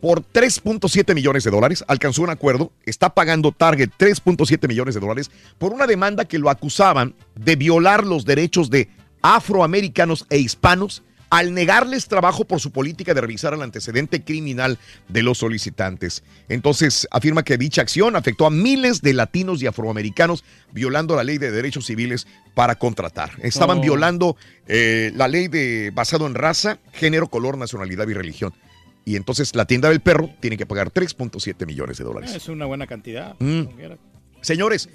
por 0.00 0.22
3.7 0.22 1.14
millones 1.14 1.42
de 1.42 1.50
dólares. 1.50 1.84
Alcanzó 1.88 2.22
un 2.22 2.30
acuerdo. 2.30 2.72
Está 2.86 3.10
pagando 3.10 3.50
Target 3.50 3.90
3.7 3.98 4.68
millones 4.68 4.94
de 4.94 5.00
dólares 5.00 5.30
por 5.58 5.72
una 5.72 5.88
demanda 5.88 6.26
que 6.26 6.38
lo 6.38 6.50
acusaban 6.50 7.14
de 7.34 7.56
violar 7.56 8.06
los 8.06 8.24
derechos 8.24 8.70
de 8.70 8.88
afroamericanos 9.20 10.26
e 10.30 10.38
hispanos 10.38 11.02
al 11.30 11.52
negarles 11.52 12.08
trabajo 12.08 12.44
por 12.46 12.60
su 12.60 12.70
política 12.70 13.12
de 13.14 13.20
revisar 13.20 13.52
el 13.54 13.62
antecedente 13.62 14.24
criminal 14.24 14.78
de 15.08 15.22
los 15.22 15.38
solicitantes. 15.38 16.22
Entonces, 16.48 17.06
afirma 17.10 17.42
que 17.42 17.58
dicha 17.58 17.82
acción 17.82 18.16
afectó 18.16 18.46
a 18.46 18.50
miles 18.50 19.02
de 19.02 19.12
latinos 19.12 19.62
y 19.62 19.66
afroamericanos 19.66 20.44
violando 20.72 21.16
la 21.16 21.24
ley 21.24 21.38
de 21.38 21.50
derechos 21.50 21.86
civiles 21.86 22.26
para 22.54 22.76
contratar. 22.76 23.32
Estaban 23.42 23.78
Oh. 23.78 23.82
violando 23.82 24.36
eh, 24.66 25.12
la 25.14 25.28
ley 25.28 25.48
de 25.48 25.90
basado 25.94 26.26
en 26.26 26.34
raza, 26.34 26.78
género, 26.92 27.28
color, 27.28 27.58
nacionalidad 27.58 28.08
y 28.08 28.14
religión. 28.14 28.52
Y 29.04 29.16
entonces 29.16 29.54
la 29.54 29.64
tienda 29.64 29.88
del 29.88 30.00
perro 30.00 30.30
tiene 30.40 30.56
que 30.56 30.66
pagar 30.66 30.90
3.7 30.90 31.64
millones 31.66 31.96
de 31.98 32.04
dólares. 32.04 32.34
Es 32.34 32.48
una 32.48 32.66
buena 32.66 32.86
cantidad. 32.86 33.34
Mm. 33.38 33.62
Señores, 34.42 34.88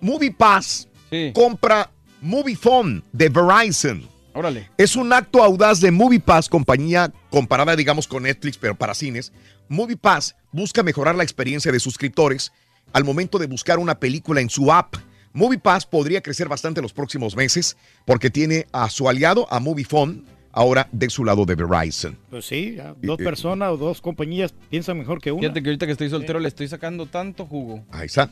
MoviePass 0.00 0.88
Sí. 1.10 1.32
compra 1.34 1.90
MoviePhone 2.20 3.02
de 3.12 3.28
Verizon. 3.28 4.08
Órale. 4.34 4.70
Es 4.76 4.96
un 4.96 5.12
acto 5.12 5.42
audaz 5.42 5.80
de 5.80 5.90
MoviePass, 5.90 6.48
compañía 6.48 7.12
comparada, 7.30 7.74
digamos, 7.76 8.06
con 8.06 8.22
Netflix, 8.22 8.56
pero 8.58 8.74
para 8.74 8.94
cines. 8.94 9.32
MoviePass 9.68 10.36
busca 10.52 10.82
mejorar 10.82 11.14
la 11.14 11.24
experiencia 11.24 11.72
de 11.72 11.80
suscriptores 11.80 12.52
al 12.92 13.04
momento 13.04 13.38
de 13.38 13.46
buscar 13.46 13.78
una 13.78 13.98
película 13.98 14.40
en 14.40 14.50
su 14.50 14.72
app. 14.72 14.96
MoviePass 15.32 15.86
podría 15.86 16.22
crecer 16.22 16.48
bastante 16.48 16.80
en 16.80 16.82
los 16.82 16.92
próximos 16.92 17.36
meses 17.36 17.76
porque 18.04 18.30
tiene 18.30 18.66
a 18.72 18.88
su 18.90 19.08
aliado, 19.08 19.46
a 19.50 19.60
MoviePhone, 19.60 20.24
ahora 20.52 20.88
de 20.92 21.10
su 21.10 21.24
lado 21.24 21.44
de 21.44 21.54
Verizon. 21.54 22.18
Pues 22.30 22.46
sí, 22.46 22.74
ya, 22.76 22.94
dos 23.00 23.20
eh, 23.20 23.24
personas 23.24 23.70
o 23.70 23.76
dos 23.76 24.00
compañías 24.00 24.54
piensan 24.70 24.98
mejor 24.98 25.20
que 25.20 25.30
una. 25.30 25.40
Fíjate 25.40 25.62
que 25.62 25.68
ahorita 25.68 25.86
que 25.86 25.92
estoy 25.92 26.10
soltero 26.10 26.40
le 26.40 26.48
estoy 26.48 26.68
sacando 26.68 27.06
tanto 27.06 27.46
jugo. 27.46 27.84
Ahí 27.90 28.06
está, 28.06 28.30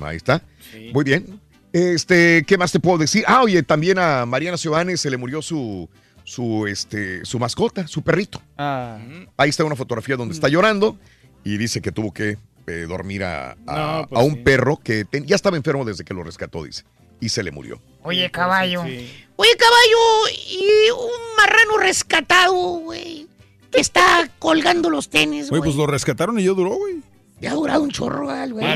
ahí 0.00 0.16
está. 0.16 0.42
Sí. 0.72 0.90
Muy 0.92 1.04
bien. 1.04 1.40
Este, 1.72 2.44
¿qué 2.46 2.56
más 2.58 2.72
te 2.72 2.80
puedo 2.80 2.98
decir? 2.98 3.24
Ah, 3.26 3.42
oye, 3.42 3.62
también 3.62 3.98
a 3.98 4.24
Mariana 4.26 4.56
Ciobane 4.56 4.96
se 4.96 5.10
le 5.10 5.16
murió 5.16 5.42
su, 5.42 5.88
su, 6.24 6.66
este, 6.66 7.24
su 7.24 7.38
mascota, 7.38 7.86
su 7.86 8.02
perrito. 8.02 8.40
Ah. 8.56 8.98
Ahí 9.36 9.50
está 9.50 9.64
una 9.64 9.76
fotografía 9.76 10.16
donde 10.16 10.34
está 10.34 10.48
llorando 10.48 10.98
y 11.44 11.56
dice 11.58 11.80
que 11.82 11.92
tuvo 11.92 12.12
que 12.12 12.38
eh, 12.66 12.86
dormir 12.88 13.24
a, 13.24 13.52
a- 13.66 14.00
No, 14.02 14.06
pues 14.08 14.20
a 14.20 14.24
un 14.24 14.34
sí. 14.34 14.40
perro 14.44 14.76
que 14.82 15.04
ten- 15.04 15.26
ya 15.26 15.36
estaba 15.36 15.56
enfermo 15.56 15.84
desde 15.84 16.04
que 16.04 16.14
lo 16.14 16.22
rescató, 16.22 16.64
dice. 16.64 16.84
Y 17.20 17.30
se 17.30 17.42
le 17.42 17.50
murió. 17.50 17.80
Oye, 18.02 18.30
caballo. 18.30 18.82
Oye, 18.82 19.56
caballo, 19.56 20.28
y 20.50 20.90
un 20.90 21.36
marrano 21.36 21.78
rescatado, 21.78 22.54
güey, 22.54 23.26
que 23.72 23.80
está 23.80 24.30
colgando 24.38 24.88
los 24.88 25.08
tenis, 25.10 25.44
Oye, 25.50 25.58
güey. 25.58 25.62
pues 25.62 25.76
lo 25.76 25.86
rescataron 25.86 26.38
y 26.38 26.44
yo 26.44 26.54
duró, 26.54 26.76
güey. 26.76 26.96
Ya 27.40 27.50
ha 27.52 27.54
durado 27.54 27.82
un 27.82 27.90
chorro, 27.90 28.26
güey. 28.26 28.66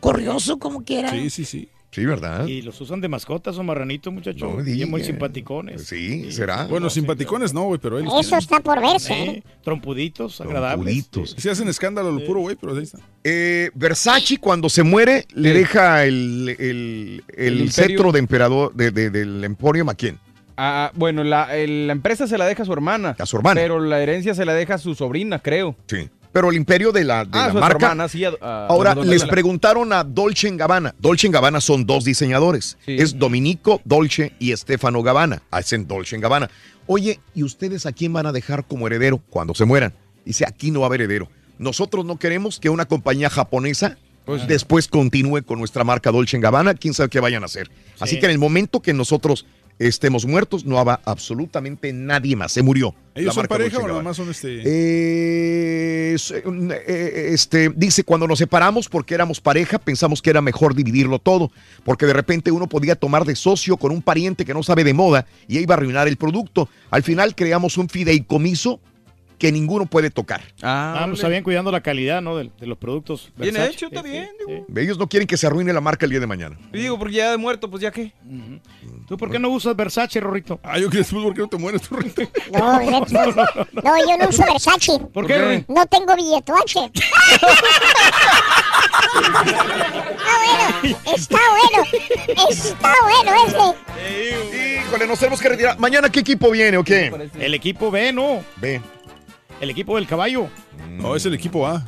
Corrioso 0.00 0.58
como 0.58 0.84
quiera. 0.84 1.10
Sí, 1.10 1.30
sí, 1.30 1.44
sí. 1.44 1.68
Sí, 1.90 2.04
¿verdad? 2.04 2.46
Y 2.46 2.60
los 2.62 2.78
usan 2.82 3.00
de 3.00 3.08
mascotas 3.08 3.56
o 3.56 3.62
marranitos, 3.62 4.12
muchachos. 4.12 4.42
No 4.54 4.66
y 4.68 4.84
muy 4.84 5.02
simpaticones. 5.02 5.84
Sí, 5.86 6.30
será. 6.32 6.66
Bueno, 6.66 6.90
simpaticones 6.90 7.54
no, 7.54 7.62
güey, 7.64 7.80
pero 7.80 7.98
él. 7.98 8.06
Eso 8.20 8.36
está 8.36 8.60
por 8.60 8.80
verse. 8.80 9.14
¿eh? 9.14 9.42
trompuditos, 9.64 10.40
agradables. 10.40 11.08
Trompuditos. 11.08 11.34
Sí 11.42 11.48
hacen 11.48 11.66
escándalo 11.68 12.12
lo 12.12 12.24
puro, 12.26 12.40
güey, 12.40 12.56
pero 12.60 12.74
ahí 12.76 12.82
está. 12.82 12.98
Eh, 13.24 13.70
Versace 13.74 14.36
cuando 14.38 14.68
se 14.68 14.82
muere 14.82 15.26
le 15.34 15.52
deja 15.54 16.04
el, 16.04 16.54
el- 16.58 17.24
el 17.36 17.60
El 17.62 17.72
cetro 17.72 18.12
de 18.12 18.18
emperador 18.18 18.74
de- 18.74 18.90
de- 18.90 19.10
del 19.10 19.42
Emporium 19.44 19.88
a 19.88 19.94
quién? 19.94 20.18
Ah, 20.58 20.90
bueno, 20.94 21.22
la, 21.24 21.56
el- 21.56 21.86
la 21.86 21.92
empresa 21.92 22.26
se 22.26 22.36
la 22.36 22.44
deja 22.46 22.64
a 22.64 22.66
su 22.66 22.72
hermana. 22.72 23.16
A 23.18 23.26
su 23.26 23.36
hermana. 23.36 23.60
Pero 23.60 23.80
la 23.80 24.02
herencia 24.02 24.34
se 24.34 24.44
la 24.44 24.52
deja 24.54 24.74
a 24.74 24.78
su 24.78 24.94
sobrina, 24.94 25.38
creo. 25.38 25.76
Sí. 25.86 26.08
Pero 26.32 26.50
el 26.50 26.56
imperio 26.56 26.92
de 26.92 27.04
la, 27.04 27.24
de 27.24 27.30
Ah, 27.38 27.48
la 27.48 27.60
marca. 27.60 27.86
hermana, 27.86 28.08
sí, 28.08 28.24
a- 28.24 28.32
a- 28.40 28.66
Ahora, 28.66 28.92
a 28.92 28.94
les 28.96 29.24
preguntaron 29.24 29.92
a 29.92 30.04
Dolce 30.04 30.50
Gabbana. 30.56 30.94
Dolce 30.98 31.28
Gabbana 31.28 31.60
son 31.60 31.86
dos 31.86 32.04
diseñadores. 32.04 32.76
Es 32.86 33.18
Dominico 33.18 33.80
Dolce 33.84 34.32
y 34.38 34.54
Stefano 34.56 35.02
Gabbana. 35.02 35.42
Hacen 35.50 35.86
Dolce 35.86 36.18
Gabbana. 36.18 36.50
Oye, 36.86 37.20
¿y 37.34 37.42
ustedes 37.42 37.86
a 37.86 37.92
quién 37.92 38.12
van 38.12 38.26
a 38.26 38.32
dejar 38.32 38.66
como 38.66 38.86
heredero 38.86 39.18
cuando 39.30 39.54
se 39.54 39.64
mueran? 39.64 39.92
Dice, 40.24 40.44
aquí 40.46 40.70
no 40.70 40.80
va 40.80 40.86
a 40.86 40.88
haber 40.88 41.02
heredero. 41.02 41.28
Nosotros 41.58 42.04
no 42.04 42.18
queremos 42.18 42.60
que 42.60 42.70
una 42.70 42.86
compañía 42.86 43.28
japonesa 43.30 43.96
Pues 44.24 44.46
después 44.46 44.88
continúe 44.88 45.42
con 45.42 45.58
nuestra 45.58 45.84
marca 45.84 46.10
Dolce 46.10 46.38
Gabbana. 46.38 46.74
¿Quién 46.74 46.92
sabe 46.92 47.08
qué 47.08 47.18
vayan 47.18 47.42
a 47.42 47.46
hacer? 47.46 47.70
Así 47.98 48.16
Sí. 48.16 48.20
que 48.20 48.26
en 48.26 48.32
el 48.32 48.38
momento 48.38 48.80
que 48.82 48.92
nosotros 48.92 49.46
estemos 49.78 50.26
muertos, 50.26 50.64
no 50.64 50.78
habrá 50.78 51.00
absolutamente 51.04 51.92
nadie 51.92 52.36
más. 52.36 52.52
Se 52.52 52.62
murió. 52.62 52.94
¿Ellos 53.14 53.34
son 53.34 53.46
pareja 53.46 53.78
o 53.78 53.80
Gabbana. 53.80 53.98
nomás 53.98 54.16
son 54.16 54.30
este? 54.30 54.62
Eh, 54.64 56.14
eh, 56.14 56.42
eh, 56.86 57.30
este, 57.32 57.68
dice, 57.70 58.04
cuando 58.04 58.26
nos 58.26 58.38
separamos 58.38 58.88
porque 58.88 59.14
éramos 59.14 59.40
pareja, 59.40 59.78
pensamos 59.78 60.22
que 60.22 60.30
era 60.30 60.40
mejor 60.40 60.74
dividirlo 60.74 61.18
todo, 61.18 61.50
porque 61.84 62.06
de 62.06 62.12
repente 62.12 62.50
uno 62.50 62.68
podía 62.68 62.94
tomar 62.94 63.24
de 63.24 63.34
socio 63.34 63.76
con 63.76 63.90
un 63.90 64.02
pariente 64.02 64.44
que 64.44 64.54
no 64.54 64.62
sabe 64.62 64.84
de 64.84 64.94
moda 64.94 65.26
y 65.48 65.58
iba 65.58 65.74
a 65.74 65.78
arruinar 65.78 66.06
el 66.06 66.16
producto. 66.16 66.68
Al 66.90 67.02
final 67.02 67.34
creamos 67.34 67.76
un 67.76 67.88
fideicomiso 67.88 68.80
que 69.38 69.52
ninguno 69.52 69.86
puede 69.86 70.10
tocar. 70.10 70.42
Ah, 70.62 71.02
pues 71.06 71.18
está 71.18 71.28
bien 71.28 71.42
cuidando 71.44 71.70
la 71.70 71.80
calidad, 71.80 72.20
¿no? 72.20 72.36
De, 72.36 72.50
de 72.58 72.66
los 72.66 72.76
productos. 72.78 73.30
Bien 73.36 73.54
Versace. 73.54 73.74
hecho, 73.74 73.86
está 73.86 74.02
Sí, 74.02 74.08
bien. 74.10 74.28
sí, 74.46 74.62
Ellos 74.80 74.98
no 74.98 75.08
quieren 75.08 75.26
que 75.26 75.36
se 75.36 75.46
arruine 75.46 75.72
la 75.72 75.80
marca 75.80 76.04
el 76.06 76.10
día 76.10 76.20
de 76.20 76.26
mañana. 76.26 76.58
Y 76.72 76.78
digo, 76.78 76.98
porque 76.98 77.14
ya 77.14 77.30
de 77.30 77.36
muerto, 77.36 77.70
pues 77.70 77.80
ya 77.82 77.90
qué. 77.90 78.12
¿Tú 79.06 79.16
por 79.16 79.30
qué 79.30 79.38
no 79.38 79.48
usas 79.48 79.74
Versace, 79.76 80.20
Rorrito? 80.20 80.60
Ah, 80.62 80.78
yo 80.78 80.88
quiero 80.90 80.98
después, 81.04 81.22
¿por 81.24 81.34
qué 81.34 81.40
no 81.42 81.48
te 81.48 81.56
mueres, 81.56 81.88
Rorrito? 81.88 82.22
No, 82.52 82.78
Rex, 82.78 83.12
no, 83.12 83.24
yo 83.24 84.16
no 84.18 84.28
uso 84.28 84.42
Versace. 84.44 84.98
¿Por 85.12 85.26
qué, 85.26 85.38
Rui? 85.38 85.64
No 85.68 85.86
tengo 85.86 86.14
billetuache. 86.16 86.90
Está 90.82 90.96
bueno, 91.04 91.08
está 91.14 91.38
bueno, 91.50 92.48
está 92.50 92.94
bueno 93.02 93.32
este. 93.46 94.80
Híjole, 94.86 95.06
nos 95.06 95.18
tenemos 95.18 95.40
que 95.40 95.48
retirar. 95.48 95.78
Mañana, 95.78 96.10
¿qué 96.10 96.20
equipo 96.20 96.50
viene 96.50 96.76
o 96.76 96.84
qué? 96.84 97.30
El 97.38 97.54
equipo 97.54 97.90
B, 97.90 98.12
¿no? 98.12 98.42
B. 98.56 98.80
El 99.60 99.70
equipo 99.70 99.96
del 99.96 100.06
caballo. 100.06 100.48
No, 100.90 101.16
es 101.16 101.24
el 101.26 101.34
equipo 101.34 101.66
A. 101.66 101.84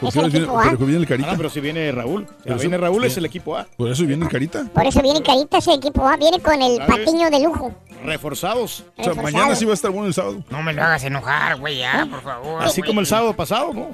Es 0.00 0.14
qué 0.14 0.20
el 0.20 0.30
viene, 0.30 0.44
equipo 0.46 0.58
A. 0.60 0.62
pero 0.64 0.76
viene 0.78 0.96
el 1.00 1.06
carita. 1.06 1.30
Ah, 1.32 1.34
pero 1.36 1.50
si 1.50 1.60
viene 1.60 1.90
Raúl. 1.90 2.26
Si 2.26 2.34
Pero 2.44 2.56
viene 2.58 2.76
eso- 2.76 2.84
Raúl 2.84 3.04
es 3.04 3.16
el 3.16 3.24
equipo 3.24 3.56
A. 3.56 3.66
Por 3.76 3.90
eso 3.90 4.04
viene 4.04 4.24
el 4.24 4.30
carita. 4.30 4.64
Por 4.72 4.86
eso 4.86 5.02
viene 5.02 5.22
carita 5.22 5.58
ese 5.58 5.74
equipo 5.74 6.06
A, 6.06 6.16
viene 6.16 6.38
con 6.40 6.60
el 6.62 6.78
patiño 6.86 7.30
de 7.30 7.40
lujo. 7.42 7.74
Reforzados. 8.04 8.84
O 8.96 9.02
sea, 9.04 9.14
mañana 9.14 9.56
sí 9.56 9.64
va 9.64 9.72
a 9.72 9.74
estar 9.74 9.90
bueno 9.90 10.06
el 10.06 10.14
sábado. 10.14 10.44
No 10.50 10.62
me 10.62 10.72
lo 10.72 10.82
hagas 10.82 11.02
enojar, 11.02 11.56
güey, 11.58 11.78
ya, 11.78 12.06
por 12.08 12.22
favor. 12.22 12.62
Así 12.62 12.80
güey. 12.80 12.88
como 12.88 13.00
el 13.00 13.06
sábado 13.06 13.34
pasado, 13.34 13.72
¿no? 13.74 13.88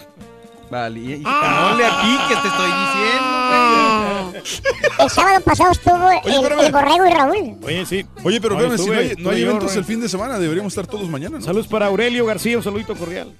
Vale, 0.74 0.98
y, 0.98 1.12
y- 1.12 1.22
Ah. 1.24 1.70
no 1.70 1.76
le 1.78 1.84
piques, 1.84 2.42
te 2.42 2.48
estoy 2.48 2.70
diciendo, 2.82 4.32
El 5.04 5.10
sábado 5.10 5.40
pasado 5.42 5.70
estuvo 5.70 6.10
el, 6.10 6.18
el 6.64 6.72
borrego 6.72 7.06
y 7.06 7.10
Raúl. 7.10 7.56
Oye, 7.64 7.86
sí. 7.86 8.04
Oye, 8.24 8.40
pero 8.40 8.54
No, 8.56 8.60
espérame, 8.60 8.78
si 8.82 8.90
no 8.90 8.96
hay, 8.98 9.06
no 9.06 9.12
estuve 9.12 9.34
hay 9.36 9.40
yo, 9.42 9.50
eventos 9.50 9.76
el 9.76 9.84
fin 9.84 10.00
de 10.00 10.08
semana, 10.08 10.36
deberíamos 10.40 10.72
estar 10.72 10.88
todos 10.88 11.08
mañana, 11.08 11.38
¿no? 11.38 11.44
Saludos 11.44 11.68
para 11.68 11.86
Aurelio 11.86 12.26
García, 12.26 12.56
un 12.56 12.64
saludito 12.64 12.96
cordial. 12.96 13.36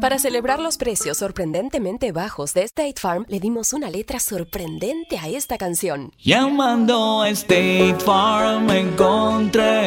Para 0.00 0.18
celebrar 0.18 0.58
los 0.58 0.78
precios 0.78 1.18
sorprendentemente 1.18 2.10
bajos 2.10 2.54
de 2.54 2.64
State 2.64 2.94
Farm, 3.00 3.24
le 3.28 3.38
dimos 3.38 3.72
una 3.72 3.88
letra 3.88 4.18
sorprendente 4.18 5.16
a 5.18 5.28
esta 5.28 5.58
canción. 5.58 6.10
Llamando 6.18 7.22
a 7.22 7.28
State 7.28 7.98
Farm 8.04 8.68
encontré 8.70 9.86